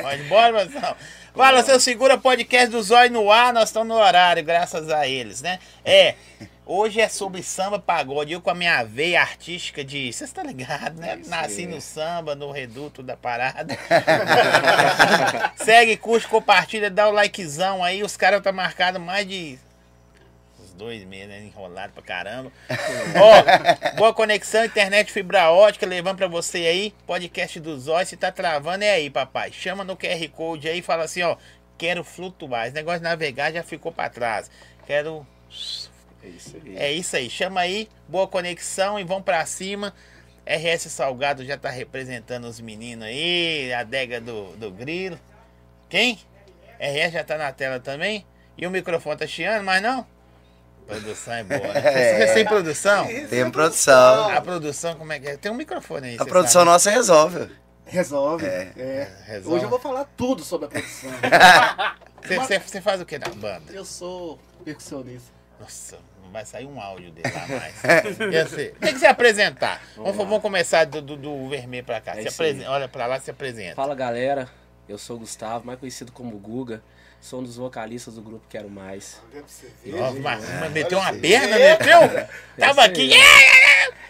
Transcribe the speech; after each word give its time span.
Pode 0.00 0.22
embora, 0.22 0.52
Marcelo. 0.52 0.96
Fala, 1.34 1.62
seu 1.64 1.80
segura 1.80 2.16
podcast 2.16 2.70
do 2.70 2.80
Zóio 2.80 3.10
no 3.10 3.32
ar, 3.32 3.52
nós 3.52 3.68
estamos 3.68 3.88
no 3.88 4.00
horário, 4.00 4.44
graças 4.44 4.88
a 4.88 5.08
eles, 5.08 5.42
né? 5.42 5.58
É, 5.84 6.14
hoje 6.64 7.00
é 7.00 7.08
sobre 7.08 7.42
samba 7.42 7.80
pagode, 7.80 8.32
eu 8.32 8.40
com 8.40 8.50
a 8.50 8.54
minha 8.54 8.84
veia 8.84 9.20
artística 9.20 9.82
de. 9.82 10.12
Você 10.12 10.22
está 10.22 10.44
ligado, 10.44 11.00
né? 11.00 11.20
Nasci 11.26 11.66
no 11.66 11.80
samba, 11.80 12.36
no 12.36 12.52
reduto 12.52 13.02
da 13.02 13.16
parada. 13.16 13.76
Segue, 15.56 15.96
curte, 15.96 16.28
compartilha, 16.28 16.88
dá 16.88 17.08
o 17.08 17.12
likezão 17.12 17.82
aí, 17.82 18.04
os 18.04 18.16
caras 18.16 18.40
tá 18.40 18.52
marcado 18.52 19.00
mais 19.00 19.26
de 19.26 19.58
uns 20.72 20.74
dois 20.74 21.04
meses, 21.04 21.28
né? 21.28 21.42
enrolado 21.44 21.92
pra 21.92 22.02
caramba. 22.02 22.50
Ó, 23.16 23.96
boa 23.96 24.14
conexão, 24.14 24.64
internet 24.64 25.12
fibra 25.12 25.50
ótica, 25.50 25.86
levando 25.86 26.16
pra 26.16 26.26
você 26.26 26.58
aí. 26.58 26.94
Podcast 27.06 27.60
do 27.60 27.78
Zóio, 27.78 28.06
se 28.06 28.16
tá 28.16 28.32
travando, 28.32 28.84
é 28.84 28.90
aí, 28.90 29.10
papai. 29.10 29.52
Chama 29.52 29.84
no 29.84 29.96
QR 29.96 30.28
Code 30.30 30.68
aí 30.68 30.78
e 30.78 30.82
fala 30.82 31.04
assim, 31.04 31.22
ó. 31.22 31.36
Quero 31.78 32.04
flutuar. 32.04 32.66
Esse 32.66 32.74
negócio 32.74 33.00
de 33.00 33.04
navegar 33.04 33.52
já 33.52 33.62
ficou 33.62 33.90
pra 33.90 34.08
trás. 34.08 34.50
Quero. 34.86 35.26
É 36.22 36.28
isso 36.28 36.56
aí. 36.56 36.76
É 36.76 36.92
isso 36.92 37.16
aí. 37.16 37.30
Chama 37.30 37.60
aí, 37.60 37.88
boa 38.08 38.26
conexão 38.28 38.98
e 38.98 39.04
vão 39.04 39.20
pra 39.20 39.44
cima. 39.46 39.92
RS 40.46 40.90
Salgado 40.90 41.44
já 41.44 41.56
tá 41.56 41.70
representando 41.70 42.44
os 42.44 42.60
meninos 42.60 43.06
aí, 43.06 43.72
a 43.72 43.80
adega 43.80 44.20
do, 44.20 44.56
do 44.56 44.70
grilo. 44.70 45.18
Quem? 45.88 46.18
RS 46.78 47.12
já 47.12 47.24
tá 47.24 47.38
na 47.38 47.52
tela 47.52 47.78
também. 47.78 48.26
E 48.56 48.66
o 48.66 48.70
microfone 48.70 49.16
tá 49.16 49.26
chiando, 49.26 49.64
mas 49.64 49.82
não? 49.82 50.06
Produção 51.00 51.34
é 51.34 51.44
boa. 51.44 51.72
né? 51.74 51.80
É. 51.84 52.26
Você 52.26 52.34
tem 52.34 52.44
produção? 52.44 53.06
Tem 53.06 53.50
produção. 53.50 54.30
A 54.30 54.40
produção, 54.40 54.94
como 54.94 55.12
é 55.12 55.18
que 55.20 55.28
é? 55.28 55.36
Tem 55.36 55.50
um 55.50 55.54
microfone 55.54 56.08
aí. 56.08 56.16
A 56.18 56.24
produção 56.24 56.60
sabe? 56.62 56.70
nossa 56.70 56.90
resolve. 56.90 57.48
Resolve. 57.86 58.46
É. 58.46 58.72
É. 58.76 59.08
resolve. 59.26 59.56
Hoje 59.56 59.64
eu 59.64 59.70
vou 59.70 59.78
falar 59.78 60.04
tudo 60.16 60.42
sobre 60.42 60.66
a 60.66 60.68
produção. 60.70 61.10
Você, 62.66 62.80
faz 62.80 63.00
o 63.00 63.04
que 63.04 63.18
na 63.18 63.28
banda? 63.28 63.72
eu 63.72 63.84
sou 63.84 64.38
percussionista. 64.64 65.32
Nossa, 65.58 65.98
não 66.22 66.30
vai 66.30 66.44
sair 66.46 66.66
um 66.66 66.80
áudio 66.80 67.10
dele 67.10 67.32
lá 67.34 67.46
mais. 67.48 67.74
Tem 68.80 68.92
que 68.94 68.98
se 69.00 69.06
apresentar. 69.06 69.82
Vamos, 69.96 70.16
vamos 70.16 70.40
começar 70.40 70.84
do, 70.86 71.02
do, 71.02 71.16
do 71.16 71.48
vermelho 71.48 71.84
pra 71.84 72.00
cá. 72.00 72.12
É 72.12 72.22
Se 72.22 72.28
isso 72.28 72.42
aí. 72.42 72.50
apresen- 72.50 72.68
Olha 72.68 72.88
pra 72.88 73.06
lá, 73.06 73.18
se 73.20 73.30
apresenta. 73.30 73.74
Fala 73.74 73.94
galera, 73.94 74.48
eu 74.88 74.98
sou 74.98 75.16
o 75.16 75.18
Gustavo, 75.20 75.66
mais 75.66 75.78
conhecido 75.78 76.12
como 76.12 76.36
Guga. 76.38 76.82
Sou 77.22 77.38
um 77.38 77.44
dos 77.44 77.56
vocalistas 77.56 78.14
do 78.14 78.20
grupo 78.20 78.42
Quero 78.50 78.68
Mais. 78.68 79.20
Olha 79.32 79.42
pra 79.42 79.48
você 79.48 79.68
ver. 79.84 79.94
Ó, 80.02 80.12
mas- 80.14 80.44
mas 80.58 80.72
meteu 80.72 80.98
uma 80.98 81.12
perna, 81.14 81.56
meteu? 81.56 82.00
Tava 82.58 82.82
aqui. 82.84 83.10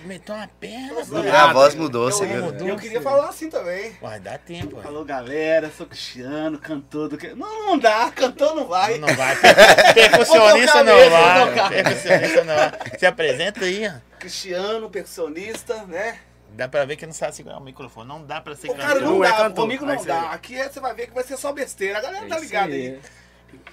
Meteu 0.01 0.35
uma 0.35 0.49
perna. 0.59 0.95
A 1.43 1.53
voz 1.53 1.75
mudou, 1.75 2.11
você 2.11 2.25
viu? 2.27 2.43
mudou. 2.45 2.67
eu 2.69 2.77
queria 2.77 3.03
falar 3.03 3.29
assim 3.29 3.51
também. 3.51 3.93
Vai 4.01 4.19
dar 4.19 4.39
tempo. 4.39 4.79
ué. 4.79 4.85
Alô 4.87 5.05
galera, 5.05 5.71
sou 5.77 5.87
Cristiano, 5.87 6.59
cantor 6.59 7.11
do 7.11 7.19
que. 7.19 7.35
Não, 7.35 7.67
não 7.67 7.79
dá, 7.79 8.11
cantor 8.11 8.55
não 8.57 8.67
vai. 8.67 8.97
Não 8.99 9.15
vai. 9.15 9.37
Percussionista 9.93 10.79
não 10.83 10.97
mesmo, 10.97 11.11
vai. 11.11 11.69
Percussionista 11.69 12.45
não 12.45 12.55
vai. 12.57 12.73
Se 12.99 13.05
apresenta 13.07 13.65
aí, 13.67 13.87
ó. 13.89 13.93
Cristiano, 14.19 14.89
percussionista, 14.89 15.85
né? 15.85 16.19
Dá 16.55 16.69
pra 16.69 16.84
ver 16.84 16.97
que 16.97 17.06
não 17.06 17.12
sabe 17.12 17.34
segurar 17.34 17.58
o 17.58 17.62
microfone. 17.62 18.06
Não 18.08 18.25
dá 18.25 18.41
pra 18.41 18.55
ser 18.55 18.70
O 18.70 18.75
cara 18.75 19.00
não 19.00 19.17
Não 19.19 19.25
é 19.25 19.31
dá, 19.31 19.36
cantor, 19.36 19.64
comigo 19.64 19.86
não 19.86 20.05
dá. 20.05 20.31
Aqui 20.33 20.55
é- 20.56 20.69
você 20.69 20.81
vai 20.81 20.94
ver 20.94 21.06
que 21.09 21.14
vai 21.14 21.25
ser 21.25 21.36
só 21.36 21.53
besteira. 21.53 21.98
A 21.98 22.00
galera 22.03 22.27
É 22.27 22.28
tá 22.28 22.36
isso 22.36 22.44
ligada 22.44 22.72
aí. 22.72 22.86
aí. 22.89 23.00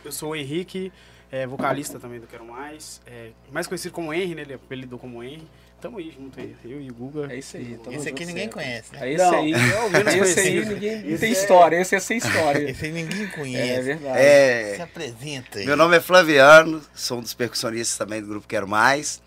Eu 0.04 0.12
sou 0.12 0.32
o 0.32 0.36
Henrique, 0.36 0.92
é, 1.32 1.46
vocalista 1.48 2.00
também 2.00 2.20
do 2.20 2.28
Quero 2.28 2.46
Mais. 2.46 3.02
é, 3.08 3.30
mais 3.52 3.68
conhecido 3.68 3.92
como 3.94 4.14
Henry, 4.14 4.36
né? 4.36 4.42
Ele 4.44 4.54
apelidou 4.54 4.98
como 5.00 5.24
Henry. 5.24 5.48
Tamo 5.82 5.98
aí 5.98 6.12
junto 6.12 6.38
aí, 6.38 6.54
eu 6.66 6.82
e 6.82 6.90
o 6.92 6.94
Guga. 6.94 7.32
É 7.34 7.38
isso 7.38 7.56
aí. 7.56 7.80
tamo 7.82 7.96
Esse 7.96 8.10
aqui 8.10 8.26
ninguém 8.26 8.44
sempre. 8.50 8.56
conhece, 8.64 8.92
né? 8.94 9.00
É 9.02 9.14
esse 9.14 9.24
Não, 9.24 9.34
aí. 9.40 9.54
é 9.54 10.18
esse 10.22 10.40
aí 10.42 10.66
ninguém 10.66 10.94
Esse 11.08 11.18
tem 11.20 11.30
é- 11.30 11.32
história, 11.32 11.78
esse 11.80 11.96
é 11.96 12.00
sem 12.02 12.18
história. 12.18 12.70
Esse 12.70 12.86
aí 12.86 12.92
ninguém 12.92 13.24
É 13.24 13.28
conhece. 13.28 13.82
verdade. 13.84 14.18
Se 14.20 14.26
É, 14.26 14.82
apresenta 14.82 15.60
aí. 15.60 15.66
meu 15.66 15.78
nome 15.78 15.96
é 15.96 16.02
Flaviano, 16.02 16.82
sou 16.94 17.20
um 17.20 17.22
dos 17.22 17.34
percussionistas 17.34 17.98
também 17.98 18.20
do 18.22 18.28
grupo 18.28 18.46
Quero 18.46 18.68
Mais. 18.68 19.22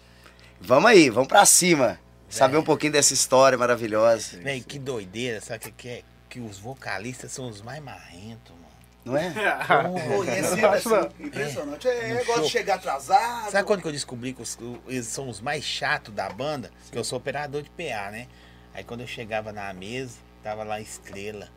Vamos 0.61 0.91
aí, 0.91 1.09
vamos 1.09 1.29
pra 1.29 1.47
cima. 1.47 1.99
Saber 2.33 2.57
um 2.57 2.63
pouquinho 2.65 2.93
dessa 2.93 3.13
história 3.15 3.57
maravilhosa. 3.59 4.39
Véi, 4.39 4.61
que 4.61 4.79
doideira, 4.79 5.41
sabe 5.41 5.59
o 5.59 5.61
que, 5.61 5.71
que 5.73 5.89
é? 5.89 6.03
Que 6.29 6.41
os 6.41 6.59
vocalistas 6.59 7.31
são 7.33 7.49
os 7.49 7.61
mais 7.61 7.83
marrentos, 7.83 8.53
mano. 8.53 8.63
Não 9.05 9.17
é? 9.17 9.27
É 9.27 10.39
assim, 10.41 11.25
impressionante. 11.25 11.89
É, 11.89 12.15
gosta 12.25 12.35
show. 12.35 12.43
de 12.45 12.49
chegar 12.51 12.75
atrasado. 12.77 13.51
Sabe 13.51 13.67
quando 13.67 13.83
que 13.83 13.89
eu 13.89 13.93
descobri 13.93 14.33
que 14.33 14.41
os- 14.43 14.57
eles 14.87 15.07
são 15.07 15.29
os 15.29 15.41
mais 15.41 15.65
chatos 15.65 16.15
da 16.15 16.29
banda? 16.31 16.71
Que 16.91 16.99
eu 16.99 17.05
sou 17.05 17.19
operador 17.19 17.63
de 17.63 17.71
PA, 17.71 18.11
né? 18.11 18.29
Aí 18.73 18.83
quando 18.85 19.01
eu 19.01 19.07
chegava 19.07 19.53
na 19.53 19.73
mesa, 19.73 20.17
tava 20.43 20.63
lá 20.65 20.81
estrela. 20.81 21.49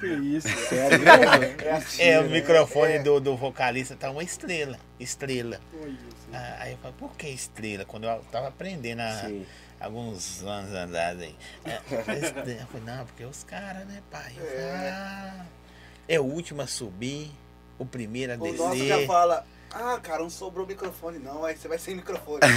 Que 0.00 0.06
isso? 0.06 0.48
Sério 0.48 0.98
mesmo? 0.98 1.62
É 1.64 1.70
assim, 1.72 2.02
É, 2.02 2.18
o 2.18 2.24
né? 2.24 2.28
microfone 2.40 2.94
É. 2.94 2.98
do, 3.02 3.20
do 3.20 3.36
vocalista 3.36 3.94
tá 3.94 4.10
uma 4.10 4.24
estrela. 4.24 4.76
Estrela. 4.98 5.60
Ah, 6.32 6.56
Aí 6.60 6.72
eu 6.72 6.78
falei, 6.78 6.96
por 6.98 7.14
que 7.16 7.28
estrela? 7.28 7.84
Quando 7.84 8.04
eu 8.04 8.18
tava 8.32 8.48
aprendendo 8.48 9.00
há 9.00 9.26
Sim. 9.28 9.46
Alguns 9.82 10.42
anos 10.44 10.74
aí. 11.22 11.34
É, 11.64 11.74
estrela. 12.16 12.48
Eu 12.60 12.66
falei, 12.66 12.96
não, 12.96 13.06
porque 13.06 13.24
os 13.24 13.44
caras, 13.44 13.86
né, 13.86 14.00
pai? 14.10 14.32
Eu 14.36 14.44
falei, 14.46 14.90
ah, 14.90 15.44
é 16.08 16.20
o 16.20 16.24
último 16.24 16.62
a 16.62 16.66
subir, 16.66 17.30
o 17.78 17.84
primeiro 17.84 18.32
a 18.32 18.36
O 18.36 18.52
nosso 18.52 18.70
descer. 18.72 19.00
já 19.00 19.06
fala, 19.06 19.44
ah, 19.74 19.98
cara, 20.02 20.18
não 20.22 20.28
sobrou 20.30 20.66
microfone 20.66 21.18
não, 21.18 21.44
aí 21.44 21.56
você 21.56 21.66
vai 21.66 21.78
sem 21.78 21.94
microfone. 21.94 22.40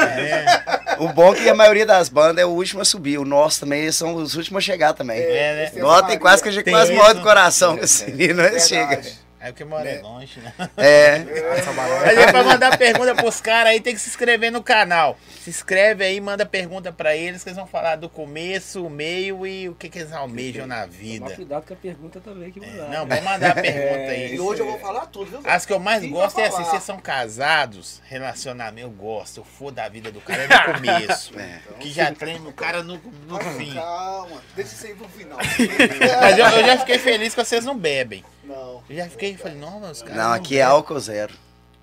É, 0.00 0.96
O 1.00 1.12
bom 1.12 1.34
é 1.34 1.42
que 1.42 1.48
a 1.48 1.54
maioria 1.54 1.84
das 1.84 2.08
bandas 2.08 2.42
é 2.42 2.46
o 2.46 2.50
último 2.50 2.80
a 2.80 2.84
subir. 2.84 3.18
O 3.18 3.24
nosso 3.24 3.60
também 3.60 3.82
eles 3.82 3.96
são 3.96 4.14
os 4.14 4.34
últimos 4.36 4.62
a 4.62 4.64
chegar 4.64 4.92
também. 4.94 5.18
É, 5.20 5.54
né? 5.54 5.64
esse 5.64 5.78
Nota 5.78 6.02
tem 6.02 6.06
Maria. 6.08 6.20
quase 6.20 6.42
que 6.42 6.48
a 6.48 6.52
gente 6.52 6.64
Tem 6.64 6.72
quase 6.72 6.92
morre 6.94 7.14
do 7.14 7.22
coração 7.22 7.76
com 7.76 7.84
esse 7.84 8.10
menino, 8.10 8.42
ele 8.42 8.60
chega. 8.60 9.02
É 9.46 9.52
porque 9.52 9.64
mora 9.64 9.88
é 9.88 10.00
longe, 10.00 10.40
né? 10.40 10.52
É. 10.76 11.18
Mas 11.18 12.18
aí 12.18 12.26
pra 12.32 12.42
mandar 12.42 12.76
pergunta 12.76 13.14
pros 13.14 13.40
caras 13.40 13.72
aí 13.72 13.80
tem 13.80 13.94
que 13.94 14.00
se 14.00 14.08
inscrever 14.08 14.50
no 14.50 14.62
canal. 14.62 15.16
Se 15.42 15.50
inscreve 15.50 16.04
aí, 16.04 16.20
manda 16.20 16.44
pergunta 16.44 16.90
pra 16.92 17.14
eles, 17.16 17.42
que 17.44 17.48
eles 17.50 17.56
vão 17.56 17.66
falar 17.66 17.96
do 17.96 18.08
começo, 18.08 18.84
o 18.84 18.90
meio 18.90 19.46
e 19.46 19.68
o 19.68 19.74
que, 19.74 19.88
que 19.88 20.00
eles 20.00 20.12
almejam 20.12 20.66
na 20.66 20.80
Tomar 20.82 20.88
vida. 20.88 21.30
cuidado 21.36 21.66
com 21.66 21.74
a 21.74 21.76
pergunta 21.76 22.20
também 22.20 22.50
que 22.50 22.58
É, 22.62 22.66
mandar. 22.66 22.88
não, 22.88 23.06
vamos 23.06 23.24
mandar 23.24 23.50
a 23.50 23.54
pergunta 23.62 23.98
É, 23.98 24.10
aí. 24.10 24.34
E 24.34 24.40
hoje 24.40 24.60
eu 24.62 24.66
vou 24.66 24.78
falar 24.80 25.06
tudo, 25.06 25.30
viu? 25.30 25.40
As 25.44 25.64
que 25.64 25.72
eu 25.72 25.78
mais 25.78 26.02
Sim, 26.02 26.10
gosto 26.10 26.40
é 26.40 26.46
assim, 26.48 26.64
vocês 26.64 26.82
são 26.82 26.98
casados, 26.98 28.02
relacionamento, 28.06 28.86
eu 28.88 28.90
gosto, 28.90 29.38
eu 29.40 29.44
for 29.44 29.70
da 29.70 29.88
vida 29.88 30.10
do 30.10 30.20
cara 30.20 30.42
é 30.44 30.48
no 30.48 30.74
começo. 30.74 31.38
É. 31.38 31.60
Que 31.78 31.92
já 31.92 32.10
treina 32.12 32.48
o 32.48 32.52
cara 32.52 32.82
no, 32.82 33.00
no 33.28 33.38
fim. 33.56 33.74
Calma, 33.74 34.42
deixa 34.56 34.74
isso 34.74 34.86
aí 34.86 34.94
pro 34.94 35.08
final. 35.08 35.38
Mas 36.20 36.38
eu, 36.38 36.46
eu 36.46 36.66
já 36.66 36.78
fiquei 36.78 36.98
feliz 36.98 37.34
que 37.34 37.44
vocês 37.44 37.64
não 37.64 37.76
bebem. 37.78 38.24
Não. 38.46 38.82
Eu 38.88 38.96
já 38.96 39.08
fiquei, 39.08 39.36
falei, 39.36 39.58
não, 39.58 39.80
mas 39.80 39.98
os 39.98 40.02
caras. 40.02 40.16
Não, 40.16 40.32
aqui 40.32 40.58
é 40.58 40.62
álcool 40.62 40.98
zero. 41.00 41.34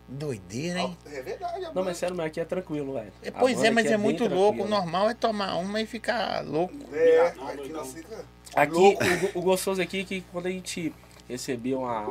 Doideira, 0.07 0.79
hein? 0.81 0.97
É 1.06 1.22
verdade, 1.22 1.59
amor. 1.63 1.75
Não, 1.75 1.84
mas 1.85 1.97
sério, 1.97 2.16
mas 2.16 2.28
aqui 2.28 2.40
é 2.40 2.46
tranquilo, 2.46 2.94
velho. 2.94 3.12
É, 3.24 3.31
Pois 3.31 3.63
é, 3.63 3.72
mas 3.72 3.85
é 3.85 3.90
bem 3.91 3.97
muito 3.97 4.28
louco. 4.28 4.63
O 4.63 4.68
normal 4.68 5.09
é 5.09 5.13
tomar 5.13 5.56
uma 5.56 5.81
e 5.81 5.85
ficar 5.85 6.44
louco. 6.46 6.74
É, 6.94 7.28
aqui 7.28 7.69
não. 7.69 7.85
fica... 7.85 8.25
Aqui, 8.56 8.74
louco. 8.74 9.03
o, 9.34 9.40
o 9.40 9.41
gostoso 9.41 9.81
aqui 9.81 10.01
é 10.01 10.03
que 10.03 10.22
quando 10.31 10.47
a 10.47 10.51
gente 10.51 10.94
recebeu 11.28 11.85
a, 11.85 12.00
a- 12.00 12.03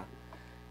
a- 0.00 0.04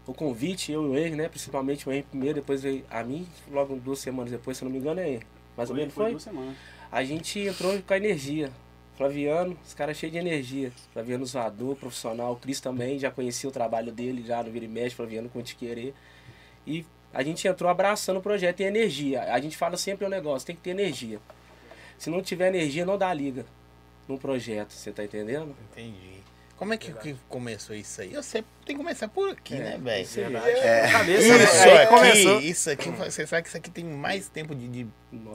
o 0.06 0.12
convite, 0.12 0.70
eu 0.70 0.84
e 0.84 0.88
o 0.88 0.96
Henry, 0.98 1.16
né? 1.16 1.28
Principalmente 1.28 1.88
o 1.88 1.92
Henry 1.92 2.02
primeiro, 2.04 2.34
depois 2.36 2.62
veio 2.62 2.84
a 2.90 3.02
mim, 3.02 3.26
logo 3.50 3.74
duas 3.76 3.98
semanas 4.00 4.30
depois, 4.30 4.56
se 4.56 4.62
eu 4.62 4.66
não 4.68 4.72
me 4.72 4.78
engano, 4.78 5.00
é 5.00 5.20
mais 5.56 5.70
ou 5.70 5.76
menos 5.76 5.94
foi? 5.94 6.10
duas 6.10 6.22
semanas. 6.22 6.54
A 6.90 7.02
gente 7.02 7.38
entrou 7.40 7.80
com 7.82 7.94
a 7.94 7.96
energia. 7.96 8.52
Flaviano, 8.96 9.56
os 9.64 9.74
caras 9.74 9.96
cheios 9.96 10.12
de 10.12 10.18
energia. 10.18 10.72
Flaviano 10.92 11.24
zoador, 11.24 11.76
profissional. 11.76 12.32
O 12.32 12.36
Cris 12.36 12.60
também, 12.60 12.98
já 12.98 13.10
conhecia 13.10 13.48
o 13.48 13.52
trabalho 13.52 13.90
dele 13.90 14.22
já 14.26 14.42
no 14.42 14.50
Vira 14.50 14.64
e 14.64 14.68
Mexe, 14.68 14.94
Flaviano 14.94 15.28
com 15.28 15.42
Querer. 15.42 15.94
E 16.66 16.84
a 17.12 17.22
gente 17.22 17.46
entrou 17.46 17.70
abraçando 17.70 18.18
o 18.18 18.22
projeto 18.22 18.60
e 18.60 18.64
energia. 18.64 19.22
A 19.32 19.40
gente 19.40 19.56
fala 19.56 19.76
sempre 19.76 20.06
o 20.06 20.08
negócio, 20.08 20.46
tem 20.46 20.56
que 20.56 20.62
ter 20.62 20.70
energia. 20.70 21.20
Se 21.98 22.10
não 22.10 22.22
tiver 22.22 22.48
energia, 22.48 22.84
não 22.84 22.98
dá 22.98 23.12
liga 23.12 23.44
num 24.08 24.16
projeto, 24.16 24.72
você 24.72 24.90
tá 24.92 25.04
entendendo? 25.04 25.54
Entendi. 25.70 26.22
Como 26.62 26.74
é 26.74 26.76
que, 26.76 26.92
que 26.92 27.16
começou 27.28 27.74
isso 27.74 28.00
aí? 28.02 28.14
Eu 28.14 28.22
sei, 28.22 28.44
tem 28.64 28.76
que 28.76 28.82
começar 28.84 29.08
por 29.08 29.30
aqui, 29.30 29.54
É, 29.54 29.58
né, 29.58 29.78
velho? 29.82 30.02
isso 30.04 30.20
aí. 30.20 30.32
É. 30.36 30.88
Cabeça, 30.92 31.26
Isso 31.26 31.36
né? 31.66 31.72
Aí 31.72 31.78
aqui, 31.78 31.86
começou. 31.88 32.40
isso 32.40 32.70
aqui, 32.70 32.90
você 32.90 33.26
sabe 33.26 33.42
que 33.42 33.48
isso 33.48 33.56
aqui 33.56 33.68
tem 33.68 33.84
mais 33.84 34.28
tempo 34.28 34.54
de, 34.54 34.68
de 34.68 34.86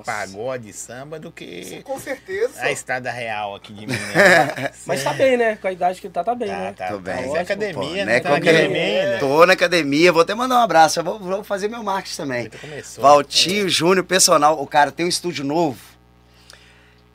pagode, 0.05 0.71
samba 0.71 1.19
do 1.19 1.29
que 1.29 1.81
Com 1.83 1.99
certeza. 1.99 2.61
a 2.61 2.71
estrada 2.71 3.11
real 3.11 3.55
aqui 3.55 3.73
de 3.73 3.81
Minas. 3.87 3.99
Mas 4.87 5.03
tá 5.03 5.11
bem, 5.11 5.35
né? 5.35 5.57
Com 5.57 5.67
a 5.67 5.71
idade 5.73 5.99
que 5.99 6.07
ele 6.07 6.13
tá, 6.13 6.23
tá 6.23 6.33
bem, 6.33 6.47
Tá, 6.47 6.57
né? 6.59 6.71
tá, 6.73 6.87
Tô 6.87 6.93
tá. 6.93 6.99
bem. 7.01 7.15
Mas 7.15 7.25
é 7.25 7.27
Ótimo, 7.27 7.41
academia, 7.41 7.73
Pô, 7.99 8.05
né? 8.05 8.15
é 8.15 8.19
Tá 8.21 8.29
na 8.29 8.35
academia 8.37 9.03
ainda. 9.03 9.19
Tô 9.19 9.45
na 9.45 9.51
academia, 9.53 10.11
vou 10.13 10.21
até 10.21 10.33
mandar 10.33 10.55
um 10.55 10.61
abraço. 10.61 10.99
Eu 10.99 11.03
vou, 11.03 11.19
vou 11.19 11.43
fazer 11.43 11.67
meu 11.67 11.83
marketing 11.83 12.15
também. 12.15 12.49
Começou. 12.49 13.01
Valtinho 13.01 13.67
Júnior, 13.67 14.05
personal. 14.05 14.61
O 14.61 14.65
cara 14.65 14.93
tem 14.93 15.05
um 15.05 15.09
estúdio 15.09 15.43
novo 15.43 15.77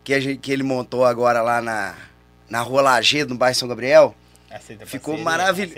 que, 0.05 0.13
a 0.13 0.21
gente- 0.21 0.39
que 0.39 0.53
ele 0.53 0.63
montou 0.63 1.05
agora 1.07 1.41
lá 1.41 1.63
na, 1.63 1.95
na 2.49 2.61
Rua 2.61 2.83
Lagedo, 2.83 3.33
no 3.35 3.39
bairro 3.39 3.57
São 3.57 3.69
Gabriel. 3.69 4.15
Aceita 4.51 4.85
Ficou 4.85 5.17
maravilhoso. 5.19 5.75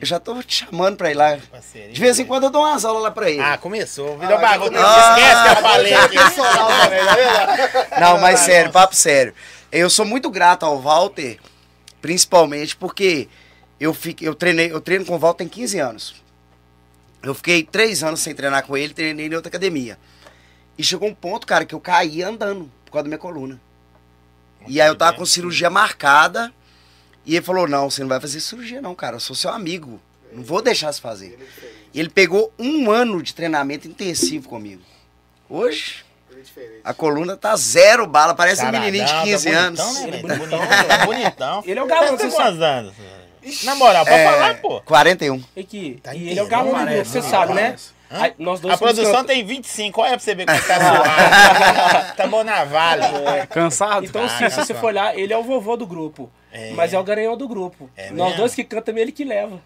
Eu 0.00 0.06
já 0.06 0.20
tô 0.20 0.40
te 0.42 0.64
chamando 0.66 0.96
pra 0.96 1.10
ir 1.10 1.14
lá. 1.14 1.36
De 1.36 2.00
vez 2.00 2.18
em 2.18 2.24
quando 2.24 2.44
eu 2.44 2.50
dou 2.50 2.62
umas 2.62 2.84
aulas 2.84 3.02
lá 3.02 3.10
pra 3.10 3.30
ele. 3.30 3.40
Ah, 3.40 3.56
começou. 3.58 4.18
Virou 4.18 4.36
Ah, 4.36 4.40
bagunça. 4.40 4.72
já 4.72 5.18
Esquece 5.18 5.42
que 5.42 5.48
eu 5.50 5.62
falei 5.62 5.94
aqui. 5.94 6.16
Vendo? 6.18 8.00
Não, 8.00 8.20
mas 8.20 8.40
Ah, 8.40 8.44
sério, 8.44 8.72
papo 8.72 8.94
sério. 8.94 9.34
Eu 9.72 9.90
sou 9.90 10.04
muito 10.04 10.30
grato 10.30 10.64
ao 10.64 10.80
Walter 10.80 11.38
Principalmente 12.00 12.76
porque 12.76 13.28
eu, 13.80 13.94
fiquei, 13.94 14.28
eu, 14.28 14.34
treinei, 14.34 14.70
eu 14.70 14.78
treino 14.78 15.06
com 15.06 15.14
o 15.14 15.18
Walter 15.18 15.38
tem 15.38 15.48
15 15.48 15.78
anos. 15.78 16.14
Eu 17.22 17.34
fiquei 17.34 17.62
três 17.62 18.04
anos 18.04 18.20
sem 18.20 18.34
treinar 18.34 18.62
com 18.66 18.76
ele, 18.76 18.92
treinei 18.92 19.26
em 19.26 19.34
outra 19.34 19.48
academia. 19.48 19.98
E 20.76 20.84
chegou 20.84 21.08
um 21.08 21.14
ponto, 21.14 21.46
cara, 21.46 21.64
que 21.64 21.74
eu 21.74 21.80
caí 21.80 22.22
andando 22.22 22.70
por 22.84 22.92
causa 22.92 23.04
da 23.04 23.08
minha 23.08 23.18
coluna. 23.18 23.58
E 24.66 24.80
aí 24.80 24.88
eu 24.88 24.96
tava 24.96 25.16
com 25.16 25.24
cirurgia 25.26 25.68
marcada. 25.70 26.52
E 27.26 27.36
ele 27.36 27.44
falou: 27.44 27.66
Não, 27.66 27.88
você 27.90 28.02
não 28.02 28.08
vai 28.08 28.20
fazer 28.20 28.40
cirurgia, 28.40 28.80
não, 28.80 28.94
cara. 28.94 29.16
Eu 29.16 29.20
sou 29.20 29.34
seu 29.36 29.50
amigo. 29.50 30.00
Não 30.32 30.42
vou 30.42 30.60
deixar 30.60 30.92
você 30.92 31.00
fazer. 31.00 31.38
E 31.92 32.00
ele 32.00 32.08
pegou 32.08 32.52
um 32.58 32.90
ano 32.90 33.22
de 33.22 33.34
treinamento 33.34 33.86
intensivo 33.86 34.48
comigo. 34.48 34.82
Hoje, 35.48 36.04
a 36.82 36.92
coluna 36.92 37.36
tá 37.36 37.54
zero 37.56 38.06
bala, 38.06 38.34
parece 38.34 38.62
um 38.62 38.64
Taradão, 38.64 38.84
menininho 38.84 39.06
de 39.06 39.22
15 39.22 39.50
tá 39.50 39.58
anos. 39.58 39.80
Bonitão, 39.80 40.02
né, 40.02 40.08
Ele 40.08 40.16
é? 40.16 40.20
Tá 40.20 40.36
bonitão, 40.36 40.58
bonitão, 40.58 40.86
tá 40.88 41.06
bonitão. 41.06 41.62
Ele 41.66 41.78
é 41.78 41.82
o 41.82 41.86
galã, 41.86 42.06
Você 42.16 42.30
você 42.30 42.36
quantos 42.36 42.60
anos? 42.62 42.94
Na 43.62 43.74
moral, 43.74 44.04
pode 44.04 44.16
É, 44.16 44.24
falar, 44.30 44.54
pô. 44.60 44.80
41. 44.82 45.42
Aqui, 45.56 46.00
Tá 46.02 46.14
e 46.14 46.30
ele 46.30 46.40
é 46.40 46.42
o 46.42 46.46
grupo, 46.48 46.70
você 47.04 47.20
né? 47.20 47.28
sabe, 47.28 47.54
né? 47.54 47.62
Parece. 47.66 47.90
Aí, 48.10 48.32
nós 48.38 48.60
dois 48.60 48.74
A 48.74 48.78
produção 48.78 49.12
canta- 49.12 49.24
tem 49.28 49.44
25, 49.44 50.00
olha 50.00 50.10
pra 50.12 50.18
você 50.20 50.34
ver 50.34 50.46
como 50.46 50.58
tá 50.62 50.78
suado. 50.80 52.16
tá 52.16 52.26
bom 52.26 52.44
na 52.44 52.64
vale. 52.64 53.02
Cansado? 53.50 54.04
Então, 54.04 54.22
Ah, 54.22 54.26
assim, 54.26 54.48
se 54.50 54.56
você 54.56 54.74
for 54.74 54.86
olhar, 54.86 55.18
ele 55.18 55.32
é 55.32 55.36
o 55.36 55.42
vovô 55.42 55.76
do 55.76 55.86
grupo. 55.86 56.30
É. 56.52 56.70
Mas 56.72 56.92
é 56.92 56.98
o 56.98 57.02
garanhão 57.02 57.36
do 57.36 57.48
grupo. 57.48 57.90
É 57.96 58.10
Nós 58.10 58.36
dois 58.36 58.54
que 58.54 58.62
cantamos, 58.62 59.00
ele 59.00 59.10
que 59.12 59.24
leva. 59.24 59.60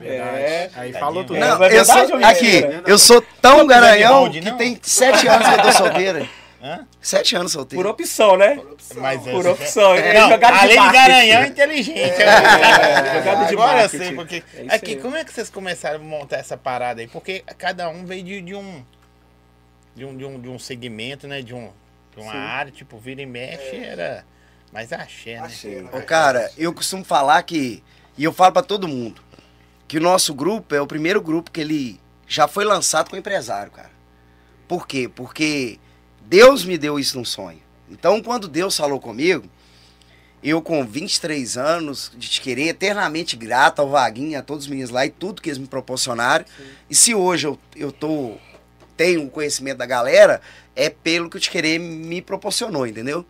Verdade. 0.00 0.38
É. 0.38 0.70
Aí 0.76 0.92
falou 0.92 1.24
tudo. 1.24 1.34
velho. 1.38 1.46
Não, 1.46 1.52
é 1.64 1.66
eu 1.66 1.70
verdade 1.70 2.08
sou, 2.08 2.18
ou 2.18 2.24
aqui, 2.24 2.62
eu 2.86 2.98
sou 2.98 3.22
tão 3.42 3.66
garanhão 3.66 4.30
que 4.30 4.52
tem 4.52 4.78
7 4.82 5.26
anos 5.28 5.48
que 5.48 5.54
eu 5.54 5.62
tô 5.62 5.72
solteiro. 5.72 6.28
Hã? 6.60 6.86
7 7.00 7.36
anos 7.36 7.52
Por 7.52 7.58
solteiro. 7.60 7.88
opção, 7.88 8.36
né? 8.36 8.60
Mas 8.96 9.22
Por 9.22 9.46
eu- 9.46 9.52
opção. 9.52 9.94
É 9.94 10.14
Não, 10.20 10.28
jogada 10.30 10.54
de 10.56 10.58
além 10.62 10.70
de 10.70 10.76
marketing. 10.76 11.02
garanhão, 11.08 11.42
é 11.42 11.46
inteligente. 11.46 11.98
É, 12.22 13.14
jogada 13.18 13.44
de 13.46 13.52
Agora 13.52 13.72
eu 13.72 13.78
marketing. 13.78 13.98
sei, 14.04 14.12
porque... 14.14 14.42
É 14.54 14.74
Aqui, 14.74 14.90
aí. 14.92 14.96
como 15.00 15.16
é 15.16 15.24
que 15.24 15.32
vocês 15.32 15.48
começaram 15.50 15.96
a 15.96 16.02
montar 16.02 16.38
essa 16.38 16.56
parada 16.56 17.00
aí? 17.00 17.06
Porque 17.06 17.44
cada 17.56 17.88
um 17.88 18.04
veio 18.04 18.24
de, 18.24 18.40
de 18.42 18.54
um... 18.54 18.84
De 19.94 20.04
um, 20.04 20.16
de, 20.16 20.24
um, 20.24 20.40
de 20.40 20.48
um 20.48 20.58
segmento, 20.58 21.26
né? 21.28 21.42
De, 21.42 21.54
um, 21.54 21.70
de 22.16 22.22
uma 22.22 22.34
área, 22.34 22.70
tipo, 22.72 22.98
vira 22.98 23.22
e 23.22 23.26
mexe, 23.26 23.76
era... 23.76 24.24
Mas 24.72 24.92
axé, 24.92 25.34
né? 25.34 25.38
Axé, 25.40 25.68
né? 25.82 25.88
Ô, 25.92 26.02
cara, 26.02 26.50
eu 26.58 26.72
costumo 26.74 27.02
falar 27.04 27.42
que, 27.44 27.82
e 28.16 28.22
eu 28.24 28.32
falo 28.32 28.52
pra 28.52 28.62
todo 28.62 28.86
mundo, 28.86 29.22
que 29.88 29.96
o 29.96 30.00
nosso 30.00 30.34
grupo 30.34 30.74
é 30.74 30.80
o 30.80 30.86
primeiro 30.86 31.22
grupo 31.22 31.50
que 31.50 31.60
ele 31.60 31.98
já 32.26 32.46
foi 32.46 32.64
lançado 32.64 33.08
com 33.08 33.16
empresário, 33.16 33.72
cara. 33.72 33.90
Por 34.68 34.86
quê? 34.86 35.08
Porque 35.12 35.78
Deus 36.28 36.62
me 36.62 36.76
deu 36.76 36.98
isso 36.98 37.16
num 37.16 37.24
sonho. 37.24 37.58
Então, 37.90 38.22
quando 38.22 38.48
Deus 38.48 38.76
falou 38.76 39.00
comigo, 39.00 39.48
eu 40.42 40.60
com 40.60 40.86
23 40.86 41.56
anos, 41.56 42.12
de 42.14 42.28
te 42.28 42.42
querer 42.42 42.68
eternamente 42.68 43.34
grato 43.34 43.80
ao 43.80 43.88
Vaguinho, 43.88 44.38
a 44.38 44.42
todos 44.42 44.64
os 44.64 44.70
meninos 44.70 44.90
lá 44.90 45.06
e 45.06 45.10
tudo 45.10 45.40
que 45.40 45.48
eles 45.48 45.58
me 45.58 45.66
proporcionaram. 45.66 46.44
E 46.88 46.94
se 46.94 47.14
hoje 47.14 47.46
eu, 47.46 47.58
eu 47.74 47.90
tô, 47.90 48.34
tenho 48.94 49.24
o 49.24 49.30
conhecimento 49.30 49.78
da 49.78 49.86
galera, 49.86 50.42
é 50.76 50.90
pelo 50.90 51.30
que 51.30 51.38
o 51.38 51.40
te 51.40 51.50
querer 51.50 51.78
me 51.78 52.20
proporcionou, 52.20 52.86
entendeu? 52.86 53.24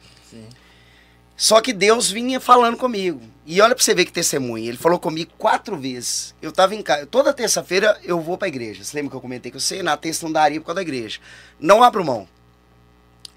Só 1.36 1.60
que 1.60 1.72
Deus 1.72 2.10
vinha 2.10 2.40
falando 2.40 2.76
comigo. 2.76 3.20
E 3.46 3.60
olha 3.60 3.76
pra 3.76 3.84
você 3.84 3.94
ver 3.94 4.06
que 4.06 4.12
testemunho. 4.12 4.66
Ele 4.66 4.76
falou 4.76 4.98
comigo 4.98 5.30
quatro 5.38 5.76
vezes. 5.76 6.34
Eu 6.42 6.50
tava 6.50 6.74
em 6.74 6.82
casa. 6.82 7.06
Toda 7.06 7.32
terça-feira 7.32 7.96
eu 8.02 8.20
vou 8.20 8.36
pra 8.36 8.48
igreja. 8.48 8.82
Você 8.82 8.96
lembra 8.96 9.10
que 9.10 9.16
eu 9.16 9.20
comentei 9.20 9.52
que 9.52 9.56
eu 9.56 9.60
sei? 9.60 9.84
Na 9.84 9.96
terça 9.96 10.26
não 10.26 10.32
daria 10.32 10.58
por 10.60 10.66
causa 10.66 10.76
da 10.76 10.82
igreja. 10.82 11.20
Não 11.60 11.80
abro 11.80 12.04
mão. 12.04 12.26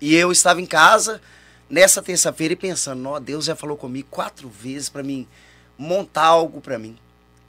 E 0.01 0.15
eu 0.15 0.31
estava 0.31 0.59
em 0.59 0.65
casa 0.65 1.21
nessa 1.69 2.01
terça-feira 2.01 2.53
e 2.53 2.57
pensando: 2.57 3.07
Ó, 3.07 3.19
Deus 3.19 3.45
já 3.45 3.56
falou 3.56 3.77
comigo 3.77 4.07
quatro 4.09 4.50
vezes 4.50 4.89
pra 4.89 5.03
mim 5.03 5.27
montar 5.77 6.25
algo 6.25 6.59
pra 6.59 6.80
mim. 6.80 6.98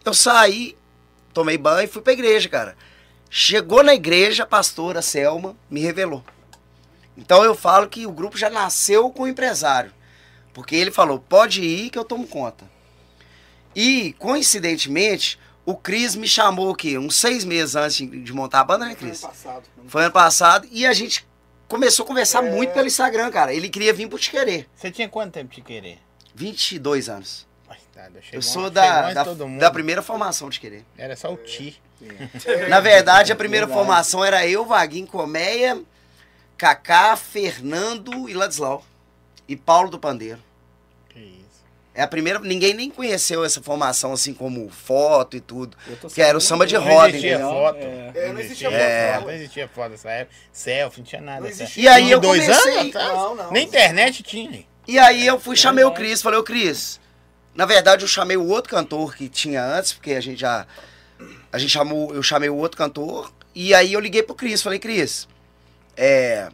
Eu 0.05 0.13
saí, 0.15 0.77
tomei 1.33 1.57
banho 1.57 1.85
e 1.85 1.89
fui 1.89 2.03
pra 2.03 2.13
igreja, 2.13 2.49
cara. 2.49 2.77
Chegou 3.31 3.83
na 3.83 3.95
igreja, 3.95 4.43
a 4.43 4.47
pastora 4.47 5.01
Selma 5.01 5.57
me 5.71 5.81
revelou. 5.81 6.23
Então 7.17 7.43
eu 7.45 7.55
falo 7.55 7.89
que 7.89 8.07
o 8.07 8.13
grupo 8.13 8.37
já 8.37 8.51
nasceu 8.51 9.11
com 9.11 9.23
o 9.23 9.29
empresário. 9.29 9.93
Porque 10.53 10.77
ele 10.77 10.91
falou, 10.91 11.19
pode 11.19 11.63
ir 11.63 11.89
que 11.89 11.99
eu 11.99 12.05
tomo 12.05 12.27
conta. 12.27 12.71
E, 13.75 14.15
coincidentemente, 14.19 15.39
o 15.65 15.75
Cris 15.75 16.15
me 16.15 16.29
chamou 16.29 16.71
o 16.71 16.75
quê? 16.75 16.99
Uns 16.99 17.15
seis 17.17 17.43
meses 17.45 17.75
antes 17.75 17.97
de 17.97 18.33
montar 18.35 18.61
a 18.61 18.65
banda, 18.65 18.85
né, 18.85 18.95
Foi 18.95 19.01
ano 19.09 19.11
Cris? 19.11 19.21
passado. 19.23 19.63
Foi 19.89 20.03
ano 20.03 20.13
passado. 20.13 20.69
E 20.71 20.87
a 20.87 20.93
gente 20.93 21.27
começou 21.73 22.05
a 22.05 22.07
conversar 22.07 22.43
muito 22.43 22.75
pelo 22.75 22.87
Instagram, 22.87 23.31
cara. 23.31 23.55
Ele 23.55 23.67
queria 23.71 23.95
vir 23.95 24.07
pro 24.07 24.19
Te 24.19 24.31
Querer. 24.31 24.69
Você 24.77 24.91
tinha 24.91 25.09
quanto 25.09 25.33
tempo 25.33 25.55
de 25.55 25.63
querer? 25.63 25.99
22 26.35 27.09
anos. 27.09 27.47
Ai, 27.69 27.79
tá, 27.95 28.03
chegou- 28.03 28.23
Eu 28.33 28.43
sou 28.43 28.69
da, 28.69 29.11
da, 29.13 29.25
da 29.25 29.71
primeira 29.71 30.03
formação 30.03 30.51
de 30.51 30.61
Querer. 30.61 30.85
Era 30.99 31.17
só 31.17 31.33
o 31.33 31.37
Ti. 31.39 31.81
Na 32.69 32.79
verdade, 32.81 33.33
a 33.33 33.37
primeira 33.37 33.65
Verdade. 33.65 33.87
formação 33.87 34.23
era 34.23 34.47
eu, 34.47 34.67
Vaguinho, 34.67 35.07
Colmeia, 35.07 35.81
Kaká, 36.59 37.17
Fernando 37.17 38.29
e 38.29 38.35
Ladislau. 38.35 38.85
E 39.49 39.57
Paulo 39.57 39.89
do 39.91 39.99
Pandeiro. 39.99 40.39
É 41.95 42.03
a 42.03 42.07
primeira. 42.09 42.39
Ninguém 42.39 42.73
nem 42.73 42.91
conheceu 42.91 43.45
essa 43.45 43.61
formação 43.63 44.13
assim 44.15 44.33
como 44.33 44.69
foto 44.71 45.37
e 45.37 45.41
tudo. 45.41 45.77
Eu 45.87 45.97
tô 45.97 46.09
Que 46.09 46.23
era 46.23 46.37
o 46.37 46.41
samba 46.41 46.67
de 46.67 46.75
Não 46.75 46.83
roda, 46.85 47.09
existia 47.11 47.35
entendeu? 47.35 47.51
foto. 47.51 47.77
É. 47.79 48.13
É, 48.15 48.33
não 48.33 48.41
existia 48.41 48.69
É, 48.71 49.13
foto, 49.15 49.25
Não 49.27 49.33
existia 49.35 49.69
foto 49.69 49.91
nessa 49.91 50.11
época. 50.11 50.37
Selfie, 50.53 51.01
não 51.01 51.07
tinha 51.07 51.21
nada. 51.21 51.41
Não 51.43 51.49
existia. 51.49 51.83
E 51.83 51.89
aí 51.89 52.11
eu 52.11 52.21
22 52.21 52.47
comecei- 52.47 52.79
anos 52.79 52.97
atrás? 52.97 53.13
Não, 53.13 53.35
não. 53.35 53.51
Nem 53.53 53.67
internet 53.67 54.23
tinha. 54.23 54.65
E 54.89 54.99
aí 54.99 55.27
eu 55.27 55.39
fui, 55.39 55.55
chamei 55.55 55.85
o 55.85 55.93
Cris, 55.93 56.23
falei, 56.23 56.39
ô 56.39 56.43
Cris. 56.43 56.99
Na 57.55 57.67
verdade, 57.67 58.03
eu 58.05 58.09
chamei 58.09 58.37
o 58.39 58.49
outro 58.49 58.71
cantor 58.71 59.15
que 59.15 59.29
tinha 59.29 59.63
antes, 59.63 59.93
porque 59.93 60.13
a 60.13 60.21
gente 60.21 60.41
já. 60.41 60.67
A 61.53 61.59
gente 61.59 61.71
chamou. 61.71 62.15
Eu 62.15 62.23
chamei 62.23 62.49
o 62.49 62.57
outro 62.57 62.79
cantor. 62.79 63.31
E 63.55 63.75
aí 63.75 63.93
eu 63.93 64.01
liguei 64.01 64.23
pro 64.23 64.35
Cris, 64.35 64.63
falei, 64.63 64.79
Cris, 64.79 65.29
é. 65.95 66.49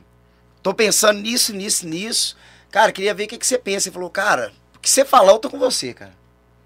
Tô 0.65 0.75
pensando 0.75 1.21
nisso, 1.21 1.53
nisso, 1.55 1.87
nisso. 1.87 2.37
Cara, 2.73 2.91
queria 2.91 3.15
ver 3.15 3.25
o 3.25 3.29
que, 3.29 3.39
que 3.39 3.47
você 3.47 3.57
pensa. 3.57 3.89
Ele 3.89 3.95
falou, 3.95 4.11
cara, 4.11 4.53
o 4.79 4.81
que 4.81 4.89
você 4.91 5.05
falar, 5.05 5.33
eu 5.33 5.39
tô 5.39 5.51
com 5.51 5.59
você, 5.59 5.93
cara. 5.93 6.17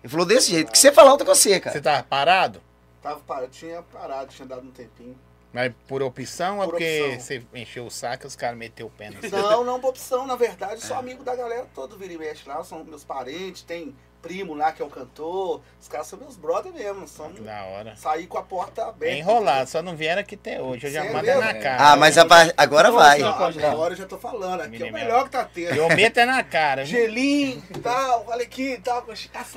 Ele 0.02 0.10
falou 0.10 0.26
desse 0.26 0.50
jeito, 0.50 0.68
o 0.68 0.72
que 0.72 0.78
você 0.78 0.92
falar, 0.92 1.10
eu 1.10 1.16
tô 1.16 1.24
com 1.24 1.34
você, 1.34 1.58
cara. 1.58 1.74
Você 1.74 1.80
tava 1.82 2.02
parado? 2.02 2.62
Tava 3.00 3.20
parado, 3.20 3.48
tinha 3.48 3.82
parado, 3.82 4.32
tinha 4.32 4.46
dado 4.46 4.66
um 4.66 4.70
tempinho. 4.70 5.18
Mas 5.52 5.72
por 5.86 6.02
opção 6.02 6.58
ou 6.58 6.64
Por 6.64 6.70
porque 6.72 7.02
opção. 7.02 7.20
você 7.20 7.46
encheu 7.54 7.84
o 7.86 7.90
saco 7.90 8.24
e 8.24 8.26
os 8.26 8.34
caras 8.36 8.56
meteu 8.56 8.86
o 8.86 8.90
pé 8.90 9.10
no 9.10 9.20
Não, 9.30 9.64
não 9.64 9.80
por 9.80 9.88
opção, 9.90 10.26
na 10.26 10.34
verdade, 10.36 10.80
sou 10.82 10.96
amigo 10.96 11.22
da 11.22 11.36
galera 11.36 11.66
toda, 11.74 11.96
vira 11.96 12.12
e 12.12 12.18
mexe 12.18 12.48
lá, 12.48 12.62
são 12.64 12.82
meus 12.84 13.04
parentes, 13.04 13.62
tem 13.62 13.94
primo 14.22 14.54
lá 14.54 14.70
que 14.72 14.80
é 14.80 14.84
o 14.84 14.88
cantor, 14.88 15.60
os 15.80 15.88
caras 15.88 16.06
são 16.06 16.18
meus 16.18 16.36
brother 16.36 16.72
mesmo, 16.72 17.08
são 17.08 17.30
Da 17.40 17.64
hora. 17.64 17.96
sair 17.96 18.26
com 18.28 18.38
a 18.38 18.42
porta 18.42 18.86
aberta. 18.86 19.14
É 19.14 19.18
enrolado, 19.18 19.68
só 19.68 19.82
não 19.82 19.96
vieram 19.96 20.20
aqui 20.20 20.36
até 20.36 20.62
hoje. 20.62 20.86
Eu 20.86 20.92
já 20.92 21.04
mando 21.04 21.28
é 21.28 21.34
na 21.34 21.54
cara. 21.54 21.76
Ah, 21.90 21.96
mas 21.96 22.16
agora 22.18 22.90
vai. 22.92 23.18
Não, 23.18 23.28
agora 23.28 23.92
eu 23.92 23.96
já 23.98 24.06
tô 24.06 24.16
falando, 24.16 24.60
aqui 24.60 24.82
é 24.82 24.86
o 24.88 24.92
melhor 24.92 25.24
que 25.24 25.30
tá 25.30 25.44
tendo. 25.44 25.74
Eu 25.74 25.88
meto 25.88 26.18
é 26.18 26.24
na 26.24 26.42
cara. 26.44 26.84
Gelinho 26.84 27.62
e 27.68 27.78
tal, 27.80 28.24
olha 28.28 28.42
aqui 28.44 28.74
e 28.74 28.78
tal, 28.78 29.02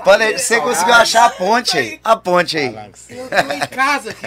Pode- 0.03 0.39
Você 0.39 0.59
conseguiu 0.59 0.93
achar 0.95 1.25
a 1.25 1.29
ponte 1.29 1.77
aí. 1.77 1.99
A 2.03 2.15
ponte 2.17 2.57
aí. 2.57 2.75
Eu 3.09 3.29
tô 3.29 3.51
em 3.53 3.59
casa 3.67 4.09
aqui. 4.09 4.25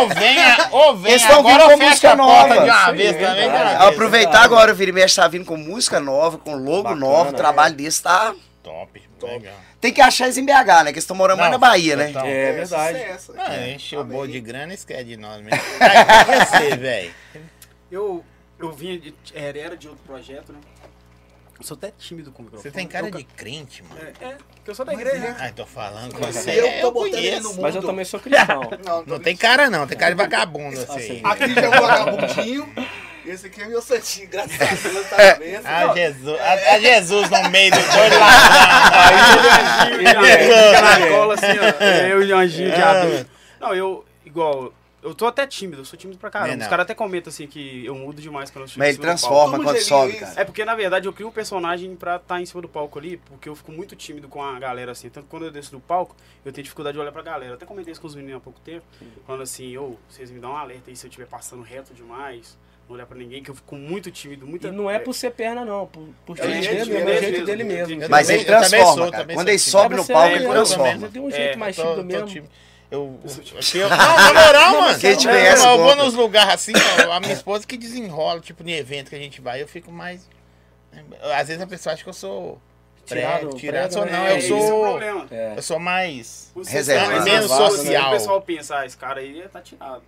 Ou 0.00 0.08
venha, 0.08 0.68
ou 0.70 0.96
venha. 0.96 1.14
Eles 1.16 1.26
tão 1.26 1.40
agora 1.40 1.54
vindo 1.64 1.70
ou 1.72 1.78
com 1.78 1.84
música 1.84 2.14
nova. 2.14 2.54
de 2.60 2.70
uma 2.70 2.92
vez 2.92 3.16
também. 3.16 3.50
Aproveitar 3.76 4.42
agora 4.42 4.72
o 4.72 4.74
Vira 4.74 4.90
e 4.90 4.94
Mexe 4.94 5.16
tá 5.16 5.26
vindo 5.26 5.44
com 5.44 5.56
música 5.56 5.98
nova, 5.98 6.38
com 6.38 6.54
logo 6.54 6.94
novo, 6.94 7.30
o 7.30 7.32
né? 7.32 7.38
trabalho 7.38 7.74
desse 7.74 8.02
tá. 8.02 8.34
Top, 8.62 9.09
Top. 9.20 9.32
legal. 9.32 9.54
Tem 9.80 9.92
que 9.92 10.00
achar 10.00 10.24
eles 10.24 10.36
em 10.36 10.44
BH, 10.44 10.50
né? 10.50 10.84
Que 10.84 10.88
eles 10.90 11.04
estão 11.04 11.16
morando 11.16 11.38
mais 11.38 11.50
Não, 11.52 11.58
na 11.58 11.66
Bahia, 11.66 11.94
né? 11.96 12.06
total. 12.08 12.26
É 12.26 12.52
verdade. 12.52 12.98
sucesso. 12.98 13.34
Ah, 13.38 13.68
enche 13.68 13.96
o 13.96 14.00
Amém. 14.00 14.12
bolo 14.16 14.28
de 14.28 14.40
grana 14.40 14.72
e 14.72 14.74
esquece 14.74 15.04
de 15.04 15.16
nós 15.16 15.40
mesmo. 15.42 15.60
Tá, 15.78 16.44
você, 16.46 16.74
velho. 16.76 17.14
Eu, 17.90 18.24
eu 18.58 18.72
vinha 18.72 18.98
de, 18.98 19.14
era, 19.34 19.58
era 19.58 19.76
de 19.76 19.88
outro 19.88 20.02
projeto, 20.04 20.52
né? 20.52 20.58
Eu 21.58 21.66
sou 21.66 21.76
até 21.76 21.90
tímido 21.90 22.32
com 22.32 22.40
o 22.40 22.44
microfone. 22.46 22.70
Você 22.72 22.74
tem 22.74 22.86
cara 22.88 23.08
Eu- 23.08 23.10
de 23.10 23.22
crente, 23.24 23.82
mano. 23.82 24.00
É, 24.00 24.24
é, 24.24 24.36
porque 24.54 24.70
eu 24.70 24.74
sou 24.74 24.82
da 24.86 24.94
igreja, 24.94 25.18
né? 25.18 25.36
Ai, 25.38 25.52
tô 25.52 25.66
falando 25.66 26.14
com 26.14 26.20
Mas 26.20 26.36
você. 26.36 26.58
eu 26.58 26.66
é, 26.66 26.80
tô 26.80 26.90
botando 26.90 27.14
ele 27.18 27.40
no 27.40 27.50
mundo. 27.50 27.60
Mas 27.60 27.74
eu 27.74 27.82
também 27.82 28.04
sou 28.06 28.18
cristão. 28.18 28.62
Não, 28.82 29.04
Não 29.04 29.20
tem 29.20 29.36
cara 29.36 29.68
não, 29.68 29.86
tem 29.86 29.98
cara 29.98 30.14
de 30.14 30.16
vagabundo. 30.16 30.80
Ah, 31.22 31.30
Aqui 31.32 31.54
já 31.54 31.60
é 31.60 31.68
um 31.68 31.72
vagabundinho. 31.72 32.74
Esse 33.30 33.46
aqui 33.46 33.62
é 33.62 33.66
meu 33.66 33.80
santinho, 33.82 34.28
graças 34.28 34.60
a 34.60 34.88
Deus, 34.88 35.08
tá 35.08 35.16
na 35.16 35.34
bênção. 35.34 35.62
Ah, 35.70 35.94
Jesus, 35.94 36.40
a, 36.40 36.52
a 36.74 36.80
Jesus 36.80 37.30
no 37.30 37.50
meio 37.50 37.70
dos 37.70 37.84
dois 37.84 38.18
lados. 38.18 39.90
Ele 39.92 40.08
fica 40.08 40.82
na 40.82 41.08
cola 41.08 41.34
assim, 41.34 41.46
ó. 41.46 41.84
Eu 42.08 42.22
e 42.22 42.32
o 42.32 42.36
anjinho 42.36 42.72
de 42.74 42.80
Ah. 42.82 42.90
adulto. 43.02 43.30
Não, 43.60 43.74
eu, 43.74 44.04
igual, 44.24 44.72
eu 45.02 45.14
tô 45.14 45.26
até 45.26 45.46
tímido, 45.46 45.82
eu 45.82 45.84
sou 45.84 45.98
tímido 45.98 46.18
pra 46.18 46.30
caramba. 46.30 46.48
Não 46.48 46.54
é 46.54 46.56
Os 46.58 46.62
não. 46.64 46.70
caras 46.70 46.84
até 46.84 46.94
comentam 46.94 47.30
assim 47.30 47.46
que 47.46 47.84
eu 47.84 47.94
mudo 47.94 48.20
demais 48.20 48.50
quando 48.50 48.62
eu 48.64 48.68
chego 48.68 48.78
Mas 48.80 48.88
em 48.88 48.90
ele 48.90 48.98
do 48.98 49.02
transforma 49.02 49.62
quando 49.62 49.76
um 49.76 49.80
sobe, 49.80 50.12
cara. 50.14 50.32
É 50.40 50.44
porque, 50.44 50.64
na 50.64 50.74
verdade, 50.74 51.06
eu 51.06 51.12
crio 51.12 51.28
um 51.28 51.32
personagem 51.32 51.94
pra 51.94 52.16
estar 52.16 52.40
em 52.40 52.46
cima 52.46 52.62
do 52.62 52.68
palco 52.68 52.98
ali, 52.98 53.16
porque 53.18 53.48
eu 53.48 53.54
fico 53.54 53.70
muito 53.70 53.94
tímido 53.94 54.28
com 54.28 54.42
a 54.42 54.58
galera, 54.58 54.92
assim. 54.92 55.08
Tanto 55.08 55.24
que 55.24 55.30
quando 55.30 55.44
eu 55.44 55.50
desço 55.50 55.70
do 55.72 55.80
palco, 55.80 56.16
eu 56.44 56.52
tenho 56.52 56.62
dificuldade 56.64 56.94
de 56.94 57.00
olhar 57.00 57.12
pra 57.12 57.22
galera. 57.22 57.52
Eu 57.52 57.54
até 57.56 57.66
comentei 57.66 57.92
isso 57.92 58.00
com 58.00 58.06
os 58.06 58.14
meninos 58.14 58.38
há 58.38 58.40
pouco 58.40 58.58
tempo, 58.60 58.84
falando 59.26 59.42
assim, 59.42 59.76
ô, 59.76 59.96
vocês 60.08 60.30
me 60.30 60.40
dão 60.40 60.52
um 60.52 60.56
alerta 60.56 60.90
aí 60.90 60.96
se 60.96 61.06
eu 61.06 61.08
estiver 61.08 61.26
passando 61.26 61.62
reto 61.62 61.92
demais. 61.94 62.56
Não 62.90 62.96
olhar 62.96 63.06
pra 63.06 63.16
ninguém, 63.16 63.42
que 63.42 63.50
eu 63.50 63.54
fico 63.54 63.74
muito 63.76 64.10
tímido, 64.10 64.46
muito... 64.46 64.66
E 64.66 64.70
não 64.70 64.90
é 64.90 64.98
por 64.98 65.14
ser 65.14 65.30
perna, 65.30 65.64
não. 65.64 65.86
Por, 65.86 66.08
por 66.26 66.38
É 66.38 66.42
o 66.42 66.50
jeito 66.50 66.64
jeito 66.64 66.84
dele, 66.86 66.90
dele 66.90 66.98
é 66.98 67.02
o 67.02 67.06
mesmo. 67.06 67.20
jeito 67.30 67.46
dele 67.46 67.64
mesmo. 67.64 68.08
Mas 68.08 68.30
ele 68.30 68.44
transforma, 68.44 68.84
sou, 68.86 69.10
cara. 69.10 69.22
também 69.22 69.36
Quando 69.36 69.48
ele 69.48 69.56
assim. 69.56 69.70
sobe 69.70 69.94
É, 69.94 69.96
no 69.98 70.06
palco, 70.06 70.28
é, 70.28 70.36
ele 70.36 70.48
transforma. 70.48 71.08
Tem 71.08 71.22
um 71.22 71.30
jeito 71.30 71.52
É, 71.52 71.56
mais 71.56 71.76
tímido 71.76 72.04
mesmo. 72.04 72.48
Eu, 72.90 73.20
eu, 73.74 73.88
não, 73.88 73.96
na 73.98 74.34
moral, 74.34 74.80
mano. 74.80 74.98
Quem 74.98 75.16
te 75.16 75.24
eu, 75.26 75.32
conhece, 75.32 75.64
eu 75.64 75.78
vou 75.78 75.94
nos 75.94 76.14
lugares 76.14 76.54
assim, 76.54 76.72
ó, 77.06 77.12
a 77.12 77.20
minha 77.20 77.32
esposa 77.34 77.64
que 77.64 77.76
desenrola, 77.76 78.40
tipo, 78.40 78.64
no 78.64 78.70
evento 78.70 79.10
que 79.10 79.14
a 79.14 79.18
gente 79.18 79.40
vai, 79.40 79.62
eu 79.62 79.68
fico 79.68 79.92
mais. 79.92 80.28
Às 81.36 81.46
vezes 81.46 81.62
a 81.62 81.66
pessoa 81.68 81.92
acha 81.94 82.02
que 82.02 82.08
eu 82.08 82.12
sou. 82.12 82.60
Tirado, 83.06 83.50
Tirado, 83.54 83.92
sou 83.92 84.04
né? 84.04 84.12
não, 84.12 84.26
É, 84.26 84.32
eu 84.32 84.36
é 84.36 84.40
sou. 84.40 84.82
problema. 84.82 85.26
É. 85.30 85.54
Eu 85.56 85.62
sou 85.62 85.78
mais. 85.78 86.52
Ser 86.64 86.72
Reservado. 86.72 87.10
Menos 87.12 87.26
reservado, 87.42 87.76
social. 87.76 88.02
né? 88.02 88.08
O 88.08 88.12
pessoal 88.12 88.42
pensa, 88.42 88.78
ah, 88.78 88.86
esse 88.86 88.96
cara 88.96 89.20
aí 89.20 89.44
tá 89.52 89.60
tirado. 89.60 90.02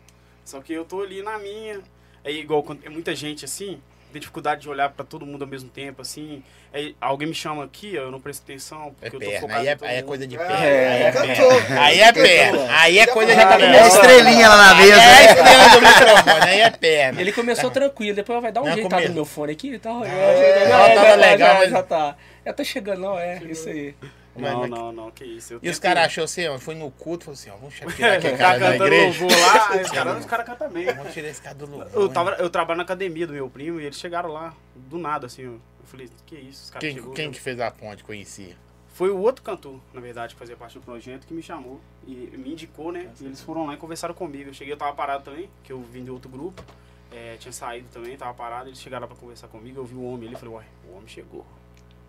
Só 0.45 0.61
que 0.61 0.73
eu 0.73 0.85
tô 0.85 1.03
ali 1.03 1.23
na 1.23 1.39
minha. 1.39 1.81
É 2.25 2.31
igual 2.31 2.63
quando 2.63 2.85
é 2.85 2.89
muita 2.89 3.15
gente 3.15 3.45
assim, 3.45 3.81
tem 4.13 4.21
dificuldade 4.21 4.61
de 4.63 4.69
olhar 4.69 4.91
pra 4.91 5.05
todo 5.05 5.25
mundo 5.27 5.43
ao 5.43 5.49
mesmo 5.49 5.69
tempo, 5.71 6.03
assim. 6.03 6.43
Aí 6.73 6.95
alguém 7.01 7.29
me 7.29 7.35
chama 7.35 7.65
aqui, 7.65 7.99
ó, 7.99 8.03
eu 8.03 8.11
não 8.11 8.21
presto 8.21 8.43
atenção, 8.45 8.95
É 9.03 9.09
porque 9.11 9.17
eu 9.17 9.21
tô 9.21 9.27
perna. 9.27 9.41
focado 9.41 9.61
Aí 9.61 9.67
é, 9.69 9.77
aí 9.83 9.97
é 9.97 10.03
coisa 10.03 10.27
de 10.27 10.37
É, 10.37 10.39
perna. 10.39 10.65
é, 10.65 10.89
Aí 10.93 11.03
é 11.03 11.13
cantor. 11.13 11.63
perna. 11.63 11.83
Aí 11.83 12.01
é 12.01 12.13
perna. 12.13 12.67
Aí 12.79 12.99
é 12.99 13.07
coisa 13.07 13.35
já 13.35 13.47
tá 13.47 13.61
É 13.61 13.65
É 13.77 13.81
a 13.83 13.87
estrelinha 13.89 14.49
lá 14.49 14.57
na 14.57 14.77
Aí 14.77 14.91
é 14.91 14.93
a 14.93 14.97
mesa. 14.97 15.31
estrela 15.33 15.69
do 15.69 15.81
microfone, 15.81 16.51
aí 16.51 16.61
é 16.61 16.71
perna. 16.71 17.21
Ele 17.21 17.33
começou 17.33 17.71
tranquilo, 17.71 18.17
depois 18.17 18.41
vai 18.43 18.53
dar 18.53 18.63
um 18.63 18.67
Não, 18.67 18.73
jeito 18.75 18.89
no 19.09 19.15
meu 19.15 19.25
fone 19.25 19.53
aqui, 19.53 19.79
tá? 19.79 19.91
É, 20.05 20.63
É, 20.63 20.69
não, 20.69 20.79
tava 20.95 21.09
já, 21.09 21.15
legal, 21.17 21.49
já, 21.55 21.59
mas- 21.59 21.71
já 21.71 21.83
tá. 21.83 22.17
Já 22.47 22.53
tá 22.53 22.65
chegando, 22.65 23.01
não, 23.01 23.19
é, 23.19 23.41
isso 23.45 23.69
aí. 23.69 23.95
Não, 24.35 24.61
Mas- 24.61 24.71
não, 24.71 24.93
não, 24.93 25.11
que 25.11 25.25
isso. 25.25 25.55
eu 25.55 25.61
E 25.63 25.69
os 25.69 25.79
caras 25.79 26.05
achou 26.07 26.25
assim, 26.25 26.47
ó, 26.49 26.59
foi 26.59 26.75
no 26.75 26.91
culto, 26.91 27.25
falou 27.27 27.35
assim, 27.35 27.51
ó, 27.51 27.57
vamos 27.57 27.75
tirar 27.75 28.15
aquele 28.15 28.37
cara 28.39 28.59
da 28.59 28.73
cantando 28.73 28.85
igreja. 28.95 29.21
louvor 29.25 29.39
lá, 29.41 29.69
aí 29.73 29.83
os 29.83 29.91
caras 29.91 30.19
os 30.21 30.27
caras 30.27 30.47
cantam 30.47 30.71
bem. 30.71 30.87
Vamos 30.87 31.13
tirar 31.13 31.29
esse 31.29 31.43
cara 31.43 31.55
do 31.55 31.67
louvor. 31.67 31.91
Eu, 31.93 32.09
tava, 32.09 32.31
eu 32.33 32.49
trabalho 32.49 32.79
na 32.79 32.83
academia 32.85 33.27
do 33.27 33.33
meu 33.35 33.51
primo 33.51 33.79
e 33.81 33.85
eles 33.85 33.99
chegaram 33.99 34.31
lá, 34.31 34.55
do 34.75 34.97
nada, 34.99 35.27
assim. 35.27 35.43
Eu 35.43 35.61
eu 35.81 35.87
falei, 35.87 36.09
que 36.25 36.37
isso, 36.37 36.65
os 36.65 36.71
caras 36.71 36.81
Quem, 36.89 36.95
chegou. 36.95 37.13
quem 37.13 37.31
que 37.31 37.41
fez 37.41 37.59
a 37.61 37.71
ponte, 37.71 38.03
conhecia? 38.05 38.57
Foi 38.95 39.11
o 39.11 39.19
outro 39.19 39.43
cantor, 39.43 39.81
na 39.93 40.01
verdade, 40.01 40.35
que 40.35 40.39
fazia 40.39 40.57
parte 40.57 40.79
do 40.79 40.81
projeto, 40.85 41.27
que 41.27 41.35
me 41.35 41.43
chamou 41.43 41.81
e 42.07 42.13
me 42.39 42.53
indicou, 42.53 42.93
né? 42.93 43.11
E 43.21 43.25
eles 43.27 43.41
foram 43.43 43.67
lá 43.67 43.75
e 43.75 43.77
conversaram 43.77 44.15
comigo. 44.15 44.51
Eu 44.51 44.55
cheguei, 44.55 44.73
eu 44.73 44.77
tava 44.79 44.93
parado 44.95 45.25
também, 45.25 45.51
que 45.65 45.73
eu 45.73 45.81
vim 45.83 46.05
de 46.05 46.11
outro 46.11 46.31
grupo. 46.31 46.63
é, 47.11 47.37
tinha 47.39 47.53
saído 47.53 47.89
também, 47.93 48.17
tava 48.17 48.33
parado. 48.33 48.69
Eles 48.71 48.81
chegaram 48.81 49.03
lá 49.03 49.07
pra 49.09 49.17
conversar 49.17 49.49
comigo. 49.49 49.81
Eu 49.81 49.85
vi 49.85 49.95
o 49.95 50.03
homem 50.05 50.29
ali 50.29 50.37
falei, 50.37 50.55
uai, 50.55 50.65
o 50.89 50.95
homem 50.97 51.09
chegou. 51.09 51.45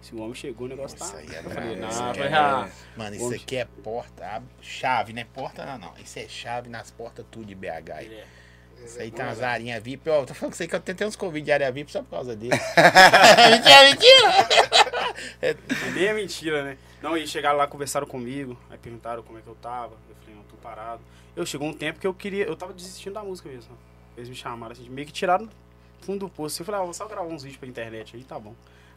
Se 0.03 0.13
o 0.13 0.21
homem 0.21 0.35
chegou, 0.35 0.67
o 0.67 0.69
negócio 0.69 0.97
Isso 0.97 1.11
tá. 1.11 1.17
aí 1.17 1.27
é 1.33 1.39
eu 1.39 1.49
falei, 1.49 1.75
não, 1.77 1.87
isso 1.87 1.97
falei, 1.97 2.23
é 2.23 2.33
ah, 2.33 2.69
Mano, 2.97 3.15
isso 3.15 3.33
aqui 3.33 3.55
é 3.55 3.65
porta, 3.65 4.25
a 4.25 4.41
chave, 4.61 5.13
né? 5.13 5.25
Porta 5.33 5.65
não, 5.65 5.77
não. 5.77 5.93
Isso 5.97 6.19
é 6.19 6.27
chave 6.27 6.69
nas 6.69 6.91
portas 6.91 7.25
tudo 7.31 7.45
de 7.45 7.55
BH. 7.55 7.89
é. 7.89 8.25
Isso 8.83 8.99
aí 8.99 9.11
tem 9.11 9.23
umas 9.23 9.41
arinhas 9.41 9.81
VIP. 9.81 10.09
Ó, 10.09 10.25
tô 10.25 10.33
falando 10.33 10.51
com 10.51 10.57
você 10.57 10.67
que 10.67 10.75
eu 10.75 10.79
tentei 10.81 11.07
uns 11.07 11.15
convites 11.15 11.45
de 11.45 11.51
área 11.53 11.71
VIP 11.71 11.89
só 11.89 12.01
por 12.01 12.09
causa 12.09 12.35
dele. 12.35 12.51
mentira, 13.49 13.83
mentira! 13.89 14.83
É 15.41 15.55
nem 15.93 16.05
é 16.05 16.13
mentira, 16.13 16.63
né? 16.63 16.77
Não, 17.01 17.15
e 17.15 17.25
chegaram 17.25 17.57
lá, 17.57 17.65
conversaram 17.65 18.05
comigo, 18.05 18.59
aí 18.69 18.77
perguntaram 18.77 19.23
como 19.23 19.39
é 19.39 19.41
que 19.41 19.47
eu 19.47 19.55
tava. 19.55 19.93
Eu 20.09 20.15
falei, 20.15 20.35
não, 20.35 20.43
tô 20.43 20.57
parado. 20.57 21.01
Eu 21.33 21.45
chegou 21.45 21.67
um 21.67 21.73
tempo 21.73 21.99
que 21.99 22.07
eu 22.07 22.13
queria, 22.13 22.45
eu 22.45 22.55
tava 22.55 22.73
desistindo 22.73 23.13
da 23.13 23.23
música 23.23 23.47
mesmo. 23.47 23.77
Eles 24.17 24.27
me 24.27 24.35
chamaram 24.35 24.73
assim, 24.73 24.89
meio 24.89 25.07
que 25.07 25.13
tiraram 25.13 25.45
do 25.45 25.51
fundo 26.01 26.19
do 26.19 26.29
poço. 26.29 26.61
Eu 26.61 26.65
falei, 26.65 26.81
ah, 26.81 26.83
vou 26.83 26.93
só 26.93 27.07
gravar 27.07 27.27
uns 27.27 27.43
vídeos 27.43 27.59
pra 27.59 27.69
internet 27.69 28.15
aí, 28.15 28.23
tá 28.23 28.37
bom. 28.37 28.53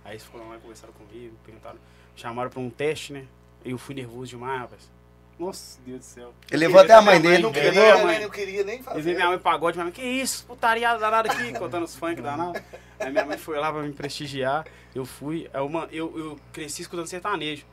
Aí 0.06 0.12
eles 0.12 0.24
foram 0.24 0.48
lá 0.48 0.56
e 0.56 0.60
conversaram 0.60 0.92
comigo, 0.92 1.34
perguntaram, 1.44 1.78
chamaram 2.14 2.48
pra 2.48 2.60
um 2.60 2.70
teste, 2.70 3.12
né? 3.12 3.24
E 3.64 3.72
eu 3.72 3.78
fui 3.78 3.92
nervoso 3.94 4.30
demais, 4.30 4.60
rapaz. 4.60 4.88
Nossa, 5.36 5.80
Deus 5.84 5.98
do 5.98 6.04
céu. 6.04 6.32
Ele 6.50 6.64
levou 6.66 6.80
até 6.80 6.94
a 6.94 7.02
mãe 7.02 7.18
Minha 7.18 7.32
dele. 7.32 7.42
Não 7.42 7.52
queria, 7.52 7.94
a 7.94 7.98
mãe. 8.04 8.18
né? 8.18 8.20
Não 8.24 8.30
queria 8.30 8.64
nem 8.64 8.80
fazer. 8.82 9.00
veio 9.02 9.16
minha 9.16 9.28
mãe 9.28 9.38
pagode, 9.38 9.76
minha 9.76 9.84
mãe, 9.84 9.92
que 9.92 10.00
isso, 10.02 10.46
putaria 10.46 10.96
danada 10.96 11.30
aqui, 11.30 11.52
contando 11.58 11.82
os 11.82 11.96
funk 11.96 12.20
danados. 12.22 12.62
Aí 13.00 13.10
minha 13.10 13.26
mãe 13.26 13.36
foi 13.36 13.58
lá 13.58 13.72
pra 13.72 13.82
me 13.82 13.92
prestigiar, 13.92 14.64
eu 14.94 15.04
fui, 15.04 15.50
aí 15.52 15.60
eu, 15.60 15.68
man- 15.68 15.88
eu, 15.90 16.16
eu 16.18 16.40
cresci 16.52 16.82
escutando 16.82 17.06
sertanejo. 17.08 17.66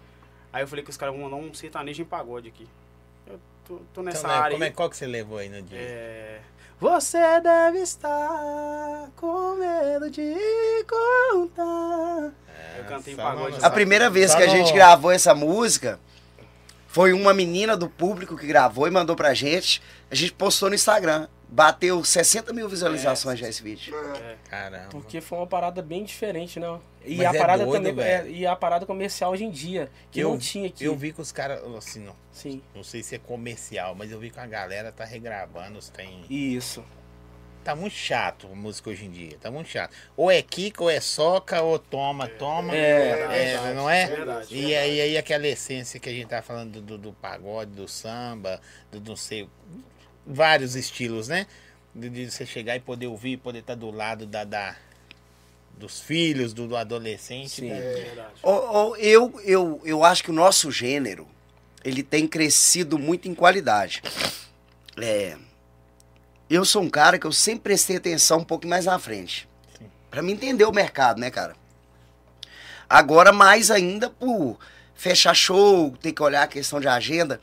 Aí 0.52 0.64
eu 0.64 0.68
falei 0.68 0.84
que 0.84 0.90
os 0.90 0.98
caras 0.98 1.16
vão 1.16 1.24
mandar 1.30 1.38
um 1.38 1.54
sertanejo 1.54 2.02
em 2.02 2.06
pagode 2.06 2.48
aqui. 2.50 2.68
Eu 3.28 3.40
tô, 3.66 3.80
tô 3.94 4.02
nessa 4.02 4.18
Então, 4.18 4.30
né, 4.32 4.38
área 4.38 4.52
como 4.52 4.64
é, 4.66 4.70
qual 4.72 4.90
que 4.90 4.98
você 4.98 5.06
levou 5.08 5.38
aí 5.38 5.48
no 5.50 5.62
dia? 5.62 5.78
É, 5.80 6.42
Você 6.80 7.40
deve 7.42 7.80
estar 7.80 9.10
com 9.16 9.56
medo 9.56 10.10
de 10.10 10.36
contar. 10.88 12.32
eu 12.78 12.84
cantei 12.86 13.14
em 13.14 13.18
pagode. 13.18 13.58
A 13.62 13.70
primeira 13.70 14.10
vez 14.10 14.32
Só 14.32 14.38
que 14.38 14.44
a 14.44 14.48
gente 14.48 14.74
gravou 14.74 15.12
essa 15.12 15.34
música 15.34 16.00
foi 16.88 17.14
uma 17.14 17.34
menina 17.34 17.76
do 17.78 17.90
público 17.90 18.38
que 18.38 18.46
gravou 18.46 18.88
e 18.88 18.92
mandou 18.92 19.16
pra 19.16 19.34
gente. 19.34 19.82
A 20.12 20.16
gente 20.16 20.34
postou 20.34 20.70
no 20.70 20.76
Instagram. 20.76 21.28
Bateu 21.54 22.04
60 22.04 22.52
mil 22.52 22.68
visualizações 22.68 23.38
já 23.38 23.48
esse 23.48 23.62
vídeo. 23.62 23.94
É. 23.96 24.36
Caramba. 24.50 24.90
Porque 24.90 25.22
foi 25.22 25.38
uma 25.38 25.46
parada 25.46 25.84
bem 25.84 26.04
diferente, 26.04 26.60
né? 26.60 26.80
E 27.06 27.18
Mas 27.18 27.28
a 27.28 27.36
é 27.36 27.38
parada 27.40 27.64
doido, 27.64 27.84
também 27.84 28.04
é, 28.04 28.22
velho. 28.24 28.36
e 28.36 28.48
a 28.48 28.56
parada 28.56 28.88
comercial 28.88 29.32
hoje 29.32 29.44
em 29.44 29.52
dia, 29.52 29.92
que 30.10 30.20
Eu- 30.22 30.32
não 30.32 30.38
tinha 30.40 30.68
aqui. 30.68 30.84
Eu 30.84 30.96
vi 30.96 31.14
que 31.14 31.22
os 31.22 31.32
caras, 31.32 31.62
assim, 31.78 32.00
não, 32.00 32.16
Sim. 32.32 32.60
não 32.74 32.84
sei 32.84 33.04
se 33.04 33.14
é 33.14 33.20
comercial, 33.20 33.94
mas 33.94 34.12
eu 34.12 34.20
vi 34.20 34.32
que 34.32 34.40
a 34.40 34.48
galera 34.48 34.92
tá 34.92 35.06
regravando, 35.06 35.78
os 35.78 35.90
tem... 35.90 36.26
Isso. 36.28 36.84
Tá 37.64 37.76
muito 37.76 37.94
chato 37.96 38.48
a 38.52 38.56
música 38.56 38.90
hoje 38.90 39.06
em 39.06 39.12
dia, 39.12 39.38
tá 39.40 39.52
muito 39.52 39.70
chato. 39.70 39.96
Ou 40.18 40.32
é 40.32 40.42
Kika, 40.42 40.82
ou 40.84 40.90
é 40.90 41.00
soca, 41.00 41.62
ou 41.62 41.78
toma, 41.78 42.28
toma. 42.28 42.76
É, 42.76 43.54
É, 43.70 43.74
não 43.76 43.88
é? 43.90 44.08
Verdade. 44.08 44.48
E 44.54 44.76
aí, 44.76 45.00
aí 45.00 45.18
aquela 45.18 45.48
essência 45.48 46.00
que 46.00 46.10
a 46.10 46.12
gente 46.12 46.28
tá 46.28 46.42
falando 46.42 46.72
do, 46.74 46.82
do, 46.82 46.98
do 46.98 47.14
pagode, 47.14 47.72
do 47.72 47.88
samba, 47.88 48.60
do 48.92 49.00
não 49.00 49.16
sei, 49.16 49.48
vários 50.26 50.76
estilos, 50.76 51.28
né? 51.28 51.48
De, 51.94 52.10
de 52.10 52.32
você 52.32 52.46
chegar 52.46 52.76
e 52.76 52.80
poder 52.80 53.08
ouvir, 53.08 53.38
poder 53.38 53.60
estar 53.60 53.76
do 53.76 53.92
lado 53.92 54.26
da, 54.26 54.44
da- 54.44 54.76
dos 55.78 56.00
filhos, 56.00 56.54
do, 56.54 56.68
do 56.68 56.76
adolescente. 56.78 57.50
Sim. 57.50 57.70
né? 57.70 57.78
É 57.78 57.94
verdade. 58.06 58.34
Ô, 58.42 58.52
ô, 58.52 58.96
eu, 58.98 59.40
eu, 59.44 59.82
eu 59.84 60.04
acho 60.04 60.24
que 60.24 60.30
o 60.32 60.34
nosso 60.34 60.72
gênero 60.72 61.28
ele 61.84 62.02
tem 62.04 62.28
crescido 62.28 62.98
muito 62.98 63.28
em 63.28 63.36
qualidade. 63.36 64.02
É, 64.98 65.36
eu 66.50 66.64
sou 66.64 66.82
um 66.84 66.90
cara 66.90 67.18
que 67.20 67.26
eu 67.26 67.32
sempre 67.32 67.62
prestei 67.64 67.98
atenção 67.98 68.40
um 68.40 68.44
pouco 68.44 68.68
mais 68.68 68.86
na 68.86 68.98
frente. 69.00 69.48
Pra 70.10 70.22
me 70.22 70.32
entender 70.32 70.66
o 70.66 70.72
mercado, 70.72 71.20
né, 71.20 71.30
cara? 71.32 71.56
Agora, 72.90 73.32
mais 73.32 73.72
ainda 73.72 74.10
por 74.10 74.60
fechar 74.94 75.34
show, 75.34 75.92
ter 76.00 76.12
que 76.14 76.22
olhar 76.22 76.44
a 76.44 76.48
questão 76.48 76.80
de 76.80 76.88
agenda. 76.88 77.42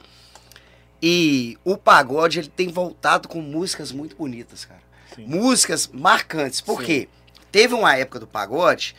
E 1.03 1.59
o 1.65 1.77
pagode, 1.77 2.39
ele 2.39 2.49
tem 2.49 2.69
voltado 2.69 3.29
com 3.29 3.41
músicas 3.41 3.91
muito 3.91 4.17
bonitas, 4.17 4.65
cara. 4.65 4.83
Sim. 5.15 5.27
Músicas 5.27 5.89
marcantes. 5.89 6.61
Por 6.61 6.81
Sim. 6.81 6.87
quê? 6.87 7.09
Teve 7.51 7.75
uma 7.75 7.97
época 7.97 8.21
do 8.21 8.27
pagode 8.27 8.95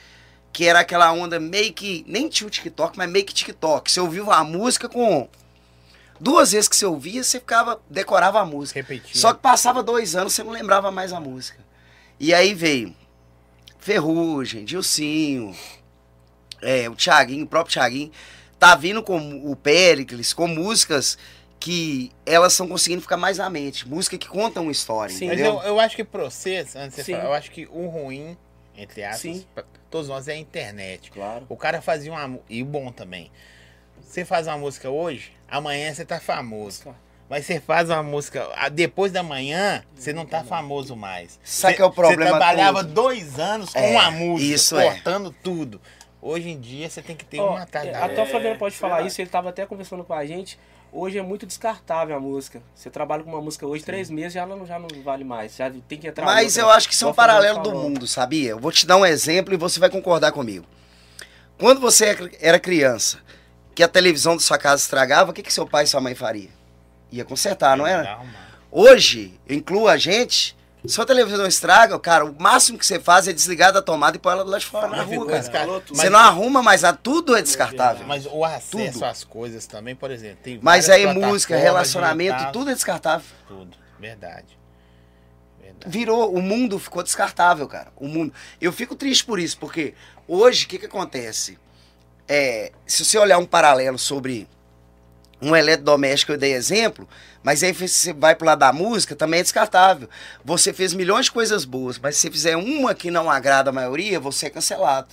que 0.52 0.66
era 0.66 0.80
aquela 0.80 1.12
onda 1.12 1.40
meio 1.40 1.74
que. 1.74 2.04
Nem 2.08 2.28
tinha 2.28 2.48
o 2.48 2.52
TikTok, 2.52 2.98
mas 2.98 3.10
meio 3.10 3.26
que 3.26 3.34
TikTok. 3.34 3.92
Você 3.92 4.00
ouvia 4.00 4.24
a 4.24 4.44
música 4.44 4.90
com. 4.90 5.30
Duas 6.20 6.52
vezes 6.52 6.68
que 6.68 6.76
você 6.76 6.86
ouvia, 6.86 7.24
você 7.24 7.40
ficava. 7.40 7.82
decorava 7.90 8.40
a 8.40 8.46
música. 8.46 8.86
Só 9.14 9.34
que 9.34 9.42
passava 9.42 9.82
dois 9.82 10.16
anos, 10.16 10.34
você 10.34 10.44
não 10.44 10.52
lembrava 10.52 10.92
mais 10.92 11.14
a 11.14 11.20
música. 11.20 11.60
E 12.20 12.34
aí 12.34 12.54
veio 12.54 12.96
Ferrugem, 13.80 14.64
Dilcinho, 14.64 15.56
é, 16.62 16.88
o 16.88 16.96
Thiaguinho, 16.96 17.46
o 17.46 17.48
próprio 17.48 17.74
Thiaguinho, 17.74 18.12
tá 18.60 18.76
vindo 18.76 19.02
com 19.02 19.50
o 19.50 19.56
Péricles, 19.56 20.32
com 20.32 20.48
músicas 20.48 21.18
que 21.62 22.12
elas 22.26 22.54
estão 22.54 22.68
conseguindo 22.68 23.02
ficar 23.04 23.18
mais 23.18 23.38
na 23.38 23.50
mente. 23.50 23.88
Música 23.88 24.18
que 24.18 24.28
conta 24.28 24.60
uma 24.60 24.72
história, 24.72 25.14
Sim. 25.16 25.28
Mas 25.28 25.40
entendeu? 25.40 25.62
eu, 25.62 25.68
eu 25.70 25.80
acho 25.80 25.96
que 25.96 26.04
pra 26.04 26.24
vocês, 26.24 26.76
antes 26.76 26.98
de 26.98 27.04
você 27.04 27.12
falar, 27.14 27.26
eu 27.26 27.34
acho 27.34 27.52
que 27.52 27.68
o 27.72 27.88
ruim, 27.88 28.36
entre 28.76 29.04
aspas, 29.04 29.22
Sim. 29.22 29.46
pra 29.54 29.64
todos 29.90 30.10
nós 30.10 30.28
é 30.28 30.34
a 30.34 30.38
internet. 30.38 31.12
Claro. 31.12 31.46
O 31.48 31.56
cara 31.56 31.80
fazia 31.82 32.12
uma. 32.12 32.40
E 32.50 32.64
o 32.64 32.66
bom 32.66 32.92
também. 32.92 33.32
Você 34.02 34.26
faz 34.26 34.48
uma 34.48 34.58
música 34.58 34.90
hoje, 34.90 35.32
amanhã 35.48 35.94
você 35.94 36.04
tá 36.04 36.20
famoso. 36.20 36.94
Mas 37.30 37.46
você 37.46 37.62
faz 37.62 37.90
uma 37.90 38.04
música. 38.04 38.46
Depois 38.74 39.12
da 39.12 39.24
manhã, 39.24 39.86
você 39.96 40.12
não 40.12 40.26
tá 40.26 40.44
famoso 40.44 40.98
mais. 40.98 41.40
Sabe 41.44 41.76
que 41.76 41.82
é 41.82 41.86
o 41.86 41.92
problema 41.92 42.24
Você 42.24 42.30
trabalhava 42.38 42.84
todo? 42.84 42.94
dois 42.94 43.40
anos 43.40 43.72
com 43.72 43.80
É, 43.80 43.92
uma 43.92 44.12
música, 44.12 44.54
isso 44.56 44.78
é. 44.78 44.84
cortando 44.92 45.34
tudo. 45.42 45.80
Hoje 46.22 46.50
em 46.50 46.60
dia 46.60 46.90
você 46.90 47.02
tem 47.02 47.16
que 47.16 47.24
ter 47.24 47.40
Ó, 47.40 47.52
uma 47.52 47.62
é, 47.64 47.92
da 47.92 48.06
até 48.06 48.22
o 48.22 48.26
Flaviano 48.26 48.60
pode 48.60 48.76
falar 48.76 49.04
isso, 49.04 49.22
ele 49.22 49.30
tava 49.30 49.50
até 49.50 49.66
conversando 49.66 50.04
com 50.04 50.14
a 50.14 50.26
gente. 50.26 50.60
Hoje 50.94 51.18
é 51.18 51.22
muito 51.22 51.46
descartável 51.46 52.16
a 52.16 52.20
música. 52.20 52.62
Você 52.76 52.90
trabalha 52.90 53.24
com 53.24 53.30
uma 53.30 53.42
música 53.42 53.66
hoje, 53.66 53.84
três 53.84 54.10
meses 54.10 54.34
já 54.34 54.46
não, 54.46 54.66
já 54.66 54.78
não 54.78 54.90
vale 55.02 55.24
mais. 55.24 55.56
Já 55.56 55.72
tem 55.88 55.98
que 55.98 56.08
entrar 56.08 56.26
Mas 56.26 56.58
outra. 56.58 56.62
eu 56.62 56.70
acho 56.70 56.88
que 56.88 56.94
isso 56.94 57.06
é 57.06 57.08
um 57.08 57.14
paralelo 57.14 57.62
do 57.64 57.72
mundo, 57.72 58.06
sabia? 58.06 58.50
Eu 58.50 58.60
vou 58.60 58.72
te 58.74 58.86
dar 58.86 58.98
um 58.98 59.06
exemplo 59.06 59.54
e 59.54 59.58
você 59.58 59.80
vai 59.80 59.90
concordar 59.90 60.34
comigo. 60.34 60.66
Quando 61.58 61.80
você 61.80 62.36
era 62.42 62.60
criança, 62.60 63.20
que 63.74 63.82
a 63.82 63.88
televisão 63.88 64.36
da 64.36 64.42
sua 64.42 64.58
casa 64.58 64.82
estragava, 64.82 65.32
o 65.32 65.34
que, 65.34 65.42
que 65.42 65.54
seu 65.54 65.66
pai 65.66 65.86
e 65.86 65.88
sua 65.88 66.02
mãe 66.02 66.14
faria? 66.14 66.50
Ia 67.10 67.24
consertar, 67.24 67.78
não 67.78 67.88
era? 67.88 68.20
Hoje, 68.70 69.40
inclua 69.50 69.94
a 69.94 69.98
gente, 69.98 70.58
se 70.86 71.00
a 71.00 71.06
televisão 71.06 71.46
estraga, 71.46 71.98
cara, 72.00 72.26
o 72.26 72.36
máximo 72.40 72.78
que 72.78 72.86
você 72.86 73.00
faz 73.00 73.28
é 73.28 73.34
desligar 73.34 73.72
da 73.72 73.82
tomada 73.82 74.18
e 74.18 74.20
pôr 74.20 74.32
ela 74.32 74.44
do 74.44 74.50
lado 74.50 74.62
de 74.62 74.66
fora 74.66 74.88
na 74.88 75.04
rua, 75.04 75.28
cara. 75.28 75.82
Você 75.88 76.10
não 76.10 76.20
arruma, 76.20 76.64
mas 76.64 76.84
a, 76.84 76.92
tudo 76.92 77.36
é 77.36 77.42
descartável. 77.42 78.06
Mas 78.08 78.26
o 78.26 78.44
acesso 78.44 78.94
Tudo. 78.94 79.06
às 79.06 79.24
coisas 79.24 79.68
também, 79.68 79.96
por 79.96 80.10
exemplo. 80.10 80.40
Tem 80.42 80.60
Mas 80.62 80.90
aí 80.90 81.06
música, 81.06 81.56
relacionamento, 81.56 82.52
tudo 82.52 82.72
é 82.72 82.74
descartável. 82.74 83.28
Tudo. 83.48 83.78
Verdade. 84.00 84.58
Verdade. 85.62 85.92
virou, 85.98 86.34
o 86.34 86.42
mundo 86.42 86.80
ficou 86.80 87.04
descartável, 87.04 87.68
cara. 87.68 87.90
O 87.96 88.08
mundo. 88.08 88.34
Eu 88.60 88.74
fico 88.74 88.96
triste 88.96 89.24
por 89.24 89.40
isso, 89.40 89.58
porque 89.60 89.94
hoje 90.28 90.66
o 90.66 90.68
que 90.68 90.80
que 90.80 90.88
acontece? 90.88 91.60
É, 92.28 92.72
se 92.88 93.06
você 93.06 93.20
olhar 93.20 93.38
um 93.38 93.46
paralelo 93.46 94.00
sobre 94.00 94.48
um 95.42 95.56
eletrodoméstico, 95.56 96.32
eu 96.32 96.38
dei 96.38 96.54
exemplo, 96.54 97.08
mas 97.44 97.64
aí 97.64 97.74
você 97.74 98.14
vai 98.14 98.36
pro 98.36 98.46
lado 98.46 98.60
da 98.60 98.72
música, 98.72 99.16
também 99.16 99.40
é 99.40 99.44
descartável. 99.44 100.08
Você 100.46 100.72
fez 100.72 100.94
milhões 100.94 101.26
de 101.26 101.32
coisas 101.32 101.66
boas, 101.66 101.98
mas 101.98 102.16
se 102.16 102.30
fizer 102.30 102.56
uma 102.56 102.94
que 102.94 103.10
não 103.10 103.30
agrada 103.30 103.72
a 103.72 103.74
maioria, 103.74 104.20
você 104.20 104.46
é 104.46 104.50
cancelado. 104.50 105.08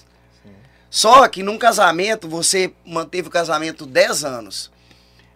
Só 0.90 1.26
que 1.28 1.42
num 1.42 1.58
casamento, 1.58 2.28
você 2.28 2.72
manteve 2.84 3.28
o 3.28 3.30
casamento 3.30 3.86
10 3.86 4.24
anos. 4.24 4.70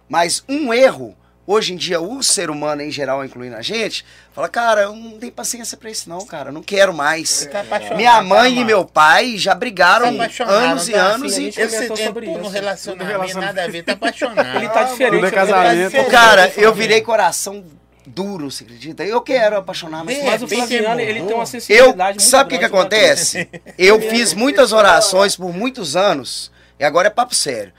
Mas 0.09 0.45
um 0.49 0.73
erro, 0.73 1.17
hoje 1.47 1.73
em 1.73 1.77
dia, 1.77 2.01
o 2.01 2.23
ser 2.23 2.51
humano 2.51 2.83
em 2.83 2.91
geral, 2.91 3.25
incluindo 3.25 3.57
a 3.57 3.63
gente, 3.63 4.05
fala, 4.33 4.49
cara, 4.49 4.83
eu 4.83 4.95
não 4.95 5.19
tenho 5.19 5.33
paciência 5.33 5.77
pra 5.77 5.91
isso 5.91 6.09
não, 6.09 6.25
cara, 6.25 6.51
eu 6.51 6.53
não 6.53 6.63
quero 6.63 6.93
mais. 6.93 7.47
Tá 7.51 7.61
apaixonado, 7.61 7.97
Minha 7.97 8.15
tá, 8.15 8.23
mãe 8.23 8.53
e 8.53 8.55
mano? 8.57 8.67
meu 8.67 8.85
pai 8.85 9.37
já 9.37 9.55
brigaram 9.55 10.07
Tá 10.07 10.25
apaixonado, 10.25 10.57
anos 10.57 10.89
e 10.89 10.93
tá 10.93 11.01
anos 11.01 11.33
assim, 11.33 11.45
e... 11.45 11.49
Esse 11.49 11.67
comentou 11.67 11.97
tempo 11.97 12.07
sobre 12.09 12.27
no 12.27 12.41
isso. 12.41 12.51
relacionamento, 12.51 13.11
relacionamento. 13.11 13.55
nada 13.55 13.65
a 13.65 13.71
ver, 13.71 13.83
tá 13.83 13.93
apaixonado. 13.93 14.57
Ele 14.57 14.69
tá 14.69 14.83
diferente. 14.85 15.19
É 15.19 15.23
né? 15.23 15.31
casamento. 15.31 15.95
Ele 15.97 16.05
tá 16.05 16.11
Cara, 16.11 16.53
eu 16.57 16.75
virei 16.75 17.01
coração 17.01 17.65
duro, 18.07 18.51
você 18.51 18.65
acredita? 18.65 19.05
Eu 19.05 19.21
quero 19.21 19.57
apaixonar, 19.57 20.05
mas... 20.05 20.23
Mas 20.25 20.43
o 20.43 20.49
Flaviano, 20.49 21.01
ele 21.01 21.11
ele 21.11 21.23
tem 21.23 21.35
uma 21.35 21.43
Eu, 21.43 21.47
sensibilidade 21.47 22.19
muito 22.19 22.23
sabe 22.29 22.49
o 22.49 22.51
que, 22.51 22.59
que 22.59 22.65
acontece? 22.65 23.49
Eu 23.79 24.01
fiz 24.01 24.35
muitas 24.35 24.73
orações 24.73 25.37
por 25.37 25.53
muitos 25.53 25.95
anos, 25.95 26.51
e 26.79 26.85
agora 26.85 27.07
é 27.07 27.11
papo 27.11 27.35
sério, 27.35 27.73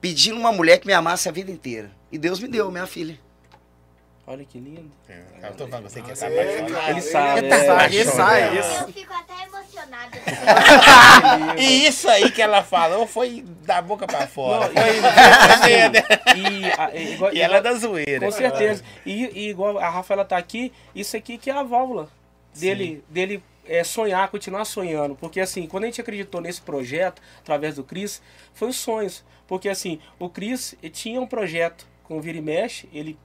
pedindo 0.00 0.38
uma 0.38 0.50
mulher 0.52 0.78
que 0.78 0.86
me 0.86 0.92
amasse 0.92 1.28
a 1.28 1.32
vida 1.32 1.50
inteira. 1.50 1.97
E 2.10 2.18
Deus 2.18 2.40
me 2.40 2.48
deu, 2.48 2.70
minha 2.70 2.86
filha. 2.86 3.18
Olha 4.26 4.44
que 4.44 4.58
lindo. 4.60 4.90
Eu 5.42 5.54
tô 5.54 5.66
falando 5.68 5.88
você 5.88 6.02
que 6.02 6.12
tá 6.14 6.26
É, 6.30 6.90
Ele 6.90 7.00
sabe, 7.00 7.48
tá 7.48 7.56
é. 7.56 8.04
Sai, 8.04 8.58
isso. 8.58 8.82
Eu 8.84 8.92
fico 8.92 9.12
até 9.14 9.44
emocionada. 9.44 10.18
E 11.58 11.86
isso 11.86 12.08
aí 12.10 12.30
que 12.30 12.42
ela 12.42 12.62
falou 12.62 13.06
foi 13.06 13.42
da 13.64 13.80
boca 13.80 14.06
pra 14.06 14.26
fora. 14.26 14.66
Não, 14.66 14.74
Foi, 14.74 15.70
e- 15.70 16.38
E, 16.38 16.64
é 16.66 17.12
igual- 17.14 17.32
e 17.32 17.40
ela 17.40 17.56
é 17.56 17.60
da 17.62 17.72
zoeira. 17.74 18.26
Com 18.26 18.30
certeza. 18.32 18.84
E, 19.06 19.24
e 19.46 19.48
igual 19.48 19.78
a 19.78 19.88
Rafaela 19.88 20.24
tá 20.26 20.36
aqui, 20.36 20.72
isso 20.94 21.16
aqui 21.16 21.38
que 21.38 21.48
é 21.50 21.54
a 21.54 21.62
válvula 21.62 22.08
dele, 22.54 23.02
dele 23.08 23.42
é, 23.66 23.82
sonhar, 23.82 24.28
continuar 24.28 24.64
sonhando. 24.66 25.14
Porque 25.16 25.40
assim, 25.40 25.66
quando 25.66 25.84
a 25.84 25.86
gente 25.86 26.00
acreditou 26.02 26.40
nesse 26.42 26.60
projeto, 26.60 27.22
através 27.40 27.76
do 27.76 27.82
Cris, 27.84 28.20
foi 28.52 28.68
os 28.68 28.76
sonhos. 28.76 29.24
Porque 29.46 29.70
assim, 29.70 29.98
o 30.18 30.28
Cris 30.28 30.74
ele 30.82 30.92
tinha 30.92 31.18
um 31.20 31.26
projeto 31.26 31.86
com 32.08 32.16
o 32.18 32.20
Vira 32.20 32.38
e 32.38 32.42
Mexe, 32.42 32.88
ele 32.92 33.16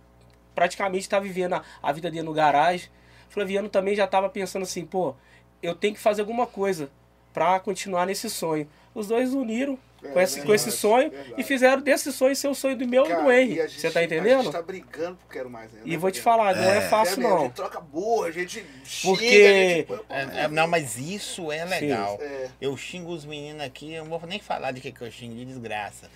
praticamente 0.53 1.09
tá 1.09 1.19
vivendo 1.19 1.53
a, 1.53 1.63
a 1.81 1.91
vida 1.91 2.11
dele 2.11 2.23
no 2.23 2.33
garagem. 2.33 2.89
Flaviano 3.29 3.69
também 3.69 3.95
já 3.95 4.05
tava 4.05 4.29
pensando 4.29 4.63
assim, 4.63 4.85
pô, 4.85 5.15
eu 5.61 5.73
tenho 5.73 5.95
que 5.95 5.99
fazer 5.99 6.21
alguma 6.21 6.45
coisa 6.45 6.91
pra 7.33 7.59
continuar 7.59 8.05
nesse 8.05 8.29
sonho. 8.29 8.67
Os 8.93 9.07
dois 9.07 9.33
uniram 9.33 9.79
com, 10.13 10.19
esse, 10.19 10.41
com 10.41 10.53
esse 10.53 10.65
verdade, 10.65 10.71
sonho 10.81 11.09
verdade. 11.09 11.33
e 11.41 11.43
fizeram 11.43 11.81
desse 11.81 12.11
sonho 12.11 12.35
ser 12.35 12.47
o 12.49 12.53
sonho 12.53 12.77
do 12.77 12.87
meu 12.87 13.05
e 13.05 13.07
do 13.07 13.15
Cara, 13.15 13.41
Henry. 13.41 13.53
e 13.55 13.61
a 13.61 13.65
gente- 13.67 13.79
Você 13.81 13.89
tá 13.89 14.01
A 14.01 14.03
entendendo? 14.03 14.43
gente 14.43 14.51
tá 14.51 14.61
brigando 14.61 15.15
porque 15.15 15.37
quero 15.39 15.49
mais 15.49 15.73
ainda. 15.73 15.89
E 15.89 15.97
vou 15.97 16.11
te 16.11 16.21
falar, 16.21 16.55
não 16.55 16.63
é, 16.63 16.81
fácil 16.81 17.13
É 17.13 17.17
mesmo, 17.17 17.27
A 17.33 17.35
não. 17.37 17.43
gente 17.45 17.53
troca 17.53 17.79
burra, 17.81 18.27
a 18.27 18.31
gente 18.31 18.63
Porque- 19.01 19.25
xinga, 19.25 19.95
a 20.09 20.19
gente 20.21 20.37
É, 20.39 20.43
é, 20.43 20.47
não, 20.49 20.67
mas 20.67 20.97
isso 20.99 21.51
é 21.51 21.65
legal. 21.65 22.19
É. 22.21 22.49
Eu 22.61 22.77
xingo 22.77 23.11
os 23.11 23.25
meninos 23.25 23.63
aqui, 23.63 23.93
eu 23.93 24.03
não 24.05 24.19
vou 24.19 24.27
nem 24.27 24.39
falar 24.39 24.71
de 24.71 24.81
que, 24.81 24.91
que 24.91 25.01
eu 25.01 25.09
xingo, 25.09 25.33
de 25.35 25.45
desgraça. 25.45 26.07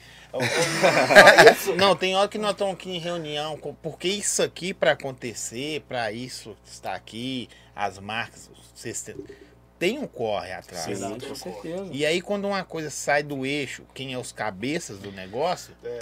Isso. 1.51 1.75
não, 1.75 1.96
tem 1.96 2.15
hora 2.15 2.27
que 2.27 2.38
nós 2.38 2.51
estamos 2.51 2.74
aqui 2.74 2.91
em 2.91 3.00
reunião, 3.00 3.57
porque 3.81 4.07
isso 4.07 4.41
aqui 4.43 4.74
para 4.74 4.91
acontecer, 4.91 5.81
para 5.88 6.12
isso 6.12 6.55
estar 6.65 6.93
aqui, 6.93 7.50
as 7.75 7.98
marcas, 8.00 8.50
vocês 8.75 9.01
têm- 9.01 9.15
tem 9.79 10.00
um 10.00 10.07
corre 10.07 10.51
atrás. 10.51 10.98
Sim, 10.98 11.19
com 11.19 11.36
certeza. 11.36 11.88
E 11.91 12.05
aí 12.05 12.22
quando 12.22 12.48
uma 12.48 12.63
coisa 12.63 12.89
sai 12.89 13.24
do 13.24 13.46
eixo, 13.46 13.84
quem 13.93 14.13
é 14.13 14.17
os 14.17 14.31
cabeças 14.31 15.00
do 15.00 15.12
negócio, 15.12 15.74
É. 15.84 16.00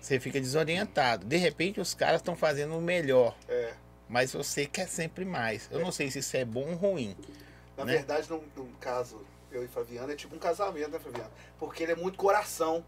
você 0.00 0.20
fica 0.20 0.40
desorientado. 0.40 1.24
De 1.26 1.36
repente 1.36 1.80
os 1.80 1.94
caras 1.94 2.20
estão 2.20 2.36
fazendo 2.36 2.76
o 2.76 2.80
melhor, 2.80 3.34
É. 3.48 3.72
mas 4.08 4.32
você 4.32 4.66
quer 4.66 4.88
sempre 4.88 5.24
mais. 5.24 5.68
Eu 5.70 5.80
não 5.80 5.90
sei 5.92 6.10
se 6.10 6.18
isso 6.20 6.36
é 6.36 6.44
bom 6.44 6.70
ou 6.70 6.74
ruim. 6.76 7.16
Na 7.76 7.84
Né? 7.84 7.94
verdade, 7.94 8.28
num, 8.30 8.42
num 8.56 8.70
caso, 8.78 9.24
eu 9.50 9.64
e 9.64 9.68
Fabiano, 9.68 10.12
é 10.12 10.16
tipo 10.16 10.34
um 10.36 10.38
casamento, 10.38 10.90
né, 10.90 10.98
Fabiano? 10.98 11.30
Porque 11.58 11.82
ele 11.82 11.92
é 11.92 11.96
muito 11.96 12.16
coração. 12.18 12.84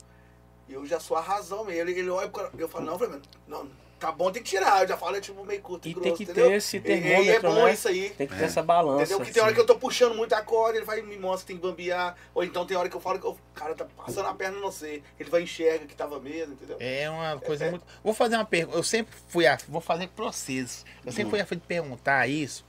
E 0.68 0.72
eu 0.74 0.87
já 0.87 0.98
sou 1.00 1.16
a 1.16 1.20
razão 1.20 1.64
mesmo. 1.64 1.81
Ele, 1.83 1.98
ele 1.98 2.11
olha 2.11 2.29
pro 2.29 2.33
coração. 2.40 2.59
Eu 2.61 2.68
falo, 2.68 2.85
não, 2.87 2.98
Fabiano, 2.98 3.22
não, 3.46 3.68
tá 4.00 4.11
bom, 4.11 4.31
tem 4.33 4.42
que 4.42 4.48
tirar. 4.50 4.83
Eu 4.83 4.88
já 4.88 4.96
falo, 4.96 5.16
é 5.16 5.20
tipo 5.20 5.44
meio 5.44 5.61
curto 5.61 5.87
e, 5.87 5.90
E 5.90 5.94
grosso, 5.94 6.05
tem 6.09 6.16
que 6.16 6.22
entendeu? 6.24 6.48
ter 6.48 6.55
esse 6.57 6.77
E- 6.77 6.81
e 6.81 6.83
é 6.92 7.00
termômetro, 7.00 7.50
bom 7.50 7.64
né? 7.66 7.72
isso 7.74 7.88
aí. 7.88 8.11
Tem 8.11 8.27
que 8.27 8.35
ter 8.37 8.44
essa 8.44 8.62
balança. 8.62 9.03
Entendeu? 9.05 9.27
Que 9.27 9.33
tem 9.33 9.42
hora 9.42 9.53
que 9.53 9.61
eu 9.61 9.66
tô 9.66 9.77
puxando 9.79 10.14
muito 10.14 10.33
a 10.35 10.40
corda, 10.42 10.79
ele 10.79 10.87
vai 10.87 11.00
e 11.00 11.03
me 11.03 11.18
mostra 11.18 11.40
que 11.40 11.46
tem 11.53 11.57
que 11.57 11.62
bambear. 11.62 12.16
Ou 12.35 12.42
então 12.42 12.64
tem 12.66 12.77
hora 12.77 12.88
que 12.88 12.96
eu 12.96 13.00
falo 13.00 13.18
que 13.18 13.27
o 13.27 13.37
cara 13.55 13.74
tá 13.74 13.85
passando 13.85 14.27
a 14.27 14.35
perna, 14.35 14.59
não 14.59 14.72
sei. 14.72 15.03
Ele 15.20 15.29
vai 15.31 15.42
enxerga 15.42 15.87
que 15.87 15.94
tava 15.94 16.18
mesmo, 16.18 16.55
entendeu? 16.55 16.77
É 16.81 17.09
uma 17.11 17.38
coisa 17.38 17.68
muito. 17.70 17.85
Vou 18.03 18.14
fazer 18.14 18.37
uma 18.37 18.44
pergunta. 18.44 18.77
Eu 18.79 18.83
sempre 18.83 19.14
fui 19.29 19.46
a. 19.46 19.59
Vou 19.68 19.81
fazer 19.83 20.09
pra 20.09 20.24
vocês. 20.27 20.85
Eu 21.05 21.12
sempre 21.12 21.31
fui 21.31 21.40
a 21.40 21.46
fim 21.46 21.57
de 21.57 21.62
perguntar 21.66 22.27
isso 22.29 22.64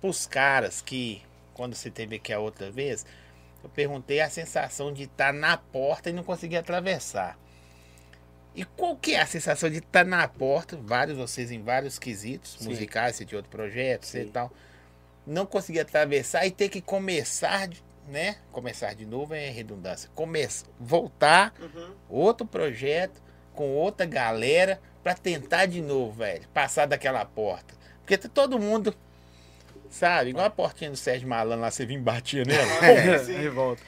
pros 0.00 0.26
caras 0.26 0.80
que, 0.80 1.22
quando 1.54 1.74
você 1.74 1.90
teve 1.90 2.16
aqui 2.16 2.32
a 2.32 2.38
outra 2.38 2.70
vez, 2.70 3.04
eu 3.62 3.68
perguntei 3.70 4.20
a 4.20 4.28
sensação 4.30 4.92
de 4.92 5.04
estar 5.04 5.32
na 5.32 5.56
porta 5.56 6.10
e 6.10 6.12
não 6.12 6.22
conseguir 6.22 6.56
atravessar. 6.56 7.38
E 8.54 8.64
qual 8.64 8.96
que 8.96 9.14
é 9.14 9.20
a 9.20 9.26
sensação 9.26 9.70
de 9.70 9.78
estar 9.78 10.04
na 10.04 10.26
porta, 10.26 10.76
vários 10.76 11.16
vocês 11.16 11.50
em 11.50 11.62
vários 11.62 11.98
quesitos, 11.98 12.56
Sim. 12.58 12.68
musicais, 12.68 13.18
de 13.18 13.36
outro 13.36 13.50
projeto, 13.50 14.04
você 14.06 14.22
e 14.22 14.30
tal, 14.30 14.50
não 15.26 15.46
conseguir 15.46 15.80
atravessar 15.80 16.46
e 16.46 16.50
ter 16.50 16.68
que 16.68 16.80
começar, 16.80 17.68
né? 18.08 18.36
Começar 18.50 18.94
de 18.94 19.04
novo 19.06 19.34
é 19.34 19.48
redundância. 19.50 20.10
Começar, 20.14 20.66
voltar 20.80 21.52
Uhum. 21.60 21.92
outro 22.08 22.46
projeto 22.46 23.22
com 23.54 23.70
outra 23.74 24.06
galera 24.06 24.80
pra 25.02 25.14
tentar 25.14 25.66
de 25.66 25.80
novo, 25.80 26.12
velho, 26.12 26.48
passar 26.48 26.86
daquela 26.86 27.24
porta. 27.24 27.74
Porque 28.00 28.16
tá 28.18 28.28
todo 28.28 28.58
mundo, 28.58 28.94
sabe, 29.90 30.30
igual 30.30 30.46
a 30.46 30.50
portinha 30.50 30.90
do 30.90 30.96
Sérgio 30.96 31.28
Malandro 31.28 31.60
lá, 31.60 31.70
você 31.70 31.86
vinha 31.86 31.98
e 31.98 32.02
batia 32.02 32.44
nela. 32.46 32.86
É. 32.86 33.16
Revolta. 33.40 33.82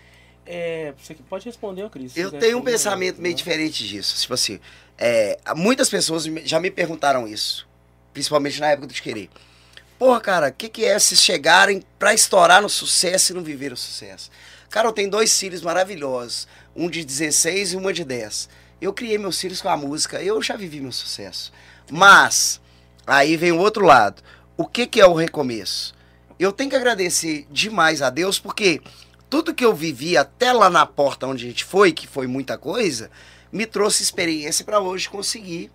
É, 0.46 0.92
você 0.98 1.14
que 1.14 1.22
pode 1.22 1.44
responder, 1.44 1.88
Cris. 1.90 2.16
Eu 2.16 2.32
tenho 2.32 2.58
um 2.58 2.62
pensamento 2.62 3.20
meio 3.20 3.32
né? 3.32 3.36
diferente 3.36 3.86
disso. 3.86 4.20
Tipo 4.20 4.34
assim, 4.34 4.58
é, 4.98 5.38
muitas 5.54 5.88
pessoas 5.88 6.24
já 6.44 6.58
me 6.58 6.70
perguntaram 6.70 7.28
isso, 7.28 7.68
principalmente 8.12 8.60
na 8.60 8.68
época 8.68 8.88
do 8.88 8.92
Te 8.92 9.02
Querer. 9.02 9.30
Porra, 9.98 10.20
cara, 10.20 10.48
o 10.48 10.52
que, 10.52 10.68
que 10.68 10.84
é 10.84 10.98
se 10.98 11.14
chegarem 11.14 11.82
pra 11.98 12.14
estourar 12.14 12.62
no 12.62 12.68
sucesso 12.68 13.32
e 13.32 13.34
não 13.34 13.42
viver 13.42 13.72
o 13.72 13.76
sucesso? 13.76 14.30
Cara, 14.70 14.88
eu 14.88 14.92
tenho 14.92 15.10
dois 15.10 15.38
filhos 15.38 15.62
maravilhosos, 15.62 16.48
um 16.74 16.88
de 16.88 17.04
16 17.04 17.74
e 17.74 17.76
uma 17.76 17.92
de 17.92 18.04
10. 18.04 18.48
Eu 18.80 18.92
criei 18.92 19.18
meus 19.18 19.38
filhos 19.38 19.60
com 19.60 19.68
a 19.68 19.76
música, 19.76 20.22
eu 20.22 20.40
já 20.40 20.56
vivi 20.56 20.80
meu 20.80 20.90
sucesso. 20.90 21.52
Mas, 21.90 22.60
aí 23.06 23.36
vem 23.36 23.52
o 23.52 23.58
outro 23.58 23.84
lado. 23.84 24.22
O 24.56 24.66
que, 24.66 24.86
que 24.86 25.00
é 25.00 25.06
o 25.06 25.14
recomeço? 25.14 25.94
Eu 26.38 26.52
tenho 26.52 26.70
que 26.70 26.76
agradecer 26.76 27.46
demais 27.50 28.02
a 28.02 28.10
Deus, 28.10 28.38
porque 28.38 28.80
tudo 29.28 29.54
que 29.54 29.64
eu 29.64 29.74
vivi 29.74 30.16
até 30.16 30.52
lá 30.52 30.68
na 30.68 30.84
porta 30.84 31.26
onde 31.26 31.44
a 31.44 31.48
gente 31.48 31.64
foi, 31.64 31.92
que 31.92 32.06
foi 32.06 32.26
muita 32.26 32.58
coisa, 32.58 33.10
me 33.52 33.66
trouxe 33.66 34.02
experiência 34.02 34.64
pra 34.64 34.80
hoje 34.80 35.08
conseguir 35.08 35.70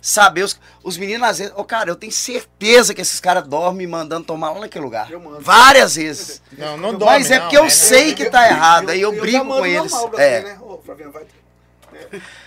saber 0.00 0.42
os, 0.42 0.58
os 0.84 0.96
meninos 0.96 1.28
às 1.28 1.38
vezes, 1.38 1.52
ô 1.56 1.64
cara, 1.64 1.90
eu 1.90 1.96
tenho 1.96 2.12
certeza 2.12 2.94
que 2.94 3.00
esses 3.00 3.18
caras 3.18 3.46
dormem 3.46 3.86
me 3.86 3.92
mandando 3.92 4.24
tomar 4.24 4.52
lá 4.52 4.60
naquele 4.60 4.84
lugar. 4.84 5.10
Eu 5.10 5.20
mando. 5.20 5.40
Várias 5.40 5.96
vezes. 5.96 6.40
Não, 6.56 6.76
não 6.76 6.94
dorme, 6.94 7.18
Mas 7.18 7.30
é 7.30 7.34
não, 7.34 7.42
porque 7.42 7.58
eu 7.58 7.64
né? 7.64 7.70
sei 7.70 8.14
que 8.14 8.30
tá 8.30 8.48
errado, 8.48 8.90
aí 8.90 9.00
eu 9.00 9.12
brigo 9.12 9.44
com 9.44 9.66
eles. 9.66 9.92
É. 9.92 9.96
você, 9.96 10.40
né? 10.40 10.58
Ô, 10.62 10.78
Flaviano, 10.78 11.12
vai. 11.12 11.24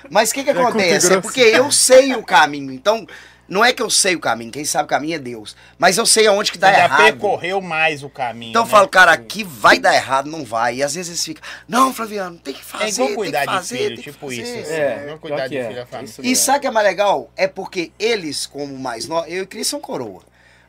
Mas 0.10 0.32
o 0.32 0.34
que 0.34 0.44
que 0.44 0.50
acontece? 0.50 1.14
É 1.14 1.22
porque 1.22 1.42
eu 1.42 1.72
sei 1.72 2.16
o 2.16 2.24
caminho. 2.24 2.72
Então, 2.72 3.06
não 3.50 3.66
é 3.66 3.74
que 3.74 3.82
eu 3.82 3.90
sei 3.90 4.16
o 4.16 4.20
caminho, 4.20 4.52
quem 4.52 4.64
sabe 4.64 4.86
o 4.86 4.88
caminho 4.88 5.16
é 5.16 5.20
Deus. 5.20 5.56
Mas 5.78 5.98
eu 5.98 6.06
sei 6.06 6.28
aonde 6.28 6.52
que 6.52 6.58
dá 6.58 6.70
Você 6.70 6.78
já 6.78 6.84
errado. 6.86 7.04
percorreu 7.04 7.62
mais 7.62 8.04
o 8.04 8.10
caminho. 8.10 8.52
Então 8.52 8.62
eu 8.62 8.66
né? 8.66 8.72
falo, 8.72 8.88
cara, 8.88 9.12
aqui 9.12 9.44
vai 9.44 9.80
dar 9.80 9.96
errado, 9.96 10.30
não 10.30 10.46
vai. 10.46 10.76
E 10.76 10.84
às 10.84 10.94
vezes 10.94 11.10
eles 11.10 11.26
ficam, 11.26 11.44
não, 11.68 11.94
Flaviano, 11.94 12.38
tem 12.38 12.54
que 12.54 12.64
fazer, 12.64 12.84
É 12.86 12.90
igual 12.90 13.08
tem 13.08 13.16
cuidar 13.16 13.40
que 13.42 13.48
de 13.48 13.54
fazer, 13.54 13.78
filho, 13.78 13.88
tem 13.90 13.96
que 13.98 14.12
tipo 14.12 14.26
fazer. 14.28 14.42
isso. 14.62 14.72
É, 14.72 15.06
Não 15.08 15.18
cuidar 15.18 15.48
de 15.48 15.58
é, 15.58 15.68
filho 15.68 16.04
isso 16.04 16.22
E 16.24 16.36
sabe 16.36 16.58
o 16.60 16.62
que 16.62 16.68
é 16.68 16.72
mais 16.72 16.86
legal? 16.88 17.32
É 17.36 17.48
porque 17.48 17.92
eles, 17.98 18.46
como 18.46 18.78
mais 18.78 19.08
novos, 19.08 19.32
eu 19.32 19.44
e 19.44 19.48
Cris 19.48 19.68
são 19.68 19.80
coroa. 19.80 20.22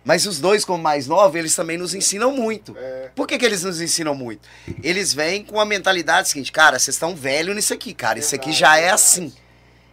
Mas 0.02 0.24
os 0.24 0.40
dois, 0.40 0.64
como 0.64 0.82
mais 0.82 1.06
novos, 1.06 1.38
eles 1.38 1.54
também 1.54 1.76
nos 1.76 1.94
ensinam 1.94 2.32
muito. 2.32 2.74
É. 2.78 3.10
Por 3.14 3.26
que, 3.26 3.36
que 3.36 3.44
eles 3.44 3.62
nos 3.62 3.80
ensinam 3.80 4.14
muito? 4.14 4.48
Eles 4.82 5.12
vêm 5.12 5.44
com 5.44 5.60
a 5.60 5.64
mentalidade 5.64 6.28
seguinte, 6.28 6.50
cara, 6.50 6.78
vocês 6.78 6.94
estão 6.94 7.14
velhos 7.14 7.54
nisso 7.54 7.74
aqui, 7.74 7.92
cara. 7.92 8.18
Isso 8.18 8.34
aqui 8.34 8.50
já 8.50 8.78
é 8.78 8.90
assim. 8.90 9.32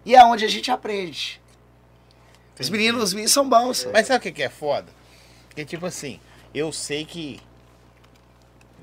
E 0.05 0.15
é 0.15 0.23
onde 0.23 0.45
a 0.45 0.47
gente 0.47 0.71
aprende. 0.71 1.41
Os 2.59 2.69
meninos, 2.69 3.03
os 3.03 3.13
meninos 3.13 3.31
são 3.31 3.47
bons. 3.47 3.87
Mas 3.93 4.07
sabe 4.07 4.19
o 4.19 4.21
que 4.21 4.31
que 4.31 4.43
é 4.43 4.49
foda? 4.49 4.87
Porque, 5.47 5.63
tipo 5.65 5.85
assim, 5.85 6.19
eu 6.53 6.71
sei 6.71 7.05
que 7.05 7.39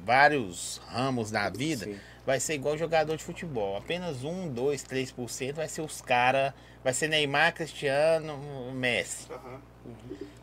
vários 0.04 0.80
ramos 0.88 1.30
da 1.30 1.48
vida 1.48 1.84
Sim. 1.86 1.98
vai 2.26 2.38
ser 2.40 2.54
igual 2.54 2.76
jogador 2.76 3.16
de 3.16 3.24
futebol. 3.24 3.76
Apenas 3.76 4.22
1, 4.24 4.52
2, 4.52 4.84
3% 4.84 5.54
vai 5.54 5.68
ser 5.68 5.80
os 5.82 6.00
caras. 6.00 6.52
Vai 6.82 6.92
ser 6.92 7.08
Neymar, 7.08 7.54
Cristiano, 7.54 8.38
Messi. 8.74 9.26
Aham. 9.30 9.60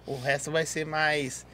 O 0.08 0.15
resto 0.20 0.50
vai 0.52 0.65
ser 0.65 0.86
mais 0.86 1.46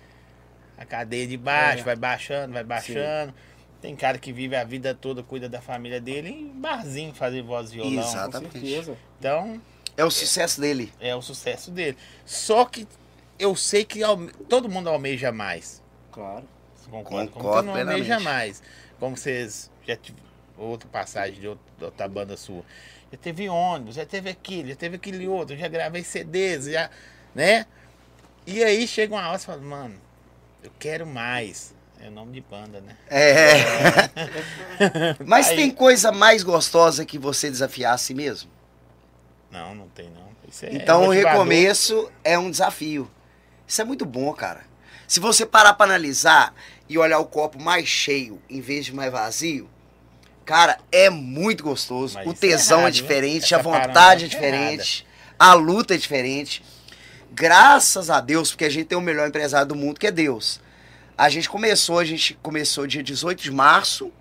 a 0.78 0.86
cadeia 0.86 1.28
de 1.28 1.36
baixo, 1.38 1.82
É. 1.82 1.84
vai 1.84 1.96
baixando, 1.96 2.54
vai 2.54 2.64
baixando. 2.64 3.34
Tem 3.82 3.96
cara 3.96 4.18
que 4.18 4.32
vive 4.32 4.56
a 4.56 4.64
vida 4.64 4.96
toda, 4.96 5.22
cuida 5.22 5.48
da 5.50 5.62
família 5.62 6.00
dele 6.00 6.30
em 6.30 6.48
barzinho, 6.48 7.14
fazer 7.14 7.42
voz 7.42 7.70
e 7.72 7.76
violão. 7.76 8.00
Exatamente. 8.00 8.54
certeza. 8.60 8.98
Então, 9.20 9.62
É 9.98 10.06
o 10.06 10.12
sucesso 10.12 10.62
dele. 10.62 10.94
é 11.00 11.16
o 11.16 11.22
sucesso 11.22 11.72
dele. 11.72 11.98
Só 12.26 12.64
que 12.66 12.88
eu 13.40 13.56
sei 13.56 13.84
que 13.84 14.04
alme- 14.04 14.32
todo 14.48 14.70
mundo 14.70 14.88
almeja 14.90 15.32
mais. 15.32 15.82
Claro. 16.12 16.48
Como 16.90 17.04
Concordo 17.04 17.32
todo 17.32 17.66
mundo 17.66 17.80
almeja 17.80 18.20
mais. 18.20 18.62
Como 19.00 19.18
vocês 19.18 19.70
já 19.86 19.96
tiveram 19.98 20.26
outra 20.58 20.88
passagem 20.90 21.40
de 21.42 21.48
outra, 21.48 22.08
banda 22.08 22.38
sua. 22.38 22.64
Já 23.12 23.18
teve 23.18 23.50
ônibus, 23.50 23.96
já 23.96 24.06
teve 24.06 24.30
aquilo, 24.30 24.70
já 24.70 24.76
teve 24.76 24.96
aquele 24.98 25.28
outro, 25.28 25.56
já 25.58 25.68
gravei 25.68 26.04
CDs, 26.04 26.66
já, 26.66 26.90
né? 27.36 27.66
E 28.46 28.64
aí 28.64 28.88
chega 28.88 29.14
uma 29.16 29.28
hora 29.28 29.38
e 29.38 29.42
fala, 29.46 29.62
mano, 29.62 29.96
eu 30.64 30.72
quero 30.80 31.06
mais. 31.06 31.76
É 32.00 32.08
o 32.08 32.12
nome 32.12 32.34
de 32.34 32.42
banda, 32.42 32.80
né? 32.82 32.96
É. 33.10 33.56
Mas 35.26 35.48
Aí- 35.50 35.56
tem 35.56 35.72
coisa 35.72 36.12
mais 36.12 36.44
gostosa 36.44 37.06
que 37.06 37.18
você 37.18 37.50
desafiar 37.50 37.94
a 37.94 37.98
si 37.98 38.14
mesmo? 38.14 38.50
Não, 39.58 39.74
não 39.74 39.90
tem 39.90 40.10
não. 40.10 40.28
Isso 40.48 40.66
é 40.66 40.74
Então 40.74 41.08
o 41.08 41.10
recomeço 41.10 42.10
é 42.24 42.38
um 42.38 42.52
desafio. 42.52 43.10
Isso 43.68 43.82
é 43.82 43.86
muito 43.86 44.06
bom, 44.06 44.32
cara. 44.34 44.62
Se 45.08 45.20
você 45.20 45.46
parar 45.46 45.74
pra 45.74 45.86
analisar 45.86 46.54
e 46.88 46.98
olhar 46.98 47.20
o 47.20 47.26
copo 47.26 47.62
mais 47.62 47.88
cheio 47.88 48.42
em 48.50 48.62
vez 48.62 48.86
de 48.86 48.94
mais 48.94 49.12
vazio, 49.12 49.70
cara, 50.46 50.78
é 50.92 51.10
muito 51.10 51.64
gostoso. 51.64 52.16
Mas 52.16 52.28
o 52.28 52.32
é 52.32 52.34
tesão 52.34 52.80
é, 52.80 52.82
errado, 52.82 52.94
né? 52.94 53.02
diferente, 53.02 53.56
a 53.56 53.58
vontade 53.58 54.24
é 54.24 54.28
é 54.28 54.30
diferente, 54.30 55.08
a 55.40 55.54
luta 55.54 55.96
é 55.96 55.98
diferente. 55.98 56.64
Graças 57.32 58.10
a 58.10 58.22
Deus, 58.22 58.52
porque 58.52 58.66
a 58.66 58.70
gente 58.70 58.86
tem 58.86 58.98
o 58.98 59.02
melhor 59.02 59.28
empresário 59.28 59.68
do 59.68 59.76
mundo, 59.76 60.00
que 60.00 60.08
é 60.08 60.12
Deus. 60.12 60.62
A 61.18 61.30
gente 61.30 61.50
começou, 61.50 62.00
a 62.00 62.06
gente 62.06 62.36
começou 62.42 62.86
dia 62.86 63.02
18 63.02 63.42
de 63.42 63.52
março. 63.52 64.12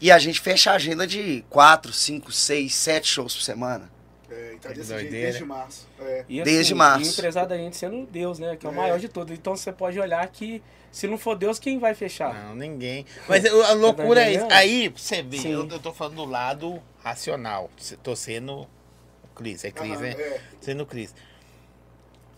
E 0.00 0.10
a 0.10 0.18
gente 0.18 0.40
fecha 0.40 0.70
a 0.70 0.74
agenda 0.74 1.06
de 1.06 1.44
4, 1.50 1.92
5, 1.92 2.32
6, 2.32 2.74
7 2.74 3.06
shows 3.06 3.34
por 3.34 3.42
semana. 3.42 3.90
É, 4.30 4.54
e 4.54 4.58
tá 4.58 4.68
Que 4.70 4.76
desse 4.76 4.94
jeito 4.94 5.10
desde 5.10 5.44
março. 5.44 5.88
É. 6.00 6.24
E, 6.28 6.42
Desde 6.42 6.72
assim, 6.72 6.74
março. 6.78 7.04
E 7.04 7.08
o 7.08 7.12
empresário 7.12 7.48
da 7.48 7.56
gente 7.56 7.76
sendo 7.76 8.06
Deus, 8.06 8.38
né? 8.38 8.56
Que 8.56 8.66
é 8.66 8.70
o 8.70 8.72
É. 8.72 8.76
maior 8.76 8.98
de 8.98 9.08
todos. 9.08 9.36
Então 9.36 9.56
você 9.56 9.72
pode 9.72 9.98
olhar 10.00 10.26
que 10.28 10.62
se 10.90 11.06
não 11.06 11.18
for 11.18 11.36
Deus, 11.36 11.58
quem 11.58 11.78
vai 11.78 11.94
fechar? 11.94 12.32
Não, 12.34 12.54
ninguém. 12.54 13.04
Mas 13.28 13.44
a 13.44 13.72
loucura 13.74 14.22
é 14.24 14.32
isso. 14.34 14.46
Aí, 14.50 14.88
você 14.88 15.22
vê, 15.22 15.38
Sim. 15.38 15.52
eu, 15.52 15.68
eu 15.68 15.78
tô 15.78 15.92
falando 15.92 16.16
do 16.16 16.24
lado 16.24 16.82
racional. 17.02 17.70
Tô 18.02 18.16
sendo 18.16 18.62
o 18.62 19.28
Cris, 19.34 19.64
é 19.64 19.70
Cris, 19.70 20.00
né? 20.00 20.10
é. 20.12 20.40
Sendo 20.60 20.82
o 20.82 20.86
Cris. 20.86 21.14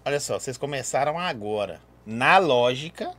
Olha 0.04 0.20
só, 0.20 0.38
vocês 0.38 0.56
começaram 0.58 1.18
agora. 1.18 1.80
Na 2.04 2.36
lógica, 2.38 3.14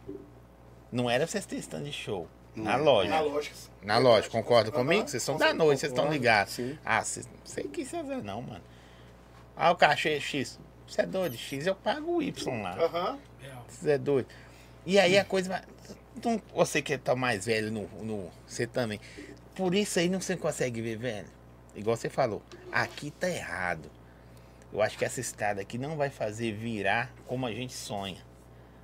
não 0.92 1.10
era 1.10 1.26
vocês 1.26 1.46
terem 1.46 1.62
stand 1.62 1.84
de 1.84 1.94
show. 1.94 2.28
Na 2.56 2.78
Não. 2.78 2.84
lógica. 2.86 3.16
Na 3.16 3.22
lógica. 3.22 3.56
Na 3.82 3.98
lógica, 3.98 4.32
concorda 4.32 4.72
comigo? 4.72 5.08
Vocês 5.08 5.24
são 5.24 5.36
da 5.38 5.46
concordo. 5.48 5.64
noite, 5.66 5.80
vocês 5.80 5.92
estão 5.92 6.12
ligados. 6.12 6.54
sim. 6.54 6.78
Ah, 6.86 7.00
não 7.00 7.46
sei 7.46 7.64
que 7.66 7.84
vocês 7.86 8.10
é 8.10 8.22
não, 8.22 8.42
mano. 8.42 8.64
Ah, 9.56 9.72
o 9.72 9.76
cachê 9.76 10.10
é 10.14 10.20
X. 10.20 10.60
Você 10.88 11.02
é 11.02 11.06
doido, 11.06 11.36
X 11.38 11.66
eu 11.66 11.76
pago 11.76 12.18
o 12.18 12.22
Y 12.22 12.62
lá. 12.62 12.76
Aham. 12.78 13.20
Você 13.68 13.92
é 13.92 13.98
doido. 13.98 14.28
E 14.86 15.00
aí 15.00 15.18
a 15.18 15.26
coisa 15.26 15.50
vai. 15.50 15.62
não- 16.24 16.42
Você 16.54 16.82
que 16.82 16.98
tá 16.98 17.16
mais 17.16 17.46
velho 17.46 17.72
no, 17.72 17.88
no. 18.04 18.32
Você 18.46 18.68
também. 18.68 19.00
Por 19.56 19.74
isso 19.74 19.98
aí 20.00 20.10
não 20.10 20.20
você 20.22 20.36
consegue 20.38 20.82
ver, 20.82 20.98
velho. 20.98 21.28
Igual 21.76 21.96
você 21.96 22.10
falou. 22.10 22.42
Aqui 22.72 23.10
tá 23.12 23.30
errado. 23.30 23.90
Eu 24.72 24.82
acho 24.82 24.98
que 24.98 25.06
essa 25.06 25.20
estrada 25.20 25.62
aqui 25.62 25.78
não 25.78 25.96
vai 25.96 26.10
fazer 26.10 26.52
virar 26.52 27.12
como 27.28 27.46
a 27.46 27.52
gente 27.52 27.74
sonha. 27.74 28.22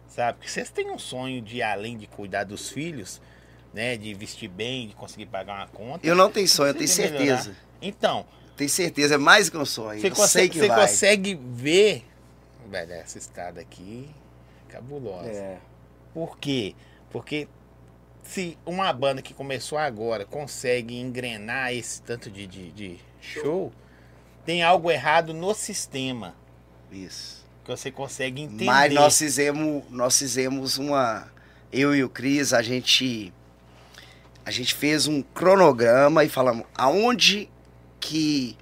Sabe? 0.08 0.38
Porque 0.40 0.50
vocês 0.52 0.70
têm 0.70 0.90
um 0.92 0.98
sonho 1.00 1.42
de, 1.42 1.62
além 1.62 1.98
de 1.98 2.08
cuidar 2.08 2.44
dos 2.44 2.70
filhos, 2.70 3.22
né? 3.74 3.98
De 3.98 4.14
vestir 4.14 4.50
bem, 4.50 4.88
de 4.88 4.96
conseguir 4.96 5.26
pagar 5.28 5.56
uma 5.56 5.68
conta. 5.68 6.06
Eu 6.06 6.16
não 6.16 6.30
tenho 6.32 6.48
sonho, 6.48 6.70
eu 6.70 6.74
tenho 6.74 6.90
quer 6.90 7.12
melhorar. 7.12 7.38
certeza. 7.42 7.58
Então, 7.82 8.26
Tenho 8.60 8.70
certeza, 8.70 9.16
é 9.16 9.18
mais 9.18 9.50
que 9.50 9.58
um 9.58 9.64
sonho. 9.64 10.02
você, 10.02 10.08
eu 10.08 10.16
sei 10.16 10.50
consegue, 10.50 10.60
você 10.60 10.68
consegue 10.68 11.40
ver. 11.54 12.06
Velho, 12.70 12.92
essa 12.92 13.18
estrada 13.18 13.62
aqui. 13.62 14.10
Cabulosa. 14.68 15.30
É. 15.30 15.58
Por 16.14 16.38
quê? 16.38 16.76
Porque 17.10 17.48
se 18.22 18.58
uma 18.66 18.92
banda 18.92 19.22
que 19.22 19.34
começou 19.34 19.78
agora 19.78 20.26
consegue 20.26 21.00
engrenar 21.00 21.74
esse 21.74 22.02
tanto 22.02 22.30
de, 22.30 22.46
de, 22.46 22.72
de 22.72 23.00
show, 23.22 23.72
tem 24.46 24.62
algo 24.62 24.92
errado 24.92 25.34
no 25.34 25.54
sistema. 25.54 26.36
Isso. 26.92 27.48
Que 27.64 27.72
você 27.72 27.90
consegue 27.90 28.42
entender. 28.42 28.66
Mas 28.66 28.94
nós 28.94 29.18
fizemos, 29.18 29.84
nós 29.90 30.20
fizemos 30.20 30.78
uma. 30.78 31.32
Eu 31.72 31.96
e 31.96 32.04
o 32.04 32.10
Cris, 32.10 32.52
a 32.52 32.62
gente. 32.62 33.34
A 34.50 34.52
gente 34.52 34.74
fez 34.74 35.06
um 35.06 35.22
cronograma 35.22 36.24
e 36.26 36.28
falamos 36.28 36.66
aonde 36.76 37.48
que 38.00 38.58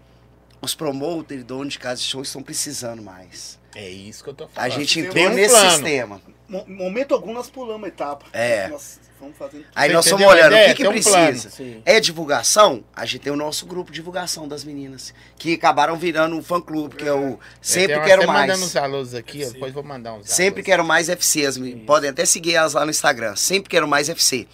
os 0.61 0.75
promoters, 0.75 1.45
donos 1.45 1.71
de 1.73 1.79
casa 1.79 2.01
de 2.01 2.07
show 2.09 2.21
estão 2.21 2.43
precisando 2.43 3.01
mais. 3.01 3.57
É 3.73 3.89
isso 3.89 4.21
que 4.21 4.29
eu 4.29 4.33
tô 4.33 4.43
A 4.43 4.47
falando. 4.49 4.71
gente 4.73 4.95
tem 5.01 5.05
entrou 5.07 5.27
um 5.27 5.33
nesse 5.33 5.55
plano. 5.55 5.71
sistema. 5.71 6.21
Mo- 6.49 6.65
Momento 6.67 7.13
algum 7.13 7.31
nós 7.31 7.49
pulamos 7.49 7.85
a 7.85 7.87
etapa. 7.87 8.25
É. 8.33 8.67
Nós 8.67 8.99
vamos 9.17 9.37
fazendo. 9.37 9.63
Aí 9.73 9.87
Você 9.87 9.93
nós 9.93 10.09
fomos 10.09 10.25
a 10.25 10.29
olhando 10.29 10.53
o 10.55 10.65
que, 10.65 10.73
que 10.75 10.87
um 10.87 10.91
precisa. 10.91 11.49
Sim. 11.51 11.81
É 11.85 12.01
divulgação? 12.01 12.83
A 12.93 13.05
gente 13.05 13.19
tem 13.21 13.31
o 13.31 13.37
nosso 13.37 13.65
grupo 13.65 13.89
de 13.89 13.95
divulgação 13.95 14.45
das 14.45 14.65
meninas. 14.65 15.13
Que 15.37 15.53
acabaram 15.53 15.95
virando 15.95 16.35
um 16.35 16.43
fã 16.43 16.59
clube, 16.59 16.97
que 16.97 17.07
é 17.07 17.13
o 17.13 17.39
Sempre 17.61 17.87
Tem 17.93 17.97
uma- 17.97 18.05
Quero 18.05 18.27
Mais. 18.27 18.47
mandando 18.49 18.65
uns 18.65 18.75
alôs 18.75 19.13
aqui, 19.13 19.45
depois 19.45 19.71
vou 19.73 19.83
mandar 19.83 20.15
uns 20.15 20.29
Sempre. 20.29 20.63
Quero 20.63 20.83
Mais 20.83 21.07
FC. 21.07 21.45
As 21.45 21.57
podem 21.85 22.09
até 22.09 22.25
seguir 22.25 22.55
elas 22.55 22.73
lá 22.73 22.83
no 22.83 22.91
Instagram. 22.91 23.37
Sempre 23.37 23.69
Quero 23.69 23.87
Mais 23.87 24.09
FC. 24.09 24.47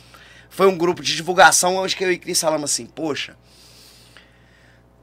Foi 0.54 0.68
um 0.68 0.78
grupo 0.78 1.02
de 1.02 1.16
divulgação 1.16 1.78
onde 1.78 1.96
que 1.96 2.04
eu 2.04 2.12
e 2.12 2.18
Cris 2.20 2.39
falamos 2.39 2.72
assim, 2.72 2.86
poxa, 2.86 3.36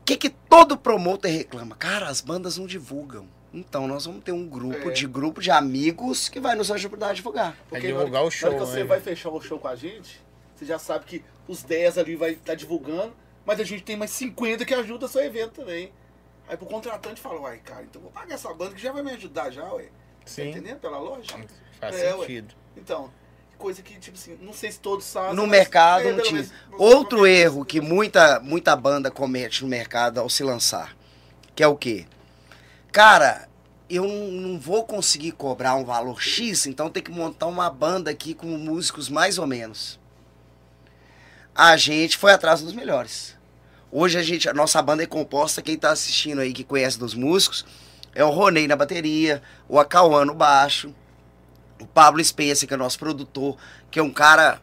o 0.00 0.04
que, 0.04 0.16
que 0.16 0.30
todo 0.30 0.76
promotor 0.78 1.28
reclama? 1.28 1.74
Cara, 1.74 2.08
as 2.08 2.20
bandas 2.20 2.56
não 2.56 2.66
divulgam. 2.66 3.26
Então 3.52 3.88
nós 3.88 4.06
vamos 4.06 4.22
ter 4.22 4.30
um 4.30 4.46
grupo 4.48 4.90
É. 4.90 4.92
de 4.92 5.08
grupo 5.08 5.40
de 5.40 5.50
amigos 5.50 6.28
que 6.28 6.38
vai 6.38 6.54
nos 6.54 6.70
ajudar 6.70 7.08
a 7.08 7.12
divulgar. 7.12 7.56
Vai 7.68 7.80
na 7.80 7.86
divulgar 7.88 8.20
hora- 8.20 8.28
o 8.28 8.30
show, 8.30 8.48
Na 8.48 8.56
hora 8.56 8.64
que 8.64 8.70
você 8.70 8.78
né? 8.78 8.84
vai 8.84 9.00
fechar 9.00 9.28
o 9.30 9.40
show 9.40 9.58
com 9.58 9.66
a 9.66 9.74
gente, 9.74 10.20
você 10.54 10.64
já 10.64 10.78
sabe 10.78 11.04
que 11.04 11.24
os 11.48 11.64
10 11.64 11.98
ali 11.98 12.14
vai 12.14 12.30
estar 12.30 12.54
divulgando, 12.54 13.12
mas 13.44 13.58
a 13.58 13.64
gente 13.64 13.82
tem 13.82 13.96
mais 13.96 14.12
50 14.12 14.64
que 14.64 14.72
ajudam 14.72 15.08
seu 15.08 15.20
evento 15.24 15.54
também. 15.62 15.92
Aí 16.48 16.56
pro 16.56 16.66
contratante 16.66 17.20
fala, 17.20 17.40
uai, 17.40 17.58
cara, 17.58 17.82
então 17.82 18.00
vou 18.00 18.10
pagar 18.12 18.34
essa 18.36 18.54
banda 18.54 18.72
que 18.76 18.80
já 18.80 18.92
vai 18.92 19.02
me 19.02 19.10
ajudar 19.10 19.50
já, 19.50 19.64
ué. 19.72 19.82
Tá 19.84 19.90
Sim, 20.26 20.50
entendendo? 20.50 20.78
Pela 20.78 20.98
loja. 20.98 21.34
faz 21.80 21.96
É, 21.96 22.14
ué. 22.14 22.20
sentido. 22.20 22.54
Então, 22.76 23.10
coisa 23.60 23.82
que, 23.82 23.98
tipo 23.98 24.16
assim, 24.16 24.38
não 24.40 24.54
sei 24.54 24.72
se 24.72 24.80
todos 24.80 25.04
sabem. 25.04 25.34
No 25.34 25.46
mercado 25.46 26.08
é, 26.08 26.12
não 26.12 26.22
tinha. 26.22 26.48
Outro 26.78 27.26
erro 27.26 27.64
que 27.64 27.80
muita, 27.80 28.40
muita 28.40 28.74
banda 28.74 29.10
comete 29.10 29.62
no 29.62 29.68
mercado 29.68 30.18
ao 30.18 30.30
se 30.30 30.42
lançar, 30.42 30.96
que 31.54 31.62
é 31.62 31.66
o 31.68 31.76
quê? 31.76 32.06
Cara, 32.90 33.48
eu 33.88 34.08
não, 34.08 34.58
vou 34.58 34.84
conseguir 34.84 35.32
cobrar 35.32 35.74
um 35.74 35.84
valor 35.84 36.20
X, 36.22 36.66
então 36.66 36.88
tem 36.88 37.02
que 37.02 37.10
montar 37.10 37.46
uma 37.46 37.68
banda 37.68 38.10
aqui 38.10 38.34
com 38.34 38.46
músicos 38.46 39.08
mais 39.08 39.36
ou 39.38 39.46
menos. 39.46 40.00
A 41.54 41.76
gente 41.76 42.16
foi 42.16 42.32
atrás 42.32 42.62
dos 42.62 42.72
melhores. 42.72 43.36
Hoje 43.92 44.16
a 44.18 44.22
gente, 44.22 44.48
a 44.48 44.54
nossa 44.54 44.80
banda 44.80 45.02
é 45.02 45.06
composta, 45.06 45.60
quem 45.60 45.76
tá 45.76 45.90
assistindo 45.90 46.40
aí 46.40 46.52
que 46.52 46.64
conhece 46.64 46.98
dos 46.98 47.14
músicos, 47.14 47.66
é 48.14 48.24
o 48.24 48.30
Ronei 48.30 48.66
na 48.66 48.76
bateria, 48.76 49.42
o 49.68 49.78
Acauã 49.78 50.24
no 50.24 50.34
baixo, 50.34 50.94
o 51.80 51.86
Pablo 51.86 52.22
Spencer, 52.22 52.68
que 52.68 52.74
é 52.74 52.76
nosso 52.76 52.98
produtor, 52.98 53.56
que 53.90 53.98
é 53.98 54.02
um 54.02 54.12
cara 54.12 54.60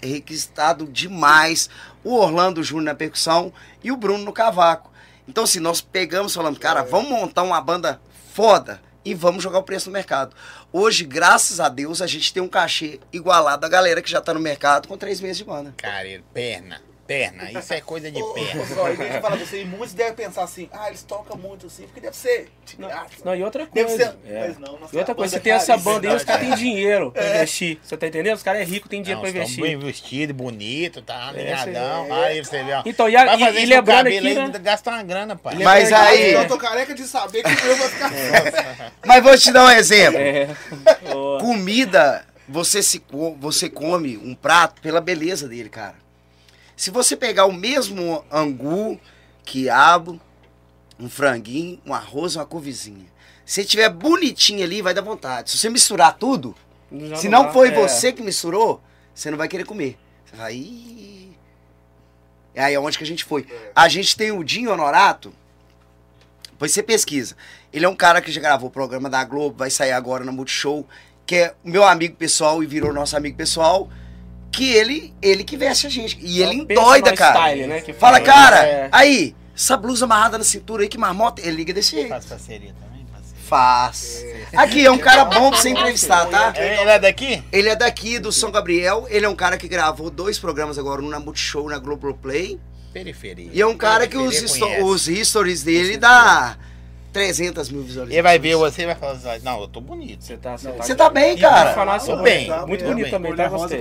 requisitado 0.00 0.86
demais, 0.86 1.68
o 2.02 2.14
Orlando 2.14 2.62
Júnior 2.62 2.84
na 2.84 2.94
percussão 2.94 3.52
e 3.82 3.90
o 3.90 3.96
Bruno 3.96 4.24
no 4.24 4.32
cavaco. 4.32 4.92
Então, 5.26 5.44
assim, 5.44 5.60
nós 5.60 5.80
pegamos 5.80 6.34
falamos, 6.34 6.58
cara, 6.58 6.82
vamos 6.82 7.10
montar 7.10 7.42
uma 7.42 7.60
banda 7.60 8.00
foda 8.32 8.80
e 9.04 9.14
vamos 9.14 9.42
jogar 9.42 9.58
o 9.58 9.62
preço 9.62 9.88
no 9.88 9.92
mercado. 9.92 10.34
Hoje, 10.72 11.04
graças 11.04 11.60
a 11.60 11.68
Deus, 11.68 12.00
a 12.00 12.06
gente 12.06 12.32
tem 12.32 12.42
um 12.42 12.48
cachê 12.48 13.00
igualado 13.12 13.64
à 13.64 13.68
galera 13.68 14.02
que 14.02 14.10
já 14.10 14.20
tá 14.20 14.34
no 14.34 14.40
mercado 14.40 14.88
com 14.88 14.96
três 14.96 15.20
meses 15.20 15.38
de 15.38 15.44
banda. 15.44 15.74
Cara, 15.76 16.22
perna. 16.32 16.80
Perna. 17.06 17.50
Isso 17.58 17.74
é 17.74 17.80
coisa 17.82 18.10
de 18.10 18.18
perna. 18.34 18.62
ô, 18.62 18.64
Zóio, 18.66 18.96
deixa 18.96 19.14
eu 19.16 19.20
falar 19.20 19.36
pra 19.36 19.44
você, 19.46 19.60
e 19.60 19.64
muitos 19.66 19.92
devem 19.92 20.14
pensar 20.14 20.42
assim, 20.42 20.68
ah, 20.72 20.88
eles 20.88 21.02
tocam 21.02 21.36
muito 21.36 21.66
assim, 21.66 21.82
porque 21.84 22.00
deve 22.00 22.16
ser 22.16 22.48
de 22.64 22.80
Não, 22.80 22.88
graça. 22.88 23.08
não, 23.24 23.34
e 23.36 23.42
outra 23.44 23.66
Deve 23.72 23.88
coisa. 23.88 24.16
ser. 24.24 24.32
é. 24.32 24.48
Mas 24.48 24.58
não, 24.58 24.78
nossa, 24.78 24.96
E 24.96 24.98
outra 24.98 25.14
coisa, 25.14 25.30
você 25.32 25.36
banda 25.36 25.44
tem 25.44 25.52
essa 25.52 25.76
banda 25.76 26.08
aí, 26.08 26.16
os 26.16 26.24
caras 26.24 26.46
têm 26.46 26.54
dinheiro 26.56 27.12
pra 27.12 27.22
É. 27.22 27.36
investir. 27.36 27.78
Você 27.82 27.96
tá 27.96 28.06
entendendo? 28.06 28.34
Os 28.36 28.42
caras 28.42 28.62
é 28.62 28.64
rico, 28.64 28.88
tem 28.88 29.02
dinheiro 29.02 29.22
Não, 29.22 29.30
pra 29.32 29.42
estão 29.42 29.42
investir. 29.60 29.62
bem 29.62 29.78
vestido, 29.78 30.32
bonito, 30.34 31.02
tá 31.02 31.32
É, 31.36 31.52
alinhadão. 31.52 32.06
cê- 32.06 32.12
Aí 32.12 32.44
você 32.44 32.62
vê, 32.64 32.72
ó. 32.72 32.82
Então, 32.86 33.08
e, 33.08 33.16
a, 33.16 33.24
Vai 33.26 33.36
e- 33.36 33.40
fazer 33.40 33.58
e 33.60 33.66
lembrando 33.66 33.96
cabelo 33.98 34.08
aqui, 34.18 34.26
aí, 34.28 34.34
né? 34.34 34.40
ainda 34.42 34.58
gasta 34.58 34.90
uma 34.90 35.02
grana, 35.02 35.36
pai. 35.36 35.54
Mas 35.62 35.92
aí- 35.92 36.32
Eu 36.32 36.48
tô 36.48 36.56
careca 36.56 36.94
de 36.94 37.04
saber 37.06 37.42
que 37.42 37.64
meu 37.64 37.76
vai 37.76 37.88
ficar 37.88 38.10
foda. 38.12 38.92
Mas 39.04 39.22
vou 39.22 39.36
te 39.36 39.52
dar 39.52 39.66
um 39.66 39.70
exemplo. 39.70 40.18
É. 40.18 40.48
Comida, 41.40 42.24
você, 42.48 42.82
se, 42.82 43.02
você 43.38 43.68
come 43.68 44.16
um 44.16 44.34
prato 44.34 44.80
pela 44.80 45.00
beleza 45.00 45.48
dele, 45.48 45.68
cara. 45.68 46.02
Se 46.76 46.90
você 46.90 47.16
pegar 47.16 47.46
o 47.46 47.52
mesmo 47.52 48.24
angu, 48.30 49.00
quiabo, 49.44 50.20
um 50.98 51.08
franguinho, 51.08 51.80
um 51.86 51.94
arroz, 51.94 52.36
uma 52.36 52.46
couvezinha. 52.46 53.06
Se 53.44 53.64
tiver 53.64 53.88
bonitinho 53.90 54.64
ali, 54.64 54.80
vai 54.82 54.94
dar 54.94 55.02
vontade. 55.02 55.50
Se 55.50 55.58
você 55.58 55.68
misturar 55.68 56.16
tudo, 56.16 56.54
Já 56.90 57.16
se 57.16 57.28
não 57.28 57.44
dá, 57.44 57.52
foi 57.52 57.68
é. 57.68 57.70
você 57.72 58.12
que 58.12 58.22
misturou, 58.22 58.82
você 59.14 59.30
não 59.30 59.38
vai 59.38 59.48
querer 59.48 59.64
comer. 59.64 59.98
Você 60.24 60.36
vai. 60.36 60.54
"Ih". 60.54 61.36
É 62.54 62.64
aí 62.64 62.78
onde 62.78 62.96
que 62.96 63.04
a 63.04 63.06
gente 63.06 63.24
foi. 63.24 63.46
A 63.74 63.88
gente 63.88 64.16
tem 64.16 64.30
o 64.30 64.42
Dinho 64.44 64.72
Honorato. 64.72 65.34
Depois 66.50 66.72
você 66.72 66.82
pesquisa. 66.82 67.36
Ele 67.72 67.84
é 67.84 67.88
um 67.88 67.96
cara 67.96 68.22
que 68.22 68.30
já 68.30 68.40
gravou 68.40 68.68
o 68.68 68.72
programa 68.72 69.10
da 69.10 69.24
Globo, 69.24 69.58
vai 69.58 69.70
sair 69.70 69.90
agora 69.90 70.24
na 70.24 70.30
Multishow, 70.30 70.86
que 71.26 71.34
é 71.34 71.54
o 71.64 71.68
meu 71.68 71.84
amigo 71.84 72.14
pessoal 72.16 72.62
e 72.62 72.66
virou 72.66 72.92
nosso 72.92 73.16
amigo 73.16 73.36
pessoal. 73.36 73.90
Que 74.56 74.72
ele, 74.72 75.12
ele 75.20 75.42
que 75.44 75.56
veste 75.56 75.86
a 75.86 75.90
gente. 75.90 76.18
E 76.20 76.42
É 76.42 76.46
ele 76.46 76.56
endoida, 76.60 77.12
cara. 77.12 77.38
style, 77.38 77.66
né, 77.66 77.80
que 77.80 77.92
Fala, 77.92 78.20
cara, 78.20 78.64
É. 78.64 78.88
aí, 78.92 79.34
essa 79.56 79.76
blusa 79.76 80.04
amarrada 80.04 80.38
na 80.38 80.44
cintura 80.44 80.82
aí, 80.82 80.88
que 80.88 80.98
marmota. 80.98 81.40
Ele 81.42 81.56
liga 81.56 81.72
desse 81.72 81.92
jeito. 81.92 82.08
Faz 82.08 82.24
parceria 82.26 82.72
também, 82.80 83.04
parceria. 83.06 83.42
Faz. 83.44 84.24
Aqui, 84.56 84.84
é 84.86 84.90
um 84.90 84.98
cara 84.98 85.24
bom 85.24 85.50
pra 85.50 85.58
você 85.60 85.70
entrevistar, 85.70 86.26
tá? 86.26 86.52
É, 86.56 86.80
Ele 86.82 86.90
é 86.90 86.98
daqui? 86.98 87.42
Ele 87.52 87.68
é 87.68 87.76
daqui, 87.76 88.18
do 88.18 88.30
São 88.32 88.50
Gabriel. 88.50 89.06
Ele 89.10 89.26
é 89.26 89.28
um 89.28 89.34
cara 89.34 89.56
que 89.56 89.66
gravou 89.68 90.08
dois 90.10 90.38
programas 90.38 90.78
agora, 90.78 91.02
um 91.02 91.08
na 91.08 91.18
Multishow, 91.20 91.68
na 91.68 91.78
Globoplay. 91.78 92.58
Periferia. 92.92 93.50
E 93.52 93.60
é 93.60 93.66
um 93.66 93.76
cara 93.76 94.06
que 94.06 94.16
os, 94.16 94.40
os 94.82 95.08
histories 95.08 95.64
dele 95.64 95.96
dá 95.96 96.56
300 97.14 97.70
mil 97.70 97.82
visualizações. 97.82 98.12
Ele 98.12 98.22
vai 98.22 98.38
ver 98.40 98.56
você 98.56 98.82
e 98.82 98.86
vai 98.86 98.96
falar 98.96 99.12
assim, 99.12 99.44
não, 99.44 99.60
eu 99.60 99.68
tô 99.68 99.80
bonito. 99.80 100.24
Você 100.24 100.36
tá, 100.36 100.58
você 100.58 100.68
Você 100.72 100.94
tá 100.96 101.08
bem, 101.08 101.38
cara? 101.38 101.72
Falar 101.72 102.00
Tô 102.00 102.06
sobre- 102.06 102.24
bem. 102.24 102.48
Tá 102.48 102.66
Muito 102.66 102.80
bem, 102.84 102.88
bonito 102.92 103.04
tá 103.04 103.10
também, 103.12 103.36
tá? 103.36 103.48
Gostei. 103.48 103.80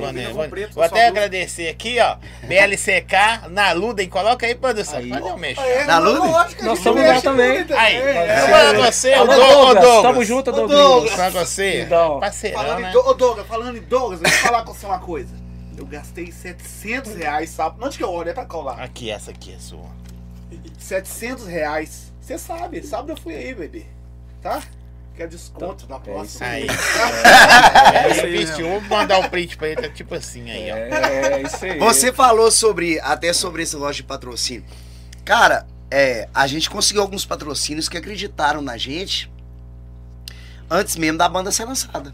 Vou- 0.71 0.83
até 0.83 1.07
agradecer 1.07 1.67
aqui, 1.67 1.97
ó. 1.99 2.15
BLCK, 2.47 3.49
na 3.49 3.71
Luda, 3.71 4.03
e 4.03 4.07
coloca 4.07 4.45
aí, 4.45 4.53
produção. 4.53 4.99
Aí. 4.99 5.09
Cadê 5.09 5.29
o 5.31 5.37
mexo? 5.37 5.61
É, 5.63 5.83
Da 5.83 5.99
não, 5.99 6.13
Lude? 6.13 6.27
lógico 6.31 6.55
que 6.55 6.61
a 6.61 6.65
Nós 6.67 6.77
estamos 6.77 7.01
lá 7.03 7.21
também. 7.21 7.65
Aí, 7.75 7.95
É. 7.95 8.73
eu 8.75 8.83
você, 8.83 9.15
o 9.15 9.25
Douglas. 9.25 10.01
Tamo 10.03 10.23
junto, 10.23 10.51
Ô, 10.51 10.67
Douglas. 10.67 11.15
Com 11.15 11.31
você. 11.31 11.81
Então. 11.81 12.19
Parceirão, 12.19 12.61
Falando 12.61 12.79
né? 12.81 12.93
ô, 12.95 13.13
Douglas, 13.15 13.47
falando 13.47 13.77
em 13.77 13.81
Douglas, 13.81 14.21
eu 14.21 14.29
vou 14.29 14.39
falar 14.39 14.63
com 14.63 14.73
você 14.75 14.85
uma 14.85 14.99
coisa. 14.99 15.33
Eu 15.75 15.87
gastei 15.87 16.31
700 16.31 17.15
reais, 17.15 17.49
sabe? 17.49 17.77
Onde 17.81 17.97
que 17.97 18.03
eu 18.03 18.11
olho? 18.11 18.29
É 18.29 18.33
pra 18.33 18.45
colar. 18.45 18.79
Aqui, 18.79 19.09
essa 19.09 19.31
aqui 19.31 19.51
é 19.55 19.59
sua. 19.59 19.91
700 20.77 21.47
reais. 21.47 22.12
Você 22.23 22.37
sabe, 22.37 22.81
sábado 22.83 23.11
eu 23.11 23.17
fui 23.17 23.35
aí, 23.35 23.53
bebê. 23.53 23.85
Tá? 24.41 24.63
Quer 25.15 25.27
desconto 25.27 25.85
na 25.87 25.99
próxima. 25.99 26.45
Aí. 26.47 26.65
É 27.93 28.07
É, 28.07 28.11
isso 28.11 28.21
aí, 28.25 28.35
investiu. 28.41 28.67
Vou 28.69 28.81
mandar 28.81 29.19
um 29.19 29.29
print 29.29 29.57
pra 29.57 29.67
ele, 29.67 29.81
tá 29.81 29.89
tipo 29.89 30.15
assim 30.15 30.49
aí, 30.49 30.71
ó. 30.71 30.75
É, 30.75 31.41
isso 31.41 31.65
aí. 31.65 31.77
Você 31.79 32.11
falou 32.13 32.49
sobre, 32.49 32.99
até 33.01 33.31
sobre 33.33 33.63
esse 33.63 33.75
loja 33.75 33.97
de 33.97 34.03
patrocínio. 34.03 34.63
Cara, 35.25 35.67
é, 35.91 36.27
a 36.33 36.47
gente 36.47 36.69
conseguiu 36.69 37.01
alguns 37.01 37.25
patrocínios 37.25 37.87
que 37.89 37.97
acreditaram 37.97 38.61
na 38.61 38.77
gente 38.77 39.29
antes 40.69 40.95
mesmo 40.95 41.17
da 41.17 41.27
banda 41.29 41.51
ser 41.51 41.65
lançada. 41.65 42.13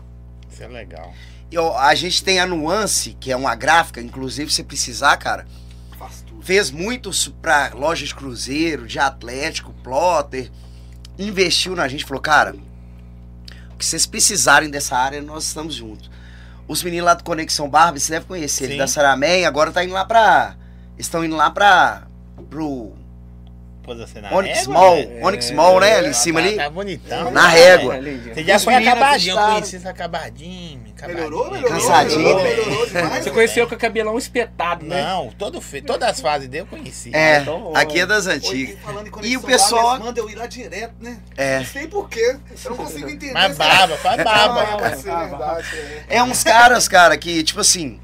Isso 0.52 0.64
é 0.64 0.68
legal. 0.68 1.14
Eu- 1.52 1.76
a 1.78 1.96
gente 1.96 2.24
tem 2.24 2.40
a 2.40 2.46
Nuance, 2.46 3.16
que 3.20 3.32
é 3.32 3.36
uma 3.36 3.56
gráfica, 3.56 4.02
inclusive 4.02 4.52
se 4.52 4.64
precisar, 4.64 5.16
cara. 5.18 5.48
Fez 6.50 6.72
muito 6.72 7.12
pra 7.44 7.70
loja 7.76 8.04
de 8.04 8.16
cruzeiro, 8.16 8.88
de 8.88 8.98
Atlético, 8.98 9.72
Plotter, 9.84 10.50
investiu 11.16 11.76
na 11.76 11.88
gente, 11.88 12.04
falou, 12.04 12.20
cara, 12.20 12.56
o 13.72 13.78
que 13.78 13.86
vocês 13.86 14.08
precisarem 14.08 14.68
dessa 14.68 14.98
área, 14.98 15.22
nós 15.22 15.44
estamos 15.44 15.76
juntos. 15.76 16.10
Os 16.68 16.82
meninos 16.82 17.06
lá 17.06 17.14
do 17.14 17.24
Conexão 17.24 17.70
Barbie, 17.70 18.00
você 18.00 18.14
deve 18.14 18.26
conhecer, 18.26 18.64
ele 18.64 18.78
da 18.80 18.88
Saramém, 18.88 19.46
agora 19.46 19.72
tá 19.72 19.84
indo 19.84 19.94
lá 19.94 20.04
pra. 20.06 20.56
Estão 20.98 21.24
indo 21.24 21.36
lá 21.36 21.52
pra. 21.52 22.08
pro 22.50 22.94
Onyx 24.32 24.60
régua, 24.62 24.74
Mall. 24.74 24.96
né? 24.96 25.20
Onyx 25.24 25.52
Mall, 25.52 25.80
né? 25.80 25.96
Ali 25.98 26.08
em 26.08 26.12
Tá- 26.12 26.18
cima 26.18 26.42
tá- 26.42 26.48
ali. 26.48 26.56
Tá 26.58 26.70
bonitão. 26.72 27.32
Na 27.32 27.48
né? 27.48 27.54
régua. 27.54 27.96
É. 27.98 28.34
Você 28.34 28.44
já 28.44 28.60
foi 28.60 28.74
acabadinho, 28.74 29.38
eu 29.38 29.46
conheci 29.46 29.76
esse 29.76 29.88
acabadinho. 29.88 30.89
Melhorou, 31.08 31.52
melhorou. 31.52 31.78
Cansadinho. 31.80 32.20
Melhorou, 32.20 32.44
melhorou 32.44 32.86
demais. 32.88 33.24
Você 33.24 33.32
conheceu 33.32 33.68
com 33.68 33.76
o 33.76 33.78
cabelão 33.78 34.18
espetado, 34.18 34.86
né? 34.86 35.04
Não, 35.04 35.30
todo 35.38 35.60
fe... 35.62 35.82
todas 35.82 36.10
as 36.10 36.20
fases 36.20 36.48
dele 36.48 36.64
eu 36.64 36.68
conheci. 36.68 37.12
É, 37.16 37.40
Então, 37.42 37.76
aqui 37.76 38.00
é 38.00 38.06
das 38.06 38.28
antigas. 38.28 38.78
E 39.24 39.38
o 39.38 39.42
pessoal- 39.42 39.86
lá, 39.88 39.94
eles 39.96 40.06
mandam 40.06 40.24
eu 40.26 40.30
ir 40.30 40.36
lá 40.36 40.46
direto, 40.48 40.94
né? 41.00 41.20
É. 41.38 41.60
Não 41.60 41.66
sei 41.66 41.88
porquê. 41.88 42.38
Eu 42.66 42.70
não 42.72 42.78
consigo 42.78 43.10
entender. 43.10 43.34
Mas 43.34 43.56
baba, 43.58 43.98
faz 43.98 44.20
Ah, 44.20 44.24
baba. 44.24 44.78
pode 44.78 44.96
ser 45.02 45.16
verdade. 45.16 45.68
é. 46.10 46.18
É 46.18 46.24
uns 46.24 46.44
caras, 46.44 46.88
cara, 46.88 47.18
que, 47.18 47.44
tipo 47.44 47.60
assim. 47.62 48.00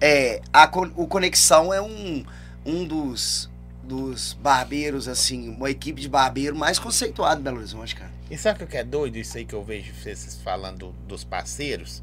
É, 0.00 0.40
a, 0.52 0.70
o 0.96 1.06
Conexão 1.06 1.72
é 1.72 1.80
um, 1.80 2.24
um 2.66 2.84
dos, 2.84 3.48
dos 3.82 4.34
barbeiros, 4.34 5.08
assim, 5.08 5.48
uma 5.48 5.70
equipe 5.70 6.00
de 6.00 6.08
barbeiro 6.08 6.54
mais 6.54 6.78
conceituado 6.78 7.40
em 7.40 7.44
Belo 7.44 7.56
Horizonte, 7.58 7.94
cara. 7.94 8.10
E 8.30 8.38
sabe 8.38 8.64
o 8.64 8.66
que 8.66 8.76
é 8.76 8.84
doido 8.84 9.16
isso 9.16 9.36
aí 9.36 9.44
que 9.44 9.54
eu 9.54 9.62
vejo 9.62 9.92
vocês 9.94 10.40
falando 10.42 10.92
dos 11.06 11.24
parceiros? 11.24 12.02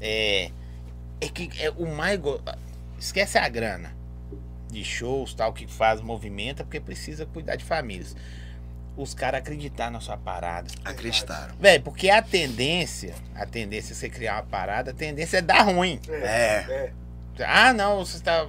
É, 0.00 0.50
é 1.20 1.28
que 1.28 1.50
é 1.62 1.70
o 1.70 1.86
mais. 1.94 2.18
go- 2.18 2.40
Esquece 2.98 3.36
a 3.38 3.48
grana 3.48 3.92
de 4.70 4.82
shows, 4.84 5.34
tal, 5.34 5.52
que 5.52 5.66
faz, 5.66 6.00
movimenta, 6.00 6.64
porque 6.64 6.80
precisa 6.80 7.26
cuidar 7.26 7.56
de 7.56 7.64
famílias. 7.64 8.16
Os 8.96 9.12
caras 9.14 9.40
acreditar 9.40 9.90
na 9.90 10.00
sua 10.00 10.16
parada. 10.16 10.68
Acreditaram. 10.84 11.54
Velho, 11.58 11.82
porque 11.82 12.08
a 12.10 12.22
tendência, 12.22 13.14
a 13.34 13.44
tendência 13.46 13.92
é 13.92 13.94
você 13.96 14.08
criar 14.08 14.36
uma 14.36 14.42
parada, 14.44 14.90
a 14.90 14.94
tendência 14.94 15.38
é 15.38 15.42
dar 15.42 15.62
ruim. 15.62 16.00
É. 16.08 16.92
É. 17.38 17.44
Ah, 17.44 17.72
não, 17.72 18.04
você 18.04 18.20
tá, 18.22 18.46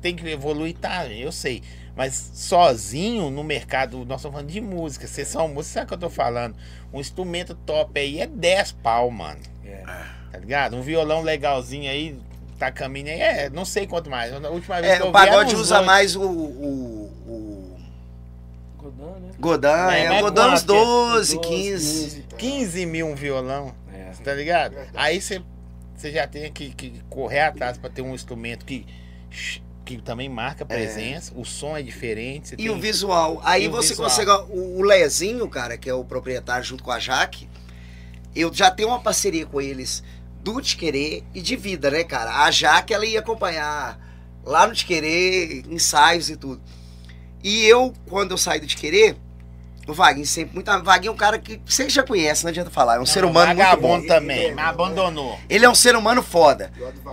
tem 0.00 0.14
que 0.16 0.26
evoluir, 0.28 0.76
tá, 0.76 1.06
eu 1.06 1.30
sei. 1.32 1.62
Mas 2.00 2.30
sozinho 2.32 3.28
no 3.28 3.44
mercado, 3.44 4.06
nós 4.06 4.20
estamos 4.20 4.32
falando 4.36 4.48
de 4.50 4.58
música, 4.58 5.06
vocês 5.06 5.28
são 5.28 5.48
músicos, 5.48 5.66
sabe 5.66 5.84
o 5.84 5.88
que 5.88 5.92
eu 5.92 5.98
tô 5.98 6.08
falando? 6.08 6.56
Um 6.90 6.98
instrumento 6.98 7.54
top 7.54 8.00
aí 8.00 8.22
é 8.22 8.26
10 8.26 8.72
pau, 8.82 9.10
mano. 9.10 9.38
É. 9.62 9.82
Tá 10.32 10.38
ligado? 10.38 10.76
Um 10.78 10.80
violão 10.80 11.20
legalzinho 11.20 11.90
aí, 11.90 12.18
tá 12.58 12.72
caminho 12.72 13.08
aí, 13.08 13.20
é, 13.20 13.50
não 13.50 13.66
sei 13.66 13.86
quanto 13.86 14.08
mais. 14.08 14.32
A 14.32 14.48
última 14.48 14.80
vez 14.80 14.94
É, 14.94 14.96
que 14.96 15.02
eu 15.02 15.08
o 15.10 15.12
pagode 15.12 15.54
usa 15.54 15.76
oito. 15.76 15.86
mais 15.86 16.16
o, 16.16 16.22
o, 16.22 17.12
o 17.28 17.80
Godin, 18.78 19.20
né? 19.20 19.30
Godin, 19.38 19.66
É, 19.68 20.04
é, 20.04 20.20
Godin 20.22 20.40
uns 20.40 20.62
quanto 20.62 20.64
que 20.64 20.72
é? 20.72 20.76
12, 20.76 21.34
12, 21.36 21.38
15. 21.38 22.26
15 22.38 22.86
mil 22.86 23.08
um 23.08 23.14
violão, 23.14 23.74
É. 23.92 24.10
tá 24.24 24.32
ligado? 24.32 24.74
Aí 24.94 25.20
você, 25.20 25.42
você 25.94 26.10
já 26.10 26.26
tem 26.26 26.50
que, 26.50 26.70
que 26.70 27.02
correr 27.10 27.40
atrás 27.40 27.76
pra 27.76 27.90
ter 27.90 28.00
um 28.00 28.14
instrumento 28.14 28.64
que, 28.64 28.86
que 29.96 30.02
também 30.02 30.28
marca 30.28 30.64
presença, 30.64 31.32
o 31.36 31.44
som 31.44 31.76
é 31.76 31.82
diferente. 31.82 32.54
E 32.54 32.56
tem- 32.56 32.70
o 32.70 32.78
visual. 32.78 33.40
Aí 33.44 33.64
E 33.64 33.68
você 33.68 33.90
visual. 33.90 34.08
consegue. 34.08 34.30
O, 34.50 34.78
o 34.78 34.82
Lezinho, 34.82 35.48
cara, 35.48 35.76
que 35.76 35.88
é 35.88 35.94
o 35.94 36.04
proprietário 36.04 36.64
junto 36.64 36.82
com 36.84 36.90
a 36.90 36.98
Jaque, 36.98 37.48
eu 38.34 38.52
já 38.52 38.70
tenho 38.70 38.88
uma 38.88 39.00
parceria 39.00 39.46
com 39.46 39.60
eles 39.60 40.02
do 40.42 40.60
Te 40.60 40.76
Querer 40.76 41.24
e 41.34 41.40
de 41.42 41.56
vida, 41.56 41.90
né, 41.90 42.04
cara? 42.04 42.44
A 42.44 42.50
Jaque, 42.50 42.94
ela 42.94 43.04
ia 43.04 43.20
acompanhar 43.20 43.98
lá 44.44 44.66
no 44.66 44.74
Te 44.74 44.86
Querer, 44.86 45.64
ensaios 45.68 46.30
e 46.30 46.36
tudo. 46.36 46.60
E 47.42 47.64
eu, 47.66 47.92
quando 48.08 48.30
eu 48.32 48.38
saí 48.38 48.60
do 48.60 48.66
Te 48.66 48.76
Querer, 48.76 49.16
o 49.90 49.94
Vaguinho 49.94 50.26
sempre 50.26 50.54
muito. 50.54 50.70
Vaguinho 50.82 51.10
é 51.10 51.14
um 51.14 51.16
cara 51.16 51.38
que 51.38 51.60
você 51.66 51.88
já 51.88 52.02
conhece, 52.02 52.44
não 52.44 52.50
adianta 52.50 52.70
falar. 52.70 52.94
É 52.94 52.96
um 52.96 53.00
Não, 53.00 53.06
ser 53.06 53.24
humano 53.24 53.54
muito 53.54 53.76
bom. 53.80 54.00
também, 54.06 54.54
mas 54.54 54.68
abandonou. 54.68 55.38
Ele 55.48 55.64
é 55.64 55.68
um 55.68 55.74
ser 55.74 55.94
humano 55.96 56.22
foda. 56.22 56.70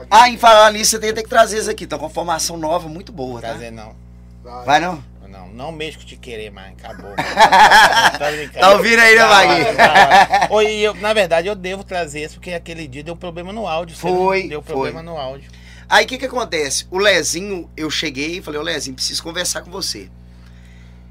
Ah, 0.10 0.30
em 0.30 0.38
falar 0.38 0.72
nisso, 0.72 0.92
você 0.92 1.00
tem 1.13 1.24
que 1.24 1.30
trazer 1.30 1.60
isso 1.60 1.70
aqui. 1.70 1.84
Estão 1.84 2.00
com 2.00 2.10
formação 2.10 2.58
nova, 2.58 2.88
muito 2.88 3.12
boa, 3.12 3.42
tá? 3.42 3.50
Trazer 3.50 3.72
não. 3.72 3.96
Vai. 4.44 4.66
Vai 4.66 4.80
não? 4.80 5.04
Não, 5.28 5.48
não 5.50 5.72
mexo 5.72 6.00
com 6.00 6.06
te 6.06 6.16
querer 6.16 6.50
mais, 6.52 6.72
acabou. 6.74 7.12
tá 7.16 8.32
brincando. 8.32 8.60
Tá 8.60 8.72
ouvindo 8.72 9.00
aí, 9.00 9.16
né, 9.16 9.22
Tá, 9.22 9.28
Vaguinho? 9.28 9.76
tá. 9.76 10.48
Oi, 10.52 10.74
eu, 10.78 10.94
na 10.96 11.13
verdade, 11.13 11.48
eu 11.48 11.56
devo 11.56 11.84
trazer 11.84 12.24
isso, 12.24 12.36
porque 12.36 12.54
aquele 12.54 12.88
dia 12.88 13.04
deu 13.04 13.16
problema 13.16 13.52
no 13.54 13.68
áudio. 13.68 13.96
Foi, 13.96 14.48
Deu 14.48 14.62
foi. 14.62 14.74
problema 14.74 15.04
no 15.04 15.18
áudio. 15.18 15.52
Aí 15.90 16.06
o 16.06 16.08
que 16.08 16.18
que 16.18 16.26
acontece? 16.26 16.86
O 16.92 16.98
Lezinho, 16.98 17.70
eu 17.78 17.90
cheguei 17.90 18.38
e 18.38 18.42
falei, 18.42 18.60
ô 18.60 18.63
Lezinho, 18.63 18.96
preciso 18.96 19.22
conversar 19.24 19.62
com 19.62 19.70
você. 19.72 20.10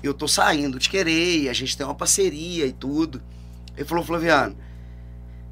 Eu 0.02 0.14
tô 0.14 0.28
saindo 0.28 0.78
de 0.78 0.88
querer, 0.88 1.48
a 1.48 1.52
gente 1.52 1.76
tem 1.76 1.84
uma 1.86 1.94
parceria 1.94 2.66
e 2.66 2.72
tudo. 2.72 3.22
Ele 3.76 3.84
falou, 3.86 4.04
Flaviano, 4.04 4.56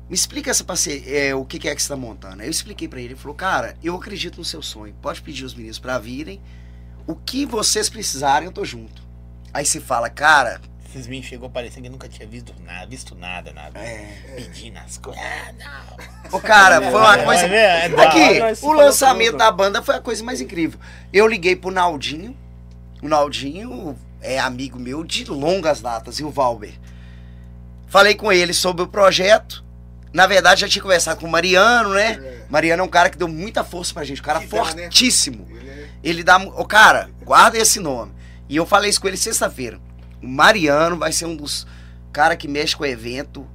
me 0.09 0.15
explica 0.15 0.51
essa 0.51 0.63
parceria, 0.65 1.19
é, 1.31 1.35
o 1.35 1.45
que 1.45 1.59
que 1.59 1.69
é 1.69 1.75
que 1.75 1.83
você 1.83 1.89
tá 1.89 1.97
montando. 1.97 2.41
Aí 2.43 2.47
eu 2.47 2.51
expliquei 2.51 2.87
pra 2.87 2.99
ele, 3.01 3.09
ele 3.15 3.17
falou, 3.21 3.35
cara, 3.35 3.77
eu 3.83 3.95
acredito 3.97 4.37
no 4.39 4.45
seu 4.45 4.63
sonho, 4.63 4.95
pode 5.03 5.23
pedir 5.23 5.45
os 5.45 5.55
meninos 5.55 5.79
pra 5.79 5.99
virem, 5.99 6.41
o 7.07 7.15
que 7.15 7.45
vocês 7.47 7.89
precisarem 7.89 8.47
eu 8.47 8.53
tô 8.53 8.65
junto. 8.65 9.03
Aí 9.53 9.65
você 9.65 9.81
fala, 9.81 10.09
cara, 10.11 10.61
Esses 10.89 11.07
meninos 11.07 11.27
chegou 11.29 11.49
parecendo 11.51 11.83
que 11.85 11.89
nunca 11.91 12.09
tinha 12.09 12.27
visto 12.29 12.55
nada, 12.65 12.87
visto 12.87 13.15
nada 13.15 13.53
na 13.53 13.67
vida. 13.67 13.81
é... 13.81 14.35
Pedindo 14.37 14.79
as 14.79 14.97
coisas. 14.99 15.23
Ah, 15.23 15.53
não. 15.59 16.39
Ô, 16.39 16.41
cara, 16.41 16.81
foi 16.83 17.01
uma 17.01 17.17
É, 17.19 17.25
coisa... 17.25 17.47
é, 17.47 17.85
é 17.87 17.89
da 17.89 18.03
Aqui, 18.05 18.65
o 18.67 18.73
lançamento 18.73 19.33
tudo. 19.33 19.39
da 19.39 19.51
banda 19.53 19.83
foi 19.83 19.97
a 19.97 20.01
coisa 20.01 20.23
mais 20.25 20.41
incrível. 20.41 20.79
Eu 21.13 21.27
liguei 21.27 21.57
pro 21.57 21.71
Naldinho. 21.71 22.37
O 23.03 23.09
Naldinho 23.09 23.97
é 24.25 24.39
amigo 24.39 24.79
meu 24.79 25.05
de 25.05 25.25
longas 25.31 25.81
datas, 25.81 26.19
e 26.19 26.25
o 26.25 26.31
Valber. 26.31 26.73
Falei 27.87 28.15
com 28.15 28.33
ele 28.33 28.53
sobre 28.53 28.83
o 28.83 28.89
projeto. 28.89 29.63
Na 30.13 30.27
verdade, 30.27 30.61
já 30.63 30.69
tinha 30.69 30.83
conversado 30.83 31.21
com 31.21 31.27
o 31.27 31.31
Mariano, 31.31 31.91
né? 31.91 32.13
É. 32.13 32.47
Mariano 32.49 32.83
é 32.83 32.85
um 32.87 32.89
cara 32.89 33.11
que 33.11 33.19
deu 33.19 33.29
muita 33.29 33.63
força 33.65 33.93
pra 33.93 34.05
gente, 34.05 34.21
um 34.21 34.25
cara 34.25 34.41
Que 34.41 34.47
dá, 34.47 34.65
né? 34.75 34.83
fortíssimo. 34.85 35.47
Ele 35.51 35.69
é- 35.71 35.89
Ele 36.03 36.23
dá. 36.25 36.37
Ô, 36.39 36.65
cara, 36.65 37.11
guarda 37.25 37.59
esse 37.59 37.81
nome. 37.81 38.13
E 38.49 38.57
eu 38.57 38.65
falei 38.67 38.91
isso 38.91 39.01
com 39.01 39.09
ele 39.09 39.17
sexta-feira. 39.17 39.81
o 40.23 40.27
Mariano 40.29 40.97
vai 40.97 41.13
ser 41.13 41.27
um 41.27 41.37
dos 41.37 41.67
caras 42.11 42.39
que 42.39 42.49
mexe 42.49 42.75
com 42.75 42.83
o 42.83 42.87
evento 42.87 43.47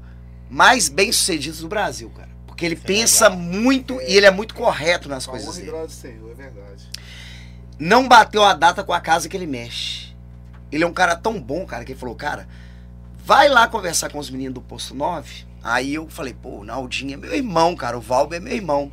mais 0.49 0.88
bem 0.88 1.12
sucedidos 1.12 1.62
do 1.62 1.67
Brasil, 1.67 2.12
cara. 2.12 2.29
Porque 2.45 2.63
ele 2.63 2.75
é 2.75 2.77
pensa 2.77 3.27
legal. 3.27 3.41
muito 3.43 3.99
e 4.01 4.15
ele 4.17 4.25
é 4.27 4.32
muito 4.32 4.53
correto 4.53 5.10
nas 5.10 5.25
coisas 5.25 5.55
dele. 5.55 5.71
Senhor, 5.89 6.32
é 6.32 6.36
verdade. 6.36 6.88
Não 7.79 8.08
bateu 8.08 8.43
a 8.43 8.53
data 8.53 8.84
com 8.84 8.93
a 8.93 8.99
casa 8.99 9.27
que 9.27 9.36
ele 9.36 9.47
mexe. 9.47 10.09
Ele 10.71 10.84
é 10.84 10.88
um 10.88 10.93
cara 10.93 11.15
tão 11.15 11.39
bom, 11.39 11.65
cara, 11.65 11.84
que 11.84 11.91
ele 11.91 11.99
falou, 11.99 12.15
cara, 12.15 12.47
vai 13.25 13.49
lá 13.49 13.67
conversar 13.67 14.12
com 14.12 14.19
os 14.19 14.29
meninos 14.29 14.55
do 14.55 14.62
Posto 14.62 14.93
9. 14.93 15.45
Aí 15.63 15.93
eu 15.93 16.10
falei, 16.10 16.34
pô, 16.34 16.60
o 16.60 16.63
Naldinho 16.63 17.13
é 17.13 17.17
meu 17.17 17.34
irmão, 17.34 17.75
cara, 17.75 17.97
o 17.97 18.01
Valber 18.01 18.38
é 18.38 18.39
meu 18.39 18.53
irmão. 18.53 18.91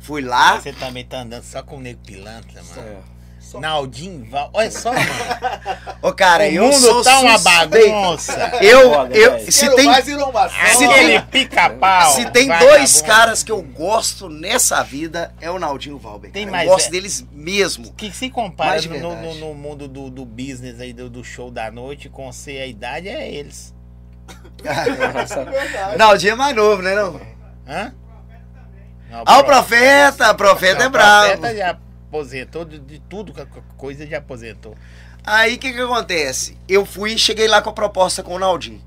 Fui 0.00 0.20
lá, 0.20 0.60
Você 0.60 0.72
também 0.72 1.04
tá 1.04 1.20
andando 1.20 1.44
só 1.44 1.62
com 1.62 1.76
o 1.76 1.80
nego 1.80 2.00
pilantra, 2.04 2.62
mano. 2.62 3.04
Só- 3.52 3.60
Naldinho, 3.60 4.24
Val... 4.30 4.50
olha 4.54 4.70
só, 4.70 4.92
mano. 4.92 5.06
ô 6.02 6.12
cara, 6.12 6.44
o 6.44 6.46
eu 6.46 6.62
mundo 6.64 6.74
sou 6.74 7.02
tá 7.04 7.20
uma 7.20 7.38
bagunça. 7.38 8.52
Eu, 8.62 9.06
eu, 9.10 9.52
se 9.52 9.68
tem, 9.76 9.84
mais. 9.86 10.04
Se 10.04 10.88
tem- 10.88 11.20
pica-pau. 11.22 12.12
se 12.12 12.30
tem 12.30 12.48
dois 12.58 13.02
caras 13.02 13.42
que 13.42 13.52
eu 13.52 13.60
gosto 13.62 14.28
nessa 14.28 14.82
vida, 14.82 15.34
é 15.40 15.50
o 15.50 15.58
Naldinho 15.58 15.92
e 15.92 15.96
o 15.96 15.98
Valber. 15.98 16.30
Tem 16.30 16.46
mais, 16.46 16.66
eu 16.66 16.72
gosto 16.72 16.88
é- 16.88 16.90
deles 16.90 17.26
mesmo. 17.30 17.92
Que 17.92 18.10
se 18.10 18.30
compara 18.30 18.80
no, 18.82 19.14
no, 19.16 19.34
no 19.34 19.54
mundo 19.54 19.86
do, 19.86 20.08
do 20.08 20.24
business 20.24 20.80
aí, 20.80 20.92
do, 20.94 21.10
do 21.10 21.22
show 21.22 21.50
da 21.50 21.70
noite, 21.70 22.08
com 22.08 22.32
ser 22.32 22.62
a 22.62 22.66
idade, 22.66 23.08
é 23.08 23.30
eles. 23.30 23.74
É 24.64 24.84
verdade. 25.44 25.98
Naldinho 25.98 26.32
é 26.32 26.36
mais 26.36 26.56
novo, 26.56 26.80
né 26.80 26.94
não? 26.94 27.20
Hã? 27.68 27.92
Não, 29.10 29.22
Ah, 29.26 29.38
o 29.40 29.44
pro- 29.44 29.52
profeta, 29.54 30.30
o 30.30 30.34
profeta 30.34 30.78
não, 30.78 30.84
é 30.84 30.88
o 30.88 30.90
bravo. 30.90 31.28
profeta 31.38 31.56
já 31.56 31.78
aposentou, 32.12 32.66
de, 32.66 32.78
de 32.78 32.98
tudo, 33.00 33.32
coisa 33.78 34.06
já 34.06 34.18
aposentou. 34.18 34.76
Aí 35.24 35.54
o 35.54 35.58
que 35.58 35.72
que 35.72 35.80
acontece? 35.80 36.58
Eu 36.68 36.84
fui 36.84 37.14
e 37.14 37.18
cheguei 37.18 37.48
lá 37.48 37.62
com 37.62 37.70
a 37.70 37.72
proposta 37.72 38.22
com 38.22 38.34
o 38.34 38.38
Naldinho. 38.38 38.82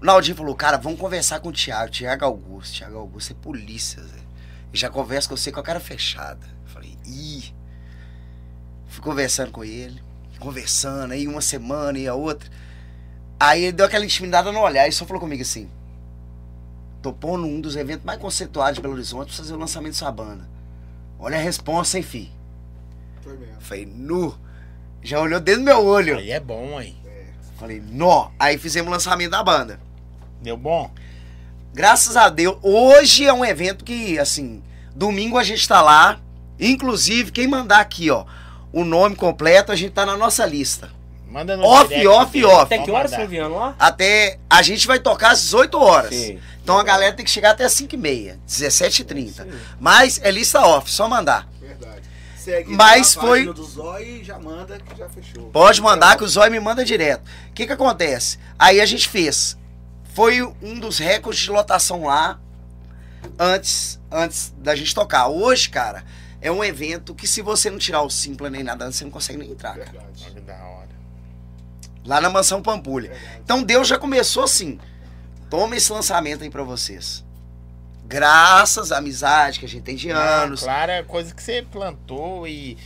O 0.00 0.04
Naldinho 0.04 0.36
falou, 0.36 0.54
cara, 0.56 0.76
vamos 0.76 0.98
conversar 0.98 1.38
com 1.38 1.50
o 1.50 1.52
Thiago, 1.52 1.92
Thiago 1.92 2.24
Augusto. 2.24 2.76
Thiago 2.76 2.98
Augusto 2.98 3.32
é 3.32 3.36
polícia, 3.36 4.02
Zé. 4.02 4.18
Já 4.72 4.90
conversa 4.90 5.28
com 5.28 5.36
você 5.36 5.52
com 5.52 5.60
a 5.60 5.62
cara 5.62 5.78
fechada. 5.78 6.44
Eu 6.64 6.70
falei, 6.70 6.98
ih. 7.06 7.54
Fui 8.88 9.02
conversando 9.02 9.52
com 9.52 9.64
ele, 9.64 10.02
conversando, 10.38 11.12
aí 11.12 11.28
uma 11.28 11.40
semana 11.40 11.98
e 11.98 12.08
a 12.08 12.14
outra. 12.14 12.50
Aí 13.38 13.64
ele 13.64 13.72
deu 13.72 13.86
aquela 13.86 14.04
intimidada 14.04 14.50
no 14.50 14.60
olhar 14.60 14.88
e 14.88 14.92
só 14.92 15.06
falou 15.06 15.20
comigo 15.20 15.42
assim: 15.42 15.70
tô 17.00 17.12
pondo 17.12 17.46
um 17.46 17.60
dos 17.60 17.76
eventos 17.76 18.04
mais 18.04 18.20
conceituados 18.20 18.74
de 18.74 18.82
Belo 18.82 18.94
Horizonte 18.94 19.28
pra 19.28 19.36
fazer 19.36 19.54
o 19.54 19.58
lançamento 19.58 19.92
da 19.92 19.98
sua 19.98 20.12
banda. 20.12 20.46
Olha 21.22 21.38
a 21.38 21.40
resposta, 21.40 21.96
hein, 21.96 22.02
fi. 22.02 22.32
Foi 23.22 23.36
mesmo. 23.36 23.60
Falei, 23.60 23.86
nu. 23.86 24.36
Já 25.00 25.20
olhou 25.20 25.38
dentro 25.38 25.60
do 25.60 25.66
meu 25.66 25.84
olho. 25.84 26.18
Aí 26.18 26.32
é 26.32 26.40
bom, 26.40 26.76
aí. 26.76 26.96
Falei, 27.56 27.80
nó. 27.80 28.30
Aí 28.36 28.58
fizemos 28.58 28.88
o 28.88 28.92
lançamento 28.92 29.30
da 29.30 29.42
banda. 29.42 29.78
Deu 30.42 30.56
bom? 30.56 30.90
Graças 31.72 32.16
a 32.16 32.28
Deus, 32.28 32.58
hoje 32.60 33.24
é 33.24 33.32
um 33.32 33.44
evento 33.44 33.84
que, 33.84 34.18
assim, 34.18 34.64
domingo 34.96 35.38
a 35.38 35.44
gente 35.44 35.66
tá 35.66 35.80
lá. 35.80 36.20
Inclusive, 36.58 37.30
quem 37.30 37.46
mandar 37.46 37.78
aqui, 37.78 38.10
ó, 38.10 38.26
o 38.72 38.84
nome 38.84 39.14
completo, 39.14 39.70
a 39.70 39.76
gente 39.76 39.92
tá 39.92 40.04
na 40.04 40.16
nossa 40.16 40.44
lista. 40.44 40.90
Manda 41.32 41.56
no 41.56 41.64
Off, 41.64 41.88
direct 41.88 42.06
off, 42.08 42.32
dele, 42.32 42.44
off. 42.44 42.62
Até 42.74 42.78
que 42.78 42.90
horas. 42.90 43.10
Silviano, 43.10 43.54
lá? 43.56 43.74
Até. 43.78 44.38
A 44.50 44.60
gente 44.60 44.86
vai 44.86 44.98
tocar 44.98 45.30
às 45.32 45.40
18 45.40 45.78
horas. 45.78 46.14
Sim. 46.14 46.38
Então 46.62 46.78
a 46.78 46.84
galera 46.84 47.12
tem 47.14 47.24
que 47.24 47.30
chegar 47.30 47.52
até 47.52 47.64
as 47.64 47.72
5h30, 47.74 48.38
17h30. 48.46 49.32
Sim. 49.44 49.50
Mas 49.80 50.20
é 50.22 50.30
lista 50.30 50.60
off, 50.60 50.90
só 50.90 51.08
mandar. 51.08 51.48
Verdade. 51.58 52.02
Segue 52.36 52.72
Mas 52.74 53.14
foi- 53.14 53.46
página 53.46 53.52
do 53.54 53.64
Zói 53.64 54.20
e 54.20 54.24
já 54.24 54.38
manda 54.38 54.78
que 54.78 54.96
já 54.98 55.08
fechou. 55.08 55.44
Pode 55.50 55.80
mandar 55.80 56.16
que 56.18 56.24
o 56.24 56.28
Zóio 56.28 56.50
me 56.52 56.60
manda 56.60 56.84
direto. 56.84 57.26
O 57.48 57.52
que 57.54 57.66
que 57.66 57.72
acontece? 57.72 58.38
Aí 58.58 58.80
a 58.80 58.86
gente 58.86 59.08
fez. 59.08 59.56
Foi 60.14 60.42
um 60.60 60.78
dos 60.78 60.98
recordes 60.98 61.40
de 61.42 61.50
lotação 61.50 62.04
lá 62.04 62.38
antes, 63.38 63.98
antes 64.10 64.52
da 64.58 64.74
gente 64.76 64.94
tocar. 64.94 65.28
Hoje, 65.28 65.68
cara, 65.68 66.04
é 66.40 66.50
um 66.50 66.62
evento 66.62 67.14
que 67.14 67.26
se 67.26 67.40
você 67.40 67.70
não 67.70 67.78
tirar 67.78 68.02
o 68.02 68.10
Simpla 68.10 68.50
nem 68.50 68.62
nada, 68.62 68.90
você 68.90 69.04
não 69.04 69.10
consegue 69.10 69.38
nem 69.38 69.50
entrar, 69.50 69.76
cara. 69.78 69.90
Verdade. 69.90 70.26
Hora. 70.52 70.71
Lá 72.04 72.20
na 72.20 72.28
Mansão 72.28 72.62
Pampulha. 72.62 73.12
Então 73.44 73.62
Deus 73.62 73.88
já 73.88 73.98
começou 73.98 74.44
assim. 74.44 74.78
Toma 75.48 75.76
esse 75.76 75.92
lançamento 75.92 76.42
aí 76.42 76.50
pra 76.50 76.62
vocês. 76.62 77.24
Graças 78.04 78.90
à 78.92 78.98
amizade 78.98 79.58
que 79.60 79.66
a 79.66 79.68
gente 79.68 79.82
tem 79.82 79.96
de 79.96 80.10
anos. 80.10 80.60
Não, 80.60 80.68
claro, 80.68 80.92
é 80.92 81.02
coisa 81.02 81.34
que 81.34 81.42
você 81.42 81.62
plantou 81.62 82.46
e 82.46 82.76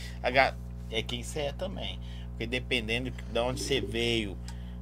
é 0.91 1.01
quem 1.01 1.23
você 1.23 1.39
é 1.41 1.51
também. 1.51 1.99
Porque 2.29 2.45
dependendo 2.45 3.09
de 3.09 3.39
onde 3.39 3.61
você 3.61 3.81
veio, 3.81 4.37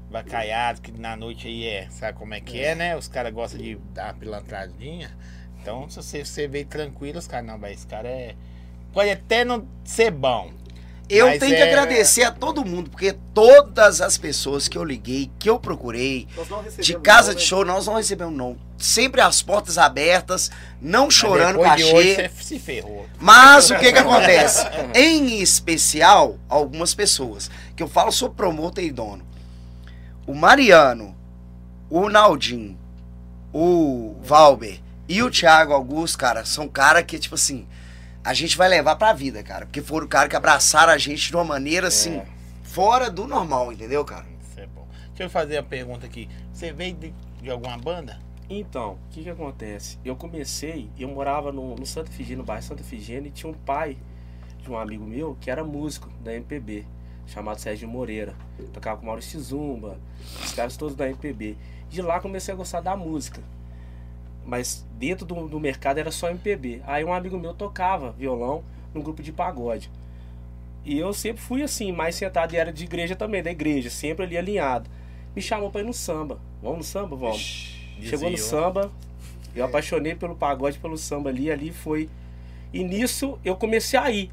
vacaiado, 0.10 0.82
que 0.82 0.92
na 0.92 1.16
noite 1.16 1.48
aí 1.48 1.66
é, 1.68 1.88
sabe 1.90 2.18
como 2.18 2.34
é 2.34 2.42
que 2.42 2.60
é, 2.60 2.76
né? 2.76 2.96
Os 2.96 3.08
caras 3.08 3.34
gostam 3.34 3.62
de 3.62 3.76
dar 3.94 4.08
uma 4.08 4.14
pilantradinha. 4.14 5.16
Então, 5.62 5.90
se 5.90 5.96
você, 5.96 6.24
você 6.24 6.48
veio 6.48 6.66
tranquilo, 6.66 7.18
os 7.18 7.28
caras, 7.28 7.46
não, 7.48 7.58
mas 7.58 7.78
esse 7.78 7.88
cara 7.88 8.08
é. 8.08 8.36
Pode 8.94 9.10
até 9.10 9.44
não 9.44 9.68
ser 9.84 10.12
bom. 10.12 10.54
Eu 11.08 11.28
Mas 11.28 11.40
tenho 11.40 11.56
que 11.56 11.62
é- 11.62 11.70
agradecer 11.70 12.24
a 12.24 12.32
todo 12.32 12.66
mundo, 12.66 12.90
porque 12.90 13.16
todas 13.34 14.02
as 14.02 14.18
pessoas 14.18 14.68
que 14.68 14.76
eu 14.78 14.84
liguei, 14.84 15.30
que 15.38 15.48
eu 15.50 15.60
procurei, 15.60 16.28
de 16.80 16.96
casa 17.00 17.28
não, 17.30 17.36
de 17.36 17.42
né? 17.44 17.48
show, 17.48 17.64
nós 17.64 17.86
não 17.86 17.94
recebemos 17.96 18.36
não. 18.36 18.58
Sempre 18.78 19.22
as 19.22 19.42
portas 19.42 19.78
abertas, 19.78 20.50
não 20.82 21.10
chorando 21.12 21.60
cachê. 21.60 22.30
você 22.30 22.32
se 22.44 22.60
ferrou. 22.60 23.06
Mas 23.20 23.70
o 23.70 23.78
que 23.78 23.94
que 23.94 23.98
acontece? 24.00 24.66
Em 24.96 25.40
especial, 25.42 26.38
algumas 26.50 26.96
pessoas, 26.96 27.52
que 27.76 27.84
eu 27.84 27.88
falo 27.88 28.12
sou 28.12 28.30
promotor 28.32 28.84
e 28.84 28.92
dono. 28.92 29.24
O 30.26 30.34
Mariano, 30.34 31.16
o 31.88 32.10
Naldinho, 32.10 32.78
o 33.54 34.16
Valber 34.24 34.80
e 35.08 35.22
o 35.22 35.30
Thiago 35.30 35.72
Augusto, 35.72 36.18
cara, 36.18 36.44
são 36.46 36.68
cara 36.68 37.04
que, 37.04 37.20
tipo 37.20 37.36
assim, 37.36 37.68
a 38.26 38.34
gente 38.34 38.58
vai 38.58 38.68
levar 38.68 38.96
pra 38.96 39.14
vida, 39.14 39.42
cara. 39.44 39.66
Porque 39.66 39.82
foram 39.82 40.06
o 40.06 40.10
cara 40.10 40.28
que 40.28 40.36
abraçaram 40.36 40.92
a 40.92 40.98
gente 40.98 41.30
de 41.30 41.36
uma 41.36 41.44
maneira, 41.46 41.88
assim, 41.88 42.18
É. 42.18 42.26
fora 42.64 43.10
do 43.10 43.28
normal, 43.28 43.72
entendeu, 43.72 44.04
cara? 44.04 44.26
Isso 44.42 44.60
é 44.60 44.66
bom. 44.68 44.86
Deixa 45.10 45.24
eu 45.24 45.30
fazer 45.30 45.58
a 45.58 45.64
pergunta 45.64 46.06
aqui. 46.06 46.28
Você 46.52 46.74
veio 46.74 46.96
de, 46.96 47.14
de 47.42 47.50
alguma 47.50 47.78
banda? 47.78 48.20
Então, 48.50 48.94
o 48.94 49.10
que 49.12 49.24
que 49.24 49.30
acontece? 49.30 49.98
Eu 50.04 50.16
comecei, 50.16 50.90
eu 51.00 51.08
morava 51.08 51.52
no, 51.52 51.76
no 51.76 51.86
Santa 51.86 52.10
Efigênia, 52.12 52.38
no 52.38 52.44
bairro 52.44 52.64
Santa 52.64 52.82
Efigênia, 52.82 53.30
e 53.30 53.32
tinha 53.32 53.50
um 53.52 53.56
pai 53.56 53.98
de 54.62 54.70
um 54.70 54.78
amigo 54.78 55.06
meu 55.06 55.36
que 55.40 55.50
era 55.50 55.64
músico 55.64 56.10
da 56.24 56.34
MPB, 56.34 56.86
chamado 57.28 57.60
Sérgio 57.60 57.88
Moreira. 57.88 58.36
Tocava 58.74 59.00
com 59.00 59.06
Maurício 59.08 59.40
Zumba, 59.40 59.98
os 60.44 60.52
caras 60.54 60.76
todos 60.78 60.96
da 60.96 61.08
MPB. 61.08 61.58
De 61.90 62.02
lá 62.02 62.20
comecei 62.20 62.54
a 62.54 62.58
gostar 62.58 62.82
da 62.82 62.96
música. 62.96 63.42
Mas 64.46 64.86
dentro 64.98 65.26
do, 65.26 65.48
do 65.48 65.60
mercado 65.60 65.98
era 65.98 66.12
só 66.12 66.30
MPB. 66.30 66.82
Aí 66.86 67.04
um 67.04 67.14
amigo 67.14 67.38
meu 67.38 67.54
tocava 67.54 68.12
violão 68.12 68.64
num 68.94 69.02
grupo 69.02 69.24
de 69.24 69.32
pagode. 69.32 69.90
E 70.86 71.00
eu 71.00 71.12
sempre 71.14 71.42
fui 71.42 71.64
assim, 71.64 71.92
mais 71.92 72.16
sentado, 72.16 72.54
e 72.54 72.58
era 72.58 72.72
de 72.72 72.84
igreja 72.84 73.16
também, 73.16 73.42
da 73.42 73.50
igreja, 73.50 73.90
sempre 73.90 74.24
ali 74.24 74.38
alinhado. 74.38 74.88
Me 75.36 75.42
chamou 75.42 75.72
pra 75.72 75.82
ir 75.82 75.84
no 75.84 75.94
samba. 75.94 76.40
Vamos 76.62 76.78
no 76.78 76.84
samba? 76.84 77.16
Vamos. 77.16 77.76
Chegou 78.02 78.30
no 78.30 78.38
samba, 78.38 78.92
eu 79.56 79.66
apaixonei 79.66 80.14
pelo 80.16 80.36
pagode, 80.36 80.78
pelo 80.78 80.98
samba 80.98 81.30
ali, 81.30 81.50
ali 81.50 81.72
foi. 81.72 82.08
E 82.72 82.84
nisso 82.84 83.40
eu 83.44 83.56
comecei 83.56 83.98
a 83.98 84.12
ir. 84.12 84.30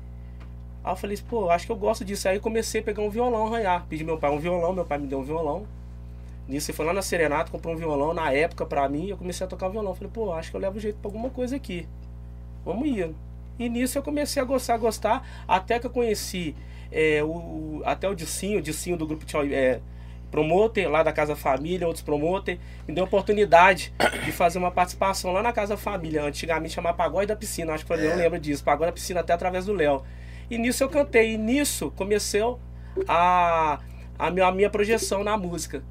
Aí 0.85 0.93
eu 0.93 0.97
falei, 0.97 1.17
pô, 1.29 1.49
acho 1.49 1.65
que 1.65 1.73
eu 1.73 1.77
gosto 1.77 2.05
disso. 2.05 2.29
Aí 2.29 2.39
comecei 2.41 2.81
a 2.81 2.85
pegar 2.85 3.03
um 3.03 3.09
violão, 3.09 3.47
arranhar. 3.47 3.87
Pedi 3.89 4.05
meu 4.05 4.19
pai 4.19 4.31
um 4.31 4.39
violão, 4.39 4.73
meu 4.73 4.85
pai 4.85 4.99
me 4.99 5.07
deu 5.07 5.21
um 5.21 5.25
violão. 5.25 5.65
Nisso 6.53 6.71
ele 6.71 6.77
foi 6.77 6.85
lá 6.85 6.93
na 6.93 7.01
Serenata, 7.01 7.51
comprou 7.51 7.75
um 7.75 7.79
violão 7.79 8.13
na 8.13 8.31
época 8.31 8.67
pra 8.67 8.87
mim, 8.87 9.09
eu 9.09 9.17
comecei 9.17 9.47
a 9.47 9.49
tocar 9.49 9.71
violão. 9.71 9.95
Falei, 9.95 10.11
pô, 10.13 10.33
acho 10.35 10.51
que 10.51 10.57
eu 10.57 10.61
levo 10.61 10.79
jeito 10.79 10.99
pra 10.99 11.09
alguma 11.09 11.31
coisa 11.31 11.57
aqui. 11.57 11.89
Vamos 12.63 12.87
ir. 12.87 13.15
E 13.59 13.71
nisso 13.71 13.97
eu 13.97 14.03
comecei 14.03 14.43
a 14.43 14.45
gostar, 14.45 14.75
a 14.75 14.77
gostar, 14.77 15.29
até 15.49 15.79
que 15.79 15.87
eu 15.87 15.91
conheci 15.91 16.55
é, 16.91 17.25
o, 17.25 17.81
até 17.87 18.07
o 18.07 18.15
Dicinho, 18.15 18.59
o 18.59 18.63
Dicinho 18.63 18.99
do 18.99 19.07
grupo 19.07 19.25
Tchau, 19.25 19.43
é, 19.45 19.81
promoter 20.31 20.89
lá 20.89 21.03
da 21.03 21.11
Casa 21.11 21.35
Família, 21.35 21.87
outros 21.87 22.05
promoter, 22.05 22.59
me 22.87 22.95
deu 22.95 23.05
a 23.05 23.07
oportunidade 23.07 23.95
de 24.23 24.31
fazer 24.31 24.59
uma 24.59 24.71
participação 24.71 25.33
lá 25.33 25.43
na 25.43 25.55
Casa 25.55 25.77
Família. 25.79 26.23
Antigamente 26.23 26.75
chamava 26.75 26.97
Pagode 26.97 27.29
da 27.29 27.37
Piscina, 27.37 27.73
acho 27.73 27.87
que 27.87 27.93
o 27.95 27.97
Léo 27.97 28.15
lembra 28.15 28.39
disso, 28.39 28.63
Pagode 28.63 28.91
da 28.91 28.93
Piscina 28.93 29.21
até 29.21 29.33
através 29.33 29.65
do 29.65 29.73
Léo. 29.73 30.03
E 30.51 30.59
nisso 30.59 30.85
eu 30.85 30.91
cantei, 30.91 31.33
e 31.33 31.39
nisso 31.39 31.91
começou 31.97 32.61
a, 33.09 33.81
a, 34.19 34.27
a 34.27 34.53
minha 34.53 34.69
projeção 34.69 35.25
na 35.25 35.39
música. 35.39 35.83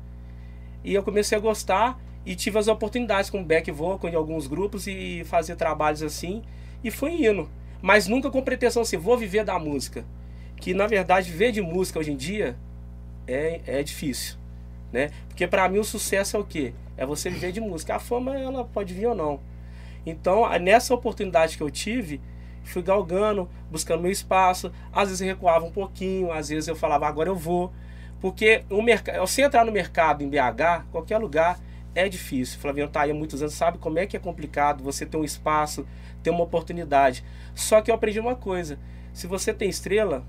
E 0.84 0.94
eu 0.94 1.04
comecei 1.04 1.38
a 1.38 1.42
gostar 1.42 2.00
e 2.26 2.36
tive 2.36 2.58
as 2.60 2.68
oportunidades 2.68 3.30
com 3.30 3.44
back 3.44 3.72
vocal 3.72 4.10
em 4.10 4.16
alguns 4.16 4.48
grupos 4.48 4.88
e 4.88 5.24
fazer 5.26 5.56
trabalhos 5.56 6.04
assim, 6.04 6.42
e 6.84 6.92
fui 6.92 7.26
indo. 7.26 7.50
Mas 7.82 8.08
nunca 8.08 8.30
com 8.30 8.42
pretensão 8.42 8.82
assim, 8.84 8.98
vou 8.98 9.18
viver 9.18 9.44
da 9.44 9.58
música. 9.58 10.06
Que 10.58 10.74
na 10.74 10.86
verdade, 10.86 11.32
viver 11.32 11.52
de 11.52 11.62
música 11.62 12.00
hoje 12.00 12.12
em 12.12 12.16
dia 12.16 12.56
é, 13.28 13.62
é 13.66 13.84
difícil, 13.84 14.38
né? 14.92 15.10
Porque 15.28 15.48
pra 15.48 15.68
mim 15.68 15.80
o 15.80 15.84
sucesso 15.84 16.38
é 16.38 16.40
o 16.40 16.44
quê? 16.44 16.74
É 16.96 17.06
você 17.06 17.30
viver 17.30 17.52
de 17.52 17.60
música. 17.60 17.96
A 17.96 18.00
fama 18.00 18.38
ela 18.38 18.64
pode 18.64 18.94
vir 18.94 19.08
ou 19.08 19.16
não. 19.16 19.40
Então, 20.06 20.48
nessa 20.60 20.94
oportunidade 20.94 21.58
que 21.58 21.64
eu 21.64 21.70
tive, 21.70 22.22
fui 22.64 22.82
galgando, 22.82 23.50
buscando 23.70 24.02
meu 24.02 24.12
espaço. 24.12 24.72
Às 24.92 25.10
vezes 25.10 25.22
eu 25.22 25.28
recuava 25.28 25.66
um 25.66 25.72
pouquinho, 25.72 26.32
às 26.32 26.50
vezes 26.50 26.68
eu 26.68 26.76
falava, 26.76 27.08
agora 27.08 27.30
eu 27.30 27.36
vou. 27.36 27.72
Porque 28.22 28.64
o 28.70 28.82
mercado, 28.82 29.20
você 29.20 29.42
entrar 29.42 29.66
no 29.66 29.72
mercado 29.72 30.24
em 30.24 30.30
BH, 30.30 30.86
qualquer 30.92 31.18
lugar, 31.18 31.60
é 31.96 32.08
difícil. 32.08 32.58
O 32.60 32.62
Flaviano 32.62 32.92
tá 32.92 33.02
aí 33.02 33.12
há 33.12 33.14
muitos 33.14 33.42
anos, 33.42 33.54
sabe 33.56 33.78
como 33.80 33.98
é 34.00 34.06
que 34.06 34.16
é 34.16 34.20
complicado 34.20 34.84
você 34.84 35.06
ter 35.06 35.18
um 35.18 35.24
espaço, 35.24 35.86
ter 36.22 36.30
uma 36.30 36.44
oportunidade. 36.44 37.24
Só 37.56 37.82
que 37.82 37.90
eu 37.90 37.96
aprendi 37.96 38.20
uma 38.20 38.36
coisa: 38.36 38.78
se 39.12 39.26
você 39.28 39.52
tem 39.54 39.68
estrela, 39.70 40.24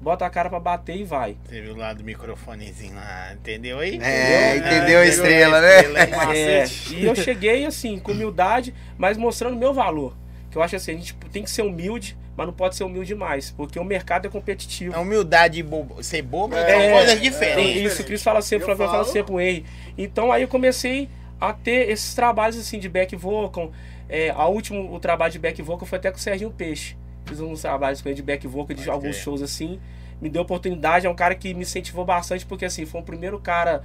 bota 0.00 0.24
a 0.26 0.30
cara 0.30 0.48
pra 0.50 0.58
bater 0.58 0.96
e 0.96 1.04
vai. 1.04 1.36
Você 1.44 1.60
viu 1.60 1.76
lá 1.76 1.92
do 1.92 2.02
microfonezinho 2.02 2.94
lá, 2.94 3.34
entendeu 3.34 3.78
aí? 3.78 3.98
É, 4.02 4.56
Entendeu? 4.56 4.76
entendeu 4.78 4.98
a 4.98 5.02
Ah, 5.02 5.06
estrela, 5.06 5.58
a 5.58 5.60
né? 5.60 5.76
estrela 5.76 5.98
É, 6.00 6.60
Macete. 6.60 6.94
e 6.96 7.04
eu 7.04 7.14
cheguei 7.14 7.64
assim, 7.66 7.98
com 7.98 8.12
humildade, 8.12 8.74
mas 8.98 9.16
mostrando 9.16 9.54
o 9.54 9.58
meu 9.58 9.72
valor. 9.74 10.16
Que 10.52 10.58
eu 10.58 10.62
acho 10.62 10.76
assim, 10.76 10.90
a 10.92 10.94
gente 10.94 11.14
tem 11.32 11.42
que 11.42 11.50
ser 11.50 11.62
humilde, 11.62 12.14
mas 12.36 12.46
não 12.46 12.52
pode 12.52 12.76
ser 12.76 12.84
humilde 12.84 13.08
demais, 13.08 13.50
porque 13.50 13.78
o 13.78 13.84
mercado 13.84 14.26
é 14.26 14.30
competitivo. 14.30 14.94
A 14.94 15.00
humildade 15.00 15.58
e 15.58 15.62
bobo, 15.62 16.02
ser 16.02 16.20
bobo 16.20 16.54
É, 16.54 16.60
É, 16.88 16.92
coisas 16.92 17.16
é, 17.16 17.16
diferentes. 17.16 17.92
Isso, 17.92 18.02
o 18.02 18.04
Cris 18.04 18.22
fala 18.22 18.42
sempre, 18.42 18.66
o 18.66 18.70
Eu 18.70 18.76
Flaviano 18.76 18.92
fala 18.92 19.04
sempre 19.10 19.32
o 19.32 19.40
Henry. 19.40 19.64
Então 19.96 20.30
aí 20.30 20.42
eu 20.42 20.48
comecei 20.48 21.08
a 21.40 21.54
ter 21.54 21.88
esses 21.88 22.14
trabalhos 22.14 22.58
assim 22.58 22.78
de 22.78 22.86
back 22.86 23.16
vocal. 23.16 23.72
É, 24.10 24.28
a 24.28 24.46
último 24.46 24.94
o 24.94 25.00
trabalho 25.00 25.32
de 25.32 25.38
back 25.38 25.62
vocal 25.62 25.86
foi 25.86 25.96
até 25.98 26.10
com 26.10 26.18
o 26.18 26.20
Serginho 26.20 26.50
Peixe. 26.50 26.98
Fiz 27.24 27.40
uns 27.40 27.62
trabalhos 27.62 28.02
com 28.02 28.10
ele 28.10 28.16
de 28.16 28.22
back 28.22 28.46
vocal 28.46 28.76
de 28.76 28.90
alguns 28.90 29.16
shows 29.16 29.40
assim. 29.40 29.80
Me 30.20 30.28
deu 30.28 30.42
oportunidade, 30.42 31.06
é 31.06 31.10
um 31.10 31.14
cara 31.14 31.34
que 31.34 31.54
me 31.54 31.62
incentivou 31.62 32.04
bastante, 32.04 32.44
porque 32.44 32.66
assim, 32.66 32.84
foi 32.84 33.00
o 33.00 33.04
primeiro 33.04 33.40
cara 33.40 33.82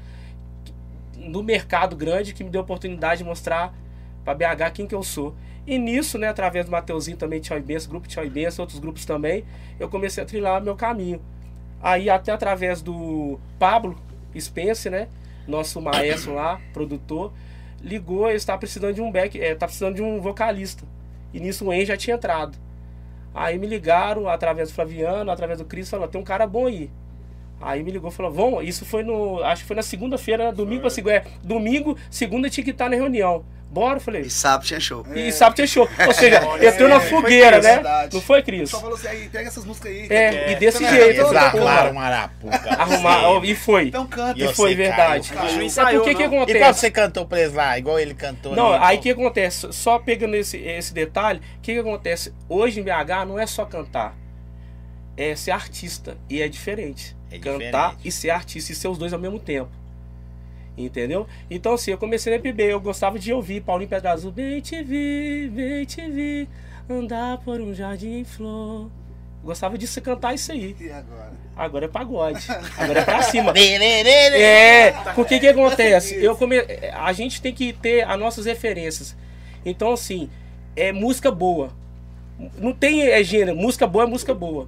no 1.16 1.42
mercado 1.42 1.96
grande 1.96 2.34
que 2.34 2.44
me 2.44 2.50
deu 2.50 2.60
oportunidade 2.60 3.20
de 3.20 3.24
mostrar 3.24 3.74
pra 4.26 4.34
BH 4.34 4.72
quem 4.74 4.86
que 4.86 4.94
eu 4.94 5.02
sou. 5.02 5.34
E 5.68 5.78
nisso, 5.78 6.18
né, 6.18 6.30
através 6.30 6.66
do 6.66 6.72
Mateuzinho 6.72 7.18
também, 7.18 7.42
Tchau 7.42 7.58
e 7.58 7.62
Benção, 7.62 7.90
grupo 7.90 8.08
Tchau 8.08 8.24
e 8.24 8.30
Benção, 8.30 8.64
outros 8.64 8.80
grupos 8.80 9.06
também, 9.06 9.44
eu 9.78 9.90
comecei 9.90 10.24
a 10.24 10.26
trilhar 10.26 10.62
meu 10.62 10.78
caminho. 10.78 11.22
Aí 11.84 12.10
até 12.10 12.32
através 12.32 12.82
do 12.82 13.38
Pablo 13.60 13.98
Spence, 14.40 14.90
né, 14.90 15.10
nosso 15.46 15.82
maestro 15.82 16.34
lá, 16.34 16.62
produtor, 16.72 17.34
ligou, 17.82 18.28
ele 18.28 18.38
está 18.38 18.58
precisando 18.58 18.94
de 18.96 19.02
um 19.02 19.12
back, 19.12 19.40
é, 19.40 19.54
tá 19.56 19.66
precisando 19.66 19.96
de 19.96 20.02
um 20.02 20.22
vocalista. 20.22 20.86
E 21.34 21.40
nisso 21.42 21.66
o 21.66 21.74
En 21.74 21.86
já 21.86 21.98
tinha 21.98 22.16
entrado. 22.16 22.58
Aí 23.36 23.60
me 23.60 23.68
ligaram 23.68 24.28
através 24.30 24.70
do 24.70 24.76
Flaviano, 24.76 25.30
através 25.30 25.60
do 25.60 25.66
Cris, 25.66 25.90
falou, 25.90 26.08
tem 26.08 26.20
um 26.20 26.24
cara 26.24 26.48
bom 26.48 26.66
aí. 26.68 26.90
Aí 27.60 27.84
me 27.84 27.92
ligou 27.92 28.10
e 28.12 28.14
falou, 28.14 28.32
vamos, 28.32 28.68
isso 28.68 28.86
foi 28.86 29.02
no. 29.04 29.44
Acho 29.44 29.64
que 29.64 29.68
foi 29.68 29.76
na 29.76 29.82
segunda-feira, 29.82 30.46
né? 30.46 30.52
domingo 30.52 30.82
pra 30.82 30.90
segunda. 30.90 31.16
É, 31.16 31.24
domingo, 31.44 31.98
segunda 32.10 32.50
tinha 32.50 32.64
que 32.64 32.72
estar 32.72 32.90
na 32.90 32.96
reunião. 32.96 33.44
Bora, 33.70 33.98
eu 33.98 34.02
falei. 34.02 34.22
E 34.22 34.30
sábado 34.30 34.66
tinha 34.66 34.80
show. 34.80 35.06
E 35.14 35.30
sábado 35.30 35.56
tinha 35.56 35.68
show. 35.68 35.90
Ou 36.08 36.14
seja, 36.14 36.42
Olha, 36.48 36.70
entrou 36.70 36.88
na 36.88 36.96
é, 36.96 37.00
fogueira, 37.02 37.58
né? 37.60 37.74
verdade. 37.74 38.14
Não 38.16 38.22
foi, 38.22 38.42
Cris? 38.42 38.70
Só 38.70 38.80
falou 38.80 38.96
assim, 38.96 39.08
aí, 39.10 39.28
pega 39.28 39.50
essas 39.50 39.66
músicas 39.66 39.92
aí. 39.92 40.08
É, 40.10 40.52
e 40.54 40.56
desse 40.56 40.82
não 40.82 40.90
jeito. 40.90 41.02
acredita, 41.04 41.28
Exato. 41.30 41.58
porra. 41.58 41.72
Exarmaram 41.74 41.94
um 41.96 42.00
arapuca. 42.00 42.70
Arrumar, 42.82 43.44
e 43.46 43.56
foi. 43.56 43.88
Então 43.88 44.08
canta. 44.08 44.40
E 44.40 44.46
E 44.46 44.54
foi 44.54 44.74
verdade. 44.74 45.32
caiu. 45.34 45.52
Não 45.56 45.62
É 45.62 45.66
ensaiou, 45.66 46.02
porque 46.04 46.16
que 46.16 46.28
não. 46.28 46.28
E 46.28 46.30
qual 46.30 46.44
acontece? 46.46 46.80
você 46.80 46.92
cantou 46.92 47.26
pra 47.26 47.42
eles 47.42 47.54
lá? 47.54 47.78
Igual 47.78 48.00
ele 48.00 48.14
cantou 48.14 48.56
Não, 48.56 48.68
ali, 48.72 48.84
aí 48.86 48.98
qual- 48.98 49.04
que 49.04 49.10
acontece? 49.12 49.68
Só 49.74 50.00
pegando 50.00 50.36
esse, 50.36 50.58
esse 50.58 50.94
detalhe, 50.94 51.40
o 51.58 51.62
que, 51.62 51.74
que 51.74 51.80
acontece? 51.80 52.34
Hoje 52.48 52.80
em 52.80 52.84
BH 52.84 53.26
não 53.28 53.38
é 53.38 53.46
só 53.46 53.66
cantar, 53.66 54.16
é 55.18 55.36
ser 55.36 55.52
artista. 55.52 56.16
E 56.30 56.42
é 56.42 56.48
diferente. 56.48 57.16
É 57.32 57.40
cantar 57.40 57.96
diferente. 57.96 58.08
e 58.08 58.12
ser 58.12 58.30
artista, 58.30 58.72
e 58.72 58.76
ser 58.76 58.88
os 58.88 58.98
dois 58.98 59.12
ao 59.12 59.20
mesmo 59.20 59.40
tempo. 59.40 59.70
Entendeu? 60.78 61.26
Então, 61.50 61.74
assim, 61.74 61.92
eu 61.92 61.98
comecei 61.98 62.32
na 62.32 62.40
FB, 62.40 62.64
eu 62.64 62.80
gostava 62.80 63.18
de 63.18 63.34
ouvir 63.34 63.62
Paulinho 63.62 63.90
Pedra 63.90 64.12
Azul, 64.12 64.32
bem 64.32 64.62
te 64.62 64.84
vi, 64.84 65.50
bem 65.52 65.84
te 65.86 66.08
vi, 66.08 66.48
andar 66.88 67.40
por 67.40 67.60
um 67.60 67.74
jardim 67.74 68.20
em 68.20 68.24
flor. 68.24 68.88
Gostava 69.44 69.78
de 69.78 69.88
se 69.88 70.00
cantar 70.02 70.36
isso 70.36 70.52
aí. 70.52 70.76
E 70.80 70.92
agora? 70.92 71.32
Agora 71.56 71.86
é 71.86 71.88
pagode. 71.88 72.46
Agora 72.78 73.00
é 73.00 73.04
pra 73.04 73.22
cima. 73.24 73.54
É, 73.58 74.92
porque 75.16 75.40
que 75.40 75.48
acontece? 75.48 76.16
Eu 76.24 76.36
come... 76.36 76.58
A 76.94 77.14
gente 77.14 77.42
tem 77.42 77.54
que 77.54 77.74
ter 77.74 78.04
as 78.04 78.20
nossas 78.20 78.46
referências. 78.46 79.16
Então, 79.66 79.94
assim, 79.94 80.30
é 80.76 80.92
música 80.92 81.32
boa. 81.32 81.72
Não 82.58 82.74
tem 82.74 83.08
é, 83.08 83.24
gênero. 83.24 83.56
Música 83.56 83.88
boa 83.88 84.04
é 84.04 84.08
música 84.08 84.34
boa. 84.34 84.68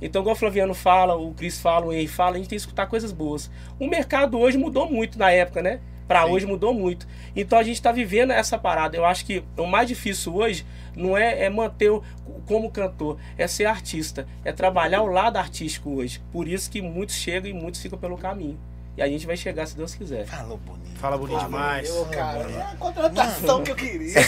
Então, 0.00 0.22
igual 0.22 0.34
o 0.34 0.38
Flaviano 0.38 0.74
fala, 0.74 1.16
o 1.16 1.32
Cris 1.34 1.60
fala, 1.60 1.86
o 1.86 1.92
Henry 1.92 2.06
fala, 2.06 2.36
a 2.36 2.38
gente 2.38 2.48
tem 2.48 2.56
que 2.56 2.62
escutar 2.62 2.86
coisas 2.86 3.12
boas. 3.12 3.50
O 3.78 3.86
mercado 3.86 4.38
hoje 4.38 4.58
mudou 4.58 4.90
muito 4.90 5.18
na 5.18 5.30
época, 5.30 5.62
né? 5.62 5.80
Pra 6.06 6.24
Sim. 6.24 6.32
hoje 6.32 6.46
mudou 6.46 6.74
muito. 6.74 7.06
Então 7.34 7.58
a 7.58 7.62
gente 7.62 7.80
tá 7.80 7.90
vivendo 7.90 8.30
essa 8.30 8.58
parada. 8.58 8.96
Eu 8.96 9.04
acho 9.04 9.24
que 9.24 9.42
o 9.56 9.66
mais 9.66 9.88
difícil 9.88 10.34
hoje 10.34 10.66
não 10.94 11.16
é, 11.16 11.44
é 11.44 11.50
manter 11.50 11.90
o, 11.90 12.02
como 12.46 12.70
cantor, 12.70 13.18
é 13.38 13.46
ser 13.46 13.64
artista, 13.64 14.26
é 14.44 14.52
trabalhar 14.52 15.02
o 15.02 15.06
lado 15.06 15.38
artístico 15.38 15.90
hoje. 15.90 16.20
Por 16.30 16.46
isso 16.46 16.70
que 16.70 16.82
muitos 16.82 17.16
chegam 17.16 17.50
e 17.50 17.54
muitos 17.54 17.80
ficam 17.80 17.98
pelo 17.98 18.18
caminho. 18.18 18.58
E 18.96 19.02
a 19.02 19.08
gente 19.08 19.26
vai 19.26 19.36
chegar 19.36 19.66
se 19.66 19.76
Deus 19.76 19.94
quiser. 19.94 20.24
Falou 20.26 20.56
bonito. 20.56 20.98
Fala 20.98 21.18
bonito 21.18 21.40
demais. 21.40 21.88
Eu, 21.88 22.04
cara, 22.06 22.38
é 22.50 22.62
a 22.62 22.76
contratação 22.76 23.62
que 23.62 23.72
eu 23.72 23.76
queria. 23.76 24.20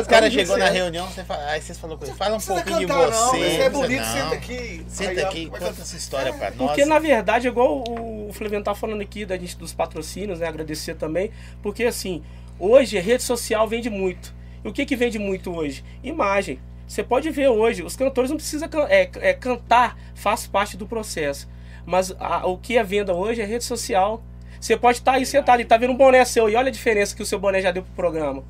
Os 0.00 0.06
caras 0.06 0.32
chegou 0.32 0.56
na 0.56 0.68
reunião, 0.70 1.06
você 1.08 1.24
fala, 1.24 1.44
aí 1.46 1.60
vocês 1.60 1.76
falaram 1.78 1.98
com 1.98 2.04
ele, 2.06 2.14
fala 2.14 2.36
um 2.36 2.38
Não 2.38 2.46
pouquinho 2.46 2.78
de 2.78 2.86
você. 2.86 3.10
não. 3.10 3.30
Você 3.30 3.38
é 3.38 3.68
não 3.68 3.80
bonito, 3.80 3.98
precisa 3.98 4.12
senta 4.12 4.26
não. 4.26 4.32
aqui. 4.32 4.86
Senta 4.88 5.10
Aí, 5.10 5.24
aqui, 5.24 5.46
vai 5.50 5.60
conta 5.60 5.82
essa 5.82 5.96
história 5.96 6.32
pra 6.32 6.50
nós. 6.52 6.68
Porque 6.68 6.84
na 6.84 6.98
verdade, 7.00 7.48
igual 7.48 7.84
o 7.84 8.30
Flaviano 8.32 8.64
tá 8.64 8.74
falando 8.74 9.00
aqui 9.00 9.26
da 9.26 9.36
gente 9.36 9.56
dos 9.56 9.72
patrocínios, 9.74 10.38
né? 10.38 10.46
Agradecer 10.46 10.94
também. 10.94 11.32
Porque 11.60 11.84
assim, 11.84 12.22
hoje 12.58 12.96
a 12.96 13.02
rede 13.02 13.24
social 13.24 13.66
vende 13.66 13.90
muito. 13.90 14.32
E 14.64 14.68
o 14.68 14.72
que 14.72 14.86
que 14.86 14.94
vende 14.96 15.18
muito 15.18 15.54
hoje? 15.54 15.84
Imagem. 16.02 16.60
Você 16.86 17.02
pode 17.02 17.28
ver 17.30 17.48
hoje, 17.48 17.82
os 17.82 17.96
cantores 17.96 18.30
não 18.30 18.36
precisam 18.38 18.68
é, 18.88 19.10
é, 19.20 19.34
cantar, 19.34 19.98
faz 20.14 20.46
parte 20.46 20.76
do 20.76 20.86
processo. 20.86 21.46
Mas 21.88 22.14
a- 22.20 22.46
o 22.46 22.58
que 22.58 22.76
é 22.76 22.84
venda 22.84 23.14
hoje 23.14 23.40
é 23.40 23.46
rede 23.46 23.64
social. 23.64 24.22
Você 24.60 24.76
pode 24.76 24.98
estar 24.98 25.12
aí 25.12 25.24
sentado 25.24 25.62
e 25.62 25.64
tá 25.64 25.78
vendo 25.78 25.94
um 25.94 25.96
boné 25.96 26.22
seu 26.22 26.46
e 26.50 26.54
olha 26.54 26.68
a 26.68 26.70
diferença 26.70 27.16
que 27.16 27.22
o 27.22 27.26
seu 27.26 27.38
boné 27.38 27.62
já 27.62 27.70
deu 27.70 27.82
pro 27.82 27.92
programa. 27.94 28.44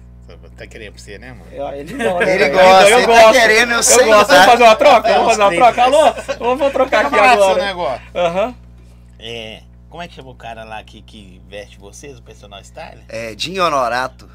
Tá 0.57 0.67
querendo 0.67 0.95
pra 0.95 1.01
você, 1.01 1.19
né, 1.19 1.33
mano? 1.33 1.45
Ele 1.73 1.95
gosta. 1.95 2.31
Ele 2.31 2.45
né? 2.45 2.51
gosta, 2.51 2.91
eu 2.91 2.99
ele 2.99 3.07
tá 3.07 3.13
gosto. 3.23 3.33
querendo, 3.33 3.73
eu 3.73 3.83
sei, 3.85 4.07
gosto. 4.07 4.27
tá? 4.27 4.35
Vamos 4.35 4.47
fazer 4.51 4.63
uma 4.65 4.75
troca? 4.77 5.09
Vamos 5.13 5.27
fazer 5.29 5.43
uma 5.43 5.55
troca? 5.55 5.83
Alô? 5.85 6.13
Vamos 6.39 6.59
vamos 6.59 6.73
trocar 6.73 7.07
aqui 7.07 7.15
agora. 7.19 7.65
negócio. 7.65 8.03
Aham. 8.13 8.55
É, 9.21 9.63
como 9.89 10.03
é 10.03 10.09
que 10.09 10.15
chama 10.15 10.31
o 10.31 10.35
cara 10.35 10.65
lá 10.65 10.83
que, 10.83 11.01
que 11.01 11.41
veste 11.49 11.79
vocês, 11.79 12.19
o 12.19 12.23
personal 12.23 12.63
style? 12.65 13.03
É, 13.09 13.37
Dinho 13.37 13.65
Honorato. 13.65 14.29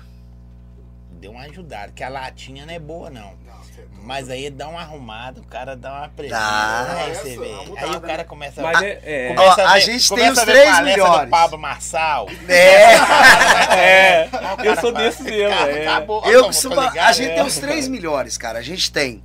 Deu 1.20 1.32
uma 1.32 1.44
ajudada, 1.44 1.92
que 1.92 2.04
a 2.04 2.10
latinha 2.10 2.66
não 2.66 2.74
é 2.74 2.80
boa, 2.80 3.10
não. 3.10 3.34
Não. 3.46 3.63
Mas 4.06 4.30
aí 4.30 4.50
dá 4.50 4.68
uma 4.68 4.82
arrumada, 4.82 5.40
o 5.40 5.46
cara 5.46 5.78
dá 5.78 5.94
uma 6.00 6.10
pressão. 6.10 6.38
Dá. 6.38 6.94
aí 7.06 7.16
você 7.16 7.38
vê. 7.38 7.54
Aí 7.78 7.92
o 7.96 8.02
cara 8.02 8.26
começa 8.26 8.62
Mas 8.62 8.78
a. 8.78 8.86
é, 8.86 9.00
é, 9.02 9.34
Começa 9.34 9.64
a 9.64 9.74
ver- 9.76 9.80
gente 9.82 10.10
tem 10.10 10.18
começa 10.18 10.32
os 10.34 10.40
a 10.40 10.46
ver 10.46 10.52
três 10.52 10.66
palestra 10.66 10.84
melhores. 11.04 11.26
do 11.26 11.30
Pablo 11.32 11.58
Marçal. 11.58 12.28
É. 12.50 12.94
é, 13.80 14.30
eu 14.64 14.76
sou 14.82 14.92
desse 14.92 15.24
mesmo. 15.24 15.50
"Cara, 15.58 15.72
é. 15.72 15.88
acabou, 15.88 16.26
Eu 16.26 16.44
costumo. 16.46 16.80
A 16.80 17.12
gente 17.14 17.30
é." 17.32 17.36
tem 17.36 17.44
os 17.46 17.58
três 17.58 17.88
melhores, 17.88 18.38
cara. 18.38 18.60
A 18.60 18.62
gente 18.62 18.92
tem 18.92 19.24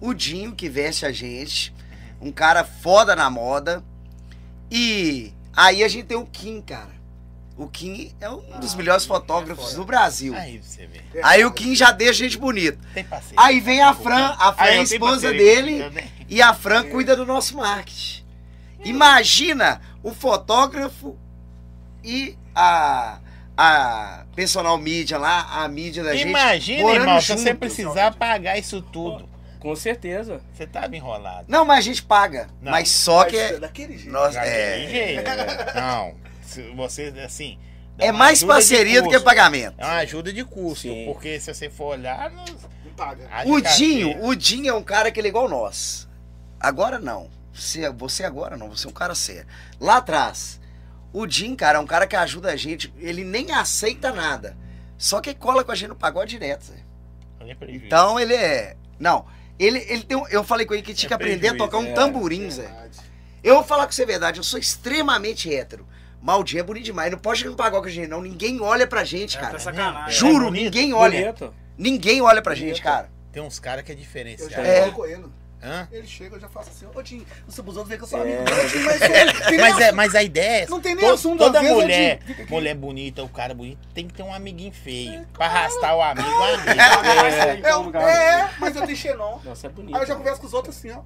o 0.00 0.14
Dinho, 0.14 0.52
que 0.54 0.68
veste 0.68 1.04
a 1.04 1.10
gente. 1.10 1.74
Um 2.20 2.30
cara 2.30 2.62
foda 2.62 3.16
na 3.16 3.28
moda. 3.28 3.82
E 4.70 5.32
aí 5.56 5.82
a 5.82 5.88
gente 5.88 6.04
tem 6.04 6.16
o 6.16 6.24
Kim, 6.26 6.60
cara. 6.60 6.99
O 7.60 7.68
Kim 7.68 8.10
é 8.18 8.30
um 8.30 8.40
dos 8.58 8.72
Ah, 8.72 8.76
melhores 8.78 9.04
Kim 9.04 9.12
é 9.12 9.14
fotógrafos 9.14 9.64
foda. 9.66 9.76
do 9.76 9.84
Brasil. 9.84 10.34
Aí 10.34 10.62
você 10.62 10.86
vê. 10.86 11.02
Aí 11.22 11.44
o 11.44 11.52
Kim 11.52 11.74
já 11.76 11.90
deixa 11.92 12.24
a 12.24 12.26
gente 12.26 12.38
bonito. 12.38 12.78
Tem 12.94 13.04
parceiro. 13.04 13.34
Aí 13.36 13.60
vem 13.60 13.82
a 13.82 13.92
Fran, 13.92 14.34
a 14.38 14.50
Fran 14.54 14.64
é 14.64 14.78
a 14.78 14.82
esposa 14.82 15.28
parceiro, 15.28 15.36
dele. 15.36 16.10
E 16.26 16.40
a 16.40 16.54
Fran 16.54 16.88
cuida 16.88 17.14
do 17.14 17.26
nosso 17.26 17.58
marketing. 17.58 18.24
Imagina 18.82 19.78
o 20.02 20.14
fotógrafo 20.14 21.18
e 22.02 22.34
a, 22.54 23.18
a 23.54 24.24
personal 24.34 24.78
mídia 24.78 25.18
lá, 25.18 25.62
a 25.62 25.68
mídia 25.68 26.02
da 26.02 26.16
gente. 26.16 26.30
Imagina, 26.30 26.90
irmão, 26.92 27.20
se 27.20 27.30
você 27.34 27.54
precisar 27.54 28.14
pagar 28.14 28.56
isso 28.58 28.80
tudo. 28.80 29.28
Com 29.58 29.76
certeza. 29.76 30.40
Você 30.54 30.66
tava 30.66 30.96
enrolado. 30.96 31.44
Não, 31.46 31.66
mas 31.66 31.80
a 31.80 31.82
gente 31.82 32.02
paga. 32.02 32.48
Não. 32.62 32.72
Mas 32.72 32.88
só 32.88 33.24
que 33.26 33.36
Mas 33.36 33.50
é. 33.50 33.58
daquele 33.58 33.98
jeito. 33.98 34.10
Nós, 34.10 34.34
Daquele 34.34 34.54
é, 34.54 34.88
jeito. 34.88 35.30
Não. 35.76 36.29
Se 36.50 36.62
você, 36.74 37.12
assim. 37.24 37.58
é 37.98 38.10
mais 38.12 38.42
parceria 38.42 39.02
do 39.02 39.08
que 39.08 39.20
pagamento. 39.20 39.74
É 39.78 39.84
uma 39.84 39.96
ajuda 39.96 40.32
de 40.32 40.44
custo. 40.44 40.82
Sim. 40.88 41.04
Porque 41.06 41.38
se 41.40 41.52
você 41.52 41.68
for 41.70 41.96
olhar. 41.98 42.30
Não, 42.30 42.44
Não 42.44 42.92
paga. 42.96 43.28
O. 43.46 43.60
Dinho, 43.60 44.24
o 44.24 44.34
Dinho 44.34 44.68
é 44.70 44.74
um 44.74 44.82
cara 44.82 45.10
que 45.10 45.20
ele 45.20 45.28
é 45.28 45.30
igual 45.30 45.48
nós. 45.48 46.08
Agora 46.58 46.98
não. 46.98 47.30
Você, 47.52 47.88
você 47.90 48.24
agora 48.24 48.56
não, 48.56 48.68
você 48.70 48.86
é 48.86 48.90
um 48.90 48.92
cara 48.92 49.14
sério. 49.14 49.46
Lá 49.80 49.96
atrás, 49.98 50.60
o 51.12 51.26
Dinho, 51.26 51.56
cara, 51.56 51.78
é 51.78 51.80
um 51.80 51.86
cara 51.86 52.06
que 52.06 52.16
ajuda 52.16 52.50
a 52.52 52.56
gente. 52.56 52.92
Ele 52.98 53.24
nem 53.24 53.50
aceita 53.52 54.12
nada. 54.12 54.56
Só 54.96 55.20
que 55.20 55.34
cola 55.34 55.64
com 55.64 55.72
a 55.72 55.74
gente 55.74 55.88
no 55.88 55.96
pagode 55.96 56.30
direto. 56.30 56.72
Então 57.68 58.18
ele 58.20 58.34
é. 58.34 58.76
Não. 58.98 59.26
Ele, 59.58 59.78
ele 59.88 60.02
tem 60.04 60.16
um- 60.16 60.26
Eu 60.28 60.42
falei 60.44 60.64
com 60.66 60.72
ele 60.74 60.82
que 60.82 60.94
tinha 60.94 61.08
que 61.08 61.12
É 61.12 61.16
aprender 61.16 61.48
a 61.48 61.56
tocar 61.56 61.78
um 61.78 61.82
prejuízo, 61.84 62.00
é, 62.00 62.04
tamborim, 62.06 62.50
Zé. 62.50 62.70
Eu 63.42 63.54
vou 63.56 63.64
falar 63.64 63.86
com 63.86 63.92
você 63.92 64.02
a 64.02 64.06
verdade, 64.06 64.38
eu 64.38 64.44
sou 64.44 64.58
extremamente 64.58 65.52
hétero. 65.52 65.86
Maldinho 66.20 66.60
é 66.60 66.62
bonito 66.62 66.84
demais. 66.84 67.10
Não 67.10 67.18
pode 67.18 67.38
chegar 67.38 67.50
no 67.50 67.56
pagode 67.56 67.82
com 67.82 67.88
a 67.88 67.92
gente, 67.92 68.08
não. 68.08 68.20
Ninguém 68.20 68.60
olha 68.60 68.86
pra 68.86 69.04
gente, 69.04 69.36
É 69.36 69.40
cara. 69.40 69.52
até 69.54 69.58
sacanagem. 69.64 70.12
Juro, 70.12 70.46
bonito, 70.46 70.64
ninguém 70.64 70.92
olha. 70.92 71.20
Bonito. 71.32 71.54
Ninguém 71.78 72.20
olha 72.20 72.42
pra 72.42 72.54
gente, 72.54 72.66
Bonito. 72.72 72.82
cara. 72.82 73.10
Tem 73.32 73.42
uns 73.42 73.58
caras 73.58 73.84
que 73.84 73.92
é 73.92 73.94
Eu 73.94 74.50
já. 74.50 74.58
É. 74.60 74.80
falo 74.82 74.92
com 74.92 75.06
ele. 75.06 75.24
Hã? 75.62 75.86
Ele 75.92 76.06
chega, 76.06 76.36
eu 76.36 76.40
já 76.40 76.48
faço 76.48 76.70
assim, 76.70 76.86
ô 76.86 77.02
Tim, 77.02 77.26
os 77.46 77.58
outros 77.58 77.86
vê 77.86 77.98
que 77.98 78.02
eu 78.04 78.06
sou 78.06 78.18
É. 78.18 78.38
amigo. 78.38 78.42
Mas, 79.60 79.78
é, 79.80 79.92
mas 79.92 80.14
a 80.14 80.22
ideia 80.22 80.48
é 80.48 80.60
essa. 80.62 80.70
Não 80.70 80.80
tem 80.80 80.94
nem 80.94 81.04
To- 81.04 81.12
assunto, 81.12 81.38
Toda 81.38 81.62
mulher, 81.62 82.18
mulher 82.48 82.74
bonita, 82.74 83.22
o 83.22 83.28
cara 83.28 83.52
bonito, 83.52 83.78
tem 83.92 84.06
que 84.08 84.14
ter 84.14 84.22
um 84.22 84.32
amiguinho 84.32 84.72
feio. 84.72 85.26
pra 85.34 85.46
arrastar 85.46 85.94
o 85.96 86.00
amigo, 86.00 86.26
o 86.28 86.42
amigo. 86.42 86.70
É, 86.70 87.60
É, 87.60 87.92
caso. 87.92 88.06
é, 88.08 88.50
mas 88.58 88.74
eu 88.74 88.86
tenho 88.86 88.96
xenon. 88.96 89.38
Nossa, 89.44 89.66
é 89.66 89.70
bonito. 89.70 89.94
Aí 89.96 90.02
eu 90.02 90.06
já 90.06 90.14
né? 90.14 90.18
converso 90.18 90.40
com 90.40 90.46
os 90.46 90.54
outros 90.54 90.76
assim, 90.78 90.90
ó. 90.92 91.02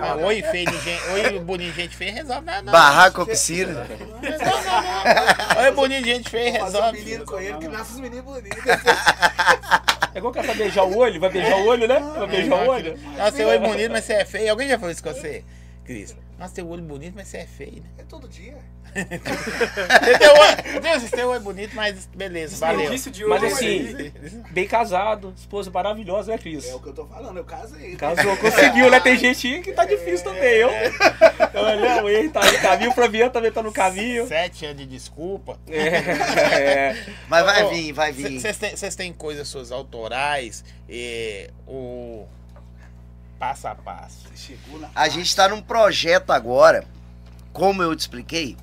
Ah, 0.00 0.16
oi, 0.16 0.42
feio 0.42 0.70
de 0.70 0.78
gente. 0.78 1.02
Oi, 1.10 1.38
bonito 1.40 1.72
de 1.74 1.82
gente 1.82 1.96
feia, 1.96 2.12
resolve 2.12 2.44
nada. 2.46 2.62
não. 2.62 2.72
Barraco 2.72 3.20
ou 3.22 3.26
piscina. 3.26 3.86
Resolve 4.22 4.64
nada. 4.66 5.60
Oi, 5.62 5.70
bonito 5.72 6.04
de 6.04 6.10
gente 6.14 6.30
feia, 6.30 6.60
Fazer 6.60 6.78
um 6.78 6.80
resolve. 6.80 6.98
menino 7.00 7.24
com 7.24 7.38
ele, 7.40 7.58
que 7.58 7.68
nasce 7.68 7.92
os 7.92 8.00
meninos 8.00 8.24
bonitos. 8.24 8.58
É 10.14 10.18
igual 10.18 10.32
cara 10.32 10.46
vai 10.46 10.56
beijar 10.56 10.84
o 10.84 10.96
olho, 10.96 11.20
vai 11.20 11.30
beijar 11.30 11.56
o 11.58 11.66
olho, 11.66 11.86
né? 11.88 12.00
Vai 12.16 12.26
beijar 12.26 12.54
o 12.56 12.68
olho. 12.68 12.98
Nossa, 13.18 13.36
seu 13.36 13.48
olho 13.48 13.60
bonito, 13.60 13.92
mas 13.92 14.04
você 14.04 14.12
é 14.14 14.24
feio. 14.24 14.50
Alguém 14.50 14.68
já 14.68 14.78
falou 14.78 14.90
isso 14.92 15.02
com 15.02 15.12
você, 15.12 15.44
Cris? 15.86 16.16
Nossa, 16.38 16.54
seu 16.54 16.68
olho 16.68 16.82
bonito, 16.82 17.14
mas 17.16 17.28
você 17.28 17.38
é 17.38 17.46
feio, 17.46 17.76
né? 17.76 17.88
É 17.96 18.02
todo 18.02 18.28
dia. 18.28 18.58
Você 18.92 20.18
tem 20.18 20.28
olho, 20.28 20.80
Deus, 20.80 21.02
você 21.02 21.16
tem 21.16 21.24
olho 21.24 21.40
bonito, 21.40 21.76
mas 21.76 22.06
beleza, 22.14 22.56
valeu. 22.56 22.90
De 22.94 23.24
Mas 23.26 23.42
olho 23.42 23.52
assim, 23.52 23.96
aí. 23.96 24.12
bem 24.50 24.66
casado, 24.66 25.34
esposa 25.36 25.70
maravilhosa, 25.70 26.32
né, 26.32 26.38
Cris? 26.38 26.66
É 26.66 26.74
o 26.74 26.80
que 26.80 26.88
eu 26.88 26.92
tô 26.94 27.06
falando, 27.06 27.36
eu 27.36 27.44
casei. 27.44 27.94
Casou, 27.96 28.36
conseguiu, 28.38 28.90
né? 28.90 28.98
Tem 29.00 29.16
gente 29.16 29.60
que 29.60 29.72
tá 29.72 29.84
difícil 29.84 30.24
também, 30.24 30.54
eu. 30.54 30.68
Olha, 31.54 32.04
o 32.04 32.10
Henry 32.10 32.30
tá 32.30 32.40
no 32.40 32.58
caminho, 32.58 32.90
o 32.90 32.94
Flaviano 32.94 33.30
também 33.30 33.52
tá 33.52 33.62
no 33.62 33.72
caminho. 33.72 34.26
Sete 34.26 34.66
anos 34.66 34.78
de 34.78 34.86
desculpa. 34.86 35.58
É, 35.68 35.86
é. 35.86 37.06
Mas 37.28 37.44
vai 37.44 37.64
Ô, 37.64 37.68
vir, 37.68 37.92
vai 37.92 38.12
vir. 38.12 38.40
Vocês 38.40 38.56
têm, 38.58 38.90
têm 38.90 39.12
coisas 39.12 39.46
suas 39.46 39.70
autorais, 39.70 40.64
eh, 40.88 41.50
o 41.66 42.26
passo 43.38 43.68
a 43.68 43.74
passo. 43.74 44.28
Você 44.28 44.36
chegou 44.36 44.78
na 44.80 44.90
A 44.94 45.08
gente 45.08 45.34
tá 45.34 45.48
num 45.48 45.60
projeto 45.60 46.30
agora, 46.30 46.84
como 47.52 47.82
eu 47.82 47.94
te 47.94 48.00
expliquei. 48.00 48.56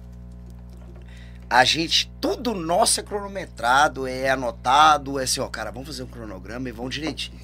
A 1.49 1.63
gente, 1.63 2.11
tudo 2.19 2.55
nosso 2.55 2.99
é 2.99 3.03
cronometrado, 3.03 4.07
é 4.07 4.29
anotado, 4.29 5.19
é 5.19 5.23
assim, 5.23 5.39
ó, 5.39 5.47
cara, 5.47 5.71
vamos 5.71 5.87
fazer 5.87 6.03
um 6.03 6.07
cronograma 6.07 6.67
e 6.67 6.71
vamos 6.71 6.95
direitinho. 6.95 7.39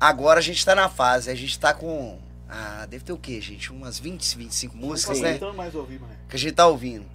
Agora 0.00 0.38
a 0.38 0.42
gente 0.42 0.64
tá 0.64 0.74
na 0.74 0.88
fase, 0.88 1.30
a 1.30 1.34
gente 1.34 1.58
tá 1.58 1.72
com. 1.72 2.18
Ah, 2.48 2.86
deve 2.88 3.04
ter 3.04 3.12
o 3.12 3.18
quê, 3.18 3.40
gente? 3.40 3.72
Umas 3.72 3.98
20, 3.98 4.36
25 4.36 4.76
músicas, 4.76 5.20
né? 5.20 5.38
Mais 5.56 5.74
ouvir, 5.74 5.98
mano. 5.98 6.12
Que 6.28 6.36
a 6.36 6.38
gente 6.38 6.54
tá 6.54 6.66
ouvindo. 6.66 7.06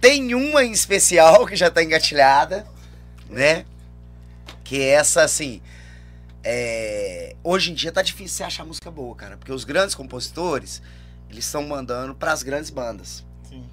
Tem 0.00 0.34
uma 0.34 0.64
em 0.64 0.72
especial 0.72 1.46
que 1.48 1.56
já 1.56 1.70
tá 1.70 1.82
engatilhada, 1.82 2.66
né? 3.30 3.64
Que 4.64 4.82
é 4.82 4.88
essa, 4.90 5.22
assim. 5.22 5.62
É, 6.42 7.34
Hoje 7.50 7.70
em 7.70 7.74
dia 7.74 7.90
tá 7.90 8.02
difícil 8.02 8.36
você 8.36 8.44
achar 8.44 8.64
música 8.64 8.90
boa, 8.90 9.14
cara. 9.14 9.36
Porque 9.36 9.52
os 9.52 9.64
grandes 9.64 9.94
compositores, 9.94 10.82
eles 11.30 11.46
estão 11.46 11.66
mandando 11.66 12.14
pras 12.14 12.42
grandes 12.42 12.68
bandas. 12.68 13.24
Sim. 13.48 13.64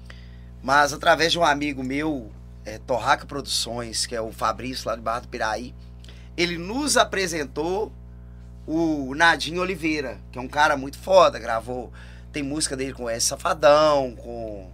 Mas 0.62 0.92
através 0.92 1.32
de 1.32 1.38
um 1.38 1.44
amigo 1.44 1.84
meu, 1.84 2.30
é, 2.64 2.78
Torraca 2.78 3.26
Produções, 3.26 4.06
que 4.06 4.14
é 4.14 4.20
o 4.20 4.32
Fabrício 4.32 4.88
lá 4.88 4.96
de 4.96 5.02
Barra 5.02 5.20
do 5.20 5.28
Piraí, 5.28 5.74
ele 6.36 6.56
nos 6.56 6.96
apresentou 6.96 7.92
o 8.66 9.14
Nadinho 9.14 9.60
Oliveira, 9.60 10.18
que 10.32 10.38
é 10.38 10.40
um 10.40 10.48
cara 10.48 10.76
muito 10.76 10.98
foda, 10.98 11.38
gravou. 11.38 11.92
Tem 12.32 12.42
música 12.42 12.76
dele 12.76 12.92
com 12.92 13.10
S 13.10 13.26
Safadão, 13.26 14.14
com 14.16 14.70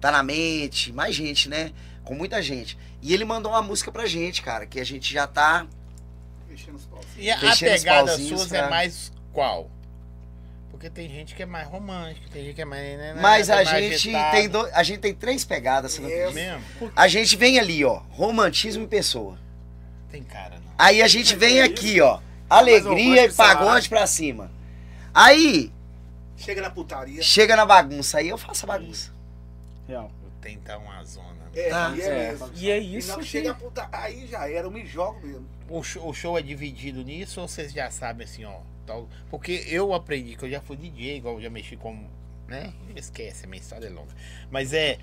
Tá 0.00 0.10
na 0.10 0.22
Mente, 0.22 0.92
mais 0.92 1.14
gente, 1.14 1.48
né? 1.48 1.72
Com 2.04 2.14
muita 2.14 2.42
gente. 2.42 2.78
E 3.00 3.12
ele 3.14 3.24
mandou 3.24 3.52
uma 3.52 3.62
música 3.62 3.92
pra 3.92 4.06
gente, 4.06 4.42
cara, 4.42 4.66
que 4.66 4.80
a 4.80 4.84
gente 4.84 5.12
já 5.12 5.26
tá. 5.26 5.66
Mexendo 6.48 6.74
os. 6.74 6.89
E 7.16 7.30
a, 7.30 7.38
pegada 7.56 8.06
pauzinhos, 8.08 8.42
sua 8.42 8.56
é 8.56 8.60
cara. 8.60 8.70
mais 8.70 9.12
qual? 9.32 9.70
Porque 10.70 10.88
tem 10.88 11.08
gente 11.10 11.34
que 11.34 11.42
é 11.42 11.46
mais 11.46 11.68
romântica, 11.68 12.26
tem 12.32 12.44
gente 12.44 12.54
que 12.54 12.62
é 12.62 12.64
mais. 12.64 12.82
né, 12.82 13.12
né, 13.14 13.20
Mas 13.20 13.50
a 13.50 13.56
mais 13.56 13.68
gente, 13.68 14.10
tem 14.30 14.48
do- 14.48 14.68
a 14.72 14.82
gente 14.82 14.98
tem 15.00 15.14
três 15.14 15.44
pegadas. 15.44 15.92
você 15.92 16.00
não 16.00 16.08
É. 16.08 16.30
Mesmo? 16.30 16.62
A 16.96 17.06
gente 17.06 17.36
vem 17.36 17.58
ali, 17.58 17.84
ó, 17.84 18.00
romantismo 18.10 18.84
e 18.84 18.86
pessoa. 18.86 19.38
Tem 20.10 20.22
cara, 20.22 20.56
não. 20.56 20.72
Aí 20.78 21.02
a 21.02 21.08
gente 21.08 21.36
vem 21.36 21.60
É 21.60 21.64
aqui, 21.64 22.00
ó, 22.00 22.20
alegria 22.48 23.24
e 23.26 23.32
pagode 23.32 23.88
pra 23.90 24.06
cima. 24.06 24.50
Aí 25.12 25.70
Chega 26.36 26.62
na 26.62 26.70
putaria. 26.70 27.22
chega 27.22 27.54
na 27.54 27.66
bagunça, 27.66 28.18
aí 28.18 28.28
eu 28.30 28.38
faço 28.38 28.64
a 28.64 28.68
bagunça. 28.68 29.12
Real. 29.86 30.10
Eu 30.24 30.30
tentar 30.40 30.78
uma 30.78 31.04
zona. 31.04 31.28
né? 31.34 31.40
É, 31.54 31.68
Tá. 31.68 31.92
e 31.94 32.00
é, 32.00 32.06
É, 32.06 32.30
mesmo. 32.30 32.50
e 32.54 32.70
é 32.70 32.80
E 32.80 32.96
isso 32.96 33.08
na 33.08 33.14
hora 33.14 33.22
que... 33.22 33.26
que 33.28 33.32
chega 33.38 33.50
a 33.50 33.54
puta, 33.54 33.88
aí 33.92 34.26
já 34.26 34.48
era, 34.48 34.66
eu 34.66 34.70
me 34.70 34.86
jogo 34.86 35.20
mesmo. 35.26 35.46
O 35.70 35.82
show, 35.82 36.08
o 36.08 36.12
show 36.12 36.36
é 36.38 36.42
dividido 36.42 37.02
nisso 37.04 37.40
ou 37.40 37.46
vocês 37.48 37.72
já 37.72 37.90
sabem 37.90 38.24
assim, 38.24 38.44
ó? 38.44 38.58
Tal, 38.86 39.08
porque 39.30 39.64
eu 39.68 39.94
aprendi 39.94 40.36
que 40.36 40.44
eu 40.44 40.50
já 40.50 40.60
fui 40.60 40.76
DJ, 40.76 41.16
igual 41.18 41.34
eu 41.36 41.42
já 41.42 41.48
mexi 41.50 41.76
com. 41.76 42.04
né? 42.48 42.72
Esquece, 42.96 43.46
a 43.46 43.48
minha 43.48 43.60
história 43.60 43.86
é 43.86 43.90
longa. 43.90 44.12
Mas 44.50 44.72
é. 44.72 44.98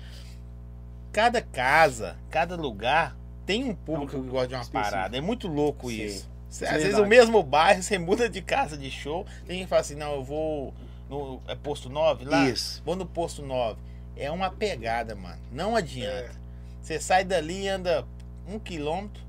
Cada 1.10 1.40
casa, 1.40 2.16
cada 2.30 2.54
lugar 2.54 3.16
tem 3.46 3.64
um 3.64 3.74
público 3.74 4.14
É 4.16 4.18
um 4.18 4.22
que 4.24 4.28
gosta 4.28 4.48
de 4.48 4.54
uma 4.54 4.60
específico. 4.62 4.90
parada. 4.94 5.16
É 5.16 5.20
muito 5.20 5.48
louco 5.48 5.88
Sim. 5.88 6.04
isso. 6.04 6.30
Isso 6.50 6.64
Às 6.64 6.70
é 6.70 6.72
vezes 6.74 6.84
verdade. 6.88 7.06
o 7.06 7.08
mesmo 7.08 7.42
bairro, 7.42 7.82
você 7.82 7.98
muda 7.98 8.28
de 8.28 8.42
casa 8.42 8.76
de 8.76 8.90
show, 8.90 9.26
tem 9.46 9.58
quem 9.58 9.66
fala 9.66 9.80
assim, 9.80 9.94
não, 9.94 10.12
eu 10.14 10.22
vou. 10.22 10.74
No, 11.08 11.40
é 11.48 11.54
posto 11.54 11.88
9 11.88 12.26
lá? 12.26 12.46
Isso. 12.48 12.82
Vou 12.84 12.94
no 12.94 13.06
posto 13.06 13.42
9. 13.42 13.80
É 14.16 14.30
uma 14.30 14.50
pegada, 14.50 15.14
mano. 15.14 15.40
Não 15.50 15.74
adianta. 15.74 16.30
É. 16.30 16.30
Você 16.82 17.00
sai 17.00 17.24
dali 17.24 17.62
e 17.62 17.68
anda 17.68 18.06
um 18.46 18.58
quilômetro, 18.58 19.22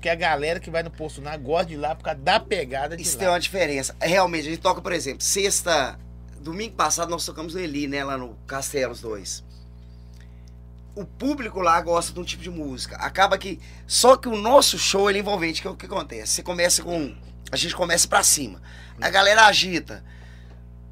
porque 0.00 0.08
a 0.08 0.14
galera 0.14 0.58
que 0.58 0.70
vai 0.70 0.82
no 0.82 0.90
posto 0.90 1.20
9 1.20 1.36
gosta 1.36 1.66
de 1.66 1.74
ir 1.74 1.76
lá 1.76 1.94
por 1.94 2.04
causa 2.04 2.18
da 2.18 2.40
pegada 2.40 2.96
de 2.96 3.02
Isso 3.02 3.16
lá. 3.16 3.18
tem 3.18 3.28
uma 3.28 3.38
diferença. 3.38 3.94
Realmente, 4.00 4.46
a 4.48 4.50
gente 4.52 4.62
toca, 4.62 4.80
por 4.80 4.92
exemplo, 4.92 5.22
sexta. 5.22 6.00
Domingo 6.40 6.74
passado 6.74 7.10
nós 7.10 7.22
tocamos 7.26 7.52
no 7.52 7.60
Eli, 7.60 7.86
né? 7.86 8.02
Lá 8.02 8.16
no 8.16 8.34
Castelos 8.46 9.02
2. 9.02 9.44
O 10.94 11.04
público 11.04 11.60
lá 11.60 11.78
gosta 11.82 12.14
de 12.14 12.18
um 12.18 12.24
tipo 12.24 12.42
de 12.42 12.48
música. 12.48 12.96
Acaba 12.96 13.36
que. 13.36 13.60
Só 13.86 14.16
que 14.16 14.26
o 14.26 14.36
nosso 14.36 14.78
show 14.78 15.10
ele 15.10 15.18
é 15.18 15.20
envolvente. 15.20 15.60
Que 15.60 15.68
é 15.68 15.70
o 15.70 15.76
que 15.76 15.84
acontece? 15.84 16.32
Você 16.32 16.42
começa 16.42 16.82
com. 16.82 17.14
A 17.52 17.56
gente 17.56 17.76
começa 17.76 18.08
pra 18.08 18.22
cima. 18.22 18.62
A 19.02 19.10
galera 19.10 19.44
agita. 19.44 20.02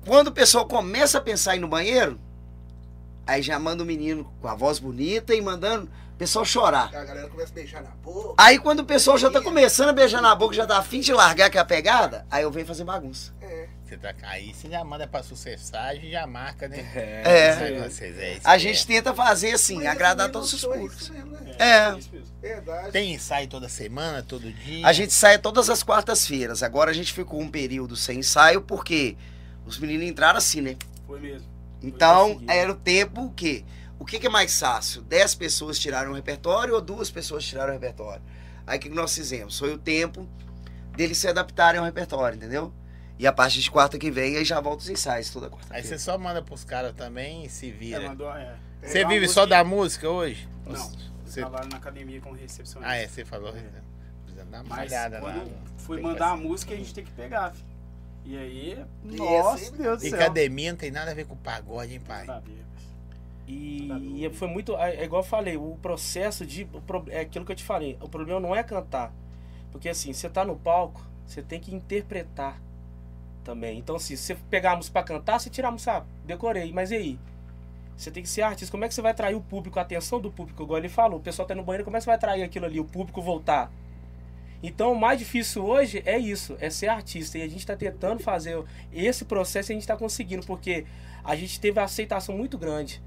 Quando 0.05 0.29
o 0.29 0.33
pessoal 0.33 0.67
começa 0.67 1.17
a 1.17 1.21
pensar 1.23 1.55
em 1.55 1.59
ir 1.59 1.61
no 1.63 1.69
banheiro, 1.69 2.21
aí 3.27 3.41
já 3.41 3.59
manda 3.59 3.83
o 3.83 3.87
menino 3.87 4.31
com 4.43 4.49
a 4.49 4.55
voz 4.55 4.79
bonita 4.79 5.35
e 5.35 5.41
mandando 5.41 5.89
pessoal 6.19 6.45
chorar. 6.45 6.91
A 6.95 7.05
galera 7.05 7.29
começa 7.29 7.53
a 7.53 7.55
beijar 7.55 7.83
na 7.83 7.91
boca. 7.91 8.35
Aí 8.37 8.59
quando 8.59 8.81
o 8.81 8.85
pessoal 8.85 9.17
já 9.17 9.31
tá 9.31 9.41
começando 9.41 9.91
a 9.91 9.93
beijar 9.93 10.21
na 10.21 10.35
boca, 10.35 10.55
já 10.55 10.67
tá 10.67 10.79
afim 10.79 11.01
de 11.01 11.13
largar 11.13 11.49
que 11.49 11.57
é 11.57 11.61
a 11.61 11.65
pegada, 11.65 12.27
aí 12.31 12.43
eu 12.43 12.51
venho 12.51 12.67
fazer 12.67 12.85
bagunça. 12.85 13.33
É. 13.41 13.69
Você 13.89 13.97
tá, 13.97 14.15
aí 14.23 14.53
você 14.53 14.69
já 14.69 14.85
manda 14.85 15.07
pra 15.07 15.23
sucessagem 15.23 16.09
e 16.09 16.11
já 16.11 16.27
marca, 16.27 16.69
né? 16.69 16.79
É. 17.25 17.53
Aí, 17.53 17.81
vocês, 17.81 18.19
é 18.19 18.33
isso 18.35 18.41
A 18.45 18.59
gente 18.59 18.83
é. 18.83 18.87
tenta 18.87 19.15
fazer 19.15 19.53
assim, 19.53 19.77
Mas 19.77 19.87
agradar 19.87 20.27
também 20.27 20.33
todos 20.33 20.53
os 20.53 20.63
é 20.63 20.67
públicos. 20.69 21.09
né? 21.09 21.25
É. 21.59 21.93
Mesmo. 21.93 22.23
Verdade. 22.43 22.93
Tem 22.93 23.15
ensaio 23.15 23.49
toda 23.49 23.67
semana, 23.67 24.23
todo 24.23 24.53
dia. 24.53 24.87
A 24.87 24.93
gente 24.93 25.15
sai 25.15 25.39
todas 25.39 25.71
as 25.71 25.83
quartas-feiras. 25.83 26.63
Agora 26.63 26.91
a 26.91 26.95
gente 26.95 27.15
ficou 27.15 27.41
um 27.41 27.49
período 27.49 27.97
sem 27.97 28.19
ensaio 28.19 28.61
porque 28.61 29.17
os 29.65 29.79
meninos 29.79 30.07
entraram 30.07 30.37
assim, 30.37 30.61
né? 30.61 30.77
Foi 31.07 31.19
mesmo. 31.19 31.49
Então 31.83 32.35
conseguido. 32.35 32.53
era 32.53 32.71
o 32.71 32.75
tempo 32.75 33.33
que. 33.35 33.65
O 33.99 34.05
que, 34.05 34.19
que 34.19 34.27
é 34.27 34.31
mais 34.31 34.59
fácil? 34.59 35.03
10 35.03 35.35
pessoas 35.35 35.79
tiraram 35.79 36.13
o 36.13 36.15
repertório 36.15 36.75
ou 36.75 36.81
duas 36.81 37.11
pessoas 37.11 37.45
tiraram 37.45 37.71
o 37.71 37.73
repertório? 37.73 38.23
Aí 38.67 38.79
o 38.79 38.81
que 38.81 38.89
que 38.89 38.95
nós 38.95 39.15
fizemos? 39.15 39.59
Foi 39.59 39.73
o 39.73 39.79
tempo 39.79 40.27
deles 40.97 41.19
se 41.19 41.27
adaptarem 41.29 41.79
ao 41.79 41.85
repertório, 41.85 42.37
entendeu? 42.37 42.73
E 43.19 43.27
a 43.27 43.33
partir 43.33 43.61
de 43.61 43.71
quarta 43.71 43.99
que 43.99 44.11
vem, 44.11 44.37
aí 44.37 44.45
já 44.45 44.61
volta 44.61 44.83
os 44.83 44.89
ensaios 44.89 45.31
toda 45.31 45.47
Aí 45.47 45.53
quarta-feira. 45.53 45.87
você 45.87 45.99
só 45.99 46.17
manda 46.17 46.41
pros 46.41 46.65
caras 46.65 46.95
também 46.95 47.45
e 47.45 47.49
se 47.51 47.69
É, 47.69 47.73
vira. 47.73 48.09
mandou, 48.09 48.31
é. 48.31 48.57
Você 48.83 49.01
É 49.01 49.03
uma 49.05 49.09
vive 49.09 49.23
música 49.23 49.41
só 49.41 49.47
da 49.47 49.65
música 49.65 50.09
hoje? 50.09 50.49
Não. 50.65 50.73
Você... 51.25 51.41
Eu 51.41 51.47
trabalho 51.49 51.69
na 51.69 51.77
academia 51.79 52.21
como 52.21 52.37
recepcionista. 52.37 52.91
Ah, 52.93 52.97
é, 52.97 53.09
você 53.09 53.25
falou. 53.25 53.53
Precisa 53.53 54.45
dar 54.51 54.61
uma 54.63 54.77
Mas 54.77 54.89
olhada 54.91 55.19
lá. 55.19 55.33
quando 55.33 55.51
fui 55.79 56.01
mandar 56.01 56.31
a 56.31 56.37
música, 56.37 56.73
a 56.75 56.77
gente 56.77 56.95
tem 56.95 57.05
que 57.05 57.11
pegar, 57.13 57.51
filho. 57.53 57.67
E 58.25 58.37
aí, 58.37 58.85
E 59.05 59.17
nossa, 59.17 59.73
Deus 59.73 60.01
do 60.01 60.07
E 60.07 60.11
céu. 60.11 60.21
academia 60.21 60.71
não 60.71 60.79
tem 60.79 60.91
nada 60.91 61.11
a 61.11 61.15
ver 61.15 61.27
com 61.27 61.37
pagode, 61.37 61.95
hein, 61.95 62.01
pai? 62.01 62.25
Nada 62.27 62.39
a 62.39 62.41
ver, 62.41 62.51
mas- 62.68 62.68
E, 63.49 64.25
e 64.25 64.31
foi 64.31 64.47
muito. 64.47 64.77
É 64.77 64.97
é 64.97 65.05
igual 65.05 65.23
eu 65.23 65.27
falei, 65.27 65.57
o 65.57 65.77
processo 65.81 66.45
de. 66.45 66.69
É 67.09 67.21
aquilo 67.21 67.45
que 67.45 67.53
eu 67.53 67.57
te 67.57 67.65
falei. 67.65 67.97
O 68.01 68.09
problema 68.09 68.39
não 68.39 68.55
é 68.55 68.63
cantar. 68.63 69.13
Porque 69.73 69.89
assim, 69.89 70.13
você 70.13 70.29
tá 70.29 70.45
no 70.45 70.57
palco, 70.57 71.01
você 71.27 71.43
tem 71.43 71.59
que 71.59 71.75
interpretar 71.75 72.61
também. 73.43 73.79
Então, 73.79 73.97
assim, 73.97 74.15
se 74.17 74.23
você 74.23 74.35
pegar 74.51 74.73
a 74.73 74.77
música 74.77 74.93
pra 74.93 75.03
cantar, 75.03 75.39
você 75.41 75.49
tira 75.49 75.69
a 75.69 75.71
música, 75.71 75.99
ah, 75.99 76.05
decorei, 76.27 76.73
mas 76.73 76.91
e 76.91 76.97
aí? 76.97 77.19
Você 77.97 78.11
tem 78.11 78.23
que 78.23 78.29
ser 78.29 78.43
artista. 78.43 78.71
Como 78.71 78.85
é 78.85 78.89
que 78.89 78.95
você 78.95 79.03
vai 79.03 79.13
atrair 79.13 79.35
o 79.35 79.41
público, 79.41 79.79
a 79.79 79.83
atenção 79.83 80.21
do 80.21 80.31
público? 80.31 80.63
Igual 80.63 80.79
ele 80.79 80.89
falou, 80.89 81.19
o 81.19 81.23
pessoal 81.23 81.49
tá 81.49 81.55
no 81.55 81.65
banheiro, 81.65 81.85
como 81.85 81.97
é 81.97 82.01
que 82.01 82.05
você 82.05 82.11
vai 82.11 82.17
atrair 82.17 82.43
aquilo 82.43 82.67
ali, 82.67 82.79
o 82.79 82.85
público 82.85 83.23
voltar? 83.23 83.73
Então, 84.63 84.93
o 84.93 85.01
mais 85.01 85.19
difícil 85.19 85.65
hoje 85.65 86.03
é 86.05 86.19
isso, 86.19 86.57
é 86.61 86.69
ser 86.69 86.89
artista. 86.89 87.39
E 87.39 87.43
a 87.43 87.49
gente 87.49 87.61
está 87.61 87.77
tentando 87.77 88.23
fazer 88.23 88.63
esse 88.93 89.25
processo 89.25 89.71
e 89.71 89.73
a 89.73 89.77
gente 89.77 89.83
está 89.83 89.97
conseguindo, 89.97 90.45
porque 90.47 90.85
a 91.25 91.35
gente 91.35 91.61
teve 91.61 91.79
uma 91.79 91.85
aceitação 91.85 92.37
muito 92.37 92.59
grande. 92.59 93.03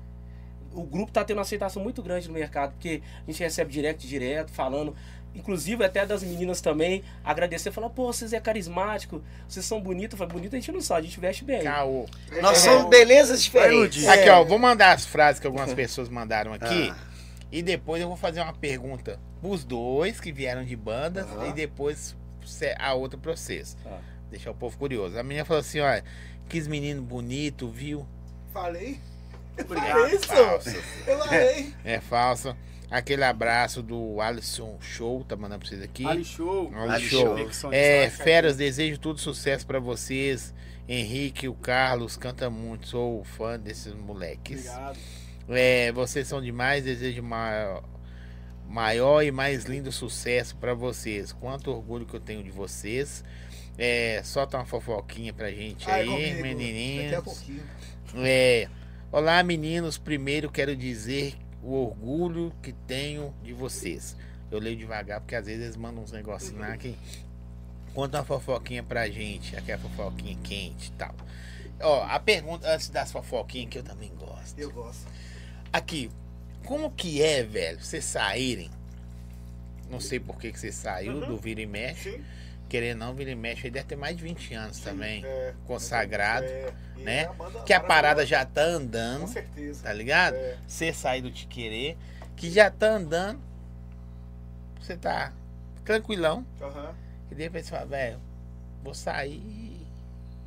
O 0.73 0.83
grupo 0.83 1.09
está 1.09 1.23
tendo 1.23 1.37
uma 1.37 1.43
aceitação 1.43 1.81
muito 1.83 2.01
grande 2.01 2.27
no 2.27 2.33
mercado, 2.33 2.71
porque 2.73 3.01
a 3.27 3.31
gente 3.31 3.41
recebe 3.43 3.71
direct 3.71 4.07
direto, 4.07 4.51
falando. 4.51 4.95
inclusive 5.33 5.81
até 5.85 6.05
das 6.05 6.23
meninas 6.23 6.59
também, 6.59 7.03
agradecer, 7.23 7.71
falar, 7.71 7.89
pô, 7.89 8.07
vocês 8.11 8.33
é 8.33 8.39
carismático, 8.41 9.23
vocês 9.47 9.65
são 9.65 9.79
bonitos. 9.79 10.17
Falei, 10.19 10.33
bonito 10.33 10.55
a 10.55 10.59
gente 10.59 10.71
não 10.73 10.81
sabe, 10.81 11.01
a 11.01 11.03
gente 11.03 11.19
veste 11.21 11.45
bem. 11.45 11.63
Caô. 11.63 12.05
Nós 12.41 12.57
É. 12.65 12.69
somos 12.69 12.89
belezas 12.89 13.41
diferentes. 13.41 14.05
Aqui, 14.09 14.27
É. 14.27 14.31
ó, 14.33 14.43
vou 14.43 14.59
mandar 14.59 14.91
as 14.93 15.05
frases 15.05 15.39
que 15.39 15.47
algumas 15.47 15.71
pessoas 15.73 16.09
mandaram 16.09 16.51
aqui. 16.53 16.89
Ah. 16.91 16.97
E 17.49 17.61
depois 17.61 18.01
eu 18.01 18.09
vou 18.09 18.17
fazer 18.17 18.41
uma 18.41 18.51
pergunta 18.53 19.19
pros 19.39 19.63
dois 19.63 20.19
que 20.19 20.33
vieram 20.33 20.65
de 20.65 20.75
bandas 20.75 21.25
e 21.47 21.53
depois 21.53 22.13
a 22.77 22.93
outra 22.93 23.17
pra 23.17 23.33
vocês. 23.35 23.77
Tá. 23.83 23.99
Deixar 24.29 24.51
o 24.51 24.55
povo 24.55 24.77
curioso. 24.77 25.17
A 25.17 25.23
menina 25.23 25.45
falou 25.45 25.61
assim, 25.61 25.79
ó, 25.79 26.01
quis 26.49 26.67
menino 26.67 27.01
bonito, 27.01 27.69
viu? 27.69 28.05
Falei? 28.53 28.99
Obrigado. 29.59 29.91
falei 29.91 30.15
isso. 30.15 30.27
Falso. 30.27 30.69
Eu 31.07 31.17
falei. 31.19 31.73
É 31.83 31.99
falso. 31.99 32.55
Aquele 32.89 33.23
abraço 33.23 33.81
do 33.81 34.19
Alisson 34.19 34.77
Show, 34.81 35.23
tá 35.23 35.35
mandando 35.37 35.59
pra 35.59 35.69
vocês 35.69 35.81
aqui. 35.81 36.05
Ali 36.05 36.25
show. 36.25 36.69
Ali 36.75 36.91
Ali 36.91 37.09
Show. 37.09 37.37
É, 37.71 38.09
feras, 38.09 38.57
desejo 38.57 38.99
tudo 38.99 39.19
sucesso 39.19 39.65
pra 39.65 39.79
vocês. 39.79 40.53
Henrique, 40.89 41.47
o 41.47 41.53
Carlos, 41.53 42.17
canta 42.17 42.49
muito. 42.49 42.89
Sou 42.89 43.23
fã 43.23 43.57
desses 43.57 43.93
moleques. 43.93 44.67
Obrigado. 44.67 44.99
É, 45.49 45.91
vocês 45.93 46.27
são 46.27 46.41
demais, 46.41 46.83
desejo 46.83 47.23
maior, 47.23 47.83
maior 48.67 49.21
e 49.21 49.31
mais 49.31 49.63
lindo 49.63 49.89
sucesso 49.91 50.57
pra 50.57 50.73
vocês. 50.73 51.31
Quanto 51.31 51.71
orgulho 51.71 52.05
que 52.05 52.13
eu 52.13 52.19
tenho 52.19 52.43
de 52.43 52.51
vocês. 52.51 53.23
É, 53.77 54.21
solta 54.23 54.57
uma 54.57 54.65
fofoquinha 54.65 55.31
pra 55.33 55.49
gente 55.49 55.89
Ai, 55.89 56.01
aí, 56.01 56.07
comigo. 56.07 56.27
Daqui 56.27 56.39
a 56.39 56.43
menininhos. 56.43 57.23
pouquinho. 57.23 57.63
É, 58.17 58.67
olá 59.11 59.41
meninos, 59.43 59.97
primeiro 59.97 60.49
quero 60.51 60.75
dizer 60.75 61.35
o 61.63 61.73
orgulho 61.73 62.53
que 62.61 62.73
tenho 62.73 63.33
de 63.43 63.53
vocês. 63.53 64.15
Eu 64.49 64.59
leio 64.59 64.77
devagar 64.77 65.21
porque 65.21 65.35
às 65.35 65.45
vezes 65.45 65.63
eles 65.63 65.75
mandam 65.77 66.03
uns 66.03 66.11
negocinhos 66.11 66.59
lá 66.59 66.75
que 66.77 66.97
conta 67.93 68.19
uma 68.19 68.25
fofoquinha 68.25 68.83
pra 68.83 69.09
gente, 69.09 69.55
aquela 69.55 69.79
fofoquinha 69.81 70.37
quente 70.43 70.87
e 70.89 70.91
tal. 70.93 71.15
Ó, 71.79 72.03
a 72.03 72.19
pergunta 72.19 72.69
antes 72.71 72.89
das 72.89 73.11
fofoquinhas 73.11 73.69
que 73.69 73.77
eu 73.79 73.83
também 73.83 74.11
gosto. 74.15 74.57
Eu 74.59 74.71
gosto. 74.71 75.07
Aqui, 75.71 76.09
como 76.65 76.91
que 76.91 77.21
é, 77.21 77.43
velho, 77.43 77.79
vocês 77.81 78.03
saírem? 78.05 78.69
Não 79.89 79.99
sei 79.99 80.19
por 80.19 80.37
que, 80.37 80.51
que 80.51 80.59
você 80.59 80.71
saiu 80.71 81.13
Uhum. 81.13 81.27
do 81.27 81.37
Vira 81.37 81.61
e 81.61 81.65
Mexe. 81.65 82.11
Sim. 82.11 82.23
Querendo 82.71 82.99
não, 82.99 83.13
Vira 83.13 83.29
e 83.29 83.35
Mexe 83.35 83.67
aí 83.67 83.71
deve 83.71 83.85
ter 83.85 83.97
mais 83.97 84.15
de 84.15 84.23
20 84.23 84.53
anos 84.53 84.79
também. 84.79 85.25
É, 85.25 85.53
Consagrado, 85.67 86.45
é, 86.45 86.71
né? 86.99 87.23
é 87.23 87.27
banda 87.33 87.63
Que 87.63 87.73
a 87.73 87.81
parada 87.81 88.25
já 88.25 88.45
tá 88.45 88.63
andando, 88.63 89.21
Com 89.21 89.27
certeza. 89.27 89.83
tá 89.83 89.91
ligado? 89.91 90.35
É. 90.35 90.57
Você 90.65 90.93
sair 90.93 91.21
do 91.21 91.29
Te 91.29 91.45
Querer, 91.47 91.97
que 92.37 92.49
já 92.49 92.71
tá 92.71 92.91
andando. 92.91 93.41
Você 94.79 94.95
tá 94.95 95.33
tranquilão. 95.83 96.45
Aham. 96.61 96.95
E 97.29 97.35
de 97.35 97.43
repente 97.43 97.65
você 97.65 97.71
fala, 97.71 97.85
velho, 97.87 98.21
vou 98.81 98.93
sair 98.93 99.85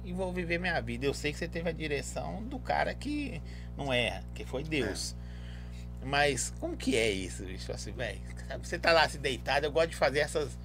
e 0.03 0.11
vou 0.15 0.33
viver 0.33 0.57
minha 0.59 0.81
vida. 0.81 1.05
Eu 1.05 1.13
sei 1.13 1.31
que 1.31 1.39
você 1.39 1.47
teve 1.47 1.69
a 1.69 1.73
direção 1.73 2.43
do 2.45 2.59
cara 2.59 2.95
que 2.95 3.43
não 3.77 3.93
erra, 3.93 4.25
que 4.35 4.47
foi 4.47 4.65
Deus. 4.65 5.15
Mas 6.03 6.55
como 6.59 6.75
que 6.75 6.97
é 6.97 7.11
isso, 7.11 7.45
bicho? 7.45 7.71
Assim, 7.71 7.93
velho, 7.93 8.19
você 8.63 8.79
tá 8.79 8.93
lá 8.93 9.07
se 9.11 9.19
deitado, 9.19 9.67
eu 9.67 9.73
gosto 9.73 9.91
de 9.91 9.97
fazer 9.97 10.21
essas. 10.21 10.57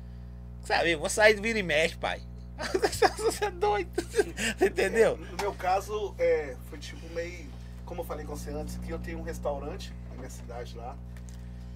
Sabe, 0.69 0.91
eu 0.91 0.99
vou 0.99 1.09
sair 1.09 1.33
do 1.33 1.41
vira 1.41 1.57
e 1.57 1.63
mexe, 1.63 1.95
pai. 1.97 2.21
Você 3.17 3.45
é 3.45 3.49
doido. 3.49 3.89
Você 4.07 4.65
entendeu? 4.67 5.17
No 5.17 5.37
meu 5.37 5.51
caso, 5.55 6.13
é, 6.19 6.55
foi 6.69 6.77
tipo 6.77 7.11
meio. 7.11 7.49
Como 7.87 8.01
eu 8.01 8.05
falei 8.05 8.23
com 8.23 8.35
você 8.35 8.51
antes, 8.51 8.77
que 8.77 8.91
eu 8.91 8.99
tenho 8.99 9.17
um 9.17 9.23
restaurante 9.23 9.91
na 10.11 10.17
minha 10.17 10.29
cidade 10.29 10.77
lá. 10.77 10.95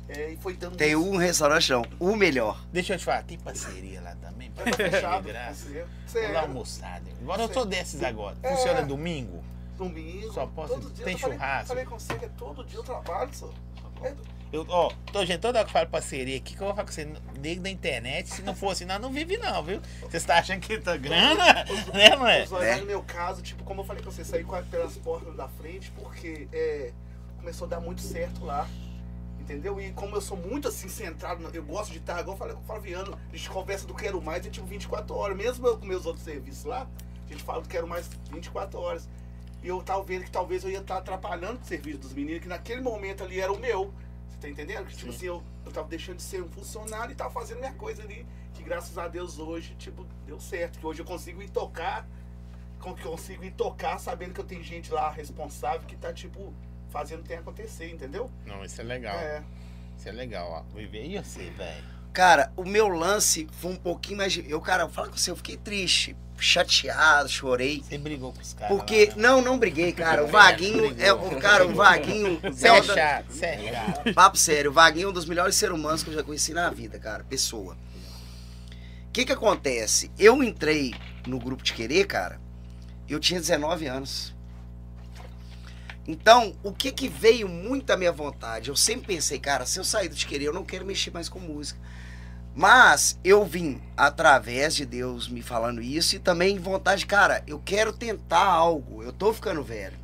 É, 0.07 0.29
e 0.33 0.37
foi 0.37 0.55
dando. 0.55 0.75
Tem 0.77 0.95
um 0.95 1.17
restaurante, 1.17 1.71
não. 1.71 1.83
O 1.99 2.15
melhor. 2.15 2.63
Deixa 2.71 2.93
eu 2.93 2.99
te 2.99 3.05
falar, 3.05 3.23
tem 3.23 3.39
parceria 3.39 3.99
lá 3.99 4.15
também? 4.21 4.51
É, 4.57 4.69
tá 4.69 4.77
fechado. 4.77 5.23
De 5.23 5.29
graça. 5.29 5.67
Vou 6.13 6.31
lá 6.31 6.41
almoçar. 6.41 7.01
Agora 7.19 7.41
eu 7.41 7.51
sou 7.51 7.65
desses 7.65 8.03
agora. 8.03 8.37
É. 8.43 8.49
Funciona 8.55 8.83
domingo? 8.83 9.43
domingo. 9.75 10.31
Só 10.33 10.45
posso- 10.45 10.75
todo 10.75 10.93
dia, 10.93 11.03
tem 11.03 11.13
eu 11.15 11.19
falei- 11.19 11.37
churrasco? 11.39 11.67
Falei 11.69 11.85
com 11.85 11.97
você 11.97 12.13
que 12.13 12.25
é 12.25 12.29
todo 12.37 12.63
dia 12.63 12.77
eu 12.77 12.83
trabalho, 12.83 13.33
só. 13.33 13.49
É, 14.03 14.13
Eu, 14.53 14.63
ó, 14.69 14.91
tô, 15.11 15.25
gente, 15.25 15.39
toda 15.39 15.57
hora 15.57 15.65
que 15.65 15.71
eu 15.71 15.73
falo 15.73 15.89
parceria 15.89 16.37
aqui, 16.37 16.55
que 16.55 16.61
eu 16.61 16.67
vou 16.67 16.75
falar 16.75 16.85
com 16.85 16.91
você, 16.93 17.11
nego 17.39 17.63
da 17.63 17.71
internet, 17.71 18.29
se 18.29 18.43
não 18.43 18.53
for 18.53 18.69
assim, 18.69 18.85
nós 18.85 19.01
não 19.01 19.11
vive 19.11 19.35
não, 19.35 19.63
viu? 19.63 19.81
Você 20.01 20.17
está 20.17 20.37
achando 20.37 20.59
que 20.59 20.77
tá 20.77 20.95
grana? 20.95 21.65
né, 21.91 22.15
não 22.15 22.27
é? 22.27 22.43
Os 22.43 22.51
olhos, 22.51 22.81
no 22.81 22.85
meu 22.85 23.01
caso, 23.01 23.41
tipo, 23.41 23.63
como 23.63 23.81
eu 23.81 23.85
falei 23.85 24.03
com 24.03 24.11
você, 24.11 24.23
saí 24.23 24.45
pelas 24.69 24.95
portas 24.97 25.35
da 25.35 25.47
frente, 25.47 25.91
porque 25.95 26.47
é, 26.53 26.91
começou 27.37 27.65
a 27.65 27.69
dar 27.71 27.79
muito 27.79 28.01
certo 28.01 28.45
lá. 28.45 28.69
Entendeu? 29.39 29.81
E 29.81 29.91
como 29.91 30.15
eu 30.15 30.21
sou 30.21 30.37
muito 30.37 30.67
assim, 30.67 30.87
centrado, 30.87 31.49
eu 31.51 31.63
gosto 31.63 31.91
de 31.91 31.97
estar, 31.97 32.21
igual 32.21 32.35
eu 32.35 32.39
falei 32.39 32.53
com 32.53 32.61
o 32.61 32.65
Flaviano, 32.65 33.19
a 33.31 33.35
gente 33.35 33.49
conversa 33.49 33.87
do 33.87 33.95
Quero 33.95 34.21
Mais, 34.21 34.45
eu 34.45 34.51
tipo 34.51 34.67
24 34.67 35.15
horas. 35.15 35.35
Mesmo 35.35 35.65
eu 35.65 35.79
com 35.79 35.85
meus 35.87 36.05
outros 36.05 36.23
serviços 36.23 36.63
lá, 36.63 36.87
a 37.25 37.29
gente 37.29 37.43
fala 37.43 37.59
do 37.59 37.67
Quero 37.67 37.87
Mais 37.87 38.07
24 38.31 38.79
horas. 38.79 39.09
E 39.63 39.67
eu 39.67 39.81
tava 39.81 40.03
vendo 40.03 40.25
que 40.25 40.31
talvez 40.31 40.63
eu 40.63 40.69
ia 40.69 40.77
estar 40.77 40.97
atrapalhando 40.97 41.59
o 41.59 41.65
serviço 41.65 41.97
dos 41.97 42.13
meninos, 42.13 42.41
que 42.41 42.47
naquele 42.47 42.81
momento 42.81 43.23
ali 43.23 43.39
era 43.39 43.51
o 43.51 43.59
meu. 43.59 43.91
Tá 44.43 44.49
entendendo? 44.49 44.85
Que 44.87 44.97
tipo 44.97 45.11
Sim. 45.11 45.17
assim, 45.17 45.25
eu, 45.27 45.43
eu 45.65 45.71
tava 45.71 45.87
deixando 45.87 46.17
de 46.17 46.23
ser 46.23 46.43
um 46.43 46.49
funcionário 46.49 47.13
e 47.13 47.15
tava 47.15 47.31
fazendo 47.31 47.59
minha 47.59 47.73
coisa 47.73 48.03
ali. 48.03 48.25
Que 48.53 48.61
graças 48.61 48.97
a 48.97 49.07
Deus 49.07 49.39
hoje, 49.39 49.73
tipo, 49.75 50.05
deu 50.25 50.37
certo. 50.37 50.79
Que 50.79 50.85
hoje 50.85 51.01
eu 51.01 51.05
consigo 51.05 51.41
ir 51.41 51.49
tocar 51.49 52.05
como 52.77 52.93
que 52.93 53.05
eu 53.05 53.11
consigo 53.11 53.45
ir 53.45 53.51
tocar 53.51 53.97
sabendo 53.97 54.33
que 54.33 54.41
eu 54.41 54.43
tenho 54.43 54.61
gente 54.61 54.91
lá 54.91 55.09
responsável 55.09 55.87
que 55.87 55.95
tá, 55.95 56.11
tipo, 56.11 56.53
fazendo 56.89 57.19
o 57.19 57.23
que 57.23 57.29
tem 57.29 57.37
acontecer, 57.37 57.89
entendeu? 57.89 58.29
Não, 58.45 58.61
isso 58.65 58.81
é 58.81 58.83
legal. 58.83 59.15
É. 59.15 59.41
Isso 59.97 60.09
é 60.09 60.11
legal, 60.11 60.51
ó. 60.51 60.75
Viver 60.75 61.05
e 61.05 61.17
você, 61.17 61.49
velho. 61.51 61.83
Cara, 62.11 62.51
o 62.57 62.65
meu 62.65 62.89
lance 62.89 63.47
foi 63.53 63.71
um 63.71 63.77
pouquinho 63.77 64.17
mais. 64.17 64.37
Eu, 64.37 64.59
cara, 64.59 64.89
fala 64.89 65.07
com 65.07 65.15
você, 65.15 65.31
eu 65.31 65.37
fiquei 65.37 65.55
triste, 65.55 66.17
chateado, 66.43 67.29
chorei. 67.29 67.81
Você 67.81 67.97
brigou 67.97 68.33
com 68.33 68.41
os 68.41 68.53
caras. 68.53 68.75
Porque. 68.75 69.07
lá, 69.07 69.15
Não, 69.15 69.41
não 69.41 69.57
briguei, 69.57 69.91
cara. 69.93 70.23
O 70.23 70.27
Vaguinho. 70.31 70.95
É, 70.99 71.11
o 71.13 71.39
cara, 71.39 71.65
o 71.65 71.73
Vaguinho. 71.75 72.39
Você 72.43 72.67
é 72.67 72.77
é 72.77 72.81
da- 72.81 72.93
chato, 72.93 73.25
você 73.31 73.45
é 73.45 73.73
chato. 73.73 74.13
Papo 74.15 74.37
sério, 74.37 74.71
o 74.71 74.73
Vaguinho 74.73 75.07
é 75.07 75.09
um 75.09 75.13
dos 75.13 75.25
melhores 75.25 75.55
seres 75.55 75.75
humanos 75.75 76.03
que 76.03 76.09
eu 76.09 76.13
já 76.13 76.23
conheci 76.23 76.53
na 76.53 76.69
vida, 76.69 76.99
cara. 76.99 77.23
Pessoa. 77.23 77.77
O 79.07 79.11
que 79.13 79.25
que 79.25 79.31
acontece? 79.31 80.11
Eu 80.17 80.43
entrei 80.43 80.93
no 81.27 81.39
grupo 81.39 81.63
de 81.63 81.71
querer, 81.73 82.05
cara, 82.07 82.41
eu 83.07 83.19
tinha 83.19 83.39
19 83.39 83.85
anos. 83.85 84.33
Então, 86.07 86.53
o 86.63 86.73
que 86.73 86.91
que 86.91 87.07
veio 87.07 87.47
muito 87.47 87.89
à 87.91 87.95
minha 87.97 88.11
vontade? 88.11 88.69
Eu 88.69 88.75
sempre 88.75 89.07
pensei, 89.15 89.39
cara, 89.39 89.65
se 89.65 89.79
eu 89.79 89.83
sair 89.85 90.09
do 90.09 90.15
de 90.15 90.25
querer, 90.25 90.45
eu 90.45 90.53
não 90.53 90.65
quero 90.65 90.85
mexer 90.85 91.11
mais 91.11 91.29
com 91.29 91.39
música. 91.39 91.79
Mas 92.55 93.19
eu 93.23 93.43
vim 93.43 93.81
através 93.97 94.75
de 94.75 94.85
Deus 94.85 95.27
me 95.27 95.41
falando 95.41 95.81
isso 95.81 96.15
e 96.15 96.19
também 96.19 96.59
vontade, 96.59 97.05
cara, 97.05 97.43
eu 97.47 97.59
quero 97.59 97.91
tentar 97.91 98.45
algo. 98.45 99.01
Eu 99.01 99.11
tô 99.11 99.33
ficando 99.33 99.63
velho. 99.63 99.97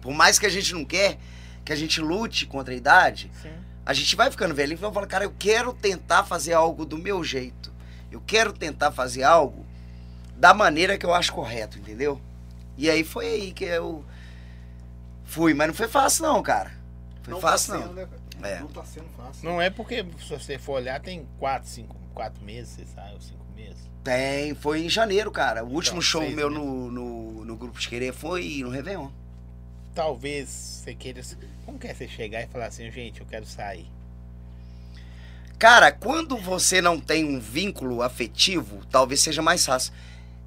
Por 0.00 0.12
mais 0.12 0.38
que 0.38 0.46
a 0.46 0.50
gente 0.50 0.74
não 0.74 0.84
quer 0.84 1.18
que 1.64 1.72
a 1.72 1.76
gente 1.76 2.00
lute 2.00 2.46
contra 2.46 2.72
a 2.72 2.76
idade, 2.76 3.30
Sim. 3.42 3.50
a 3.84 3.92
gente 3.92 4.14
vai 4.14 4.30
ficando 4.30 4.54
velho. 4.54 4.72
Então 4.72 4.88
eu 4.88 4.92
falo, 4.92 5.06
cara, 5.06 5.24
eu 5.24 5.34
quero 5.36 5.72
tentar 5.72 6.24
fazer 6.24 6.52
algo 6.52 6.84
do 6.84 6.96
meu 6.96 7.22
jeito. 7.22 7.72
Eu 8.10 8.20
quero 8.24 8.52
tentar 8.52 8.92
fazer 8.92 9.24
algo 9.24 9.66
da 10.36 10.54
maneira 10.54 10.96
que 10.98 11.04
eu 11.04 11.14
acho 11.14 11.32
correto, 11.32 11.78
entendeu? 11.78 12.20
E 12.76 12.90
aí 12.90 13.02
foi 13.02 13.26
aí 13.26 13.52
que 13.52 13.64
eu 13.64 14.04
fui, 15.24 15.54
mas 15.54 15.68
não 15.68 15.74
foi 15.74 15.88
fácil 15.88 16.24
não, 16.24 16.42
cara. 16.42 16.72
Foi 17.22 17.34
não 17.34 17.40
fácil 17.40 17.72
tá 17.72 17.78
não. 17.80 17.92
né? 17.92 18.08
É. 18.42 18.60
Não 18.60 18.68
tá 18.68 18.84
sendo 18.84 19.08
fácil. 19.16 19.44
Não 19.44 19.60
é 19.60 19.70
porque, 19.70 20.04
se 20.20 20.28
você 20.30 20.58
for 20.58 20.74
olhar, 20.74 21.00
tem 21.00 21.26
quatro, 21.38 21.68
cinco, 21.68 21.96
quatro 22.14 22.44
meses, 22.44 22.74
você 22.74 22.84
sabe, 22.94 23.14
ou 23.14 23.20
cinco 23.20 23.44
meses. 23.54 23.78
Tem, 24.04 24.54
foi 24.54 24.84
em 24.84 24.88
janeiro, 24.88 25.30
cara. 25.30 25.64
O 25.64 25.72
último 25.72 26.00
show 26.00 26.22
seis 26.22 26.34
meu 26.34 26.50
meses. 26.50 26.64
no, 26.64 26.90
no, 26.90 27.44
no 27.44 27.56
Grupo 27.56 27.78
de 27.78 27.88
Querer 27.88 28.12
foi 28.12 28.58
no 28.62 28.70
Réveillon. 28.70 29.08
Talvez 29.94 30.48
você 30.48 30.94
queira. 30.94 31.22
Como 31.64 31.78
que 31.78 31.86
é 31.86 31.94
você 31.94 32.06
chegar 32.06 32.42
e 32.42 32.46
falar 32.46 32.66
assim, 32.66 32.90
gente, 32.90 33.20
eu 33.20 33.26
quero 33.26 33.46
sair? 33.46 33.90
Cara, 35.58 35.90
quando 35.90 36.36
você 36.36 36.82
não 36.82 37.00
tem 37.00 37.24
um 37.24 37.40
vínculo 37.40 38.02
afetivo, 38.02 38.84
talvez 38.90 39.22
seja 39.22 39.40
mais 39.40 39.64
fácil. 39.64 39.92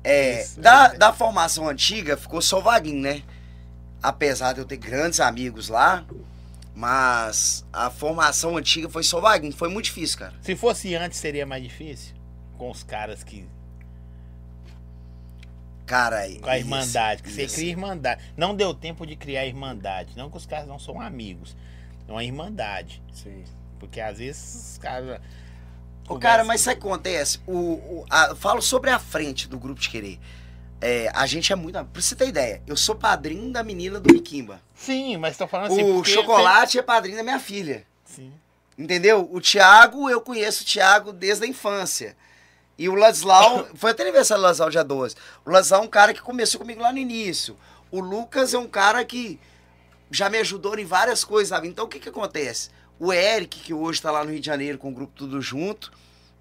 É, 0.04 0.42
Isso, 0.44 0.62
da, 0.62 0.94
é. 0.94 0.98
da 0.98 1.12
formação 1.12 1.68
antiga, 1.68 2.16
ficou 2.16 2.42
só 2.42 2.60
o 2.60 2.62
Vaguinho, 2.62 3.02
né? 3.02 3.24
Apesar 4.02 4.54
de 4.54 4.60
eu 4.60 4.66
ter 4.66 4.78
grandes 4.78 5.20
amigos 5.20 5.68
lá, 5.68 6.06
mas 6.80 7.66
a 7.74 7.90
formação 7.90 8.56
antiga 8.56 8.88
foi 8.90 9.04
só 9.04 9.18
o 9.18 9.22
Vaguinho. 9.22 9.52
Foi 9.54 9.68
muito 9.68 9.86
difícil, 9.86 10.18
cara. 10.18 10.34
Se 10.42 10.56
fosse 10.56 10.96
antes, 10.96 11.20
seria 11.20 11.46
mais 11.46 11.62
difícil? 11.62 12.16
Com 12.58 12.72
os 12.72 12.84
caras 12.84 13.22
que. 13.22 13.46
Cara, 15.86 16.18
Com 16.40 16.50
a 16.50 16.58
isso, 16.58 16.68
irmandade, 16.68 17.24
que 17.24 17.32
você 17.32 17.44
isso. 17.46 17.56
cria 17.56 17.70
irmandade. 17.72 18.22
Não 18.38 18.56
deu 18.56 18.74
tempo 18.74 19.06
de 19.06 19.16
criar 19.16 19.46
irmandade. 19.46 20.16
Não 20.16 20.30
que 20.30 20.38
os 20.38 20.46
caras 20.46 20.68
não 20.68 20.78
são 20.80 21.02
amigos. 21.02 21.56
É 22.08 22.12
uma 22.12 22.24
irmandade. 22.24 23.02
Sim. 23.12 23.44
Porque 23.80 24.00
às 24.00 24.18
vezes 24.20 24.72
os 24.74 24.78
caras. 24.78 25.20
Ô, 26.08 26.18
cara, 26.18 26.44
mas 26.46 26.62
sabe 26.62 26.78
o 26.78 26.82
que 26.82 26.88
acontece? 26.88 27.40
O, 27.46 27.54
o- 27.58 28.06
a- 28.10 28.36
falo 28.36 28.62
sobre 28.62 28.90
a 28.90 29.00
frente 29.00 29.48
do 29.50 29.60
Grupo 29.60 29.82
de 29.82 29.90
Querer. 29.90 30.20
É, 30.82 31.12
a 31.14 31.26
gente 31.26 31.52
é 31.52 31.56
muito. 31.56 31.74
Pra 31.86 32.02
você 32.02 32.16
ter 32.16 32.28
ideia, 32.28 32.62
eu 32.66 32.78
sou 32.78 32.96
padrinho 32.96 33.52
da 33.52 33.64
menina 33.64 34.00
do 34.00 34.14
Miquimba. 34.14 34.62
Sim, 34.74 35.18
mas 35.18 35.36
tô 35.38 35.48
falando 35.48 35.72
assim. 35.74 35.84
o 35.84 36.04
Chocolate 36.06 36.80
é 36.80 36.82
padrinho 36.82 37.18
da 37.18 37.24
minha 37.24 37.40
filha. 37.40 37.86
tem- 38.16 38.26
Sim. 38.28 38.34
Entendeu? 38.78 39.28
O 39.32 39.42
Thiago, 39.42 40.10
eu 40.10 40.22
conheço 40.22 40.64
o 40.64 40.66
Thiago 40.66 41.12
desde 41.12 41.44
a 41.44 41.48
infância. 41.48 42.16
E 42.78 42.88
o 42.88 42.96
Ladislau, 42.96 43.68
foi 43.76 43.92
até 43.92 44.04
aniversário 44.04 44.42
do 44.42 44.46
Ladislau 44.46 44.70
dia 44.70 44.84
12. 44.86 45.16
O 45.46 45.52
Ladislau 45.52 45.82
é 45.82 45.86
um 45.86 45.90
cara 45.90 46.14
que 46.14 46.22
começou 46.22 46.62
comigo 46.62 46.82
lá 46.82 46.92
no 46.94 46.98
início. 46.98 47.58
O 47.92 48.00
Lucas 48.00 48.54
é 48.54 48.58
um 48.58 48.68
cara 48.68 49.04
que 49.04 49.38
já 50.10 50.30
me 50.30 50.38
ajudou 50.38 50.80
em 50.80 50.86
várias 50.86 51.26
coisas, 51.26 51.50
sabe? 51.50 51.68
Então 51.68 51.86
o 51.86 51.88
que 51.90 52.00
que 52.00 52.08
acontece? 52.08 52.70
O 52.98 53.12
Eric, 53.12 53.60
que 53.60 53.74
hoje 53.74 54.02
tá 54.02 54.12
lá 54.12 54.24
no 54.24 54.32
Rio 54.32 54.40
de 54.40 54.46
Janeiro 54.46 54.78
com 54.78 54.90
o 54.90 54.94
grupo 54.94 55.12
Tudo 55.14 55.42
Junto, 55.42 55.92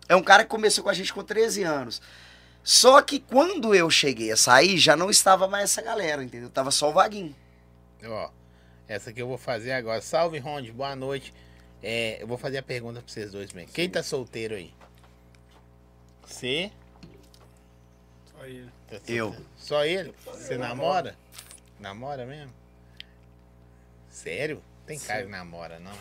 é 0.09 0.15
um 0.15 0.23
cara 0.23 0.45
que 0.45 0.51
começou 0.51 0.85
com 0.85 0.91
a 0.91 0.95
gente 0.95 1.13
com 1.13 1.25
13 1.25 1.65
anos. 1.65 2.01
Só 2.63 3.01
que 3.01 3.19
quando 3.21 3.75
eu 3.75 3.89
cheguei 3.91 4.31
a 4.31 4.37
sair, 4.37 4.77
já 4.79 4.95
não 4.97 5.11
estava 5.11 5.49
mais 5.49 5.65
essa 5.65 5.81
galera, 5.83 6.23
entendeu? 6.23 6.51
Tava 6.51 6.71
só 6.71 6.91
o 6.91 6.93
Vaguinho. 6.93 7.35
Ó, 8.05 8.31
essa 8.87 9.13
que 9.13 9.21
eu 9.23 9.27
vou 9.27 9.39
fazer 9.39 9.73
agora. 9.73 10.01
Salve, 10.01 10.39
Ronde, 10.39 10.71
boa 10.73 10.95
noite. 10.95 11.33
É, 11.83 12.23
eu 12.23 12.27
vou 12.27 12.37
fazer 12.37 12.59
a 12.59 12.63
pergunta 12.63 13.01
pra 13.01 13.09
vocês 13.13 13.31
dois 13.33 13.53
mesmo. 13.53 13.73
Quem 13.73 13.89
tá 13.89 14.03
solteiro 14.03 14.55
aí? 14.55 14.73
Você? 16.27 16.71
Só 18.33 18.45
ele. 18.45 18.71
Tá 18.89 19.01
Eu. 19.07 19.37
Só 19.57 19.85
ele? 19.85 20.15
Você 20.27 20.59
namora? 20.59 21.17
Namora 21.81 22.27
mesmo? 22.27 22.53
Sério? 24.11 24.63
Tem 24.89 24.99
cara 24.99 25.23
que 25.23 25.29
namora, 25.31 25.79
não. 25.79 25.93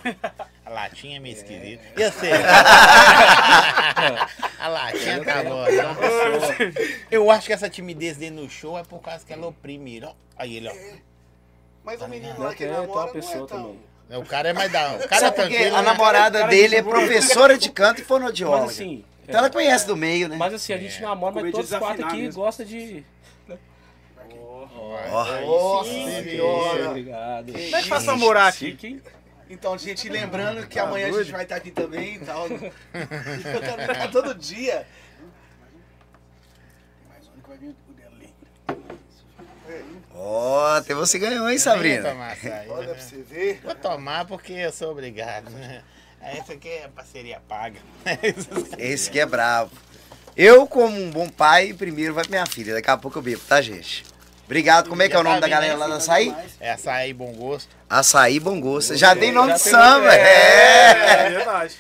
A 0.66 0.70
latinha 0.70 1.18
é 1.18 1.20
meio 1.20 1.36
esquisita. 1.36 1.84
E 1.96 2.10
você? 2.10 2.32
a 4.60 4.68
latinha 4.68 5.24
tá 5.24 5.44
boa, 5.44 5.68
não. 5.70 5.96
Eu 7.12 7.30
acho 7.30 7.46
que 7.48 7.54
essa 7.54 7.70
timidez 7.70 8.18
dele 8.18 8.36
no 8.42 8.50
show 8.50 8.78
é 8.80 8.84
por 8.84 9.00
causa 9.02 9.24
que 9.26 9.34
ela 9.34 9.48
oprime 9.48 9.98
ele. 9.98 10.06
ó. 10.06 10.14
Aí 10.38 10.56
ele, 10.58 10.70
ó. 10.70 10.74
Mas 11.84 12.02
o 12.02 12.08
menino 12.08 12.34
Não, 12.36 12.44
lá 12.46 12.56
que 12.56 12.66
namora 12.66 12.92
uma 12.92 13.08
pessoa 13.14 13.36
não 13.38 13.46
é 13.46 13.48
tão... 13.48 13.78
também. 14.10 14.20
O 14.20 14.26
cara 14.26 14.50
é 14.50 14.54
mais 14.54 14.72
da. 14.72 14.94
O 14.96 15.00
cara 15.08 15.16
é 15.16 15.20
Sabe 15.20 15.36
tranquilo. 15.36 15.76
A 15.76 15.82
né? 15.82 15.88
namorada 15.90 16.40
Cara, 16.40 16.50
dele 16.52 16.76
é 16.78 16.82
professora 16.84 17.58
de 17.58 17.70
canto 17.70 18.02
e 18.02 18.06
fonoaudióloga. 18.06 18.64
Mas 18.68 18.72
assim. 18.72 19.04
Então 19.24 19.40
ela 19.40 19.50
conhece 19.50 19.86
do 19.86 19.98
meio, 19.98 20.30
né? 20.30 20.38
Mas 20.38 20.54
assim, 20.54 20.72
a 20.72 20.78
gente 20.78 20.98
É. 20.98 21.02
namora, 21.02 21.36
mas 21.42 21.52
todos 21.52 21.70
os 21.72 21.78
quatro 21.78 22.06
aqui 22.06 22.18
mesmo. 22.22 22.42
gostam 22.42 22.66
de. 22.66 23.04
Ó. 24.76 25.42
Nossa 25.42 25.90
sim, 25.90 26.24
senhora. 26.24 26.90
Obrigado. 26.90 27.52
Como 27.52 27.76
é 27.76 27.82
que 27.82 27.90
faz 27.90 28.04
namorar 28.06 28.50
aqui? 28.50 28.72
Chique? 28.72 29.02
Então, 29.50 29.78
gente, 29.78 30.10
lembrando 30.10 30.68
que 30.68 30.78
amanhã 30.78 31.08
a 31.08 31.12
gente 31.12 31.32
vai 31.32 31.44
estar 31.44 31.56
aqui 31.56 31.72
também 31.72 32.16
e 32.16 32.20
tal. 32.20 32.48
Eu 32.52 32.60
quero 33.62 33.94
ficar 33.94 34.12
todo 34.12 34.36
dia. 34.36 34.86
Mais 37.10 37.28
um 37.28 37.42
que 37.42 37.48
vai 37.48 37.58
vir 37.58 37.70
o. 37.70 37.88
Ó, 40.20 40.76
até 40.76 40.96
você 40.96 41.20
ganhou, 41.20 41.48
hein, 41.48 41.60
Sabrina? 41.60 42.10
Olha 42.70 42.88
né? 42.88 42.94
pra 42.94 43.02
você 43.02 43.22
ver. 43.22 43.62
Vou 43.64 43.76
tomar 43.76 44.26
porque 44.26 44.52
eu 44.52 44.72
sou 44.72 44.92
obrigado, 44.92 45.52
né? 45.52 45.84
Essa 46.20 46.54
aqui 46.54 46.68
é 46.68 46.88
parceria 46.88 47.40
paga. 47.48 47.80
Esse 48.80 49.12
que 49.12 49.20
é 49.20 49.26
bravo. 49.28 49.72
Eu, 50.36 50.66
como 50.66 51.00
um 51.00 51.12
bom 51.12 51.30
pai, 51.30 51.72
primeiro 51.74 52.16
vai 52.16 52.24
pra 52.24 52.32
minha 52.32 52.46
filha. 52.48 52.74
Daqui 52.74 52.90
a 52.90 52.98
pouco 52.98 53.20
eu 53.20 53.22
bebo, 53.22 53.42
tá, 53.48 53.62
gente? 53.62 54.04
Obrigado. 54.48 54.88
Como 54.88 55.02
é 55.02 55.10
que 55.10 55.16
é 55.16 55.20
o 55.20 55.24
nome 55.24 55.42
da 55.42 55.48
galera 55.50 55.76
lá 55.76 55.88
da 55.88 55.98
Açaí? 55.98 56.34
É 56.58 56.72
açaí 56.72 57.14
bom 57.14 57.34
gosto. 57.34 57.76
Açaí 57.90 58.40
Bom 58.40 58.62
Gosto. 58.62 58.96
Já 58.96 59.14
tem 59.14 59.30
nome 59.32 59.50
Já 59.50 59.56
de 59.56 59.62
samba. 59.62 60.00
nome, 60.00 60.08
É. 60.16 60.92
É 60.92 61.30
verdade. 61.32 61.76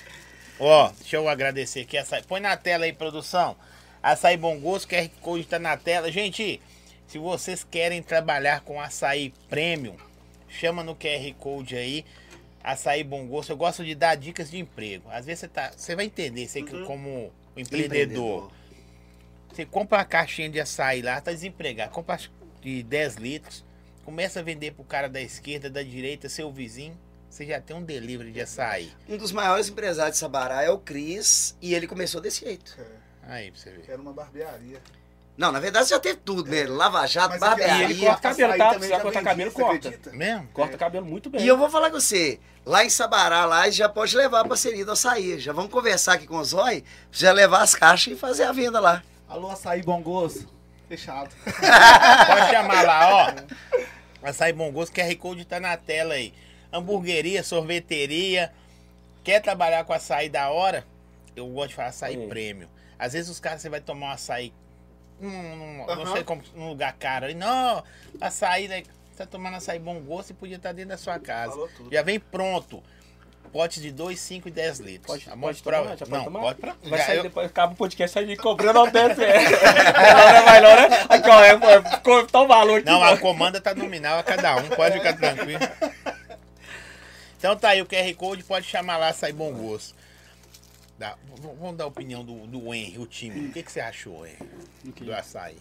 Ó, 0.59 0.91
deixa 0.99 1.15
eu 1.15 1.29
agradecer 1.29 1.81
aqui. 1.81 1.97
Açaí. 1.97 2.23
Põe 2.23 2.41
na 2.41 2.57
tela 2.57 2.83
aí, 2.83 2.91
produção. 2.91 3.55
Açaí 4.03 4.35
Bom 4.35 4.59
Gosto, 4.59 4.89
QR 4.89 5.09
Code 5.21 5.45
tá 5.45 5.57
na 5.57 5.77
tela. 5.77 6.11
Gente, 6.11 6.61
se 7.07 7.17
vocês 7.17 7.65
querem 7.69 8.03
trabalhar 8.03 8.59
com 8.61 8.81
açaí 8.81 9.33
premium, 9.49 9.95
chama 10.49 10.83
no 10.83 10.93
QR 10.93 11.33
Code 11.39 11.77
aí. 11.77 12.05
Açaí 12.61 13.01
Bom 13.01 13.25
Gosto. 13.27 13.51
Eu 13.51 13.57
gosto 13.57 13.85
de 13.85 13.95
dar 13.95 14.15
dicas 14.15 14.51
de 14.51 14.59
emprego. 14.59 15.09
Às 15.09 15.25
vezes 15.25 15.39
você, 15.39 15.47
tá, 15.47 15.71
você 15.73 15.95
vai 15.95 16.03
entender, 16.03 16.49
você 16.49 16.61
que 16.61 16.83
como 16.83 17.31
empreendedor. 17.55 18.51
Você 19.53 19.65
compra 19.65 19.99
uma 19.99 20.05
caixinha 20.05 20.49
de 20.49 20.59
açaí 20.59 21.01
lá, 21.01 21.19
tá 21.21 21.31
desempregado. 21.31 21.91
Compra 21.91 22.17
de 22.67 22.83
10 22.83 23.15
litros. 23.15 23.65
Começa 24.03 24.39
a 24.39 24.43
vender 24.43 24.71
pro 24.71 24.83
cara 24.83 25.07
da 25.07 25.21
esquerda, 25.21 25.69
da 25.69 25.81
direita, 25.81 26.27
seu 26.27 26.51
vizinho. 26.51 26.97
Você 27.29 27.45
já 27.45 27.61
tem 27.61 27.75
um 27.75 27.83
delivery 27.83 28.31
de 28.31 28.41
açaí. 28.41 28.91
Um 29.07 29.17
dos 29.17 29.31
maiores 29.31 29.69
empresários 29.69 30.13
de 30.15 30.19
Sabará 30.19 30.63
é 30.63 30.69
o 30.69 30.77
Cris. 30.77 31.55
E 31.61 31.73
ele 31.73 31.87
começou 31.87 32.19
desse 32.19 32.45
jeito. 32.45 32.77
Aí, 33.23 33.51
pra 33.51 33.59
você 33.59 33.69
ver. 33.71 33.81
Quero 33.81 34.01
uma 34.01 34.13
barbearia. 34.13 34.81
Não, 35.37 35.51
na 35.51 35.59
verdade 35.59 35.89
já 35.89 35.99
teve 35.99 36.17
tudo, 36.17 36.49
né? 36.49 36.65
Lava 36.65 37.05
Jato, 37.05 37.29
Mas 37.29 37.39
barbearia. 37.39 37.87
E 37.87 37.91
ele 37.91 37.99
corta 37.99 38.29
cabelo, 38.29 38.57
tá? 38.57 38.73
também 38.73 38.89
Se 38.89 38.95
cortar 38.95 39.11
vendi, 39.11 39.25
cabelo, 39.25 39.51
corta. 39.51 39.75
acredita? 39.75 40.11
Mesmo? 40.11 40.47
Corta 40.47 40.77
cabelo 40.77 41.05
muito 41.05 41.29
bem. 41.29 41.41
E 41.41 41.47
eu 41.47 41.57
vou 41.57 41.69
falar 41.69 41.91
com 41.91 41.99
você, 41.99 42.39
lá 42.65 42.83
em 42.83 42.89
Sabará, 42.89 43.45
lá 43.45 43.69
já 43.69 43.87
pode 43.87 44.17
levar 44.17 44.39
a 44.39 44.47
parceria 44.47 44.83
do 44.83 44.93
açaí. 44.93 45.39
Já 45.39 45.53
vamos 45.53 45.71
conversar 45.71 46.13
aqui 46.13 46.25
com 46.25 46.37
o 46.37 46.43
Zói, 46.43 46.83
já 47.11 47.31
levar 47.31 47.61
as 47.61 47.75
caixas 47.75 48.13
e 48.13 48.15
fazer 48.17 48.45
a 48.45 48.51
venda 48.51 48.79
lá. 48.79 49.03
Alô, 49.27 49.51
açaí 49.51 49.83
bom 49.83 50.01
gosto. 50.01 50.56
Fechado. 50.87 51.29
Pode 51.43 52.51
chamar 52.51 52.83
lá, 52.83 53.09
ó. 54.23 54.27
Açaí 54.27 54.53
Bom 54.53 54.71
Gosto, 54.71 54.93
QR 54.93 55.15
Code 55.17 55.45
tá 55.45 55.59
na 55.59 55.75
tela 55.77 56.13
aí. 56.15 56.33
Hamburgueria, 56.71 57.43
sorveteria. 57.43 58.51
Quer 59.23 59.41
trabalhar 59.41 59.83
com 59.83 59.93
açaí 59.93 60.29
da 60.29 60.49
hora? 60.49 60.85
Eu 61.35 61.47
gosto 61.47 61.69
de 61.69 61.75
falar 61.75 61.89
açaí 61.89 62.15
Sim. 62.15 62.27
prêmio. 62.29 62.69
Às 62.97 63.13
vezes 63.13 63.29
os 63.29 63.39
caras, 63.39 63.61
você 63.61 63.69
vai 63.69 63.81
tomar 63.81 64.07
um 64.07 64.11
açaí 64.11 64.53
num, 65.19 65.55
num- 65.55 65.85
não 65.85 65.89
Aham. 66.03 66.13
sei 66.13 66.23
como, 66.23 66.41
num 66.55 66.69
lugar 66.69 66.93
caro. 66.93 67.25
aí, 67.27 67.33
Não, 67.33 67.83
açaí, 68.21 68.67
né? 68.67 68.83
Você 69.11 69.17
tá 69.17 69.25
tomando 69.25 69.57
açaí 69.57 69.79
Bom 69.79 69.99
Gosto 70.01 70.29
e 70.31 70.33
podia 70.33 70.55
estar 70.57 70.71
dentro 70.71 70.89
da 70.89 70.97
sua 70.97 71.19
casa. 71.19 71.51
Falou 71.51 71.69
tudo. 71.75 71.91
Já 71.91 72.01
vem 72.01 72.19
pronto. 72.19 72.81
Potes 73.51 73.81
de 73.81 73.91
2, 73.91 74.19
5 74.19 74.47
e 74.47 74.51
10 74.51 74.79
litros. 74.79 75.07
Pode, 75.07 75.25
Tá 75.25 75.35
bom? 75.35 75.41
pode 75.41 75.63
Pra- 75.63 75.77
tomar? 75.79 75.89
Já 75.97 76.05
pode 76.05 76.11
não, 76.11 76.23
tomar? 76.25 76.39
pode 76.41 76.59
pra... 76.59 76.75
Vai 76.83 76.99
já 76.99 77.05
sair 77.05 77.17
eu- 77.17 77.23
depois, 77.23 77.45
acaba 77.47 77.73
o 77.73 77.75
podcast, 77.75 78.13
sai 78.13 78.25
me 78.25 78.37
cobrando 78.37 78.79
ao 78.79 78.87
DF. 78.91 79.15
Vai 79.15 80.13
Laura, 80.13 80.41
vai 80.41 80.61
Laura. 80.61 80.87
Aqui, 81.09 81.29
ó, 81.29 81.43
é, 81.43 81.49
é, 81.53 81.95
ficou 81.97 82.25
tão 82.27 82.47
valor 82.47 82.79
aqui. 82.79 82.85
Não, 82.89 83.03
a 83.03 83.17
comanda 83.17 83.59
tá 83.61 83.73
nominal 83.73 84.19
a 84.19 84.23
cada 84.23 84.55
um, 84.57 84.67
pode 84.69 84.97
ficar 84.97 85.13
tranquilo. 85.17 85.59
Então 87.37 87.55
tá 87.55 87.69
aí 87.69 87.81
o 87.81 87.85
QR 87.85 88.13
Code, 88.15 88.43
pode 88.43 88.65
chamar 88.67 88.97
lá, 88.97 89.13
sai 89.13 89.31
bom 89.31 89.51
gosto. 89.53 89.95
Dá- 90.97 91.15
vamos 91.59 91.77
dar 91.77 91.83
a 91.83 91.87
opinião 91.87 92.23
do, 92.25 92.47
do 92.47 92.73
Henry, 92.73 92.97
o 92.97 93.05
time. 93.05 93.49
O 93.49 93.53
que, 93.53 93.61
que 93.63 93.71
você 93.71 93.79
achou, 93.79 94.25
Henry, 94.25 94.37
Ok. 94.89 95.05
do 95.05 95.13
açaí? 95.13 95.57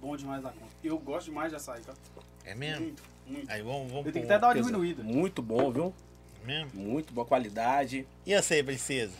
Bom 0.00 0.16
demais 0.16 0.42
da 0.42 0.50
conta. 0.50 0.66
Eu 0.84 0.98
gosto 0.98 1.26
demais 1.26 1.50
de 1.50 1.56
açaí, 1.56 1.80
tá? 1.80 1.94
É 2.44 2.54
mesmo? 2.54 2.80
Muito, 2.86 3.02
muito. 3.26 3.50
Aí 3.50 3.62
vamos, 3.62 3.90
vamos 3.90 4.06
Eu 4.06 4.12
tenho 4.12 4.26
que 4.26 4.32
até 4.32 4.38
dar 4.40 4.48
uma 4.48 4.54
diminuída. 4.54 5.02
Muito 5.02 5.40
bom, 5.40 5.72
viu? 5.72 5.94
Mesmo? 6.44 6.70
Muito 6.74 7.12
boa 7.12 7.26
qualidade. 7.26 8.06
E 8.26 8.34
você, 8.34 8.62
princesa? 8.62 9.12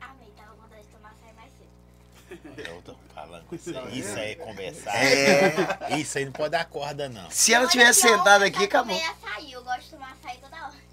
Amei, 0.00 0.28
tava 0.36 0.50
com 0.50 0.62
vontade 0.62 0.82
de 0.82 0.88
tomar 0.88 1.10
açaí 1.10 1.32
mais 1.34 1.50
cedo. 1.58 2.68
Eu 2.70 2.82
tô 2.82 2.94
falando 3.14 3.44
com 3.46 3.56
você. 3.56 3.70
Isso 3.92 4.18
aí 4.18 4.32
é 4.32 4.34
conversar. 4.34 4.94
É. 4.96 5.54
Isso 5.98 6.18
aí 6.18 6.24
não 6.24 6.32
pode 6.32 6.50
dar 6.50 6.64
corda, 6.66 7.08
não. 7.08 7.30
Se 7.30 7.52
ela 7.54 7.66
tivesse 7.66 8.00
sentada 8.02 8.36
amo 8.36 8.46
aqui, 8.46 8.64
acabou. 8.64 8.96
açaí, 8.96 9.52
eu 9.52 9.62
gosto 9.64 9.82
de 9.82 9.90
tomar 9.90 10.12
açaí 10.12 10.38
toda 10.38 10.56
hora. 10.56 10.88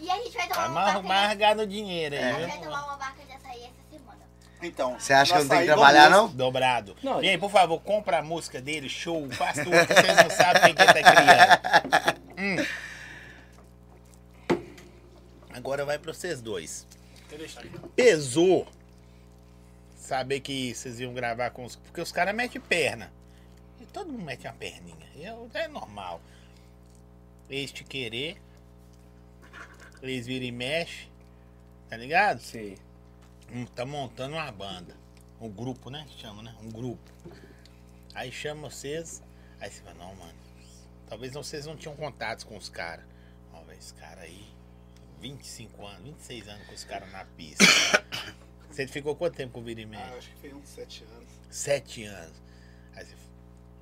E 0.00 0.10
a 0.10 0.16
gente 0.16 0.36
vai 0.36 0.48
tomar 0.48 0.68
Vai 0.68 0.92
uma 1.00 1.02
margar 1.02 1.56
no 1.56 1.66
dinheiro 1.66 2.14
aí, 2.14 2.22
A 2.22 2.32
gente 2.40 2.48
vai 2.48 2.58
tomar 2.60 2.84
uma 2.84 2.96
barca 2.96 3.24
de 3.24 3.32
açaí 3.32 3.62
essa 3.64 3.90
semana. 3.90 4.18
Então. 4.62 4.98
Você 4.98 5.12
acha 5.12 5.32
que 5.32 5.38
eu 5.38 5.42
não 5.42 5.48
tenho 5.48 5.60
que 5.62 5.66
trabalhar, 5.66 6.08
não? 6.10 6.28
Dobrado. 6.28 6.96
Não, 7.02 7.20
Gente, 7.22 7.38
por 7.38 7.50
favor, 7.50 7.80
compra 7.80 8.18
a 8.18 8.22
música 8.22 8.60
dele, 8.60 8.88
show, 8.88 9.28
faz 9.32 9.54
tudo, 9.56 9.70
que 9.70 9.94
vocês 9.94 10.16
não 10.16 10.30
sabem 10.30 10.74
quem 10.74 10.74
que 10.74 10.84
tá 10.84 11.02
criando. 11.02 12.18
Hum. 12.40 12.54
Agora 15.58 15.84
vai 15.84 15.98
pra 15.98 16.12
vocês 16.12 16.40
dois. 16.40 16.86
Pesou 17.94 18.66
saber 19.96 20.40
que 20.40 20.74
vocês 20.74 21.00
iam 21.00 21.12
gravar 21.12 21.50
com 21.50 21.64
os. 21.64 21.76
Porque 21.76 22.00
os 22.00 22.12
caras 22.12 22.34
metem 22.34 22.60
perna. 22.60 23.12
E 23.80 23.84
todo 23.86 24.10
mundo 24.10 24.24
mete 24.24 24.46
uma 24.46 24.52
perninha. 24.54 25.06
E 25.14 25.24
eu- 25.24 25.50
é 25.54 25.68
normal. 25.68 26.20
Eles 27.50 27.72
te 27.72 27.84
querer. 27.84 28.40
Eles 30.00 30.26
viram 30.26 30.46
e 30.46 30.52
mexe. 30.52 31.08
Tá 31.88 31.96
ligado? 31.96 32.40
Sim. 32.40 32.76
Hum, 33.52 33.66
tá 33.66 33.84
montando 33.84 34.34
uma 34.36 34.50
banda. 34.52 34.96
Um 35.40 35.48
grupo, 35.48 35.90
né? 35.90 36.06
Chama, 36.18 36.42
né? 36.42 36.54
Um 36.62 36.70
grupo. 36.70 37.10
Aí 38.14 38.30
chama 38.30 38.70
vocês. 38.70 39.22
Aí 39.60 39.70
você 39.70 39.80
fala, 39.82 39.94
não, 39.96 40.14
mano. 40.14 40.38
Talvez 41.08 41.32
vocês 41.32 41.66
não 41.66 41.76
tinham 41.76 41.96
contatos 41.96 42.44
com 42.44 42.56
os 42.56 42.68
caras. 42.68 43.04
Ó, 43.52 43.62
esse 43.72 43.92
cara 43.94 44.20
aí. 44.22 44.46
25 45.20 45.86
anos, 45.86 46.02
26 46.04 46.48
anos 46.48 46.66
com 46.66 46.72
esse 46.74 46.86
cara 46.86 47.06
na 47.06 47.24
pista. 47.24 47.64
Você 48.70 48.86
ficou 48.86 49.16
quanto 49.16 49.34
tempo 49.36 49.54
com 49.54 49.60
o 49.60 49.62
Vira 49.64 49.80
e 49.80 49.86
Mexe? 49.86 50.02
Ah, 50.12 50.16
acho 50.16 50.28
que 50.30 50.36
foi 50.40 50.54
uns 50.54 50.68
sete 50.68 51.04
anos. 51.04 51.28
Sete 51.50 52.04
anos. 52.04 52.42
Aí 52.94 53.04
você, 53.04 53.14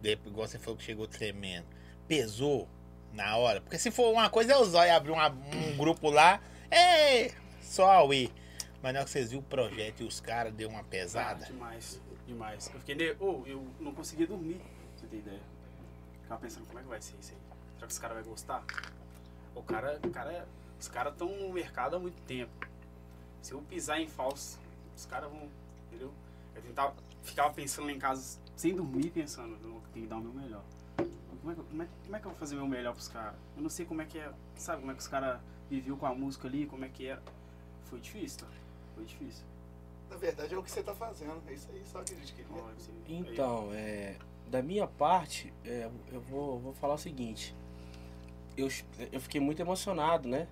de- 0.01 0.29
igual 0.29 0.47
você 0.49 0.59
falou 0.59 0.77
que 0.77 0.85
chegou 0.85 1.07
tremendo. 1.07 1.67
Pesou 2.09 2.69
na 3.13 3.37
hora. 3.37 3.61
Porque 3.61 3.79
se 3.79 3.91
for 3.91 4.11
uma 4.13 4.31
coisa 4.31 4.53
é 4.53 4.57
o 4.57 4.65
Zóio 4.65 4.95
abrir 4.95 5.11
uma- 5.11 5.29
um 5.29 5.77
grupo 5.77 6.09
lá. 6.09 6.41
É 6.71 7.33
só 7.61 7.91
Aue. 7.91 8.33
Mas 8.83 8.93
na 8.93 9.01
hora 9.01 9.05
que 9.05 9.11
vocês 9.11 9.31
viram 9.31 9.43
o 9.43 9.45
projeto 9.47 10.03
e 10.03 10.05
os 10.07 10.21
caras 10.21 10.55
deu 10.55 10.69
uma 10.69 10.81
Ah, 10.81 10.85
pesada. 10.85 11.45
demais, 11.47 12.01
demais. 12.27 12.71
Eu 12.73 12.79
fiquei. 12.81 12.95
Ne... 12.95 13.17
Oh, 13.19 13.43
eu 13.47 13.67
não 13.81 13.93
conseguia 13.93 14.27
dormir, 14.27 14.61
você 14.97 15.07
ter 15.09 15.17
ideia. 15.19 15.41
Ficava 16.23 16.41
pensando 16.41 16.67
como 16.67 16.79
é 16.79 16.83
que 16.83 16.89
vai 16.89 17.03
ser 17.03 17.17
isso 17.21 17.33
aí. 17.33 17.39
Será 17.75 17.87
que 17.87 17.93
esse 17.93 18.01
cara 18.01 18.15
vai 18.15 18.23
gostar? 18.23 18.65
O 19.55 19.63
cara, 19.63 19.99
o 20.05 20.11
cara 20.11 20.33
é 20.33 20.45
Os 20.81 20.89
caras 20.89 21.13
estão 21.13 21.29
no 21.29 21.53
mercado 21.53 21.97
há 21.97 21.99
muito 21.99 22.21
tempo. 22.23 22.53
Se 23.43 23.53
eu 23.53 23.61
pisar 23.63 24.01
em 24.01 24.09
falso, 24.09 24.59
os 24.97 25.07
caras 25.07 25.31
vão. 25.31 25.49
Entendeu? 25.89 26.13
Eu 26.55 26.63
tentava, 26.63 26.95
ficava 27.23 27.53
pensando 27.53 27.87
lá 27.87 27.93
em 27.93 27.99
casa, 27.99 28.39
sem 28.57 28.75
dormir, 28.75 29.11
pensando, 29.11 29.53
eu 29.53 29.59
tenho 29.59 29.83
que 29.93 30.07
dar 30.07 30.17
o 30.17 30.21
meu 30.21 30.33
melhor. 30.33 30.63
Como 31.41 31.53
é, 31.53 31.55
que, 31.55 31.63
como, 31.63 31.83
é, 31.83 31.89
como 32.05 32.17
é 32.17 32.21
que 32.21 32.27
eu 32.27 32.31
vou 32.31 32.39
fazer 32.39 32.55
o 32.57 32.59
meu 32.59 32.69
melhor 32.69 32.93
pros 32.93 33.09
caras? 33.09 33.35
Eu 33.57 33.63
não 33.63 33.71
sei 33.71 33.87
como 33.87 34.03
é 34.03 34.05
que 34.05 34.19
é. 34.19 34.33
Sabe 34.57 34.81
como 34.81 34.91
é 34.91 34.95
que 34.95 35.01
os 35.01 35.09
caras 35.09 35.41
viviam 35.71 35.97
com 35.97 36.07
a 36.07 36.15
música 36.15 36.49
ali, 36.49 36.67
como 36.67 36.85
é 36.85 36.89
que 36.89 37.07
era. 37.07 37.23
Foi 37.85 38.01
difícil, 38.01 38.41
tá? 38.41 38.47
Foi 38.95 39.05
difícil. 39.05 39.45
Na 40.11 40.17
verdade 40.17 40.55
é 40.55 40.59
o 40.59 40.63
que 40.63 40.71
você 40.71 40.83
tá 40.83 40.95
fazendo. 40.95 41.41
É 41.47 41.53
isso 41.53 41.69
aí, 41.73 41.83
só 41.85 42.03
que 42.03 42.15
a 42.15 42.17
gente 42.17 42.33
queria. 42.33 42.47
Então, 43.09 43.71
é, 43.73 44.17
da 44.49 44.63
minha 44.63 44.87
parte, 44.87 45.53
é, 45.65 45.91
eu 46.11 46.21
vou, 46.21 46.59
vou 46.59 46.73
falar 46.75 46.95
o 46.95 46.99
seguinte. 46.99 47.55
Eu, 48.57 48.69
eu 49.13 49.21
fiquei 49.21 49.41
muito 49.41 49.61
emocionado, 49.61 50.29
né? 50.29 50.49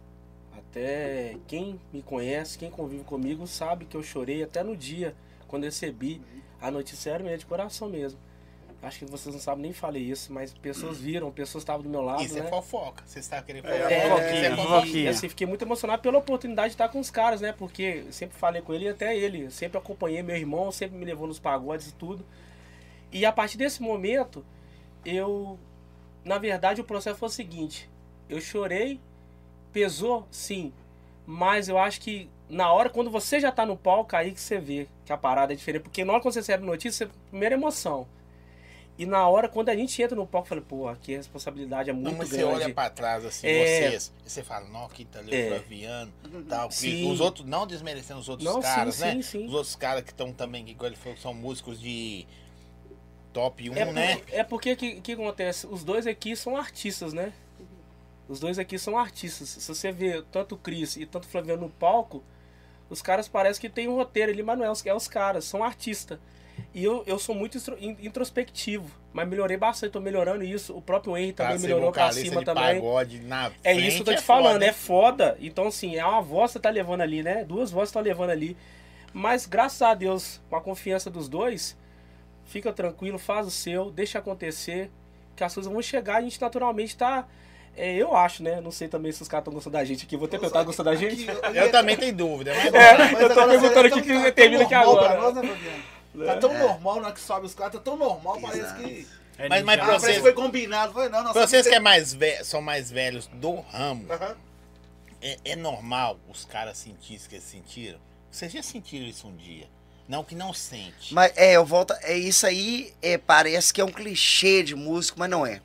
Até 0.56 1.36
quem 1.46 1.80
me 1.92 2.02
conhece, 2.02 2.58
quem 2.58 2.70
convive 2.70 3.04
comigo, 3.04 3.46
sabe 3.46 3.84
que 3.84 3.96
eu 3.96 4.02
chorei 4.02 4.42
até 4.42 4.62
no 4.62 4.76
dia, 4.76 5.14
quando 5.48 5.64
eu 5.64 5.68
recebi 5.68 6.20
a 6.60 6.70
notícia 6.70 6.96
sério 6.98 7.24
mesmo, 7.24 7.38
de 7.38 7.46
coração 7.46 7.88
mesmo. 7.88 8.18
Acho 8.82 8.98
que 8.98 9.06
vocês 9.06 9.34
não 9.34 9.40
sabem, 9.40 9.62
nem 9.62 9.72
falei 9.72 10.02
isso, 10.02 10.30
mas 10.30 10.52
pessoas 10.52 10.98
viram, 10.98 11.30
pessoas 11.32 11.62
estavam 11.62 11.82
do 11.82 11.88
meu 11.88 12.02
lado, 12.02 12.22
Isso 12.22 12.34
né? 12.34 12.40
é 12.40 12.50
fofoca. 12.50 13.02
Você 13.06 13.18
está 13.18 13.40
querendo 13.42 13.66
É, 13.66 13.70
fofoca. 13.78 13.94
É, 13.94 14.00
fofoquinha, 14.10 14.46
é 14.48 14.52
e- 14.52 14.56
fofoquinha. 14.56 15.04
e, 15.04 15.08
assim, 15.08 15.28
fiquei 15.30 15.46
muito 15.46 15.62
emocionado 15.64 16.02
pela 16.02 16.18
oportunidade 16.18 16.68
de 16.68 16.74
estar 16.74 16.90
com 16.90 17.00
os 17.00 17.10
caras, 17.10 17.40
né? 17.40 17.52
Porque 17.56 18.02
eu 18.06 18.12
sempre 18.12 18.36
falei 18.36 18.60
com 18.60 18.74
ele 18.74 18.84
e 18.84 18.88
até 18.90 19.16
ele. 19.16 19.44
Eu 19.46 19.50
sempre 19.50 19.78
acompanhei 19.78 20.22
meu 20.22 20.36
irmão, 20.36 20.70
sempre 20.70 20.98
me 20.98 21.04
levou 21.06 21.26
nos 21.26 21.38
pagodes 21.38 21.88
e 21.88 21.94
tudo. 21.94 22.26
E 23.10 23.24
a 23.24 23.32
partir 23.32 23.56
desse 23.56 23.80
momento, 23.80 24.44
eu. 25.02 25.58
Na 26.22 26.36
verdade, 26.36 26.80
o 26.82 26.84
processo 26.84 27.18
foi 27.18 27.28
o 27.28 27.32
seguinte: 27.32 27.88
eu 28.28 28.38
chorei, 28.38 29.00
pesou, 29.74 30.26
sim. 30.30 30.72
Mas 31.26 31.68
eu 31.68 31.76
acho 31.76 32.00
que 32.00 32.30
na 32.48 32.72
hora, 32.72 32.88
quando 32.88 33.10
você 33.10 33.40
já 33.40 33.50
tá 33.50 33.66
no 33.66 33.76
palco, 33.76 34.14
aí 34.16 34.32
que 34.32 34.40
você 34.40 34.58
vê 34.58 34.86
que 35.04 35.12
a 35.12 35.16
parada 35.18 35.52
é 35.52 35.56
diferente. 35.56 35.82
Porque 35.82 36.04
na 36.04 36.12
hora 36.12 36.22
que 36.22 36.30
você 36.30 36.38
recebe 36.38 36.64
notícia, 36.64 37.10
primeira 37.28 37.54
emoção. 37.56 38.06
E 38.96 39.04
na 39.04 39.26
hora, 39.28 39.48
quando 39.48 39.70
a 39.70 39.74
gente 39.76 40.00
entra 40.00 40.14
no 40.14 40.24
palco, 40.24 40.46
eu 40.46 40.48
falei, 40.50 40.64
pô, 40.68 40.86
aqui 40.86 41.14
a 41.14 41.16
responsabilidade 41.16 41.90
é 41.90 41.92
Não, 41.92 42.00
muito 42.00 42.16
mas 42.16 42.28
você 42.28 42.36
grande. 42.36 42.54
olha 42.54 42.72
pra 42.74 42.88
trás 42.88 43.24
assim, 43.24 43.48
É. 43.48 43.88
vocês, 43.90 44.12
e 44.24 44.30
você 44.30 44.42
fala, 44.44 44.68
não, 44.68 44.84
aqui 44.84 45.04
tá 45.04 45.18
ali 45.18 45.34
É. 45.34 45.46
o 45.46 45.48
Flaviano, 45.48 46.12
tal. 46.48 46.70
Sim. 46.70 47.10
Os 47.10 47.18
outros, 47.20 47.44
não 47.44 47.66
desmerecendo 47.66 48.20
os 48.20 48.28
outros 48.28 48.48
Não, 48.48 48.62
caras, 48.62 48.94
sim, 48.94 49.02
né? 49.02 49.12
sim, 49.14 49.22
sim. 49.22 49.46
Os 49.46 49.54
outros 49.54 49.74
caras 49.74 50.04
que 50.04 50.10
estão 50.10 50.32
também, 50.32 50.64
que 50.64 50.70
igual 50.70 50.86
ele 50.86 50.96
falou, 50.96 51.18
são 51.18 51.34
músicos 51.34 51.80
de 51.80 52.24
top 53.32 53.68
1, 53.68 53.74
É, 53.74 53.92
né? 53.92 54.20
é 54.30 54.44
porque 54.44 54.76
que, 54.76 55.00
que 55.00 55.12
acontece? 55.12 55.66
Os 55.66 55.82
dois 55.82 56.06
aqui 56.06 56.36
são 56.36 56.56
artistas, 56.56 57.12
né? 57.12 57.32
Os 58.28 58.40
dois 58.40 58.58
aqui 58.58 58.78
são 58.78 58.98
artistas. 58.98 59.48
Se 59.50 59.68
você 59.68 59.92
vê 59.92 60.22
tanto 60.32 60.54
o 60.54 60.58
Cris 60.58 60.96
e 60.96 61.06
tanto 61.06 61.24
o 61.24 61.28
Flaviano 61.28 61.62
no 61.62 61.70
palco, 61.70 62.22
os 62.88 63.02
caras 63.02 63.28
parecem 63.28 63.60
que 63.60 63.68
tem 63.68 63.88
um 63.88 63.96
roteiro 63.96 64.32
ali, 64.32 64.42
mas 64.42 64.58
não 64.58 64.64
é 64.64 64.70
os, 64.70 64.84
é 64.86 64.94
os 64.94 65.08
caras, 65.08 65.44
são 65.44 65.62
artistas. 65.62 66.18
E 66.72 66.84
eu, 66.84 67.02
eu 67.06 67.18
sou 67.18 67.34
muito 67.34 67.58
introspectivo, 68.00 68.88
mas 69.12 69.28
melhorei 69.28 69.56
bastante, 69.56 69.92
tô 69.92 70.00
melhorando 70.00 70.44
isso. 70.44 70.76
O 70.76 70.82
próprio 70.82 71.16
Henry 71.16 71.32
também 71.32 71.54
Pra 71.54 71.62
melhorou 71.62 71.92
pra 71.92 72.02
vocalista 72.02 72.28
cima 72.28 72.40
de 72.40 72.46
também. 72.46 72.74
pagode 72.80 73.20
na 73.20 73.50
É 73.62 73.74
isso 73.74 73.96
que 73.96 74.02
eu 74.02 74.06
tô 74.06 74.12
te 74.12 74.18
é 74.18 74.22
falando, 74.22 74.54
foda, 74.54 74.66
é 74.66 74.72
foda. 74.72 75.36
Então, 75.40 75.68
assim, 75.68 75.96
é 75.96 76.04
uma 76.04 76.20
voz 76.20 76.50
que 76.50 76.52
você 76.54 76.60
tá 76.60 76.70
levando 76.70 77.00
ali, 77.00 77.22
né? 77.22 77.44
Duas 77.44 77.70
vozes 77.70 77.90
que 77.90 77.94
tá 77.94 78.00
levando 78.00 78.30
ali. 78.30 78.56
Mas, 79.12 79.46
graças 79.46 79.80
a 79.82 79.94
Deus, 79.94 80.40
com 80.50 80.56
a 80.56 80.60
confiança 80.60 81.08
dos 81.08 81.28
dois, 81.28 81.76
fica 82.44 82.72
tranquilo, 82.72 83.18
faz 83.18 83.46
o 83.46 83.50
seu, 83.50 83.90
deixa 83.90 84.18
acontecer, 84.18 84.90
que 85.36 85.44
as 85.44 85.54
coisas 85.54 85.72
vão 85.72 85.80
chegar 85.80 86.14
e 86.14 86.18
a 86.18 86.22
gente 86.22 86.40
naturalmente 86.40 86.96
tá. 86.96 87.26
É, 87.76 87.94
eu 87.96 88.14
acho, 88.16 88.42
né? 88.42 88.60
Não 88.60 88.70
sei 88.70 88.88
também 88.88 89.10
se 89.12 89.22
os 89.22 89.28
caras 89.28 89.42
estão 89.42 89.52
gostando 89.54 89.74
da 89.74 89.84
gente 89.84 90.04
aqui. 90.04 90.16
Vou 90.16 90.26
até 90.26 90.38
perguntar, 90.38 90.62
gostando 90.62 90.90
da 90.90 90.96
gente? 90.96 91.26
Eu 91.54 91.70
também 91.70 91.96
tenho 91.96 92.14
dúvida, 92.14 92.52
mas 92.54 92.72
É, 92.74 92.98
Mas 92.98 93.20
eu 93.20 93.28
tô 93.34 93.46
perguntando 93.46 93.86
aqui 93.86 93.96
tá- 93.96 94.02
que 94.02 94.24
tá 94.24 94.32
termina 94.32 94.64
aqui 94.64 94.74
agora. 94.74 95.20
nós, 95.20 95.34
né? 95.34 95.84
Tá 96.26 96.36
tão 96.36 96.56
normal 96.56 96.96
na 97.00 97.06
hora 97.06 97.12
que 97.14 97.20
sobe 97.20 97.46
os 97.46 97.54
caras, 97.54 97.72
tá 97.74 97.80
tão 97.80 97.96
normal, 97.96 98.38
parece 98.40 98.60
Exato. 98.60 98.82
que. 98.82 99.08
É 99.36 99.48
Mas- 99.48 99.64
mas 99.64 99.76
pra 99.76 99.86
parece 99.86 100.04
vocês- 100.04 100.16
que 100.18 100.22
foi 100.22 100.32
combinado. 100.32 100.92
Foi, 100.92 101.08
não, 101.08 101.24
nós 101.24 101.32
Pra 101.32 101.44
vocês 101.46 101.62
que 101.62 101.68
é 101.68 101.72
temos 101.72 101.84
mais 101.84 102.14
ve- 102.14 102.44
são 102.44 102.62
mais 102.62 102.88
velhos 102.90 103.26
do 103.32 103.56
ramo, 103.72 104.06
é, 105.20 105.38
é 105.44 105.56
normal 105.56 106.18
os 106.28 106.44
caras 106.44 106.78
sentirem 106.78 107.16
isso 107.16 107.28
que 107.28 107.34
eles 107.34 107.44
sentiram? 107.44 107.98
Vocês 108.30 108.52
já 108.52 108.62
sentiram 108.62 109.06
isso 109.06 109.26
um 109.26 109.34
dia? 109.36 109.66
Não 110.08 110.22
que 110.22 110.34
não 110.34 110.52
sente. 110.52 111.14
Mas 111.14 111.32
é, 111.36 111.52
eu 111.56 111.64
volto. 111.64 111.94
É 112.02 112.16
isso 112.16 112.46
aí, 112.46 112.92
é, 113.00 113.16
parece 113.18 113.72
que 113.72 113.80
é 113.80 113.84
um 113.84 113.90
clichê 113.90 114.62
de 114.62 114.74
músico, 114.76 115.18
mas 115.18 115.30
não 115.30 115.46
é. 115.46 115.60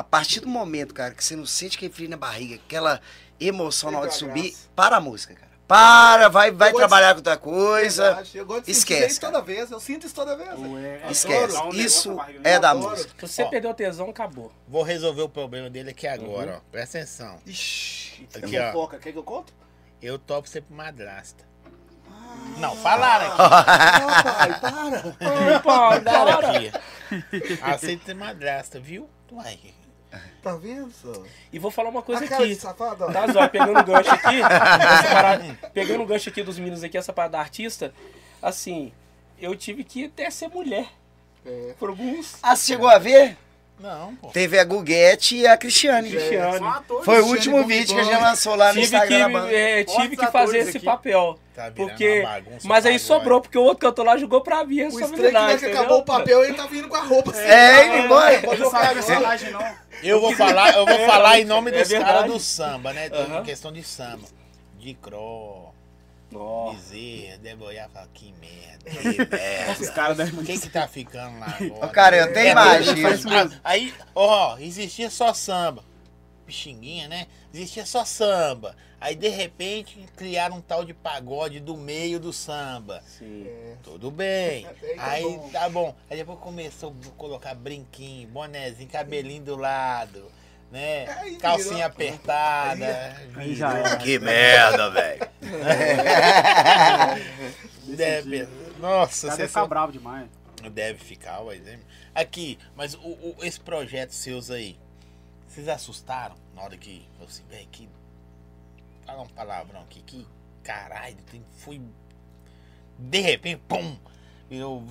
A 0.00 0.04
partir 0.04 0.40
do 0.40 0.48
momento, 0.48 0.94
cara, 0.94 1.12
que 1.14 1.22
você 1.22 1.36
não 1.36 1.44
sente 1.44 1.76
aquele 1.76 1.92
frio 1.92 2.08
na 2.08 2.16
barriga, 2.16 2.54
aquela 2.54 3.00
emoção 3.38 3.90
na 3.90 3.98
hora 3.98 4.08
de 4.08 4.14
subir, 4.14 4.50
graça. 4.52 4.68
para 4.74 4.96
a 4.96 5.00
música, 5.00 5.34
cara. 5.34 5.50
Para, 5.68 6.28
vai, 6.28 6.50
vai 6.50 6.68
Eu 6.68 6.72
gosto- 6.72 6.78
trabalhar 6.80 7.10
com 7.12 7.18
outra 7.18 7.36
coisa. 7.36 8.04
Verdade, 8.06 8.38
Eu 8.38 8.46
gosto 8.46 8.64
de 8.64 8.70
Esquece, 8.72 9.06
isso 9.06 9.20
toda 9.20 9.42
vez. 9.42 9.70
Eu 9.70 9.78
sinto 9.78 10.06
isso 10.06 10.14
toda 10.14 10.34
vez. 10.36 10.58
Ou 10.58 10.78
é- 10.78 11.02
Esquece. 11.10 11.54
um 11.54 11.58
negócio 11.58 11.80
Isso 11.80 12.14
barriga, 12.14 12.40
é 12.48 12.58
da 12.58 12.70
adoro. 12.70 12.90
música. 12.90 13.26
Se 13.26 13.34
você 13.34 13.42
Ó. 13.42 13.48
perdeu 13.50 13.70
o 13.70 13.74
tesão, 13.74 14.08
acabou. 14.08 14.50
Vou 14.66 14.82
resolver 14.82 15.20
o 15.22 15.28
problema 15.28 15.68
dele 15.68 15.90
aqui 15.90 16.06
Uhum. 16.08 16.14
agora, 16.14 16.56
ó. 16.56 16.70
Presta 16.72 16.96
atenção. 16.98 17.38
Ixi, 17.46 18.26
Aqui, 18.34 18.56
é 18.56 18.68
ó. 18.68 18.72
fofoca. 18.72 18.98
Quer 18.98 19.12
que 19.12 19.18
eu 19.18 19.22
conto? 19.22 19.52
Eu 20.00 20.18
topo 20.18 20.48
sempre 20.48 20.74
madrasta. 20.74 21.44
Ah. 22.10 22.36
Não, 22.58 22.74
falaram 22.76 23.26
aqui. 23.26 24.00
Não, 24.00 24.22
pai, 24.24 24.60
para. 24.60 25.16
Ai, 25.20 25.60
pai, 25.62 26.00
para. 26.00 26.48
aqui. 26.56 26.72
Aceito 27.62 28.06
ser 28.06 28.14
madrasta, 28.14 28.80
viu? 28.80 29.08
Uai. 29.30 29.58
Tá 30.42 30.56
vendo, 30.56 30.90
só? 30.90 31.22
E 31.52 31.58
vou 31.58 31.70
falar 31.70 31.90
uma 31.90 32.02
coisa 32.02 32.24
aqui. 32.24 32.54
safado, 32.54 33.04
ó. 33.04 33.12
Tá, 33.12 33.26
Zóio, 33.28 33.48
pegando 33.50 33.78
o 33.80 33.84
gancho 33.84 34.10
aqui, 34.10 34.40
parada- 34.42 35.70
pegando 35.72 36.02
o 36.02 36.06
gancho 36.06 36.28
aqui 36.30 36.42
dos 36.42 36.58
meninos 36.58 36.82
aqui, 36.82 36.96
essa 36.98 37.12
parada 37.12 37.32
da 37.32 37.40
artista, 37.40 37.92
assim, 38.42 38.92
eu 39.38 39.54
tive 39.54 39.84
que 39.84 40.06
até 40.06 40.30
ser 40.30 40.48
mulher. 40.48 40.86
É. 41.44 41.74
Por 41.78 41.90
alguns. 41.90 42.36
Ah, 42.42 42.54
você 42.56 42.66
chegou 42.72 42.88
a 42.88 42.98
ver? 42.98 43.36
Não, 43.80 44.14
pô. 44.16 44.28
Teve 44.28 44.58
a 44.58 44.64
Guguete 44.64 45.36
e 45.36 45.46
a 45.46 45.56
Cristiane. 45.56 46.10
Cristiane. 46.10 46.66
Foi 47.02 47.20
o 47.20 47.26
último 47.26 47.64
vídeo 47.64 47.94
que 47.94 48.00
a 48.00 48.04
gente 48.04 48.20
lançou 48.20 48.54
lá 48.54 48.68
no 48.68 48.80
Tive 48.80 48.84
Instagram 48.84 49.18
da 49.18 49.26
que, 49.26 49.32
banda. 49.32 49.52
é, 49.52 49.84
tive 49.84 50.16
que 50.16 50.26
fazer 50.26 50.58
esse 50.58 50.76
aqui? 50.76 50.86
papel. 50.86 51.38
Tá 51.54 51.70
Porque. 51.74 52.20
uma 52.20 52.28
bagunça, 52.30 52.68
Mas 52.68 52.86
aí 52.86 52.98
sobrou, 52.98 53.40
porque 53.40 53.56
o 53.58 53.62
outro 53.62 53.78
cantor 53.78 54.04
lá 54.04 54.16
jogou 54.16 54.40
pra 54.42 54.64
mim 54.64 54.82
O 54.82 55.00
estranho 55.00 55.58
que 55.58 55.66
acabou 55.66 55.98
o 55.98 56.04
papel, 56.04 56.44
ele 56.44 56.54
tá 56.54 56.66
vindo 56.66 56.88
com 56.88 56.96
a 56.96 57.02
roupa. 57.02 57.30
assim. 57.30 57.40
É, 57.40 57.86
indo 57.86 57.96
embora. 58.04 58.40
Eu 60.02 60.20
vou 60.20 60.32
falar, 60.34 60.74
eu 60.76 60.86
vou 60.86 60.94
É, 60.94 61.06
falar 61.06 61.40
em 61.40 61.44
nome 61.44 61.70
é 61.70 61.80
dos 61.82 61.88
caras 61.92 62.26
do 62.30 62.38
samba, 62.38 62.92
né? 62.92 63.10
Questão 63.44 63.72
de 63.72 63.82
samba. 63.82 64.26
De 64.78 64.94
Cro, 64.94 65.69
Nossa. 66.30 66.76
Bezerra, 66.94 67.38
Deboiar 67.38 67.90
fala, 67.90 68.08
que 68.14 68.32
merda, 68.40 68.90
que 68.90 69.36
merda. 69.36 69.82
Os 69.82 69.90
caras 69.90 70.16
devem. 70.16 70.44
Quem 70.44 70.58
que 70.60 70.68
tá 70.70 70.86
ficando 70.88 71.38
lá 71.38 71.56
agora? 71.60 71.88
Cara, 71.88 72.16
eu 72.16 72.24
até 72.24 72.48
É, 72.48 72.50
imagino. 72.52 73.08
Ah, 73.30 73.60
Aí, 73.64 73.94
ó, 74.14 74.58
existia 74.58 75.10
só 75.10 75.34
samba. 75.34 75.84
Pixinguinha, 76.46 77.06
né? 77.08 77.26
Existia 77.54 77.86
só 77.86 78.04
samba. 78.04 78.76
Aí, 79.00 79.14
de 79.14 79.28
repente, 79.28 80.04
criaram 80.16 80.56
um 80.56 80.60
tal 80.60 80.84
de 80.84 80.92
pagode 80.92 81.58
do 81.60 81.76
meio 81.76 82.20
do 82.20 82.32
samba. 82.32 83.02
Sim. 83.06 83.46
Tudo 83.82 84.10
bem. 84.10 84.66
Aí 84.98 85.22
tá 85.24 85.30
bom. 85.38 85.48
tá 85.50 85.68
bom. 85.68 85.94
Aí 86.10 86.16
depois 86.18 86.38
começou 86.40 86.94
a 87.06 87.10
colocar 87.16 87.54
brinquinho, 87.54 88.28
bonezinho, 88.28 88.88
cabelinho 88.90 89.42
do 89.42 89.56
lado, 89.56 90.30
né? 90.70 91.06
Aí 91.18 91.36
Calcinha 91.36 91.74
virou. 91.74 91.86
apertada. 91.86 93.16
Aí 93.36 93.54
já 93.54 93.76
era. 93.76 93.96
Que 93.96 94.18
merda, 94.18 94.90
velho. 94.90 95.28
Deve, 97.96 98.48
nossa, 98.78 99.30
você 99.30 99.48
ficar 99.48 99.66
bravo 99.66 99.92
demais. 99.92 100.28
deve 100.72 100.98
ficar, 101.02 101.40
ué, 101.40 101.56
né? 101.56 101.78
Aqui, 102.14 102.58
mas 102.76 102.94
o, 102.94 102.98
o- 103.00 103.36
esse 103.42 103.58
projeto 103.60 104.12
seus 104.12 104.50
aí, 104.50 104.78
vocês 105.48 105.68
assustaram 105.68 106.36
na 106.54 106.62
hora 106.62 106.76
que, 106.76 107.06
assim, 107.26 107.42
velho, 107.48 107.66
que. 107.70 107.88
Fala 109.06 109.22
um 109.22 109.28
palavrão 109.28 109.80
aqui, 109.80 110.02
que 110.02 110.26
caralho, 110.62 111.16
tem, 111.30 111.44
foi. 111.58 111.80
De 112.98 113.20
repente, 113.20 113.60
pum! 113.66 113.96
Virou, 114.48 114.84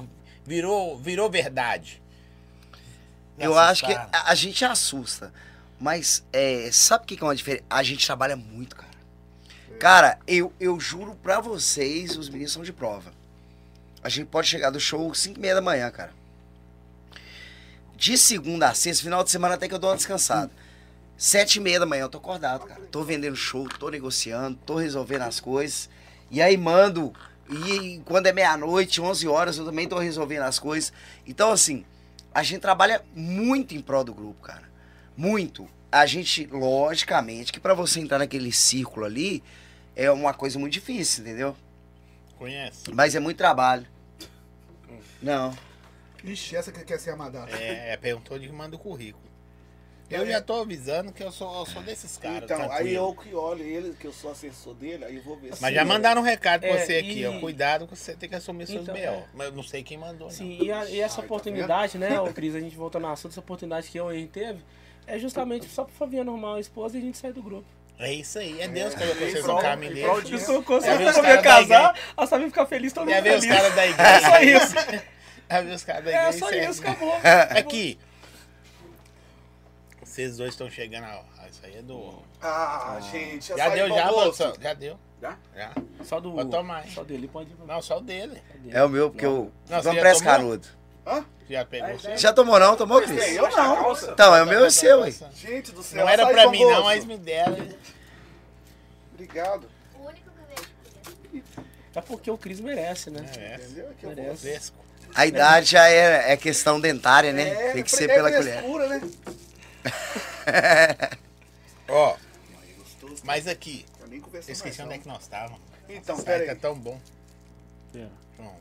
virou, 0.45 0.97
virou 0.97 1.30
verdade. 1.30 2.01
Eu 3.38 3.57
acho 3.57 3.86
que 3.86 3.93
a 3.93 4.36
gente 4.36 4.65
assusta. 4.65 5.32
Mas 5.80 6.25
é, 6.34 6.69
sabe 6.71 7.03
o 7.03 7.07
que 7.07 7.15
que 7.15 7.23
é 7.23 7.25
uma 7.25 7.36
diferença? 7.36 7.63
A 7.69 7.82
gente 7.84 8.05
trabalha 8.05 8.36
muito, 8.36 8.75
cara. 8.75 8.89
Cara, 9.80 10.19
eu, 10.27 10.51
eu 10.59 10.77
juro 10.77 11.15
pra 11.15 11.39
vocês, 11.39 12.17
os 12.17 12.27
meninos 12.27 12.51
são 12.51 12.63
de 12.63 12.73
prova. 12.73 13.13
A 14.03 14.09
gente 14.09 14.27
pode 14.27 14.47
chegar 14.47 14.69
do 14.69 14.80
show 14.80 15.13
5 15.13 15.38
e 15.38 15.41
meia 15.41 15.55
da 15.55 15.61
manhã, 15.61 15.89
cara. 15.89 16.11
De 17.95 18.17
segunda 18.17 18.69
a 18.69 18.73
sexta, 18.73 19.03
final 19.03 19.23
de 19.23 19.32
semana 19.32 19.55
até 19.55 19.67
que 19.67 19.73
eu 19.73 19.80
dou 19.80 19.89
uma 19.89 19.95
descansada. 19.95 20.51
Sete 21.17 21.57
e 21.57 21.59
meia 21.59 21.80
da 21.80 21.86
manhã 21.86 22.03
eu 22.03 22.09
tô 22.09 22.17
acordado, 22.17 22.65
cara. 22.65 22.82
Tô 22.91 23.03
vendendo 23.03 23.36
show, 23.36 23.67
tô 23.67 23.89
negociando, 23.89 24.57
tô 24.65 24.75
resolvendo 24.75 25.23
as 25.23 25.39
coisas. 25.39 25.89
E 26.32 26.41
aí 26.41 26.55
mando. 26.55 27.13
E 27.49 28.01
quando 28.05 28.27
é 28.27 28.32
meia-noite, 28.32 29.01
11 29.01 29.27
horas, 29.27 29.57
eu 29.57 29.65
também 29.65 29.88
tô 29.88 29.97
resolvendo 29.97 30.43
as 30.43 30.59
coisas. 30.59 30.93
Então, 31.25 31.51
assim, 31.51 31.84
a 32.34 32.43
gente 32.43 32.61
trabalha 32.61 33.03
muito 33.13 33.75
em 33.75 33.82
prol 33.82 34.03
do 34.03 34.13
grupo, 34.13 34.41
cara. 34.41 34.68
Muito. 35.20 35.67
a 35.91 36.05
gente, 36.05 36.45
logicamente, 36.45 37.51
que 37.51 37.59
pra 37.59 37.74
você 37.74 37.99
entrar 37.99 38.20
naquele 38.20 38.51
círculo 38.51 39.05
ali, 39.07 39.43
é 39.95 40.09
uma 40.11 40.34
coisa 40.36 40.57
muito 40.59 40.74
difícil, 40.74 41.24
entendeu? 41.24 41.55
Conhece? 42.38 42.91
Mas 42.93 43.15
é 43.15 43.20
muito 43.20 43.38
trabalho. 43.38 43.88
Não. 45.22 45.51
Ixi, 46.24 46.55
essa 46.55 46.72
que 46.72 46.84
quer 46.84 46.99
ser 46.99 47.09
a 47.11 47.15
Madara. 47.15 47.51
É, 47.59 47.97
perguntou 47.97 48.38
de 48.38 48.47
que 48.47 48.53
manda 48.53 48.76
o 48.76 48.80
currículo. 48.80 49.24
Eu 50.09 50.24
É. 50.24 50.26
já 50.28 50.41
tô 50.41 50.61
avisando 50.61 51.11
que 51.11 51.24
eu 51.24 51.32
sou, 51.32 51.59
eu 51.59 51.65
sou 51.65 51.82
desses 51.84 52.17
caras. 52.17 52.43
Então, 52.43 52.72
aí 52.72 52.93
eu 52.95 53.13
que 53.13 53.34
olho 53.36 53.63
ele, 53.63 53.95
que 53.99 54.05
eu 54.07 54.13
sou 54.13 54.32
assessor 54.32 54.74
dele, 54.74 55.05
aí 55.05 55.17
eu 55.17 55.24
vou 55.24 55.38
ver 55.38 55.55
se 55.55 55.61
Mas 55.61 55.74
já 55.76 55.86
mandaram 55.86 56.22
um 56.22 56.24
recado 56.24 56.61
pra 56.61 56.70
É, 56.70 56.86
você 56.86 56.95
aqui, 56.97 57.20
e- 57.22 57.26
ó. 57.28 57.39
Cuidado 57.39 57.88
que 57.88 57.95
você 57.95 58.15
tem 58.15 58.28
que 58.30 58.36
assumir 58.36 58.65
seus 58.67 58.82
Então, 58.84 58.95
BO. 58.95 59.01
é. 59.01 59.26
Mas 59.36 59.47
eu 59.47 59.53
não 59.53 59.63
sei 59.63 59.84
quem 59.84 59.97
mandou, 59.97 60.30
Sim, 60.32 60.57
não. 60.57 60.65
e, 60.65 60.72
a- 60.72 60.89
e 60.89 60.99
essa 60.99 61.15
Ai, 61.15 61.22
tá 61.22 61.26
oportunidade, 61.26 61.97
né, 61.99 62.20
ô 62.22 62.32
Cris, 62.34 62.55
a 62.55 62.59
gente 62.59 62.76
voltando 62.76 63.05
ao 63.05 63.13
assunto, 63.13 63.32
essa 63.34 63.39
oportunidade 63.39 63.89
que 63.89 63.99
eu 63.99 64.11
e 64.11 64.17
ele 64.17 64.28
teve, 64.28 64.59
é 65.10 65.20
justamente 65.20 65.68
só 65.70 65.84
pro 65.84 65.93
Fabiano 65.93 66.32
arrumar 66.32 66.51
uma 66.51 66.60
esposa 66.60 66.97
e 66.97 67.01
a 67.01 67.03
gente 67.03 67.18
sair 67.18 67.34
do 67.34 67.41
grupo. 67.43 67.66
É 67.97 68.14
isso 68.14 68.39
aí, 68.39 68.62
é 68.62 68.68
Deus 68.68 68.93
que 68.95 69.03
É, 69.03 69.07
colocou 69.07 69.28
em 69.28 69.32
vocês 69.32 69.45
no 69.45 69.60
caminho 69.60 69.93
dele. 69.93 70.22
Deus 70.30 70.45
colocou 70.45 70.82
só 70.82 70.91
os 70.95 71.18
pra 71.20 71.36
me 71.38 71.41
casar, 71.43 71.95
a 72.16 72.26
Samir 72.28 72.47
ficar 72.47 72.66
feliz, 72.66 72.93
todo 72.93 73.05
mundo 73.10 73.18
os 73.18 73.24
feliz. 73.24 73.45
caras 73.45 73.76
da 73.76 73.86
É 73.86 73.89
igreja? 73.89 74.22
só 74.30 74.39
isso. 74.41 74.76
Já 75.51 75.62
viu 75.62 75.74
os 75.76 75.84
caras 75.84 76.05
da 76.05 76.12
É 76.12 76.16
igreja? 76.16 76.38
só 76.39 76.47
certo? 76.49 76.72
isso, 76.72 76.82
acabou. 76.82 77.14
Aqui. 77.57 77.99
Vocês 80.03 80.38
dois 80.38 80.51
estão 80.51 80.70
chegando. 80.70 81.05
ó. 81.05 81.24
Ah, 81.39 81.47
isso 81.49 81.62
aí 81.64 81.76
é 81.78 81.82
do. 81.82 82.14
Ah, 82.41 82.99
gente, 83.12 83.47
Já 83.47 83.70
deu, 83.70 83.88
já, 83.89 84.07
produção? 84.07 84.53
Já 84.62 84.74
deu. 84.74 84.99
Já? 85.22 85.38
Já. 85.55 85.72
Só 86.03 86.20
do. 86.20 86.32
Pode 86.32 86.49
tomar, 86.49 86.86
hein? 86.86 86.91
Só 86.93 87.03
dele 87.03 87.28
pode. 87.28 87.49
Não, 87.68 87.82
só 87.82 87.97
o 87.97 88.01
dele. 88.01 88.41
só. 88.64 88.78
É 88.78 88.84
o 88.84 88.89
meu, 88.89 89.10
porque 89.12 89.26
eu. 89.26 89.51
Não, 89.70 89.82
Vamos 89.82 89.95
já 89.95 90.01
pra 90.01 90.12
esse 90.12 90.24
canudo. 90.24 90.68
Hã? 91.10 91.26
Já 91.49 91.66
pegou 91.66 91.95
o 91.95 91.99
seu? 91.99 92.18
Já 92.18 92.32
tomou 92.34 92.60
não? 92.60 92.76
Tomou, 92.76 93.01
Cris? 93.01 93.36
Eu 93.36 93.49
não. 93.49 93.91
Então, 93.93 94.36
é 94.36 94.43
o 94.43 94.45
meu 94.45 94.66
e 94.66 94.68
o 94.68 94.72
seu, 94.72 95.03
hein? 95.05 95.16
Gente 95.34 95.72
do 95.72 95.82
céu, 95.82 96.01
Não 96.01 96.10
era 96.10 96.28
pra 96.28 96.47
mim, 96.49 96.60
não, 96.62 96.70
gosto. 96.70 96.84
mas 96.86 97.05
me 97.05 97.18
deram. 97.18 97.57
Obrigado. 99.14 99.68
O 99.99 100.05
único 100.05 100.30
que 100.30 100.64
aqui. 101.34 101.43
É 101.95 102.01
porque 102.01 102.30
o 102.30 102.38
Cris 102.38 102.60
merece, 102.60 103.10
né? 103.10 103.26
É, 103.38 103.55
Entendeu? 103.55 103.89
Que 103.99 104.05
eu 104.05 104.10
Merece. 104.16 104.72
A 105.16 105.26
idade 105.26 105.72
já 105.72 105.89
é, 105.89 106.34
é 106.34 106.38
questão 106.38 106.80
dentária, 106.80 107.34
né? 107.34 107.49
É, 107.49 107.72
Tem 107.74 107.84
que 107.84 107.89
ser 107.91 108.10
é 108.10 108.14
pela 108.14 108.32
colher. 108.32 108.53
frescura, 108.60 108.88
né? 108.88 109.01
Ó, 111.89 112.16
Aí, 112.62 112.76
mas 113.24 113.47
aqui. 113.47 113.86
Eu 114.12 114.39
esqueci 114.39 114.62
mais, 114.64 114.80
onde 114.80 114.93
é 114.93 114.95
não. 114.97 114.99
que 115.03 115.07
nós 115.07 115.22
estávamos. 115.24 115.60
Então, 115.89 116.16
Esse 116.16 116.26
pera 116.26 116.38
site 116.38 116.49
aí. 116.51 116.55
é 116.55 116.60
tão 116.60 116.76
bom. 116.76 116.99
É, 117.95 117.97
olhar. 118.38 118.59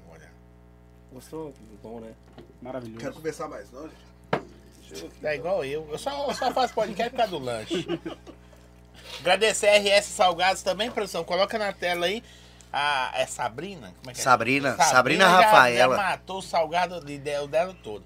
Gostou? 1.12 1.54
Bom, 1.82 2.00
né? 2.00 2.12
maravilhoso. 2.60 3.00
Quero 3.00 3.14
conversar 3.14 3.48
mais, 3.48 3.70
não, 3.72 3.88
gente? 3.88 5.08
Tá 5.20 5.34
igual 5.34 5.64
eu. 5.64 5.86
Eu 5.90 5.98
só, 5.98 6.28
eu 6.28 6.34
só 6.34 6.50
faço 6.52 6.74
podcast 6.74 7.10
por 7.10 7.16
causa 7.16 7.30
do 7.32 7.38
lanche. 7.38 7.86
Agradecer 9.20 9.68
a 9.68 9.78
RS 9.78 10.06
Salgados 10.06 10.62
também, 10.62 10.90
produção. 10.90 11.24
Coloca 11.24 11.58
na 11.58 11.72
tela 11.72 12.06
aí. 12.06 12.22
A, 12.72 13.12
é 13.14 13.26
Sabrina? 13.26 13.92
Como 13.98 14.10
é 14.10 14.14
que 14.14 14.20
é? 14.20 14.22
Sabrina, 14.22 14.76
Sabrina 14.76 15.24
já- 15.24 15.30
Rafaela. 15.40 15.96
Já 15.96 16.02
matou 16.02 16.38
o 16.38 16.42
salgado 16.42 17.02
de- 17.04 17.18
de- 17.18 17.38
o 17.38 17.46
dela 17.46 17.74
todo. 17.82 18.04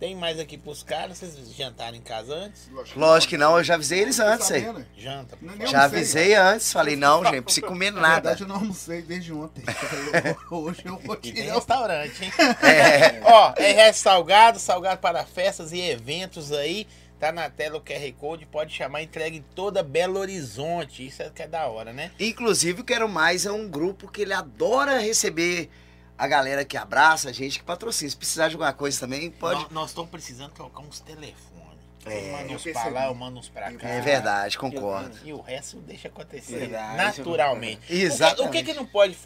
Tem 0.00 0.16
mais 0.16 0.40
aqui 0.40 0.56
pros 0.56 0.82
caras? 0.82 1.18
Vocês 1.18 1.54
jantaram 1.54 1.94
em 1.94 2.00
casa 2.00 2.34
antes? 2.34 2.70
Lógico 2.96 3.28
que 3.30 3.36
não, 3.36 3.58
eu 3.58 3.62
já 3.62 3.74
avisei 3.74 4.00
eles 4.00 4.18
antes 4.18 4.50
aí. 4.50 4.64
Sabendo, 4.64 4.86
Janta. 4.96 5.38
Não, 5.42 5.54
nem 5.54 5.66
Já 5.66 5.82
almocei, 5.82 5.98
avisei 5.98 6.34
antes, 6.34 6.72
falei, 6.72 6.96
não, 6.96 7.22
gente, 7.24 7.36
não 7.36 7.42
precisa 7.42 7.66
comer 7.66 7.92
Na 7.92 8.00
nada. 8.00 8.14
verdade, 8.14 8.42
eu 8.42 8.48
não 8.48 8.56
almocei 8.56 9.02
desde 9.02 9.30
ontem. 9.32 9.62
Hoje 10.50 10.80
eu 10.86 10.96
vou 10.98 11.14
E 11.16 11.18
tem 11.18 11.34
tirar. 11.34 11.54
restaurante, 11.54 12.24
hein? 12.24 12.32
É, 12.66 13.20
Ó, 13.24 13.52
RS 13.52 13.96
Salgado, 13.98 14.58
salgado 14.58 15.00
para 15.02 15.24
festas 15.26 15.70
e 15.70 15.80
eventos 15.80 16.50
aí. 16.50 16.86
Tá 17.18 17.30
na 17.30 17.50
tela 17.50 17.76
o 17.76 17.82
QR 17.82 18.10
Code, 18.18 18.46
pode 18.46 18.72
chamar, 18.74 19.02
entrega 19.02 19.36
em 19.36 19.44
toda 19.54 19.82
Belo 19.82 20.18
Horizonte. 20.18 21.06
Isso 21.06 21.22
é 21.22 21.28
que 21.28 21.42
é 21.42 21.46
da 21.46 21.66
hora, 21.66 21.92
né? 21.92 22.10
inclusive, 22.18 22.80
o 22.80 22.84
Quero 22.84 23.06
Mais 23.06 23.44
é 23.44 23.52
um 23.52 23.68
grupo 23.68 24.10
que 24.10 24.22
ele 24.22 24.32
adora 24.32 24.98
receber 24.98 25.68
a 26.20 26.26
galera 26.28 26.64
que 26.66 26.76
abraça 26.76 27.30
a 27.30 27.32
gente, 27.32 27.58
que 27.58 27.64
patrocina. 27.64 28.10
Se 28.10 28.16
precisar 28.16 28.48
de 28.48 28.54
alguma 28.54 28.72
coisa 28.74 29.00
também, 29.00 29.30
pode. 29.30 29.66
Nós, 29.72 29.88
estamos 29.90 30.10
precisando 30.10 30.52
trocar 30.52 30.80
uns 30.82 31.00
telefones. 31.00 31.80
É, 32.04 32.32
manda 32.32 32.54
uns 32.54 32.62
pra 32.62 32.88
lá, 32.88 33.06
eu 33.06 33.14
mando 33.14 33.38
uns 33.38 33.48
pra 33.48 33.72
cá. 33.72 33.88
É 33.88 34.00
verdade, 34.02 34.58
concordo. 34.58 35.16
E 35.24 35.32
o 35.32 35.40
resto 35.40 35.78
deixa 35.78 36.08
acontecer 36.08 36.58
Verdade. 36.58 36.96
naturalmente. 36.96 37.80
O 37.84 38.36
que- 38.36 38.42
O 38.42 38.50
que, 38.50 38.62
que 38.64 38.74
não 38.74 38.84
pode. 38.84 39.16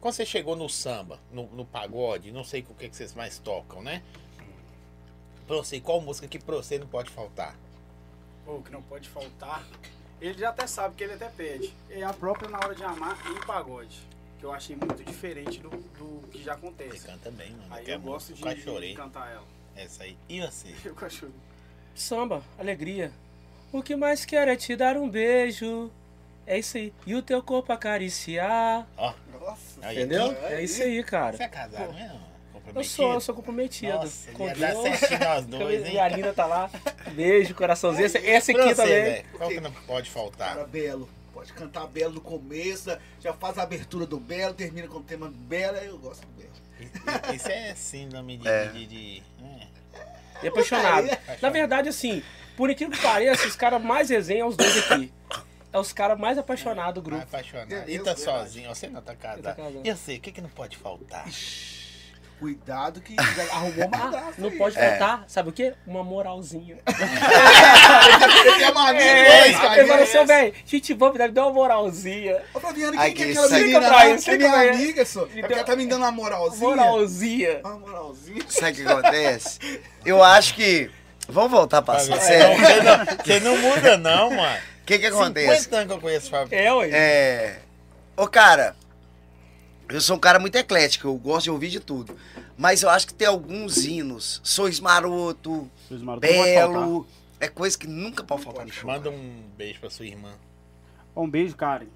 Quando 0.00 0.14
você 0.14 0.24
chegou 0.24 0.54
no 0.54 0.68
samba, 0.68 1.18
no, 1.32 1.46
no 1.48 1.64
pagode, 1.64 2.30
não 2.30 2.44
sei 2.44 2.60
o 2.68 2.74
que, 2.74 2.88
que 2.88 2.96
vocês 2.96 3.14
mais 3.14 3.38
tocam, 3.40 3.82
né? 3.82 4.00
Pra 5.44 5.56
você, 5.56 5.80
qual 5.80 6.00
música 6.00 6.28
que 6.28 6.38
pra 6.38 6.54
você 6.56 6.78
não 6.78 6.86
pode 6.86 7.10
faltar? 7.10 7.56
Pô, 8.44 8.56
o 8.56 8.62
que 8.62 8.70
não 8.70 8.82
pode 8.82 9.08
faltar. 9.08 9.64
Ele 10.20 10.38
já 10.38 10.50
até 10.50 10.66
sabe 10.68 10.94
que 10.94 11.02
ele 11.02 11.14
até 11.14 11.28
pede. 11.28 11.74
É 11.90 12.02
a 12.04 12.12
própria 12.12 12.48
Na 12.48 12.58
Hora 12.58 12.74
de 12.74 12.84
Amar 12.84 13.18
e 13.30 13.44
pagode. 13.46 13.98
Que 14.38 14.44
eu 14.44 14.52
achei 14.52 14.76
muito 14.76 15.02
diferente 15.04 15.58
do, 15.60 15.68
do 15.70 16.28
que 16.28 16.38
já 16.42 16.52
Você 16.54 16.58
acontece. 16.58 17.06
canta 17.06 17.30
bem, 17.30 17.50
mano. 17.50 17.66
Aí 17.70 17.84
é 17.90 17.94
eu 17.94 18.00
gosto 18.00 18.32
de, 18.32 18.40
Quase 18.42 18.56
de 18.56 18.62
chorei. 18.62 18.94
cantar 18.94 19.30
ela. 19.32 19.44
Essa 19.76 20.04
aí. 20.04 20.16
E 20.28 20.40
você? 20.40 20.68
Eu 20.84 20.94
cachorro. 20.94 21.32
Samba, 21.94 22.42
alegria. 22.58 23.10
O 23.72 23.82
que 23.82 23.94
mais 23.96 24.24
quero 24.24 24.50
é 24.50 24.56
te 24.56 24.74
dar 24.76 24.96
um 24.96 25.08
beijo. 25.08 25.90
É 26.46 26.58
isso 26.58 26.76
aí. 26.78 26.92
E 27.06 27.14
o 27.14 27.22
teu 27.22 27.42
corpo 27.42 27.72
acariciar. 27.72 28.86
Ó, 28.96 29.12
Nossa, 29.40 29.58
Aí, 29.82 29.96
Entendeu? 29.98 30.32
É 30.44 30.62
isso 30.62 30.82
aí, 30.82 31.02
cara. 31.04 31.36
você 31.36 31.42
é 31.42 31.48
casado 31.48 31.92
mesmo? 31.92 32.14
Eu 32.54 32.60
Comprometido? 32.60 32.94
sou, 32.96 33.12
eu 33.14 33.20
sou 33.20 33.34
comprometido. 33.34 33.92
Nossa, 33.94 34.32
com 34.32 34.46
Deus. 34.46 35.46
dois, 35.46 35.84
hein? 35.84 35.90
Minha 35.92 36.08
linda 36.08 36.32
tá 36.32 36.46
lá. 36.46 36.70
Beijo, 37.12 37.54
coraçãozinho. 37.54 38.06
Esse, 38.06 38.18
esse 38.18 38.52
Pra 38.52 38.64
aqui 38.64 38.74
você, 38.74 38.82
também. 38.82 39.24
Qual 39.38 39.48
que 39.50 39.60
não 39.60 39.72
pode 39.72 40.10
faltar? 40.10 40.66
belo. 40.66 41.08
Pode 41.38 41.52
cantar 41.52 41.86
belo 41.86 42.14
no 42.14 42.20
começo, 42.20 42.90
já 43.20 43.32
faz 43.32 43.56
a 43.58 43.62
abertura 43.62 44.04
do 44.04 44.18
belo, 44.18 44.52
termina 44.54 44.88
com 44.88 44.98
o 44.98 45.02
tema 45.04 45.30
belo, 45.32 45.76
eu 45.78 45.96
gosto 45.96 46.26
do 46.26 46.32
belo. 46.32 47.32
Isso- 47.32 47.48
é 47.48 47.72
síndrome 47.76 48.38
de. 48.38 48.48
É. 48.48 48.66
de, 48.66 48.86
de- 48.86 49.22
é. 49.44 49.68
E 50.42 50.48
apaixonado. 50.48 51.06
Na 51.40 51.48
verdade, 51.48 51.88
assim, 51.88 52.24
por 52.56 52.68
incrível 52.70 52.92
que 52.96 53.00
pareça, 53.00 53.46
os 53.46 53.54
caras 53.54 53.80
mais 53.80 54.10
resenham 54.10 54.48
é 54.48 54.50
os 54.50 54.56
dois 54.56 54.76
aqui. 54.90 55.12
É 55.72 55.78
os 55.78 55.92
caras 55.92 56.18
mais 56.18 56.38
apaixonados 56.38 57.00
do 57.04 57.08
Mais 57.08 57.22
grupo. 57.22 57.36
apaixonado. 57.36 57.72
É 57.72 57.84
E 57.88 57.98
tá 58.00 58.16
sozinho, 58.16 58.68
você 58.74 58.88
não 58.88 59.00
tá 59.00 59.14
casado. 59.14 59.42
tá 59.44 59.54
casado. 59.54 59.80
E 59.84 59.94
você, 59.94 60.16
o 60.16 60.20
que, 60.20 60.32
que 60.32 60.40
não 60.40 60.48
pode 60.48 60.76
faltar? 60.76 61.24
Cuidado 62.38 63.00
que 63.00 63.16
arrumou 63.50 63.86
uma 63.88 63.96
Ah, 64.06 64.10
graça 64.10 64.34
não 64.38 64.48
aí. 64.48 64.56
pode 64.58 64.78
É. 64.78 64.90
faltar, 64.90 65.24
sabe 65.26 65.48
o 65.48 65.52
quê? 65.52 65.74
Uma 65.86 66.04
moralzinha. 66.04 66.76
Ele 68.54 68.64
é 68.64 68.72
mania 68.72 69.02
É, 69.02 69.52
cara. 69.52 69.80
eu 69.82 69.88
falei 69.88 70.02
assim, 70.04 70.24
velho, 70.24 70.54
gente, 70.64 70.94
vamos 70.94 71.18
me 71.18 71.28
dar 71.28 71.42
uma 71.46 71.52
moralzinha. 71.52 72.40
Ô, 72.54 72.60
Fabiano, 72.60 72.96
quem 72.98 73.12
que 73.14 73.22
é 73.22 73.26
que 73.26 73.32
aquela 73.32 73.48
menina 73.58 73.80
pra 73.80 74.06
ele, 74.08 74.22
É 74.26 74.36
minha 74.36 74.50
pra 74.50 74.66
ele. 74.66 74.76
amiga, 74.76 75.04
só. 75.04 75.22
É 75.24 75.26
porque 75.40 75.52
ela 75.52 75.64
tá 75.64 75.76
me 75.76 75.86
dando 75.86 76.02
uma 76.02 76.12
moralzinha. 76.12 76.60
Moralzinha. 76.68 77.60
Uma 77.64 77.78
moralzinha. 77.78 78.42
Sabe 78.48 78.72
o 78.72 78.74
que 78.74 78.82
acontece? 78.92 79.58
Eu 80.04 80.22
acho 80.22 80.54
que. 80.54 80.90
Vamos 81.28 81.50
voltar 81.50 81.82
pra 81.82 81.98
sério. 81.98 82.18
você, 82.20 82.82
não, 82.82 83.04
você 83.04 83.40
não 83.40 83.56
muda, 83.58 83.96
não, 83.98 84.30
mano. 84.30 84.56
O 84.82 84.86
que 84.86 84.98
que 84.98 85.06
acontece? 85.06 85.64
50 85.64 85.76
anos 85.76 85.88
que 85.88 85.92
eu 85.92 86.00
conheço 86.00 86.26
o 86.28 86.30
Fábio. 86.30 86.58
É, 86.58 86.72
ué. 86.72 86.88
É. 86.90 87.58
Ô, 88.16 88.26
cara, 88.26 88.74
eu 89.88 90.00
sou 90.00 90.16
um 90.16 90.18
cara 90.20 90.38
muito 90.38 90.56
eclético, 90.56 91.08
eu 91.08 91.16
gosto 91.16 91.44
de 91.44 91.50
ouvir 91.50 91.68
de 91.70 91.80
tudo. 91.80 92.16
Mas 92.56 92.82
eu 92.82 92.90
acho 92.90 93.06
que 93.06 93.14
tem 93.14 93.26
alguns 93.28 93.84
hinos. 93.84 94.40
Sois 94.44 94.80
Maroto, 94.80 95.70
pode 95.88 96.04
faltar. 96.04 96.20
Belo. 96.20 97.06
É 97.40 97.46
coisa 97.48 97.78
que 97.78 97.86
nunca 97.86 98.24
pode 98.24 98.42
faltar 98.42 98.66
no 98.66 98.72
show. 98.72 98.90
Manda 98.90 99.10
um 99.10 99.42
beijo 99.56 99.78
pra 99.80 99.88
sua 99.90 100.06
irmã. 100.06 100.32
Um 101.16 101.28
beijo, 101.28 101.54
Karen. 101.56 101.86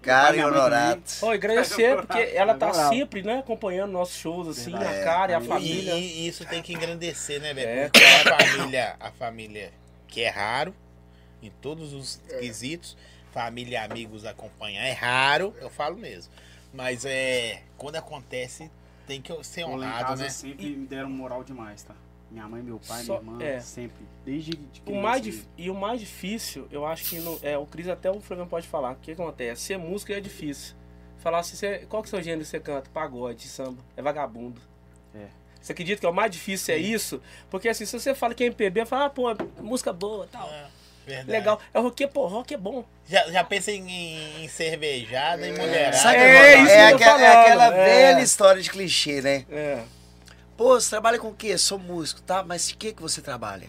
Também. 0.00 0.44
honorato. 0.44 1.02
Oi, 1.26 1.34
agradecer, 1.34 1.96
porque 1.96 2.18
ela 2.34 2.54
tá 2.54 2.72
sempre, 2.88 3.20
né, 3.22 3.40
acompanhando 3.40 3.90
nossos 3.92 4.16
shows, 4.16 4.48
assim, 4.48 4.70
Verdade. 4.70 5.00
a 5.00 5.04
cara 5.04 5.32
e 5.32 5.34
a 5.34 5.38
E- 5.40 5.42
E, 5.42 5.46
família. 5.46 5.94
e 5.98 6.26
isso 6.28 6.46
tem 6.46 6.62
que 6.62 6.72
engrandecer, 6.72 7.40
né, 7.42 7.52
velho? 7.52 7.68
É. 7.68 7.88
Porque 7.88 8.04
a 8.04 8.36
família, 8.38 8.96
a 9.00 9.10
família 9.10 9.72
que 10.06 10.22
é 10.22 10.28
raro, 10.30 10.74
em 11.42 11.50
todos 11.60 11.92
os 11.92 12.20
É. 12.30 12.38
quesitos, 12.38 12.96
família 13.32 13.74
e 13.74 13.84
amigos 13.84 14.24
acompanhar 14.24 14.84
é 14.86 14.92
raro, 14.92 15.54
eu 15.60 15.68
falo 15.68 15.96
mesmo. 15.96 16.32
Mas 16.72 17.04
é. 17.04 17.62
Quando 17.76 17.96
acontece, 17.96 18.70
tem 19.06 19.20
que 19.22 19.32
ser 19.44 19.62
em 19.62 19.64
honrado, 19.64 20.04
casa 20.04 20.22
né? 20.24 20.28
sempre 20.28 20.70
me 20.76 20.86
deram 20.86 21.08
moral 21.08 21.42
demais, 21.44 21.82
tá? 21.82 21.94
Minha 22.30 22.46
mãe, 22.46 22.62
meu 22.62 22.78
pai, 22.86 23.02
Só- 23.04 23.20
minha 23.22 23.34
irmã, 23.36 23.44
é. 23.44 23.60
sempre. 23.60 24.06
Desde 24.24 24.50
de 24.50 24.82
O 24.86 25.00
mais 25.00 25.22
dif- 25.22 25.46
E 25.56 25.70
o 25.70 25.74
mais 25.74 25.98
difícil, 25.98 26.68
eu 26.70 26.84
acho 26.84 27.04
que 27.08 27.18
no- 27.20 27.38
é, 27.42 27.56
o 27.56 27.64
Cris 27.64 27.88
até 27.88 28.10
o 28.10 28.20
Flamengo 28.20 28.50
pode 28.50 28.68
falar. 28.68 28.92
O 28.92 28.96
que 28.96 29.12
acontece? 29.12 29.62
Ser 29.62 29.78
músico 29.78 30.12
é 30.12 30.20
difícil. 30.20 30.76
Falar 31.18 31.38
assim, 31.38 31.56
você, 31.56 31.86
qual 31.88 32.02
que 32.02 32.08
é 32.08 32.10
o 32.10 32.10
seu 32.10 32.22
gênero 32.22 32.42
que 32.42 32.48
você 32.48 32.60
canta? 32.60 32.90
Pagode, 32.90 33.48
samba. 33.48 33.82
É 33.96 34.02
vagabundo. 34.02 34.60
É. 35.14 35.26
Você 35.60 35.72
acredita 35.72 36.00
que 36.00 36.06
é 36.06 36.08
o 36.08 36.14
mais 36.14 36.30
difícil 36.30 36.74
é 36.74 36.78
isso? 36.78 37.20
Porque 37.50 37.68
assim, 37.68 37.86
se 37.86 37.98
você 37.98 38.14
fala 38.14 38.34
que 38.34 38.44
é 38.44 38.46
MPB, 38.46 38.84
fala, 38.84 39.06
ah, 39.06 39.10
pô, 39.10 39.24
música 39.62 39.92
boa 39.92 40.26
e 40.26 40.28
tal. 40.28 40.48
É, 40.48 40.66
verdade. 41.08 41.30
Legal. 41.30 41.60
É 41.74 41.78
rock, 41.80 42.06
pô, 42.08 42.26
rock 42.26 42.54
é 42.54 42.56
bom. 42.56 42.84
Já, 43.06 43.30
já 43.30 43.42
pensa 43.44 43.72
em, 43.72 44.44
em 44.44 44.48
cervejada 44.48 45.46
e 45.46 45.52
mulherada. 45.52 45.96
Sabe 45.96 46.16
o 46.16 46.20
que 46.20 46.24
É, 46.26 46.54
acontece? 46.54 46.62
isso 46.62 46.72
é, 46.72 46.88
que 46.88 46.94
eu 46.94 46.98
tô 46.98 47.04
aquela, 47.04 47.22
é 47.22 47.42
aquela 47.42 47.66
é. 47.76 47.84
velha 48.12 48.20
história 48.22 48.62
de 48.62 48.70
clichê, 48.70 49.20
né? 49.22 49.46
É. 49.50 49.82
Pô, 50.56 50.80
você 50.80 50.90
trabalha 50.90 51.18
com 51.18 51.28
o 51.28 51.34
quê? 51.34 51.56
Sou 51.56 51.78
músico, 51.78 52.20
tá? 52.22 52.42
Mas 52.42 52.68
de 52.68 52.74
que 52.76 52.92
que 52.92 53.00
você 53.02 53.20
trabalha? 53.22 53.68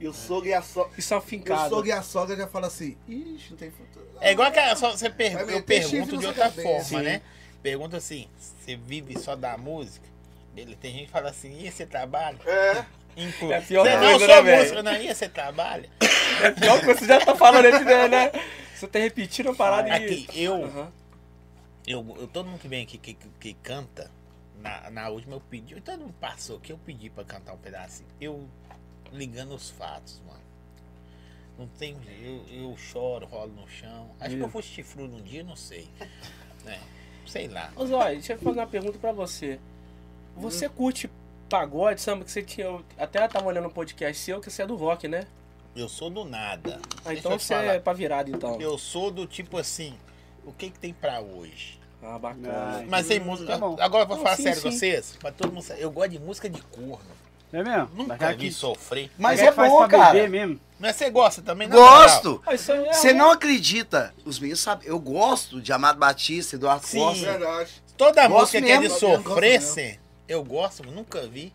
E 0.00 0.06
o 0.06 0.12
sogro 0.14 0.48
e 0.48 0.54
a 0.54 0.62
sogra. 0.62 0.92
Só 1.00 1.16
E 1.30 1.38
o 1.50 1.68
sogro 1.68 1.86
e 1.88 1.92
a 1.92 2.02
sogra 2.02 2.36
já 2.36 2.46
falam 2.46 2.68
assim, 2.68 2.96
ixi, 3.08 3.50
não 3.50 3.56
tem 3.56 3.70
futuro. 3.70 4.06
É 4.20 4.30
igual 4.32 4.50
que 4.52 4.58
a- 4.58 4.76
só 4.76 4.92
você 4.92 5.10
per- 5.10 5.32
eu 5.50 5.62
pergunto 5.62 6.16
de 6.16 6.26
outra 6.26 6.44
cabeça. 6.44 6.62
forma, 6.62 6.84
Sim. 6.84 7.02
né? 7.02 7.20
Pergunta 7.62 7.96
assim, 7.96 8.28
você 8.38 8.76
vive 8.76 9.18
só 9.18 9.34
da 9.34 9.58
música? 9.58 10.06
Beleza, 10.54 10.78
tem 10.80 10.92
gente 10.92 11.06
que 11.06 11.10
fala 11.12 11.30
assim, 11.30 11.58
e 11.66 11.70
você 11.70 11.84
trabalha? 11.84 12.38
É. 12.46 12.84
Inclu... 13.18 13.52
É 13.52 13.60
pior 13.60 13.84
você 13.84 13.96
não, 13.96 14.10
coisa, 14.10 14.26
sou 14.34 14.44
né, 14.44 14.56
músico, 14.58 14.82
não, 14.82 14.94
e 14.94 15.14
você 15.14 15.28
trabalha? 15.28 15.90
É 16.42 16.50
pior 16.52 16.80
que 16.80 16.86
você 16.86 17.06
já 17.06 17.20
tá 17.24 17.34
falando 17.34 17.64
esse 17.64 17.84
né, 17.84 18.08
né? 18.08 18.32
Você 18.74 18.86
tá 18.86 18.98
repetindo 18.98 19.50
a 19.50 19.54
parada 19.54 19.88
e... 19.88 19.92
Aqui, 19.92 20.28
eu, 20.34 20.64
Aham. 20.64 20.92
eu, 21.86 22.16
eu- 22.20 22.28
todo 22.28 22.46
mundo 22.46 22.60
que 22.60 22.68
vem 22.68 22.84
aqui 22.84 22.96
que, 22.96 23.14
que, 23.14 23.28
que 23.40 23.54
canta, 23.54 24.10
na, 24.60 24.88
na 24.90 25.08
última 25.08 25.34
eu 25.34 25.40
pedi, 25.40 25.80
todo 25.80 25.98
mundo 25.98 26.14
passou 26.20 26.60
que 26.60 26.72
eu 26.72 26.78
pedi 26.78 27.10
pra 27.10 27.24
cantar 27.24 27.54
um 27.54 27.58
pedacinho. 27.58 28.08
Eu 28.20 28.48
ligando 29.12 29.54
os 29.54 29.70
fatos, 29.70 30.22
mano. 30.26 30.38
Não 31.58 31.66
tem, 31.66 31.96
eu, 32.22 32.44
eu 32.52 32.76
choro, 32.76 33.26
rolo 33.26 33.52
no 33.52 33.68
chão. 33.68 34.10
Acho 34.20 34.36
que 34.36 34.42
eu 34.42 34.48
fui 34.48 34.62
chifrudo 34.62 35.16
um 35.16 35.22
dia, 35.22 35.42
não 35.42 35.56
sei. 35.56 35.88
Né? 36.64 36.78
Sei 37.26 37.48
lá. 37.48 37.72
Ô 37.74 37.84
Zói, 37.84 38.14
deixa 38.14 38.34
eu 38.34 38.38
fazer 38.38 38.60
uma 38.60 38.66
pergunta 38.66 38.96
pra 38.98 39.10
você. 39.10 39.58
Você 40.36 40.68
curte 40.68 41.10
pagode, 41.48 42.00
samba, 42.00 42.24
que 42.24 42.30
você 42.30 42.42
tinha... 42.42 42.66
eu 42.66 42.84
Até 42.98 43.26
tava 43.28 43.46
olhando 43.46 43.68
um 43.68 43.70
podcast 43.70 44.22
seu, 44.22 44.40
que 44.40 44.50
você 44.50 44.62
é 44.62 44.66
do 44.66 44.76
rock, 44.76 45.08
né? 45.08 45.24
Eu 45.76 45.88
sou 45.88 46.10
do 46.10 46.24
nada. 46.24 46.80
Ah, 47.04 47.08
Deixa 47.08 47.20
então 47.20 47.38
você 47.38 47.54
falar. 47.54 47.74
é 47.74 47.78
pra 47.78 47.92
virada, 47.92 48.30
então. 48.30 48.60
Eu 48.60 48.76
sou 48.78 49.10
do 49.10 49.26
tipo 49.26 49.56
assim, 49.58 49.94
o 50.44 50.52
que 50.52 50.70
que 50.70 50.78
tem 50.78 50.92
pra 50.92 51.20
hoje? 51.20 51.78
Ah, 52.02 52.18
bacana. 52.18 52.76
Ai. 52.78 52.86
Mas 52.88 53.06
tem 53.06 53.20
música. 53.20 53.52
tá 53.52 53.58
bom. 53.58 53.76
Agora 53.80 54.04
eu 54.04 54.08
vou 54.08 54.16
Não, 54.16 54.22
falar 54.24 54.36
sim, 54.36 54.42
sério 54.44 54.62
com 54.62 54.70
sim. 54.70 54.78
vocês. 54.78 55.16
Pra 55.20 55.30
todo 55.32 55.52
mundo 55.52 55.62
saber. 55.62 55.82
Eu 55.82 55.90
gosto 55.90 56.10
de 56.10 56.18
música 56.18 56.48
de 56.48 56.60
corno. 56.62 57.18
É 57.52 57.62
mesmo? 57.62 57.88
Nunca 57.94 58.08
Daquela 58.10 58.32
vi 58.32 58.38
que- 58.48 58.52
sofrer. 58.52 59.10
Mas 59.18 59.40
é 59.40 59.46
que 59.46 59.52
faz 59.52 59.70
bom, 59.70 59.78
pra 59.78 59.88
cara. 59.88 60.28
mesmo. 60.28 60.60
Mas 60.78 60.96
você 60.96 61.10
gosta 61.10 61.42
também? 61.42 61.66
na 61.66 61.74
moral? 61.76 62.02
Gosto. 62.02 62.42
Ah, 62.46 62.54
é 62.54 62.56
Você 62.56 63.12
não 63.12 63.30
acredita. 63.30 64.14
Os 64.24 64.38
meninos 64.38 64.60
sabem. 64.60 64.86
Eu 64.86 64.98
gosto 65.00 65.60
de 65.60 65.72
Amado 65.72 65.98
Batista, 65.98 66.56
Eduardo 66.56 66.86
Sim. 66.86 66.98
Costa. 67.00 67.24
Verdade. 67.24 67.70
Toda 67.96 68.28
Gosto 68.28 68.40
música 68.40 68.62
que 68.62 68.70
é 68.70 68.78
mesmo. 68.78 68.98
sofrer, 68.98 69.58
Gosto 69.60 69.74
cê, 69.74 69.98
eu 70.28 70.44
gosto, 70.44 70.82
nunca 70.84 71.26
vi. 71.26 71.52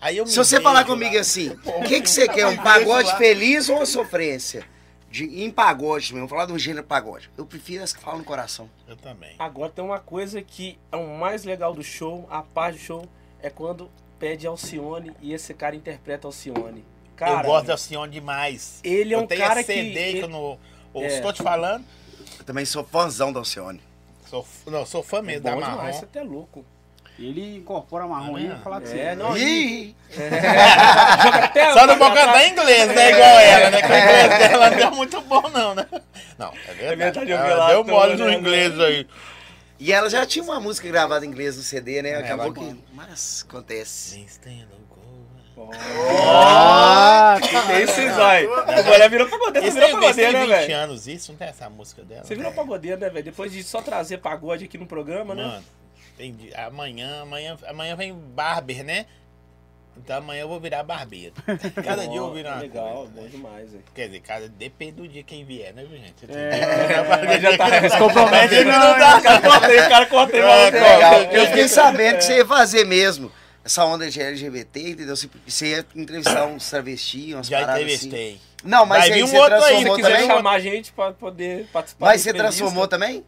Aí 0.00 0.16
eu 0.16 0.24
me 0.24 0.30
Se 0.30 0.38
você 0.38 0.60
falar 0.60 0.80
lá. 0.80 0.84
comigo 0.84 1.18
assim, 1.18 1.50
o 1.64 1.82
que, 1.82 2.00
que 2.00 2.08
você 2.10 2.26
quer? 2.26 2.46
Um 2.46 2.56
pagode 2.56 3.14
feliz 3.18 3.68
ou 3.68 3.76
uma 3.76 3.86
sofrência? 3.86 4.66
De, 5.10 5.24
em 5.44 5.50
pagode 5.50 6.12
mesmo, 6.12 6.26
falar 6.28 6.46
do 6.46 6.58
gênero 6.58 6.84
pagode. 6.84 7.30
Eu 7.36 7.46
prefiro 7.46 7.84
as 7.84 7.92
que 7.92 8.00
falam 8.02 8.18
no 8.18 8.24
coração. 8.24 8.68
Eu 8.88 8.96
também. 8.96 9.34
Agora 9.38 9.70
tem 9.70 9.84
uma 9.84 10.00
coisa 10.00 10.42
que 10.42 10.78
é 10.90 10.96
o 10.96 11.16
mais 11.16 11.44
legal 11.44 11.72
do 11.74 11.82
show, 11.82 12.26
a 12.30 12.42
parte 12.42 12.78
do 12.78 12.82
show, 12.84 13.08
é 13.40 13.48
quando 13.48 13.90
pede 14.18 14.46
Alcione 14.46 15.12
e 15.20 15.32
esse 15.32 15.52
cara 15.54 15.76
interpreta 15.76 16.26
Alcione. 16.26 16.84
Cara, 17.14 17.40
eu 17.42 17.50
gosto 17.50 17.66
da 17.66 17.74
Alcione 17.74 18.12
demais. 18.12 18.80
ele 18.82 19.14
é 19.14 19.18
um 19.18 19.26
cara 19.26 19.62
CD 19.62 19.92
que, 20.04 20.12
que... 20.14 20.18
eu 20.20 20.28
não. 20.28 20.58
Eu 20.94 21.02
É. 21.02 21.06
estou 21.06 21.32
te 21.32 21.42
falando. 21.42 21.84
Eu 22.38 22.44
também 22.44 22.64
sou 22.64 22.82
fãzão 22.84 23.32
da 23.32 23.38
Alcione. 23.40 23.80
Sou, 24.26 24.44
não, 24.66 24.84
sou 24.84 25.02
fã 25.02 25.18
É 25.18 25.22
mesmo 25.22 25.42
bom 25.42 25.50
da 25.50 25.54
demais, 25.54 25.76
Marrom. 25.76 25.92
você 25.92 26.04
até 26.04 26.18
é 26.20 26.22
louco. 26.24 26.64
Ele 27.18 27.56
incorpora 27.56 28.06
marrom 28.06 28.36
aí, 28.36 28.46
É 28.46 28.50
vou 28.50 28.58
falar 28.58 28.80
pra 28.80 28.90
você. 28.90 28.98
É, 28.98 29.14
não, 29.16 29.36
Ih, 29.36 29.96
Joga 30.10 31.44
até 31.44 31.72
Só 31.72 31.86
não 31.86 31.98
vou 31.98 32.08
cantar 32.12 32.46
em 32.46 32.52
inglês, 32.52 32.88
né? 32.88 33.10
Igual 33.10 33.38
ela, 33.40 33.70
né? 33.70 33.80
Que 33.82 33.92
o 33.92 33.96
inglês 33.96 34.38
dela 34.38 34.70
não 34.70 34.76
deu 34.76 34.90
muito 34.92 35.20
bom, 35.22 35.48
não, 35.48 35.74
né? 35.74 35.86
Não, 36.38 36.52
é 36.68 36.72
verdade. 36.74 36.96
verdade, 36.96 37.30
eu 37.30 37.38
vi 37.38 37.44
Ela 37.44 37.56
lá, 37.56 37.68
deu 37.68 37.84
mole 37.84 38.16
no 38.16 38.30
inglês 38.30 38.78
aí. 38.78 39.06
E 39.78 39.92
ela 39.92 40.08
já 40.08 40.24
tinha 40.26 40.42
uma 40.42 40.60
música 40.60 40.88
gravada 40.88 41.24
em 41.24 41.28
inglês 41.28 41.56
no 41.56 41.62
CD, 41.62 42.02
né? 42.02 42.10
É, 42.10 42.16
Acabou 42.18 42.52
que. 42.52 42.76
Mas 42.92 43.44
acontece. 43.48 44.26
Ah, 45.98 47.38
Que 47.40 47.82
isso, 47.82 48.14
Zói? 48.14 48.46
Bolé 48.84 49.08
virou 49.08 49.26
pagodeiro, 49.28 49.66
Isso 49.66 49.78
você 49.78 49.86
virou 49.86 50.00
né, 50.00 50.12
20 50.12 50.48
velho? 50.48 50.76
anos, 50.76 51.06
isso? 51.06 51.32
Não 51.32 51.38
tem 51.38 51.48
essa 51.48 51.68
música 51.70 52.02
dela? 52.02 52.24
Você 52.24 52.34
virou 52.34 52.52
pagodeiro, 52.52 53.00
né, 53.00 53.08
velho? 53.08 53.24
Depois 53.24 53.50
de 53.50 53.62
só 53.62 53.80
trazer 53.80 54.18
pagode 54.18 54.66
aqui 54.66 54.76
no 54.76 54.86
programa, 54.86 55.34
né? 55.34 55.62
Entendi. 56.18 56.52
Amanhã, 56.54 57.22
amanhã, 57.22 57.56
amanhã 57.68 57.94
vem 57.96 58.12
barber, 58.14 58.82
né? 58.84 59.06
Então 59.98 60.18
amanhã 60.18 60.42
eu 60.42 60.48
vou 60.48 60.60
virar 60.60 60.82
barbeiro. 60.82 61.32
Cada 61.82 62.06
dia 62.06 62.16
eu 62.18 62.24
vou 62.24 62.34
virar 62.34 62.52
uma 62.54 62.60
Legal, 62.62 62.94
coisa, 62.96 63.12
bom 63.14 63.28
demais. 63.28 63.70
Quer 63.94 64.06
dizer, 64.08 64.20
cada, 64.20 64.46
depende 64.48 64.92
do 64.92 65.08
dia 65.08 65.22
quem 65.22 65.42
vier, 65.44 65.72
né, 65.72 65.84
viu, 65.88 65.98
gente? 65.98 66.16
Ele 66.28 67.40
já 67.40 67.56
tá 67.56 67.88
Se 67.88 67.98
compromete, 67.98 68.64
não, 68.64 68.72
não 68.78 68.98
dá. 68.98 69.16
O 69.18 69.22
cara 69.22 69.40
cortei, 69.40 69.78
o 69.80 69.88
cara 69.88 70.06
cortei. 70.06 70.40
É, 70.40 70.70
mas- 70.70 70.80
cara. 70.82 71.16
Legal. 71.18 71.32
Eu 71.32 71.46
fiquei 71.46 71.68
sabendo 71.68 72.16
que 72.18 72.24
você 72.24 72.36
ia 72.36 72.46
fazer 72.46 72.84
mesmo 72.84 73.32
essa 73.64 73.84
onda 73.86 74.08
de 74.10 74.20
LGBT, 74.20 74.90
entendeu? 74.90 75.16
Você- 75.46 75.66
ia 75.66 75.86
entrevistar 75.94 76.44
uns 76.46 76.68
travestis, 76.68 77.34
umas 77.34 77.46
Já 77.46 77.60
paradas 77.60 77.82
entrevistei. 77.82 78.28
assim. 78.32 78.40
Não, 78.64 78.84
mas 78.84 78.98
Vai 79.00 79.08
aí 79.12 79.14
vir 79.18 79.24
um 79.24 79.26
você 79.28 79.38
outro 79.38 79.54
aí, 79.54 79.60
Se 79.62 79.66
transformou 79.68 79.96
quiser 79.96 80.12
também? 80.12 80.26
chamar 80.26 80.52
a 80.52 80.60
gente 80.60 80.92
pra 80.92 81.12
poder 81.12 81.66
participar 81.72 82.06
Mas 82.06 82.20
você 82.20 82.34
transformou 82.34 82.86
também? 82.88 83.24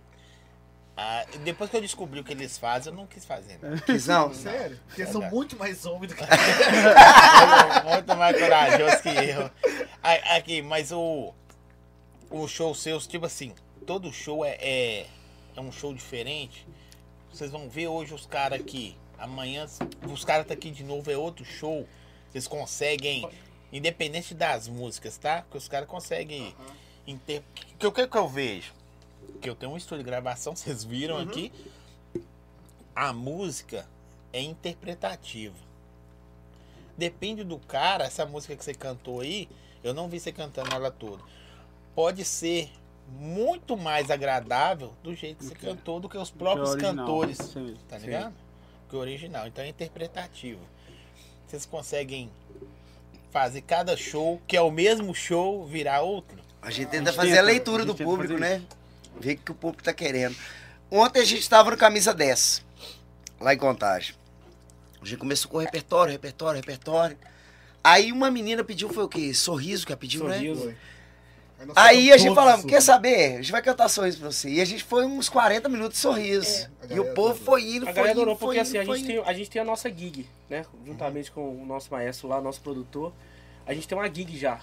Ah, 1.01 1.25
depois 1.45 1.71
que 1.71 1.77
eu 1.77 1.81
descobri 1.81 2.19
o 2.19 2.25
que 2.25 2.33
eles 2.33 2.59
fazem, 2.59 2.93
eu 2.93 2.97
não 2.97 3.07
quis 3.07 3.25
fazer. 3.25 3.57
Não. 3.63 3.79
Quis 3.79 4.09
não? 4.09 4.35
Sério? 4.35 4.81
Porque 4.89 5.07
são 5.07 5.23
muito 5.31 5.57
mais 5.57 5.87
homens 5.87 6.09
do 6.13 6.17
que. 6.17 6.25
Muito 7.89 8.17
mais 8.17 8.37
corajoso 8.37 9.03
que 9.03 9.09
eu. 9.09 9.49
Aqui, 10.37 10.61
mas 10.61 10.91
o. 10.91 11.33
O 12.29 12.49
show 12.49 12.75
seus, 12.75 13.07
tipo 13.07 13.25
assim, 13.25 13.55
todo 13.87 14.13
show 14.13 14.45
é, 14.45 14.59
é, 14.61 15.07
é 15.57 15.61
um 15.61 15.71
show 15.71 15.95
diferente. 15.95 16.67
Vocês 17.33 17.53
vão 17.53 17.69
ver 17.69 17.87
hoje 17.87 18.13
os 18.13 18.27
caras 18.27 18.61
aqui. 18.61 18.97
Amanhã 19.17 19.67
os 20.13 20.25
caras 20.25 20.49
tá 20.49 20.55
aqui 20.55 20.71
de 20.71 20.83
novo, 20.83 21.09
é 21.13 21.17
outro 21.17 21.45
show. 21.45 21.87
Vocês 22.29 22.49
conseguem, 22.49 23.27
independente 23.73 24.35
das 24.35 24.67
músicas, 24.67 25.17
tá? 25.17 25.43
Porque 25.43 25.59
os 25.59 25.69
caras 25.69 25.89
conseguem. 25.89 26.57
Inter... 27.07 27.43
Que, 27.79 27.87
o 27.87 27.93
que, 27.93 28.07
que 28.07 28.19
eu 28.19 28.29
vejo? 28.29 28.75
Que 29.41 29.49
eu 29.49 29.55
tenho 29.55 29.73
um 29.73 29.77
estúdio 29.77 30.05
de 30.05 30.11
gravação, 30.11 30.55
vocês 30.57 30.85
viram 30.85 31.19
aqui. 31.19 31.53
A 32.95 33.13
música 33.13 33.87
é 34.33 34.41
interpretativa. 34.41 35.55
Depende 36.97 37.45
do 37.45 37.59
cara, 37.59 38.05
essa 38.05 38.27
música 38.27 38.57
que 38.57 38.65
você 38.65 38.75
cantou 38.75 39.21
aí, 39.21 39.49
eu 39.85 39.95
não 39.95 40.09
vi 40.09 40.19
você 40.19 40.33
cantando 40.33 40.75
ela 40.75 40.91
toda. 40.91 41.23
Pode 41.95 42.25
ser 42.25 42.71
muito 43.09 43.77
mais 43.77 44.11
agradável 44.11 44.93
do 45.03 45.15
jeito 45.15 45.39
que 45.39 45.45
você 45.45 45.55
cantou 45.55 46.01
do 46.01 46.09
que 46.09 46.19
os 46.19 46.31
próprios 46.31 46.71
original. 46.71 47.07
cantores. 47.07 47.55
Vê. 47.55 47.75
Tá 47.89 47.99
Sim. 47.99 48.07
ligado? 48.07 48.35
Que 48.89 48.97
o 48.97 48.99
original. 48.99 49.47
Então 49.47 49.65
é 49.65 49.69
interpretativo. 49.69 50.61
Vocês 51.47 51.65
conseguem 51.65 52.31
fazer 53.31 53.63
cada 53.63 53.97
show, 53.97 54.41
que 54.47 54.57
é 54.57 54.61
o 54.61 54.71
mesmo 54.71 55.15
show, 55.15 55.65
virar 55.67 56.03
outro? 56.03 56.39
A 56.61 56.71
gente 56.71 56.89
tenta 56.89 57.07
gente 57.11 57.17
fazer 57.17 57.31
tenta, 57.31 57.41
a 57.41 57.45
leitura 57.45 57.83
a 57.85 57.87
do 57.87 57.95
público, 57.95 58.35
né? 58.35 58.63
Ver 59.21 59.35
o 59.35 59.39
que 59.39 59.53
o 59.53 59.55
público 59.55 59.83
tá 59.83 59.93
querendo. 59.93 60.37
Ontem 60.91 61.21
a 61.21 61.25
gente 61.25 61.49
tava 61.49 61.71
no 61.71 61.77
Camisa 61.77 62.15
10, 62.15 62.65
lá 63.41 63.53
em 63.53 63.59
Contagem. 63.59 64.15
A 65.01 65.05
gente 65.05 65.19
começou 65.19 65.51
com 65.51 65.59
repertório, 65.59 66.13
repertório, 66.13 66.57
repertório. 66.61 67.17
Aí 67.83 68.11
uma 68.11 68.31
menina 68.31 68.65
pediu, 68.65 68.89
foi 68.89 69.05
o 69.05 69.09
quê? 69.09 69.33
Sorriso 69.33 69.87
que 69.87 69.93
ela 69.93 69.99
pediu, 69.99 70.25
né? 70.25 70.37
Sorriso. 70.37 70.75
nós 71.67 71.77
Aí 71.77 72.11
a 72.13 72.19
cantamos 72.19 72.53
gente 72.53 72.65
os 72.65 72.71
quer 72.71 72.83
saber? 72.83 73.35
A 73.35 73.37
gente 73.37 73.53
vai 73.53 73.63
cantar 73.63 73.89
sorriso 73.89 74.19
pra 74.19 74.31
você. 74.31 74.49
E 74.49 74.61
a 74.61 74.65
gente 74.65 74.83
foi 74.83 75.05
uns 75.05 75.29
40 75.29 75.69
minutos 75.69 75.97
de 75.97 76.03
sorriso. 76.03 76.69
a 76.83 76.93
e 76.93 76.99
o 76.99 77.15
povo 77.15 77.31
adorou. 77.31 77.35
foi 77.45 77.63
indo, 77.63 77.83
A 77.85 77.87
foi 77.87 77.95
galera 77.95 78.13
indo, 78.13 78.21
adorou, 78.21 78.37
foi 78.37 78.47
porque 78.47 78.61
indo, 78.61 78.67
assim, 78.67 78.79
a 78.79 78.85
gente, 78.85 78.99
indo. 78.99 79.07
tem, 79.07 79.19
a 79.25 79.33
gente 79.33 79.51
tem 79.51 79.63
a 79.63 79.65
nossa 79.65 79.89
gig, 79.89 80.29
né? 80.51 80.65
Juntamente 80.85 81.31
com 81.31 81.63
o 81.63 81.65
nosso 81.65 81.91
maestro 81.91 82.29
lá, 82.29 82.41
nosso 82.41 82.61
produtor. 82.61 83.13
A 83.67 83.73
gente 83.75 83.87
tem 83.87 83.97
uma 83.97 84.13
gig 84.13 84.37
já. 84.37 84.61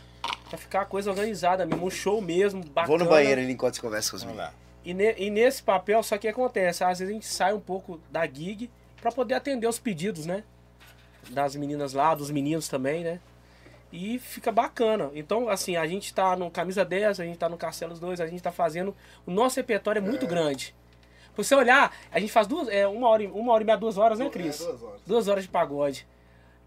Pra 0.55 0.61
ficar 0.63 0.81
a 0.81 0.85
coisa 0.85 1.09
organizada 1.09 1.65
mesmo, 1.65 1.85
um 1.85 1.89
show 1.89 2.21
mesmo, 2.21 2.63
bacana. 2.63 2.87
Vou 2.87 2.97
no 2.97 3.05
banheiro 3.05 3.41
ali 3.41 3.51
enquanto 3.51 3.75
você 3.75 3.81
conversa 3.81 4.11
com 4.11 4.17
os 4.17 4.23
meninos. 4.23 4.45
lá. 4.45 4.53
E, 4.83 4.93
ne- 4.93 5.15
e 5.17 5.29
nesse 5.29 5.63
papel, 5.63 6.01
só 6.03 6.17
que 6.17 6.27
acontece, 6.27 6.83
às 6.83 6.99
vezes 6.99 7.11
a 7.11 7.13
gente 7.13 7.25
sai 7.25 7.53
um 7.53 7.59
pouco 7.59 7.99
da 8.11 8.25
gig 8.27 8.69
pra 9.01 9.11
poder 9.11 9.33
atender 9.33 9.67
os 9.67 9.79
pedidos, 9.79 10.25
né? 10.25 10.43
Das 11.31 11.55
meninas 11.55 11.93
lá, 11.93 12.13
dos 12.13 12.29
meninos 12.29 12.67
também, 12.67 13.03
né? 13.03 13.19
E 13.91 14.19
fica 14.19 14.51
bacana. 14.51 15.09
Então, 15.15 15.49
assim, 15.49 15.75
a 15.75 15.87
gente 15.87 16.13
tá 16.13 16.35
no 16.35 16.51
Camisa 16.51 16.83
10, 16.85 17.19
a 17.19 17.23
gente 17.25 17.37
tá 17.37 17.49
no 17.49 17.57
Carcelos 17.57 17.99
2, 17.99 18.19
a 18.21 18.27
gente 18.27 18.41
tá 18.43 18.51
fazendo. 18.51 18.95
O 19.25 19.31
nosso 19.31 19.55
repertório 19.57 19.99
é 19.99 20.01
muito 20.01 20.27
grande. 20.27 20.75
Pra 21.33 21.43
você 21.43 21.55
olhar, 21.55 21.91
a 22.11 22.19
gente 22.19 22.31
faz 22.31 22.45
duas, 22.47 22.67
é, 22.69 22.87
uma, 22.87 23.09
hora, 23.09 23.23
e- 23.23 23.27
uma 23.27 23.53
hora 23.53 23.63
e 23.63 23.65
meia, 23.65 23.77
duas 23.77 23.97
horas, 23.97 24.19
né, 24.19 24.29
Cris? 24.29 24.61
É, 24.61 24.65
duas 24.65 24.83
horas. 24.83 25.01
Duas 25.05 25.27
horas 25.27 25.43
de 25.43 25.49
pagode. 25.49 26.07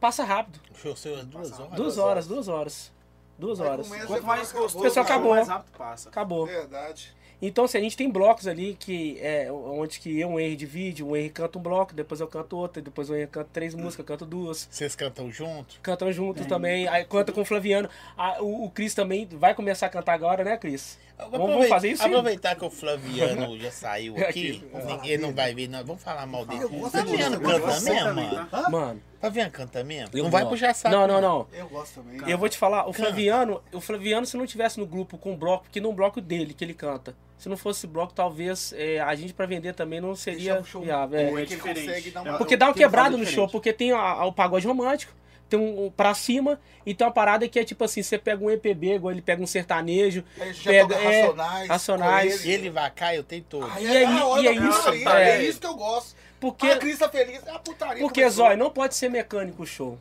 Passa 0.01 0.25
rápido. 0.25 0.61
O 0.73 0.77
show 0.79 0.95
seu 0.97 1.19
é 1.19 1.23
duas 1.23 1.53
horas? 1.59 1.73
Duas 1.75 1.99
horas, 1.99 2.27
duas 2.27 2.49
horas. 2.49 2.93
Duas 3.39 3.61
Aí 3.61 3.69
horas. 3.69 3.87
começa, 3.89 4.07
Quanto 4.07 4.27
mais 4.27 4.53
gostoso, 4.53 4.83
Pessoal, 4.83 5.05
acabou. 5.05 5.31
mais 5.35 5.49
rápido 5.49 5.77
passa. 5.77 6.09
Acabou. 6.09 6.47
Verdade. 6.47 7.17
Então, 7.41 7.65
assim, 7.67 7.79
a 7.79 7.81
gente 7.81 7.97
tem 7.97 8.11
blocos 8.11 8.49
ali 8.49 8.75
que 8.75 9.17
é 9.21 9.49
onde 9.53 10.01
que 10.01 10.19
eu, 10.19 10.29
um 10.29 10.41
Henry 10.41 10.57
divide, 10.57 11.05
um 11.05 11.15
Henry 11.17 11.31
canta 11.31 11.57
um 11.57 11.63
bloco, 11.63 11.95
depois 11.95 12.21
eu 12.21 12.27
canto 12.27 12.57
outro, 12.57 12.83
depois 12.83 13.09
o 13.09 13.15
Henry 13.15 13.29
canta 13.29 13.49
três 13.53 13.75
músicas, 13.77 14.01
eu 14.01 14.05
canto 14.05 14.27
duas. 14.27 14.67
Vocês 14.69 14.97
cantam 14.97 15.31
junto? 15.31 15.79
Cantam 15.81 16.11
juntos 16.11 16.47
também, 16.47 16.89
aí 16.89 17.05
canta 17.05 17.31
com 17.31 17.43
o 17.43 17.45
Flaviano. 17.45 17.89
Ah, 18.17 18.39
o, 18.43 18.65
o 18.65 18.71
Cris 18.71 18.93
também 18.93 19.25
vai 19.31 19.55
começar 19.55 19.87
a 19.87 19.89
cantar 19.89 20.15
agora, 20.15 20.43
né, 20.43 20.57
Cris? 20.57 20.99
Vamos, 21.31 21.69
fazer 21.69 21.91
isso, 21.91 22.03
sim. 22.03 22.09
Aproveitar 22.09 22.57
que 22.57 22.65
o 22.65 22.71
Flaviano 22.71 23.59
já 23.59 23.71
saiu 23.71 24.17
aqui, 24.23 24.65
Aqui, 24.75 24.87
ninguém 24.87 25.19
não 25.19 25.33
vai 25.33 25.55
ver, 25.55 25.69
não. 25.69 25.85
Vamos 25.85 26.03
falar 26.03 26.27
mal 26.27 26.45
dele. 26.45 26.65
Eu 26.65 26.69
gosto 26.69 26.91
Flaviano 26.91 27.37
eu 27.37 27.41
canta 27.41 27.81
mesmo, 27.81 28.15
mano. 28.15 28.49
Hã? 28.53 28.71
Mano, 28.71 29.03
Flaviano 29.21 29.51
canta 29.51 29.83
mesmo? 29.85 30.17
Eu 30.17 30.25
não 30.25 30.31
vai 30.31 30.43
gosto. 30.43 30.53
puxar 30.55 30.75
saco. 30.75 30.95
Não, 30.95 31.07
não, 31.07 31.21
não. 31.21 31.47
Eu 31.53 31.69
gosto 31.69 32.01
também. 32.03 32.21
Eu 32.31 32.39
vou 32.39 32.49
te 32.49 32.57
falar, 32.57 32.83
o 32.83 32.93
Canta. 32.93 32.99
Flaviano, 33.09 33.63
o 33.73 33.81
Flaviano, 33.81 34.25
se 34.27 34.37
não 34.37 34.47
tivesse 34.47 34.79
no 34.79 34.87
grupo 34.87 35.19
com 35.19 35.33
o 35.33 35.37
bloco, 35.37 35.65
porque 35.65 35.81
no 35.81 35.93
bloco 35.93 36.21
dele 36.21 36.55
que 36.55 36.65
ele 36.65 36.75
canta, 36.75 37.17
se 37.37 37.49
não 37.49 37.57
fosse 37.57 37.87
bloco, 37.87 38.13
talvez 38.13 38.73
é, 38.77 39.01
a 39.01 39.15
gente 39.15 39.33
pra 39.35 39.47
vender 39.47 39.75
também 39.75 40.01
não 40.01 40.15
seria 40.15 40.63
show 40.63 40.83
viável. 40.83 41.19
é. 41.19 41.23
é 41.25 41.33
ele 41.33 41.47
diferente. 41.47 41.87
consegue 41.87 42.11
dar 42.11 42.27
É, 42.27 42.29
uma... 42.31 42.39
Porque 42.39 42.57
dá 42.57 42.67
uma 42.67 42.73
que 42.73 42.79
ele 42.79 42.85
quebrada 42.87 43.17
faz 43.17 43.21
no 43.21 43.27
show, 43.27 43.49
porque 43.49 43.73
tem 43.73 43.93
a- 43.93 43.99
a- 43.99 44.25
o 44.27 44.33
pagode 44.33 44.67
romântico, 44.67 45.13
tem 45.49 45.59
um, 45.59 45.87
um 45.87 45.91
pra 45.91 46.13
cima, 46.15 46.61
e 46.85 46.95
tem 46.95 47.07
uma 47.07 47.13
parada 47.13 47.49
que 47.49 47.59
é 47.59 47.65
tipo 47.65 47.83
assim, 47.83 48.03
você 48.03 48.19
pega 48.19 48.45
um 48.45 48.51
EPB, 48.51 48.97
igual 48.97 49.11
ele 49.13 49.23
pega 49.23 49.43
um 49.43 49.47
sertanejo, 49.47 50.23
já 50.53 50.71
pega, 50.71 50.95
é, 50.97 51.23
Racionais. 51.23 51.69
Racionais. 51.69 52.35
Se 52.41 52.51
ele 52.51 52.71
vacar, 52.71 53.15
eu 53.15 53.25
tenho 53.25 53.43
todo. 53.45 53.67
Aí 53.73 53.85
E 53.85 53.97
é, 53.97 54.03
e 54.43 54.47
é 54.49 54.53
isso, 54.53 54.89
é. 55.09 55.31
é 55.39 55.43
isso 55.45 55.59
que 55.61 55.67
eu 55.67 55.75
gosto. 55.75 56.15
Porque, 56.41 56.67
a 56.69 56.79
Cris 56.79 56.99
tá 56.99 57.09
feliz, 57.09 57.47
é 57.47 57.51
a 57.51 57.59
putaria. 57.59 58.03
porque. 58.03 58.29
Zói, 58.29 58.57
não 58.57 58.71
pode 58.71 58.95
ser 58.95 59.09
mecânico 59.09 59.63
o 59.63 59.67
show. 59.67 59.99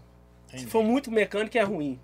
Se 0.48 0.56
Entendi. 0.58 0.72
for 0.72 0.84
muito 0.84 1.12
mecânico, 1.12 1.58
é 1.58 1.62
ruim. 1.64 2.00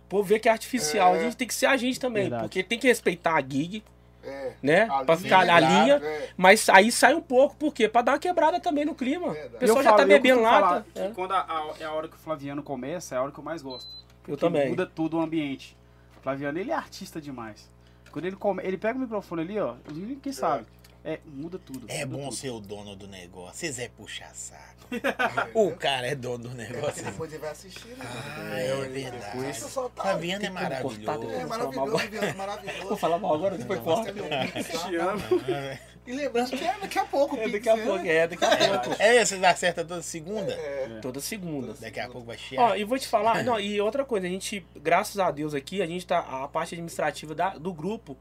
O 0.00 0.08
povo 0.08 0.22
vê 0.24 0.38
que 0.38 0.48
é 0.48 0.52
artificial, 0.52 1.14
É. 1.16 1.18
a 1.20 1.22
gente 1.22 1.36
tem 1.36 1.48
que 1.48 1.54
ser 1.54 1.66
a 1.66 1.76
gente 1.76 1.98
também, 1.98 2.24
Verdade. 2.24 2.42
porque 2.42 2.62
tem 2.62 2.78
que 2.78 2.86
respeitar 2.86 3.34
a 3.34 3.40
gig, 3.40 3.82
É. 4.22 4.52
né, 4.62 4.82
A 4.82 5.04
pra 5.04 5.14
linha, 5.14 5.16
ficar 5.16 5.40
a 5.40 5.46
claro, 5.46 5.64
linha, 5.66 5.94
é. 5.96 6.28
mas 6.36 6.68
aí 6.68 6.92
sai 6.92 7.14
um 7.14 7.20
pouco, 7.20 7.56
por 7.56 7.72
quê? 7.74 7.88
Pra 7.88 8.02
dar 8.02 8.12
uma 8.12 8.18
quebrada 8.18 8.60
também 8.60 8.84
no 8.84 8.94
clima. 8.94 9.32
Verdade. 9.32 9.56
O 9.56 9.58
pessoal 9.58 9.78
Eu 9.78 9.82
já 9.84 9.90
falo, 9.90 10.02
tá 10.02 10.06
bebendo 10.06 10.42
lata. 10.42 10.86
que 10.92 11.00
é. 11.00 11.10
Quando 11.14 11.32
a, 11.32 11.40
a- 11.40 11.74
é 11.80 11.84
a 11.84 11.92
hora 11.92 12.08
que 12.08 12.14
o 12.14 12.18
Flaviano 12.18 12.62
começa, 12.62 13.14
é 13.14 13.18
a 13.18 13.22
hora 13.22 13.32
que 13.32 13.38
eu 13.38 13.44
mais 13.44 13.62
gosto. 13.62 13.90
Eu 14.28 14.36
também. 14.36 14.68
Muda 14.68 14.86
tudo 14.86 15.16
o 15.16 15.20
ambiente. 15.20 15.76
O 16.18 16.22
Flaviano, 16.22 16.58
ele 16.58 16.70
é 16.70 16.74
artista 16.74 17.20
demais. 17.20 17.68
Quando 18.12 18.26
ele 18.26 18.36
come, 18.36 18.62
ele 18.62 18.76
pega 18.76 18.96
o 18.98 19.00
microfone 19.00 19.40
ali, 19.42 19.58
ó, 19.58 19.74
quem 20.22 20.32
sabe, 20.32 20.66
é, 21.04 21.18
muda 21.24 21.58
tudo. 21.58 21.84
É 21.88 22.04
muda 22.04 22.16
bom 22.18 22.24
tudo. 22.24 22.36
ser 22.36 22.50
o 22.50 22.60
dono 22.60 22.94
do 22.96 23.06
negócio. 23.08 23.54
Vocês 23.56 23.78
é 23.78 23.88
puxar 23.88 24.34
saco. 24.34 24.82
o 25.54 25.70
cara 25.76 26.06
é 26.06 26.14
dono 26.14 26.48
do 26.48 26.54
negócio. 26.54 27.02
Depois 27.04 27.32
ele 27.32 27.40
vai 27.40 27.50
assistir, 27.50 27.88
né? 27.88 28.04
Ah, 28.04 28.58
é 28.60 28.88
verdade. 28.88 29.50
Isso 29.50 29.68
só 29.68 29.88
tá- 29.88 30.02
Flaviano 30.02 30.44
é 30.44 30.48
como 30.48 30.58
cortar 30.58 31.18
maravilhoso. 31.18 31.34
É 31.34 31.38
Vou 31.46 31.48
maravilhoso, 31.48 32.36
maravilhoso. 32.36 32.88
Vou 32.88 32.96
falar 32.96 33.18
mal 33.18 33.34
agora, 33.34 33.56
depois 33.58 33.80
corta. 33.80 34.12
tá? 34.12 34.62
Te 34.88 34.96
amo. 34.96 35.22
E 36.04 36.12
lembrando 36.12 36.50
que 36.50 36.64
é 36.64 36.76
daqui 36.80 36.98
a 36.98 37.04
pouco 37.04 37.36
É, 37.36 37.48
daqui 37.48 37.68
a 37.68 37.76
né? 37.76 37.84
pouco, 37.84 38.04
é, 38.04 38.26
daqui 38.26 38.44
a 38.44 38.80
pouco. 38.80 38.96
É, 39.00 39.24
vocês 39.24 39.40
acertam 39.44 39.86
toda 39.86 40.02
segunda? 40.02 40.52
É. 40.52 40.98
Toda 41.00 41.20
segunda. 41.20 41.74
Daqui 41.74 42.00
a 42.00 42.08
pouco 42.08 42.26
vai 42.26 42.34
Ó, 42.34 42.38
chiar. 42.40 42.76
e 42.80 42.82
vou 42.82 42.98
te 42.98 43.06
falar, 43.06 43.44
não, 43.44 43.60
e 43.60 43.80
outra 43.80 44.04
coisa, 44.04 44.26
a 44.26 44.28
gente, 44.28 44.66
graças 44.74 45.20
a 45.20 45.30
Deus 45.30 45.54
aqui, 45.54 45.80
a 45.80 45.86
gente 45.86 46.04
tá, 46.04 46.18
a 46.18 46.48
parte 46.48 46.74
administrativa 46.74 47.36
da- 47.36 47.56
do 47.56 47.72
grupo 47.72 48.16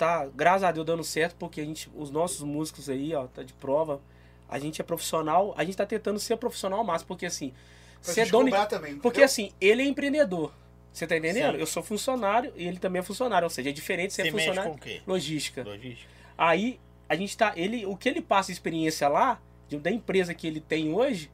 tá, 0.00 0.26
graças 0.34 0.64
a 0.64 0.72
Deus, 0.72 0.86
dando 0.86 1.04
certo, 1.04 1.36
porque 1.38 1.60
a 1.60 1.64
gente, 1.64 1.90
os 1.94 2.10
nossos 2.10 2.40
músicos 2.42 2.88
aí, 2.88 3.14
ó, 3.14 3.26
tá 3.26 3.42
de 3.42 3.52
prova, 3.52 4.00
a 4.48 4.58
gente 4.58 4.80
é 4.80 4.84
profissional, 4.84 5.54
a 5.56 5.62
gente 5.64 5.76
tá 5.76 5.84
tentando 5.84 6.18
ser 6.18 6.36
profissional 6.38 6.78
ao 6.78 6.84
máximo, 6.84 7.08
porque 7.08 7.26
assim, 7.26 7.52
Pra 8.02 8.14
ser 8.14 8.22
gente 8.24 8.32
dono... 8.32 8.50
também, 8.66 8.96
Porque 8.98 9.22
assim, 9.22 9.52
ele 9.60 9.82
é 9.82 9.84
empreendedor, 9.84 10.52
você 10.90 11.06
tá 11.06 11.16
entendendo? 11.18 11.52
Sim. 11.54 11.60
Eu 11.60 11.66
sou 11.66 11.82
funcionário 11.82 12.50
e 12.56 12.66
ele 12.66 12.78
também 12.78 13.00
é 13.00 13.02
funcionário, 13.02 13.44
ou 13.44 13.50
seja, 13.50 13.68
é 13.68 13.72
diferente 13.72 14.14
ser 14.14 14.22
Você 14.24 14.30
funcionário... 14.30 14.70
com 14.70 14.76
o 14.76 14.80
quê? 14.80 15.02
Logística. 15.06 15.62
Logística. 15.62 16.08
Aí 16.38 16.80
a 17.08 17.14
gente 17.14 17.36
tá. 17.36 17.52
Ele, 17.56 17.84
o 17.84 17.94
que 17.96 18.08
ele 18.08 18.22
passa 18.22 18.46
de 18.46 18.52
experiência 18.54 19.06
lá, 19.06 19.38
de- 19.68 19.76
da 19.78 19.90
empresa 19.90 20.32
que 20.32 20.46
ele 20.46 20.60
tem 20.60 20.94
hoje, 20.94 21.30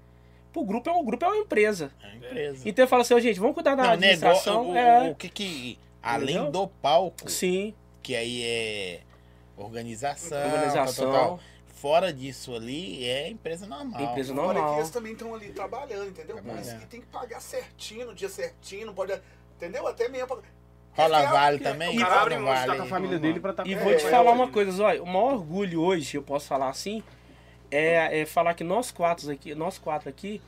pro 0.53 0.65
grupo 0.65 0.91
é 0.91 0.93
um 0.93 1.05
grupo, 1.05 1.25
é 1.25 1.29
uma 1.29 1.37
empresa. 1.37 1.93
É 2.03 2.07
uma 2.09 2.17
empresa. 2.17 2.69
Então 2.69 2.83
eu 2.83 2.89
falo 2.89 3.03
assim, 3.03 3.15
ó, 3.15 3.21
gente, 3.21 3.39
vamos 3.39 3.55
cuidar 3.55 3.77
da 3.77 3.85
Não, 3.85 3.91
administração. 3.93 4.73
negócio, 4.73 4.73
o, 4.75 4.77
é, 4.77 5.11
o 5.11 5.15
que 5.15 5.29
que... 5.29 5.79
Além 6.03 6.35
Entendeu? 6.37 6.51
do 6.53 6.69
palco, 6.69 7.31
sim, 7.31 7.73
que 8.07 8.15
aí 8.15 8.45
é 8.45 9.01
organização, 9.57 10.39
organização, 10.45 11.05
tal, 11.07 11.13
tal, 11.13 11.29
tal. 11.39 11.41
Fora 11.67 12.13
disso 12.13 12.55
ali, 12.55 13.05
é 13.05 13.29
empresa 13.29 13.67
normal. 13.67 14.01
empresa 14.01 14.33
Fora 14.33 14.49
que 14.49 14.55
normal. 14.61 14.79
eles 14.79 14.91
também 14.91 15.13
estão 15.13 15.35
ali 15.35 15.49
trabalhando, 15.53 16.07
entendeu? 16.09 16.37
Por 16.37 16.45
isso 16.45 16.53
Trabalhando. 16.55 16.81
que 16.83 16.87
tem 16.87 17.01
que 17.01 17.07
pagar 17.09 17.41
certinho, 17.41 18.07
no 18.07 18.15
dia 18.15 18.29
certinho, 18.29 18.87
não 18.87 18.95
pode. 18.95 19.21
Entendeu? 19.57 19.87
Até 19.89 20.09
mesmo. 20.09 20.29
pra- 20.29 20.39
Rola 20.93 21.21
é- 21.21 21.27
vale 21.27 21.59
também? 21.59 21.97
O 21.99 22.01
cara 22.01 22.23
abre 22.23 22.39
vale. 22.39 22.77
com 22.77 22.83
a 22.85 22.87
família 22.87 23.19
dele 23.19 23.41
pra 23.41 23.51
estar 23.51 23.67
E 23.67 23.75
vou 23.75 23.93
É, 23.93 23.97
te 23.97 24.07
é, 24.07 24.11
falar 24.11 24.31
é. 24.31 24.35
uma 24.35 24.49
coisa, 24.49 24.85
olha, 24.85 25.03
o 25.03 25.07
maior 25.07 25.35
orgulho 25.35 25.81
hoje, 25.83 26.17
eu 26.17 26.23
posso 26.23 26.47
falar 26.47 26.69
assim, 26.71 27.03
é, 27.73 28.21
é 28.21 28.25
falar 28.25 28.55
que 28.55 28.63
nós 28.65 28.93
quatro 28.93 29.29
aqui, 29.33 29.53
nós 29.55 29.79
quatro 29.79 30.09
aqui, 30.09 30.41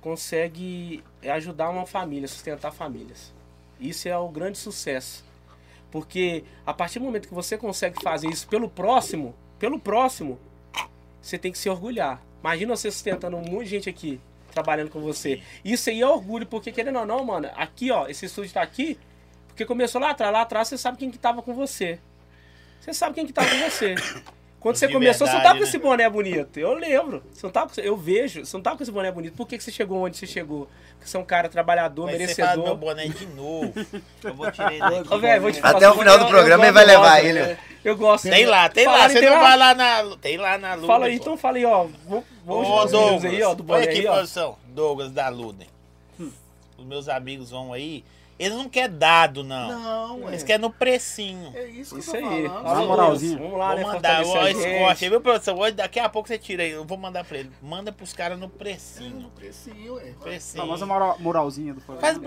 consegue 0.00 1.02
ajudar 1.22 1.70
uma 1.70 1.84
família, 1.86 2.28
sustentar 2.28 2.70
famílias. 2.72 3.34
Isso 3.80 4.08
é 4.08 4.16
o 4.16 4.28
grande 4.28 4.56
sucesso. 4.58 5.24
Porque 5.90 6.44
a 6.64 6.72
partir 6.72 6.98
do 6.98 7.04
momento 7.04 7.28
que 7.28 7.34
você 7.34 7.58
consegue 7.58 8.02
fazer 8.02 8.28
isso 8.28 8.46
pelo 8.46 8.68
próximo, 8.68 9.34
pelo 9.58 9.78
próximo, 9.78 10.38
você 11.20 11.36
tem 11.36 11.52
que 11.52 11.58
se 11.58 11.68
orgulhar. 11.68 12.22
Imagina 12.40 12.76
você 12.76 12.90
sustentando 12.90 13.36
um 13.36 13.42
monte 13.42 13.64
de 13.64 13.70
gente 13.70 13.88
aqui 13.88 14.20
trabalhando 14.50 14.90
com 14.90 15.00
você. 15.00 15.42
Isso 15.64 15.90
aí 15.90 16.00
é 16.00 16.06
orgulho, 16.06 16.46
porque 16.46 16.72
querendo 16.72 16.98
ou 16.98 17.06
não, 17.06 17.24
mano, 17.24 17.48
aqui, 17.54 17.90
ó, 17.90 18.08
esse 18.08 18.26
estúdio 18.26 18.52
tá 18.52 18.62
aqui, 18.62 18.98
porque 19.46 19.64
começou 19.64 20.00
lá 20.00 20.10
atrás, 20.10 20.32
lá 20.32 20.42
atrás 20.42 20.68
você 20.68 20.78
sabe 20.78 20.98
quem 20.98 21.10
que 21.10 21.18
tava 21.18 21.42
com 21.42 21.54
você. 21.54 21.98
Você 22.80 22.94
sabe 22.94 23.14
quem 23.14 23.26
que 23.26 23.32
tava 23.32 23.48
com 23.50 23.70
você. 23.70 23.94
Quando 24.60 24.76
você 24.76 24.88
começou, 24.88 25.26
você 25.26 25.32
não 25.32 25.40
verdade, 25.40 25.44
tava 25.44 25.58
com 25.58 25.64
esse 25.64 25.78
né? 25.78 25.82
boné 25.82 26.10
bonito. 26.10 26.60
Eu 26.60 26.74
lembro. 26.74 27.22
Você 27.32 27.46
não 27.46 27.50
tava 27.50 27.74
com, 27.74 27.80
eu 27.80 27.96
vejo, 27.96 28.44
você 28.44 28.56
não 28.56 28.62
tava 28.62 28.76
com 28.76 28.82
esse 28.82 28.92
boné 28.92 29.10
bonito. 29.10 29.34
Por 29.34 29.48
que, 29.48 29.56
que 29.56 29.64
você 29.64 29.72
chegou 29.72 30.04
onde 30.04 30.18
você 30.18 30.26
chegou? 30.26 30.68
Porque 30.98 31.08
você 31.10 31.16
é 31.16 31.20
um 31.20 31.24
cara 31.24 31.48
trabalhador, 31.48 32.04
Mas 32.06 32.16
você 32.20 32.34
fala 32.42 32.56
do 32.56 32.62
meu 32.64 32.76
merecedor. 32.76 32.76
boné 32.76 33.08
de 33.08 33.26
novo. 33.28 33.72
Eu 34.22 34.34
vou 34.34 34.50
tirar 34.50 34.70
ele 34.72 34.80
daqui. 34.80 35.14
Ô, 35.14 35.18
velho, 35.18 35.40
vou 35.42 35.50
te 35.50 35.60
falar, 35.62 35.76
Até 35.78 35.88
o 35.90 35.94
final 35.94 36.18
do 36.18 36.26
programa 36.26 36.64
ele 36.64 36.72
vai 36.72 36.84
levar 36.84 37.24
ele. 37.24 37.40
gosto. 37.40 37.58
Eu 37.82 37.96
gosto. 37.96 38.28
Tem 38.28 38.44
lá, 38.44 38.68
tem 38.68 38.86
lá. 38.86 38.92
Fala, 38.92 39.08
Você 39.08 39.20
tem 39.20 39.30
não 39.30 39.36
lá. 39.36 39.42
vai 39.42 39.56
lá 39.56 39.74
na. 39.74 40.16
Tem 40.20 40.36
lá 40.36 40.58
na 40.58 40.74
Luna. 40.74 40.86
Fala 40.86 41.06
aí, 41.06 41.16
pô. 41.16 41.22
então 41.22 41.36
fala 41.38 41.56
aí, 41.56 41.64
ó. 41.64 41.86
Vamos, 42.44 42.68
Ô, 42.68 42.84
Douglas, 42.84 43.24
aí, 43.24 43.42
ó, 43.42 43.54
do 43.54 43.62
olha 43.62 43.80
boné 43.80 43.84
aqui, 43.84 44.00
aí, 44.00 44.06
ó. 44.06 44.12
produção. 44.12 44.58
Douglas 44.68 45.10
da 45.10 45.28
Luden. 45.30 45.68
Os 46.76 46.84
meus 46.84 47.08
amigos 47.08 47.50
vão 47.50 47.72
aí. 47.72 48.04
Eles 48.40 48.56
não 48.56 48.70
querem 48.70 48.96
dado, 48.96 49.44
não. 49.44 49.68
Não, 50.18 50.28
Eles 50.28 50.42
é. 50.42 50.46
querem 50.46 50.62
no 50.62 50.70
precinho. 50.70 51.52
É 51.54 51.66
isso 51.66 51.94
que 51.94 52.00
Isso 52.00 52.16
eu 52.16 52.22
tô 52.22 52.26
aí. 52.28 52.48
falando. 52.48 52.64
Vamos 53.36 53.58
lá, 53.58 53.66
vou 53.68 53.76
né? 53.76 53.82
mandar 53.84 54.24
fortalecer 54.24 54.36
ó, 54.36 54.40
a 54.40 54.50
esse 54.50 54.62
gente. 54.62 54.78
corte, 54.78 55.08
viu, 55.10 55.20
produção? 55.20 55.58
Hoje, 55.58 55.72
daqui 55.72 56.00
a 56.00 56.08
pouco 56.08 56.26
você 56.26 56.38
tira 56.38 56.62
aí. 56.62 56.70
Eu 56.70 56.82
vou 56.86 56.96
mandar 56.96 57.22
pra 57.22 57.36
ele. 57.36 57.50
Manda 57.60 57.92
pros 57.92 58.14
caras 58.14 58.38
no 58.38 58.46
É, 58.46 58.48
no 58.48 58.54
precinho. 58.54 59.30
precinho, 59.36 59.98
é. 60.00 60.12
precinho. 60.22 60.62
Não, 60.64 60.70
mas 60.72 60.80
a 60.80 60.86
moral- 60.86 61.16
moralzinha 61.20 61.74
do 61.74 61.82
Faz, 61.82 62.18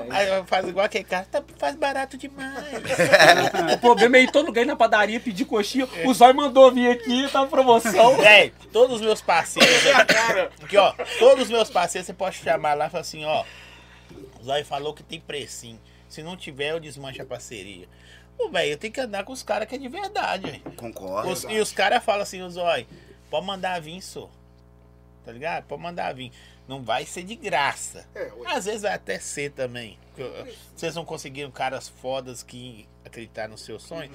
faz 0.45 0.68
igual 0.68 0.85
aquele 0.85 1.03
cara. 1.03 1.26
Tá, 1.31 1.44
faz 1.57 1.76
barato 1.76 2.15
demais. 2.15 2.64
O 3.73 3.77
problema 3.80 4.18
é 4.18 4.22
ir 4.22 4.31
todo 4.31 4.45
lugar 4.45 4.68
na 4.68 4.76
padaria 4.76 5.19
pedir 5.19 5.45
coxinha. 5.45 5.88
O 6.06 6.14
Zói 6.14 6.31
mandou 6.34 6.72
vir 6.72 6.91
aqui, 6.91 7.27
tá 7.31 7.44
promoção. 7.48 8.18
Véi, 8.22 8.53
todos 8.72 8.98
os 8.98 9.02
meus 9.02 9.19
parceiros 9.19 9.73
aqui, 9.95 10.15
aqui, 10.64 10.77
ó, 10.77 10.94
todos 11.18 11.45
os 11.45 11.49
meus 11.49 11.72
parceiros 11.72 12.06
você 12.06 12.14
pode 12.14 12.35
chamar 12.35 12.76
lá 12.76 12.85
e 12.85 12.90
falar 12.91 13.02
assim, 13.02 13.26
ó, 13.26 13.44
o 14.40 14.44
Zóio 14.44 14.64
falou 14.64 14.94
que 14.94 15.02
tem 15.02 15.19
precinho. 15.19 15.80
Se 16.14 16.22
não 16.22 16.38
tiver, 16.38 16.72
eu 16.72 16.80
desmancho 16.80 17.22
a 17.22 17.26
parceria. 17.26 17.88
Ô, 18.38 18.49
velho, 18.49 18.72
eu 18.73 18.77
tenho 18.77 18.94
que 18.94 18.99
andar 19.02 19.23
com 19.23 19.34
os 19.34 19.41
caras 19.41 19.68
que 19.68 19.73
é 19.76 19.77
de 19.80 19.88
verdade, 19.90 20.45
velho. 20.49 20.61
Concordo. 20.77 21.30
Os- 21.31 21.44
E 21.45 21.60
os 21.60 21.72
caras 21.72 22.03
falam 22.03 22.22
assim, 22.22 22.41
o 22.44 22.49
Zóio, 22.52 22.85
pode 23.31 23.45
mandar 23.48 23.81
vir, 23.81 23.99
só. 24.02 24.30
Tá 25.26 25.31
ligado? 25.31 25.65
Pode 25.65 25.81
mandar 25.81 26.14
vir. 26.14 26.31
Não 26.68 26.84
vai 26.84 27.03
ser 27.06 27.23
de 27.23 27.35
graça. 27.35 28.07
É. 28.14 28.31
Às 28.45 28.65
vezes 28.65 28.84
vai 28.84 28.94
até 28.94 29.18
ser 29.18 29.52
também. 29.53 29.98
Vocês 30.76 30.94
não 30.94 31.03
conseguiram 31.03 31.49
caras 31.49 31.90
fodas 31.90 32.44
que 32.44 32.88
acreditaram 33.03 33.52
no 33.53 33.57
seu 33.57 33.80
sonho. 33.80 34.11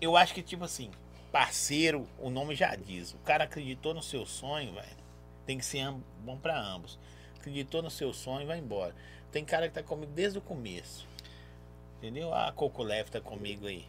Eu 0.00 0.16
acho 0.16 0.32
que, 0.34 0.42
tipo 0.42 0.62
assim, 0.64 0.90
parceiro, 1.32 2.06
o 2.20 2.30
nome 2.30 2.54
já 2.54 2.76
diz. 2.76 3.12
O 3.14 3.18
cara 3.18 3.44
acreditou 3.44 3.92
no 3.94 4.02
seu 4.02 4.24
sonho, 4.24 4.72
velho. 4.74 5.02
Tem 5.44 5.58
que 5.58 5.64
ser 5.64 5.90
bom 6.20 6.36
pra 6.36 6.56
ambos. 6.56 6.98
Acreditou 7.38 7.82
no 7.82 7.90
seu 7.90 8.12
sonho 8.12 8.42
e 8.42 8.46
vai 8.46 8.58
embora. 8.58 8.94
Tem 9.32 9.44
cara 9.44 9.66
que 9.68 9.74
tá 9.74 9.82
comigo 9.82 10.12
desde 10.14 10.38
o 10.38 10.42
começo. 10.42 11.10
Entendeu? 12.02 12.34
A 12.34 12.50
Coco 12.50 12.82
Leve 12.82 13.12
tá 13.12 13.20
comigo 13.20 13.68
aí. 13.68 13.84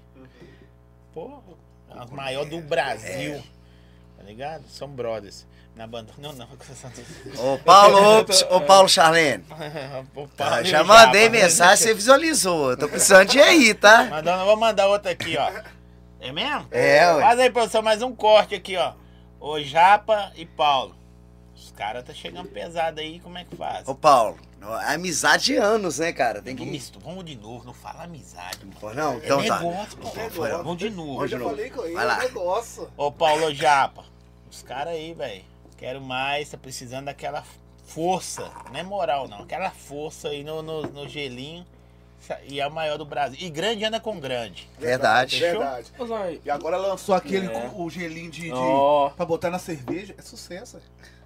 Pô, 1.15 1.41
a 1.90 2.06
maior 2.06 2.45
do 2.45 2.61
Brasil. 2.61 3.41
Tá 4.15 4.23
ligado? 4.23 4.64
São 4.69 4.88
brothers. 4.88 5.48
Na 5.76 5.88
banda. 5.88 6.14
Não, 6.19 6.31
não. 6.34 6.48
Ô 7.41 7.57
Paulo, 7.57 8.19
ops, 8.19 8.44
ô 8.52 8.61
Paulo 8.61 8.88
Charlene. 8.88 9.44
Ah, 9.49 10.03
Paulo 10.38 10.64
já 10.64 10.77
Japa, 10.77 10.84
mandei 10.84 11.27
né? 11.27 11.41
mensagem, 11.41 11.77
você 11.77 11.94
visualizou. 11.95 12.69
Eu 12.69 12.77
tô 12.77 12.88
precisando 12.88 13.30
de 13.30 13.40
ir 13.40 13.41
aí, 13.41 13.73
tá? 13.73 14.03
Mandando, 14.03 14.45
vou 14.45 14.57
mandar 14.57 14.88
outra 14.88 15.10
aqui, 15.10 15.35
ó. 15.35 15.52
É 16.19 16.31
mesmo? 16.31 16.68
É, 16.69 17.11
ué. 17.15 17.22
Faz 17.22 17.40
aí, 17.40 17.49
produção, 17.49 17.81
mais 17.81 18.03
um 18.03 18.14
corte 18.15 18.53
aqui, 18.53 18.77
ó. 18.77 18.94
Ô 19.40 19.60
Japa 19.60 20.31
e 20.35 20.45
Paulo. 20.45 20.95
Os 21.56 21.72
caras 21.72 22.03
tá 22.03 22.14
chegando 22.14 22.49
pesado 22.49 22.99
aí, 22.99 23.19
como 23.19 23.40
é 23.40 23.44
que 23.44 23.56
faz? 23.56 23.88
Ô 23.88 23.95
Paulo, 23.95 24.38
amizade 24.72 25.45
de 25.45 25.56
anos, 25.57 25.99
né, 25.99 26.11
cara? 26.14 26.41
Tem 26.41 26.56
Vamos, 26.56 26.68
que. 26.72 26.77
misto, 26.77 26.99
vamos 26.99 27.26
de 27.26 27.35
novo, 27.35 27.65
não 27.65 27.73
fala 27.73 28.03
amizade, 28.03 28.60
mano. 28.65 28.77
Pô, 28.80 28.94
Não, 28.94 29.14
É 29.14 29.18
então 29.18 29.44
tá. 29.45 29.60
negócio, 29.60 29.98
pô. 29.98 30.07
Foi, 30.30 30.52
ó. 30.52 30.57
Vamos 30.57 30.77
de 30.77 30.90
novo. 30.90 31.23
Eu 31.23 31.27
já 31.27 31.40
falei 31.40 31.69
com 31.69 31.84
ele, 31.84 31.94
Vai 31.94 32.06
lá. 32.06 32.18
é 32.23 32.27
negócio. 32.27 32.90
Ô 32.95 33.11
Paulo 33.11 33.53
Japa, 33.53 34.03
os 34.49 34.61
caras 34.61 34.94
aí, 34.94 35.14
velho. 35.14 35.44
Quero 35.77 35.99
mais, 36.02 36.49
tá 36.49 36.57
precisando 36.57 37.06
daquela 37.06 37.44
força. 37.85 38.49
Não 38.72 38.80
é 38.80 38.84
moral, 38.84 39.27
não. 39.27 39.40
Aquela 39.40 39.69
força 39.72 40.30
aí 40.30 40.44
no, 40.44 40.61
no, 40.61 40.84
no 40.84 41.07
gelinho. 41.10 41.65
E 42.48 42.61
é 42.61 42.65
o 42.65 42.72
maior 42.72 42.98
do 42.98 43.03
Brasil. 43.03 43.38
E 43.41 43.49
grande 43.49 43.84
anda 43.84 43.99
com 43.99 44.18
grande. 44.18 44.69
Verdade. 44.80 45.38
Fechou? 45.41 45.60
Verdade. 45.60 46.41
E 46.45 46.49
agora 46.49 46.77
lançou 46.77 47.14
aquele 47.14 47.48
É. 47.48 47.49
com 47.49 47.84
o 47.84 47.90
gelinho 47.90 48.31
de, 48.31 48.44
de 48.44 48.52
Ó. 48.53 49.10
pra 49.10 49.26
botar 49.26 49.49
na 49.49 49.60
cerveja. 49.60 50.15
É 50.18 50.22
sucesso. 50.22 50.80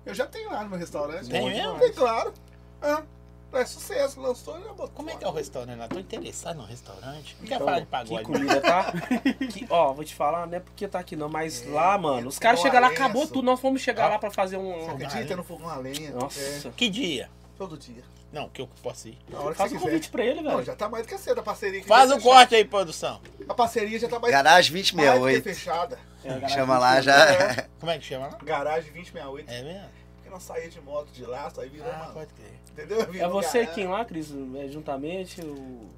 Eu 0.03 0.15
já 0.15 0.25
tenho 0.25 0.49
lá 0.49 0.63
no 0.63 0.71
meu 0.71 0.79
restaurante. 0.79 1.29
Tem 1.29 1.47
mesmo? 1.51 1.77
Tem, 1.77 1.93
claro. 1.93 2.33
Ah, 2.81 3.03
É 3.03 3.16
sucesso, 3.65 4.19
lançou 4.19 4.59
e 4.59 4.63
já 4.63 4.69
botou. 4.69 4.89
Como 4.89 5.09
é 5.09 5.15
que 5.15 5.23
é 5.23 5.27
o 5.27 5.31
restaurante 5.31 5.77
lá? 5.79 5.87
Tô 5.87 5.99
interessado 5.99 6.57
no 6.57 6.65
restaurante. 6.65 7.35
Não 7.39 7.47
quer 7.47 7.55
Então, 7.55 7.65
falar 7.65 7.79
de 7.79 7.85
Que 7.85 7.91
pagode. 7.91 8.23
comida, 8.23 8.61
tá? 8.61 8.93
Que- 9.51 9.65
ó, 9.69 9.93
vou 9.93 10.03
te 10.05 10.13
falar, 10.13 10.45
não 10.47 10.57
é 10.57 10.59
porque 10.59 10.87
tá 10.87 10.99
aqui 10.99 11.15
não, 11.15 11.29
mas 11.29 11.65
É, 11.65 11.69
lá, 11.69 11.97
mano, 11.97 12.27
os 12.27 12.37
caras 12.37 12.59
é 12.59 12.63
chegam 12.63 12.81
lá, 12.81 12.87
acabou 12.87 13.25
tudo, 13.27 13.43
nós 13.43 13.59
fomos 13.59 13.81
chegar 13.81 14.07
Ó. 14.07 14.09
lá 14.13 14.19
pra 14.19 14.29
fazer 14.31 14.57
um... 14.57 14.85
Você 14.85 15.05
acredita 15.05 15.35
no 15.35 15.43
fogão 15.43 15.69
a 15.69 15.77
lenha? 15.77 16.09
É, 16.09 16.11
Nossa, 16.11 16.69
Que 16.75 16.89
dia? 16.89 17.29
todo 17.57 17.77
dia. 17.77 18.03
Não, 18.31 18.49
que 18.49 18.61
eu 18.61 18.69
posso 18.83 19.07
ir. 19.07 19.17
Na 19.29 19.39
hora 19.39 19.51
que 19.53 19.57
faz 19.57 19.71
um 19.71 19.75
quiser. 19.75 19.85
convite 19.89 20.09
pra 20.09 20.23
ele, 20.25 20.41
Não, 20.41 20.51
velho. 20.51 20.65
já 20.65 20.75
tá 20.75 20.89
mais 20.89 21.05
do 21.07 21.09
que 21.09 21.17
cedo 21.17 21.39
a 21.39 21.43
parceria. 21.43 21.79
que 21.81 21.87
Faz 21.87 22.09
já 22.09 22.17
o 22.17 22.21
corte 22.21 22.53
aí, 22.55 22.65
produção. 22.65 23.21
A 23.47 23.53
parceria 23.53 23.97
já 23.97 24.09
tá 24.09 24.19
mais, 24.19 24.31
Garagem 24.33 24.73
mais 24.73 24.85
do 24.85 24.89
que 24.97 25.05
2068. 25.05 25.43
fechada. 25.43 25.99
É, 26.25 26.27
galera, 26.29 26.49
Chama 26.49 26.77
lá 26.77 27.01
já. 27.01 27.65
Como 27.79 27.89
é 27.91 27.97
que 27.97 28.03
chama 28.05 28.27
lá? 28.27 28.37
Garagem 28.43 28.91
2068. 28.91 29.49
É 29.49 29.63
mesmo? 29.63 29.89
Saímos 30.39 30.73
de 30.73 30.81
moto 30.81 31.07
de 31.11 31.25
lá, 31.25 31.49
só 31.49 31.61
aí 31.61 31.69
virou 31.69 31.87
Ah, 31.91 32.03
uma... 32.05 32.13
pode 32.13 32.33
crer. 32.33 32.53
Entendeu? 32.71 33.01
É 33.01 33.27
você 33.27 33.59
garagem. 33.59 33.75
quem 33.75 33.87
lá, 33.87 34.05
Cris? 34.05 34.31
É, 34.31 34.67
juntamente, 34.67 35.41
o... 35.41 35.89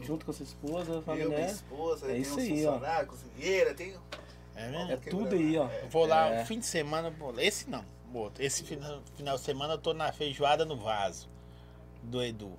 junto 0.00 0.24
com 0.24 0.30
a 0.30 0.34
sua 0.34 0.44
esposa, 0.44 0.92
Eu, 0.92 1.02
família, 1.02 1.28
minha 1.28 1.40
né? 1.40 1.46
esposa, 1.52 2.06
É 2.06 2.12
tem 2.12 2.20
isso 2.22 2.38
aí, 2.38 2.66
ó. 2.66 2.78
cozinheira, 3.06 3.74
tem... 3.74 3.94
É 4.54 4.68
mesmo? 4.70 4.92
É 4.92 4.96
tudo 4.96 5.34
aí, 5.34 5.56
ó. 5.58 5.66
Eu 5.68 5.88
vou 5.88 6.06
lá 6.06 6.28
É. 6.28 6.44
fim 6.44 6.58
de 6.58 6.66
semana, 6.66 7.10
vou 7.10 7.34
lá. 7.34 7.42
esse 7.42 7.68
não, 7.70 7.84
outro. 8.12 8.44
Esse 8.44 8.62
final, 8.62 9.00
final 9.16 9.36
de 9.36 9.42
semana 9.42 9.74
eu 9.74 9.78
tô 9.78 9.94
na 9.94 10.12
feijoada 10.12 10.64
no 10.64 10.76
vaso 10.76 11.28
do 12.02 12.22
Edu. 12.22 12.52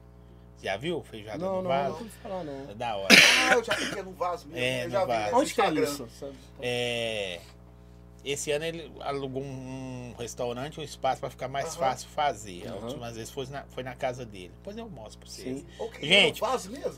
Já 0.61 0.77
viu 0.77 1.03
feijoada 1.03 1.37
Não, 1.39 1.57
no 1.57 1.61
não, 1.63 1.69
vaso? 1.69 1.89
não 1.91 1.97
vou 1.99 2.07
falar 2.23 2.43
não. 2.45 2.71
É 2.71 2.73
da 2.73 2.95
hora. 2.95 3.13
Ah, 3.49 3.53
eu 3.55 3.63
já 3.63 3.73
vi 3.75 3.89
que 3.91 3.99
é 3.99 4.03
no 4.03 4.13
vaso 4.13 4.47
mesmo. 4.47 4.59
É, 4.63 4.81
eu 4.83 4.85
no 4.85 4.91
já 4.91 5.01
vi 5.01 5.07
vaso. 5.11 5.31
no 5.31 5.37
Onde 5.39 5.53
que 5.53 5.61
é 5.61 5.73
isso? 5.73 6.07
É, 6.61 7.41
esse 8.23 8.51
ano 8.51 8.65
ele 8.65 8.91
alugou 9.01 9.43
um 9.43 10.13
restaurante, 10.17 10.79
um 10.79 10.83
espaço 10.83 11.19
pra 11.19 11.29
ficar 11.29 11.47
mais 11.47 11.67
Aham. 11.69 11.77
fácil 11.79 12.09
fazer. 12.09 12.67
A 12.67 12.71
Aham. 12.73 12.85
última 12.85 13.11
vez 13.11 13.29
foi 13.29 13.45
na, 13.47 13.63
foi 13.69 13.83
na 13.83 13.95
casa 13.95 14.25
dele. 14.25 14.51
Depois 14.55 14.77
eu 14.77 14.89
mostro 14.89 15.19
pra 15.19 15.29
vocês. 15.29 15.59
Sim. 15.59 15.65
Ok, 15.79 16.07
Gente. 16.07 16.41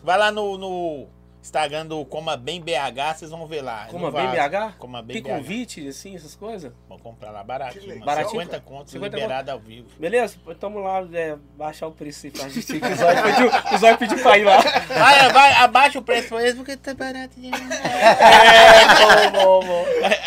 Vai 0.04 0.18
lá 0.18 0.32
no, 0.32 0.58
no 0.58 1.08
Instagram 1.46 1.86
do 1.86 2.04
Coma 2.06 2.36
Bem 2.36 2.60
BH, 2.60 3.18
vocês 3.18 3.30
vão 3.30 3.46
ver 3.46 3.62
lá. 3.62 3.86
Coma 3.86 4.12
Bem. 4.12 4.28
BH? 4.32 4.78
Coma 4.80 5.04
Bem 5.04 5.22
Tem 5.22 5.24
BH. 5.32 5.38
convite, 5.38 5.88
assim, 5.88 6.16
essas 6.16 6.36
coisas? 6.36 6.74
Vamos 6.90 7.04
comprar 7.04 7.30
lá 7.30 7.44
baratinho. 7.44 8.00
Baratinho, 8.04 8.42
50 8.42 8.50
cara. 8.50 8.64
contos 8.64 8.92
50 8.92 9.16
liberado 9.16 9.52
ao 9.52 9.60
vivo. 9.60 9.88
Beleza? 10.00 10.38
Tamo 10.60 10.80
lá, 10.80 11.08
é, 11.14 11.38
baixar 11.56 11.86
o 11.86 11.92
preço 11.92 12.26
aí 12.26 12.32
pra 12.32 12.50
gente. 12.50 12.66
que 12.66 12.74
O 12.84 12.96
Zóio 12.96 13.24
pediu, 13.24 13.52
o 13.74 13.78
Zóio 13.78 13.98
pediu 14.00 14.18
pra 14.24 14.38
ir 14.40 14.44
lá. 14.44 14.58
Vai, 14.90 15.32
vai, 15.32 15.54
abaixa 15.54 16.00
o 16.00 16.02
preço 16.02 16.30
pra 16.30 16.42
eles 16.42 16.56
porque 16.56 16.76
tá 16.76 16.96
barato 16.96 17.40
demais. 17.40 17.62
É, 17.72 19.30
bom, 19.32 19.60
bom, 19.60 19.68
bom. 19.68 19.86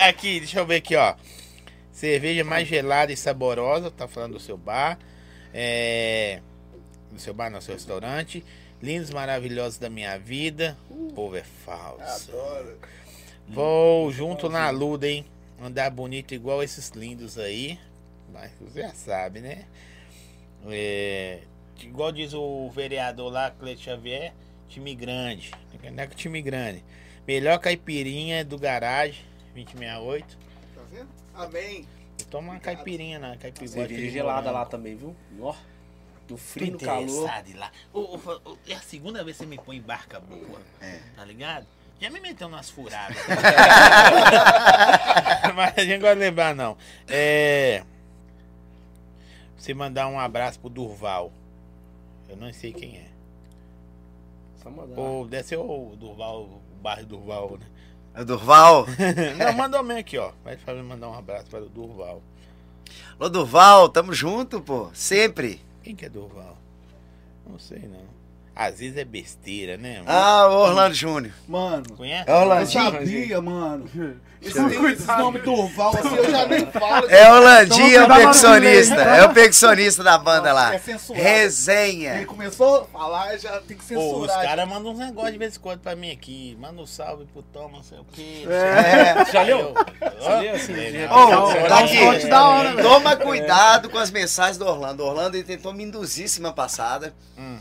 Aqui, 0.08 0.38
deixa 0.38 0.60
eu 0.60 0.66
ver 0.66 0.76
aqui, 0.76 0.94
ó. 0.94 1.14
Cerveja 1.90 2.44
mais 2.44 2.68
gelada 2.68 3.12
e 3.12 3.16
saborosa, 3.16 3.90
tá 3.90 4.06
falando 4.06 4.34
do 4.34 4.40
seu 4.40 4.56
bar. 4.56 4.96
É. 5.52 6.40
Do 7.10 7.20
seu 7.20 7.34
bar, 7.34 7.50
não, 7.50 7.60
seu 7.60 7.74
restaurante. 7.74 8.44
Lindos, 8.80 9.10
maravilhosos 9.10 9.78
da 9.78 9.90
minha 9.90 10.16
vida. 10.18 10.76
O 10.88 11.12
povo 11.12 11.36
é 11.36 11.42
falso. 11.42 12.30
Adoro. 12.30 12.78
Vou 13.48 14.12
junto 14.12 14.48
na 14.48 14.70
luda, 14.70 15.08
hein? 15.08 15.24
Andar 15.60 15.90
bonito 15.90 16.34
igual 16.34 16.62
esses 16.62 16.90
lindos 16.90 17.38
aí. 17.38 17.78
Mas 18.32 18.52
você 18.60 18.82
já 18.82 18.94
sabe, 18.94 19.40
né? 19.40 19.64
É, 20.68 21.40
igual 21.80 22.12
diz 22.12 22.34
o 22.34 22.70
vereador 22.70 23.32
lá, 23.32 23.50
Cleiton 23.50 23.82
Xavier, 23.82 24.32
time 24.68 24.94
grande. 24.94 25.50
Não 25.92 26.02
é 26.02 26.06
que 26.06 26.14
time 26.14 26.40
grande. 26.42 26.84
Melhor 27.26 27.58
caipirinha 27.58 28.44
do 28.44 28.58
garagem, 28.58 29.24
2068. 29.54 30.38
Tá 30.74 30.82
vendo? 30.90 31.08
Amém. 31.34 31.84
E 32.20 32.24
toma 32.24 32.52
uma 32.52 32.60
caipirinha 32.60 33.18
na 33.18 33.36
caipirinha. 33.36 33.68
Cerveja 33.68 34.10
gelada 34.10 34.50
lá 34.50 34.64
também, 34.64 34.96
viu? 34.96 35.16
Ó, 35.40 35.54
no 36.28 36.36
frio, 36.36 36.72
no 36.72 36.78
calor. 36.78 37.30
lá. 37.56 37.70
Ô, 37.92 38.00
ô, 38.00 38.40
ô, 38.44 38.56
é 38.66 38.74
a 38.74 38.80
segunda 38.80 39.24
vez 39.24 39.36
que 39.36 39.44
você 39.44 39.48
me 39.48 39.58
põe 39.58 39.76
em 39.76 39.80
barca 39.80 40.20
boa. 40.20 40.60
É. 40.80 41.00
Tá 41.16 41.24
ligado? 41.24 41.66
Já 42.00 42.10
me 42.10 42.20
meteu 42.20 42.46
umas 42.46 42.70
furadas. 42.70 43.16
Mas 45.54 45.76
a 45.76 45.80
gente 45.80 45.94
não 45.94 46.00
gosta 46.00 46.14
de 46.14 46.20
lembrar, 46.20 46.54
não. 46.54 46.76
É. 47.08 47.82
Você 49.56 49.74
mandar 49.74 50.06
um 50.06 50.20
abraço 50.20 50.60
pro 50.60 50.70
Durval. 50.70 51.32
Eu 52.28 52.36
não 52.36 52.52
sei 52.52 52.72
quem 52.72 52.98
é. 52.98 53.08
Só 54.62 54.70
mandar. 54.70 55.00
Ou 55.00 55.26
deve 55.26 55.42
ser 55.42 55.56
o 55.56 55.96
Durval, 55.96 56.42
o 56.42 56.60
bairro 56.80 57.06
Durval, 57.06 57.58
né? 57.58 57.66
É 58.14 58.24
Durval. 58.24 58.86
Não, 59.38 59.52
mandou 59.52 59.82
mesmo 59.82 60.00
aqui, 60.00 60.18
ó. 60.18 60.32
Vai 60.42 60.56
fazer 60.56 60.82
mandar 60.82 61.08
um 61.08 61.14
abraço 61.14 61.46
para 61.46 61.62
o 61.62 61.68
Durval. 61.68 62.20
Ô, 63.18 63.28
Durval, 63.28 63.88
tamo 63.88 64.12
junto, 64.12 64.60
pô. 64.60 64.90
Sempre. 64.92 65.60
Quem 65.82 65.96
que 65.96 66.06
é 66.06 66.08
Durval? 66.08 66.58
Não 67.46 67.58
sei, 67.58 67.80
não. 67.88 68.17
Às 68.60 68.80
vezes 68.80 68.96
é 68.96 69.04
besteira, 69.04 69.76
né? 69.76 69.98
mano? 69.98 70.06
Ah, 70.08 70.48
o 70.48 70.52
Orlando 70.62 70.92
Júnior. 70.92 71.32
Mano, 71.46 71.84
Conhece? 71.96 72.28
É 72.28 72.34
o 72.34 72.54
eu 72.58 72.66
sabia, 72.66 73.40
mano. 73.40 73.88
Esse, 74.40 74.56
esse 74.60 75.06
nome 75.18 75.40
Durval, 75.40 75.96
assim, 75.96 76.14
eu 76.14 76.30
já 76.30 76.46
nem 76.46 76.64
falo. 76.66 77.10
É 77.10 77.28
o 77.28 77.34
Orlandinho, 77.38 77.96
é 77.96 78.00
o 78.00 78.04
Então, 78.04 78.16
percussionista. 78.16 78.94
direito, 78.94 79.14
É 79.20 79.24
o 79.24 79.34
percussionista 79.34 80.04
da 80.04 80.16
banda 80.16 80.52
lá. 80.52 80.74
É 80.74 80.78
censurado. 80.78 81.24
Resenha. 81.24 82.14
Ele 82.14 82.24
começou 82.24 82.82
a 82.82 82.84
falar, 82.84 83.36
já 83.36 83.60
tem 83.62 83.76
que 83.76 83.84
Pô, 83.94 83.98
os 84.20 84.26
censurar. 84.28 84.44
caras 84.46 84.68
mandam 84.68 84.92
uns 84.92 84.98
negócios 85.00 85.32
de 85.32 85.38
vez 85.38 85.56
em 85.56 85.58
quando 85.58 85.80
pra 85.80 85.96
mim 85.96 86.12
aqui. 86.12 86.56
Manda 86.60 86.80
um 86.80 86.86
salve 86.86 87.24
pro 87.32 87.42
Tom, 87.42 87.68
não 87.68 87.82
sei 87.82 87.98
o 87.98 88.04
quê. 88.12 88.44
É. 88.48 89.24
Já 89.32 89.42
leu? 89.42 89.58
Eu- 89.58 89.74
Você 89.74 90.38
leu 90.40 90.54
assim? 90.54 91.04
Ô, 91.06 91.68
tá 91.68 91.78
aqui. 91.80 92.26
da 92.28 92.48
hora. 92.48 92.80
Toma 92.80 93.16
cuidado 93.16 93.90
com 93.90 93.98
as 93.98 94.10
mensagens 94.12 94.56
do 94.56 94.64
Orlando. 94.66 95.02
O 95.02 95.06
Orlando 95.08 95.36
ele 95.36 95.42
tentou 95.44 95.72
me 95.72 95.82
induzir 95.82 96.28
semana 96.28 96.54
passada. 96.54 97.12
Hum. 97.36 97.58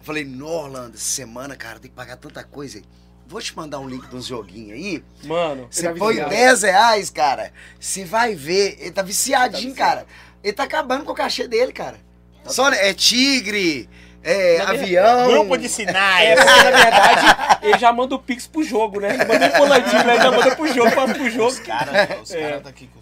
Eu 0.00 0.04
falei, 0.04 0.24
no 0.24 0.48
Orlando, 0.48 0.94
essa 0.96 1.04
semana, 1.04 1.54
cara, 1.54 1.78
tem 1.78 1.90
que 1.90 1.96
pagar 1.96 2.16
tanta 2.16 2.42
coisa 2.42 2.78
aí. 2.78 2.84
Vou 3.26 3.40
te 3.40 3.54
mandar 3.56 3.78
um 3.78 3.88
link 3.88 4.08
de 4.08 4.16
uns 4.16 4.26
joguinhos 4.26 4.72
aí. 4.72 5.04
Mano, 5.22 5.68
Você 5.70 5.84
tá 5.84 5.94
põe 5.94 6.14
viciado. 6.14 6.30
10 6.30 6.62
reais, 6.62 7.10
cara. 7.10 7.52
Você 7.78 8.04
vai 8.04 8.34
ver. 8.34 8.76
Ele 8.80 8.90
tá 8.90 9.02
viciadinho, 9.02 9.74
cara. 9.74 10.04
Ele 10.42 10.52
tá 10.52 10.64
acabando 10.64 11.04
com 11.04 11.12
o 11.12 11.14
cachê 11.14 11.46
dele, 11.46 11.72
cara. 11.72 11.98
Só 12.46 12.72
é 12.72 12.92
tigre, 12.94 13.88
é 14.22 14.58
Na 14.58 14.64
verdade, 14.72 14.82
avião. 14.96 15.28
Grupo 15.28 15.56
de 15.58 15.66
é 15.66 15.68
sinais. 15.68 16.40
porque 16.40 16.70
na 16.70 16.78
verdade 16.78 17.58
ele 17.62 17.78
já 17.78 17.92
manda 17.92 18.14
o 18.14 18.18
Pix 18.18 18.46
pro 18.48 18.64
jogo, 18.64 18.98
né? 18.98 19.14
Ele 19.14 19.24
manda 19.26 19.46
um 19.46 19.50
coladinho, 19.50 20.04
né? 20.04 20.14
Ele 20.14 20.22
já 20.22 20.32
manda 20.32 20.56
pro 20.56 20.66
jogo, 20.74 20.90
passa 20.96 21.14
pro 21.14 21.30
jogo. 21.30 21.48
Os 21.50 21.58
caras 21.60 22.20
os 22.22 22.30
É. 22.32 22.40
cara 22.40 22.60
tá 22.62 22.70
aqui. 22.70 22.86
com- 22.88 23.00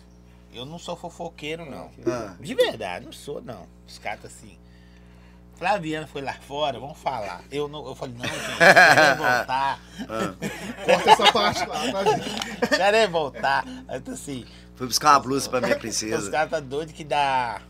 Eu 0.52 0.66
não 0.66 0.78
sou 0.78 0.96
fofoqueiro, 0.96 1.64
não. 1.64 1.88
Ah. 2.06 2.34
De 2.40 2.54
verdade, 2.54 3.04
não 3.06 3.12
sou, 3.12 3.40
não. 3.40 3.66
Os 3.86 3.96
caras 3.98 4.20
tá 4.22 4.26
assim. 4.26 4.58
Flaviana 5.58 6.06
foi 6.06 6.22
lá 6.22 6.34
fora, 6.34 6.78
vamos 6.78 6.98
falar. 6.98 7.42
Eu, 7.50 7.66
não, 7.68 7.84
eu 7.86 7.94
falei, 7.94 8.14
não, 8.16 8.24
gente, 8.24 8.38
quero 8.58 9.16
voltar. 9.16 9.80
Corta 10.84 11.10
essa 11.10 11.32
parte 11.32 11.66
lá, 11.66 11.80
tá? 11.92 12.76
Quero 12.76 13.10
voltar. 13.10 13.64
Aí 13.88 14.00
tá 14.00 14.12
assim. 14.12 14.44
Fui 14.76 14.86
buscar 14.86 15.10
uma 15.14 15.20
blusa 15.20 15.50
pra 15.50 15.60
minha 15.60 15.74
Os 15.76 15.80
princesa. 15.80 16.30
caras 16.30 16.50
tá 16.50 16.60
doido 16.60 16.92
que 16.92 17.02
dá. 17.02 17.60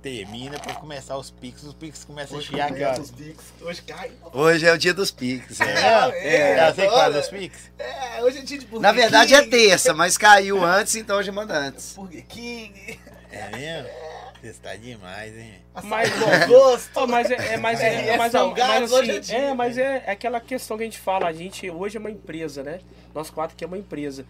Termina 0.00 0.58
pra 0.58 0.72
começar 0.76 1.16
os 1.18 1.30
piques. 1.30 1.62
Os 1.64 1.74
piques 1.74 2.04
começam 2.04 2.36
a 2.36 2.38
Hoje 2.38 2.48
chiar 2.48 2.70
aqui, 2.70 2.82
ó. 2.84 2.92
os 2.98 3.10
bics. 3.10 3.44
Hoje 3.60 3.82
cai. 3.82 4.10
Hoje 4.32 4.66
é 4.66 4.72
o 4.72 4.78
dia 4.78 4.94
dos 4.94 5.10
piques. 5.10 5.60
É, 5.60 5.64
né? 5.66 6.10
é, 6.14 6.52
é, 6.52 6.56
Já 6.56 6.74
sei 6.74 6.88
que 6.88 6.94
faz 6.94 7.16
os 7.16 7.28
piques? 7.28 7.60
É, 7.78 8.22
hoje 8.22 8.38
é 8.38 8.42
dia 8.42 8.58
de 8.58 8.64
Burger 8.66 8.80
Na 8.80 8.92
verdade 8.92 9.34
é 9.34 9.42
King. 9.42 9.50
terça, 9.50 9.92
mas 9.92 10.16
caiu 10.16 10.64
antes, 10.64 10.94
então 10.94 11.18
hoje 11.18 11.30
manda 11.30 11.54
antes. 11.58 11.92
Burger 11.94 12.24
King. 12.26 12.98
É 13.30 13.50
mesmo? 13.50 13.88
Você 14.40 14.48
está 14.48 14.74
demais, 14.74 15.36
hein? 15.36 15.52
Mas. 15.84 16.10
Ó, 16.94 17.06
mas 17.06 17.30
é, 17.30 17.54
é, 17.54 17.56
mas 17.58 17.80
é, 17.80 17.84
É, 17.84 18.08
é, 18.14 18.16
mas, 18.16 18.34
é, 18.34 18.38
mas 18.38 18.92
hoje 18.92 19.10
é 19.10 19.18
assim, 19.18 19.20
dia, 19.20 19.38
é, 19.38 19.54
mas 19.54 19.76
né? 19.76 19.82
é, 19.82 20.04
é 20.06 20.10
aquela 20.12 20.40
questão 20.40 20.78
que 20.78 20.82
a 20.82 20.86
gente 20.86 20.98
fala, 20.98 21.26
a 21.28 21.32
gente 21.32 21.70
hoje 21.70 21.98
é 21.98 22.00
uma 22.00 22.10
empresa, 22.10 22.62
né? 22.62 22.80
Nós 23.14 23.28
quatro 23.28 23.54
que 23.54 23.62
é 23.62 23.66
uma 23.66 23.76
empresa. 23.76 24.24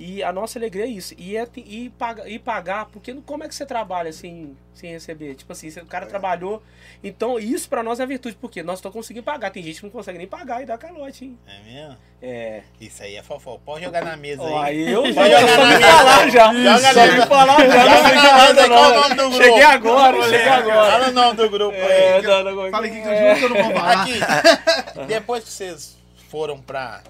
E 0.00 0.22
a 0.22 0.32
nossa 0.32 0.60
alegria 0.60 0.84
é 0.84 0.88
isso. 0.88 1.12
E, 1.18 1.36
é, 1.36 1.44
e, 1.56 1.90
paga, 1.90 2.28
e 2.28 2.38
pagar, 2.38 2.86
porque 2.86 3.12
não- 3.12 3.20
como 3.20 3.42
é 3.42 3.48
que 3.48 3.54
você 3.54 3.66
trabalha 3.66 4.10
assim, 4.10 4.56
sem 4.72 4.92
receber? 4.92 5.34
Tipo 5.34 5.50
assim, 5.52 5.68
o 5.80 5.86
cara 5.86 6.06
trabalhou. 6.06 6.62
Então, 7.02 7.36
isso 7.36 7.68
pra 7.68 7.82
nós 7.82 7.98
é 7.98 8.06
virtude, 8.06 8.36
porque 8.40 8.62
nós 8.62 8.78
estamos 8.78 8.94
conseguindo 8.94 9.24
pagar. 9.24 9.50
Tem 9.50 9.60
gente 9.62 9.80
que 9.80 9.84
não 9.86 9.90
consegue 9.90 10.16
nem 10.18 10.26
pagar 10.28 10.62
e 10.62 10.66
dá 10.66 10.78
calote, 10.78 11.24
hein? 11.24 11.38
É 11.48 11.62
mesmo? 11.64 11.96
É. 12.22 12.62
Isso 12.80 13.02
aí 13.02 13.16
é 13.16 13.22
fofó. 13.24 13.58
Pode 13.64 13.84
jogar 13.84 14.04
na 14.04 14.16
mesa 14.16 14.40
Ó, 14.42 14.62
aí. 14.62 14.86
aí 14.86 14.92
eu 14.92 15.02
Pode 15.14 15.30
já 15.30 15.40
jogar 15.40 15.54
só 15.56 15.62
na 15.64 15.66
me 15.66 15.74
mesa. 15.78 15.92
falar 15.92 16.28
já. 16.30 16.54
Joga 16.54 16.92
Só 16.94 17.06
me 17.16 17.26
falar 17.26 17.58
já. 17.58 17.66
Joga 17.66 17.84
Não 17.88 18.02
na 18.02 18.08
mesa, 18.08 18.22
nada, 18.22 18.68
qual 18.68 18.84
o 18.84 18.94
não. 18.94 19.00
nome 19.02 19.14
do 19.16 19.22
grupo? 19.30 19.36
Cheguei 19.44 19.62
agora, 19.62 20.22
cheguei 20.22 20.48
agora. 20.48 20.90
Fala 20.92 21.08
o 21.08 21.12
nome 21.12 21.36
do 21.36 21.50
grupo 21.50 21.76
É, 21.76 22.14
aí. 22.16 22.22
não, 22.22 22.44
não, 22.44 22.70
Fala 22.70 22.86
aqui 22.86 23.00
que 23.02 23.06
eu 23.08 23.12
é. 23.12 23.34
juro 23.34 23.38
que 23.38 23.44
eu 23.44 23.48
não 23.64 23.64
vou 23.70 23.80
falar. 23.80 24.02
Aqui, 24.02 25.06
depois 25.08 25.42
que 25.44 25.50
vocês 25.50 25.96
foram 26.28 26.60
pra. 26.60 27.02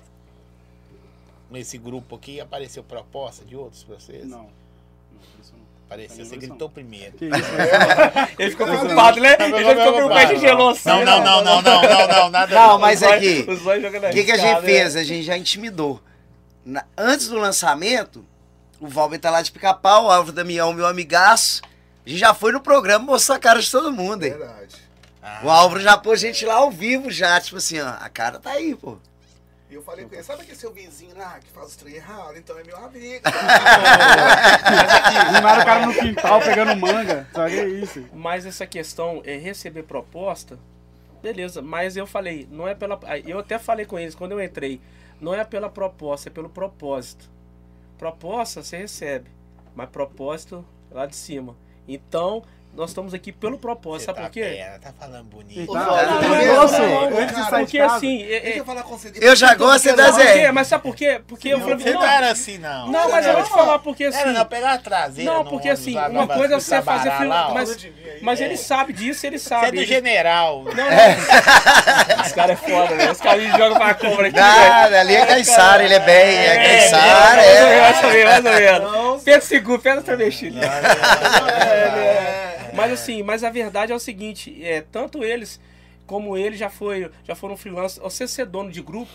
Nesse 1.51 1.79
grupo 1.79 2.17
aqui, 2.17 2.41
apareceu 2.41 2.83
proposta 2.83 3.45
de 3.45 3.57
outros 3.57 3.83
pra 3.85 3.97
vocês? 3.99 4.25
Não. 4.27 4.39
Não, 4.43 5.21
isso 5.41 5.53
não. 5.57 5.65
Apareceu, 5.87 6.25
você 6.27 6.37
gritou 6.37 6.69
primeiro. 6.69 7.13
Que 7.17 7.25
isso, 7.33 8.33
Ele 8.39 8.51
ficou 8.51 8.67
preocupado, 8.67 9.21
né? 9.21 9.37
Ele 9.41 9.65
já 9.65 9.77
ficou 9.77 9.93
preocupado 9.95 10.35
de 10.35 10.41
gelou 10.41 10.69
assim. 10.71 10.89
Não, 10.91 11.05
não, 11.05 11.25
não, 11.25 11.43
não, 11.45 11.63
não, 11.63 11.83
não, 11.83 12.09
não, 12.09 12.31
nada. 12.31 12.55
Não, 12.55 12.79
mas 12.79 13.03
aqui, 13.03 13.45
jogando 13.47 14.05
o 14.07 14.11
que, 14.11 14.25
que 14.25 14.33
a 14.33 14.37
gente 14.37 14.61
fez? 14.63 14.97
A 14.97 15.03
gente 15.05 15.23
já 15.25 15.37
intimidou. 15.39 16.01
Na- 16.65 16.85
antes 16.97 17.29
do 17.29 17.39
lançamento, 17.39 18.23
o 18.79 18.87
Valber 18.87 19.19
tá 19.19 19.31
lá 19.31 19.41
de 19.41 19.51
pica-pau, 19.51 20.05
o 20.05 20.11
Álvaro 20.11 20.33
Damião, 20.33 20.75
meu 20.75 20.87
amigaço. 20.87 21.63
A 22.05 22.09
gente 22.11 22.19
já 22.21 22.35
foi 22.35 22.53
no 22.53 22.61
programa 22.61 23.07
mostrar 23.07 23.37
a 23.37 23.39
cara 23.39 23.61
de 23.61 23.71
todo 23.71 23.91
mundo, 23.91 24.25
hein? 24.25 24.33
Verdade. 24.33 24.77
Ah, 25.23 25.41
O 25.43 25.51
Álvaro 25.51 25.81
já 25.81 25.97
pôs 25.97 26.21
gente 26.21 26.45
lá 26.45 26.55
ao 26.57 26.71
vivo 26.71 27.11
já, 27.11 27.41
tipo 27.41 27.57
assim, 27.57 27.81
ó, 27.81 27.89
a 27.99 28.09
cara 28.11 28.39
tá 28.39 28.51
aí, 28.51 28.75
pô. 28.75 28.99
E 29.71 29.75
eu 29.75 29.83
falei 29.83 30.07
com 30.07 30.15
ele, 30.15 30.23
sabe 30.23 30.41
aquele 30.43 30.57
seu 30.57 30.73
vizinho 30.73 31.15
lá 31.15 31.39
que 31.41 31.51
faz 31.51 31.69
os 31.69 31.77
trem 31.77 31.97
errado? 31.97 32.39
Então 32.39 32.59
é 32.59 32.65
meu 32.65 32.77
amigo. 32.79 33.23
Filmaram 35.33 35.61
o 35.61 35.65
cara 35.65 35.87
no 35.87 35.93
quintal 35.93 36.41
pegando 36.41 36.75
manga. 36.75 37.29
Sabe 37.35 37.51
que 37.51 37.61
é 37.61 37.69
isso? 37.69 38.09
Mas 38.15 38.47
essa 38.47 38.67
questão 38.67 39.21
é 39.27 39.37
receber 39.37 39.83
proposta, 39.83 40.59
beleza. 41.23 41.61
Mas 41.61 41.99
eu 41.99 42.07
falei, 42.07 42.49
não 42.51 42.67
é 42.67 42.75
pela. 42.75 42.99
Eu 43.27 43.41
até 43.41 43.59
falei 43.59 43.85
com 43.85 43.99
eles 43.99 44.15
quando 44.15 44.33
eu 44.33 44.43
entrei, 44.43 44.81
não 45.21 45.35
é 45.35 45.45
pela 45.45 45.69
proposta, 45.69 46.31
é 46.31 46.33
pelo 46.33 46.49
propósito. 46.49 47.29
Proposta 47.99 48.63
você 48.63 48.79
recebe, 48.79 49.31
mas 49.75 49.91
propósito 49.91 50.65
é 50.91 50.95
lá 50.95 51.05
de 51.05 51.17
cima. 51.17 51.55
Então, 51.87 52.43
nós 52.75 52.91
estamos 52.91 53.13
aqui 53.13 53.33
pelo 53.33 53.59
propósito, 53.59 54.01
você 54.01 54.07
sabe 54.07 54.19
tá 54.19 54.25
por 54.27 54.33
quê? 54.33 54.41
perna, 54.41 54.79
tá 54.79 54.93
falando 54.99 55.25
bonito. 55.25 55.73
Tá, 55.73 55.81
tá, 55.85 55.97
tá 55.97 57.51
tá, 57.51 57.59
Porque 57.59 57.79
assim, 57.81 58.23
é- 58.23 58.41
Deixa 58.41 58.57
é- 58.57 58.61
eu 58.61 58.65
falar 58.65 58.83
com 58.85 58.97
você. 58.97 59.13
Eu 59.21 59.35
já 59.35 59.55
gosto 59.55 59.89
quê? 59.95 60.13
Zé. 60.13 60.53
Mas 60.53 60.69
sabe 60.69 60.83
por 60.85 60.95
quê? 60.95 61.21
Porque 61.27 61.49
eu 61.49 61.61
falei, 61.61 61.77
Você 61.79 61.93
não 61.93 62.01
não, 62.01 62.09
era 62.09 62.31
assim, 62.31 62.59
não. 62.59 62.89
não, 62.89 63.11
mas 63.11 63.27
eu 63.27 63.33
vou 63.35 63.43
te 63.43 63.51
falar 63.51 63.79
porque 63.81 64.05
assim. 64.05 64.19
Era 64.21 64.33
não, 64.33 64.47
pegar 64.47 64.73
a 64.75 64.79
traseira. 64.79 65.33
Não, 65.33 65.45
porque 65.45 65.69
assim, 65.69 65.97
uma 65.97 66.27
coisa 66.29 66.55
é 66.55 66.61
você 66.61 66.81
fazer 66.83 67.11
filme, 67.13 67.35
mas, 67.53 67.89
mas 68.23 68.41
É. 68.41 68.45
ele 68.45 68.57
sabe 68.57 68.93
disso, 68.93 69.27
ele 69.27 69.39
Você 69.39 69.49
sabe. 69.49 69.67
é 69.67 69.73
do 69.73 69.85
general. 69.85 70.65
Não, 70.65 70.75
não. 70.75 72.25
Esse 72.25 72.35
cara 72.35 72.53
é 72.53 72.57
foda, 72.57 72.95
né? 72.95 73.11
Esse 73.11 73.23
cara 73.23 73.41
joga 73.59 73.75
pra 73.77 73.95
cobra 73.95 74.29
aqui. 74.29 74.37
Nada, 74.39 75.01
ali 75.01 75.17
é 75.17 75.27
Caissara, 75.27 75.83
ele 75.85 75.95
é 75.95 76.01
bem, 76.01 76.37
é 76.37 76.57
Caissara, 76.57 77.43
é. 77.43 77.81
mais 77.81 78.05
ou 78.05 78.11
menos, 78.11 78.25
mais 78.33 78.45
ou 78.45 78.53
menos. 78.53 79.23
Pedro 79.25 79.47
Seguro, 79.47 79.81
Pedro 79.81 80.03
Travesti. 80.03 80.53
É, 80.59 82.48
Mas 82.79 82.93
assim, 82.93 83.23
mas 83.23 83.45
a 83.45 83.51
verdade 83.51 83.93
é 83.93 83.95
o 83.95 83.99
seguinte, 83.99 84.63
é, 84.65 84.81
tanto 84.81 85.25
eles 85.25 85.61
como 86.07 86.37
ele 86.37 86.57
já 86.57 86.71
foi, 86.71 87.11
já 87.25 87.35
foram 87.35 87.57
freelance, 87.57 88.01
você 88.01 88.27
ser 88.27 88.47
dono 88.47 88.73
de 88.73 88.81
grupo, 88.81 89.13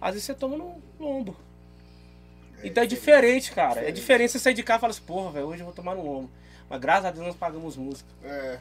às 0.00 0.12
vezes 0.12 0.26
você 0.26 0.34
toma 0.34 0.56
no 0.56 0.80
lombo. 1.00 1.36
Então 2.62 2.82
é 2.84 2.86
diferente, 2.86 3.52
cara. 3.52 3.80
É 3.80 3.90
diferente 3.90 4.32
você 4.32 4.38
sair 4.38 4.54
de 4.54 4.62
casa 4.62 4.78
e 4.78 4.80
falar 4.80 4.90
assim, 4.90 5.02
porra, 5.02 5.30
velho, 5.32 5.46
hoje 5.46 5.60
eu 5.60 5.66
vou 5.66 5.74
tomar 5.74 5.94
no 5.94 6.02
lombo. 6.02 6.30
Mas 6.68 6.80
graças 6.80 7.04
a 7.06 7.10
Deus 7.10 7.26
nós 7.26 7.36
pagamos 7.36 7.76
música. 7.76 8.08
é. 8.24 8.58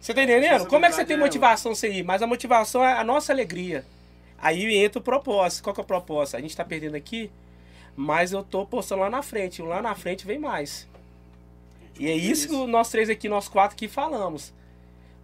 Você 0.00 0.14
tá 0.14 0.22
entendendo? 0.22 0.66
Como 0.66 0.86
é 0.86 0.88
que 0.88 0.94
você 0.94 1.04
tem 1.04 1.16
Responsabilidade 1.16 1.20
é 1.20 1.24
motivação 1.24 1.74
você 1.74 1.90
ir? 1.90 2.04
Mas 2.04 2.22
a 2.22 2.26
motivação 2.26 2.84
é 2.84 2.92
a 2.92 3.02
nossa 3.02 3.32
alegria. 3.32 3.84
Aí 4.40 4.76
entra 4.76 5.00
o 5.00 5.02
propósito. 5.02 5.64
Qual 5.64 5.74
que 5.74 5.80
é 5.80 5.82
o 5.82 5.86
propósito? 5.86 6.36
A 6.36 6.40
gente 6.40 6.56
tá 6.56 6.64
perdendo 6.64 6.94
aqui, 6.94 7.30
mas 7.96 8.30
eu 8.32 8.44
tô 8.44 8.64
postando 8.64 9.00
lá 9.00 9.10
na 9.10 9.22
frente. 9.22 9.60
E 9.60 9.64
lá 9.64 9.82
na 9.82 9.94
frente 9.96 10.24
vem 10.24 10.38
mais. 10.38 10.86
E 11.98 12.08
é 12.08 12.14
isso 12.14 12.48
que 12.48 12.66
nós 12.66 12.90
três 12.90 13.10
aqui, 13.10 13.28
nós 13.28 13.48
quatro 13.48 13.74
aqui 13.74 13.88
falamos. 13.88 14.52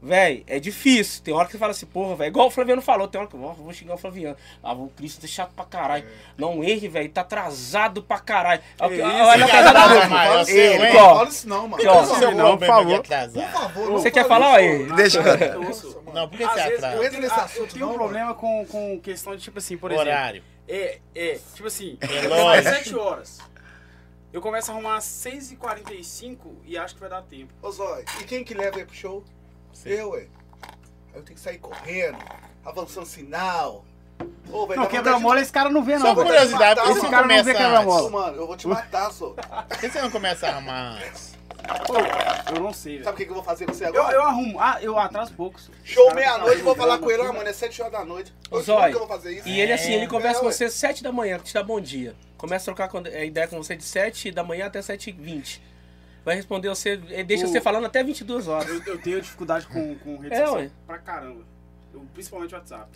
Véi, 0.04 0.44
é 0.46 0.60
difícil. 0.60 1.22
Tem 1.22 1.32
hora 1.32 1.46
que 1.46 1.52
você 1.52 1.58
fala 1.58 1.70
assim, 1.70 1.86
porra, 1.86 2.14
velho. 2.14 2.28
Igual 2.28 2.48
o 2.48 2.50
Flaviano 2.50 2.82
falou, 2.82 3.08
tem 3.08 3.18
hora 3.18 3.28
que 3.30 3.34
eu 3.34 3.40
vou 3.40 3.72
xingar 3.72 3.94
o 3.94 3.96
Flaviano. 3.96 4.36
Ah, 4.62 4.74
o 4.74 4.88
Cristo 4.90 5.22
tá 5.22 5.26
chato 5.26 5.54
pra 5.54 5.64
caralho. 5.64 6.04
Não 6.36 6.62
erre, 6.62 6.88
velho. 6.88 7.08
Tá 7.08 7.22
atrasado 7.22 8.02
pra 8.02 8.18
caralho. 8.18 8.60
Olha, 8.78 9.46
cara, 9.46 9.70
atrasado 9.70 9.94
não, 9.94 10.00
não, 10.02 10.10
mas 10.10 10.28
pô. 10.28 10.34
eu 10.34 10.44
sei, 10.44 10.74
Ele, 10.74 10.82
ué. 10.82 10.92
Não 10.92 11.00
ó. 11.00 11.14
fala 11.14 11.28
isso 11.30 11.48
não, 11.48 11.68
mano. 11.68 11.82
Não, 11.82 12.04
Seu 12.04 12.30
Não, 12.32 12.58
problema 12.58 12.58
por 12.58 12.66
favor. 12.66 13.02
Por 13.02 13.42
favor, 13.48 13.86
não 13.86 13.92
Você 13.98 14.10
fala 14.10 14.12
quer 14.12 14.28
falar, 14.28 14.56
aí? 14.56 14.78
não. 14.86 14.96
Deixa 14.96 15.18
eu. 15.20 15.24
Não, 16.12 16.28
por 16.28 16.36
que 16.38 16.46
você 16.46 16.54
vezes 16.54 16.84
atrasa? 16.84 16.96
eu, 16.96 17.04
Entra 17.04 17.20
nesse 17.20 17.34
ah, 17.34 17.44
assunto, 17.44 17.72
tenho 17.72 17.86
um 17.86 17.88
não, 17.88 17.96
problema 17.96 18.34
com, 18.34 18.66
com 18.66 19.00
questão 19.00 19.34
de, 19.34 19.42
tipo 19.42 19.58
assim, 19.58 19.78
por 19.78 19.90
exemplo. 19.90 20.10
Horário. 20.10 20.42
É, 20.68 20.98
é, 21.14 21.38
tipo 21.54 21.66
assim, 21.66 21.96
às 22.58 22.64
7 22.64 22.94
horas. 22.94 23.38
Eu 24.34 24.40
começo 24.40 24.68
a 24.72 24.74
arrumar 24.74 24.96
às 24.96 25.04
6h45 25.04 26.38
e 26.64 26.76
acho 26.76 26.94
que 26.94 27.00
vai 27.00 27.08
dar 27.08 27.22
tempo. 27.22 27.54
Ô, 27.62 27.70
Zói, 27.70 28.04
e 28.20 28.24
quem 28.24 28.42
que 28.42 28.52
leva 28.52 28.78
aí 28.78 28.84
pro 28.84 28.92
show? 28.92 29.22
Eu, 29.86 30.10
ué. 30.10 30.26
Aí 31.12 31.20
eu 31.20 31.22
tenho 31.22 31.36
que 31.36 31.40
sair 31.40 31.58
correndo, 31.58 32.18
avançando 32.64 33.06
sinal. 33.06 33.84
Ô, 34.50 34.66
velho, 34.66 34.80
Não, 34.80 34.86
dá 34.86 34.90
quebra 34.90 35.12
vontade 35.12 35.22
mola 35.22 35.40
esse 35.40 35.52
cara 35.52 35.70
não 35.70 35.84
vê, 35.84 35.96
Só 36.00 36.06
não. 36.06 36.14
velho. 36.16 36.26
curiosidade, 36.26 36.80
por 36.80 36.90
Esse 36.90 37.00
cara 37.02 37.28
não 37.28 37.28
vê 37.28 37.42
começa 37.42 37.54
quebra-mola. 37.54 38.10
Mano, 38.10 38.36
eu 38.36 38.46
vou 38.48 38.56
te 38.56 38.66
matar, 38.66 39.12
só. 39.12 39.34
Por 39.68 39.78
que 39.78 39.88
você 39.88 40.02
não 40.02 40.10
começa 40.10 40.48
a 40.48 40.50
arrumar 40.50 40.96
antes? 40.96 41.33
Eu 42.54 42.60
não 42.60 42.72
sei, 42.72 43.02
Sabe 43.02 43.04
velho. 43.04 43.14
o 43.14 43.16
que, 43.16 43.24
que 43.24 43.30
eu 43.30 43.34
vou 43.34 43.42
fazer 43.44 43.66
com 43.66 43.72
você 43.72 43.84
Eu, 43.84 43.88
agora? 43.88 44.14
eu 44.16 44.22
arrumo. 44.22 44.60
Ah, 44.60 44.78
eu 44.82 44.98
atraso 44.98 45.32
pouco. 45.34 45.60
só. 45.60 45.72
Show 45.82 46.14
meia-noite, 46.14 46.62
vou 46.62 46.74
falar 46.76 46.98
com 46.98 47.10
ele, 47.10 47.22
aqui. 47.22 47.32
mano, 47.36 47.48
é 47.48 47.52
7 47.52 47.80
horas 47.82 47.92
da 47.92 48.04
noite. 48.04 48.32
Ô, 48.50 48.56
Hoje, 48.56 48.66
como 48.66 48.78
Zói, 48.80 48.90
que 48.90 48.94
eu 48.96 48.98
vou 49.00 49.08
fazer 49.08 49.32
isso? 49.32 49.48
E 49.48 49.60
ele 49.60 49.72
assim, 49.72 49.92
ele 49.92 50.06
conversa 50.06 50.38
É, 50.38 50.40
com 50.40 50.46
ué. 50.46 50.52
você 50.52 50.64
às 50.64 50.74
7 50.74 51.02
da 51.02 51.10
manhã, 51.12 51.38
te 51.38 51.52
dá 51.54 51.62
bom 51.62 51.80
dia. 51.80 52.14
Começa 52.36 52.70
a 52.70 52.74
trocar 52.74 52.88
com- 52.88 52.98
a 53.06 53.24
ideia 53.24 53.48
com 53.48 53.56
você 53.62 53.74
de 53.76 53.84
7 53.84 54.30
da 54.30 54.44
manhã 54.44 54.66
até 54.66 54.82
7 54.82 55.10
h 55.10 55.18
20 55.22 55.62
Vai 56.24 56.36
responder 56.36 56.68
você, 56.70 56.96
deixa 56.96 57.44
O- 57.44 57.48
você 57.48 57.60
falando 57.60 57.84
até 57.86 58.02
22 58.02 58.48
horas. 58.48 58.68
Eu, 58.68 58.82
eu 58.94 58.98
tenho 58.98 59.20
dificuldade 59.20 59.66
com, 59.66 59.94
com 59.96 60.16
rede 60.18 60.34
É, 60.34 60.38
social 60.38 60.56
ué. 60.56 60.70
pra 60.86 60.98
caramba. 60.98 61.42
Eu, 61.92 62.00
principalmente 62.14 62.54
WhatsApp. 62.54 62.88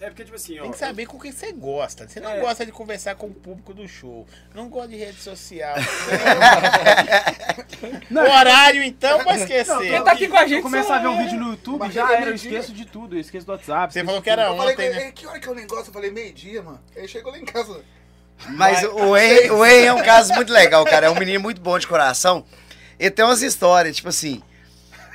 É 0.00 0.06
porque, 0.10 0.24
tipo 0.24 0.36
assim, 0.36 0.58
ó. 0.58 0.62
Tem 0.62 0.72
que 0.72 0.78
saber 0.78 1.06
com 1.06 1.18
quem 1.18 1.32
você 1.32 1.52
gosta. 1.52 2.06
Você 2.06 2.20
não 2.20 2.30
É. 2.30 2.40
gosta 2.40 2.66
de 2.66 2.72
conversar 2.72 3.14
com 3.14 3.28
o 3.28 3.34
público 3.34 3.72
do 3.72 3.88
show. 3.88 4.26
Não 4.54 4.68
gosta 4.68 4.88
de 4.88 4.96
rede 4.96 5.18
social. 5.20 5.74
Não, 8.10 8.22
o 8.22 8.30
horário, 8.30 8.82
então, 8.82 9.22
pode 9.24 9.40
esquecer. 9.40 9.72
Não, 9.72 9.82
Ele 9.82 10.02
tá 10.02 10.12
aqui 10.12 10.28
com 10.28 10.36
a 10.36 10.42
gente, 10.46 10.56
Eu 10.56 10.62
começo 10.62 10.88
só- 10.88 10.94
a 10.94 10.98
ver 10.98 11.08
um 11.08 11.18
vídeo 11.18 11.38
no 11.40 11.50
YouTube 11.50 11.78
Mas 11.78 11.94
já 11.94 12.12
era, 12.12 12.26
eu 12.30 12.34
esqueço 12.34 12.72
de 12.72 12.84
tudo, 12.84 13.16
eu 13.16 13.20
esqueço 13.20 13.46
do 13.46 13.52
WhatsApp. 13.52 13.92
Você 13.92 14.04
falou 14.04 14.20
que 14.20 14.30
era 14.30 14.54
falei 14.54 14.74
ontem, 14.74 14.86
ele, 14.86 14.94
né? 14.96 15.04
"Ei, 15.06 15.12
que 15.12 15.26
hora 15.26 15.40
que 15.40 15.48
é 15.48 15.50
o 15.50 15.54
negócio? 15.54 15.88
Eu 15.88 15.92
falei, 15.94 16.10
meio-dia, 16.10 16.62
mano. 16.62 16.80
Ele 16.94 17.08
chegou 17.08 17.32
lá 17.32 17.38
em 17.38 17.44
casa. 17.44 17.80
Mas 18.50 18.82
o 18.84 19.16
Henry, 19.16 19.50
o 19.50 19.64
Henry 19.64 19.86
é 19.86 19.92
um 19.92 20.02
caso 20.02 20.32
muito 20.34 20.52
legal, 20.52 20.84
cara. 20.84 21.06
É 21.06 21.10
um 21.10 21.14
menino 21.18 21.40
muito 21.40 21.60
bom 21.60 21.78
de 21.78 21.86
coração. 21.86 22.44
Ele 22.98 23.10
tem 23.10 23.24
umas 23.24 23.42
histórias, 23.42 23.96
tipo 23.96 24.08
assim. 24.08 24.42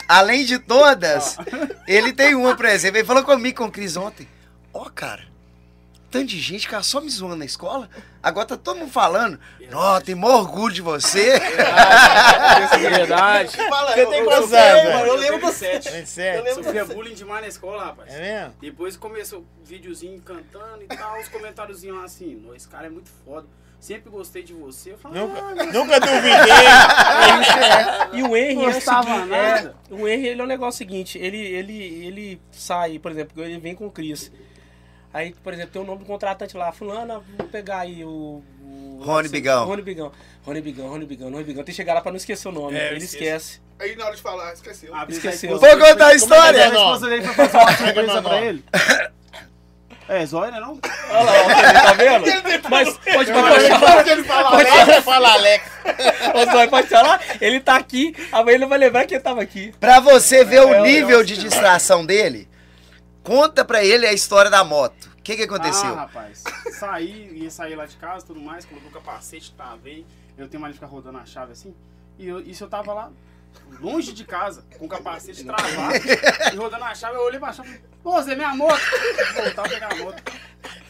Além 0.08 0.46
de 0.46 0.60
todas, 0.60 1.36
ele 1.88 2.14
tem 2.14 2.36
uma, 2.36 2.56
por 2.56 2.66
exemplo. 2.66 2.98
Ele 2.98 3.08
falou 3.08 3.24
comigo 3.24 3.58
com 3.58 3.66
o 3.66 3.72
Cris 3.72 3.98
ontem. 3.98 4.28
Ó, 4.78 4.90
cara, 4.90 5.24
tanto 6.12 6.26
de 6.28 6.40
gente 6.40 6.68
que 6.68 6.84
só 6.84 7.00
me 7.00 7.10
zoando 7.10 7.38
na 7.38 7.46
escola. 7.46 7.90
Agora 8.22 8.46
tá 8.46 8.58
todo 8.58 8.78
mundo 8.78 8.92
falando. 8.92 9.40
Ó, 9.74 10.02
tem 10.02 10.16
maior 10.16 10.42
orgulho 10.42 10.74
de 10.74 10.82
você. 10.82 11.40
Verdade. 12.80 13.56
Fala, 13.56 13.94
Você 13.94 14.02
eu- 14.04 14.10
tem 14.10 14.24
quantos 14.26 14.52
eu- 14.52 14.58
anos, 14.60 14.94
mano? 14.94 15.06
Eu 15.08 15.16
lembro 15.16 15.40
do 15.40 15.48
27. 15.48 15.90
27. 15.92 16.38
Eu 16.38 16.44
lembro 16.44 16.64
Sofria 16.64 16.86
bullying 16.86 17.14
demais 17.14 17.42
na 17.42 17.48
escola, 17.48 17.86
rapaz. 17.86 18.14
É 18.14 18.20
mesmo? 18.20 18.54
Depois 18.62 18.98
começou 18.98 19.40
o 19.40 19.46
videozinho 19.66 20.20
cantando 20.22 20.84
e 20.84 20.88
tal, 20.88 21.20
os 21.20 21.28
comentáriozinhos 21.30 21.98
lá 21.98 22.04
assim, 22.04 22.36
"Nó, 22.36 22.54
esse 22.54 22.68
cara 22.68 22.88
é 22.88 22.90
muito 22.90 23.10
foda. 23.24 23.48
Sempre 23.80 24.10
gostei 24.10 24.42
de 24.42 24.54
você. 24.54 24.94
Eu 24.94 24.98
falei, 24.98 25.22
Nunca, 25.22 25.40
ah, 25.40 25.66
nunca 25.66 26.00
duvidei. 26.00 26.66
E 28.14 28.24
o 28.24 28.36
Henry 28.36 28.56
é 28.66 28.68
o 28.70 28.74
Gostava 28.74 29.04
seguinte, 29.14 29.30
nada. 29.30 29.76
é, 29.92 29.94
o 29.94 30.08
Henry 30.08 30.28
ele 30.30 30.42
é 30.42 30.44
um 30.44 30.48
negócio 30.48 30.78
seguinte, 30.78 31.18
ele, 31.20 31.38
ele, 31.38 31.84
ele 32.08 32.42
sai, 32.52 32.98
por 32.98 33.12
exemplo, 33.12 33.44
ele 33.44 33.60
vem 33.60 33.76
com 33.76 33.86
o 33.86 33.92
Cris. 33.92 34.32
Aí, 35.16 35.34
por 35.42 35.54
exemplo, 35.54 35.72
tem 35.72 35.82
o 35.82 35.86
nome 35.86 36.00
do 36.00 36.06
contratante 36.06 36.58
lá, 36.58 36.74
fulana, 36.74 37.22
vou 37.38 37.48
pegar 37.48 37.80
aí 37.80 38.04
o... 38.04 38.44
o 38.62 39.02
Rony 39.02 39.30
Bigão. 39.30 39.66
Rony 39.66 39.82
Bigão. 39.82 40.12
Rony 40.44 40.60
Bigão, 40.60 40.90
Rony 40.90 41.06
Bigão, 41.06 41.32
Rony 41.32 41.44
Bigão. 41.46 41.64
Tem 41.64 41.72
que 41.72 41.78
chegar 41.78 41.94
lá 41.94 42.02
pra 42.02 42.12
não 42.12 42.18
esquecer 42.18 42.50
o 42.50 42.52
nome. 42.52 42.78
É, 42.78 42.90
eu 42.90 42.96
ele 42.98 43.06
esquece. 43.06 43.62
Aí 43.80 43.96
na 43.96 44.08
hora 44.08 44.16
de 44.18 44.22
falar, 44.22 44.52
esqueceu. 44.52 44.94
a 44.94 45.06
vez 45.06 45.18
Esqueceu. 45.24 45.56
a 45.56 45.58
Vou 45.58 45.70
contar 45.78 45.94
a 45.94 46.08
foi- 46.10 46.16
história. 46.18 46.64
A 46.66 46.68
esposa 46.68 47.10
dele 47.10 47.24
foi 47.24 47.34
fazer 47.48 47.58
uma 47.58 47.78
surpresa 47.78 48.14
meu 48.14 48.24
pra 48.24 48.42
ele. 48.42 48.64
É, 50.10 50.26
zóio, 50.26 50.52
né 50.52 50.60
não? 50.60 50.80
Olha 51.10 51.24
lá, 51.24 51.74
tá 51.82 51.94
vendo? 51.94 52.26
Mas 52.70 52.90
pode, 52.98 53.32
pode, 53.32 53.32
pode 53.32 53.68
falar. 54.24 54.64
Quando 54.64 54.92
ele 54.92 55.02
fala 55.02 55.34
Alex. 55.34 55.66
Ô, 56.34 56.52
Zóio, 56.52 56.70
pode 56.70 56.88
falar? 56.90 57.22
Ele 57.40 57.60
tá 57.60 57.76
aqui, 57.78 58.14
amanhã 58.34 58.56
ele 58.56 58.66
vai 58.66 58.78
lembrar 58.78 59.06
que 59.06 59.16
ele 59.16 59.24
tava 59.24 59.42
aqui. 59.42 59.74
Pra 59.80 60.00
você 60.02 60.44
ver 60.44 60.58
É, 60.58 60.62
o 60.66 60.74
é, 60.76 60.82
nível 60.82 61.22
é, 61.22 61.24
de 61.24 61.38
distração 61.38 62.06
dele, 62.06 62.48
conta 63.26 63.66
pra 63.66 63.84
ele 63.84 64.06
a 64.06 64.14
história 64.14 64.50
da 64.50 64.64
moto. 64.64 65.08
O 65.18 65.22
que 65.24 65.36
que 65.36 65.44
aconteceu? 65.44 65.90
Ah, 65.94 66.02
rapaz. 66.02 66.44
Saí, 66.80 67.32
ia 67.36 67.50
sair 67.50 67.76
lá 67.76 67.88
de 67.88 67.98
casa 67.98 68.24
tudo 68.26 68.40
mais, 68.40 68.64
colocou 68.64 68.90
o 68.90 68.94
capacete, 68.94 69.52
travei. 69.58 70.06
Eu 70.38 70.48
tenho 70.48 70.62
mais 70.62 70.74
de 70.74 70.80
ficar 70.80 70.92
rodando 70.92 71.18
a 71.18 71.26
chave 71.26 71.52
assim. 71.52 71.74
E 72.20 72.28
eu, 72.28 72.40
isso 72.40 72.64
eu 72.64 72.70
tava 72.70 72.94
lá, 72.94 73.12
longe 73.80 74.14
de 74.14 74.24
casa, 74.24 74.66
com 74.78 74.86
o 74.86 74.90
capacete 74.90 75.44
travado 75.44 75.96
e 76.54 76.56
rodando 76.56 76.84
a 76.84 76.96
chave. 76.96 77.16
Eu 77.16 77.22
olhei 77.22 77.40
pra 77.40 77.54
chave 77.54 77.70
e 77.70 77.74
falei, 77.74 77.86
Ô, 78.04 78.22
Zé, 78.22 78.36
minha 78.36 78.54
moto! 78.56 78.80
Voltava 79.36 79.68
a 79.68 79.70
pegar 79.70 79.92
a 79.92 79.96
moto. 79.96 80.24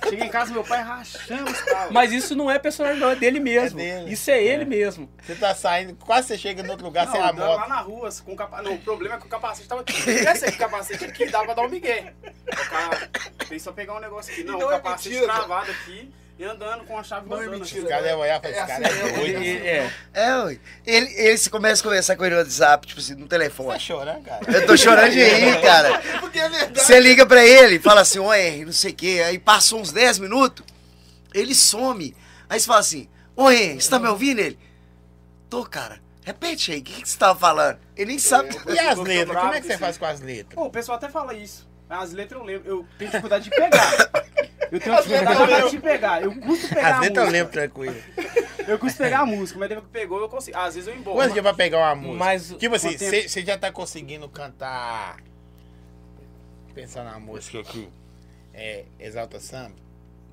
Cheguei 0.04 0.28
em 0.28 0.30
casa, 0.30 0.54
meu 0.54 0.64
pai 0.64 0.82
rachando 0.82 1.50
os 1.50 1.62
carros. 1.62 1.92
Mas 1.92 2.12
isso 2.12 2.36
não 2.36 2.50
é 2.52 2.60
personagem, 2.60 3.00
não, 3.00 3.10
é 3.10 3.16
dele 3.16 3.40
mesmo. 3.40 3.80
É 3.80 3.84
dele. 3.84 4.14
Isso 4.14 4.30
é 4.30 4.44
ele 4.44 4.66
mesmo. 4.66 5.10
Você 5.22 5.36
tá 5.36 5.56
saindo, 5.56 5.96
quase 5.96 6.28
você 6.28 6.38
chega 6.38 6.62
em 6.62 6.70
outro 6.70 6.86
lugar 6.86 7.06
Não, 7.06 7.14
sem 7.14 7.22
a 7.22 7.32
andando 7.32 7.50
lá 7.50 7.58
moto. 7.60 7.70
na 7.70 7.80
rua, 7.80 8.10
com 8.24 8.34
o 8.34 8.36
capacete. 8.36 8.70
Não, 8.70 8.76
o 8.76 8.82
problema 8.82 9.16
é 9.16 9.18
que 9.20 9.26
o 9.26 9.30
capacete 9.30 9.68
tava 9.68 9.82
aqui. 9.82 9.94
Se 9.94 10.18
tivesse 10.18 10.46
aqui 10.46 10.56
o 10.56 10.60
capacete 10.60 11.06
aqui, 11.06 11.26
dava 11.26 11.46
pra 11.46 11.54
dar 11.56 11.62
um 11.64 11.70
migué. 11.70 12.14
O 12.24 12.70
cara 12.70 13.10
fez 13.48 13.62
só 13.64 13.72
pegar 13.72 13.96
um 13.96 14.00
negócio 14.00 14.32
aqui. 14.32 14.44
Não, 14.44 14.60
Não 14.60 14.68
o 14.68 14.72
é 14.72 14.76
capacete 14.76 15.10
mentira, 15.10 15.34
travado 15.34 15.72
aqui 15.72 16.14
e 16.38 16.44
andando 16.44 16.84
com 16.86 16.98
a 17.00 17.04
chave 17.04 17.30
Não 17.30 17.38
é 17.38 17.46
rodando. 17.46 17.60
mentira. 17.60 17.84
Os 17.84 17.90
caras 17.90 18.04
devem 18.04 18.20
olhar 18.20 18.42
falar, 18.42 18.52
esse 18.54 18.60
É 18.60 18.66
cara 18.66 18.88
assim 18.88 19.46
é 19.46 19.68
é. 19.68 19.92
É, 20.14 20.38
ué. 20.44 20.60
Ele, 20.86 21.14
ele 21.16 21.38
se 21.38 21.50
começa 21.50 21.82
a 21.82 21.84
conversar 21.84 22.16
com 22.18 22.26
ele 22.26 22.36
no 22.36 22.42
WhatsApp, 22.42 22.86
tipo 22.88 23.00
assim, 23.00 23.16
no 23.16 23.22
Tá 23.24 23.30
telefone. 23.38 23.80
chorando, 23.80 24.24
cara? 24.24 24.42
Eu 24.52 24.66
tô 24.66 24.76
chorando 24.78 25.12
de 25.12 25.24
rir, 25.24 25.60
cara. 25.64 26.02
Porque 26.20 26.40
é 26.40 26.50
verdade. 26.50 26.82
Você 26.82 27.00
liga 27.00 27.26
pra 27.26 27.46
ele, 27.46 27.80
fala 27.80 28.02
assim, 28.02 28.20
ô 28.20 28.34
Henry, 28.34 28.66
não 28.66 28.74
sei 28.74 28.92
o 28.92 28.96
quê. 28.96 29.24
Aí 29.26 29.40
passou 29.40 29.80
uns 29.80 29.92
10 29.94 30.20
minutos, 30.20 30.66
ele 31.34 31.56
some. 31.56 32.16
Aí 32.50 32.60
você 32.60 32.66
fala 32.68 32.80
assim, 32.82 33.08
ô 33.36 33.50
Henry, 33.50 33.82
você 33.82 33.90
tá 33.90 33.98
me 33.98 34.08
ouvindo? 34.10 34.40
Ele, 34.40 34.60
tô, 35.50 35.64
cara. 35.66 36.00
Repete 36.24 36.72
aí, 36.72 36.80
o 36.80 36.84
que, 36.84 37.02
que 37.04 37.08
você 37.10 37.18
tava 37.18 37.38
falando? 37.40 37.78
Ele 37.96 38.08
nem 38.08 38.20
sabe. 38.20 38.50
E 38.68 38.80
as 38.80 38.98
letras? 38.98 39.28
bravo 39.28 39.42
Como 39.46 39.54
é 39.54 39.62
que 39.62 39.68
você 39.68 39.78
faz 39.78 39.98
com 39.98 40.06
as 40.06 40.20
letras? 40.20 40.56
Pô, 40.56 40.66
o 40.66 40.72
pessoal 40.72 40.98
até 40.98 41.08
fala 41.08 41.34
isso. 41.36 41.66
As 41.88 42.12
letras 42.14 42.42
eu 42.42 42.46
lembro. 42.46 42.68
Eu 42.68 42.86
tenho 42.98 43.12
dificuldade 43.12 43.44
de 43.44 43.52
pegar. 43.52 44.10
Eu 44.72 44.80
tenho 44.80 44.96
dificuldade 44.98 45.70
de 45.72 45.80
pegar. 45.80 46.22
Eu 46.24 46.36
custo 46.36 46.68
pegar 46.70 46.88
As 46.90 46.96
a 46.96 47.00
letras 47.02 47.26
eu 47.26 47.32
lembro 47.32 47.52
tranquilo. 47.54 47.96
Eu 48.68 48.80
custo 48.80 48.98
pegar 48.98 49.20
a 49.20 49.26
música, 49.26 49.60
mas 49.60 49.70
depois 49.70 49.86
que 49.88 49.92
pegou, 49.94 50.20
eu 50.22 50.30
consigo. 50.30 50.58
Às 50.58 50.76
vezes 50.76 50.88
eu 50.88 50.96
embolo. 50.96 51.18
Quanto 51.18 51.34
dia 51.34 51.42
pra 51.44 51.54
pegar 51.54 51.78
uma 51.80 51.96
música? 51.96 52.18
Mas- 52.18 52.48
tipo 52.58 52.76
assim, 52.76 52.90
quanto 52.90 53.00
tempo? 53.00 53.30
você 53.30 53.46
já 53.46 53.58
tá 53.58 53.72
conseguindo 53.72 54.28
cantar. 54.30 55.18
Pensar 56.74 57.04
na 57.04 57.20
música 57.20 57.60
aqui. 57.60 57.88
É, 58.54 58.86
Exalta 59.00 59.40
Samba? 59.40 59.76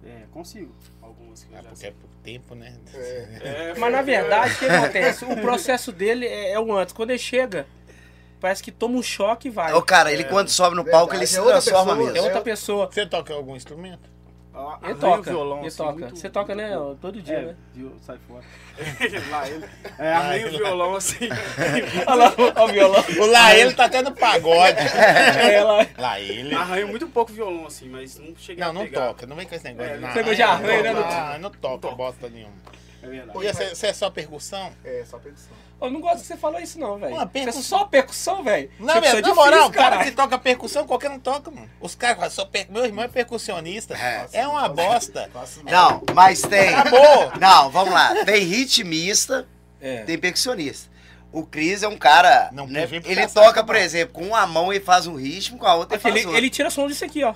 É, 0.05 0.23
consigo. 0.33 0.75
Algumas 1.01 1.45
que 1.45 1.53
eu 1.53 1.59
Ah, 1.59 1.63
já 1.63 1.69
porque 1.69 1.81
sei. 1.81 1.91
é 1.91 1.93
por 1.93 2.09
tempo, 2.25 2.55
né? 2.55 2.75
É, 2.95 3.75
Mas 3.79 3.93
na 3.93 4.03
verdade, 4.03 4.55
o 4.55 4.59
que 4.59 4.65
acontece? 4.67 5.25
O 5.31 5.37
processo 5.41 5.93
dele 5.93 6.27
é, 6.27 6.53
é 6.53 6.59
o 6.61 6.73
antes. 6.77 6.93
Quando 6.93 7.11
ele 7.11 7.19
chega, 7.21 7.67
parece 8.41 8.61
que 8.63 8.73
toma 8.73 8.97
um 8.99 9.03
choque 9.03 9.47
e 9.47 9.51
vai. 9.51 9.73
Ô, 9.73 9.81
cara, 9.83 10.13
ele 10.13 10.25
quando 10.25 10.49
sobe 10.49 10.75
no 10.75 10.85
palco, 10.85 11.15
ele 11.15 11.27
se 11.27 11.39
é 11.39 11.43
transforma 11.43 11.93
pessoa, 11.93 12.11
É 12.11 12.13
mesmo. 12.13 12.27
outra 12.27 12.41
pessoa. 12.41 12.91
Você 12.91 13.07
toca 13.07 13.33
algum 13.33 13.55
instrumento? 13.55 14.11
Ah, 14.55 14.79
Ele 14.83 14.93
arranha 14.93 14.95
toca. 14.97 15.21
o 15.21 15.23
violão, 15.23 15.59
ele 15.61 15.67
assim, 15.69 15.77
toca. 15.79 15.93
muito- 15.93 16.19
Você 16.19 16.29
toca, 16.31 16.55
né? 16.55 16.77
ó, 16.79 16.95
Todo 16.95 17.23
dia, 17.23 17.37
É, 17.39 17.43
né? 17.47 17.57
viu? 17.75 17.93
sai 18.03 18.19
fora. 18.29 18.45
lá 19.31 19.49
ele. 19.49 19.65
É, 19.99 20.13
arranha 20.13 20.47
o 20.47 20.51
violão 20.51 20.95
assim. 20.95 21.29
Olha 22.07 22.15
lá, 22.15 22.35
ó, 22.57 22.65
o 22.65 22.69
violão. 22.69 23.05
O 23.19 23.27
lá 23.27 23.55
ele 23.57 23.73
tá 23.73 23.85
até 23.87 24.03
no 24.03 24.13
pagode. 24.13 24.77
É, 25.43 25.63
lá. 25.63 25.87
lá 25.97 26.21
ele. 26.21 26.55
Arranho 26.55 26.89
muito 26.89 27.07
pouco 27.09 27.33
o 27.33 27.35
violão, 27.35 27.67
assim, 27.67 27.89
mas 27.89 28.19
não 28.19 28.37
cheguei 28.37 28.63
Não, 28.63 28.71
a 28.71 28.73
não 28.75 28.83
pegar. 28.83 29.07
toca. 29.09 29.27
Não 29.27 29.37
vem 29.37 29.47
com 29.47 29.55
esse 29.55 29.65
negócio 29.65 29.91
É, 29.91 29.95
de 29.95 30.01
não 30.01 30.09
nada. 30.09 30.23
Você 30.25 30.35
já 30.35 30.49
arranha, 30.49 30.83
né? 30.95 31.03
Ah, 31.03 31.39
não 31.41 31.51
toca 31.51 31.91
bosta 31.93 32.29
nenhuma. 32.29 32.53
É 33.03 33.07
verdade. 33.07 33.39
E 33.47 33.75
você 33.75 33.87
é 33.87 33.93
só 33.93 34.11
percussão? 34.11 34.71
É, 34.85 35.03
só 35.07 35.19
percussão. 35.19 35.57
Eu 35.83 35.91
não 35.91 36.01
gosto 36.01 36.21
que 36.21 36.27
você 36.27 36.37
falou 36.37 36.61
isso, 36.61 36.79
não, 36.79 36.99
velho. 36.99 37.15
Você 37.15 37.23
é 37.23 37.27
percussão. 37.27 37.63
só 37.63 37.85
percussão, 37.85 38.43
velho. 38.45 38.71
Não, 38.79 38.87
Percussão 38.87 39.13
velho, 39.13 39.23
na 39.23 39.29
é 39.29 39.35
moral, 39.35 39.51
difícil, 39.51 39.69
o 39.69 39.73
cara 39.91 40.05
que 40.05 40.11
toca 40.13 40.39
percussão, 40.39 40.87
qualquer 40.87 41.11
um 41.11 41.19
toca, 41.19 41.51
mano. 41.51 41.69
Os 41.81 41.95
caras 41.95 42.33
só 42.33 42.45
per... 42.45 42.67
meu 42.71 42.85
irmão 42.85 43.05
é 43.05 43.09
percussionista. 43.09 43.95
É. 43.97 44.27
É, 44.33 44.47
uma 44.47 44.69
bosta. 44.69 45.31
Não, 45.65 46.03
mas 46.15 46.41
tem. 46.43 46.75
Acabou. 46.75 47.33
Não, 47.41 47.71
vamos 47.71 47.93
lá. 47.93 48.25
Tem 48.25 48.45
ritmista, 48.45 49.47
É. 49.81 50.05
tem 50.05 50.17
percussionista. 50.19 50.91
O 51.33 51.45
Cris 51.47 51.83
é 51.83 51.89
um 51.89 51.97
cara. 51.97 52.51
Não 52.53 52.67
né, 52.67 52.87
ele 53.05 53.27
toca, 53.27 53.65
por 53.65 53.75
não. 53.75 53.81
exemplo, 53.81 54.13
com 54.15 54.27
uma 54.29 54.47
mão 54.47 54.71
ele 54.71 54.85
faz 54.85 55.07
um 55.07 55.15
ritmo, 55.17 55.57
com 55.59 55.67
a 55.67 55.75
outra 55.75 55.97
ele 55.97 56.03
faz 56.03 56.15
outro. 56.27 56.37
ele 56.37 56.51
tira 56.51 56.69
som 56.69 56.87
disso 56.87 57.05
aqui, 57.07 57.25
ó. 57.25 57.35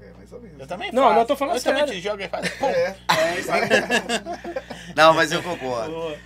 É, 0.00 0.10
mais 0.18 0.32
ou 0.32 0.40
menos. 0.40 0.58
Eu 0.58 0.66
também 0.66 0.90
Não, 0.90 1.04
faço. 1.04 1.14
não, 1.14 1.20
eu 1.20 1.26
tô 1.26 1.36
falando 1.36 1.56
eu 1.56 1.62
também 1.62 1.86
sério. 1.86 1.94
te 1.94 2.00
jogo 2.00 2.20
e 2.22 2.28
faço. 2.28 2.64
É. 2.64 2.96
É, 3.08 3.52
aí. 3.52 4.94
Não, 4.96 5.14
mas 5.14 5.30
eu 5.30 5.40
concordo. 5.44 6.18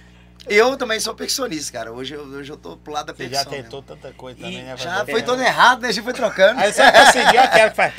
Eu 0.46 0.76
também 0.76 1.00
sou 1.00 1.14
percussionista, 1.14 1.72
cara. 1.72 1.92
Hoje 1.92 2.14
eu, 2.14 2.22
hoje 2.24 2.52
eu 2.52 2.56
tô 2.56 2.76
pro 2.76 2.92
lado 2.92 3.06
da 3.06 3.12
Você 3.12 3.18
percussão. 3.28 3.44
já 3.44 3.50
mesmo. 3.50 3.64
tentou 3.64 3.82
tanta 3.82 4.12
coisa 4.12 4.38
também, 4.38 4.58
E 4.58 4.62
né? 4.62 4.76
já 4.76 5.04
foi 5.06 5.22
todo 5.22 5.42
errado, 5.42 5.82
né? 5.82 5.88
A 5.88 5.92
gente 5.92 6.04
foi 6.04 6.12
trocando. 6.12 6.60
Aí 6.60 6.72
só 6.72 6.82
conseguiu 6.92 7.40
aquela 7.40 7.70
que 7.70 7.76
faz. 7.76 7.94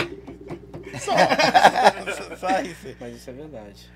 Só. 1.02 1.12
Só 2.40 2.60
isso. 2.62 2.96
Mas 3.00 3.16
isso 3.16 3.30
é 3.30 3.34
verdade. 3.34 3.90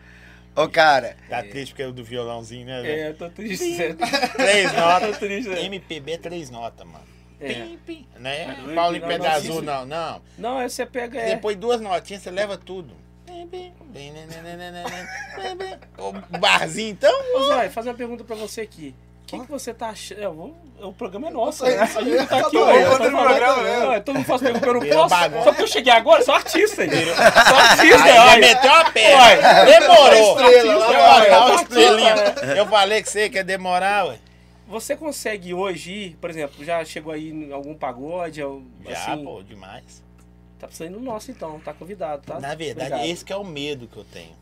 Ô, 0.55 0.67
cara, 0.67 1.15
Tá 1.29 1.41
triste 1.43 1.71
porque 1.71 1.83
é 1.83 1.87
o 1.87 1.91
do 1.93 2.03
violãozinho, 2.03 2.65
né, 2.65 2.81
velho? 2.81 3.01
É, 3.01 3.09
eu 3.09 3.13
tô 3.15 3.29
triste. 3.29 3.75
Zé. 3.77 3.93
Três 4.35 4.73
notas. 4.75 5.11
Tô 5.17 5.25
triste, 5.25 5.49
né? 5.49 5.63
MPB 5.65 6.11
é 6.13 6.17
três 6.17 6.49
notas, 6.49 6.85
mano. 6.85 7.05
É. 7.39 7.53
Pim, 7.53 7.79
pim. 7.85 8.07
Não 8.19 8.29
é 8.29 8.57
Não, 8.65 8.75
Paulo 8.75 8.97
em 8.97 8.99
Pedra 8.99 9.29
não, 9.29 9.35
Azul, 9.35 9.61
não. 9.61 9.85
Não. 9.85 10.21
Não, 10.37 10.57
aí 10.57 10.69
você 10.69 10.85
pega. 10.85 11.17
É, 11.19 11.35
Depois 11.35 11.55
duas 11.55 11.79
notinhas, 11.79 12.21
você 12.21 12.31
leva 12.31 12.57
tudo. 12.57 12.93
O 15.97 16.37
barzinho, 16.39 16.89
então. 16.91 17.13
Ô, 17.35 17.43
Zói, 17.43 17.69
fazer 17.69 17.89
uma 17.89 17.95
pergunta 17.95 18.23
pra 18.23 18.35
você 18.35 18.61
aqui. 18.61 18.95
O 19.23 19.31
que, 19.31 19.45
que 19.45 19.51
você 19.51 19.71
tá 19.75 19.89
achando? 19.89 20.21
É, 20.23 20.25
vamos- 20.27 20.55
é, 20.81 20.85
o 20.85 20.91
programa 20.91 21.27
é 21.27 21.29
nosso, 21.29 21.63
É 21.63 21.75
né? 21.77 21.83
A 21.83 22.01
gente 22.01 22.17
tá 22.17 22.25
tá 22.25 22.37
aqui, 22.47 22.57
mundo 22.57 22.71
eu 22.71 22.97
tô 22.97 23.09
programa, 23.11 23.61
né? 23.61 23.79
ó, 23.85 23.99
Todo 23.99 24.15
mundo 24.15 24.25
faz 24.25 24.41
pergunta, 24.41 24.65
eu 24.67 24.73
não 24.73 24.81
posso. 24.81 25.15
Só 25.43 25.43
porque 25.43 25.61
eu 25.61 25.67
cheguei 25.67 25.93
agora, 25.93 26.23
sou 26.23 26.33
artista, 26.33 26.83
entendeu? 26.83 27.15
Sou 27.15 27.23
artista, 27.57 28.03
Aí 28.05 28.13
já 28.15 28.25
olha. 28.25 28.39
meteu 28.39 28.71
a 28.73 28.85
perna. 28.89 29.65
Demorou. 29.65 30.39
Eu 32.57 32.65
falei, 32.65 33.03
que 33.03 33.09
você 33.09 33.29
quer 33.29 33.43
demorar, 33.43 34.07
ué. 34.07 34.17
Você 34.67 34.95
consegue 34.95 35.53
hoje 35.53 35.91
ir, 35.91 36.15
por 36.21 36.29
exemplo, 36.31 36.63
já 36.65 36.83
chegou 36.83 37.11
aí 37.13 37.29
em 37.29 37.51
algum 37.53 37.75
pagode, 37.75 38.41
Já, 38.87 38.97
assim, 39.13 39.23
pô, 39.23 39.43
demais. 39.43 40.03
Tá 40.59 40.67
precisando 40.67 40.93
no 40.93 41.01
nosso 41.01 41.31
então, 41.31 41.59
tá 41.59 41.73
convidado, 41.73 42.21
tá? 42.25 42.39
Na 42.39 42.53
verdade, 42.55 42.89
Obrigado. 42.93 43.09
esse 43.09 43.23
que 43.25 43.33
é 43.33 43.35
o 43.35 43.43
medo 43.43 43.87
que 43.87 43.97
eu 43.97 44.03
tenho. 44.03 44.37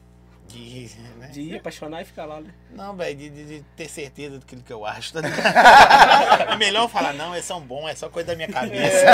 De, 0.47 0.89
né? 1.19 1.27
De 1.27 1.41
ir, 1.41 1.55
apaixonar 1.57 2.01
e 2.01 2.05
ficar 2.05 2.23
lá, 2.25 2.39
né? 2.39 2.53
Não, 2.71 2.95
velho, 2.95 3.17
de, 3.17 3.29
de- 3.29 3.45
de 3.45 3.61
ter 3.75 3.89
certeza 3.89 4.39
daquilo 4.39 4.63
que 4.63 4.71
eu 4.71 4.85
acho. 4.85 5.11
tá 5.11 5.19
é 6.49 6.55
melhor 6.55 6.83
eu 6.83 6.89
falar, 6.89 7.11
não, 7.13 7.33
eles 7.35 7.43
são 7.45 7.59
bons, 7.59 7.89
é 7.89 7.95
só 7.95 8.07
coisa 8.09 8.27
da 8.27 8.35
minha 8.35 8.47
cabeça. 8.47 9.05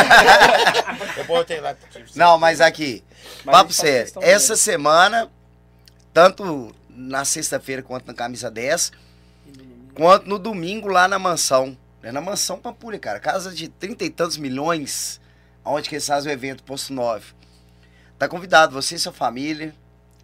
Depois 1.15 1.39
eu 1.39 1.45
tenho 1.45 1.63
lá. 1.63 1.73
tipo, 1.73 2.05
não, 2.15 2.37
mas 2.37 2.61
aqui, 2.61 3.03
Mas 3.43 3.55
papo 3.55 3.73
sério. 3.73 4.11
Essa 4.21 4.53
mesmo. 4.53 4.57
semana, 4.57 5.31
tanto 6.13 6.73
na 6.87 7.25
sexta-feira 7.25 7.81
quanto 7.81 8.05
na 8.05 8.13
camisa 8.13 8.51
10, 8.51 8.91
quanto 9.95 10.29
no 10.29 10.37
domingo 10.37 10.87
lá 10.87 11.07
na 11.07 11.17
mansão. 11.17 11.75
É 12.03 12.11
na 12.11 12.21
mansão 12.21 12.59
Pampulha, 12.59 12.99
cara. 12.99 13.19
Casa 13.19 13.51
de 13.51 13.69
trinta 13.69 14.03
e 14.03 14.09
tantos 14.11 14.37
milhões, 14.37 15.19
onde 15.65 15.89
que 15.89 15.95
eles 15.95 16.07
fazem 16.07 16.31
o 16.31 16.33
evento, 16.33 16.63
posto 16.63 16.93
9. 16.93 17.33
Tá 18.17 18.27
convidado, 18.27 18.73
você 18.73 18.95
e 18.95 18.99
sua 18.99 19.13
família. 19.13 19.73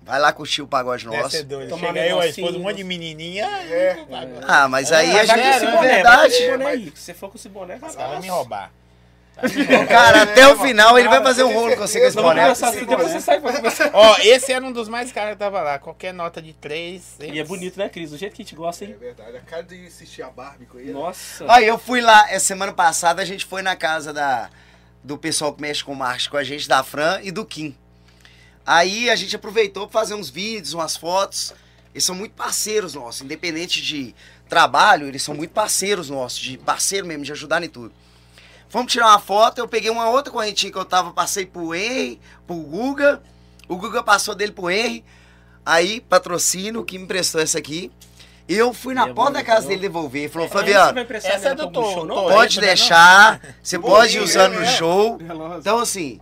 Vai 0.01 0.17
lá 0.19 0.31
curtir 0.31 0.61
o 0.61 0.67
pagode 0.67 1.05
Deve 1.05 1.17
nosso. 1.21 1.35
ser 1.35 1.43
doido. 1.43 1.69
Tomar 1.69 1.87
Chega 1.87 2.01
aí, 2.01 2.13
um 2.13 2.19
a 2.19 2.27
esposa, 2.27 2.57
um 2.57 2.61
monte 2.61 2.77
de 2.77 2.83
menininha. 2.85 3.45
É. 3.45 4.05
Ah, 4.47 4.67
mas 4.67 4.91
aí 4.91 5.09
É, 5.11 5.19
a 5.19 5.25
já 5.25 5.35
gente. 5.37 5.65
É 5.65 5.71
boné, 5.71 5.87
verdade. 5.95 6.33
esse 6.33 6.51
boné 6.51 6.63
mas- 6.63 6.73
aí. 6.73 6.93
Se 6.95 7.13
for 7.13 7.29
com 7.29 7.37
esse 7.37 7.49
boné, 7.49 7.75
vai 7.77 8.19
me 8.21 8.27
roubar. 8.29 8.71
Cara, 9.87 10.23
até 10.23 10.47
o 10.47 10.51
É, 10.51 10.67
final 10.67 10.99
ele 10.99 11.07
vai 11.07 11.21
fazer 11.23 11.43
um 11.43 11.53
rolo 11.53 11.73
com 11.75 11.81
você 11.87 11.99
com 11.99 12.05
esse 12.07 12.15
boné. 12.17 12.43
depois 12.53 13.11
você 13.11 13.21
sai. 13.21 13.41
Ó, 13.93 14.17
esse 14.19 14.51
era 14.51 14.65
um 14.65 14.71
dos 14.71 14.89
mais 14.89 15.11
caros 15.11 15.33
que 15.33 15.39
tava 15.39 15.61
lá. 15.61 15.79
Qualquer 15.79 16.13
nota 16.13 16.41
de 16.41 16.53
três. 16.53 17.15
E 17.21 17.39
é 17.39 17.43
bonito, 17.43 17.77
né, 17.77 17.87
Cris? 17.87 18.11
Do 18.11 18.17
jeito 18.17 18.35
que 18.35 18.41
a 18.41 18.45
gente 18.45 18.55
gosta, 18.55 18.83
É 18.83 18.87
hein? 18.89 18.97
verdade. 18.99 19.37
A 19.37 19.41
cara 19.41 19.63
de 19.63 19.85
assistir 19.87 20.23
a 20.23 20.29
Barbie 20.29 20.65
com 20.65 20.77
ele. 20.79 20.91
Nossa. 20.91 21.45
Aí 21.47 21.65
eu 21.67 21.77
fui 21.77 22.01
lá, 22.01 22.27
semana 22.39 22.73
passada 22.73 23.21
a 23.21 23.25
gente 23.25 23.45
foi 23.45 23.61
na 23.61 23.75
casa 23.77 24.11
da, 24.11 24.49
do 25.03 25.17
pessoal 25.17 25.53
que 25.53 25.61
mexe 25.61 25.83
com 25.83 25.95
marketing 25.95 26.29
com 26.29 26.37
a 26.37 26.43
gente, 26.43 26.67
da 26.67 26.83
Fran 26.83 27.19
e 27.23 27.31
do 27.31 27.45
Kim. 27.45 27.75
Aí 28.65 29.09
a 29.09 29.15
gente 29.15 29.35
aproveitou 29.35 29.87
pra 29.87 29.99
fazer 29.99 30.13
uns 30.13 30.29
vídeos, 30.29 30.73
umas 30.73 30.95
fotos. 30.95 31.53
Eles 31.93 32.03
são 32.03 32.15
muito 32.15 32.33
parceiros 32.33 32.93
nossos, 32.93 33.21
independente 33.21 33.81
de 33.81 34.13
trabalho, 34.47 35.07
eles 35.07 35.23
são 35.23 35.33
muito 35.33 35.51
parceiros 35.51 36.09
nossos, 36.09 36.39
de 36.39 36.57
parceiro 36.57 37.07
mesmo, 37.07 37.23
de 37.23 37.31
ajudar 37.31 37.63
em 37.63 37.69
tudo. 37.69 37.93
Fomos 38.69 38.91
tirar 38.91 39.07
uma 39.07 39.19
foto, 39.19 39.57
eu 39.57 39.67
peguei 39.67 39.89
uma 39.89 40.09
outra 40.09 40.31
correntinha 40.31 40.71
que 40.71 40.77
eu 40.77 40.85
tava, 40.85 41.11
passei 41.11 41.45
pro 41.45 41.73
Henry, 41.73 42.21
pro 42.45 42.55
Guga. 42.55 43.21
O 43.67 43.75
Guga 43.75 44.03
passou 44.03 44.35
dele 44.35 44.51
pro 44.51 44.69
Henry. 44.69 45.03
Aí, 45.65 45.99
patrocínio, 46.01 46.85
que 46.85 46.97
me 46.97 47.05
emprestou 47.05 47.41
essa 47.41 47.57
aqui. 47.57 47.91
Eu 48.49 48.73
fui 48.73 48.95
na 48.95 49.07
é 49.07 49.13
porta 49.13 49.33
da 49.33 49.43
casa 49.43 49.61
não? 49.61 49.67
dele 49.69 49.81
devolver. 49.81 50.23
Ele 50.23 50.29
falou, 50.31 50.47
você 50.47 50.53
Fabiano, 50.53 50.99
essa 51.13 51.49
é 51.49 51.55
do 51.55 51.71
Tom- 51.71 52.05
não? 52.05 52.15
Pode 52.15 52.53
Esse, 52.53 52.61
né, 52.61 52.67
deixar, 52.67 53.41
você 53.61 53.77
pode 53.77 53.93
ir 54.17 54.19
Bolinho, 54.19 54.23
usando 54.23 54.53
é, 54.55 54.57
no 54.57 54.63
é. 54.63 54.67
show. 54.67 55.19
Então, 55.59 55.77
assim, 55.77 56.19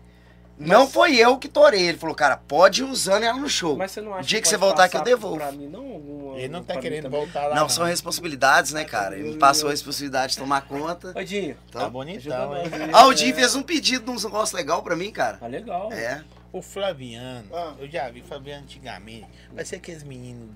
não 0.60 0.88
foi 0.90 1.16
eu 1.16 1.38
que 1.38 1.48
torei. 1.48 1.88
Ele 1.88 1.98
falou, 1.98 2.14
cara, 2.14 2.36
pode 2.36 2.82
ir 2.82 2.84
usando 2.86 3.24
ela 3.24 3.38
no 3.38 3.48
show. 3.48 3.78
Mas 3.78 3.92
você 3.92 4.02
não 4.02 4.12
acha 4.14 4.24
O 4.24 4.26
dia 4.26 4.40
que 4.42 4.44
pode 4.46 4.50
você 4.50 4.58
voltar 4.58 4.84
aqui, 4.84 4.98
eu 4.98 5.04
devolvo. 5.04 5.52
Mim, 5.54 5.68
não, 5.68 5.80
alguma- 5.94 6.38
Ele 6.38 6.50
não 6.50 6.64
tá 6.64 6.76
querendo 6.78 7.10
voltar 7.10 7.48
lá. 7.48 7.56
Não, 7.56 7.70
são 7.70 7.86
responsabilidades, 7.86 8.74
né, 8.74 8.84
cara? 8.84 9.16
Ele 9.18 9.30
me 9.32 9.38
passou 9.38 9.70
a 9.70 9.72
responsabilidade 9.72 10.34
de 10.34 10.40
tomar 10.40 10.62
conta. 10.68 11.14
Ô, 11.16 11.24
Dinho, 11.24 11.56
Tá 11.56 11.62
Então, 11.70 11.82
ajuda 11.82 11.90
bonitão, 11.92 12.58
hein? 12.58 12.90
ah, 12.92 13.06
o 13.06 13.14
Dinho 13.14 13.34
fez 13.34 13.56
um 13.56 13.64
pedido 13.64 14.04
de 14.06 14.12
uns 14.12 14.26
negócios 14.26 14.52
legal 14.52 14.84
pra 14.84 14.96
mim, 14.98 15.12
cara. 15.12 15.38
Ah, 15.42 15.48
legal. 15.48 15.92
É. 15.94 16.24
O 16.52 16.62
Flaviano, 16.62 17.48
Ah. 17.54 17.74
eu 17.80 17.88
já 17.90 18.10
vi 18.10 18.22
Flaviano 18.22 18.64
antigamente. 18.64 19.28
Vai 19.54 19.64
ser 19.64 19.78
aqueles 19.78 20.04
meninos 20.04 20.50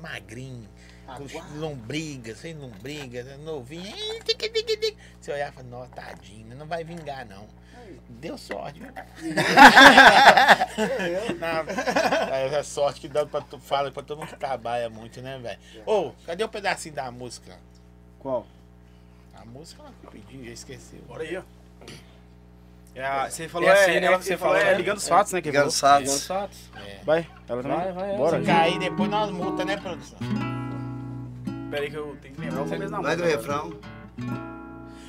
magrinhos, 0.00 0.66
com 1.06 1.12
Aguado. 1.12 1.58
lombriga, 1.58 2.34
sem 2.34 2.54
lombriga, 2.54 3.24
tique, 4.24 4.48
tique. 4.50 4.96
Você 5.20 5.32
olhar 5.32 5.50
e 5.50 5.52
falar, 5.52 5.66
nossa, 5.68 5.90
tadinho, 5.90 6.56
não 6.56 6.66
vai 6.66 6.82
vingar, 6.84 7.26
não. 7.26 7.46
Deu 8.08 8.38
sorte, 8.38 8.78
viu? 8.80 8.90
não, 11.38 12.34
é 12.34 12.58
a 12.58 12.64
sorte 12.64 13.00
que 13.00 13.08
dá 13.08 13.26
pra 13.26 13.40
tu 13.40 13.58
fala 13.58 13.90
pra 13.90 14.02
todo 14.02 14.18
mundo 14.18 14.28
que 14.28 14.36
trabalha 14.36 14.88
muito, 14.88 15.20
né, 15.20 15.38
velho? 15.38 15.58
Ô, 15.86 16.12
cadê 16.26 16.42
o 16.44 16.48
pedacinho 16.48 16.94
da 16.94 17.10
música? 17.10 17.56
Qual? 18.18 18.46
A 19.34 19.44
música 19.44 19.82
lá 19.82 19.90
que 20.00 20.06
eu 20.06 20.10
pedi, 20.12 20.46
já 20.46 20.52
esqueci. 20.52 20.96
Bora 21.08 21.22
aí, 21.22 21.36
ó. 21.36 21.42
É 22.94 23.04
a- 23.04 23.30
você 23.30 23.48
falou, 23.48 23.68
É 23.68 23.72
é, 23.72 23.82
assim, 23.82 24.00
né, 24.00 24.06
ela- 24.06 24.18
que 24.18 24.24
você 24.24 24.36
falou, 24.36 24.54
falou, 24.54 24.68
é 24.68 24.72
né? 24.72 24.78
ligando 24.78 24.98
os 24.98 25.08
fatos, 25.08 25.32
né? 25.32 25.40
Que 25.40 25.48
Ligando 25.50 25.68
os 25.68 25.80
falou. 25.80 26.00
Ligando 26.00 26.14
os 26.16 26.26
fatos. 26.26 26.66
fatos. 26.68 26.86
É. 26.88 27.00
Vai, 27.04 27.26
ela 27.48 27.62
também? 27.62 27.78
Vai, 27.78 27.92
vai, 27.92 28.16
Bora. 28.16 28.40
Se 28.40 28.46
cair, 28.46 28.78
depois 28.78 29.10
nós 29.10 29.30
multa, 29.30 29.64
né, 29.64 29.76
produção? 29.78 30.18
Pera 31.72 31.84
aí 31.84 31.90
que 31.90 31.96
eu 31.96 32.14
tenho 32.20 32.34
que 32.34 32.40
lembrar 32.42 32.60
o 32.60 32.68
começo 32.68 32.90
da 32.92 33.00
Vai 33.00 33.16
do 33.16 33.22
música. 33.22 33.38
refrão. 33.40 33.72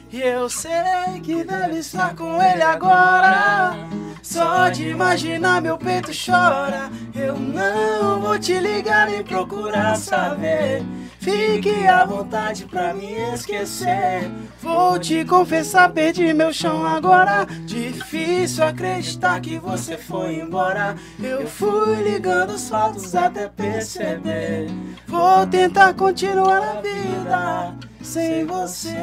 E 0.09 0.21
eu 0.21 0.49
sei 0.49 1.19
que 1.21 1.43
deve 1.43 1.79
estar 1.79 2.15
com 2.15 2.41
ele 2.41 2.61
agora. 2.61 3.73
Só 4.21 4.69
de 4.69 4.87
imaginar 4.87 5.61
meu 5.61 5.77
peito 5.77 6.11
chora. 6.13 6.89
Eu 7.13 7.37
não 7.37 8.21
vou 8.21 8.39
te 8.39 8.57
ligar 8.59 9.07
nem 9.07 9.21
procurar 9.25 9.97
saber. 9.97 10.81
Fique 11.23 11.87
à 11.87 12.03
vontade 12.05 12.65
pra 12.65 12.93
me 12.93 13.13
esquecer. 13.33 14.29
Vou 14.61 14.99
te 14.99 15.23
confessar, 15.23 15.89
perdi 15.89 16.33
meu 16.33 16.51
chão 16.51 16.85
agora. 16.85 17.45
Difícil 17.65 18.61
acreditar 18.61 19.39
que 19.39 19.57
você 19.57 19.97
foi 19.97 20.41
embora. 20.41 20.97
Eu 21.21 21.47
fui 21.47 21.95
ligando 22.03 22.49
os 22.49 22.67
fatos 22.67 23.15
até 23.15 23.47
perceber. 23.47 24.67
Vou 25.07 25.47
tentar 25.47 25.93
continuar 25.93 26.57
a 26.57 26.81
vida 26.81 27.73
sem 28.01 28.45
você. 28.45 28.97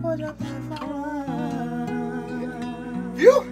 Pode 0.00 0.24
até 0.24 0.46
falar. 0.70 1.26
Viu? 3.14 3.44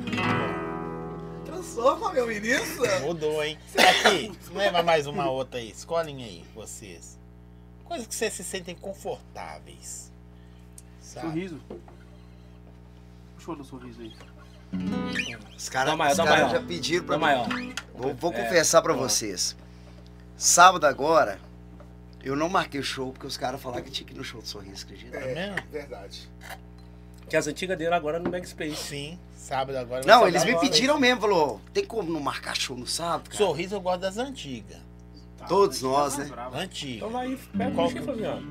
Transforma, 1.79 2.13
meu 2.13 2.27
ministro. 2.27 3.01
Mudou, 3.03 3.43
hein? 3.45 3.57
Aqui, 3.79 4.33
leva 4.53 4.83
mais 4.83 5.07
uma 5.07 5.31
outra 5.31 5.61
aí. 5.61 5.71
Escolhem 5.71 6.25
aí, 6.25 6.45
vocês. 6.55 7.17
Coisas 7.85 8.07
que 8.07 8.15
vocês 8.15 8.33
se 8.33 8.43
sentem 8.43 8.75
confortáveis. 8.75 10.11
Sabe? 11.01 11.27
Sorriso. 11.29 11.61
Puxa 13.37 13.53
o 13.53 13.65
sorriso 13.65 14.01
aí. 14.03 14.13
Os 15.57 15.69
caras 15.69 15.97
maior, 15.97 16.17
maior. 16.27 16.51
já 16.51 16.61
pediram 16.61 17.07
pra 17.07 17.17
Dá 17.17 17.19
mim. 17.19 17.25
maior. 17.25 17.75
Vou, 17.95 18.15
vou 18.15 18.33
É, 18.35 18.43
confessar 18.43 18.83
pra 18.83 18.93
ó. 18.93 18.97
vocês. 18.97 19.57
Sábado 20.37 20.85
agora, 20.85 21.41
eu 22.23 22.35
não 22.37 22.49
marquei 22.49 22.81
o 22.81 22.85
show 22.85 23.13
porque 23.13 23.27
os 23.27 23.37
caras 23.37 23.63
falaram 23.63 23.85
que 23.85 23.91
tinha 23.91 24.07
que 24.07 24.13
ir 24.13 24.17
no 24.17 24.25
show 24.25 24.43
do 24.43 24.47
Sorriso, 24.49 24.85
acredita? 24.85 25.17
É 25.17 25.35
mesmo? 25.35 25.57
Verdade. 25.71 26.29
Que 27.29 27.37
as 27.37 27.47
antigas 27.47 27.77
dele 27.77 27.95
agora 27.95 28.19
no 28.19 28.31
Backspace. 28.31 28.77
Sim, 28.77 29.19
sábado 29.37 29.77
agora. 29.77 30.03
Não, 30.07 30.27
eles 30.27 30.45
me 30.45 30.51
agora. 30.53 30.67
pediram 30.69 30.99
mesmo, 30.99 31.21
falou, 31.21 31.61
tem 31.75 31.85
como 31.85 32.11
não 32.11 32.21
marcar 32.21 32.57
show 32.57 32.77
no 32.77 32.87
sábado, 32.87 33.29
cara? 33.31 33.37
Sorriso 33.37 33.75
eu 33.75 33.81
gosto 33.81 34.01
das 34.01 34.17
antigas. 34.19 34.79
Todos 35.47 35.81
nós, 35.83 36.17
né? 36.19 36.29
Antigas. 36.55 36.97
Então 36.97 37.11
vai, 37.11 37.39
pega 37.57 37.71
Qual- 37.73 37.87
o 37.87 37.91
chifre, 37.91 38.05
Flaviano. 38.05 38.47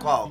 Qual? 0.00 0.30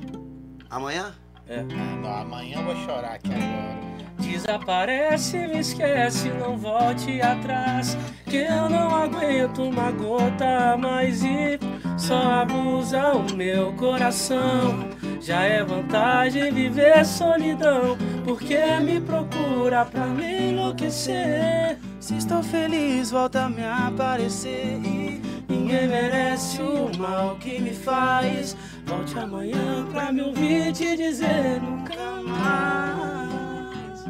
Amanhã? 0.70 1.14
É. 1.48 1.60
Ah, 1.60 1.64
não, 2.02 2.12
amanhã 2.16 2.58
eu 2.58 2.64
vou 2.64 2.76
chorar 2.84 3.14
aqui 3.14 3.30
agora. 3.32 3.86
Desaparece, 4.18 5.36
me 5.48 5.58
esquece, 5.60 6.28
não 6.30 6.56
volte 6.56 7.20
atrás. 7.20 7.96
Que 8.24 8.38
eu 8.38 8.68
não 8.68 8.94
aguento 8.94 9.62
uma 9.62 9.90
gota 9.90 10.76
mais 10.78 11.22
e 11.22 11.58
só 11.98 12.14
abusa 12.42 13.12
o 13.12 13.34
meu 13.34 13.72
coração. 13.74 14.88
Já 15.20 15.42
é 15.42 15.64
vantagem 15.64 16.52
viver 16.52 17.04
solidão, 17.04 17.96
porque 18.24 18.58
me 18.80 19.00
procura 19.00 19.84
pra 19.84 20.06
me 20.06 20.50
enlouquecer. 20.50 21.78
Se 21.98 22.16
estou 22.16 22.42
feliz, 22.42 23.10
volta 23.10 23.44
a 23.44 23.48
me 23.48 23.64
aparecer. 23.64 24.80
E 24.84 25.36
Ninguém 25.48 25.88
merece 25.88 26.60
o 26.60 26.96
mal 26.98 27.36
que 27.36 27.60
me 27.60 27.72
faz. 27.72 28.56
Volte 28.84 29.18
amanhã 29.18 29.86
pra 29.92 30.12
me 30.12 30.22
ouvir 30.22 30.72
te 30.72 30.96
dizer 30.96 31.60
nunca 31.60 31.94
mais. 32.22 34.04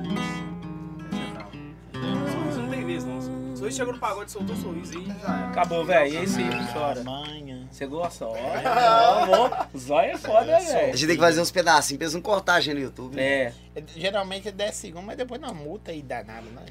Tem 2.70 2.84
vez, 2.84 3.04
não. 3.04 3.45
Sorriso 3.56 3.76
chegou 3.76 3.92
no 3.94 3.98
pagode, 3.98 4.30
soltou 4.30 4.54
o 4.54 4.58
sorriso. 4.58 4.92
Já 4.92 5.08
era. 5.38 5.48
Acabou, 5.50 5.84
velho. 5.84 6.12
E 6.14 6.16
esse 6.24 6.40
aí, 6.40 6.72
chora. 6.72 7.00
Amanhã. 7.00 7.66
Você 7.70 7.86
gosta? 7.86 8.26
Olha, 8.26 9.26
ó, 9.28 9.66
o 9.74 9.78
zóio 9.78 10.10
é 10.12 10.18
foda, 10.18 10.56
A 10.56 10.60
velho. 10.60 10.92
gente 10.96 11.06
tem 11.06 11.16
que 11.16 11.22
fazer 11.22 11.40
uns 11.40 11.50
pedacinhos, 11.50 11.98
pra 11.98 12.04
eles 12.04 12.14
não 12.14 12.20
cortar 12.22 12.54
a 12.54 12.60
gente 12.60 12.74
no 12.74 12.80
YouTube. 12.80 13.16
né? 13.16 13.22
É, 13.22 13.52
É, 13.74 13.82
Geralmente 13.94 14.48
é 14.48 14.52
10 14.52 14.74
segundos, 14.74 15.06
mas 15.06 15.16
depois 15.16 15.40
não 15.40 15.54
multa 15.54 15.92
e 15.92 16.02
dá 16.02 16.22
nada, 16.22 16.46
né? 16.50 16.64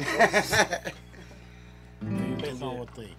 Uma 2.53 2.71
outra 2.73 3.01
aí. 3.03 3.15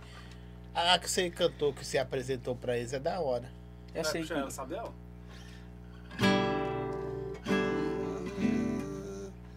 A 0.75 0.99
que 0.99 1.11
você 1.11 1.31
cantou, 1.31 1.73
que 1.73 1.85
você 1.85 1.99
apresentou 1.99 2.55
pra 2.55 2.77
eles 2.77 2.93
é 2.93 2.99
da 2.99 3.21
hora. 3.21 3.51
essa 3.95 4.17
aí. 4.17 4.23
Puxa 4.23 4.35
ela, 4.35 4.51
sabe 4.51 4.75
dela? 4.75 4.93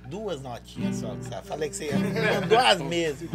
Duas 0.08 0.42
notinhas 0.42 0.96
só, 0.98 1.16
que 1.16 1.26
você 1.26 1.42
falei 1.44 1.70
que 1.70 1.76
você 1.76 1.86
ia 1.88 2.42
duas 2.48 2.82
mesmo. 2.82 3.30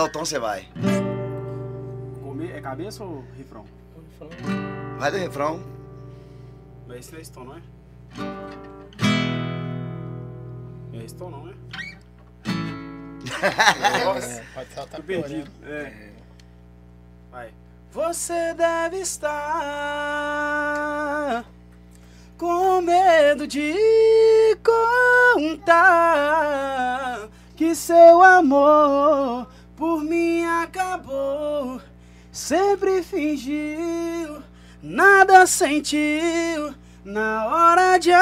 Vou 0.00 0.08
dar 0.08 0.12
o 0.12 0.12
tom, 0.12 0.24
você 0.24 0.38
vai. 0.38 0.66
Comer, 2.22 2.56
é 2.56 2.60
cabeça 2.62 3.04
ou 3.04 3.22
refrão? 3.36 3.66
Vai 4.98 5.10
do 5.10 5.18
refrão. 5.18 5.62
Não 6.86 6.94
é 6.94 6.98
esse 6.98 7.12
não 7.12 7.20
é 7.20 7.24
tom, 7.24 7.44
não 7.44 7.54
é? 7.54 7.60
Não 10.90 11.00
é 11.00 11.04
esse 11.04 11.14
tom, 11.14 11.28
não, 11.30 11.44
né? 11.44 11.54
É, 13.42 14.42
pode 14.54 14.72
soltar 14.74 15.00
Tô 15.00 15.06
perdido. 15.06 15.50
piorando. 15.50 15.84
É. 15.86 16.12
Vai. 17.30 17.52
Você 17.92 18.54
deve 18.54 19.00
estar 19.00 19.34
com 22.38 22.80
medo 22.80 23.46
de 23.46 23.76
contar 25.34 27.28
que 27.54 27.74
seu 27.74 28.22
amor 28.22 29.46
por 29.80 30.04
mim 30.04 30.44
acabou. 30.44 31.80
Sempre 32.30 33.02
fingiu, 33.02 34.42
nada 34.82 35.46
sentiu 35.46 36.74
na 37.02 37.46
hora 37.46 37.96
de 37.98 38.12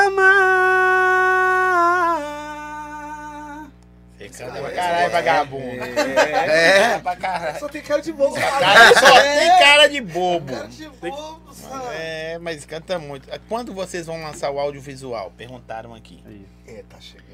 amar. 2.38 3.68
Você 4.16 4.28
canta 4.44 4.60
pra 4.60 4.70
caralho, 4.70 5.10
vagabundo. 5.12 5.82
É. 5.84 6.98
Pra 7.00 7.16
caralho. 7.16 7.58
Só 7.58 7.68
tem 7.68 7.82
cara 7.82 8.00
de 8.02 8.12
bobo. 8.12 8.34
Cara, 8.36 8.94
só 8.94 9.20
tem 9.20 9.48
cara 9.58 9.86
de 9.88 10.00
bobo. 10.00 10.52
Cara 10.54 10.68
de 10.68 10.88
bobo, 10.88 11.54
sabe? 11.54 11.86
É, 11.96 12.38
mas 12.40 12.64
canta 12.64 12.98
muito. 13.00 13.28
Quando 13.48 13.74
vocês 13.74 14.06
vão 14.06 14.22
lançar 14.22 14.50
o 14.50 14.58
audiovisual? 14.60 15.32
Perguntaram 15.36 15.92
aqui. 15.94 16.22
É, 16.66 16.84
tá 16.88 17.00
chegando. 17.00 17.28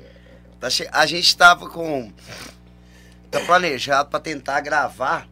Tá 0.59 0.71
che- 0.71 0.89
A 0.91 1.05
gente 1.07 1.37
tava 1.37 1.69
com. 1.69 2.11
Tá 3.35 3.41
planejado 3.45 4.11
pra 4.11 4.21
tentar 4.21 4.61
gravar 4.61 5.27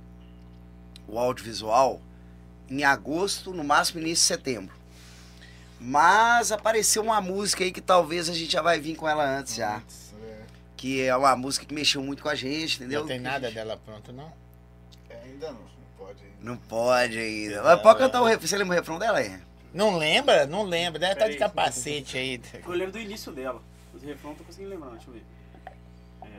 o 1.06 1.16
audiovisual 1.16 2.00
em 2.68 2.82
agosto, 2.82 3.52
no 3.54 3.62
máximo 3.62 4.00
início 4.00 4.22
de 4.22 4.26
setembro. 4.26 4.74
Mas 5.78 6.50
apareceu 6.50 7.00
uma 7.00 7.20
música 7.20 7.62
aí 7.62 7.70
que 7.70 7.80
talvez 7.80 8.28
a 8.28 8.34
gente 8.34 8.50
já 8.50 8.60
vai 8.60 8.80
vir 8.80 8.96
com 8.96 9.08
ela 9.08 9.24
antes 9.24 9.54
já. 9.54 9.80
É, 10.20 10.36
Que 10.76 11.02
é 11.02 11.16
uma 11.16 11.36
música 11.36 11.64
que 11.64 11.72
mexeu 11.72 12.02
muito 12.02 12.24
com 12.24 12.28
a 12.28 12.34
gente, 12.34 12.78
entendeu? 12.78 13.02
Não 13.02 13.06
tem 13.06 13.20
nada 13.20 13.52
dela 13.52 13.76
pronto, 13.84 14.12
não? 14.12 14.32
é, 15.08 15.20
ainda 15.24 15.52
não, 15.52 15.60
não 15.60 15.96
pode 15.96 16.24
ainda. 16.24 16.36
Não 16.40 16.56
pode 16.56 17.18
ainda. 17.18 17.62
Mas 17.62 17.82
pode 17.82 17.98
cantar 18.00 18.20
o 18.20 18.24
refrão. 18.24 18.48
Você 18.48 18.56
lembra 18.56 18.74
o 18.74 18.78
refrão 18.80 18.98
dela 18.98 19.18
aí? 19.18 19.38
Não 19.72 19.96
lembra? 19.96 20.44
Não 20.44 20.64
lembra. 20.64 20.98
Deve 20.98 21.12
estar 21.12 21.28
de 21.28 21.36
Peraí. 21.36 21.48
capacete 21.50 22.18
aí. 22.18 22.42
Eu 22.64 22.72
lembro 22.72 22.90
do 22.92 22.98
início 22.98 23.30
dela. 23.30 23.62
Os 23.94 24.02
refrão 24.02 24.32
eu 24.32 24.38
tô 24.38 24.42
conseguindo 24.44 24.70
lembrar, 24.70 24.90
deixa 24.90 25.08
eu 25.08 25.14
ver. 25.14 25.22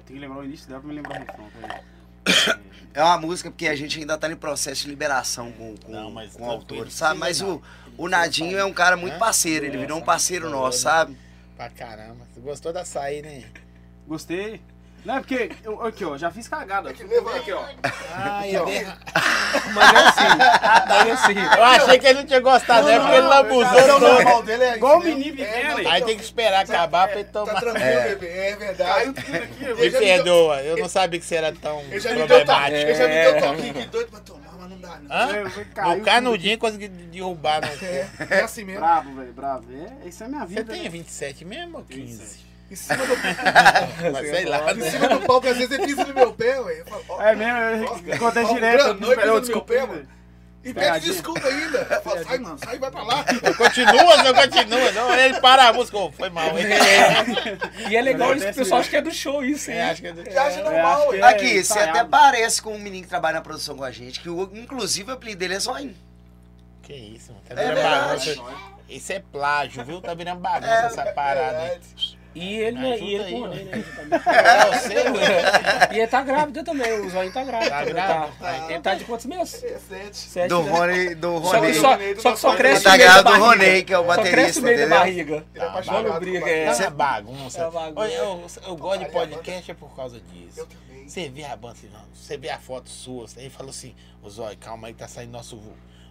Eu 0.03 0.07
tenho 0.07 0.19
que 0.19 0.25
lembrar 0.25 0.41
o 0.41 0.45
início 0.45 0.67
dela 0.67 0.79
pra 0.81 0.89
me 0.89 0.95
lembrar 0.95 1.15
o 1.15 1.19
refrão. 1.19 1.49
peraí. 1.61 2.63
É 2.95 3.03
uma 3.03 3.17
música 3.17 3.49
porque 3.49 3.67
a 3.67 3.75
gente 3.75 3.97
ainda 3.99 4.15
tá 4.19 4.31
em 4.31 4.35
processo 4.35 4.83
de 4.83 4.89
liberação 4.89 5.51
com, 5.53 5.75
com, 5.77 5.91
Não, 5.91 6.11
mas 6.11 6.35
com 6.35 6.45
o 6.45 6.49
autor, 6.51 6.91
sabe? 6.91 7.19
Mas 7.19 7.41
o, 7.41 7.59
o 7.97 8.07
Nadinho 8.07 8.55
é 8.55 8.63
um 8.63 8.71
cara 8.71 8.95
muito 8.95 9.17
parceiro, 9.17 9.65
ele 9.65 9.79
virou 9.79 9.97
um 9.97 10.01
parceiro 10.01 10.47
nosso, 10.47 10.81
sabe? 10.81 11.17
Pra 11.57 11.71
caramba. 11.71 12.27
Você 12.31 12.39
gostou 12.39 12.71
da 12.71 12.85
saída, 12.85 13.27
né? 13.27 13.45
Gostei. 14.07 14.61
Não, 15.05 15.15
é 15.17 15.19
porque, 15.19 15.51
eu, 15.63 15.81
aqui 15.85 16.05
ó, 16.05 16.17
já 16.17 16.31
fiz 16.31 16.47
cagada. 16.47 16.89
É 16.89 16.93
que 16.93 17.03
Aqui 17.03 17.51
ó. 17.51 17.63
Ah, 18.15 18.47
ia 18.47 18.63
derra- 18.63 18.97
Mas 19.73 19.93
é 19.93 19.97
assim. 19.97 20.37
Mas 20.87 21.07
é 21.07 21.11
assim. 21.11 21.57
Eu 21.57 21.63
achei 21.63 21.99
que 21.99 22.07
ele 22.07 22.19
não 22.19 22.25
tinha 22.25 22.39
gostado, 22.39 22.89
é 22.89 22.99
porque 22.99 23.13
ele 23.15 23.21
Não, 23.23 23.29
lambuzou 23.29 23.79
o 23.81 23.87
todo. 23.87 23.99
normal 24.13 24.43
dele 24.43 24.63
é 24.63 24.75
Igual 24.77 24.99
o 24.99 25.03
menino 25.03 25.41
É, 25.41 25.45
pequeno, 25.45 25.83
não, 25.83 25.91
Aí 25.91 26.01
tem 26.03 26.17
que 26.17 26.23
esperar 26.23 26.61
acabar 26.63 27.07
pra 27.09 27.19
ele 27.19 27.29
Tá 27.29 27.39
tomar. 27.45 27.59
tranquilo, 27.59 28.01
bebê. 28.03 28.27
É 28.27 28.55
verdade. 28.55 29.13
Me 29.81 29.91
perdoa, 29.91 30.61
eu 30.61 30.77
não 30.77 30.87
sabia 30.89 31.19
que 31.19 31.25
você 31.25 31.35
era 31.35 31.51
tão 31.51 31.79
Ele 31.81 31.99
já 31.99 32.09
me 32.11 32.15
deu 32.17 32.27
problemático. 32.27 32.75
Ele 32.77 32.95
já 32.95 33.07
me 33.07 33.13
deu 33.13 33.39
toque 33.41 33.69
aqui, 33.69 33.85
doido 33.87 34.09
pra 34.09 34.19
tomar, 34.21 34.53
mas 34.57 34.69
não 34.69 34.77
dá, 34.79 34.99
não. 35.01 35.15
Hã? 35.15 35.95
O 35.97 36.01
canudinho 36.01 36.57
conseguiu 36.57 36.89
derrubar 36.89 37.61
no 37.61 37.67
É, 37.85 38.07
é 38.29 38.41
assim 38.41 38.63
mesmo. 38.63 38.79
Bravo, 38.79 39.13
velho, 39.15 39.33
bravo. 39.33 39.65
É, 40.03 40.07
isso 40.07 40.23
é 40.23 40.27
minha 40.27 40.41
Você 40.41 40.47
vida. 40.47 40.71
tem 40.73 40.83
né? 40.83 40.89
27 40.89 41.43
mesmo 41.45 41.77
ou 41.79 41.83
15? 41.83 42.17
27. 42.19 42.52
Em 42.71 42.75
cima 42.75 43.05
do, 43.05 43.15
Mas 44.13 44.29
sei 44.29 44.45
lá. 44.45 44.71
em 44.73 44.81
cima 44.89 45.07
do 45.09 45.19
palco, 45.21 45.47
às 45.47 45.57
vezes 45.57 45.71
ele 45.71 45.85
pisa 45.85 46.05
no 46.05 46.13
meu 46.13 46.33
pé, 46.33 46.59
ué. 46.61 46.79
Eu 46.81 46.85
falo, 46.85 47.03
ó, 47.09 47.21
É 47.21 47.35
mesmo, 47.35 48.13
acontece 48.13 48.51
ó, 48.51 48.53
direto. 48.53 48.85
ele 48.87 48.93
pisa 48.95 49.11
Eu, 49.11 49.15
no 49.17 49.21
meu 49.25 49.41
desculpa, 49.41 49.73
pé, 49.73 49.85
mano. 49.85 50.07
E 50.65 50.73
pede 50.73 51.05
desculpa 51.11 51.45
ainda. 51.45 51.77
Eu 51.91 52.01
falo, 52.01 52.23
sai, 52.23 52.37
mano, 52.37 52.57
sai, 52.57 52.79
vai 52.79 52.89
pra 52.89 53.03
lá. 53.03 53.25
Eu 53.43 53.53
continua, 53.55 54.23
não 54.23 54.33
continua. 54.33 54.91
Não, 54.93 55.13
ele 55.13 55.39
para 55.41 55.67
a 55.67 55.73
música. 55.73 55.97
Ô, 55.97 56.09
foi 56.09 56.29
mal. 56.29 56.57
hein? 56.57 56.65
E 57.91 57.95
é 57.97 58.01
legal, 58.01 58.29
Acontece 58.31 58.51
o 58.51 58.55
pessoal 58.63 58.79
acha 58.79 58.89
que 58.89 58.95
é 58.95 59.01
do 59.01 59.11
show 59.11 59.43
isso, 59.43 59.69
hein? 59.69 59.77
É, 59.77 59.89
acho 59.91 60.01
que 60.01 60.07
é 60.07 60.13
do- 60.13 60.31
Já 60.31 60.43
acha 60.45 60.63
normal, 60.63 61.09
ué. 61.09 61.17
é- 61.19 61.23
Aqui, 61.23 61.47
você 61.49 61.59
ensaiado. 61.59 61.89
até 61.99 62.05
parece 62.09 62.61
com 62.61 62.73
um 62.73 62.79
menino 62.79 63.03
que 63.03 63.09
trabalha 63.09 63.35
na 63.35 63.41
produção 63.41 63.75
com 63.75 63.83
a 63.83 63.91
gente, 63.91 64.21
que 64.21 64.29
o- 64.29 64.49
inclusive 64.53 65.11
o 65.11 65.13
apelido 65.13 65.37
dele 65.39 65.55
é 65.55 65.59
Zoinho. 65.59 65.95
Que 66.81 66.93
isso, 66.93 67.33
mano. 67.33 67.43
Tá 67.47 67.55
É 67.55 67.57
virando 67.57 67.75
verdade. 67.75 68.35
bagunça. 68.35 68.57
Isso 68.87 69.11
é 69.13 69.19
plágio, 69.19 69.83
viu? 69.83 69.99
Tá 70.01 70.13
virando 70.13 70.39
bagunça 70.39 70.71
É, 70.71 70.85
essa 70.85 71.05
parada 71.11 71.57
verdade. 71.59 72.17
E 72.35 72.55
ele, 72.57 72.79
né? 72.79 72.97
E 72.99 73.13
ele 73.13 73.23
aí, 73.23 73.31
com 73.31 73.41
o 73.41 73.47
né? 73.47 73.61
É, 74.25 74.65
você. 74.65 74.93
E 75.95 75.99
ele 75.99 76.07
tá 76.07 76.21
grávida 76.23 76.63
também, 76.63 76.91
o 77.01 77.09
Zóio 77.09 77.31
tá 77.31 77.43
grávido. 77.43 77.69
Tá 77.69 77.81
ele 77.83 77.93
grávido? 77.93 78.37
Tá, 78.39 78.69
ele 78.71 78.79
tá 78.81 78.95
de 78.95 79.05
quantos 79.05 79.25
meses? 79.27 79.61
Recente. 79.61 80.17
Sete, 80.17 80.49
Do 80.49 80.63
né? 80.63 80.71
Rony, 80.71 81.15
do 81.15 81.41
Só 81.43 81.51
que, 81.51 81.57
Rony. 81.57 81.73
só, 81.75 81.97
só 82.21 82.31
que 82.33 82.39
só 82.39 82.49
Ele 82.49 82.57
cresce 82.57 82.83
tá 82.83 82.89
o 82.89 82.97
meio 82.97 83.03
grávida 83.03 83.13
da 83.13 83.21
do 83.21 83.23
barriga. 83.39 83.45
Ronei, 83.45 83.83
que 83.83 83.93
é 83.93 83.99
o 83.99 84.05
Só 84.05 84.13
cresce 84.13 84.31
baterista, 84.31 84.59
o 84.59 84.63
meio 84.63 84.79
da 84.89 84.95
barriga. 84.97 85.33
Ele 85.35 85.45
é 85.53 85.59
Tá, 85.59 85.67
apaixonado 85.69 86.03
Não 86.05 86.11
por 86.13 86.19
briga, 86.21 86.49
é. 86.49 86.65
Não 86.65 86.73
é 86.73 86.89
bagunça. 86.89 87.61
É 87.61 87.69
bagunça. 87.71 87.99
Olha, 87.99 88.13
eu, 88.13 88.45
eu 88.67 88.75
gosto 88.77 88.99
de 88.99 89.05
Olha, 89.05 89.11
podcast 89.13 89.71
é 89.71 89.73
por 89.75 89.95
causa 89.95 90.15
Eu 90.17 90.21
disso. 90.23 90.65
também. 90.65 91.07
Você 91.07 91.29
vê 91.29 91.43
a 91.43 91.55
banda 91.55 91.73
assim, 91.73 91.89
não, 91.93 92.01
você 92.15 92.37
vê 92.37 92.49
a 92.49 92.57
foto 92.57 92.89
sua, 92.89 93.27
aí 93.37 93.49
falou 93.49 93.69
assim, 93.69 93.93
ô 94.23 94.29
Zóio, 94.29 94.57
calma 94.57 94.87
aí, 94.87 94.93
tá 94.93 95.07
saindo 95.07 95.31
nosso, 95.33 95.61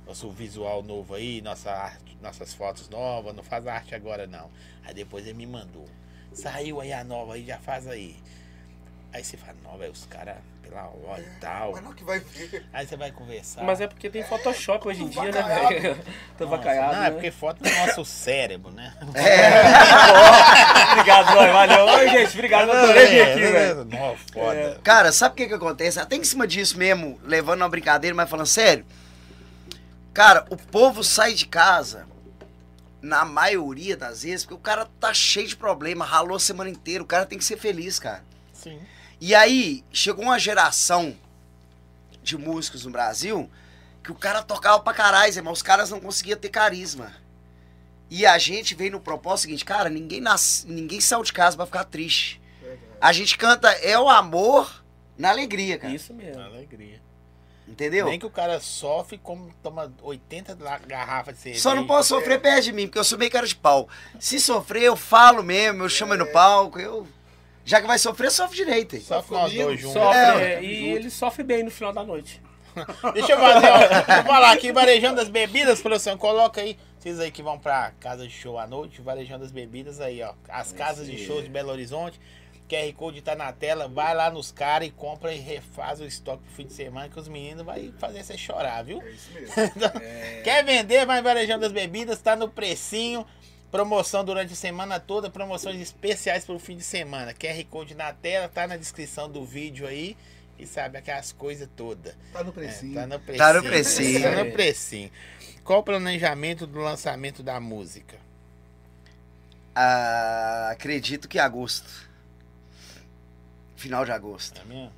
nosso 0.07 0.31
visual 0.31 0.82
novo 0.82 1.15
aí, 1.15 1.40
nossa 1.40 1.73
arte, 1.73 2.16
nossas 2.23 2.53
fotos 2.55 2.89
novas, 2.90 3.35
não 3.35 3.43
faz 3.43 3.66
arte 3.66 3.94
agora 3.94 4.27
não. 4.27 4.51
Aí 4.85 4.93
depois 4.94 5.24
ele 5.27 5.35
me 5.35 5.47
mandou. 5.47 5.86
Saiu 6.35 6.81
aí 6.81 6.93
a 6.93 7.05
nova 7.05 7.35
aí, 7.35 7.45
já 7.45 7.59
faz 7.59 7.87
aí. 7.87 8.17
Aí 9.13 9.23
você 9.23 9.37
fala, 9.37 9.55
não, 9.63 9.77
velho, 9.77 9.93
os 9.93 10.07
caras, 10.07 10.37
pela 10.63 10.85
hora 10.85 11.21
e 11.21 11.41
tal. 11.41 11.73
Mas 11.73 11.83
não 11.85 11.93
que 11.93 12.03
vai 12.03 12.19
ver. 12.19 12.65
Aí 12.73 12.87
você 12.87 12.97
vai 12.97 13.13
conversar. 13.13 13.63
Mas 13.63 13.79
é 13.81 13.87
porque 13.87 14.09
tem 14.09 14.23
Photoshop 14.23 14.89
hoje 14.89 15.03
em 15.03 15.09
dia, 15.09 15.31
né, 15.31 15.43
velho? 15.43 15.99
Tô 16.39 16.47
vacaiado, 16.47 16.95
Não, 16.95 17.01
né? 17.03 17.09
é 17.09 17.11
porque 17.11 17.31
foto 17.31 17.63
do 17.63 17.71
nosso 17.71 18.05
cérebro, 18.07 18.71
né? 18.71 18.95
Obrigado, 20.93 21.33
Zóio, 21.35 21.53
valeu. 21.53 21.85
Oi, 21.85 22.09
gente, 22.09 22.35
obrigado. 22.35 22.69
Eu 22.71 22.77
adorei 22.79 23.07
vir 23.07 23.23
aqui, 23.23 23.43
É, 23.43 23.51
velho. 23.53 23.85
Não, 23.85 24.17
foda. 24.33 24.81
Cara, 24.83 25.13
sabe 25.13 25.35
o 25.35 25.37
que 25.37 25.47
que 25.49 25.55
acontece? 25.55 26.01
Até 26.01 26.17
em 26.17 26.25
cima 26.25 26.47
disso 26.47 26.79
mesmo, 26.79 27.21
levando 27.25 27.61
uma 27.63 27.69
brincadeira, 27.69 28.15
mas 28.17 28.29
falando 28.31 28.47
sério. 28.47 28.85
Cara, 30.15 30.45
o 30.51 30.57
povo 30.57 31.03
sai 31.05 31.35
de 31.35 31.47
casa, 31.47 32.07
na 33.03 33.24
maioria 33.24 33.97
das 33.97 34.23
vezes, 34.23 34.45
porque 34.45 34.55
o 34.55 34.59
cara 34.59 34.89
tá 35.01 35.12
cheio 35.12 35.49
de 35.49 35.57
problema, 35.57 36.05
ralou 36.05 36.37
a 36.37 36.41
semana 36.41 36.70
inteira, 36.70 37.03
o 37.03 37.07
cara 37.07 37.27
tem 37.27 37.37
que 37.37 37.45
ser 37.45 37.59
feliz, 37.59 37.99
cara. 37.99 38.24
Sim. 38.53 38.81
E 39.20 39.35
aí, 39.35 39.85
chegou 39.93 40.24
uma 40.24 40.39
geração 40.39 41.16
de 42.23 42.39
músicos 42.39 42.85
no 42.85 42.93
Brasil 42.93 43.51
que 44.03 44.12
o 44.12 44.15
cara 44.15 44.43
tocava 44.43 44.81
pra 44.81 44.95
caralho, 44.95 45.45
mas 45.45 45.53
os 45.53 45.62
caras 45.62 45.91
não 45.91 46.01
conseguiam 46.01 46.39
ter 46.39 46.49
carisma. 46.49 47.12
E 48.11 48.27
a 48.27 48.37
gente 48.39 48.74
veio 48.74 48.93
no 48.93 49.01
propósito 49.01 49.47
seguinte, 49.47 49.65
cara, 49.65 49.89
ninguém, 49.89 50.20
nasce, 50.20 50.66
ninguém 50.66 51.01
saiu 51.01 51.23
de 51.23 51.33
casa 51.33 51.57
pra 51.57 51.66
ficar 51.66 51.85
triste. 51.85 52.41
A 53.01 53.12
gente 53.12 53.37
canta 53.37 53.69
é 53.70 53.99
o 53.99 54.09
amor 54.09 54.85
na 55.19 55.31
alegria, 55.31 55.79
cara. 55.79 55.93
Isso 55.93 56.15
mesmo. 56.15 56.41
Alegria. 56.41 57.02
Entendeu? 57.73 58.05
Nem 58.07 58.19
que 58.19 58.27
o 58.27 58.31
cara 58.31 58.61
sofre 58.61 59.16
como 59.19 59.51
toma 59.62 59.90
80 60.03 60.57
la- 60.61 60.78
garrafas 60.78 61.35
de 61.36 61.40
cerveja. 61.40 61.62
Só 61.62 61.74
não 61.74 61.86
posso 61.86 62.11
sofrer 62.11 62.39
perto 62.40 62.65
de 62.65 62.73
mim, 62.73 62.86
porque 62.86 62.99
eu 62.99 63.05
sou 63.05 63.19
meio 63.19 63.31
cara 63.31 63.47
de 63.47 63.57
pau. 63.57 63.89
Se 64.20 64.39
sofrer, 64.39 64.82
eu 64.82 64.94
falo 64.97 65.43
mesmo, 65.43 65.82
eu 65.85 65.89
chamo 65.89 66.12
ele 66.12 66.23
no 66.24 66.31
palco, 66.31 66.78
eu. 66.78 67.07
Já 67.65 67.81
que 67.81 67.86
vai 67.86 67.99
sofrer, 67.99 68.31
sofre 68.31 68.57
direito. 68.57 68.94
hein? 68.97 69.01
Sofre 69.03 69.32
nós 69.35 69.53
dois 69.55 69.81
juntos. 69.81 70.03
Sofre, 70.03 70.19
É, 70.19 70.55
é, 70.55 70.62
e 70.62 70.89
ele 70.90 71.11
sofre 71.11 71.43
bem 71.43 71.62
no 71.62 71.70
final 71.70 71.93
da 71.93 72.05
noite. 72.05 72.43
Deixa 73.15 73.32
eu 73.32 73.39
fazer, 73.39 73.66
ó, 73.69 73.78
deixa 73.78 74.19
eu 74.19 74.24
falar 74.24 74.53
aqui, 74.53 74.73
varejando 74.73 75.20
as 75.20 75.28
bebidas, 75.28 75.81
produção, 75.82 76.16
coloca 76.16 76.61
aí, 76.62 76.78
vocês 76.99 77.20
aí 77.20 77.31
que 77.31 77.43
vão 77.43 77.59
pra 77.59 77.93
casa 78.01 78.27
de 78.27 78.32
show 78.32 78.59
à 78.59 78.66
noite, 78.66 79.03
varejando 79.03 79.44
as 79.44 79.53
bebidas 79.53 80.01
aí, 80.01 80.23
ó, 80.23 80.32
as 80.49 80.73
casas 80.73 81.07
de 81.07 81.19
show 81.19 81.43
de 81.43 81.51
Belo 81.51 81.70
Horizonte, 81.70 82.19
QR 82.73 82.93
Code 82.94 83.20
tá 83.20 83.35
na 83.35 83.53
tela, 83.53 83.86
vai 83.86 84.15
lá 84.15 84.31
nos 84.31 84.51
caras 84.51 84.89
e 84.89 84.90
compra 84.90 85.35
e 85.35 85.39
refaz 85.39 86.01
o 86.01 86.05
estoque 86.07 86.43
pro 86.44 86.55
fim 86.55 86.66
de 86.66 86.73
semana 86.73 87.09
que 87.09 87.19
os 87.20 87.28
meninos 87.28 87.65
vai 87.66 87.93
fazer 87.99 88.23
você 88.24 88.39
chorar, 88.39 88.82
viu? 88.82 89.03
É 89.03 89.11
isso 89.11 89.31
mesmo. 89.32 89.55
Quer 90.43 90.65
vender, 90.65 91.05
vai 91.05 91.20
varejando 91.20 91.66
as 91.66 91.73
bebidas, 91.73 92.19
tá 92.20 92.35
no 92.35 92.49
precinho. 92.49 93.27
Promoção 93.70 94.24
durante 94.24 94.53
a 94.53 94.57
semana 94.57 95.01
toda, 95.01 95.31
promoções 95.31 95.81
especiais 95.81 96.44
pro 96.44 96.59
fim 96.59 96.77
de 96.77 96.85
semana. 96.85 97.32
QR 97.35 97.65
Code 97.70 97.94
na 97.94 98.12
tela, 98.12 98.49
tá 98.49 98.66
na 98.66 98.77
descrição 98.77 99.31
do 99.31 99.44
vídeo 99.44 99.86
aí. 99.86 100.16
E 100.59 100.66
sabe 100.66 100.97
aquelas 100.99 101.32
coisas 101.32 101.69
todas. 101.77 102.15
Tá 102.32 102.44
no 102.44 102.51
É, 102.51 102.53
precinho. 102.53 102.94
tá 102.94 103.07
no 103.07 103.19
precinho. 103.19 103.39
Tá 103.39 103.53
no 103.55 103.62
precinho. 103.62 104.23
Tá 104.23 104.44
no 104.44 104.53
precinho. 104.53 105.11
Qual 105.65 105.81
o 105.81 105.82
planejamento 105.82 106.66
do 106.66 106.78
lançamento 106.81 107.43
da 107.43 107.59
música? 107.59 108.16
Ah, 109.74 110.69
acredito 110.70 111.28
que 111.28 111.39
agosto. 111.39 112.11
Final 113.83 114.05
de 114.05 114.13
agosto. 114.13 114.61
É 114.61 114.65
mesmo? 114.65 114.93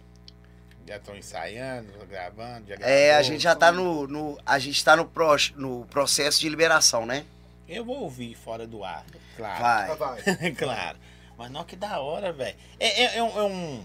Já 0.87 0.97
estão 0.99 1.17
ensaiando, 1.17 1.91
gravando, 2.07 2.67
já 2.69 2.75
É, 2.87 3.15
a 3.17 3.23
gente 3.23 3.43
já 3.43 3.57
tá 3.57 3.73
no. 3.73 4.07
no- 4.07 4.39
a 4.45 4.59
gente 4.59 4.85
tá 4.85 4.95
no, 4.95 5.07
pro, 5.07 5.35
no 5.57 5.87
processo 5.87 6.39
de 6.39 6.47
liberação, 6.51 7.07
né? 7.07 7.25
Eu 7.67 7.83
vou 7.83 8.01
ouvir 8.03 8.35
fora 8.35 8.67
do 8.67 8.85
ar, 8.85 9.03
claro. 9.39 9.97
Vai. 9.97 9.97
Vai. 10.23 10.51
claro. 10.53 10.99
Mas 11.39 11.51
não, 11.51 11.65
que 11.65 11.75
da 11.77 11.99
hora, 11.99 12.31
velho. 12.31 12.55
É, 12.79 13.05
é- 13.05 13.17
é 13.17 13.23
um, 13.23 13.39
é 13.39 13.43
um, 13.45 13.85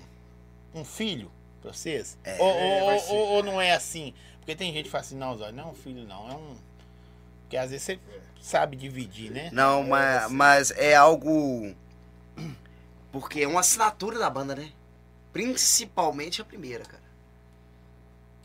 um 0.76 0.84
filho 0.84 1.32
pra 1.62 1.72
vocês? 1.72 2.18
ou, 2.38 2.46
ou- 2.46 2.84
ou- 2.92 3.00
ser. 3.00 3.12
ou- 3.14 3.28
ou 3.36 3.44
não 3.44 3.62
é 3.62 3.72
assim? 3.72 4.14
Porque 4.40 4.54
tem 4.54 4.74
gente 4.74 4.86
que 4.86 4.92
fala 4.92 5.02
assim, 5.06 5.16
não, 5.16 5.38
Zóio, 5.38 5.54
não 5.54 5.64
é 5.64 5.68
um 5.68 5.74
filho, 5.76 6.06
não. 6.06 6.30
É 6.30 6.34
um. 6.36 6.58
Porque 7.44 7.56
às 7.56 7.72
vezes 7.72 7.86
você 7.86 8.00
sabe 8.42 8.76
dividir, 8.76 9.32
né? 9.32 9.50
Não, 9.54 9.82
mas, 9.84 10.30
mas 10.30 10.72
é 10.72 10.94
algo. 10.96 11.74
Porque 13.14 13.40
é 13.44 13.48
uma 13.48 13.62
assinatura 13.62 14.20
da 14.20 14.30
banda, 14.30 14.54
né? 14.54 14.70
Principalmente 15.32 16.42
a 16.42 16.46
primeira, 16.46 16.84
cara. 16.84 17.04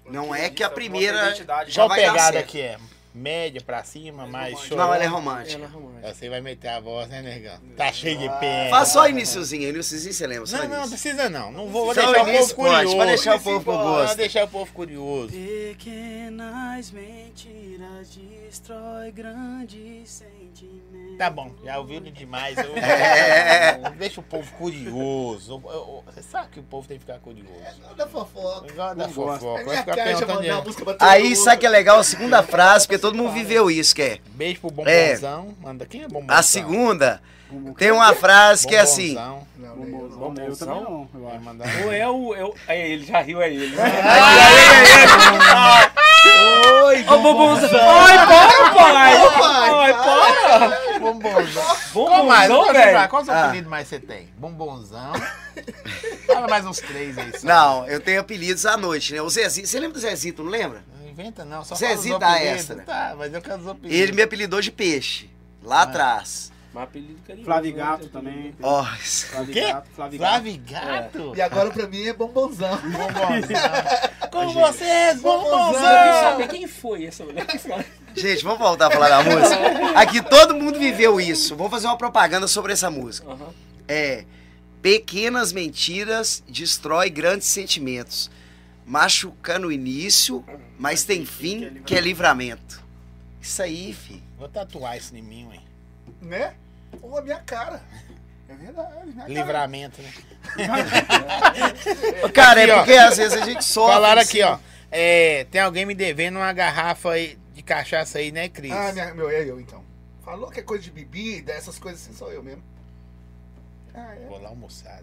Não 0.06 0.34
é 0.34 0.50
que 0.50 0.62
a 0.62 0.68
primeira 0.68 1.34
já 1.66 1.86
vai 1.86 2.02
dar 2.02 2.12
pegada 2.12 2.32
certo. 2.38 2.48
que 2.48 2.60
é? 2.60 2.78
Média 3.14 3.60
pra 3.64 3.84
cima, 3.84 4.26
mais 4.26 4.54
romântica. 4.54 4.68
chorando? 4.68 4.86
Não, 4.88 4.94
ela 4.94 5.02
é 5.04 5.06
Ela 5.06 5.14
romântica. 5.16 5.62
é 5.62 5.66
romântica. 5.66 6.14
Você 6.14 6.28
vai 6.28 6.40
meter 6.40 6.68
a 6.68 6.80
voz, 6.80 7.08
né, 7.08 7.22
negão? 7.22 7.58
Tá 7.76 7.92
cheio 7.92 8.18
de 8.18 8.28
pé. 8.40 8.68
Faz 8.70 8.88
só 8.88 9.08
iniciozinho, 9.08 9.68
iniciozinho 9.68 10.12
você 10.12 10.26
lembra, 10.26 10.46
só 10.46 10.56
Não, 10.56 10.64
não, 10.68 10.76
início. 10.78 10.90
precisa 10.90 11.28
não. 11.30 11.52
Não 11.52 11.66
vou, 11.68 11.84
vou 11.86 11.94
deixar 11.94 12.10
o 12.10 12.28
início 12.28 12.56
povo 12.56 12.68
pode, 12.68 12.74
curioso. 12.86 12.96
pode 12.96 13.08
deixar 13.10 13.36
o 13.36 13.40
povo 13.40 13.64
com 13.64 13.72
Vou 13.72 13.82
gosto. 13.84 14.16
deixar 14.16 14.44
o 14.44 14.48
povo 14.48 14.72
curioso. 14.72 15.32
Pequenas 15.32 16.90
mentiras 16.90 18.08
destrói 18.16 19.12
grandes 19.12 20.10
sentimentos. 20.10 21.18
Tá 21.18 21.30
bom, 21.30 21.52
já 21.64 21.78
ouviu 21.78 22.00
demais. 22.00 22.58
Eu- 22.58 22.74
É. 22.76 23.78
Deixa 23.96 24.20
o 24.20 24.24
povo 24.24 24.50
curioso. 24.54 25.62
Você 26.06 26.22
sabe 26.22 26.48
que 26.48 26.60
o 26.60 26.62
povo 26.62 26.86
tem 26.88 26.96
que 26.98 27.04
ficar 27.04 27.18
curioso. 27.20 27.52
Da 27.96 28.06
fofoca. 28.06 28.66
Igual 28.68 28.94
da 28.94 29.06
Não 29.06 29.12
fofoca. 29.12 29.60
É 29.60 29.64
Vai 29.64 29.76
ficar 29.78 29.94
perguntando 29.94 30.96
Aí, 31.00 31.36
sabe 31.36 31.58
que 31.60 31.66
é 31.66 31.70
legal? 31.70 31.98
A 31.98 32.04
segunda 32.04 32.42
frase, 32.44 32.86
porque 32.86 32.98
todo 33.04 33.16
mundo 33.16 33.32
viveu 33.32 33.70
isso, 33.70 33.94
que 33.94 34.00
é. 34.02 34.18
Beijo 34.34 34.60
pro 34.60 34.70
bombonzão. 34.70 35.54
Manda 35.62 35.84
quem 35.84 36.02
é 36.04 36.08
bombonzão? 36.08 36.36
A 36.36 36.42
segunda, 36.42 37.20
tem 37.76 37.90
uma 37.90 38.14
frase 38.14 38.66
que 38.66 38.74
é 38.74 38.80
assim. 38.80 39.14
Bombonzão. 40.16 41.08
Ou 41.84 41.92
é 41.92 42.08
o. 42.08 42.34
É, 42.34 42.44
o, 42.44 42.54
é 42.66 42.88
ele, 42.90 43.04
já 43.04 43.20
riu, 43.20 43.42
é 43.42 43.50
ele. 43.52 43.74
Oi, 46.84 47.04
Ô, 47.08 47.18
bombonzão! 47.18 47.68
Ai, 47.80 48.26
para, 48.26 48.70
pai! 48.74 49.12
Ai, 49.70 49.94
para! 49.94 50.98
bombonzão. 50.98 51.76
Bombonzão, 51.92 52.62
Qual, 52.64 52.72
velho! 52.72 53.08
qual 53.08 53.22
o 53.22 53.24
seu 53.24 53.34
Ah. 53.34 53.44
apelido 53.46 53.68
mais 53.70 53.88
você 53.88 53.98
tem? 54.00 54.28
Bombonzão. 54.38 55.12
Fala 56.26 56.48
mais 56.48 56.64
uns 56.64 56.78
três 56.78 57.16
aí. 57.18 57.32
Não, 57.42 57.86
eu 57.86 58.00
tenho 58.00 58.20
apelidos 58.20 58.64
à 58.64 58.76
noite, 58.76 59.12
né? 59.12 59.20
O 59.22 59.28
Zezinho, 59.28 59.66
você 59.66 59.78
lembra 59.78 59.94
do 59.94 60.00
Zezito, 60.00 60.42
não 60.42 60.50
lembra? 60.50 60.82
Não 61.16 61.22
inventa 61.24 61.44
não, 61.44 61.64
só 61.64 61.74
Zezinho 61.76 62.18
dá 62.18 62.40
essa, 62.40 62.74
né? 62.74 62.82
Tá, 62.84 63.14
mas 63.16 63.32
eu 63.32 63.40
quero 63.40 63.60
os 63.60 63.68
apelidos. 63.68 64.00
Ele 64.00 64.12
me 64.12 64.22
apelidou 64.22 64.60
de 64.60 64.72
peixe, 64.72 65.30
lá 65.62 65.82
atrás. 65.82 66.52
Mas 66.72 66.84
apelido 66.84 67.20
carinhoso. 67.24 67.44
Flávio 67.44 67.72
né? 67.76 67.78
Gato 67.78 68.08
também. 68.08 68.54
Ó, 68.60 68.84
Flávio 68.84 69.54
quê? 69.54 69.60
Gato, 69.60 69.88
Flávio 69.94 70.18
Gato. 70.18 70.32
Flávio 70.32 70.62
Gato? 70.68 71.32
E 71.36 71.40
agora 71.40 71.70
pra 71.70 71.86
mim 71.86 72.04
é 72.04 72.12
bombonzão. 72.12 72.76
Bombonzão. 72.82 74.30
Com 74.32 74.52
vocês, 74.52 75.22
Eu 75.22 75.22
queria 75.22 75.22
bombonzão. 75.22 75.82
saber 76.22 76.48
quem 76.48 76.66
foi 76.66 77.04
essa 77.04 77.24
mulher 77.24 77.46
que 77.46 77.58
falou. 77.58 77.84
gente, 78.16 78.42
vamos 78.42 78.58
voltar 78.58 78.88
a 78.88 78.90
falar 78.90 79.08
da 79.08 79.22
música. 79.22 80.00
Aqui 80.00 80.20
todo 80.20 80.52
mundo 80.56 80.80
viveu 80.80 81.20
isso. 81.20 81.54
Vou 81.54 81.70
fazer 81.70 81.86
uma 81.86 81.96
propaganda 81.96 82.48
sobre 82.48 82.72
essa 82.72 82.90
música. 82.90 83.30
Aham. 83.30 83.54
É, 83.86 84.24
pequenas 84.82 85.52
mentiras 85.52 86.42
destrói 86.48 87.08
grandes 87.08 87.46
sentimentos. 87.46 88.28
Machuca 88.86 89.58
no 89.58 89.72
início, 89.72 90.44
mas 90.78 91.04
tem 91.04 91.24
fim 91.24 91.82
que 91.84 91.94
é 91.94 92.00
livramento. 92.00 92.82
Isso 93.40 93.62
aí, 93.62 93.92
fi. 93.92 94.22
Vou 94.38 94.48
tatuar 94.48 94.96
isso 94.96 95.16
em 95.16 95.22
mim, 95.22 95.46
ué. 95.48 95.58
Né? 96.20 96.54
Pô, 97.00 97.16
a 97.18 97.22
minha 97.22 97.40
cara. 97.40 97.82
É 98.48 98.54
verdade. 98.54 99.06
Minha 99.06 99.14
cara. 99.16 99.28
Livramento, 99.28 100.02
né? 100.02 100.12
Cara, 102.32 102.62
Aqui, 102.62 102.70
é 102.70 102.74
ó. 102.74 102.78
porque 102.78 102.92
às 102.92 103.16
vezes 103.16 103.40
a 103.40 103.44
gente 103.44 103.64
sofre. 103.64 103.92
Falaram 103.94 104.20
assim. 104.20 104.42
aqui, 104.42 104.50
ó. 104.50 104.58
É, 104.90 105.44
tem 105.50 105.60
alguém 105.60 105.84
me 105.84 105.94
devendo 105.94 106.36
uma 106.36 106.52
garrafa 106.52 107.12
aí 107.12 107.38
de 107.52 107.62
cachaça 107.62 108.18
aí, 108.18 108.30
né, 108.30 108.48
Cris? 108.48 108.72
Ah, 108.72 108.92
minha, 108.92 109.14
meu, 109.14 109.28
é 109.30 109.44
eu 109.44 109.60
então. 109.60 109.82
Falou 110.22 110.50
que 110.50 110.60
é 110.60 110.62
coisa 110.62 110.82
de 110.82 110.90
bebida, 110.90 111.52
essas 111.52 111.78
coisas 111.78 112.02
assim, 112.02 112.16
sou 112.16 112.32
eu 112.32 112.42
mesmo. 112.42 112.62
Ah, 113.96 114.14
é. 114.16 114.26
Vou 114.26 114.42
lá 114.42 114.48
almoçar. 114.48 115.00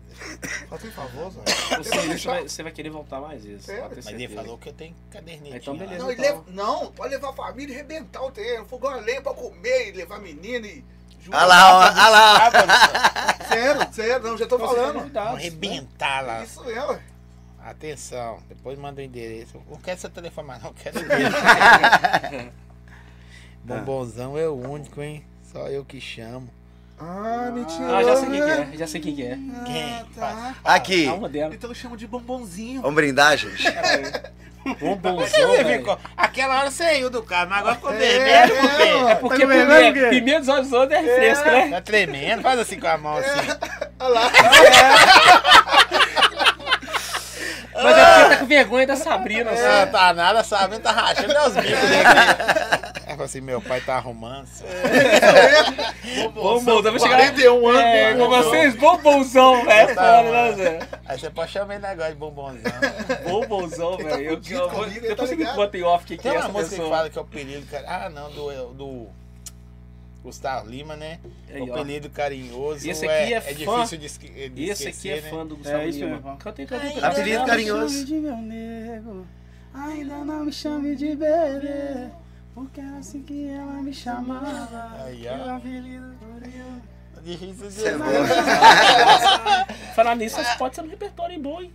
Faz 0.67 0.83
um 0.83 0.91
favor, 0.91 1.31
Zé. 1.31 1.41
Você, 1.77 2.17
você 2.17 2.27
vai, 2.27 2.43
você 2.43 2.63
vai 2.63 2.71
querer 2.73 2.89
voltar 2.89 3.21
mais. 3.21 3.41
Sério? 3.63 3.83
pode 3.83 3.95
ter 3.95 4.03
Mas 4.03 4.07
ele 4.21 4.27
falou 4.27 4.57
que 4.57 4.67
eu 4.69 4.73
tenho 4.73 4.95
caderneta. 5.09 5.55
Então, 5.57 5.77
beleza. 5.77 6.03
Não, 6.03 6.11
e 6.11 6.15
leva- 6.15 6.43
não, 6.47 6.91
pode 6.91 7.13
levar 7.13 7.29
a 7.29 7.33
família 7.33 7.71
e 7.73 7.75
arrebentar 7.77 8.21
o 8.21 8.31
terreno. 8.31 8.65
Fogão 8.65 8.91
a 8.91 8.97
lenha 8.97 9.21
pra 9.21 9.33
comer 9.33 9.89
e 9.89 9.91
levar 9.93 10.19
menina 10.19 10.67
e. 10.67 10.83
Olha 11.31 11.45
lá, 11.45 11.77
olha 11.77 12.09
lá. 12.09 13.37
Sério? 13.47 13.81
É, 14.11 14.19
não, 14.19 14.37
já 14.37 14.45
tô 14.47 14.55
Então, 14.55 14.67
falando. 14.67 14.93
Vamos 14.93 15.13
né? 15.13 15.21
arrebentar 15.21 16.25
lá. 16.25 16.43
Isso 16.43 16.63
mesmo. 16.65 16.87
ué. 16.91 17.01
Atenção, 17.63 18.39
depois 18.49 18.77
manda 18.77 18.99
o 19.01 19.03
endereço. 19.03 19.61
Não 19.69 19.77
quero 19.77 19.99
seu 20.01 20.09
telefone, 20.09 20.47
mas 20.47 20.63
não 20.63 20.73
quero 20.73 20.97
endereço. 21.05 22.51
Bombonzão 23.63 24.37
é 24.37 24.47
o 24.49 24.55
único, 24.55 25.01
hein? 25.01 25.23
Só 25.43 25.67
eu 25.67 25.85
que 25.85 26.01
chamo. 26.01 26.49
Ah, 27.03 27.49
mentira. 27.51 27.97
Ah, 27.97 28.03
já 28.03 28.15
sei 28.15 28.29
quem 28.29 28.41
que 28.43 28.51
é, 28.51 28.67
já 28.77 28.87
sei 28.87 29.01
quem 29.01 29.15
que 29.15 29.23
é. 29.23 29.37
Quem? 29.65 30.05
tá. 30.15 30.53
Aqui, 30.63 31.07
É 31.07 31.11
uma 31.11 31.27
dela. 31.27 31.53
Então 31.55 31.73
chama 31.73 31.97
de 31.97 32.05
bombonzinho. 32.07 32.81
vamos 32.81 32.95
brindar, 32.95 33.35
gente? 33.37 33.63
Bombonzão, 34.79 35.25
Você 35.27 35.63
velho. 35.63 35.79
ficou, 35.79 35.97
aquela 36.15 36.59
hora 36.59 36.69
você 36.69 36.83
riu 36.93 37.09
do 37.09 37.23
carro, 37.23 37.49
mas 37.49 37.59
agora 37.61 37.75
ficou 37.77 37.91
É, 37.93 37.97
vermelho 37.97 38.55
por 38.55 38.69
é. 38.79 39.11
É 39.11 39.15
porque 39.15 39.39
Tá 39.47 40.07
primeiro 40.09 40.39
dos 40.41 40.49
olhos 40.49 40.71
outros 40.71 40.99
é 40.99 41.01
refresco, 41.01 41.45
né? 41.45 41.69
Tá 41.71 41.81
tremendo, 41.81 42.43
faz 42.43 42.59
assim 42.59 42.79
com 42.79 42.85
a 42.85 42.95
mão 42.95 43.17
assim. 43.17 43.49
Olha 43.99 44.09
lá. 44.13 44.31
Mas 47.83 47.97
é 47.97 48.05
porque 48.05 48.29
tá 48.29 48.37
com 48.37 48.45
vergonha 48.45 48.87
da 48.87 48.95
Sabrina, 48.95 49.51
Não 49.51 49.53
assim. 49.53 49.91
tá 49.91 50.13
nada, 50.13 50.43
sabe? 50.43 50.79
Tá 50.79 50.91
rachando 50.91 51.33
os 51.47 51.53
bicos 51.55 51.79
dele 51.79 51.95
aqui. 52.07 53.01
Aí 53.07 53.11
falou 53.11 53.25
assim, 53.25 53.41
meu 53.41 53.61
pai 53.61 53.81
tá 53.81 53.95
arrumando. 53.95 54.47
Bombonzão, 56.33 56.81
vou 56.81 56.99
chegar. 56.99 57.17
41 57.17 57.67
anos. 57.67 57.81
É, 57.81 58.13
com 58.15 58.27
vocês, 58.29 58.75
bombonzão, 58.75 59.65
velho. 59.65 59.95
Tá, 59.95 60.01
Foda, 60.17 60.23
mano. 60.23 60.31
né, 60.31 60.51
Zé? 60.53 60.79
Aí 61.05 61.19
você 61.19 61.29
pode 61.29 61.51
chamar 61.51 61.75
ele 61.75 61.85
agora 61.85 62.09
de 62.11 62.15
bombonzão. 62.15 62.71
Bombonzão, 63.27 63.97
tá 63.97 64.03
velho. 64.03 64.21
Eu- 64.23 64.33
fudido 64.35 64.59
eu 64.61 64.69
vou- 64.69 64.79
comigo, 64.83 64.99
ele 64.99 65.07
Depois 65.09 65.17
tá 65.17 65.25
você 65.27 65.35
me 65.35 65.43
ligado. 65.43 65.55
conta 65.55 65.77
em 65.77 65.83
off 65.83 66.03
o 66.03 66.07
que, 66.07 66.17
que 66.17 66.23
Tem 66.23 66.31
é 66.31 66.35
uma 66.35 66.39
essa 66.43 66.49
música 66.51 66.69
que 66.69 66.75
pessoa. 66.81 66.95
fala 66.97 67.09
que 67.09 67.17
é 67.17 67.21
o 67.21 67.23
apelido, 67.25 67.65
cara. 67.67 67.85
Ah, 67.87 68.09
não, 68.09 68.29
do, 68.31 68.73
do 68.73 69.07
Gustavo 70.23 70.69
Lima, 70.69 70.95
né? 70.95 71.19
Aí, 71.49 71.61
o 71.61 71.73
apelido 71.73 72.09
carinhoso. 72.09 72.87
Esse 72.89 73.05
aqui 73.07 73.33
é 73.33 73.41
fã. 73.41 73.53
difícil 73.53 73.97
de, 73.97 74.05
esque- 74.05 74.49
de 74.49 74.63
Esse 74.65 74.87
aqui 74.87 74.97
esquecer, 74.97 75.17
é 75.17 75.21
né? 75.21 75.29
fã 75.29 75.45
do 75.45 75.55
Gustavo 75.57 75.77
É 75.79 75.87
isso 75.87 75.99
Lima. 75.99 76.11
mesmo. 76.17 76.37
Canta 76.37 76.61
aí. 76.61 76.67
Apelido 77.03 77.45
carinhoso. 77.45 78.05
de 78.05 78.13
meu 78.15 78.37
nego, 78.37 79.25
ainda 79.73 80.17
não 80.25 80.45
me 80.45 80.51
chame 80.53 80.95
de 80.95 81.15
bebê, 81.15 82.09
porque 82.53 82.79
era 82.81 82.97
assim 82.97 83.21
que 83.23 83.47
ela 83.49 83.81
me 83.81 83.93
chamava. 83.93 85.03
Aí, 85.05 85.21
Meu 85.21 85.33
ó. 85.33 85.55
apelido. 85.57 86.11
Difícil 87.23 87.69
de 87.69 87.87
é. 87.87 87.93
Falar 89.95 90.15
nisso, 90.15 90.41
isso 90.41 90.57
pode 90.57 90.75
ser 90.75 90.81
no 90.81 90.89
repertório 90.89 91.35
em 91.35 91.39
bom, 91.41 91.61
hein? 91.61 91.71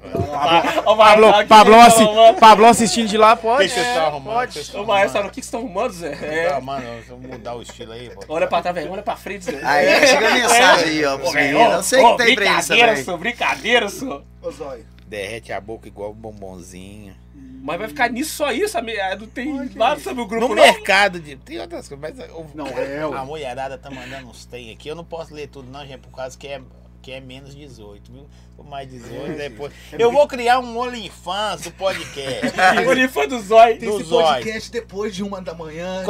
Pablo, 0.00 1.46
Pablão, 1.46 1.80
assi 1.80 2.04
Pablão 2.40 2.68
assistindo 2.70 3.06
de 3.08 3.16
lá, 3.18 3.34
O 3.34 3.36
que 3.36 3.42
pode? 3.42 3.68
vocês 3.68 3.86
estão 3.86 4.06
arrumando? 4.06 4.34
pode. 4.34 4.50
O 4.50 4.52
que 4.54 4.64
vocês 4.64 4.74
Ô, 4.74 4.84
Maestro, 4.86 5.18
arrumando? 5.18 5.30
o 5.30 5.34
que 5.34 5.34
vocês 5.36 5.46
estão 5.46 5.60
arrumando, 5.60 5.92
Zé? 5.92 6.16
Tá, 6.16 6.26
É. 6.26 6.60
mano, 6.60 6.86
vamos 7.08 7.26
mudar 7.30 7.54
o 7.54 7.62
estilo 7.62 7.92
aí, 7.92 8.10
pô. 8.10 8.24
Olha 8.28 8.46
pra 8.46 8.62
trás, 8.62 8.74
velho. 8.74 8.92
Olha 8.92 9.02
pra 9.02 9.16
frente, 9.16 9.44
Zé. 9.44 9.60
Aí, 9.62 10.06
chega 10.06 10.28
a 10.28 10.34
mensagem 10.34 10.88
aí, 10.88 11.04
ó, 11.04 11.18
pros 11.18 11.34
meninos. 11.34 11.72
Eu 11.74 11.82
sei 11.82 12.02
que 12.04 12.16
tem 12.16 12.34
pra 12.34 12.44
eles 12.46 12.68
Brincadeira, 12.68 13.04
sou, 13.04 13.18
brincadeira, 13.18 13.88
sou. 13.88 14.22
Ô, 14.42 14.50
Zóio. 14.50 14.86
Derrete 15.06 15.52
a 15.52 15.60
boca 15.60 15.86
igual 15.88 16.10
um 16.10 16.14
bombonzinho. 16.14 17.14
Mas 17.62 17.78
vai 17.78 17.88
ficar 17.88 18.08
nisso 18.08 18.36
só 18.36 18.50
isso, 18.52 18.78
amigo. 18.78 18.98
Ah, 19.02 19.16
Não 19.16 19.26
tem 19.26 19.52
nada 19.74 20.00
sobre 20.00 20.22
o 20.22 20.26
grupo, 20.26 20.48
No 20.48 20.54
não. 20.54 20.62
mercado 20.62 21.20
de. 21.20 21.36
Tem 21.36 21.60
outras 21.60 21.86
coisas, 21.88 22.16
mas. 22.16 22.54
Não, 22.54 22.66
é. 22.66 23.00
A 23.02 23.24
mulherada 23.24 23.76
tá 23.76 23.90
mandando 23.90 24.28
uns 24.28 24.46
tem 24.46 24.72
aqui. 24.72 24.88
Eu 24.88 24.94
não 24.94 25.04
posso 25.04 25.34
ler 25.34 25.48
tudo, 25.48 25.70
não, 25.70 25.84
gente, 25.84 25.98
por 25.98 26.16
causa 26.16 26.38
que 26.38 26.46
é. 26.48 26.60
Que 27.02 27.12
é 27.12 27.20
menos 27.20 27.54
18, 27.54 28.12
viu? 28.12 28.28
Ou 28.58 28.64
mais 28.64 28.88
18, 28.90 29.36
depois. 29.36 29.72
Eu 29.92 30.12
vou 30.12 30.28
criar 30.28 30.58
um 30.58 30.78
OnlyFans 30.78 31.62
do 31.62 31.70
podcast. 31.70 32.52
Foi 33.10 33.26
do 33.26 33.40
Zói. 33.40 33.76
Tem 33.76 33.88
Do 33.88 34.00
esse 34.00 34.10
Zóio. 34.10 34.26
podcast 34.26 34.70
depois 34.70 35.14
de 35.14 35.22
uma 35.22 35.40
da 35.40 35.54
manhã. 35.54 36.04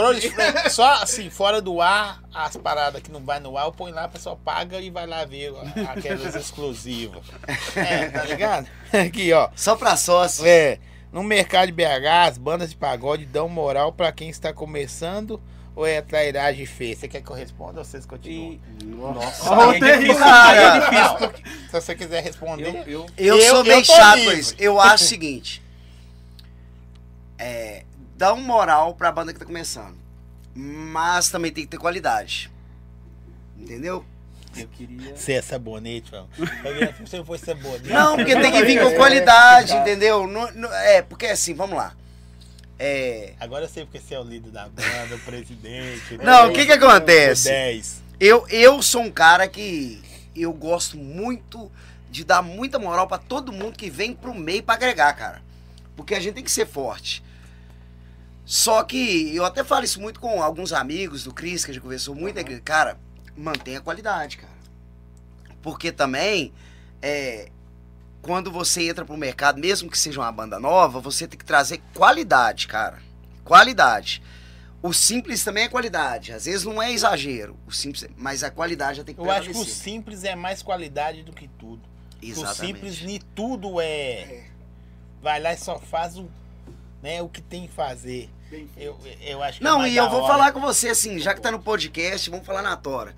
Só 0.68 0.94
assim, 0.94 1.30
fora 1.30 1.62
do 1.62 1.80
ar, 1.80 2.20
as 2.34 2.56
paradas 2.56 3.00
que 3.02 3.10
não 3.10 3.20
vai 3.20 3.38
no 3.38 3.56
ar, 3.56 3.66
eu 3.66 3.72
ponho 3.72 3.94
lá, 3.94 4.04
a 4.04 4.08
pessoa 4.08 4.36
paga 4.36 4.80
e 4.80 4.90
vai 4.90 5.06
lá 5.06 5.24
ver 5.24 5.52
aquelas 5.88 6.34
exclusivas. 6.34 7.22
É, 7.76 8.08
tá 8.08 8.24
ligado? 8.24 8.66
Aqui, 8.92 9.32
ó. 9.32 9.48
Só 9.54 9.76
pra 9.76 9.96
sócio. 9.96 10.44
É, 10.44 10.78
no 11.12 11.22
mercado 11.22 11.66
de 11.66 11.72
BH, 11.72 12.28
as 12.28 12.38
bandas 12.38 12.70
de 12.70 12.76
pagode 12.76 13.26
dão 13.26 13.48
moral 13.48 13.92
pra 13.92 14.10
quem 14.10 14.28
está 14.28 14.52
começando 14.52 15.40
ou 15.80 15.86
é 15.86 16.02
trairagem 16.02 16.66
feia? 16.66 16.94
Você 16.94 17.08
quer 17.08 17.22
que 17.22 17.30
eu 17.30 17.34
responda 17.34 17.78
ou 17.78 17.84
vocês 17.84 18.04
continuam? 18.04 18.58
E... 18.82 18.84
Nossa, 18.84 19.70
Aí 19.70 19.80
é 19.82 19.96
difícil, 19.98 20.24
é 20.26 20.80
difícil. 20.80 21.16
porque 21.18 21.42
Se 21.48 21.72
você 21.72 21.94
quiser 21.94 22.22
responder. 22.22 22.66
Eu, 22.66 22.84
eu, 22.86 23.06
Eu, 23.16 23.36
Eu- 23.38 23.54
sou 23.54 23.64
meio 23.64 23.84
tô 23.86 23.94
chato 23.94 24.24
com 24.24 24.32
isso. 24.32 24.54
Eu 24.58 24.78
acho 24.80 25.04
o 25.04 25.06
seguinte. 25.08 25.62
É, 27.38 27.84
dá 28.16 28.34
um 28.34 28.42
moral 28.42 28.94
pra 28.94 29.10
banda 29.10 29.32
que 29.32 29.38
tá 29.38 29.46
começando. 29.46 29.96
Mas 30.54 31.30
também 31.30 31.50
tem 31.50 31.64
que 31.64 31.70
ter 31.70 31.78
qualidade. 31.78 32.50
Entendeu? 33.58 34.04
eu 34.56 34.66
queria... 34.68 35.16
Você 35.16 35.34
é 35.34 35.42
sabonete, 35.42 36.10
mano. 36.12 36.28
Se 36.36 37.00
você 37.06 37.24
for 37.24 37.38
sabonete. 37.38 37.88
Não, 37.88 38.16
porque 38.16 38.34
tem 38.38 38.50
que 38.52 38.64
vir 38.64 38.82
com 38.82 38.94
qualidade, 38.96 39.72
entendeu? 39.76 40.26
Não- 40.26 40.50
não- 40.52 40.72
é, 40.74 41.00
porque 41.02 41.26
assim, 41.26 41.54
vamos 41.54 41.76
lá. 41.76 41.94
É, 42.82 43.34
Agora 43.38 43.66
eu 43.66 43.68
sei 43.68 43.84
porque 43.84 44.00
você 44.00 44.14
é 44.14 44.18
o 44.18 44.24
líder 44.24 44.50
da 44.50 44.66
banda, 44.66 45.14
o 45.14 45.18
presidente. 45.18 46.16
né? 46.16 46.24
Não, 46.24 46.48
o 46.48 46.52
que 46.54 46.64
que 46.64 46.72
acontece? 46.72 47.48
O 47.48 47.50
10. 47.50 48.02
eu, 48.18 48.48
eu 48.48 48.82
sou 48.82 49.02
um 49.02 49.10
cara 49.10 49.46
que 49.46 50.00
eu 50.34 50.50
gosto 50.54 50.96
muito 50.96 51.70
de 52.10 52.24
dar 52.24 52.40
muita 52.40 52.78
moral 52.78 53.06
pra 53.06 53.18
todo 53.18 53.52
mundo 53.52 53.76
que 53.76 53.90
vem 53.90 54.14
pro 54.14 54.34
meio 54.34 54.62
pra 54.62 54.76
agregar, 54.76 55.12
cara. 55.12 55.42
Porque 55.94 56.14
a 56.14 56.20
gente 56.20 56.36
tem 56.36 56.44
que 56.44 56.50
ser 56.50 56.66
forte. 56.66 57.22
Só 58.46 58.82
que 58.82 59.36
eu 59.36 59.44
até 59.44 59.62
falo 59.62 59.84
isso 59.84 60.00
muito 60.00 60.18
com 60.18 60.42
alguns 60.42 60.72
amigos 60.72 61.22
do 61.22 61.34
Cris, 61.34 61.64
que 61.64 61.70
a 61.70 61.74
gente 61.74 61.82
conversou 61.82 62.14
muito, 62.14 62.38
é 62.38 62.42
que, 62.42 62.58
cara, 62.62 62.98
mantenha 63.36 63.78
a 63.78 63.82
qualidade, 63.82 64.38
cara. 64.38 64.52
Porque 65.60 65.92
também, 65.92 66.50
é, 67.02 67.50
quando 68.22 68.50
você 68.50 68.88
entra 68.88 69.04
pro 69.04 69.16
mercado, 69.16 69.58
mesmo 69.58 69.90
que 69.90 69.98
seja 69.98 70.20
uma 70.20 70.32
banda 70.32 70.58
nova, 70.58 71.00
você 71.00 71.26
tem 71.26 71.38
que 71.38 71.44
trazer 71.44 71.80
qualidade, 71.94 72.66
cara. 72.66 72.98
Qualidade. 73.44 74.22
O 74.82 74.92
simples 74.92 75.44
também 75.44 75.64
é 75.64 75.68
qualidade. 75.68 76.32
Às 76.32 76.46
vezes 76.46 76.64
não 76.64 76.82
é 76.82 76.92
exagero. 76.92 77.56
O 77.66 77.72
simples, 77.72 78.06
mas 78.16 78.42
a 78.42 78.50
qualidade 78.50 78.98
já 78.98 79.04
tem 79.04 79.14
que 79.14 79.20
Eu 79.20 79.30
acho 79.30 79.50
que 79.50 79.56
o 79.56 79.64
simples 79.64 80.24
é 80.24 80.34
mais 80.34 80.62
qualidade 80.62 81.22
do 81.22 81.32
que 81.32 81.48
tudo. 81.48 81.82
O 82.22 82.24
Exatamente. 82.24 82.56
simples 82.74 83.02
nem 83.02 83.20
tudo 83.34 83.80
é. 83.80 84.44
Vai 85.22 85.40
lá 85.40 85.52
e 85.52 85.58
só 85.58 85.78
faz 85.78 86.16
o, 86.16 86.30
né, 87.02 87.20
o 87.20 87.28
que 87.28 87.42
tem 87.42 87.66
que 87.66 87.72
fazer. 87.72 88.30
Eu, 88.76 88.98
eu 89.20 89.42
acho 89.42 89.58
que 89.58 89.64
é 89.64 89.68
Não, 89.68 89.78
mais 89.80 89.92
e 89.92 89.96
eu 89.96 90.08
vou 90.10 90.22
hora. 90.22 90.32
falar 90.32 90.52
com 90.52 90.60
você 90.60 90.88
assim, 90.88 91.18
já 91.18 91.34
que 91.34 91.40
tá 91.40 91.50
no 91.50 91.60
podcast, 91.60 92.28
vamos 92.30 92.46
falar 92.46 92.62
na 92.62 92.76
tora. 92.76 93.14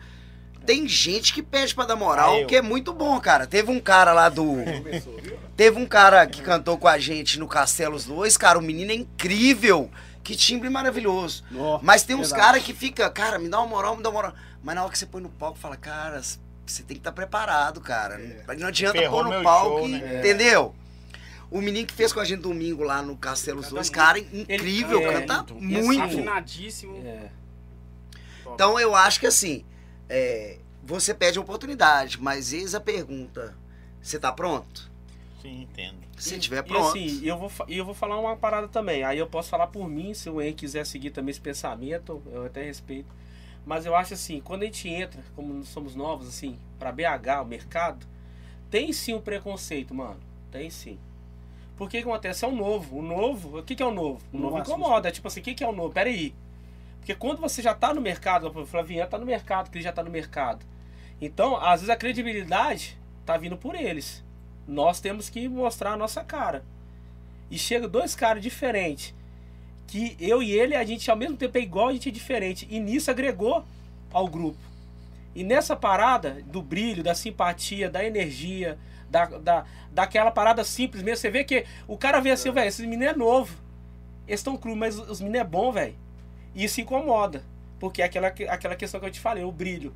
Tem 0.65 0.87
gente 0.89 1.33
que 1.35 1.43
pede 1.43 1.75
pra 1.75 1.85
dar 1.85 1.97
moral, 1.97 2.47
que 2.47 2.57
é 2.57 2.63
muito 2.63 2.93
bom, 2.93 3.19
cara. 3.21 3.47
Teve 3.47 3.71
um 3.71 3.81
cara 3.81 4.13
lá 4.13 4.29
do. 4.29 4.45
Começou, 4.45 5.17
viu? 5.21 5.39
Teve 5.57 5.79
um 5.79 5.87
cara 5.87 6.27
que 6.27 6.41
cantou 6.43 6.79
com 6.79 6.89
a 6.89 6.99
gente 6.99 7.39
no 7.39 7.47
Castelos 7.47 8.05
2, 8.07 8.37
cara, 8.37 8.59
o 8.59 8.63
menino 8.63 8.91
é 8.91 8.95
incrível. 8.95 9.91
Que 10.25 10.37
timbre 10.37 10.71
maravilhoso. 10.71 11.43
Nó, 11.51 11.81
Mas 11.83 12.05
tem 12.05 12.15
uns 12.15 12.33
caras 12.33 12.63
que 12.63 12.73
fica, 12.73 13.11
cara, 13.11 13.39
me 13.41 13.49
dá 13.49 13.59
uma 13.59 13.67
moral, 13.67 13.97
me 13.97 14.03
dá 14.05 14.09
uma 14.09 14.15
moral. 14.23 14.35
Mas 14.63 14.75
na 14.77 14.83
hora 14.83 14.93
que 14.93 14.97
você 14.97 15.05
põe 15.07 15.21
no 15.21 15.29
palco, 15.29 15.59
fala, 15.59 15.77
cara, 15.77 16.23
você 16.65 16.83
tem 16.85 16.95
que 16.97 17.01
estar 17.01 17.11
preparado, 17.11 17.81
cara. 17.81 18.19
Não 18.57 18.69
adianta 18.69 18.97
Ferrou 18.99 19.25
pôr 19.25 19.37
no 19.37 19.43
palco, 19.43 19.79
show, 19.79 19.89
e- 19.89 19.99
né? 20.01 20.21
entendeu? 20.21 20.75
O 21.51 21.61
menino 21.61 21.87
que 21.89 21.93
fez 21.93 22.13
com 22.13 22.21
a 22.21 22.25
gente 22.25 22.41
domingo 22.41 22.85
lá 22.85 23.03
no 23.03 23.17
Castelos 23.17 23.65
Canta 23.67 23.75
2, 23.75 23.89
muito. 23.89 23.97
cara, 23.97 24.19
incrível, 24.21 25.01
Ele- 25.01 25.09
é, 25.09 25.13
canta 25.21 25.55
muito. 25.55 25.85
muito. 25.87 26.03
Afinadíssimo. 26.05 26.97
É. 27.05 27.29
Então 28.55 28.79
eu 28.79 28.95
acho 28.95 29.21
que 29.21 29.27
assim, 29.27 29.65
é, 30.09 30.59
você 30.83 31.15
pede 31.15 31.39
a 31.39 31.43
oportunidade, 31.43 32.21
mas 32.21 32.53
eis 32.53 32.75
a 32.75 32.81
pergunta: 32.81 33.57
você 34.01 34.19
tá 34.19 34.33
pronto? 34.33 34.91
Sim, 35.41 35.63
entendo. 35.63 35.97
Se 36.17 36.39
tiver 36.39 36.65
E 36.65 36.69
pronto. 36.69 36.89
assim, 36.89 37.21
eu 37.25 37.37
vou, 37.37 37.51
e 37.69 37.77
eu 37.77 37.85
vou 37.85 37.95
falar 37.95 38.19
uma 38.19 38.37
parada 38.37 38.69
também. 38.69 39.03
Aí 39.03 39.19
eu 39.19 39.27
posso 39.27 39.49
falar 39.51 39.67
por 39.67 39.89
mim, 39.89 40.15
se 40.15 40.31
o 40.31 40.41
En 40.41 40.53
quiser 40.53 40.87
seguir 40.87 41.11
também 41.11 41.31
esse 41.33 41.41
pensamento, 41.41 42.23
eu 42.33 42.45
até 42.47 42.63
respeito. 42.65 43.13
Mas 43.67 43.87
eu 43.87 43.95
acho 43.95 44.15
assim, 44.15 44.41
quando 44.41 44.63
a 44.63 44.67
gente 44.67 44.89
entra, 44.89 45.23
como 45.35 45.53
nós 45.55 45.69
somos 45.69 45.95
novos, 45.97 46.29
assim, 46.29 46.59
pra 46.79 46.93
BH, 46.93 47.43
o 47.43 47.45
mercado, 47.45 48.07
tem 48.71 48.93
sim 48.93 49.15
um 49.15 49.21
preconceito, 49.21 49.95
mano. 49.95 50.21
Tem 50.51 50.71
sim. 50.71 50.99
Porque 51.77 51.99
o 51.99 52.03
que 52.03 52.09
acontece? 52.09 52.45
É 52.45 52.49
o 52.49 52.53
novo. 52.53 52.99
O 52.99 53.03
novo, 53.03 53.59
o 53.59 53.63
que, 53.63 53.75
que 53.75 53.83
é 53.83 53.87
o 53.87 53.91
novo? 53.93 54.21
O 54.33 54.37
Não 54.37 54.45
novo 54.45 54.59
incomoda. 54.59 55.09
É 55.09 55.13
tipo 55.13 55.27
assim, 55.29 55.41
o 55.41 55.43
que, 55.43 55.55
que 55.55 55.65
é 55.65 55.69
o 55.69 55.73
novo? 55.73 55.93
Pera 55.93 56.09
aí. 56.11 56.35
Porque 57.03 57.17
quando 57.17 57.41
você 57.41 57.61
já 57.61 57.75
tá 57.75 57.93
no 57.93 58.01
mercado, 58.01 58.47
o 58.47 58.65
Flavinha 58.65 59.09
tá 59.09 59.19
no 59.19 59.27
mercado, 59.27 59.69
que 59.69 59.77
ele 59.77 59.83
já 59.83 59.91
tá 59.91 60.05
no 60.05 60.11
mercado. 60.11 60.65
Então, 61.21 61.57
às 61.57 61.81
vezes 61.81 61.91
a 61.91 61.97
credibilidade 61.97 62.97
tá 63.27 63.37
vindo 63.37 63.57
por 63.57 63.75
eles. 63.75 64.23
Nós 64.69 65.01
temos 65.01 65.29
que 65.29 65.49
mostrar 65.49 65.95
a 65.95 65.97
nossa 65.97 66.23
cara. 66.23 66.65
E 67.51 67.59
chega 67.59 67.89
dois 67.89 68.15
caras 68.15 68.41
diferentes. 68.41 69.13
Que 69.89 70.17
eu 70.21 70.41
e 70.41 70.53
ele, 70.53 70.77
a 70.77 70.85
gente 70.85 71.11
ao 71.11 71.17
mesmo 71.17 71.37
tempo 71.37 71.59
é 71.59 71.61
igual, 71.61 71.89
a 71.89 71.93
gente 71.93 72.09
é 72.09 72.13
diferente. 72.13 72.69
E 72.71 72.79
nisso 72.79 73.11
agregou 73.11 73.65
ao 74.13 74.29
grupo. 74.29 74.61
E 75.35 75.43
nessa 75.43 75.75
parada 75.75 76.41
do 76.47 76.63
brilho, 76.63 77.03
da 77.03 77.17
simpatia, 77.17 77.91
da 77.91 78.05
energia, 78.05 78.79
da, 79.11 79.25
da, 79.25 79.67
daquela 79.91 80.31
parada 80.31 80.63
simples 80.63 81.03
mesmo, 81.03 81.17
você 81.17 81.31
vê 81.31 81.43
que 81.43 81.67
o 81.89 81.99
cara 81.99 82.21
vê 82.21 82.31
assim, 82.31 82.53
velho, 82.53 82.69
esse 82.69 82.83
menino 82.83 83.11
é 83.11 83.17
novo. 83.17 83.57
Eles 84.29 84.39
estão 84.39 84.57
cru, 84.57 84.77
mas 84.77 84.97
os 84.97 85.21
meninos 85.21 85.41
é 85.41 85.45
bom, 85.45 85.73
velho. 85.73 86.01
Isso 86.55 86.81
incomoda. 86.81 87.45
Porque 87.79 88.03
é 88.03 88.05
aquela, 88.05 88.29
aquela 88.29 88.77
questão 88.77 89.01
que 89.01 89.07
eu 89.07 89.11
te 89.11 89.21
falei, 89.21 89.45
o 89.45 89.53
brilho. 89.53 89.95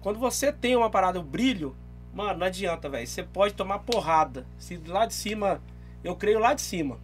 Quando 0.00 0.18
você 0.18 0.52
tem 0.52 0.76
uma 0.76 0.90
parada, 0.90 1.20
o 1.20 1.22
brilho, 1.22 1.76
mano, 2.12 2.40
não 2.40 2.46
adianta, 2.46 2.88
velho. 2.88 3.06
Você 3.06 3.22
pode 3.22 3.54
tomar 3.54 3.80
porrada. 3.80 4.46
Se 4.58 4.76
lá 4.86 5.06
de 5.06 5.14
cima, 5.14 5.60
eu 6.02 6.16
creio 6.16 6.38
lá 6.38 6.54
de 6.54 6.62
cima. 6.62 6.98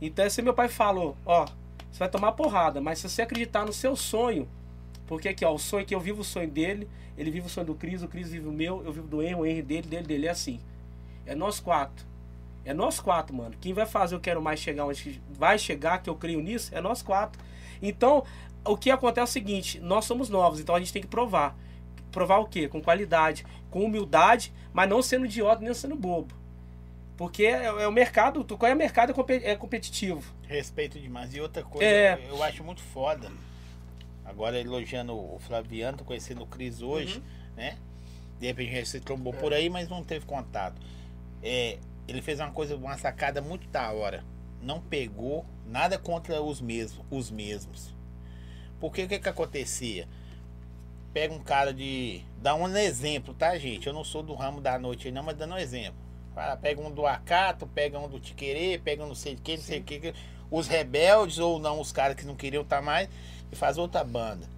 Então, 0.00 0.24
esse 0.24 0.42
meu 0.42 0.54
pai 0.54 0.68
falou, 0.68 1.16
ó, 1.24 1.46
você 1.90 1.98
vai 1.98 2.08
tomar 2.08 2.32
porrada, 2.32 2.80
mas 2.80 2.98
se 2.98 3.08
você 3.08 3.22
acreditar 3.22 3.64
no 3.64 3.72
seu 3.72 3.94
sonho, 3.94 4.48
porque 5.06 5.28
aqui, 5.28 5.44
ó, 5.44 5.54
o 5.54 5.58
sonho 5.58 5.86
que 5.86 5.94
eu 5.94 6.00
vivo 6.00 6.22
o 6.22 6.24
sonho 6.24 6.50
dele, 6.50 6.88
ele 7.16 7.30
vive 7.30 7.46
o 7.46 7.50
sonho 7.50 7.66
do 7.66 7.74
Cris, 7.74 8.02
o 8.02 8.08
Cris 8.08 8.30
vive 8.30 8.48
o 8.48 8.52
meu, 8.52 8.84
eu 8.84 8.92
vivo 8.92 9.06
do 9.06 9.22
Henry, 9.22 9.34
o 9.34 9.46
Henry 9.46 9.62
dele, 9.62 9.86
dele, 9.86 10.06
dele, 10.06 10.26
é 10.26 10.30
assim. 10.30 10.60
É 11.24 11.34
nós 11.34 11.60
quatro. 11.60 12.04
É 12.64 12.74
nós 12.74 12.98
quatro, 12.98 13.34
mano. 13.34 13.54
Quem 13.60 13.72
vai 13.72 13.86
fazer 13.86 14.14
eu 14.14 14.20
quero 14.20 14.42
mais 14.42 14.58
chegar 14.58 14.86
onde 14.86 15.20
vai 15.30 15.58
chegar, 15.58 16.02
que 16.02 16.10
eu 16.10 16.16
creio 16.16 16.40
nisso, 16.40 16.74
é 16.74 16.80
nós 16.80 17.02
quatro. 17.02 17.40
Então, 17.82 18.24
o 18.64 18.76
que 18.76 18.90
acontece 18.90 19.20
é 19.20 19.24
o 19.24 19.32
seguinte, 19.32 19.80
nós 19.80 20.04
somos 20.04 20.28
novos, 20.28 20.60
então 20.60 20.74
a 20.74 20.78
gente 20.78 20.92
tem 20.92 21.02
que 21.02 21.08
provar. 21.08 21.56
Provar 22.10 22.38
o 22.38 22.46
quê? 22.46 22.68
Com 22.68 22.80
qualidade, 22.80 23.44
com 23.70 23.84
humildade, 23.84 24.52
mas 24.72 24.88
não 24.88 25.02
sendo 25.02 25.26
idiota 25.26 25.62
nem 25.62 25.74
sendo 25.74 25.96
bobo. 25.96 26.34
Porque 27.16 27.44
é, 27.44 27.64
é 27.66 27.88
o 27.88 27.92
mercado, 27.92 28.44
qual 28.56 28.70
é 28.70 28.74
o 28.74 28.78
mercado 28.78 29.14
é 29.28 29.50
é 29.50 29.56
competitivo. 29.56 30.34
Respeito 30.46 30.98
demais. 30.98 31.34
E 31.34 31.40
outra 31.40 31.62
coisa, 31.62 31.84
É. 31.84 32.14
eu, 32.28 32.36
eu 32.36 32.42
acho 32.42 32.64
muito 32.64 32.82
foda. 32.82 33.30
Agora 34.24 34.58
elogiando 34.58 35.14
o 35.14 35.38
Flaviano, 35.38 35.98
tô 35.98 36.04
conhecendo 36.04 36.42
o 36.42 36.46
Cris 36.46 36.82
hoje, 36.82 37.22
né? 37.56 37.76
De 38.40 38.46
repente 38.46 38.86
se 38.86 39.00
trombou 39.00 39.32
por 39.32 39.52
aí, 39.52 39.68
mas 39.68 39.88
não 39.88 40.02
teve 40.02 40.26
contato. 40.26 40.80
É, 41.42 41.78
ele 42.08 42.20
fez 42.22 42.40
uma 42.40 42.50
coisa, 42.50 42.74
uma 42.74 42.96
sacada 42.98 43.40
muito 43.40 43.68
da 43.68 43.92
hora. 43.92 44.24
Não 44.64 44.80
pegou 44.80 45.44
nada 45.66 45.98
contra 45.98 46.42
os 46.42 46.60
mesmos, 46.60 47.04
os 47.10 47.30
mesmos. 47.30 47.94
Porque 48.80 49.04
o 49.04 49.08
que 49.08 49.18
que 49.18 49.28
acontecia? 49.28 50.08
Pega 51.12 51.32
um 51.32 51.42
cara 51.42 51.72
de. 51.72 52.22
Dá 52.38 52.54
um 52.54 52.66
exemplo, 52.76 53.34
tá, 53.34 53.56
gente? 53.58 53.86
Eu 53.86 53.92
não 53.92 54.02
sou 54.02 54.22
do 54.22 54.34
ramo 54.34 54.60
da 54.60 54.78
noite 54.78 55.06
aí, 55.06 55.12
não, 55.12 55.22
mas 55.22 55.36
dando 55.36 55.54
um 55.54 55.58
exemplo. 55.58 55.98
Fala, 56.34 56.56
pega 56.56 56.80
um 56.80 56.90
do 56.90 57.06
Acato, 57.06 57.66
pega 57.66 57.98
um 57.98 58.08
do 58.08 58.18
Tiquerê, 58.18 58.78
pega 58.82 59.04
um 59.04 59.08
não 59.08 59.14
sei 59.14 59.36
de 59.36 59.42
quem, 59.42 59.56
não 59.56 59.64
sei 59.64 59.80
o 59.80 59.84
que. 59.84 60.12
Os 60.50 60.66
rebeldes 60.66 61.38
ou 61.38 61.60
não, 61.60 61.80
os 61.80 61.92
caras 61.92 62.16
que 62.16 62.26
não 62.26 62.34
queriam 62.34 62.62
estar 62.62 62.82
mais, 62.82 63.08
e 63.52 63.56
faz 63.56 63.78
outra 63.78 64.02
banda. 64.02 64.48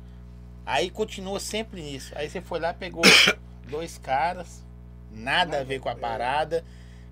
Aí 0.65 0.91
continua 0.91 1.39
sempre 1.39 1.83
nisso. 1.83 2.13
Aí 2.17 2.31
você 2.31 2.41
foi 2.41 2.59
lá, 2.59 2.73
pegou 2.73 3.03
dois 3.69 3.99
caras, 3.99 4.65
nada 5.11 5.61
a 5.61 5.65
ver 5.65 5.81
com 5.81 5.89
a 5.89 5.95
parada, 5.95 6.65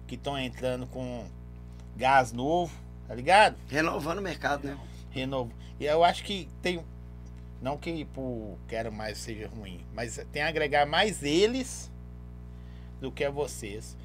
que 0.06 0.14
estão 0.14 0.38
entrando 0.38 0.86
com 0.86 1.26
gás 1.96 2.32
novo, 2.32 2.74
tá 3.08 3.14
ligado? 3.14 3.56
Renovando 3.68 4.18
o 4.18 4.22
mercado, 4.22 4.66
né? 4.66 4.78
renovo. 5.10 5.52
E 5.78 5.84
eu 5.86 6.02
acho 6.04 6.24
que 6.24 6.48
tem. 6.62 6.84
Não 7.62 7.78
que 7.78 8.04
por 8.06 8.58
quero 8.68 8.92
mais 8.92 9.16
seja 9.18 9.48
ruim, 9.48 9.84
mas 9.94 10.20
tem 10.32 10.42
a 10.42 10.48
agregar 10.48 10.84
mais 10.86 11.22
eles 11.22 11.90
do 13.00 13.10
que 13.10 13.24
a 13.24 13.30
vocês. 13.30 13.96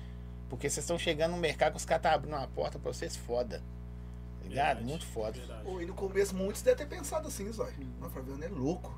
Porque 0.49 0.69
vocês 0.69 0.83
estão 0.83 0.97
chegando 0.97 1.31
no 1.31 1.37
mercado 1.37 1.73
que 1.73 1.77
os 1.77 1.85
caras 1.85 1.99
estão 2.05 2.13
abrindo 2.15 2.35
uma 2.35 2.47
porta 2.47 2.79
pra 2.79 2.91
vocês 2.93 3.15
foda. 3.15 3.59
Tá 4.41 4.47
ligado? 4.47 4.65
Verdade. 4.77 4.85
Muito 4.85 5.05
foda. 5.07 5.39
Pô, 5.63 5.81
e 5.81 5.85
no 5.85 5.93
começo 5.93 6.35
muitos 6.35 6.61
devem 6.61 6.87
ter 6.87 6.95
pensado 6.95 7.27
assim, 7.27 7.51
Zói. 7.51 7.73
Mas 7.99 8.09
o 8.09 8.13
Fabiano 8.13 8.43
é 8.43 8.47
louco. 8.47 8.97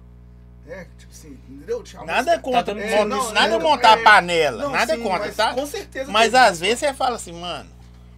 É, 0.67 0.85
tipo 0.97 1.11
assim, 1.11 1.39
entendeu? 1.49 1.81
Tinha 1.83 2.03
Nada 2.03 2.37
contra, 2.39 2.75
mon- 2.75 2.81
mundo- 2.81 3.07
não, 3.09 3.33
nada 3.33 3.57
não, 3.57 3.59
montar 3.59 3.97
é- 3.97 4.01
a 4.01 4.03
panela, 4.03 4.61
Não, 4.63 4.69
nada 4.71 4.95
sim, 4.95 5.01
contra, 5.01 5.19
mas 5.25 5.35
tá? 5.35 5.53
Com 5.55 5.65
certeza. 5.65 6.11
Mas 6.11 6.35
às 6.35 6.51
isso. 6.53 6.61
vezes 6.61 6.79
você 6.79 6.93
fala 6.93 7.15
assim, 7.15 7.31
mano, 7.33 7.69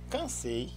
cansei. 0.09 0.69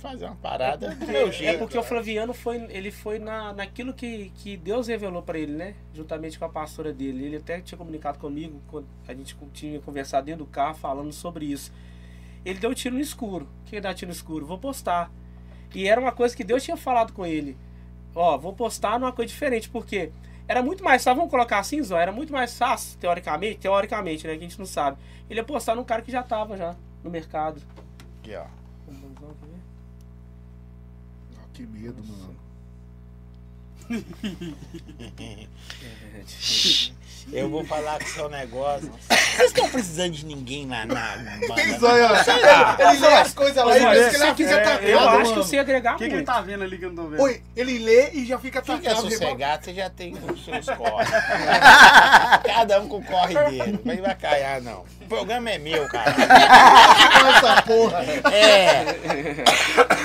Vou 0.00 0.10
fazer 0.12 0.26
uma 0.26 0.36
parada 0.36 0.94
do 0.94 1.06
meu 1.06 1.28
É 1.28 1.32
jeito. 1.32 1.58
porque 1.58 1.76
o 1.76 1.82
Flaviano 1.82 2.32
foi, 2.32 2.56
ele 2.70 2.90
foi 2.90 3.18
na, 3.18 3.52
naquilo 3.52 3.92
que, 3.92 4.30
que 4.36 4.56
Deus 4.56 4.86
revelou 4.86 5.22
pra 5.22 5.38
ele, 5.38 5.52
né? 5.52 5.74
Juntamente 5.92 6.38
com 6.38 6.44
a 6.44 6.48
pastora 6.48 6.92
dele. 6.92 7.24
Ele 7.24 7.36
até 7.36 7.60
tinha 7.60 7.76
comunicado 7.76 8.18
comigo, 8.18 8.60
quando 8.68 8.86
a 9.08 9.12
gente 9.14 9.36
tinha 9.52 9.80
conversado 9.80 10.26
dentro 10.26 10.44
do 10.44 10.50
carro 10.50 10.74
falando 10.74 11.12
sobre 11.12 11.46
isso. 11.46 11.72
Ele 12.44 12.58
deu 12.60 12.70
um 12.70 12.74
tiro 12.74 12.94
no 12.94 13.00
escuro. 13.00 13.48
O 13.62 13.64
que 13.64 13.76
é 13.76 13.80
dar 13.80 13.92
tiro 13.94 14.08
no 14.08 14.14
escuro? 14.14 14.46
Vou 14.46 14.58
postar. 14.58 15.10
E 15.74 15.88
era 15.88 16.00
uma 16.00 16.12
coisa 16.12 16.36
que 16.36 16.44
Deus 16.44 16.62
tinha 16.62 16.76
falado 16.76 17.12
com 17.12 17.26
ele. 17.26 17.56
Ó, 18.14 18.38
vou 18.38 18.52
postar 18.52 18.98
numa 18.98 19.12
coisa 19.12 19.28
diferente, 19.28 19.68
porque 19.68 20.12
era 20.46 20.62
muito 20.62 20.82
mais 20.82 21.02
fácil, 21.04 21.16
vamos 21.16 21.30
colocar 21.30 21.58
assim, 21.58 21.82
Zó, 21.82 21.98
era 21.98 22.10
muito 22.10 22.32
mais 22.32 22.56
fácil, 22.56 22.98
teoricamente, 22.98 23.58
teoricamente, 23.58 24.26
né? 24.26 24.34
Que 24.34 24.38
a 24.38 24.48
gente 24.48 24.58
não 24.58 24.64
sabe. 24.66 24.96
Ele 25.28 25.40
ia 25.40 25.44
postar 25.44 25.74
num 25.74 25.84
cara 25.84 26.00
que 26.02 26.10
já 26.10 26.22
tava 26.22 26.56
já 26.56 26.74
no 27.04 27.10
mercado. 27.10 27.60
Aqui, 28.20 28.34
ó. 28.34 28.44
Que 31.58 31.66
medo, 31.66 32.02
mano. 32.04 32.36
Eu 37.32 37.48
vou 37.50 37.64
falar 37.64 37.98
com 37.98 38.04
o 38.04 38.08
seu 38.08 38.28
negócio. 38.28 38.90
Vocês 39.08 39.50
estão 39.52 39.68
precisando 39.68 40.12
de 40.12 40.24
ninguém 40.26 40.66
lá 40.66 40.84
na 40.86 41.12
Tem 41.54 41.78
banda? 41.78 41.86
Ó. 41.86 42.90
Ele 42.90 42.98
lê 43.00 43.14
as 43.14 43.34
coisas 43.34 43.64
lá 43.64 43.78
e 43.78 43.80
pensa 43.80 44.10
que 44.10 44.16
ele 44.16 44.26
já 44.26 44.34
fica 44.34 44.50
é, 44.50 44.54
atacado, 44.62 44.84
Eu 44.88 44.98
acho 44.98 45.10
mano. 45.10 45.32
que 45.32 45.38
eu 45.38 45.44
sei 45.44 45.58
agregar 45.60 45.94
O 45.94 45.98
que, 45.98 46.04
que 46.04 46.04
ele 46.06 46.14
muito. 46.16 46.26
tá 46.26 46.40
vendo 46.40 46.64
ali 46.64 46.78
que 46.78 46.84
eu 46.84 46.92
não 46.92 47.04
tô 47.04 47.10
vendo? 47.10 47.22
Oi, 47.22 47.42
ele 47.56 47.78
lê 47.78 48.10
e 48.12 48.26
já 48.26 48.38
fica 48.38 48.60
Fica 48.62 48.74
atacado. 48.76 49.10
sossegado, 49.10 49.64
você 49.64 49.74
já 49.74 49.90
tem 49.90 50.14
os 50.14 50.44
seus 50.44 50.66
corres. 50.76 51.08
Cada 52.44 52.80
um 52.80 52.88
com 52.88 52.96
o 52.96 53.04
corre 53.04 53.34
dele. 53.34 53.78
Não 53.84 53.96
vai 54.02 54.14
caiar, 54.14 54.60
não. 54.62 54.84
O 55.02 55.06
programa 55.08 55.50
é 55.50 55.58
meu, 55.58 55.86
cara. 55.88 56.14
essa 57.36 57.62
porra. 57.62 58.04
É. 58.32 58.84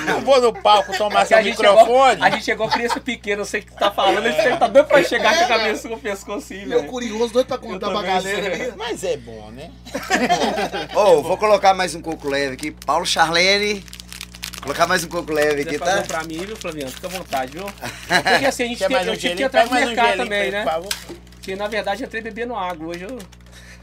Não 0.06 0.20
vou 0.20 0.40
no 0.40 0.52
palco 0.52 0.96
tomar 0.96 1.26
seu 1.26 1.38
a 1.38 1.42
gente 1.42 1.58
microfone. 1.58 2.12
Chegou, 2.12 2.24
a 2.24 2.30
gente 2.30 2.44
chegou 2.44 2.68
criança 2.68 3.00
pequena, 3.00 3.42
eu 3.42 3.46
sei 3.46 3.62
que 3.62 3.72
tu 3.72 3.78
tá 3.78 3.90
falando, 3.90 4.26
ele 4.26 4.56
tá 4.56 4.68
doido 4.68 4.86
pra 4.86 5.02
chegar 5.02 5.36
com 5.36 5.44
a 5.44 5.48
cabeça 5.48 5.88
com 5.88 5.94
o 5.94 5.98
pescoço 6.00 6.38
assim, 6.38 6.62
eu 6.62 6.68
velho. 6.80 6.86
Curioso, 7.14 7.32
doido 7.32 7.46
pra 7.46 7.58
contar 7.58 7.90
pra 7.90 8.02
galera. 8.02 8.74
Mas 8.76 9.04
é 9.04 9.16
bom, 9.16 9.50
né? 9.50 9.70
Ô, 10.94 11.22
vou 11.22 11.36
colocar 11.36 11.74
mais 11.74 11.94
um 11.94 12.00
coco 12.02 12.28
leve 12.28 12.54
aqui. 12.54 12.70
Paulo 12.70 13.06
Charlene. 13.06 13.84
Colocar 14.62 14.86
mais 14.86 15.04
um 15.04 15.08
coco 15.08 15.30
leve 15.30 15.62
aqui, 15.62 15.78
fazer 15.78 15.96
tá? 15.96 16.00
um 16.00 16.06
pra 16.06 16.24
mim, 16.24 16.38
viu, 16.38 16.56
Flaviano? 16.56 16.90
Fica 16.90 17.06
à 17.06 17.10
vontade, 17.10 17.52
viu? 17.52 17.66
Porque 18.08 18.46
assim, 18.46 18.62
a 18.62 18.66
gente 18.66 18.78
Quer 18.78 18.88
tem, 18.88 18.96
mais 18.96 19.06
eu 19.06 19.12
um 19.12 19.16
tive 19.16 19.34
que 19.34 19.42
entrar 19.42 19.66
no 19.66 19.70
um 19.70 19.74
mercado 19.74 20.16
também, 20.16 20.50
né? 20.50 20.62
por 20.62 20.72
favor. 20.72 20.92
Que 21.42 21.54
na 21.54 21.68
verdade 21.68 22.02
eu 22.02 22.06
entrei 22.06 22.22
bebendo 22.22 22.54
água. 22.54 22.88
Hoje 22.88 23.04
eu. 23.04 23.18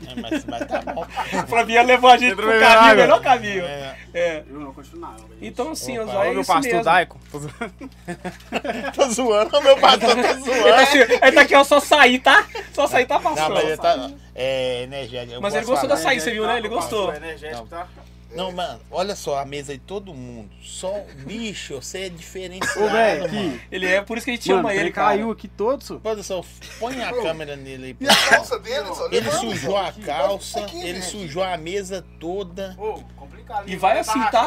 É, 0.07 0.21
mas, 0.21 0.45
mas 0.45 0.67
tá 0.67 0.81
bom. 0.81 1.05
O 1.43 1.47
Flaviano 1.47 1.87
levou 1.87 2.09
a 2.09 2.17
gente 2.17 2.35
pro 2.35 2.47
caminho, 2.47 2.65
água. 2.65 2.95
melhor 2.95 3.21
caminho. 3.21 3.63
É, 3.65 3.95
É. 4.13 4.43
Eu 4.49 4.59
não 4.59 4.73
continuo 4.73 5.01
nada. 5.01 5.17
velho. 5.17 5.37
Então 5.41 5.71
assim, 5.71 5.97
Opa, 5.99 6.09
os 6.09 6.15
olhos 6.15 6.31
é 6.31 6.33
meu 6.33 6.45
pastor 6.45 6.71
mesmo. 6.71 6.83
Daico. 6.83 7.19
tô 8.95 9.09
zoando, 9.09 9.61
meu 9.61 9.77
pastor 9.77 10.09
tá 10.09 10.19
Ele 10.19 10.23
tá, 10.23 10.33
zoando. 10.33 10.73
assim, 10.73 10.97
ele 10.99 11.31
tá 11.31 11.41
aqui, 11.41 11.55
ó, 11.55 11.63
só 11.63 11.79
sair, 11.79 12.19
tá? 12.19 12.45
Só 12.73 12.87
sair 12.87 13.05
tá 13.05 13.19
passando. 13.19 13.49
Não, 13.49 13.55
mas 13.55 13.63
ele 13.65 13.77
tá. 13.77 14.11
É 14.35 14.83
energético. 14.83 15.41
Mas 15.41 15.55
ele 15.55 15.65
gostou 15.65 15.89
da 15.89 15.97
saída, 15.97 16.23
você 16.23 16.31
viu, 16.31 16.45
né? 16.45 16.57
Ele 16.57 16.69
gostou. 16.69 17.13
Energético, 17.13 17.67
tá? 17.67 17.87
Não, 18.33 18.51
mano, 18.51 18.79
olha 18.89 19.15
só 19.15 19.39
a 19.39 19.45
mesa 19.45 19.73
de 19.73 19.79
todo 19.79 20.13
mundo. 20.13 20.49
Só 20.61 20.93
bicho, 21.25 21.75
você 21.81 22.03
é 22.03 22.09
diferenciado, 22.09 22.83
Ô, 22.85 22.89
velho, 22.89 23.21
mano. 23.23 23.49
aqui. 23.55 23.61
Ele 23.71 23.85
é, 23.85 24.01
por 24.01 24.17
isso 24.17 24.25
que 24.25 24.31
a 24.31 24.35
gente 24.35 24.47
Mano, 24.49 24.59
chama 24.61 24.73
ele 24.73 24.83
ele, 24.83 24.91
cara. 24.91 25.07
caiu 25.09 25.31
aqui 25.31 25.47
todo, 25.47 25.83
su. 25.83 25.99
Produção, 25.99 26.43
põe 26.79 27.01
a 27.03 27.11
câmera 27.11 27.55
nele 27.55 27.85
aí. 27.87 27.97
E 27.99 28.09
a 28.09 28.29
calça 28.29 28.57
dele, 28.59 28.87
só 28.87 29.07
Ele 29.07 29.15
levanta, 29.21 29.37
sujou 29.37 29.71
só. 29.71 29.85
a 29.85 29.91
calça, 29.91 30.59
Aqui, 30.61 30.77
ele 30.81 31.01
gente. 31.01 31.11
sujou 31.11 31.43
a 31.43 31.57
mesa 31.57 32.05
toda. 32.19 32.75
Ô, 32.79 33.01
complicado. 33.15 33.69
E 33.69 33.75
vai 33.75 33.99
assim, 33.99 34.19
tá? 34.31 34.45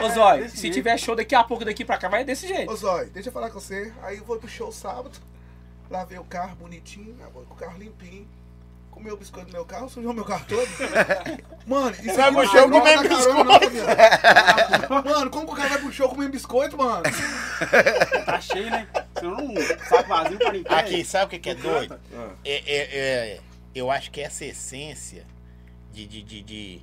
Ô, 0.00 0.04
Ô, 0.06 0.08
Zói, 0.10 0.48
se 0.48 0.68
tiver 0.70 0.98
show 0.98 1.14
daqui 1.14 1.34
a 1.34 1.44
pouco, 1.44 1.64
daqui 1.64 1.84
pra 1.84 1.98
cá, 1.98 2.08
vai 2.08 2.24
desse 2.24 2.48
jeito. 2.48 2.70
Ô 2.72 2.76
Zói, 2.76 3.06
deixa 3.06 3.28
eu 3.28 3.32
falar 3.32 3.50
com 3.50 3.60
você. 3.60 3.92
Aí 4.02 4.18
eu 4.18 4.24
vou 4.24 4.38
pro 4.38 4.48
show 4.48 4.72
sábado. 4.72 5.18
Lavei 5.88 6.18
o 6.18 6.24
carro 6.24 6.54
bonitinho, 6.56 7.14
né, 7.14 7.26
vou 7.32 7.42
com 7.44 7.54
o 7.54 7.56
carro 7.56 7.76
limpinho. 7.78 8.26
Comeu 9.00 9.14
o 9.14 9.16
biscoito 9.16 9.46
do 9.46 9.52
meu 9.54 9.64
carro, 9.64 9.88
sujou 9.88 10.12
meu 10.12 10.26
carro 10.26 10.44
todo. 10.46 10.68
Mano, 11.66 11.96
isso 12.04 12.14
Vai 12.14 12.30
pro 12.30 12.46
show 12.46 12.60
é 12.60 12.68
da 12.68 12.80
carona, 12.82 13.44
não. 14.88 15.02
Mano, 15.02 15.30
como 15.30 15.46
que 15.46 15.52
o 15.52 15.56
cara 15.56 15.68
vai 15.70 15.78
pro 15.78 15.90
show 15.90 16.06
comendo 16.10 16.32
biscoito, 16.32 16.76
mano? 16.76 17.02
Tá 18.26 18.40
cheio, 18.42 18.68
né? 18.70 18.86
Eu 19.22 19.30
não 19.30 19.54
saco 19.88 20.06
vazio 20.08 20.38
pra 20.38 20.50
limpar. 20.50 20.78
Aqui, 20.80 21.02
sabe 21.02 21.24
o 21.24 21.28
que, 21.30 21.38
que 21.38 21.50
é 21.50 21.54
doido? 21.54 21.98
Ah. 22.14 22.30
É, 22.44 22.56
é- 22.56 22.98
é- 23.36 23.40
eu 23.74 23.90
acho 23.90 24.10
que 24.10 24.20
essa 24.20 24.44
essência 24.44 25.24
de, 25.92 26.06
de, 26.06 26.22
de, 26.22 26.42
de 26.42 26.82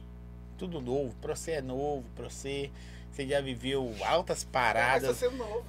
tudo 0.57 0.81
novo, 0.81 1.13
pra 1.21 1.35
você 1.35 1.51
é 1.51 1.61
novo, 1.61 2.03
pra 2.15 2.29
você, 2.29 2.71
você 3.11 3.27
já 3.27 3.41
viveu 3.41 3.93
altas 4.03 4.43
paradas. 4.43 5.17
ser 5.17 5.31
novo. 5.33 5.63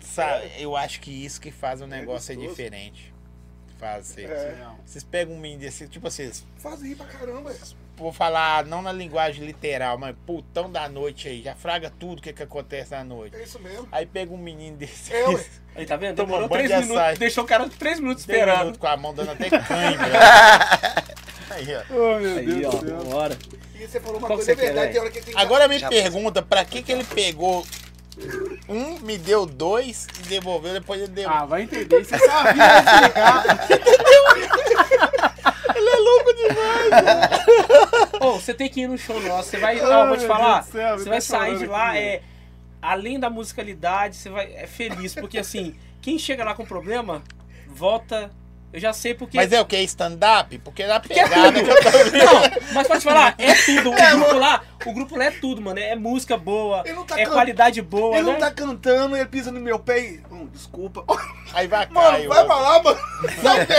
Sabe, 0.00 0.52
eu 0.58 0.74
acho 0.74 1.00
que 1.02 1.10
isso 1.10 1.38
que 1.38 1.50
faz 1.50 1.82
o 1.82 1.86
negócio 1.86 2.32
é, 2.32 2.34
gostoso. 2.36 2.56
diferente. 2.56 3.12
Faz, 3.80 4.06
você- 4.08 4.24
É. 4.26 4.54
Vocês 4.86 5.02
pegam 5.02 5.34
um 5.34 5.38
menino 5.40 5.62
desse, 5.62 5.88
tipo 5.88 6.06
assim, 6.06 6.30
Faz 6.58 6.82
rir 6.82 6.94
pra 6.96 7.06
caramba. 7.06 7.52
vou 7.96 8.12
falar 8.12 8.64
não 8.66 8.80
na 8.82 8.92
linguagem 8.92 9.44
literal, 9.44 9.96
mas 9.98 10.14
putão 10.26 10.70
da 10.70 10.88
noite 10.88 11.28
aí, 11.28 11.42
já 11.42 11.54
fraga 11.54 11.90
tudo 11.98 12.18
o 12.18 12.22
que, 12.22 12.32
que 12.32 12.42
acontece 12.42 12.94
à 12.94 13.02
noite. 13.02 13.36
É 13.36 13.42
isso 13.42 13.58
mesmo. 13.58 13.88
Aí 13.90 14.04
pega 14.06 14.32
um 14.32 14.36
menino 14.38 14.76
desse. 14.76 15.12
É, 15.14 15.26
ué. 15.28 15.44
Aí, 15.76 15.86
tá 15.86 15.96
vendo? 15.96 16.26
Banho 16.26 16.48
três 16.48 16.68
de 16.68 16.74
minutos, 16.76 16.96
açaí. 16.96 17.16
deixou 17.18 17.44
o 17.44 17.46
cara 17.46 17.68
três 17.68 18.00
minutos 18.00 18.22
esperando. 18.22 18.58
minutos 18.58 18.78
com 18.80 18.86
a 18.88 18.96
mão 18.96 19.14
dando 19.14 19.30
até 19.30 19.48
cãibra. 19.48 20.10
aí, 21.50 21.66
ó. 21.76 21.94
Ô, 21.94 22.18
meu 22.20 22.36
Aí, 22.38 22.64
ó, 22.66 23.04
bora. 23.04 23.38
E 23.78 23.86
você 23.86 24.00
falou 24.00 24.18
uma 24.18 24.26
Qual 24.26 24.38
que 24.38 24.44
coisa, 24.44 24.52
é 24.60 24.64
verdade, 24.66 24.92
tem 24.92 25.00
hora 25.00 25.10
que 25.10 25.20
tem 25.22 25.34
Agora 25.36 25.68
me 25.68 25.78
Já- 25.78 25.88
pergunta, 25.88 26.42
pra 26.42 26.64
que 26.64 26.82
que 26.82 26.92
ele 26.92 27.04
pegou 27.04 27.64
um, 28.68 28.98
me 29.00 29.16
deu 29.18 29.46
dois 29.46 30.06
e 30.20 30.28
devolveu, 30.28 30.72
depois 30.72 31.00
ele 31.00 31.12
devolveu. 31.12 31.42
Ah, 31.42 31.46
vai 31.46 31.62
entender. 31.62 32.04
Você 32.04 32.18
sabia 32.18 32.64
explicar. 32.78 33.68
Ô, 38.20 38.32
você 38.32 38.52
tem 38.54 38.68
que 38.68 38.82
ir 38.82 38.88
no 38.88 38.98
show 38.98 39.20
nosso. 39.20 39.50
Você 39.50 39.58
vai. 39.58 39.78
Ai, 39.80 39.86
Ó, 39.86 40.08
vou 40.08 40.16
te 40.16 40.26
falar. 40.26 40.62
Céu, 40.64 40.98
Você 40.98 41.08
vai 41.08 41.18
tá 41.18 41.24
sair 41.24 41.58
de 41.58 41.66
lá, 41.66 41.90
aqui, 41.90 41.98
é. 41.98 42.22
Além 42.82 43.20
da 43.20 43.28
musicalidade, 43.28 44.16
você 44.16 44.30
vai. 44.30 44.52
É 44.54 44.66
feliz. 44.66 45.14
Porque 45.14 45.38
assim, 45.38 45.74
quem 46.00 46.18
chega 46.18 46.44
lá 46.44 46.54
com 46.54 46.64
problema, 46.64 47.22
volta. 47.68 48.30
Eu 48.72 48.78
já 48.78 48.92
sei 48.92 49.14
porque. 49.14 49.36
Mas 49.36 49.52
é 49.52 49.60
o 49.60 49.64
que? 49.64 49.76
Stand-up? 49.82 50.56
Porque 50.58 50.86
na 50.86 51.00
Que 51.00 51.12
é 51.18 51.28
pegada 51.28 51.52
tudo. 51.52 51.64
que 51.64 51.70
eu 51.70 51.82
tô 51.82 51.90
vendo. 52.10 52.24
Não, 52.24 52.42
mas 52.72 52.86
pode 52.86 53.02
falar, 53.02 53.34
é 53.36 53.52
tudo. 53.54 53.90
O 53.90 53.94
grupo 54.20 54.36
lá, 54.36 54.62
o 54.86 54.92
grupo 54.92 55.16
lá 55.16 55.24
é 55.26 55.30
tudo, 55.30 55.60
mano. 55.60 55.78
É 55.78 55.94
música 55.96 56.36
boa, 56.36 56.82
Ele 56.86 56.96
tá 57.04 57.20
é 57.20 57.24
can- 57.24 57.32
qualidade 57.32 57.82
boa, 57.82 58.16
Ele 58.16 58.26
né? 58.26 58.32
não 58.32 58.38
tá 58.38 58.50
cantando, 58.50 59.16
ele 59.16 59.26
pisa 59.26 59.50
no 59.52 59.60
meu 59.60 59.78
pé 59.78 59.98
e. 60.00 60.20
Hum, 60.30 60.48
desculpa. 60.52 61.04
Aí 61.52 61.66
vai 61.66 61.86
Mano, 61.88 62.28
vai 62.28 62.44
pra 62.46 62.54
lá, 62.56 62.82
mano. 62.82 62.98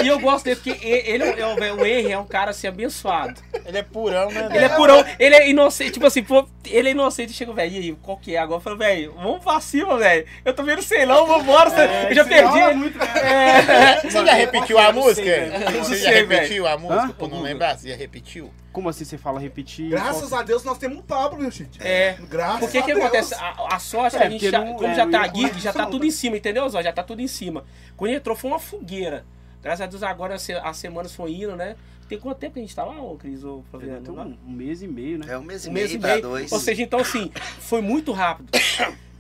E 0.04 0.08
eu 0.08 0.20
gosto 0.20 0.44
dele 0.46 0.58
porque 0.58 0.86
e- 0.86 1.10
ele, 1.10 1.24
é 1.24 1.48
o- 1.48 1.64
é 1.64 1.72
o 1.74 1.86
Henry 1.86 2.12
é 2.12 2.18
um 2.20 2.26
cara 2.26 2.52
assim 2.52 2.68
abençoado. 2.68 3.40
Ele 3.66 3.78
é 3.78 3.84
purão, 3.84 4.30
né? 4.30 4.50
Ele 4.54 4.66
é 4.66 4.70
purão, 4.70 5.04
ele 5.18 5.36
é 5.36 5.50
inocente, 5.50 5.92
tipo 5.92 6.06
assim, 6.06 6.22
pô, 6.24 6.46
ele 6.66 6.90
é 6.90 6.92
inocente 6.92 7.30
e 7.32 7.34
chega, 7.34 7.54
velho, 7.54 7.72
e 7.74 7.78
aí, 7.78 7.98
qual 8.02 8.18
que 8.18 8.36
é? 8.36 8.40
Agora 8.40 8.58
eu 8.58 8.62
falo, 8.64 8.78
velho, 8.78 9.14
vamos 9.16 9.42
pra 9.44 9.60
cima, 9.62 9.98
velho. 9.98 10.26
Eu 10.44 10.54
tô 10.54 10.64
vendo 10.64 10.82
sei 10.82 11.06
não, 11.06 11.26
vambora, 11.26 11.70
É, 11.82 12.12
eu 12.12 12.16
já 12.16 12.26
perdi. 12.26 12.60
rola 12.60 12.74
muito? 12.74 13.02
É. 13.02 14.02
Você 14.02 14.26
já 14.26 14.34
repetiu 14.34 14.78
a 14.78 14.92
música? 14.92 15.32
Você 15.80 15.96
já 15.98 16.10
repetiu 16.12 16.68
a 16.68 16.78
música? 16.78 17.14
Por 17.14 17.30
não 17.30 17.42
lembrar? 17.42 17.78
Você 17.78 17.90
já 17.90 17.96
repetiu? 17.96 18.52
Como 18.72 18.88
assim 18.88 19.04
você 19.04 19.18
fala 19.18 19.40
repetir? 19.40 19.90
Graças 19.90 20.32
a 20.32 20.42
Deus 20.44 20.64
nós 20.64 20.78
temos 20.78 20.98
um 20.98 21.02
Pablo, 21.02 21.40
meu 21.40 21.52
gente. 21.52 21.82
É. 21.86 22.18
Graças 22.30 22.60
Porque 22.62 22.78
a 22.78 22.82
que 22.84 22.94
Deus. 22.94 23.04
acontece? 23.06 23.34
A, 23.36 23.76
a 23.76 23.80
sorte 23.80 24.16
é 24.16 24.20
É, 24.20 24.22
que 24.22 24.28
a 24.28 24.30
gente 24.32 24.50
já, 24.50 24.64
não- 24.64 24.74
como 24.76 24.88
é, 24.88 24.96
já 24.96 25.08
tá 25.08 25.22
ia 25.22 25.28
geek, 25.28 25.60
já 25.60 25.74
tá 25.74 25.86
tudo 25.86 26.06
em 26.06 26.12
cima, 26.12 26.38
entendeu, 26.38 26.68
Zó? 26.70 26.82
Já 26.82 26.94
tá 26.94 27.04
tudo 27.04 27.22
em 27.22 27.28
cima. 27.28 27.66
Quando 27.98 28.12
entrou 28.12 28.36
foi 28.36 28.50
uma 28.50 28.60
fogueira. 28.60 29.26
Graças 29.62 29.82
a 29.82 29.86
Deus 29.88 30.02
agora 30.04 30.36
as, 30.36 30.50
as 30.50 30.78
semanas 30.78 31.14
foram 31.14 31.32
indo, 31.32 31.56
né? 31.56 31.76
Tem 32.08 32.20
quanto 32.20 32.40
tempo 32.40 32.54
que 32.54 32.60
a 32.60 32.62
gente 32.64 32.76
tá 32.76 32.84
lá, 32.84 33.02
ô 33.02 33.16
Cris, 33.16 33.44
ô? 33.44 33.64
Tem 34.04 34.14
Lá? 34.14 34.24
um, 34.24 34.38
um 34.48 34.52
mês 34.52 34.82
e 34.82 34.88
meio, 34.88 35.18
né? 35.20 35.28
É 35.30 35.38
um 35.38 35.44
mês 35.44 35.66
e 35.66 35.70
um 35.70 35.72
meio 35.72 35.86
mês 35.88 35.96
e 35.96 36.00
pra 36.00 36.10
meio. 36.10 36.22
dois. 36.22 36.52
Ou 36.52 36.60
seja, 36.60 36.82
então 36.82 37.00
assim, 37.00 37.32
foi 37.60 37.82
muito 37.82 38.12
rápido. 38.12 38.50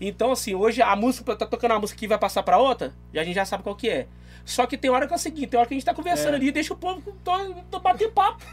Então 0.07 0.31
assim, 0.31 0.55
hoje 0.55 0.81
a 0.81 0.95
música, 0.95 1.35
tá 1.35 1.45
tocando 1.45 1.73
a 1.75 1.79
música 1.79 1.99
que 1.99 2.07
vai 2.07 2.17
passar 2.17 2.41
pra 2.43 2.57
outra, 2.57 2.93
e 3.13 3.19
a 3.19 3.23
gente 3.23 3.35
já 3.35 3.45
sabe 3.45 3.61
qual 3.63 3.75
que 3.75 3.87
é. 3.89 4.07
Só 4.43 4.65
que 4.65 4.75
tem 4.75 4.89
hora 4.89 5.05
que 5.05 5.13
é 5.13 5.15
o 5.15 5.19
seguinte, 5.19 5.45
tem 5.47 5.59
hora 5.59 5.67
que 5.67 5.75
a 5.75 5.77
gente 5.77 5.85
tá 5.85 5.93
conversando 5.93 6.33
É. 6.33 6.35
ali, 6.37 6.51
deixa 6.51 6.73
o 6.73 6.75
povo 6.77 7.15
tô, 7.23 7.31
tô 7.69 7.79
batendo 7.79 8.11
papo. 8.11 8.43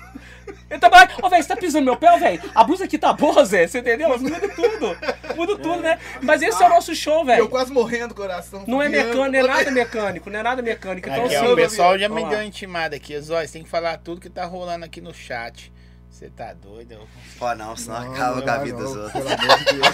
Eu 0.69 0.79
tô 0.79 0.87
lá, 0.91 1.09
ô 1.23 1.29
velho, 1.31 1.43
você 1.43 1.49
tá 1.49 1.57
pisando 1.57 1.87
no 1.87 1.93
meu 1.93 1.97
pé, 1.97 2.19
velho? 2.19 2.43
A 2.55 2.63
blusa 2.63 2.85
aqui 2.85 2.99
tá 2.99 3.11
boa, 3.15 3.43
Zé, 3.43 3.67
você 3.67 3.79
entendeu? 3.79 4.11
Muda 4.19 4.49
tudo. 4.51 4.99
Muda 5.35 5.57
tudo, 5.57 5.77
né? 5.81 5.99
Mas 6.21 6.43
esse 6.43 6.63
é 6.63 6.67
o 6.67 6.69
nosso 6.69 6.95
show, 6.95 7.21
Eu 7.21 7.25
velho. 7.25 7.49
quase 7.49 7.73
morrendo, 7.73 8.15
coração. 8.15 8.65
Não 8.67 8.83
é 8.83 8.89
mecânico, 8.91 9.17
não 9.17 9.39
é 9.39 9.43
nada 9.43 9.71
mecânico, 9.71 10.31
não 10.31 10.39
é 10.39 10.43
nada 10.43 10.61
mecânico. 10.63 11.09
Então, 11.09 11.25
Aqui, 11.25 11.35
assim, 11.37 11.47
ó, 11.47 11.53
o 11.53 11.57
pessoal 11.57 11.99
já 11.99 12.09
me 12.11 12.23
deu 12.23 12.39
uma 12.39 12.45
intimada 12.45 12.95
aqui. 12.97 13.19
Zói, 13.19 13.47
você 13.47 13.55
tem 13.55 13.63
que 13.63 13.69
falar 13.71 13.97
tudo 13.97 14.21
que 14.21 14.29
tá 14.29 14.45
rolando 14.45 14.85
aqui 14.85 15.01
no 15.01 15.15
chat. 15.15 15.73
Você 16.11 16.29
tá 16.31 16.53
doido? 16.53 16.93
Eu- 16.93 17.09
Pô, 17.39 17.55
não, 17.55 17.77
senão 17.77 18.01
Não, 18.05 18.13
acaba 18.13 18.37
não 18.37 18.43
com 18.43 18.51
a 18.51 18.59
vida 18.59 18.77
dos 18.79 18.95
não, 18.97 19.03
outros. 19.05 19.23
Pelo 19.23 19.35
amor 19.35 19.59
de 19.59 19.65
Deus. 19.65 19.87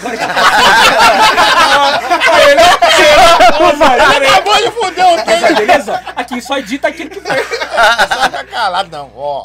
Acabou 3.25 4.55
de 4.57 4.71
fuder 4.71 5.05
o 5.05 5.25
Mas, 5.25 5.55
beleza? 5.57 6.03
Aqui 6.15 6.41
só 6.41 6.57
edita 6.57 6.87
aquilo 6.87 7.09
que 7.09 7.21
foi. 7.21 7.37
Só 7.43 8.23
fica 8.23 8.43
calado, 8.45 8.89
não. 8.91 9.11
Ó, 9.15 9.43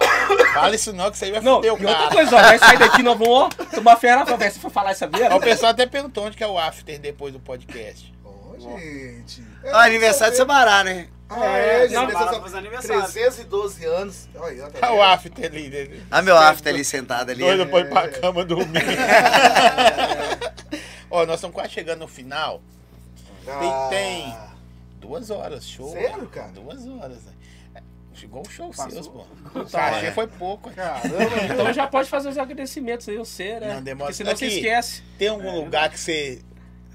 fala 0.54 0.74
isso 0.74 0.92
não, 0.92 1.10
que 1.10 1.16
isso 1.16 1.24
aí 1.24 1.32
vai 1.32 1.40
Não, 1.40 1.56
fuder 1.56 1.68
e 1.68 1.70
o 1.70 1.74
outra 1.74 1.94
cara. 1.94 2.10
coisa, 2.10 2.36
ó, 2.36 2.40
vai 2.42 2.58
sair 2.58 2.78
daqui, 2.78 3.02
nós 3.02 3.18
vamos, 3.18 3.34
ó, 3.34 3.48
tomar 3.74 3.96
ferra 3.96 4.24
pra 4.24 4.36
ver 4.36 4.50
se 4.52 4.58
for 4.58 4.70
falar 4.70 4.90
essa 4.92 5.06
Ó, 5.06 5.16
merda. 5.18 5.36
O 5.36 5.40
pessoal 5.40 5.72
até 5.72 5.86
perguntou 5.86 6.24
onde 6.26 6.36
que 6.36 6.44
é 6.44 6.46
o 6.46 6.58
after 6.58 6.98
depois 6.98 7.32
do 7.32 7.40
podcast. 7.40 8.12
Ô, 8.24 8.54
gente. 8.58 9.42
Ó, 9.72 9.76
aniversário 9.78 10.32
do 10.34 10.36
Sabará, 10.36 10.84
né? 10.84 11.08
Ah, 11.30 11.56
é, 11.58 11.82
gente. 11.82 11.94
Não, 11.94 12.02
Não, 12.02 12.10
para 12.10 12.40
fazer 12.40 12.58
aniversário. 12.58 13.02
312 13.12 13.84
anos. 13.86 14.28
Olha, 14.34 14.68
tá 14.70 14.90
Olha 14.90 14.98
o 14.98 15.02
after 15.02 15.46
ali. 15.46 15.68
né? 15.68 16.00
Ah, 16.10 16.22
meu 16.22 16.36
after 16.36 16.74
ali 16.74 16.84
sentado 16.84 17.30
ali. 17.30 17.38
Doido 17.40 17.68
foi 17.70 17.84
pra 17.84 18.08
cama 18.08 18.44
dormir. 18.44 18.82
Ó, 21.10 21.26
nós 21.26 21.36
estamos 21.36 21.54
quase 21.54 21.72
chegando 21.72 22.00
no 22.00 22.08
final. 22.08 22.62
Ah, 23.48 23.86
tem- 23.90 24.34
Duas 25.00 25.30
horas, 25.30 25.66
show. 25.66 25.90
Sério, 25.92 26.26
cara? 26.28 26.52
Duas 26.52 26.86
horas. 26.86 27.18
né? 27.24 27.32
Chegou 28.12 28.42
o 28.46 28.50
show 28.50 28.68
Passou. 28.70 28.90
seus, 28.90 29.08
pô. 29.08 29.24
O 29.54 29.64
cachê 29.64 30.06
é. 30.06 30.12
foi 30.12 30.26
pouco. 30.26 30.68
né? 30.70 30.74
Caramba, 30.76 31.34
Então 31.54 31.72
já 31.72 31.86
pode 31.86 32.08
fazer 32.08 32.28
os 32.28 32.36
agradecimentos 32.38 33.08
aí, 33.08 33.16
você, 33.16 33.58
né? 33.58 33.74
Não, 33.74 33.82
demora- 33.82 34.06
Porque 34.06 34.14
senão 34.18 34.36
você 34.36 34.44
Aqui. 34.44 34.56
esquece. 34.56 35.02
Tem 35.18 35.28
algum 35.28 35.56
lugar 35.58 35.88
que 35.90 35.98
você, 35.98 36.42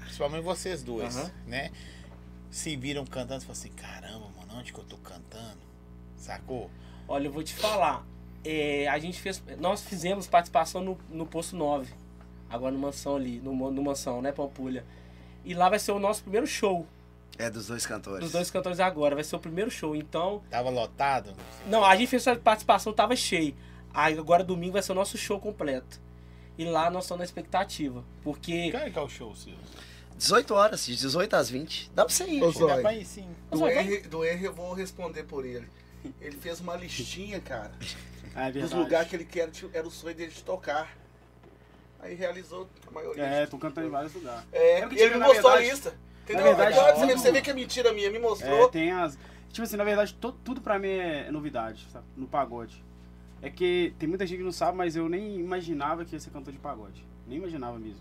principalmente 0.02 0.42
vocês 0.44 0.82
dois, 0.84 1.16
Aham. 1.16 1.30
né? 1.46 1.70
Se 2.48 2.76
viram 2.76 3.04
cantando, 3.04 3.40
você 3.40 3.46
fala 3.46 3.58
assim, 3.58 3.70
caramba, 3.70 4.25
onde 4.66 4.72
que 4.72 4.80
eu 4.80 4.84
tô 4.84 4.96
cantando? 4.98 5.58
Sacou? 6.16 6.68
Olha, 7.06 7.28
eu 7.28 7.32
vou 7.32 7.42
te 7.42 7.54
falar. 7.54 8.04
é, 8.44 8.88
a 8.88 8.98
gente 8.98 9.20
fez. 9.20 9.42
Nós 9.58 9.82
fizemos 9.82 10.26
participação 10.26 10.82
no, 10.82 10.98
no 11.08 11.24
posto 11.24 11.54
9. 11.56 11.92
Agora 12.50 12.72
no 12.72 12.78
mansão 12.78 13.16
ali, 13.16 13.38
no, 13.40 13.52
no 13.70 13.82
mansão, 13.82 14.20
né, 14.22 14.32
Pampulha? 14.32 14.84
E 15.44 15.54
lá 15.54 15.68
vai 15.68 15.78
ser 15.78 15.92
o 15.92 15.98
nosso 15.98 16.22
primeiro 16.22 16.46
show. 16.46 16.86
É 17.38 17.50
dos 17.50 17.66
dois 17.66 17.84
cantores. 17.86 18.20
Dos 18.20 18.32
dois 18.32 18.50
cantores 18.50 18.80
agora. 18.80 19.14
Vai 19.14 19.24
ser 19.24 19.36
o 19.36 19.38
primeiro 19.38 19.70
show. 19.70 19.94
Então. 19.94 20.42
Tava 20.50 20.70
lotado? 20.70 21.34
Não, 21.66 21.84
a 21.84 21.94
gente 21.96 22.08
fez 22.08 22.26
essa 22.26 22.38
participação, 22.38 22.92
tava 22.92 23.14
cheio. 23.14 23.54
Aí 23.92 24.18
agora 24.18 24.42
domingo 24.42 24.72
vai 24.74 24.82
ser 24.82 24.92
o 24.92 24.94
nosso 24.94 25.16
show 25.16 25.38
completo. 25.38 26.00
E 26.58 26.64
lá 26.64 26.90
nós 26.90 27.04
estamos 27.04 27.20
na 27.20 27.24
expectativa. 27.24 28.02
Porque. 28.22 28.70
Que 28.70 28.76
hora 28.76 28.90
que 28.90 28.98
é 28.98 29.02
o 29.02 29.08
show, 29.08 29.34
seu? 29.36 29.54
18 30.16 30.54
horas, 30.54 30.86
de 30.86 30.96
18 30.96 31.34
às 31.36 31.50
20. 31.50 31.90
Dá 31.94 32.04
pra 32.04 32.12
você 32.14 32.24
ir. 32.24 32.42
Ô, 32.42 32.50
Dá 32.52 32.58
Zói, 32.58 32.80
pra 32.82 32.94
ir 32.94 33.04
sim. 33.04 33.28
do 33.50 33.58
Zói, 33.58 33.72
R, 33.72 33.98
do 34.08 34.24
R 34.24 34.44
eu 34.44 34.52
vou 34.52 34.72
responder 34.72 35.24
por 35.24 35.44
ele. 35.44 35.68
Ele 36.20 36.36
fez 36.36 36.60
uma 36.60 36.76
listinha, 36.76 37.40
cara, 37.40 37.72
É 38.34 38.50
dos 38.52 38.72
lugares 38.72 39.08
que 39.08 39.16
ele 39.16 39.24
quer, 39.24 39.50
era 39.72 39.86
o 39.86 39.90
sonho 39.90 40.14
dele 40.14 40.30
de 40.32 40.42
tocar. 40.42 40.96
Aí 42.00 42.14
realizou 42.14 42.68
a 42.86 42.90
maioria. 42.90 43.22
É, 43.24 43.46
tô 43.46 43.58
cantando 43.58 43.86
em 43.88 43.90
vários 43.90 44.14
lugares. 44.14 44.44
É, 44.52 44.78
É 44.78 44.80
porque, 44.82 44.94
ele 45.00 45.04
tipo, 45.08 45.18
me 45.20 45.26
mostrou 45.26 45.50
verdade- 45.52 45.70
a 45.70 45.72
lista. 45.74 45.94
Entendeu? 46.24 46.44
na 46.44 46.48
verdade, 46.52 46.78
Agora 46.78 46.94
você, 46.96 47.12
ó, 47.12 47.16
você 47.18 47.32
vê 47.32 47.40
que 47.40 47.50
é 47.50 47.54
mentira 47.54 47.92
minha, 47.92 48.10
me 48.10 48.16
É, 48.16 48.20
mostrou. 48.20 48.68
tem 48.68 48.92
as. 48.92 49.18
Tipo 49.50 49.62
assim, 49.62 49.76
na 49.76 49.84
verdade, 49.84 50.12
to- 50.14 50.32
tudo 50.44 50.60
pra 50.60 50.78
mim 50.78 50.88
é 50.88 51.30
novidade, 51.30 51.86
sabe? 51.92 52.04
No 52.16 52.26
pagode. 52.26 52.84
É 53.40 53.48
que 53.50 53.94
tem 53.98 54.08
muita 54.08 54.26
gente 54.26 54.38
que 54.38 54.44
não 54.44 54.52
sabe, 54.52 54.76
mas 54.76 54.96
eu 54.96 55.08
nem 55.08 55.38
imaginava 55.38 56.04
que 56.04 56.14
ia 56.14 56.20
ser 56.20 56.30
cantor 56.30 56.52
de 56.52 56.58
pagode. 56.58 57.04
Nem 57.26 57.38
imaginava 57.38 57.78
mesmo. 57.78 58.00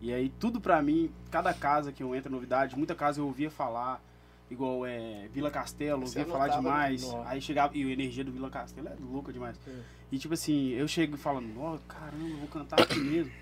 E 0.00 0.12
aí, 0.12 0.30
tudo 0.38 0.60
pra 0.60 0.80
mim, 0.80 1.10
cada 1.30 1.52
casa 1.52 1.92
que 1.92 2.02
eu 2.02 2.14
entro 2.14 2.30
é 2.30 2.32
novidade, 2.32 2.76
muita 2.76 2.94
casa 2.94 3.20
eu 3.20 3.26
ouvia 3.26 3.50
falar, 3.50 4.02
igual 4.50 4.86
é, 4.86 5.28
Vila 5.32 5.50
Castelo, 5.50 6.06
Você 6.06 6.20
ouvia 6.20 6.32
falar 6.32 6.48
demais. 6.48 7.04
Aí 7.26 7.40
chegava, 7.40 7.76
e 7.76 7.84
a 7.84 7.92
energia 7.92 8.24
do 8.24 8.32
Vila 8.32 8.48
Castelo 8.50 8.88
é 8.88 8.96
louca 9.00 9.32
demais. 9.32 9.56
É. 9.66 9.72
E 10.10 10.18
tipo 10.18 10.34
assim, 10.34 10.70
eu 10.70 10.88
chego 10.88 11.16
falando, 11.16 11.52
ó, 11.60 11.78
caramba, 11.86 12.28
eu 12.28 12.36
vou 12.38 12.48
cantar 12.48 12.80
aqui 12.80 12.98
mesmo. 12.98 13.32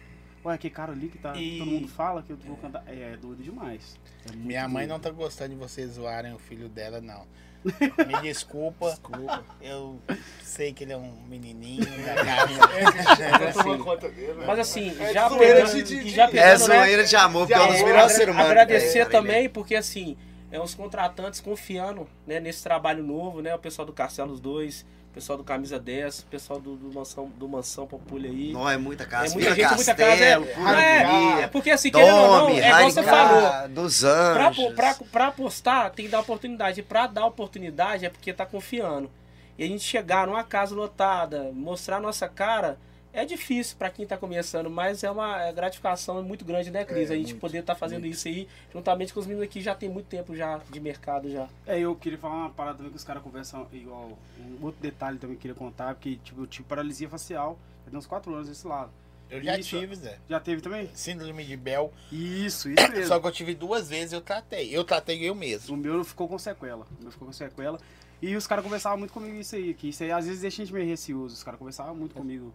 Olha, 0.45 0.55
aquele 0.55 0.73
cara 0.75 0.93
ali 0.93 1.09
que 1.09 1.19
tá, 1.19 1.37
E- 1.37 1.59
todo 1.59 1.71
mundo 1.71 1.89
fala 1.89 2.23
que 2.23 2.31
eu 2.33 2.37
vou 2.37 2.57
cantar. 2.57 2.83
É, 2.87 3.13
é 3.13 3.17
doido 3.17 3.43
demais. 3.43 3.99
É 4.31 4.35
Minha 4.37 4.69
mãe 4.69 4.87
doido. 4.87 4.89
não 4.91 5.01
tá 5.01 5.11
gostando 5.11 5.51
de 5.51 5.57
vocês 5.57 5.93
zoarem 5.93 6.33
o 6.35 6.39
filho 6.39 6.69
dela, 6.69 7.01
não. 7.01 7.27
Me 7.65 8.21
desculpa. 8.23 8.91
Desculpa. 8.91 9.45
Eu 9.61 10.01
sei 10.43 10.73
que 10.73 10.85
ele 10.85 10.93
é 10.93 10.97
um 10.97 11.13
menininho 11.29 11.85
da 12.05 13.49
tô 13.53 13.61
assim, 13.61 13.69
né? 13.69 14.45
Mas 14.47 14.59
assim, 14.59 14.97
É 15.01 15.13
já 15.13 15.29
zoeira 15.29 15.55
pegando, 15.67 15.83
de- 15.85 16.03
de- 16.05 16.11
já 16.11 16.27
pegando, 16.29 16.45
É 16.47 16.51
né, 16.51 16.57
zoeira 16.57 17.05
de 17.05 17.17
amor, 17.17 17.47
porque 17.47 17.55
é 17.55 17.63
um 17.63 17.67
dos 17.69 17.81
É, 17.81 17.85
melhores 17.85 18.13
seres 18.13 18.35
humanos. 18.35 18.51
Agradecer 18.51 18.99
É, 19.01 19.05
também, 19.05 19.49
porque 19.49 19.75
assim, 19.75 20.17
é 20.51 20.61
os 20.61 20.75
contratantes 20.75 21.41
confiando 21.41 22.09
né, 22.27 22.41
nesse 22.41 22.63
trabalho 22.63 23.03
novo, 23.03 23.43
né? 23.43 23.55
O 23.55 23.59
pessoal 23.59 23.85
do 23.85 23.93
Castelo, 23.93 24.33
os 24.33 24.41
dois, 24.41 24.87
o 24.98 24.98
pessoal 25.19 25.37
do 25.37 25.43
Camisa 25.43 25.79
10, 25.81 26.21
o 26.21 26.27
pessoal 26.27 26.61
do, 26.61 26.77
do 26.77 26.93
Mansão, 26.95 27.27
do 27.37 27.49
Mansão 27.49 27.87
Pampulha 27.89 28.31
aí. 28.31 28.53
Não 28.53 28.71
é 28.71 28.77
muita 28.77 29.05
casa. 29.05 29.33
É 29.33 29.35
muita 29.35 29.53
Vila 29.53 29.69
gente, 29.71 29.77
muita 29.77 29.95
casa. 29.95 30.25
É, 30.25 30.37
Castelo, 30.39 30.63
não, 30.63 30.79
é, 30.79 31.43
é 31.43 31.47
porque 31.49 31.71
assim, 31.71 31.91
querendo 31.91 32.15
ou 32.15 32.31
não, 32.31 32.47
Dome, 32.47 32.61
é 32.61 32.69
igual 32.69 32.91
você 32.91 33.03
falou. 33.03 33.69
Dos 33.69 34.01
Pra, 34.01 34.49
Anjos. 34.49 34.65
po- 34.65 34.73
pra, 34.75 34.95
pra 35.11 35.27
apostar, 35.27 35.91
tem 35.91 36.05
que 36.07 36.11
dar 36.13 36.21
oportunidade. 36.21 36.79
E 36.81 36.83
pra 36.85 37.07
dar 37.09 37.27
oportunidade 37.27 38.07
é 38.07 38.09
porque 38.09 38.33
tá 38.33 38.47
confiando. 38.47 39.11
E 39.59 39.65
a 39.65 39.67
gente 39.67 39.83
chegar 39.83 40.27
numa 40.29 40.45
casa 40.45 40.73
lotada, 40.75 41.51
mostrar 41.53 41.97
a 41.97 42.01
nossa 42.01 42.29
cara, 42.29 42.79
é 43.19 43.25
difícil 43.25 43.77
pra 43.77 43.91
quem 43.91 44.07
tá 44.07 44.17
começando, 44.17 44.71
mas 44.71 45.03
é 45.03 45.11
uma 45.11 45.43
é 45.43 45.53
gratificação 45.53 46.23
muito 46.23 46.45
grande, 46.45 46.71
né, 46.71 46.85
Cris? 46.85 47.11
É, 47.11 47.15
a 47.15 47.17
gente 47.17 47.33
muito, 47.33 47.41
poder 47.41 47.59
estar 47.59 47.75
fazendo 47.75 48.07
isso 48.07 48.29
aí, 48.29 48.49
juntamente 48.73 49.13
com 49.13 49.21
os 49.21 49.27
meninos 49.27 49.45
aqui 49.45 49.61
já 49.61 49.75
tem 49.75 49.89
muito 49.89 50.07
tempo 50.07 50.37
já 50.37 50.61
de 50.71 50.81
mercado 50.81 51.31
já. 51.31 51.49
É, 51.67 51.81
eu 51.81 51.97
queria 51.97 52.19
falar 52.19 52.35
uma 52.35 52.51
parada 52.51 52.77
também 52.77 52.93
que 52.93 52.97
os 52.97 53.05
caras 53.05 53.23
conversam 53.23 53.67
igual. 53.73 54.17
Um 54.39 54.65
outro 54.65 54.81
detalhe 54.81 55.19
também 55.19 55.37
que 55.37 55.49
eu 55.49 55.55
queria 55.55 55.55
contar, 55.55 55.95
porque 55.95 56.17
tipo, 56.17 56.43
eu 56.43 56.47
tive 56.47 56.69
paralisia 56.69 57.09
facial, 57.09 57.59
já 57.85 57.91
tem 57.91 57.99
uns 57.99 58.07
4 58.07 58.33
anos 58.33 58.49
desse 58.49 58.67
lado. 58.67 58.91
Eu 59.31 59.43
já 59.43 59.59
Isso. 59.59 59.79
tive, 59.79 59.95
Zé. 59.95 60.19
Já 60.29 60.41
teve 60.41 60.63
também? 60.63 60.89
Síndrome 60.95 61.45
de 61.45 61.57
Bell. 61.57 61.93
Isso, 62.11 62.71
isso 62.71 62.89
mesmo. 62.91 63.07
Só 63.07 63.21
que 63.21 63.27
eu 63.27 63.33
tive 63.33 63.55
duas 63.55 63.89
vezes 63.89 64.13
eu 64.13 64.23
tratei. 64.23 64.75
Eu 64.75 64.85
tratei 64.85 65.29
eu 65.29 65.35
mesmo. 65.35 65.75
O 65.75 65.77
meu 65.77 66.03
ficou 66.03 66.27
com 66.27 66.39
sequela. 66.39 66.87
O 66.99 67.03
meu 67.03 67.13
ficou 67.13 67.27
com 67.27 67.33
sequela. 67.33 67.79
E 68.23 68.35
os 68.35 68.47
caras 68.47 68.65
conversavam 68.65 68.99
muito 68.99 69.13
comigo 69.13 69.37
isso 69.37 69.55
aí, 69.55 69.75
que 69.75 69.91
isso 69.91 70.03
aí 70.03 70.11
às 70.11 70.25
vezes 70.27 70.41
deixa 70.41 70.63
a 70.63 70.65
gente 70.65 70.75
meio 70.75 70.89
receoso. 70.89 71.35
Os 71.35 71.43
caras 71.45 71.59
conversavam 71.59 71.95
muito 71.95 72.15
comigo. 72.15 72.53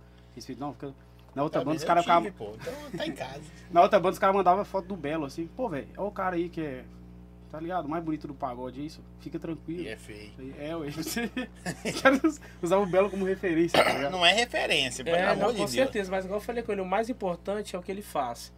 Não, 0.57 0.73
fica. 0.73 0.93
Na 1.35 1.41
outra 1.43 1.61
banda 1.61 1.79
Talvez 1.79 1.81
os 1.81 1.87
caras 1.87 2.03
ficavam. 2.03 2.27
Então 2.29 2.97
tá 2.97 3.07
em 3.07 3.11
casa. 3.11 3.41
Na 3.71 3.81
outra 3.81 3.99
banda 3.99 4.13
os 4.13 4.19
caras 4.19 4.35
mandavam 4.35 4.63
foto 4.63 4.87
do 4.87 4.95
Belo, 4.95 5.25
assim, 5.25 5.47
pô, 5.47 5.67
velho, 5.67 5.87
olha 5.97 6.07
o 6.07 6.11
cara 6.11 6.35
aí 6.35 6.47
que 6.47 6.61
é. 6.61 6.83
tá 7.51 7.59
ligado? 7.59 7.85
O 7.85 7.89
mais 7.89 8.03
bonito 8.03 8.27
do 8.27 8.35
pagode 8.35 8.79
é 8.81 8.83
isso. 8.83 9.01
Fica 9.19 9.39
tranquilo. 9.39 9.81
E 9.81 9.87
é 9.87 9.97
feio. 9.97 10.31
É, 10.59 10.75
ué. 10.75 10.89
Você 10.93 11.31
usar 12.61 12.77
o 12.77 12.85
Belo 12.85 13.09
como 13.09 13.25
referência, 13.25 13.83
tá 13.83 13.91
ligado? 13.93 14.11
Não 14.11 14.23
é 14.25 14.31
referência, 14.33 15.03
pelo 15.03 15.15
É, 15.17 15.25
amor 15.25 15.37
não, 15.37 15.47
de 15.47 15.53
com 15.53 15.57
Deus. 15.59 15.71
certeza, 15.71 16.11
mas 16.11 16.23
igual 16.25 16.39
eu 16.39 16.43
falei 16.43 16.61
com 16.61 16.71
ele, 16.71 16.81
o 16.81 16.85
mais 16.85 17.09
importante 17.09 17.75
é 17.75 17.79
o 17.79 17.81
que 17.81 17.91
ele 17.91 18.01
faz. 18.03 18.53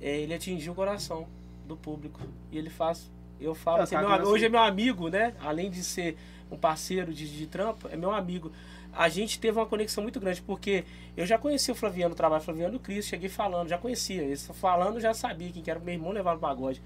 É 0.00 0.18
ele 0.18 0.34
atingir 0.34 0.70
o 0.70 0.74
coração 0.74 1.28
do 1.66 1.76
público. 1.76 2.20
E 2.50 2.58
ele 2.58 2.70
faz. 2.70 3.08
Eu 3.40 3.54
falo 3.54 3.78
É, 3.78 3.82
assim, 3.82 3.94
cara, 3.94 4.08
meu, 4.18 4.26
hoje 4.26 4.44
assim? 4.44 4.46
é 4.46 4.48
meu 4.48 4.60
amigo, 4.60 5.08
né? 5.08 5.34
Além 5.40 5.70
de 5.70 5.84
ser 5.84 6.16
um 6.50 6.56
parceiro 6.56 7.14
de, 7.14 7.28
de 7.36 7.46
trampo, 7.46 7.86
é 7.88 7.96
meu 7.96 8.10
amigo. 8.10 8.50
A 8.92 9.08
gente 9.08 9.38
teve 9.38 9.58
uma 9.58 9.66
conexão 9.66 10.02
muito 10.02 10.18
grande, 10.20 10.42
porque 10.42 10.84
eu 11.16 11.24
já 11.24 11.38
conhecia 11.38 11.72
o 11.72 11.76
Flaviano, 11.76 12.12
o 12.12 12.16
trabalho 12.16 12.42
Flaviano 12.42 12.74
e 12.74 12.76
o 12.76 12.80
Cris, 12.80 13.06
cheguei 13.06 13.28
falando, 13.28 13.68
já 13.68 13.78
conhecia. 13.78 14.22
Falando, 14.54 15.00
já 15.00 15.14
sabia 15.14 15.50
quem 15.52 15.62
que 15.62 15.70
era, 15.70 15.78
meu 15.80 15.94
irmão 15.94 16.10
levava 16.10 16.34
no 16.36 16.40
pagode. 16.40 16.82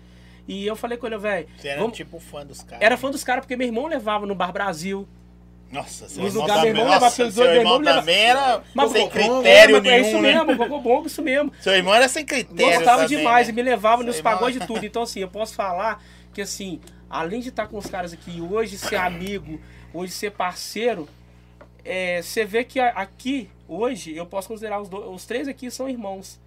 E 0.46 0.66
eu 0.66 0.76
falei 0.76 0.98
com 0.98 1.06
ele, 1.06 1.16
velho, 1.16 1.48
Você 1.56 1.68
era 1.68 1.80
vamos- 1.80 1.96
tipo 1.96 2.20
fã 2.20 2.44
dos 2.44 2.62
caras. 2.62 2.84
era 2.84 2.96
fã 2.98 3.10
dos 3.10 3.24
caras, 3.24 3.42
porque 3.44 3.56
meu 3.56 3.66
irmão 3.66 3.86
levava 3.86 4.26
no 4.26 4.34
Bar 4.34 4.52
Brasil. 4.52 5.08
Nossa, 5.72 6.08
seu 6.08 6.24
irmão 6.26 6.46
também, 6.46 6.62
meu 6.64 6.82
irmão 6.82 6.84
levava 6.94 7.16
pelos 7.16 7.34
dois, 7.34 7.48
meu 7.50 7.58
irmão 7.58 7.72
irmão 7.76 7.84
leva- 7.86 8.00
também 8.00 8.16
era 8.26 8.62
Mas 8.74 8.92
sem 8.92 9.08
critério 9.08 9.76
mas 9.76 9.86
é 9.86 9.90
nenhum, 9.90 10.06
isso 10.08 10.20
né? 10.20 10.44
mesmo, 10.44 10.68
bom, 10.68 10.80
bom, 10.82 11.02
isso 11.06 11.22
mesmo. 11.22 11.52
Seu 11.60 11.72
irmão 11.74 11.94
era 11.94 12.06
sem 12.08 12.24
critério 12.24 12.76
Gostava 12.76 13.08
demais 13.08 13.48
né? 13.48 13.52
e 13.52 13.56
me 13.56 13.62
levava 13.62 14.02
nos 14.04 14.20
pagodes 14.20 14.60
de 14.60 14.66
tudo. 14.66 14.84
Então, 14.84 15.02
assim, 15.02 15.20
eu 15.20 15.28
posso 15.28 15.54
falar 15.54 16.00
que, 16.32 16.42
assim, 16.42 16.78
além 17.10 17.40
de 17.40 17.48
estar 17.48 17.66
com 17.66 17.78
os 17.78 17.86
caras 17.86 18.12
aqui 18.12 18.40
hoje, 18.40 18.76
ser 18.78 18.96
amigo, 18.96 19.58
hoje 19.92 20.12
ser 20.12 20.30
parceiro, 20.30 21.08
é, 21.84 22.22
você 22.22 22.44
vê 22.44 22.64
que 22.64 22.80
aqui, 22.80 23.48
hoje, 23.68 24.14
eu 24.16 24.26
posso 24.26 24.48
considerar 24.48 24.80
os, 24.80 24.88
do- 24.88 25.10
os 25.12 25.24
três 25.24 25.46
aqui 25.48 25.70
são 25.70 25.88
irmãos. 25.88 26.40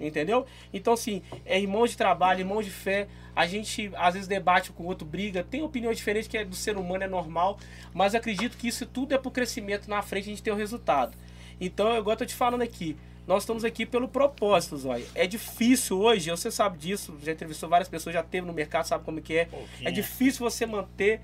Entendeu? 0.00 0.46
Então, 0.72 0.92
assim, 0.92 1.22
é 1.44 1.58
irmão 1.58 1.84
de 1.84 1.96
trabalho, 1.96 2.40
irmão 2.40 2.62
de 2.62 2.70
fé. 2.70 3.08
A 3.34 3.48
gente 3.48 3.90
às 3.96 4.14
vezes 4.14 4.28
debate 4.28 4.70
com 4.70 4.84
o 4.84 4.86
outro, 4.86 5.04
briga, 5.04 5.42
tem 5.42 5.60
opiniões 5.60 5.96
diferentes 5.96 6.28
que 6.28 6.38
é 6.38 6.44
do 6.44 6.54
ser 6.54 6.76
humano, 6.76 7.02
é 7.02 7.08
normal. 7.08 7.58
Mas 7.92 8.14
acredito 8.14 8.56
que 8.56 8.68
isso 8.68 8.86
tudo 8.86 9.12
é 9.12 9.18
pro 9.18 9.30
crescimento 9.30 9.88
na 9.90 10.00
frente 10.00 10.24
a 10.26 10.28
gente 10.28 10.42
ter 10.42 10.52
o 10.52 10.54
resultado. 10.54 11.16
Então, 11.60 11.92
eu 11.94 12.16
tô 12.16 12.24
te 12.24 12.34
falando 12.34 12.62
aqui, 12.62 12.96
nós 13.26 13.42
estamos 13.42 13.64
aqui 13.64 13.84
pelo 13.84 14.06
propósito, 14.06 14.76
Zóia. 14.76 15.04
É 15.16 15.26
difícil 15.26 15.98
hoje, 15.98 16.30
você 16.30 16.50
sabe 16.50 16.78
disso, 16.78 17.18
já 17.20 17.32
entrevistou 17.32 17.68
várias 17.68 17.88
pessoas, 17.88 18.14
já 18.14 18.22
teve 18.22 18.46
no 18.46 18.52
mercado, 18.52 18.84
sabe 18.86 19.04
como 19.04 19.20
que 19.20 19.36
é. 19.36 19.44
Pouquinho. 19.46 19.88
É 19.88 19.90
difícil 19.90 20.48
você 20.48 20.64
manter 20.64 21.20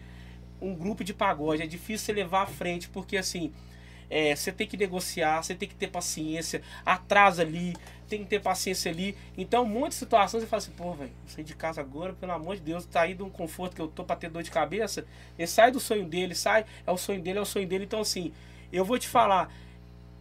um 0.65 0.75
grupo 0.75 1.05
de 1.05 1.13
pagode, 1.13 1.63
é 1.63 1.67
difícil 1.67 2.07
você 2.07 2.13
levar 2.13 2.43
à 2.43 2.47
frente, 2.47 2.89
porque 2.89 3.17
assim, 3.17 3.53
é, 4.11 4.35
você 4.35 4.53
tem 4.53 4.67
que 4.67 4.77
negociar, 4.77 5.43
você 5.43 5.55
tem 5.55 5.69
que 5.69 5.75
ter 5.75 5.89
paciência, 5.89 6.63
atrasa 6.85 7.43
ali, 7.43 7.75
tem 8.09 8.23
que 8.23 8.27
ter 8.27 8.41
paciência 8.41 8.91
ali. 8.91 9.17
Então, 9.37 9.65
muitas 9.65 9.95
situações 9.95 10.43
você 10.43 10.49
fala 10.49 10.63
assim, 10.63 10.73
pô, 10.73 10.93
velho, 10.93 11.11
sair 11.27 11.45
de 11.45 11.55
casa 11.55 11.81
agora, 11.81 12.13
pelo 12.13 12.33
amor 12.33 12.57
de 12.57 12.63
Deus, 12.63 12.85
tá 12.85 13.03
aí 13.03 13.15
de 13.15 13.23
um 13.23 13.31
conforto 13.31 13.75
que 13.75 13.83
eu 13.83 13.89
tô 13.89 14.05
pra 14.05 14.17
ter 14.17 14.31
dor 14.31 14.43
de 14.43 14.51
cabeça. 14.51 15.05
Ele 15.39 15.47
sai 15.47 15.71
do 15.71 15.81
sonho 15.81 16.05
dele, 16.05 16.35
sai, 16.35 16.65
é 16.87 16.93
o 16.93 16.97
sonho 16.97 17.21
dele, 17.21 17.39
é 17.39 17.43
o 17.43 17.47
sonho 17.47 17.67
dele. 17.67 17.85
Então, 17.85 18.01
assim, 18.01 18.33
eu 18.73 18.85
vou 18.85 18.99
te 18.99 19.09
falar, 19.09 19.53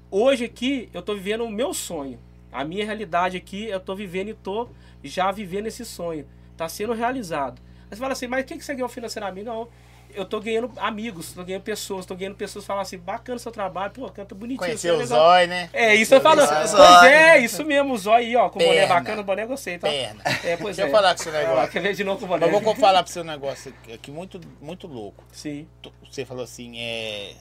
hoje 0.10 0.46
aqui 0.46 0.90
eu 0.94 1.02
tô 1.02 1.14
vivendo 1.14 1.44
o 1.44 1.50
meu 1.50 1.74
sonho. 1.74 2.20
A 2.52 2.64
minha 2.64 2.86
realidade 2.86 3.36
aqui, 3.36 3.66
eu 3.66 3.80
tô 3.80 3.96
vivendo 3.96 4.30
e 4.30 4.34
tô 4.34 4.70
já 5.04 5.32
vivendo 5.32 5.68
esse 5.68 5.84
sonho. 5.84 6.28
Tá 6.56 6.70
sendo 6.70 6.94
realizado. 6.94 7.60
Aí 7.90 7.90
você 7.90 7.98
fala 7.98 8.14
assim, 8.14 8.28
mas 8.28 8.44
o 8.44 8.48
que, 8.48 8.58
que 8.58 8.64
você 8.64 8.74
ganhou 8.74 8.90
financeiramente? 8.90 9.46
Não, 9.46 9.68
eu 10.16 10.26
tô 10.26 10.40
ganhando 10.40 10.72
amigos, 10.78 11.34
tô 11.34 11.44
ganhando 11.44 11.64
pessoas, 11.64 12.06
tô 12.06 12.16
ganhando 12.16 12.36
pessoas 12.36 12.66
falam 12.66 12.82
assim, 12.82 12.98
bacana 12.98 13.38
seu 13.40 13.52
trabalho, 13.52 13.92
pô, 13.92 14.10
canta 14.10 14.34
bonitinho. 14.34 14.60
Conhecer 14.60 14.92
você 14.92 15.02
é 15.02 15.04
o. 15.04 15.06
Zói, 15.08 15.48
né? 15.48 15.70
É, 15.74 15.96
isso 15.96 16.14
eu 16.16 16.22
falo. 16.22 16.42
Zóio. 16.46 16.70
Pois 16.78 17.04
é, 17.12 17.40
isso 17.40 17.66
mesmo, 17.66 17.94
o 17.94 17.98
zóio 17.98 18.26
aí, 18.26 18.36
ó, 18.36 18.50
com 18.50 18.60
o 18.60 18.64
boné 18.66 18.86
bacana, 18.88 19.22
o 19.22 19.24
boné 19.24 19.44
eu 19.44 19.48
gostei, 19.48 19.78
tá? 19.78 19.88
Perna. 19.90 20.22
É, 20.44 20.58
pois 20.58 20.76
Deixa 20.76 20.84
é. 20.84 20.86
eu 20.88 20.92
falar 20.92 21.16
com 21.16 21.30
Ah, 21.30 21.32
negócio. 21.32 21.72
quer 21.72 21.82
ver 21.82 21.94
de 21.96 22.04
novo 22.04 22.20
com 22.20 22.26
o 22.26 22.28
boné? 22.28 22.48
Mas 22.48 22.64
vou 22.64 22.76
falar 22.76 23.04
pro 23.04 23.12
seu 23.12 23.24
negócio 23.24 23.74
aqui 23.94 24.12
muito, 24.12 24.40
muito 24.62 24.88
louco. 24.88 25.24
Sim, 25.32 25.68
Você 26.10 26.26
falou 26.26 26.44
assim, 26.44 26.78
é. 26.80 27.34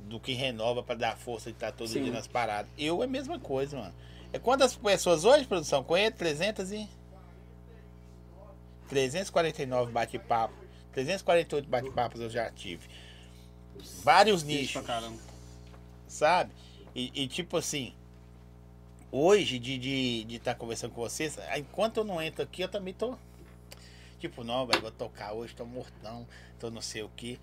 Do 0.00 0.20
que 0.20 0.34
renova 0.34 0.82
pra 0.82 0.94
dar 0.94 1.16
força 1.16 1.50
de 1.50 1.56
estar 1.56 1.72
todo 1.72 1.88
Sim. 1.88 2.02
dia 2.04 2.12
nas 2.12 2.26
paradas. 2.26 2.70
Eu 2.76 3.02
é 3.02 3.06
a 3.06 3.08
mesma 3.08 3.38
coisa, 3.38 3.76
mano. 3.78 3.94
É 4.32 4.38
quantas 4.38 4.76
pessoas 4.76 5.24
hoje, 5.24 5.46
produção? 5.46 5.82
Conhece 5.82 6.12
300 6.16 6.72
e. 6.72 6.88
349 8.88 9.92
bate-papo. 9.92 10.63
348 10.94 11.68
bate-papos 11.68 12.20
eu 12.20 12.30
já 12.30 12.50
tive. 12.50 12.88
Vários 14.02 14.42
nichos 14.42 14.82
sabe? 16.06 16.52
E, 16.94 17.10
e, 17.22 17.26
tipo 17.26 17.56
assim, 17.56 17.92
hoje 19.10 19.58
de 19.58 19.72
estar 19.74 19.82
de, 19.82 20.24
de 20.24 20.38
tá 20.38 20.54
conversando 20.54 20.92
com 20.92 21.00
vocês, 21.00 21.36
enquanto 21.56 21.98
eu 21.98 22.04
não 22.04 22.22
entro 22.22 22.42
aqui, 22.42 22.62
eu 22.62 22.68
também 22.68 22.94
tô. 22.94 23.16
Tipo, 24.18 24.44
não, 24.44 24.66
velho, 24.66 24.80
vou 24.80 24.90
tocar 24.90 25.32
hoje, 25.32 25.54
tô 25.54 25.66
mortão, 25.66 26.26
tô 26.58 26.70
não 26.70 26.80
sei 26.80 27.02
o 27.02 27.10
que. 27.10 27.38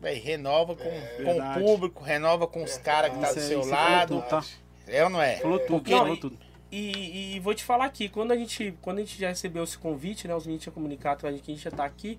Véi, 0.00 0.18
renova 0.18 0.74
com, 0.74 0.90
com 1.24 1.38
o 1.38 1.54
público, 1.54 2.02
renova 2.02 2.48
com 2.48 2.64
os 2.64 2.76
caras 2.76 3.12
que 3.12 3.20
tá 3.20 3.32
do 3.32 3.40
seu 3.40 3.62
você 3.62 3.70
lado. 3.70 4.08
Falou 4.08 4.22
tudo, 4.22 4.28
tá? 4.28 4.44
É 4.88 5.04
ou 5.04 5.10
não 5.10 5.22
é? 5.22 5.36
Falou 5.36 5.58
tudo, 5.60 5.68
Porque- 5.68 5.92
falou 5.92 6.16
tudo. 6.16 6.51
E, 6.72 7.36
e 7.36 7.40
vou 7.40 7.52
te 7.52 7.62
falar 7.62 7.84
aqui, 7.84 8.08
quando 8.08 8.32
a 8.32 8.36
gente, 8.36 8.74
quando 8.80 8.96
a 8.96 9.00
gente 9.02 9.20
já 9.20 9.28
recebeu 9.28 9.62
esse 9.62 9.76
convite, 9.76 10.26
né? 10.26 10.34
Os 10.34 10.46
meninos 10.46 10.62
tinham 10.62 10.72
comunicado 10.72 11.20
gente 11.30 11.42
que 11.42 11.52
a 11.52 11.54
gente 11.54 11.62
já 11.62 11.70
tá 11.70 11.84
aqui, 11.84 12.18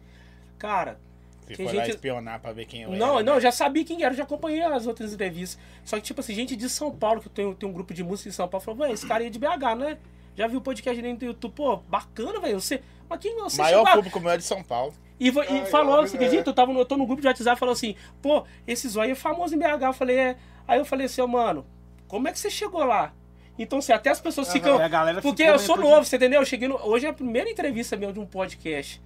cara. 0.60 1.00
Você 1.42 1.56
foi 1.56 1.66
lá 1.66 1.86
gente- 1.86 1.96
espionar 1.96 2.40
pra 2.40 2.54
ver 2.54 2.66
quem 2.66 2.84
eu 2.84 2.92
não, 2.92 3.16
era. 3.16 3.24
não, 3.24 3.24
né? 3.24 3.32
eu 3.38 3.42
já 3.42 3.52
sabia 3.52 3.84
quem 3.84 4.04
era, 4.04 4.14
eu 4.14 4.18
já 4.18 4.24
acompanhei 4.24 4.62
as 4.62 4.86
outras 4.86 5.12
entrevistas. 5.12 5.60
Só 5.84 5.98
que, 5.98 6.04
tipo 6.04 6.22
assim, 6.22 6.36
gente 6.36 6.56
de 6.56 6.70
São 6.70 6.92
Paulo, 6.92 7.20
que 7.20 7.28
eu 7.28 7.32
tenho, 7.32 7.56
tenho 7.56 7.72
um 7.72 7.74
grupo 7.74 7.96
de 7.96 8.04
música 8.04 8.30
em 8.30 8.32
São 8.32 8.48
Paulo, 8.48 8.64
falou, 8.64 8.80
velho, 8.82 8.94
esse 8.94 9.08
cara 9.08 9.22
aí 9.22 9.28
é 9.28 9.30
de 9.32 9.40
BH, 9.40 9.76
né? 9.76 9.98
Já 10.36 10.48
viu 10.48 10.60
o 10.60 10.62
podcast 10.62 11.02
dele 11.02 11.18
no 11.20 11.26
YouTube, 11.26 11.54
pô, 11.54 11.78
bacana, 11.78 12.40
velho. 12.40 12.62
Você. 12.62 12.82
Mas 13.10 13.20
quem 13.20 13.36
você 13.36 13.62
Maior 13.62 13.80
chegou 13.80 13.94
público 13.94 14.20
meu 14.20 14.30
é 14.30 14.38
de 14.38 14.44
São 14.44 14.64
Paulo. 14.64 14.94
E, 15.20 15.30
e 15.30 15.40
Ai, 15.40 15.66
falou, 15.66 15.96
óbvio, 15.96 16.10
você 16.10 16.18
é. 16.18 16.20
acredita? 16.20 16.50
Eu, 16.50 16.54
tava 16.54 16.72
no, 16.72 16.80
eu 16.80 16.86
tô 16.86 16.96
no 16.96 17.06
grupo 17.08 17.22
de 17.22 17.28
WhatsApp 17.28 17.58
e 17.58 17.60
falou 17.60 17.74
assim, 17.74 17.96
pô, 18.22 18.46
esse 18.68 18.88
zóio 18.88 19.12
é 19.12 19.16
famoso 19.16 19.56
em 19.56 19.58
BH. 19.58 19.82
Eu 19.82 19.94
falei, 19.94 20.18
é. 20.18 20.38
Aí 20.68 20.80
eu 20.80 20.86
falei 20.86 21.08
assim, 21.08 21.22
ô, 21.22 21.28
mano, 21.28 21.66
como 22.08 22.28
é 22.28 22.32
que 22.32 22.40
você 22.40 22.50
chegou 22.50 22.84
lá? 22.84 23.14
Então, 23.58 23.80
assim, 23.80 23.94
até 23.94 24.10
as 24.10 24.20
pessoas 24.20 24.52
ficam. 24.52 24.78
Aí 24.78 24.84
a 24.84 24.88
galera 24.88 25.22
Porque 25.22 25.44
ficou 25.44 25.56
eu 25.56 25.60
sou 25.60 25.78
novo, 25.78 26.04
você 26.06 26.16
entendeu? 26.16 26.42
Eu 26.42 26.46
cheguei 26.46 26.68
no- 26.68 26.80
Hoje 26.88 27.06
é 27.06 27.10
a 27.10 27.14
primeira 27.14 27.50
entrevista 27.50 27.96
minha 27.96 28.12
de 28.12 28.20
um 28.20 28.26
podcast. 28.26 29.00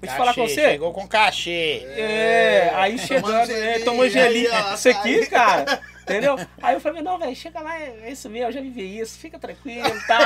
Vou 0.00 0.08
te 0.08 0.16
falar 0.16 0.34
com 0.34 0.48
você. 0.48 0.70
Chegou 0.70 0.92
com 0.94 1.06
cachê. 1.06 1.82
É, 1.94 2.70
aí 2.74 2.98
chegando, 2.98 3.50
é, 3.52 3.80
tomou 3.80 4.08
gelinho. 4.08 4.50
Isso 4.74 4.88
aqui, 4.88 5.16
aí. 5.20 5.26
cara, 5.26 5.78
entendeu? 6.02 6.38
Aí 6.62 6.74
eu 6.74 6.80
falei, 6.80 7.02
não, 7.02 7.18
velho, 7.18 7.36
chega 7.36 7.60
lá, 7.60 7.78
é 7.78 7.94
é 8.04 8.10
isso 8.10 8.30
mesmo, 8.30 8.48
eu 8.48 8.52
já 8.52 8.60
vivi 8.62 8.98
isso, 8.98 9.18
fica 9.18 9.38
tranquilo 9.38 9.86
e 9.86 10.06
tal. 10.06 10.20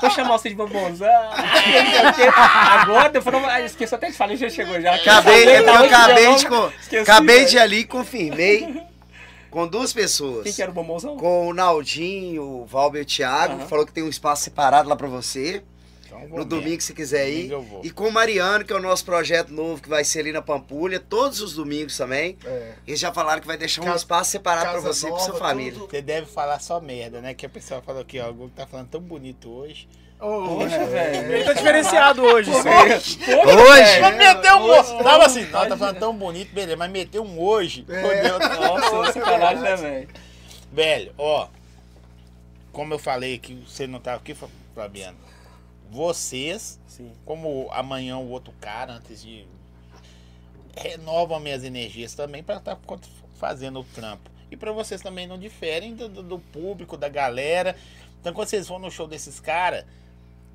Vou 0.00 0.10
chamar 0.10 0.38
você 0.38 0.48
de 0.48 0.54
bombonzão. 0.54 1.30
Agora, 2.34 3.12
não, 3.30 3.44
ah, 3.46 3.60
esqueci 3.60 3.94
até 3.94 4.06
de 4.06 4.16
falar, 4.16 4.34
já 4.36 4.48
chegou 4.48 4.80
já. 4.80 4.94
Acabei, 4.94 5.48
é 5.48 5.60
eu 5.60 5.74
acabei 5.74 6.34
de, 6.36 6.96
acabei 6.98 7.44
de 7.44 7.58
ali 7.58 7.80
e 7.80 7.84
confirmei 7.84 8.86
com 9.56 9.66
duas 9.68 9.92
pessoas. 9.92 10.44
Quem 10.44 10.52
que 10.52 10.60
era 10.62 10.70
o 10.70 10.74
bombonzão? 10.74 11.16
Com 11.16 11.48
o 11.48 11.54
Naldinho, 11.54 12.42
o 12.42 12.66
Valber 12.66 13.00
e 13.00 13.04
o 13.04 13.06
Thiago, 13.06 13.54
Aham. 13.54 13.66
falou 13.66 13.86
que 13.86 13.92
tem 13.92 14.04
um 14.04 14.08
espaço 14.08 14.44
separado 14.44 14.88
lá 14.88 14.94
pra 14.96 15.08
você. 15.08 15.62
Então, 16.04 16.18
vou 16.20 16.28
No 16.28 16.34
mesmo. 16.36 16.44
domingo, 16.50 16.80
se 16.82 16.92
quiser 16.94 17.28
ir. 17.28 17.48
Domingo 17.48 17.54
eu 17.54 17.62
vou. 17.62 17.80
E 17.84 17.90
com 17.90 18.06
o 18.08 18.12
Mariano, 18.12 18.64
que 18.64 18.72
é 18.72 18.76
o 18.76 18.80
nosso 18.80 19.04
projeto 19.04 19.52
novo, 19.52 19.82
que 19.82 19.88
vai 19.88 20.04
ser 20.04 20.20
ali 20.20 20.30
na 20.32 20.40
Pampulha, 20.42 21.00
todos 21.00 21.40
os 21.40 21.54
domingos 21.54 21.96
também. 21.96 22.36
É. 22.44 22.74
Eles 22.86 23.00
já 23.00 23.12
falaram 23.12 23.40
que 23.40 23.46
vai 23.46 23.56
deixar 23.56 23.80
um 23.82 23.84
Casa- 23.86 23.96
espaço 23.98 24.30
separado 24.30 24.64
pra 24.66 24.74
casa 24.74 24.92
você 24.92 25.06
e 25.08 25.10
pra 25.10 25.18
sua 25.20 25.34
família. 25.36 25.72
tudo. 25.72 25.90
Você 25.90 26.02
deve 26.02 26.26
falar 26.26 26.60
só 26.60 26.80
merda, 26.80 27.20
né? 27.20 27.34
Que 27.34 27.44
a 27.46 27.48
pessoa 27.48 27.80
falou 27.82 28.02
aqui, 28.02 28.20
ó, 28.20 28.28
o 28.30 28.34
Gugu 28.34 28.50
tá 28.54 28.66
falando 28.66 28.88
tão 28.88 29.00
bonito 29.00 29.50
hoje. 29.50 29.88
Poxa, 30.18 30.86
velho. 30.86 31.32
Ele 31.32 31.44
tá 31.44 31.52
diferenciado 31.52 32.22
hoje, 32.22 32.50
isso 32.50 32.66
aí. 32.68 32.92
Hoje? 33.44 34.00
Mas 34.00 34.16
meteu 34.16 34.56
um 34.56 34.62
hoje. 34.62 35.02
Tava 35.02 35.26
assim, 35.26 35.44
não, 35.46 35.68
tá 35.68 35.76
falando 35.76 35.98
tão 35.98 36.16
bonito, 36.16 36.52
beleza, 36.54 36.76
mas 36.76 36.90
meteu 36.90 37.22
um 37.22 37.38
hoje. 37.38 37.84
Fodeu. 37.84 38.38
Nossa, 38.38 39.12
sacanagem, 39.12 39.62
né, 39.62 39.76
velho? 39.76 40.08
Velho, 40.72 41.14
ó. 41.18 41.48
Como 42.72 42.92
eu 42.94 42.98
falei 42.98 43.38
que 43.38 43.54
você 43.54 43.86
não 43.86 44.00
tava 44.00 44.16
aqui, 44.18 44.34
Fabiano. 44.74 45.16
Vocês, 45.90 46.80
Sim. 46.86 47.12
como 47.24 47.68
amanhã 47.70 48.16
o 48.18 48.28
outro 48.30 48.52
cara, 48.60 48.94
antes 48.94 49.22
de. 49.22 49.46
Renovam 50.76 51.40
minhas 51.40 51.64
energias 51.64 52.14
também 52.14 52.42
pra 52.42 52.56
estar 52.56 52.78
fazendo 53.38 53.80
o 53.80 53.84
trampo. 53.84 54.30
E 54.50 54.56
pra 54.56 54.72
vocês 54.72 55.00
também 55.00 55.26
não 55.26 55.38
diferem 55.38 55.94
do, 55.94 56.08
do- 56.08 56.22
do 56.22 56.38
público, 56.38 56.96
da 56.96 57.08
galera. 57.08 57.74
Então 58.20 58.32
quando 58.34 58.48
vocês 58.48 58.68
vão 58.68 58.78
no 58.78 58.90
show 58.90 59.06
desses 59.08 59.40
caras, 59.40 59.84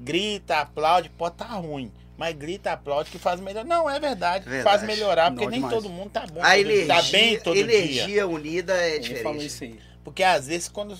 grita, 0.01 0.57
aplaude, 0.59 1.09
pode 1.09 1.35
tá 1.35 1.45
ruim. 1.45 1.91
Mas 2.17 2.35
grita, 2.35 2.71
aplaude 2.73 3.09
que 3.09 3.17
faz 3.17 3.39
melhor. 3.39 3.65
Não, 3.65 3.89
é 3.89 3.99
verdade. 3.99 4.45
Verdade. 4.47 4.63
Faz 4.63 4.83
melhorar, 4.83 5.31
porque 5.31 5.45
Não, 5.45 5.51
nem 5.51 5.61
demais. 5.61 5.75
todo 5.75 5.89
mundo 5.91 6.11
tá 6.11 6.21
bom. 6.27 6.39
A 6.41 6.49
todo- 6.51 6.59
energia, 6.59 6.87
tá 6.87 7.01
bem 7.03 7.39
todo 7.39 7.53
dia. 7.55 7.63
energia 7.63 8.27
unida 8.27 8.73
é 8.75 8.95
Ele 8.97 9.15
falou 9.23 9.39
diferente. 9.39 9.45
isso 9.45 9.63
aí. 9.63 9.79
Porque 10.03 10.23
às 10.23 10.47
vezes 10.47 10.67
quando 10.69 10.95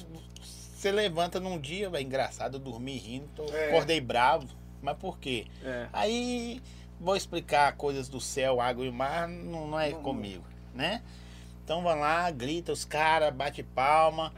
você 0.74 0.92
levanta 0.92 1.40
num 1.40 1.60
dia, 1.60 1.90
é 1.94 2.02
engraçado, 2.02 2.56
eu 2.56 2.60
dormi 2.60 2.98
rindo, 2.98 3.28
tô- 3.36 3.46
É. 3.56 3.68
acordei 3.70 4.02
bravo. 4.02 4.48
Mas 4.82 4.98
por 4.98 5.20
quê? 5.20 5.46
É. 5.64 5.86
Aí 5.94 6.60
vou 7.00 7.16
explicar 7.16 7.72
coisas 7.74 8.08
do 8.10 8.20
céu, 8.20 8.60
água 8.60 8.84
e 8.84 8.92
mar, 8.92 9.28
não, 9.28 9.68
não 9.68 9.80
é 9.80 9.92
comigo, 9.92 10.44
né? 10.74 11.04
Então 11.64 11.84
vão 11.84 12.00
lá, 12.00 12.30
grita 12.32 12.72
os 12.72 12.84
caras, 12.84 13.32
bate 13.32 13.62
palma, 13.62 14.34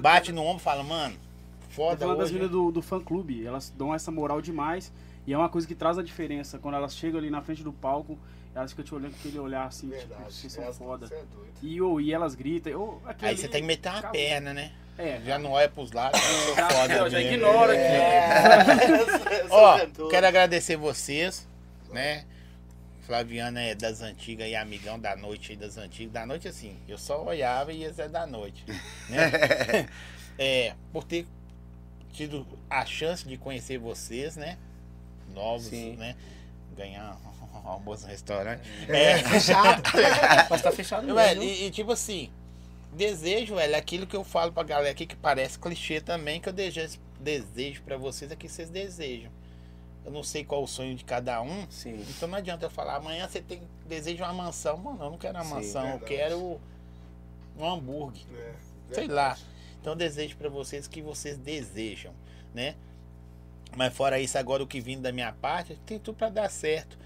bate 0.00 0.30
no 0.30 0.42
ombro 0.44 0.58
e 0.60 0.62
fala, 0.64 0.84
mano, 0.84 1.16
foda 1.78 1.96
falando 1.98 2.18
das 2.18 2.26
hoje. 2.26 2.34
meninas 2.34 2.50
do, 2.52 2.70
do 2.70 2.82
fã 2.82 3.00
clube, 3.00 3.46
elas 3.46 3.70
dão 3.76 3.94
essa 3.94 4.10
moral 4.10 4.40
demais. 4.42 4.92
E 5.26 5.32
é 5.32 5.38
uma 5.38 5.48
coisa 5.48 5.66
que 5.66 5.74
traz 5.74 5.96
a 5.98 6.02
diferença. 6.02 6.58
Quando 6.58 6.74
elas 6.74 6.94
chegam 6.94 7.18
ali 7.18 7.30
na 7.30 7.40
frente 7.42 7.62
do 7.62 7.72
palco, 7.72 8.18
elas 8.54 8.70
ficam 8.72 8.84
te 8.84 8.94
olhando 8.94 9.12
com 9.12 9.18
aquele 9.18 9.38
olhar 9.38 9.66
assim, 9.66 9.88
tipo, 9.90 10.00
Verdade. 10.08 10.32
vocês 10.32 10.52
são 10.52 10.72
foda. 10.72 11.06
é. 11.12 11.22
E, 11.62 11.80
ô, 11.80 12.00
e 12.00 12.12
elas 12.12 12.34
gritam. 12.34 12.72
ô, 12.80 12.98
aquilo 13.06 13.30
Aí 13.30 13.36
você 13.36 13.48
tem 13.48 13.60
que 13.62 13.66
meter 13.66 13.88
uma 13.90 13.98
acabou. 13.98 14.12
perna, 14.20 14.52
né? 14.54 14.72
É, 14.96 15.20
Já 15.20 15.38
não 15.38 15.52
olha 15.52 15.68
pros 15.68 15.92
lados, 15.92 16.20
eu 16.20 16.46
sou 16.46 16.54
já, 16.56 16.68
foda 16.70 16.94
já, 16.94 17.08
já 17.08 17.20
ignora 17.20 17.72
aqui. 17.72 17.82
É. 17.82 19.46
Ó, 19.50 19.78
é 19.78 19.86
doido. 19.86 20.08
quero 20.10 20.26
agradecer 20.26 20.76
vocês, 20.76 21.46
né? 21.92 22.24
Flaviana 23.02 23.60
é 23.62 23.74
das 23.74 24.02
antigas 24.02 24.48
e 24.48 24.54
amigão 24.56 24.98
da 24.98 25.16
noite 25.16 25.54
das 25.56 25.78
antigas. 25.78 26.12
Da 26.12 26.26
noite, 26.26 26.48
assim, 26.48 26.76
eu 26.88 26.98
só 26.98 27.24
olhava 27.24 27.72
e 27.72 27.84
eles 27.84 27.98
é 27.98 28.08
da 28.08 28.26
noite. 28.26 28.64
Né? 29.08 29.86
é, 30.38 30.74
por 30.92 31.04
ter 31.04 31.26
tido 32.18 32.44
a 32.68 32.84
chance 32.84 33.26
de 33.26 33.36
conhecer 33.36 33.78
vocês, 33.78 34.34
né? 34.36 34.58
Novos, 35.32 35.66
Sim. 35.68 35.94
né? 35.96 36.16
Ganhar 36.76 37.16
um 37.54 37.58
almoço 37.68 38.02
no 38.02 38.08
restaurante. 38.08 38.68
É, 38.88 39.18
fechado. 39.18 39.82
Mas 40.50 40.62
tá 40.62 40.72
fechado 40.72 41.02
mesmo. 41.02 41.14
Velho, 41.14 41.42
e, 41.44 41.66
e 41.66 41.70
tipo 41.70 41.92
assim, 41.92 42.28
desejo, 42.92 43.54
velho, 43.54 43.74
é 43.74 43.78
aquilo 43.78 44.04
que 44.06 44.16
eu 44.16 44.24
falo 44.24 44.52
pra 44.52 44.64
galera 44.64 44.90
aqui 44.90 45.06
que 45.06 45.14
parece 45.14 45.58
clichê 45.58 46.00
também, 46.00 46.40
que 46.40 46.48
eu 46.48 46.52
desejo, 46.52 46.98
desejo 47.20 47.82
pra 47.82 47.96
vocês 47.96 48.32
é 48.32 48.36
que 48.36 48.48
vocês 48.48 48.68
desejam. 48.68 49.30
Eu 50.04 50.10
não 50.10 50.22
sei 50.24 50.42
qual 50.44 50.62
o 50.64 50.66
sonho 50.66 50.96
de 50.96 51.04
cada 51.04 51.40
um, 51.40 51.70
Sim. 51.70 52.04
então 52.08 52.28
não 52.28 52.38
adianta 52.38 52.64
eu 52.66 52.70
falar, 52.70 52.96
amanhã 52.96 53.28
você 53.28 53.40
tem 53.42 53.60
deseja 53.86 54.24
uma 54.24 54.44
mansão. 54.44 54.76
Mano, 54.76 55.04
eu 55.04 55.10
não 55.10 55.18
quero 55.18 55.34
uma 55.36 55.44
Sim, 55.44 55.50
mansão, 55.54 55.82
eu 55.82 55.98
verdade. 55.98 56.04
quero 56.06 56.60
um 57.58 57.64
hambúrguer. 57.64 58.22
É, 58.90 58.94
Sei 58.94 59.06
lá. 59.06 59.36
Então 59.80 59.92
eu 59.92 59.96
desejo 59.96 60.36
pra 60.36 60.48
vocês 60.48 60.86
o 60.86 60.90
que 60.90 61.00
vocês 61.02 61.36
desejam, 61.38 62.12
né? 62.54 62.74
Mas 63.76 63.94
fora 63.94 64.18
isso, 64.20 64.36
agora 64.38 64.62
o 64.62 64.66
que 64.66 64.80
vindo 64.80 65.02
da 65.02 65.12
minha 65.12 65.32
parte, 65.32 65.76
tem 65.86 65.98
tudo 65.98 66.16
pra 66.16 66.28
dar 66.28 66.50
certo. 66.50 66.98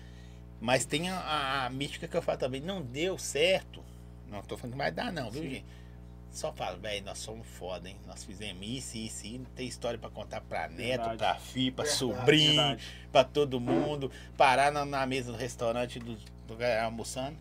Mas 0.60 0.84
tem 0.84 1.08
a, 1.10 1.18
a- 1.18 1.66
a 1.66 1.70
mística 1.70 2.06
que 2.06 2.16
eu 2.16 2.22
falo 2.22 2.38
também, 2.38 2.60
não 2.60 2.80
deu 2.82 3.18
certo. 3.18 3.84
Não 4.28 4.40
tô 4.42 4.56
falando 4.56 4.72
que 4.72 4.78
vai 4.78 4.90
dar 4.92 5.12
não, 5.12 5.30
viu, 5.30 5.42
gente? 5.42 5.64
Só 6.30 6.50
falo, 6.52 6.78
velho, 6.80 7.04
nós 7.04 7.18
somos 7.18 7.46
foda, 7.46 7.86
hein? 7.90 7.96
Nós 8.06 8.24
fizemos 8.24 8.66
isso, 8.66 8.96
isso, 8.96 9.26
isso. 9.26 9.44
Tem 9.54 9.66
história 9.68 9.98
pra 9.98 10.08
contar 10.08 10.40
pra 10.40 10.66
neto, 10.66 10.76
Verdade. 11.00 11.18
pra 11.18 11.34
filho, 11.34 11.74
pra 11.74 11.84
Verdade, 11.84 11.98
sobrinho, 11.98 12.52
Verdade. 12.56 12.84
pra 13.12 13.24
todo 13.24 13.60
mundo. 13.60 14.10
Parar 14.34 14.72
na, 14.72 14.86
na 14.86 15.04
mesa 15.04 15.30
do 15.32 15.36
restaurante 15.36 15.98
do, 15.98 16.14
do 16.16 16.56
almoçando. 16.82 17.36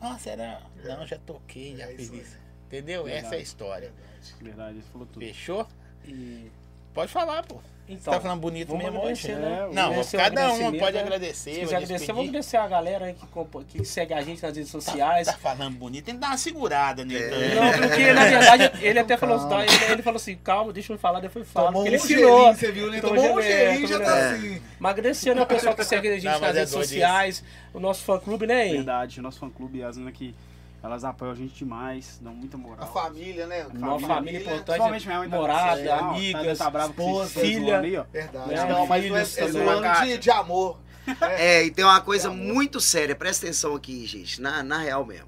Nossa, 0.00 0.30
era. 0.30 0.62
Não, 0.84 1.04
já 1.04 1.18
toquei, 1.18 1.76
já 1.76 1.90
É 1.90 1.96
fiz 1.96 2.02
isso 2.06 2.14
isso. 2.14 2.38
Entendeu? 2.66 3.04
Verdade. 3.04 3.26
Essa 3.26 3.34
é 3.34 3.38
a 3.38 3.42
história. 3.42 3.92
Verdade, 4.40 4.72
ele 4.78 4.84
falou 4.92 5.06
tudo. 5.12 5.24
Fechou? 5.24 5.66
E, 6.06 6.50
Pode 6.92 7.12
falar, 7.12 7.42
pô. 7.42 7.56
então, 7.86 8.04
Você 8.04 8.10
tá 8.10 8.20
falando 8.22 8.40
bonito 8.40 8.68
vamos 8.68 8.82
mesmo 8.84 9.00
hoje? 9.00 9.30
agradecer, 9.30 9.36
né? 9.36 9.68
Não, 9.70 9.82
agradecer 9.90 10.16
cada 10.16 10.52
um 10.54 10.78
pode 10.78 10.96
né? 10.96 11.02
agradecer. 11.02 11.52
Se 11.52 11.60
quiser 11.60 11.76
agradecer, 11.76 12.06
vamos 12.12 12.28
agradecer 12.30 12.56
a 12.56 12.68
galera 12.68 13.04
aí 13.04 13.14
que, 13.14 13.78
que 13.78 13.84
segue 13.84 14.14
a 14.14 14.22
gente 14.22 14.42
nas 14.42 14.56
redes 14.56 14.72
Tá, 14.72 14.80
sociais. 14.80 15.26
tá 15.26 15.34
falando 15.34 15.76
bonito, 15.76 16.06
tem 16.06 16.14
que 16.14 16.20
dar 16.22 16.28
uma 16.28 16.38
segurada 16.38 17.04
nele 17.04 17.22
É. 17.22 17.28
também. 17.28 17.54
Não, 17.54 17.72
porque 17.88 18.12
na 18.14 18.24
verdade 18.24 18.72
ele 18.82 18.98
até 18.98 19.16
falou 19.18 19.36
assim, 19.36 19.48
tá, 19.50 19.64
ele, 19.66 19.92
ele 19.92 20.02
falou 20.02 20.16
assim, 20.16 20.36
calma, 20.36 20.72
deixa 20.72 20.90
eu 20.94 20.98
falar, 20.98 21.20
depois 21.20 21.46
fala. 21.46 21.66
Tomou 21.66 21.84
Porque 21.84 21.96
um 21.96 22.02
ele 22.02 22.14
ensinou. 22.14 22.54
você 22.54 22.72
viu, 22.72 22.90
né? 22.90 23.00
Tomou 23.02 23.16
Tomou 23.16 23.38
um 23.38 23.42
gelinho, 23.42 23.86
já 23.86 24.00
tá 24.00 24.30
assim. 24.30 24.62
Mas 24.80 24.90
agradecendo 24.92 25.40
ao 25.40 25.46
pessoal 25.46 25.74
que 25.76 25.84
segue 25.84 26.08
a 26.08 26.14
gente 26.14 26.24
Não, 26.24 26.40
nas 26.40 26.56
é 26.56 26.58
redes 26.60 26.72
sociais, 26.72 27.44
o 27.74 27.78
nosso 27.78 28.02
fã 28.04 28.18
clube, 28.18 28.46
né? 28.46 28.70
Verdade, 28.70 29.20
o 29.20 29.22
nosso 29.22 29.38
fã 29.38 29.50
clube, 29.50 29.82
as 29.82 29.98
meninas 29.98 30.16
que 30.16 30.34
elas 30.82 31.04
apoiam 31.04 31.32
a 31.32 31.34
gente 31.34 31.54
demais, 31.54 32.18
dão 32.20 32.32
muita 32.34 32.56
moral. 32.56 32.84
A 32.84 32.86
família, 32.86 33.46
né? 33.46 33.66
Nossa 33.74 34.06
família 34.06 34.40
importante, 34.40 34.64
Principalmente 34.64 35.06
minha 35.06 35.18
mãe 35.18 35.28
tá 35.30 35.36
morada, 35.36 35.82
tá- 35.84 35.98
tá- 35.98 36.08
amigas, 36.10 36.58
tá 36.58 36.70
brava 36.70 36.92
com 36.92 37.02
esposa, 37.10 37.40
filha. 37.40 37.80
aí, 37.80 37.96
ó. 37.96 38.04
Verdade. 38.12 38.54
Não, 38.54 38.86
mas 38.86 39.08
não 39.08 39.16
é, 39.16 39.24
Filhos 39.24 39.38
é 39.38 39.46
também. 39.46 39.64
zoando 39.64 40.00
de, 40.06 40.18
de 40.18 40.30
amor. 40.30 40.78
É, 41.20 41.64
e 41.64 41.70
tem 41.70 41.84
uma 41.84 42.00
coisa 42.00 42.30
muito 42.30 42.80
séria, 42.80 43.14
presta 43.14 43.46
atenção 43.46 43.74
aqui, 43.74 44.06
gente, 44.06 44.40
na, 44.40 44.62
na 44.62 44.78
real 44.78 45.04
mesmo. 45.04 45.26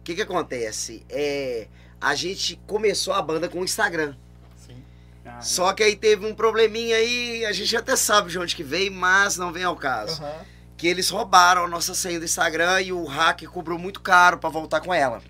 O 0.00 0.02
que 0.04 0.14
que 0.14 0.22
acontece? 0.22 1.04
É, 1.08 1.66
a 2.00 2.14
gente 2.14 2.56
começou 2.66 3.12
a 3.12 3.20
banda 3.22 3.48
com 3.48 3.60
o 3.60 3.64
Instagram. 3.64 4.14
Ah, 5.24 5.40
Só 5.42 5.72
que 5.74 5.82
aí 5.82 5.94
teve 5.96 6.26
um 6.26 6.34
probleminha 6.34 6.96
aí, 6.96 7.44
a 7.44 7.52
gente 7.52 7.76
até 7.76 7.94
sabe 7.94 8.30
de 8.30 8.38
onde 8.38 8.56
que 8.56 8.62
veio, 8.62 8.90
mas 8.90 9.36
não 9.36 9.52
vem 9.52 9.62
ao 9.64 9.76
caso. 9.76 10.22
Aham. 10.22 10.44
Que 10.80 10.88
eles 10.88 11.10
roubaram 11.10 11.66
a 11.66 11.68
nossa 11.68 11.94
senha 11.94 12.18
do 12.18 12.24
Instagram 12.24 12.80
e 12.80 12.90
o 12.90 13.04
hacker 13.04 13.50
cobrou 13.50 13.78
muito 13.78 14.00
caro 14.00 14.38
pra 14.38 14.48
voltar 14.48 14.80
com 14.80 14.94
ela. 14.94 15.20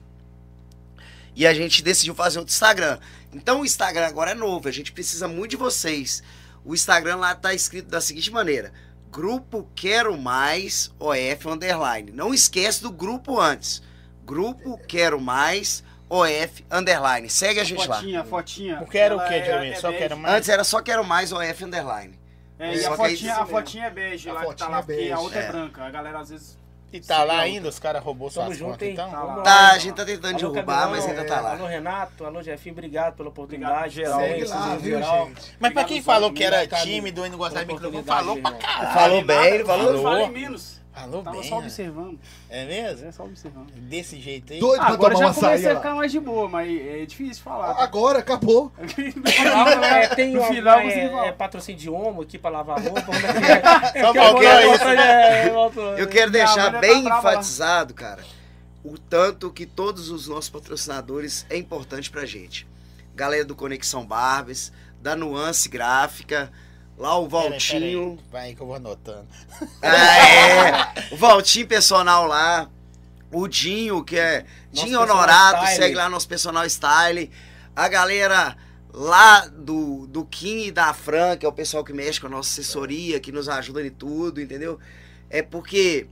E 1.35 1.45
a 1.45 1.53
gente 1.53 1.83
decidiu 1.83 2.15
fazer 2.15 2.39
outro 2.39 2.53
Instagram. 2.53 3.01
Então 3.33 3.61
o 3.61 3.65
Instagram 3.65 4.07
agora 4.07 4.31
é 4.31 4.35
novo, 4.35 4.69
a 4.69 4.71
gente 4.71 4.93
precisa 4.93 5.27
muito 5.27 5.51
de 5.51 5.57
vocês. 5.57 6.23
O 6.65 6.73
Instagram 6.73 7.17
lá 7.17 7.35
tá 7.35 7.53
escrito 7.53 7.89
da 7.89 8.01
seguinte 8.01 8.31
maneira: 8.31 8.73
Grupo 9.11 9.69
Quero 9.75 10.17
Mais 10.17 10.89
OF 11.01 11.49
Underline. 11.49 12.13
Não 12.13 12.33
esquece 12.33 12.81
do 12.81 12.93
grupo 12.93 13.41
antes. 13.41 13.83
Grupo 14.25 14.79
Quero 14.87 15.21
Mais 15.21 15.83
OF 16.09 16.65
Underline. 16.71 17.29
Segue 17.29 17.59
a 17.59 17.65
gente 17.65 17.89
lá. 17.89 17.97
Fotinha, 17.97 18.23
fotinha. 18.23 18.77
Não 18.77 18.87
quero 18.87 19.17
o 19.17 19.27
quê, 19.27 19.35
é- 19.35 19.45
Jeremy? 19.45 19.71
é 19.71 19.75
Só 19.75 19.91
quero 19.91 20.17
mais. 20.17 20.37
Antes 20.37 20.49
era 20.49 20.63
só 20.63 20.81
Quero 20.81 21.05
Mais 21.05 21.33
OF 21.33 21.65
Underline. 21.65 22.20
É, 22.61 22.75
e 22.75 22.79
Só 22.81 22.93
a 22.93 22.97
fotinha, 22.97 23.35
a 23.37 23.47
fotinha 23.47 23.87
é 23.87 23.91
bege 23.91 24.29
A 24.29 24.35
lá 24.35 24.47
que 24.47 24.55
tá 24.55 24.69
lá, 24.69 24.79
é 24.81 24.83
porque 24.83 25.11
a 25.11 25.19
outra 25.19 25.41
é. 25.41 25.45
É. 25.45 25.49
branca. 25.51 25.83
A 25.83 25.91
galera 25.91 26.21
às 26.21 26.29
vezes. 26.29 26.61
E 26.93 27.01
tá 27.01 27.23
lá 27.23 27.39
ainda, 27.39 27.69
os 27.69 27.79
caras 27.79 28.03
roubou 28.03 28.29
suas 28.29 28.59
junto, 28.59 28.73
contas, 28.73 28.89
hein? 28.89 28.95
então? 28.95 29.11
Tá 29.11 29.23
lá. 29.23 29.43
Tá, 29.43 29.71
a 29.71 29.79
gente 29.79 29.95
tá 29.95 30.05
tentando 30.05 30.27
Alô, 30.27 30.39
derrubar, 30.53 30.65
Cabelão, 30.65 30.91
mas 30.91 31.07
ainda 31.07 31.25
tá 31.25 31.37
é, 31.37 31.41
lá. 31.41 31.53
Alô, 31.53 31.67
Renato, 31.67 32.25
alô, 32.25 32.43
Jefinho, 32.43 32.73
obrigado 32.75 33.17
pela 33.17 33.29
oportunidade. 33.29 33.95
Geral. 33.95 34.19
Segue 34.19 34.45
lá, 34.45 34.75
em 34.75 34.79
viu, 34.79 34.99
geral. 34.99 35.29
gente? 35.29 35.57
Mas 35.61 35.73
pra 35.73 35.85
quem 35.85 36.03
falou 36.03 36.33
que 36.33 36.43
era 36.43 36.67
tímido 36.67 37.25
e 37.25 37.31
não 37.31 37.39
gostava 37.39 37.65
de 37.65 37.73
microfone, 37.73 38.03
falou 38.03 38.37
pra 38.43 38.53
caralho. 38.53 38.93
Falou 38.93 39.25
bem, 39.25 39.55
ele 39.55 39.65
falou. 39.65 39.93
Eu 39.95 40.03
falei 40.03 40.29
menos. 40.29 40.80
Falou 40.93 41.23
Tava 41.23 41.37
bem. 41.39 41.49
só 41.49 41.59
né? 41.61 41.67
observando. 41.67 42.19
É 42.49 42.65
mesmo? 42.67 43.07
É 43.09 43.13
só 43.13 43.25
observando. 43.25 43.71
Desse 43.71 44.21
jeito 44.21 44.53
aí? 44.53 44.59
Doido 44.59 44.81
pra 44.85 44.89
Agora 44.95 45.15
tomar 45.15 45.27
já 45.27 45.31
um 45.31 45.35
comecei 45.35 45.55
açaí, 45.67 45.73
a 45.73 45.77
ficar 45.77 45.95
mais 45.95 46.11
de 46.13 46.19
boa, 46.21 46.49
mas 46.49 46.69
é 46.81 47.07
difícil 47.07 47.43
falar. 47.45 47.75
tá? 47.75 47.83
Agora, 47.85 48.19
acabou. 48.19 48.73
É, 49.93 50.07
tem 50.15 50.33
No 50.35 50.41
uma, 50.41 50.49
final 50.49 50.81
uma, 50.81 50.91
é, 50.93 51.29
é 51.29 51.33
patrocínio 51.33 51.81
de 51.81 51.89
homo 51.91 52.23
aqui 52.23 52.39
pra 52.39 52.51
lavar 52.51 52.81
roupa. 52.83 53.03
como 53.03 53.17
é 53.19 53.33
que 53.33 53.99
é? 53.99 54.03
Só 54.05 54.13
Que 54.13 54.19
agora 54.19 54.33
faltou 54.49 54.61
isso. 54.61 54.71
outra, 54.73 54.95
é, 55.05 55.53
outra- 55.53 55.83
Eu 55.99 56.09
quero 56.09 56.31
deixar 56.31 56.81
bem 56.81 57.05
tá 57.05 57.19
enfatizado, 57.19 57.95
cara, 57.95 58.23
o 58.85 58.99
tanto 58.99 59.51
que 59.51 59.67
todos 59.67 60.09
os 60.11 60.27
nossos 60.29 60.51
patrocinadores 60.51 61.47
é 61.49 61.57
importante 61.57 62.11
pra 62.11 62.25
gente. 62.27 62.67
Galera 63.15 63.45
do 63.45 63.55
Conexão 63.55 64.05
Barbes, 64.07 64.73
da 65.01 65.15
Nuance 65.15 65.69
Gráfica, 65.69 66.51
lá 67.01 67.19
o 67.19 67.27
Pera 67.27 67.45
aí, 67.45 67.51
Valtinho. 67.51 67.81
pera 67.81 67.87
aí. 67.87 68.19
Vai 68.31 68.43
aí 68.43 68.55
que 68.55 68.61
eu 68.61 68.67
vou 68.67 68.77
anotando. 68.77 69.27
Ah, 69.83 70.19
é, 70.19 70.95
o 71.11 71.17
Valtinho 71.17 71.67
personal 71.67 72.27
lá, 72.27 72.69
o 73.33 73.49
Dinho, 73.49 74.05
que 74.05 74.17
é 74.19 74.45
Nosso 74.73 74.87
Dinho 74.87 75.01
Honorato, 75.01 75.63
style. 75.63 75.77
segue 75.77 75.95
lá 75.95 76.09
nosso 76.09 76.29
personal 76.29 76.65
style. 76.67 77.31
A 77.75 77.89
galera 77.89 78.57
lá 78.93 79.47
do, 79.47 80.07
do 80.07 80.25
Kim 80.27 80.67
e 80.67 80.71
da 80.71 80.93
Fran, 80.93 81.37
que 81.37 81.47
é 81.47 81.49
o 81.49 81.53
pessoal 81.53 81.83
que 81.83 81.93
mexe 81.93 82.21
com 82.21 82.27
a 82.27 82.31
nossa 82.31 82.51
assessoria, 82.51 83.19
que 83.19 83.33
nos 83.33 83.49
ajuda 83.49 83.85
em 83.85 83.91
tudo, 83.91 84.41
entendeu? 84.41 84.79
É 85.31 85.43
porque 85.43 86.07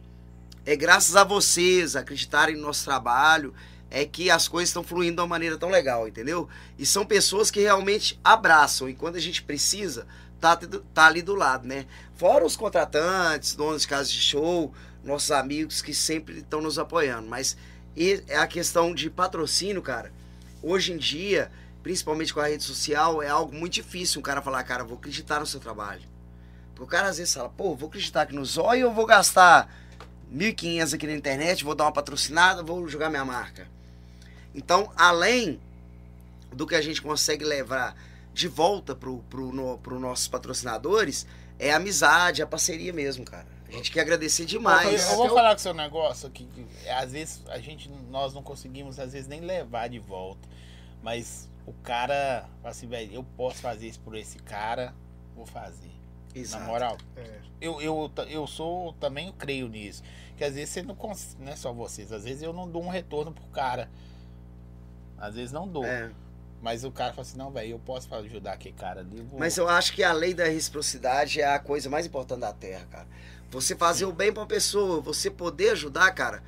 é 0.65 0.75
graças 0.75 1.17
a 1.17 1.25
vocês 1.25 1.97
acreditarem 1.97 2.57
no 2.57 2.63
nosso 2.63 2.85
trabalho 2.85 3.55
é 3.91 4.05
que 4.05 4.31
as 4.31 4.47
coisas 4.47 4.69
estão 4.69 4.85
fluindo 4.85 5.17
de 5.17 5.21
uma 5.23 5.27
maneira 5.27 5.57
tão 5.57 5.71
legal, 5.71 6.07
entendeu? 6.07 6.49
E 6.79 6.85
são 6.85 7.07
pessoas 7.07 7.51
que 7.51 7.61
realmente 7.61 8.19
abraçam 8.23 8.89
e 8.89 8.95
quando 8.95 9.17
a 9.17 9.21
gente 9.21 9.43
precisa, 9.43 10.07
tá, 10.41 10.57
tá 10.95 11.07
ali 11.07 11.23
do 11.23 11.35
lado, 11.35 11.67
né? 11.67 11.87
Fora 12.15 12.45
os 12.45 12.57
contratantes, 12.57 13.55
donos 13.55 13.83
de 13.83 13.89
casa 13.89 14.09
de 14.09 14.21
show, 14.21 14.73
nossos 15.05 15.31
amigos 15.31 15.83
que 15.83 15.95
sempre 15.95 16.39
estão 16.39 16.61
nos 16.61 16.79
apoiando. 16.79 17.29
Mas 17.29 17.57
é 18.29 18.37
a 18.37 18.47
questão 18.47 18.95
de 18.95 19.11
patrocínio, 19.11 19.83
cara. 19.83 20.13
Hoje 20.63 20.93
em 20.93 20.97
dia, 20.97 21.51
principalmente 21.83 22.35
com 22.35 22.41
a 22.41 22.47
rede 22.47 22.63
social, 22.65 23.23
é 23.23 23.29
algo 23.29 23.55
muito 23.55 23.75
difícil 23.75 24.21
um 24.21 24.23
cara 24.23 24.43
falar, 24.43 24.63
cara, 24.65 24.85
vou 24.85 24.99
acreditar 24.99 25.41
no 25.41 25.47
seu 25.47 25.61
trabalho. 25.61 26.03
Porque 26.75 26.85
o 26.85 26.87
cara 26.87 27.09
às 27.09 27.19
vezes 27.19 27.35
fala, 27.35 27.49
pô, 27.49 27.75
vou 27.75 27.89
acreditar 27.89 28.23
aqui 28.23 28.35
no 28.35 28.45
zóio 28.45 28.89
ou 28.89 28.95
vou 28.95 29.07
gastar 29.07 29.73
1.500 30.33 30.95
aqui 30.95 31.07
na 31.07 31.15
internet, 31.15 31.65
vou 31.65 31.75
dar 31.75 31.85
uma 31.85 31.93
patrocinada, 31.93 32.63
vou 32.63 32.87
jogar 32.89 33.11
minha 33.11 33.25
marca. 33.25 33.67
Então, 34.55 34.93
além 34.97 35.61
do 36.53 36.67
que 36.67 36.75
a 36.75 36.81
gente 36.81 37.03
consegue 37.03 37.45
levar 37.45 37.97
de 38.39 38.47
volta 38.47 38.95
pro, 38.95 39.19
pro, 39.29 39.53
no, 39.53 39.77
pro 39.79 39.99
nossos 39.99 40.29
patrocinadores, 40.29 41.27
é 41.59 41.73
a 41.73 41.77
amizade, 41.77 42.41
a 42.41 42.47
parceria 42.47 42.93
mesmo, 42.93 43.25
cara. 43.25 43.49
A 43.67 43.73
gente 43.73 43.91
quer 43.91 44.03
agradecer 44.03 44.45
demais. 44.45 45.11
eu 45.11 45.17
vou 45.17 45.29
falar 45.31 45.51
com 45.51 45.57
o 45.57 45.59
seu 45.59 45.75
negócio 45.75 46.31
que 46.31 46.45
que, 46.47 46.89
às 46.89 47.11
vezes 47.11 47.43
a 47.49 47.59
gente 47.59 47.91
nós 48.09 48.33
não 48.33 48.43
conseguimos 48.43 49.01
às 49.01 49.13
vezes 49.13 49.27
nem 49.29 49.41
levar 49.41 49.89
de 49.89 49.99
volta. 49.99 50.49
Mas 51.03 51.51
o 51.67 51.73
cara 51.73 52.49
fala 52.63 52.71
assim, 52.71 52.87
velho, 52.87 53.13
eu 53.13 53.25
posso 53.37 53.57
fazer 53.59 53.89
isso 53.89 53.99
por 54.01 54.15
esse 54.15 54.39
cara, 54.39 54.95
vou 55.35 55.45
fazer. 55.45 55.91
Exato. 56.33 56.63
Na 56.63 56.71
moral, 56.71 56.97
É. 57.17 57.41
eu, 57.61 57.81
eu, 57.81 58.11
eu 58.29 58.47
sou 58.47 58.93
também 58.95 59.27
eu 59.27 59.33
creio 59.33 59.69
nisso. 59.69 60.01
Que 60.37 60.45
às 60.45 60.55
vezes 60.55 60.71
você 60.71 60.83
não 60.83 60.95
cons... 60.95 61.37
não 61.41 61.51
é 61.51 61.57
só 61.57 61.73
vocês, 61.73 62.13
às 62.13 62.23
vezes 62.23 62.43
eu 62.45 62.53
não 62.53 62.71
dou 62.71 62.85
um 62.85 62.89
retorno 62.89 63.33
pro 63.33 63.45
cara. 63.47 63.91
Às 65.19 65.35
vezes 65.35 65.51
não 65.51 65.67
dou. 65.67 65.85
É, 65.85 66.13
Mas 66.61 66.83
o 66.85 66.91
cara 66.91 67.11
falou 67.13 67.23
assim, 67.23 67.39
não, 67.39 67.51
velho, 67.53 67.71
eu 67.73 67.79
posso 67.79 68.13
ajudar 68.17 68.53
aquele 68.55 68.75
cara 68.75 69.01
ali. 69.01 69.23
vou- 69.31 69.39
Mas 69.39 69.57
eu 69.57 69.69
acho 69.69 69.93
que 69.93 70.03
a 70.03 70.13
lei 70.13 70.35
da 70.35 70.45
reciprocidade 70.45 71.41
é 71.41 71.47
a 71.47 71.59
coisa 71.59 71.89
mais 71.89 72.05
importante 72.07 72.41
da 72.41 72.53
Terra, 72.53 72.85
cara. 72.91 73.07
Você 73.51 73.77
fazer 73.77 74.05
o 74.07 74.13
bem 74.13 74.33
pra 74.33 74.43
uma 74.43 74.47
pessoa, 74.49 75.01
você 75.01 75.31
poder 75.31 75.71
ajudar, 75.71 76.11
cara, 76.13 76.43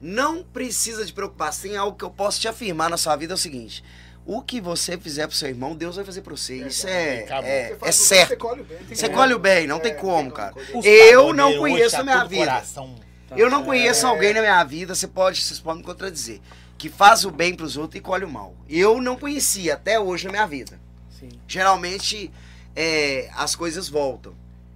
não 0.00 0.42
precisa 0.42 1.04
de 1.04 1.12
preocupar. 1.12 1.54
Tem 1.56 1.76
algo 1.76 1.96
que 1.96 2.04
eu 2.04 2.10
posso 2.10 2.40
te 2.40 2.48
afirmar 2.48 2.90
na 2.90 2.96
sua 2.96 3.14
vida 3.16 3.32
é 3.32 3.36
o 3.36 3.38
seguinte: 3.38 3.82
o 4.26 4.42
que 4.42 4.60
você 4.60 4.98
fizer 4.98 5.26
pro 5.28 5.36
seu 5.36 5.48
irmão, 5.48 5.74
Deus 5.76 5.94
vai 5.96 6.04
fazer 6.04 6.22
pra 6.22 6.36
você. 6.36 6.56
Isso 6.66 6.86
é, 6.88 7.20
Acabou. 7.20 7.48
é, 7.48 7.68
Você 7.68 7.72
é 7.72 7.78
bem, 7.78 7.92
Você 7.92 8.02
certo. 8.04 8.36
colhe 8.36 8.60
o 8.60 8.64
bem. 8.64 8.78
tem 8.78 8.96
Você 8.96 9.08
colhe 9.08 9.34
o 9.34 9.38
bem, 9.38 9.66
não 9.68 9.76
É, 9.76 9.80
tem 9.80 9.94
como, 9.96 10.30
como 10.30 10.32
cara. 10.32 10.54
Eu 10.84 11.32
não 11.32 11.56
conheço 11.58 11.92
tá 11.96 12.00
a 12.00 12.04
minha 12.04 12.18
tudo 12.18 12.28
vida. 12.30 12.44
Coração. 12.46 12.94
Tá. 13.32 13.38
Eu 13.38 13.50
não 13.50 13.64
conheço 13.64 14.06
alguém 14.06 14.34
na 14.34 14.40
minha 14.40 14.62
vida, 14.64 14.94
você 14.94 15.08
pode, 15.08 15.42
vocês 15.42 15.58
podem 15.58 15.80
me 15.80 15.86
contradizer, 15.86 16.40
que 16.76 16.88
faz 16.88 17.24
o 17.24 17.30
bem 17.30 17.54
pros 17.54 17.76
outros 17.76 17.98
e 17.98 18.02
colhe 18.02 18.24
o 18.24 18.30
mal. 18.30 18.54
Eu 18.68 19.00
não 19.00 19.16
conhecia 19.16 19.74
até 19.74 19.98
hoje 19.98 20.26
na 20.26 20.32
minha 20.32 20.46
vida. 20.46 20.78
Sim. 21.18 21.30
Geralmente 21.48 22.30
é, 22.76 23.30
as 23.34 23.54
coisas 23.56 23.88
voltam. 23.88 24.34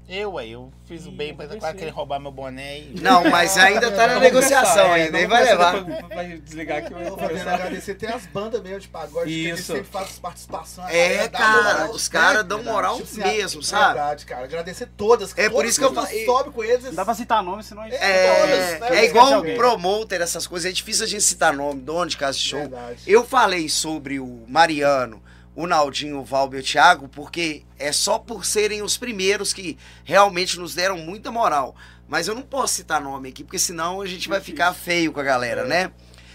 Eu, 0.09 0.39
aí, 0.39 0.53
eu 0.53 0.73
fiz 0.85 1.05
o 1.07 1.11
bem, 1.11 1.35
mas 1.37 1.51
o 1.51 1.59
cara 1.59 1.73
ser. 1.73 1.79
querer 1.79 1.91
roubar 1.91 2.21
meu 2.21 2.31
boné 2.31 2.79
e... 2.79 2.95
Não, 3.01 3.29
mas 3.29 3.57
ainda 3.59 3.91
tá 3.91 4.07
na 4.07 4.21
negociação 4.21 4.87
é, 4.95 5.03
ainda, 5.03 5.19
aí 5.19 5.27
vamos 5.27 5.29
vai 5.29 5.45
levar. 5.45 5.85
Vai 6.09 6.39
desligar 6.39 6.79
aqui, 6.79 6.95
vai 6.95 7.09
Eu 7.09 7.17
vou 7.17 7.25
agradecer. 7.25 7.95
Tem 7.97 8.09
as 8.09 8.25
bandas 8.27 8.63
mesmo 8.63 8.81
de 8.81 8.89
pagode 8.89 9.29
que 9.29 9.47
eles 9.47 9.61
Isso. 9.61 9.73
sempre 9.73 9.89
fazem 9.91 10.15
participações. 10.21 10.95
É, 10.95 11.29
cara, 11.29 11.63
moral, 11.75 11.91
os 11.91 12.09
né? 12.09 12.19
caras 12.19 12.45
dão 12.45 12.63
moral 12.63 12.97
Tipo 12.99 13.09
assim, 13.09 13.21
mesmo, 13.21 13.61
é 13.61 13.65
sabe? 13.65 13.95
Verdade, 13.95 14.27
cara. 14.27 14.45
Agradecer 14.45 14.89
todas. 14.97 15.37
É 15.37 15.51
por 15.51 15.65
isso 15.65 15.81
que 15.81 15.85
eu 15.85 15.93
falei- 15.93 16.25
sobe 16.25 16.51
com 16.51 16.63
eles. 16.63 16.85
Não 16.85 16.95
dá 16.95 17.05
pra 17.05 17.15
citar 17.15 17.43
nome, 17.43 17.65
senão 17.65 17.83
a 17.83 17.89
gente... 17.91 18.03
É, 18.03 18.37
todas, 18.37 18.91
né? 18.91 18.99
é 19.01 19.05
igual 19.07 19.35
alguém. 19.35 19.57
promoter, 19.57 20.21
essas 20.21 20.47
coisas. 20.47 20.71
É 20.71 20.73
difícil 20.73 21.05
a 21.05 21.09
gente 21.09 21.23
citar 21.23 21.53
nome, 21.53 21.81
dono 21.81 22.07
de 22.07 22.17
casa 22.17 22.39
de 22.39 22.45
show. 22.45 22.61
Verdade. 22.61 23.01
Eu 23.07 23.25
falei 23.25 23.69
sobre 23.69 24.21
o 24.21 24.45
Mariano, 24.47 25.21
o 25.57 25.67
Naldinho, 25.67 26.21
o 26.21 26.25
Valber 26.25 26.61
e 26.61 26.63
o 26.63 26.65
Thiago, 26.67 27.09
porque 27.09 27.63
é 27.79 27.91
só 27.91 28.19
por 28.19 28.45
serem 28.45 28.83
os 28.83 28.97
primeiros 28.97 29.53
que 29.53 29.77
realmente 30.05 30.59
nos 30.61 30.75
deram 30.75 30.99
muita 30.99 31.33
moral. 31.33 31.75
Mas 32.07 32.29
eu 32.29 32.35
não 32.37 32.43
posso 32.43 32.75
citar 32.75 33.01
nome 33.01 33.31
aqui, 33.31 33.43
porque 33.43 33.59
senão 33.59 34.01
a 34.01 34.07
gente 34.07 34.29
vai 34.29 34.41
ficar 34.41 34.73
feio 34.75 35.13
com 35.13 35.19
a 35.19 35.25
galera, 35.25 35.65
né? 35.65 35.91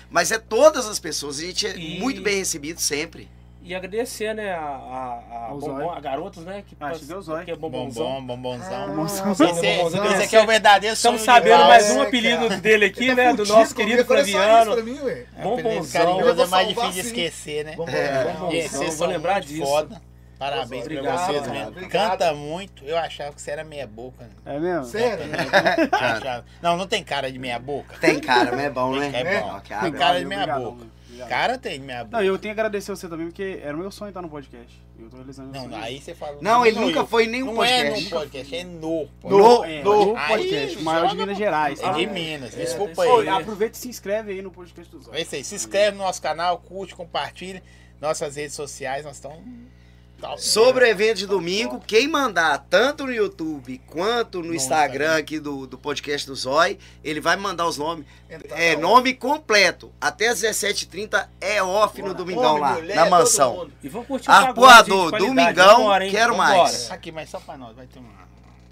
Mas 0.10 0.32
é 0.32 0.38
todas 0.38 0.88
as 0.88 1.00
pessoas, 1.00 1.40
a 1.40 1.44
gente 1.44 1.66
é 1.66 1.78
E- 1.78 2.00
muito 2.00 2.22
bem 2.22 2.40
recebido 2.40 2.82
sempre. 2.82 3.30
E 3.64 3.76
agradecer, 3.76 4.34
né, 4.34 4.54
a, 4.54 5.20
a, 5.52 5.54
bombom, 5.54 5.92
a 5.92 6.00
garotas, 6.00 6.44
né? 6.44 6.64
Que, 6.66 6.76
Ah, 6.80 6.88
acho 6.88 7.02
que 7.02 7.06
deu 7.06 7.22
Zóio. 7.22 7.46
que 7.46 7.52
é 7.52 7.56
bombonzão. 7.56 8.06
Bombom, 8.06 8.26
bombonzão. 8.36 8.96
Ah, 9.00 9.04
Esse, 9.06 9.66
é, 9.66 9.78
bombonzão. 9.78 10.06
esse 10.06 10.24
aqui 10.24 10.36
é 10.36 10.44
o 10.44 10.48
verdadeiro 10.48 10.94
Estamos 10.96 11.20
de 11.20 11.26
sabendo 11.26 11.66
mais 11.66 11.90
É, 11.90 11.94
um 11.94 12.02
apelido 12.02 12.48
cara. 12.48 12.60
dele 12.60 12.86
aqui, 12.86 13.08
tá 13.08 13.16
né? 13.16 13.34
Do 13.34 13.46
nosso 13.46 13.76
querido 13.76 14.00
isso 14.02 14.08
Flaviano. 14.08 14.74
pra 14.74 14.84
mim. 14.84 15.00
É 15.38 15.44
Bombonzão. 15.44 16.20
é 16.20 16.46
mais 16.48 16.68
difícil 16.70 16.92
de 16.92 17.00
esquecer, 17.02 17.66
né? 17.66 17.74
É. 17.74 17.76
Bombonzão, 17.76 18.50
vocês 18.52 18.98
vou 18.98 19.08
lembrar 19.08 19.40
disso. 19.42 19.64
Foda. 19.66 20.02
Parabéns 20.40 20.84
pra 20.86 20.94
Obrigado, 20.96 21.26
vocês 21.28 21.42
cara. 21.42 21.52
mesmo. 21.54 21.68
Obrigado. 21.70 22.10
Canta 22.10 22.34
muito. 22.34 22.84
Eu 22.84 22.98
achava 22.98 23.32
que 23.32 23.40
você 23.40 23.52
era 23.52 23.64
meia 23.64 23.86
boca. 23.86 24.28
É 24.44 24.58
mesmo? 24.60 24.86
Sério? 24.86 25.24
Achava. 25.94 26.46
Não, 26.64 26.76
não 26.78 26.88
tem 26.88 27.04
cara 27.04 27.32
de 27.32 27.38
meia 27.38 27.60
boca. 27.60 27.96
Tem 28.02 28.20
cara, 28.20 28.50
mas 28.52 28.62
é 28.62 28.70
bom, 28.72 28.96
né? 28.96 29.12
É 29.14 29.40
bom. 29.40 29.60
Tem 29.60 29.92
cara. 29.92 30.18
de 30.18 30.26
meia 30.26 30.48
boca. 30.48 30.86
Obrigado. 31.24 31.30
Cara 31.30 31.58
tem 31.58 31.80
meia 31.80 32.04
boca. 32.04 32.18
Não, 32.18 32.24
eu 32.24 32.38
tenho 32.38 32.54
que 32.54 32.60
agradecer 32.60 32.92
você 32.92 33.08
também, 33.08 33.28
porque 33.28 33.60
era 33.64 33.76
o 33.76 33.80
meu 33.80 33.92
sonho 33.92 34.10
estar 34.10 34.22
no 34.22 34.30
podcast. 34.30 34.82
Eu 35.00 35.10
tô 35.10 35.18
realizando 35.18 35.50
meu 35.52 35.62
Não, 35.64 35.70
sonho. 35.70 35.84
aí 35.84 36.00
você 36.02 36.14
fala. 36.14 36.38
Não, 36.42 36.66
ele 36.66 36.80
nunca 36.80 37.00
eu. 37.00 37.08
foi 37.08 37.26
em 37.26 37.28
nenhum 37.30 37.54
Não 37.54 37.64
é 37.64 37.84
podcast. 37.84 38.04
no 38.14 38.20
podcast, 38.20 38.56
é 38.56 38.64
no. 38.64 39.08
No- 39.24 39.64
é, 39.66 39.84
no- 39.84 40.16
Aí, 40.18 40.28
podcast, 40.38 40.78
o 40.78 40.82
maior 40.84 41.02
de 41.04 41.10
joga 41.12 41.22
Minas 41.22 41.38
Gerais. 41.38 41.80
É 41.80 41.94
de 41.94 42.06
tá? 42.08 42.14
Minas. 42.14 42.54
É, 42.54 42.62
Desculpa 42.62 43.04
aí. 43.04 43.30
Aproveita 43.30 43.78
e 43.78 43.80
se 43.80 43.88
inscreve 43.90 44.32
aí 44.34 44.42
no 44.42 44.52
podcast 44.52 44.92
dos 44.96 45.08
É 45.14 45.22
isso 45.22 45.36
aí. 45.36 45.44
Se 45.44 45.56
inscreve 45.56 45.98
no 45.98 46.04
nosso 46.04 46.22
canal, 46.22 46.58
curte, 46.60 46.94
compartilha. 46.96 47.64
Nossas 48.00 48.36
redes 48.36 48.56
sociais, 48.56 49.06
nós 49.06 49.16
estamos. 49.18 49.40
Top. 50.22 50.42
Sobre 50.42 50.86
o 50.86 50.88
evento 50.88 51.18
de 51.18 51.28
domingo, 51.28 51.82
quem 51.86 52.08
mandar 52.08 52.66
tanto 52.70 53.06
no 53.06 53.12
YouTube 53.12 53.82
quanto 53.88 54.42
no, 54.42 54.54
Instagram 54.54 55.06
Instagram. 55.06 55.18
aqui 55.18 55.40
do, 55.40 55.66
do 55.68 55.78
podcast 55.78 56.26
do 56.28 56.36
Zói, 56.36 56.78
ele 57.04 57.20
vai 57.20 57.36
me 57.36 57.42
mandar 57.42 57.68
os 57.68 57.78
nomes. 57.78 58.06
Então, 58.30 58.58
É, 58.58 58.76
tá 58.76 58.82
nome 58.82 59.14
completo. 59.14 59.92
Até 60.00 60.30
às 60.30 60.40
17h30 60.42 61.28
é 61.42 61.62
off 61.62 62.02
no 62.02 62.14
domingão 62.14 62.52
Homem, 62.56 62.62
lá, 62.62 62.74
mulher, 62.76 62.96
na 62.96 63.06
mansão. 63.10 63.70
E 63.84 63.90
vamos 63.90 64.08
curtir 64.08 64.30
o 64.30 64.32
Arpoador, 64.32 65.12
domingão, 65.18 65.78
Vambora, 65.80 66.10
quero 66.10 66.34
Vambora. 66.38 66.58
mais. 66.64 66.92
Aqui, 66.92 67.12
mas 67.12 67.30
só 67.30 67.40
pra 67.40 67.58
nós. 67.58 67.76
Vai 67.76 67.88
ter 67.88 68.00
um 68.00 68.06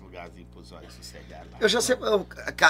lugarzinho 0.04 0.46
pros 0.54 0.72
olhos 0.72 0.94
sossegados 0.94 1.52
lá. 1.52 1.58
Eu 1.60 1.68
já 1.70 1.82
sei, 1.82 1.96
eu, 2.00 2.26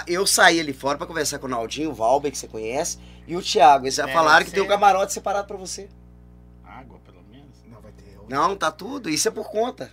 eu 0.08 0.26
saí 0.28 0.60
ali 0.60 0.74
fora 0.74 0.98
pra 0.98 1.06
conversar 1.06 1.40
com 1.40 1.46
o 1.48 1.50
Naldinho, 1.50 1.92
o 1.92 1.94
Valber, 1.94 2.32
que 2.32 2.38
você 2.38 2.48
conhece, 2.48 2.98
e 3.28 3.36
o 3.36 3.42
Thiago. 3.42 3.86
Eles 3.86 3.96
já 3.96 4.08
É, 4.10 4.14
falaram 4.14 4.46
que 4.46 4.52
tem 4.52 4.64
um 4.64 4.68
camarote 4.68 5.14
separado 5.14 5.48
pra 5.48 5.58
você. 5.58 5.90
Não, 8.30 8.56
tá 8.56 8.72
tudo. 8.72 9.10
Isso 9.10 9.28
é 9.28 9.32
por 9.32 9.50
conta. 9.50 9.92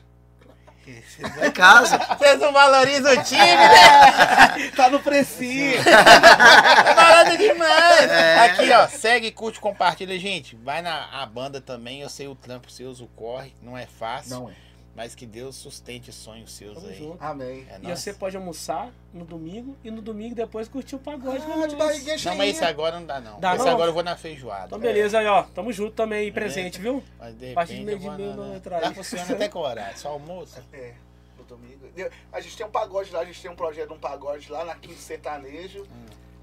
É 1.41 1.49
em 1.49 1.51
casa. 1.51 1.99
Vocês 2.17 2.39
não 2.39 2.53
valorizam 2.53 3.13
o 3.13 3.25
time, 3.25 3.41
né? 3.43 4.71
Tá 4.77 4.89
no 4.89 5.01
precinho. 5.01 5.83
Tá 5.83 6.95
falando 6.95 7.37
demais. 7.37 8.11
É. 8.11 8.39
Aqui, 8.45 8.71
ó, 8.71 8.87
segue, 8.87 9.33
curte, 9.33 9.59
compartilha. 9.59 10.17
Gente, 10.19 10.55
vai 10.55 10.83
na 10.83 11.07
a 11.07 11.27
banda 11.27 11.61
também. 11.61 12.03
Eu 12.03 12.09
sei 12.09 12.29
o 12.29 12.37
trampo 12.37 12.71
seus, 12.71 13.01
o 13.01 13.07
corre. 13.09 13.53
Não 13.61 13.77
é 13.77 13.87
fácil. 13.87 14.31
Não 14.31 14.49
é. 14.49 14.66
Mas 14.97 15.15
que 15.15 15.27
Deus 15.27 15.55
sustente 15.57 16.11
sonhos 16.11 16.53
seus 16.53 16.75
Tamo 16.75 16.87
aí. 16.89 16.97
junto. 16.99 17.23
Amém. 17.23 17.67
É 17.69 17.79
E 17.83 17.95
você 17.95 18.15
pode 18.15 18.35
almoçar 18.37 18.91
no 19.13 19.27
domingo 19.27 19.77
e 19.85 19.91
no 19.91 20.01
domingo 20.01 20.35
depois 20.35 20.69
curtir 20.69 20.97
o 20.97 20.99
pagode. 20.99 21.45
Ah, 21.45 21.57
né, 21.59 21.67
de 21.67 21.77
barriguinha 21.77 22.17
Não, 22.25 22.35
mas 22.35 22.49
esse 22.49 22.59
cheinha. 22.61 22.71
agora 22.71 22.99
não 22.99 23.07
dá, 23.07 23.21
não. 23.21 23.39
Dá 23.39 23.55
esse 23.55 23.65
não? 23.67 23.73
agora 23.73 23.91
eu 23.91 23.95
vou 23.95 24.03
na 24.03 24.17
feijoada. 24.17 24.67
Então 24.69 24.79
beleza 24.79 25.19
aí, 25.19 25.27
ó. 25.27 25.43
Tamo 25.43 25.71
junto 25.71 25.93
também 25.93 26.21
aí, 26.21 26.29
É. 26.29 26.33
presente, 26.33 26.81
viu? 26.81 27.05
Mas 27.19 27.37
de 27.39 27.51
A 27.51 27.55
partir 27.55 27.75
de 27.75 27.79
repente 27.81 27.99
meio 28.01 28.11
de 28.11 28.17
meio 28.17 28.31
na- 28.31 28.37
não 28.37 28.49
na- 28.51 28.57
entra 28.57 28.79
Lá 28.81 28.89
aí. 28.89 28.95
funciona 28.95 29.25
até 29.35 29.49
com 29.51 29.59
horário, 29.59 29.99
só 29.99 30.09
almoço. 30.09 30.59
É, 30.73 30.95
no 31.37 31.45
domingo. 31.45 31.87
A 32.33 32.41
gente 32.41 32.57
tem 32.57 32.65
um 32.67 32.71
pagode 32.71 33.13
lá, 33.13 33.21
a 33.21 33.25
gente 33.27 33.43
tem 33.43 33.51
um 33.51 33.55
projeto 33.57 33.89
de 33.89 33.95
um 33.95 33.99
pagode 33.99 34.51
lá 34.51 34.65
na 34.65 34.75
Quinta 34.77 34.99
Sertanejo 35.01 35.87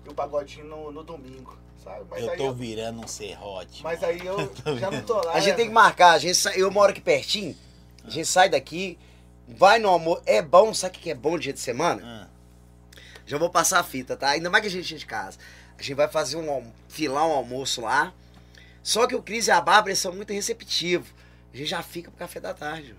e 0.05 0.09
um 0.09 0.13
pagodinho 0.13 0.65
no, 0.65 0.91
no 0.91 1.03
domingo, 1.03 1.57
sabe? 1.83 2.05
Mas 2.07 2.21
eu 2.23 2.29
aí 2.31 2.37
tô 2.37 2.45
eu, 2.45 2.53
virando 2.53 3.01
um 3.03 3.07
serrote. 3.07 3.81
mas 3.81 4.03
aí 4.03 4.23
eu 4.23 4.37
já 4.79 4.91
não 4.91 5.01
tô 5.01 5.15
lá. 5.23 5.33
A 5.33 5.39
gente 5.39 5.49
né? 5.51 5.55
tem 5.57 5.67
que 5.69 5.73
marcar, 5.73 6.11
a 6.11 6.19
gente 6.19 6.39
eu 6.59 6.69
moro 6.69 6.91
aqui 6.91 7.01
pertinho, 7.01 7.55
a 8.05 8.09
gente 8.09 8.27
sai 8.27 8.49
daqui, 8.49 8.97
vai 9.47 9.79
no 9.79 9.89
almoço. 9.89 10.21
É 10.25 10.41
bom, 10.41 10.73
sabe 10.73 10.97
o 10.97 10.99
que 10.99 11.09
é 11.11 11.15
bom 11.15 11.37
dia 11.37 11.53
de 11.53 11.59
semana? 11.59 12.01
Ah, 12.03 12.27
Já 13.25 13.37
vou 13.37 13.49
passar 13.49 13.79
a 13.79 13.83
fita, 13.83 14.15
tá? 14.17 14.29
Ainda 14.29 14.49
mais 14.49 14.61
que 14.61 14.67
a 14.67 14.71
gente 14.71 14.93
é 14.93 14.97
de 14.97 15.05
casa. 15.05 15.37
A 15.77 15.81
gente 15.81 15.93
vai 15.95 16.07
fazer 16.07 16.37
um 16.37 16.71
filar 16.87 17.25
um 17.27 17.31
almoço 17.31 17.81
lá. 17.81 18.13
Só 18.81 19.07
que 19.07 19.15
o 19.15 19.21
Cris 19.21 19.47
e 19.47 19.51
a 19.51 19.61
Bárbara 19.61 19.95
são 19.95 20.13
muito 20.13 20.33
receptivos. 20.33 21.07
A 21.53 21.57
gente 21.57 21.69
já 21.69 21.81
fica 21.81 22.09
pro 22.11 22.19
café 22.19 22.39
da 22.39 22.53
tarde. 22.53 22.95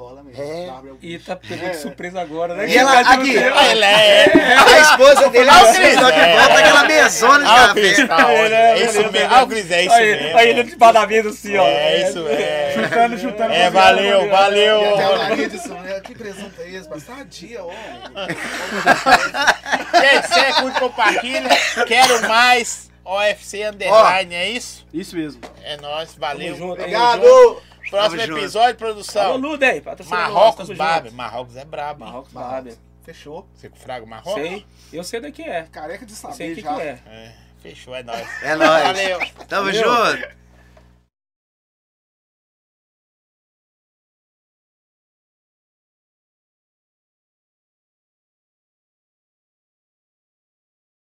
É 0.00 0.02
rola 0.02 0.22
mesmo. 0.22 0.42
É. 0.42 0.66
Bárbara 0.66 0.94
é 1.02 1.06
E 1.06 1.18
tá 1.18 1.36
pegando 1.36 1.64
É. 1.66 1.70
de 1.70 1.76
surpresa 1.76 2.20
agora, 2.20 2.54
né? 2.54 2.68
E 2.68 2.76
ela- 2.76 3.04
Tá 3.04 3.10
aqui. 3.12 3.36
Ah, 3.38 3.66
ele 3.70 3.84
é. 3.84 4.32
A 4.56 4.80
esposa 4.80 5.28
dele, 5.28 5.50
o 5.50 5.52
a 5.52 5.58
Cris, 5.72 5.88
esposa 5.88 6.12
que 6.12 6.18
é. 6.20 6.36
volta 6.38 6.58
aquela 6.58 6.84
mesona 6.84 7.44
de 7.44 7.50
Ah, 7.50 7.54
o 7.54 7.56
café. 7.68 7.72
Cris, 7.80 8.08
tá 8.08 8.16
ótimo. 8.16 8.54
É 8.54 8.82
isso 8.84 9.12
mesmo. 9.12 9.34
Ah, 9.34 9.42
o 9.42 9.46
Cris, 9.46 9.70
é 9.70 9.82
isso 9.84 9.94
aí, 9.94 10.22
mesmo. 10.22 10.38
Aí 10.38 10.48
ele 10.50 10.62
de 10.64 10.76
parabéns 10.76 11.26
assim, 11.26 11.56
ó. 11.56 11.66
É 11.66 12.08
isso, 12.08 12.26
é. 12.28 12.72
Chutando, 12.74 13.18
chutando. 13.18 13.52
É, 13.52 13.70
valeu, 13.70 14.28
valeu. 14.30 14.80
E 14.82 14.86
até 14.94 15.08
o 15.08 15.18
Maria 15.18 15.48
disse, 15.48 15.68
né, 15.68 16.00
que 16.00 16.14
presunto 16.14 16.60
é 16.62 16.70
esse? 16.70 16.88
Mas 16.88 17.02
sadia, 17.02 17.62
homem. 17.62 17.76
Gente, 20.00 20.28
segue, 20.34 20.62
curte, 20.62 20.80
compartilha. 20.80 21.48
Quero 21.86 22.28
mais. 22.28 22.88
OFC 23.02 23.64
Underline, 23.64 24.34
é 24.34 24.50
isso? 24.50 24.86
Isso 24.94 25.16
mesmo. 25.16 25.40
É 25.64 25.76
nóis, 25.78 26.10
Tamo 26.14 26.20
valeu. 26.20 26.54
junto, 26.54 26.76
tamo 26.76 26.82
Obrigado! 26.82 27.62
Junto. 27.90 28.00
Próximo 28.00 28.16
Tamo 28.16 28.26
junto. 28.28 28.38
episódio, 28.38 28.68
Alô, 28.68 28.76
produção. 28.76 29.36
Ludem, 29.36 29.80
patrocina 29.80 30.16
nós, 30.16 30.28
Marrocos 30.32 30.66
junto. 30.68 30.78
Marrocos 31.12 31.56
é 31.56 31.64
brabo. 31.64 32.00
Marrocos 32.04 32.32
Marrocos. 32.32 32.78
Fechou. 33.02 33.48
Você 33.54 33.68
com 33.68 33.76
fraga 33.76 34.06
Marrocos? 34.06 34.34
Sei. 34.34 34.66
Eu 34.92 35.02
sei 35.04 35.20
daqui 35.20 35.42
é. 35.42 35.62
Careca 35.72 36.04
de 36.06 36.12
saber 36.12 36.34
Sei 36.34 36.52
o 36.52 36.54
que, 36.54 36.60
já. 36.60 36.74
que 36.74 36.80
é. 36.82 36.98
É, 37.06 37.32
fechou, 37.62 37.94
é 37.94 38.02
nóis. 38.02 38.28
É 38.42 38.54
nóis. 38.54 38.82
Valeu. 38.82 39.18
Tamo 39.48 39.72
Valeu. 39.72 39.82
junto. 40.16 40.39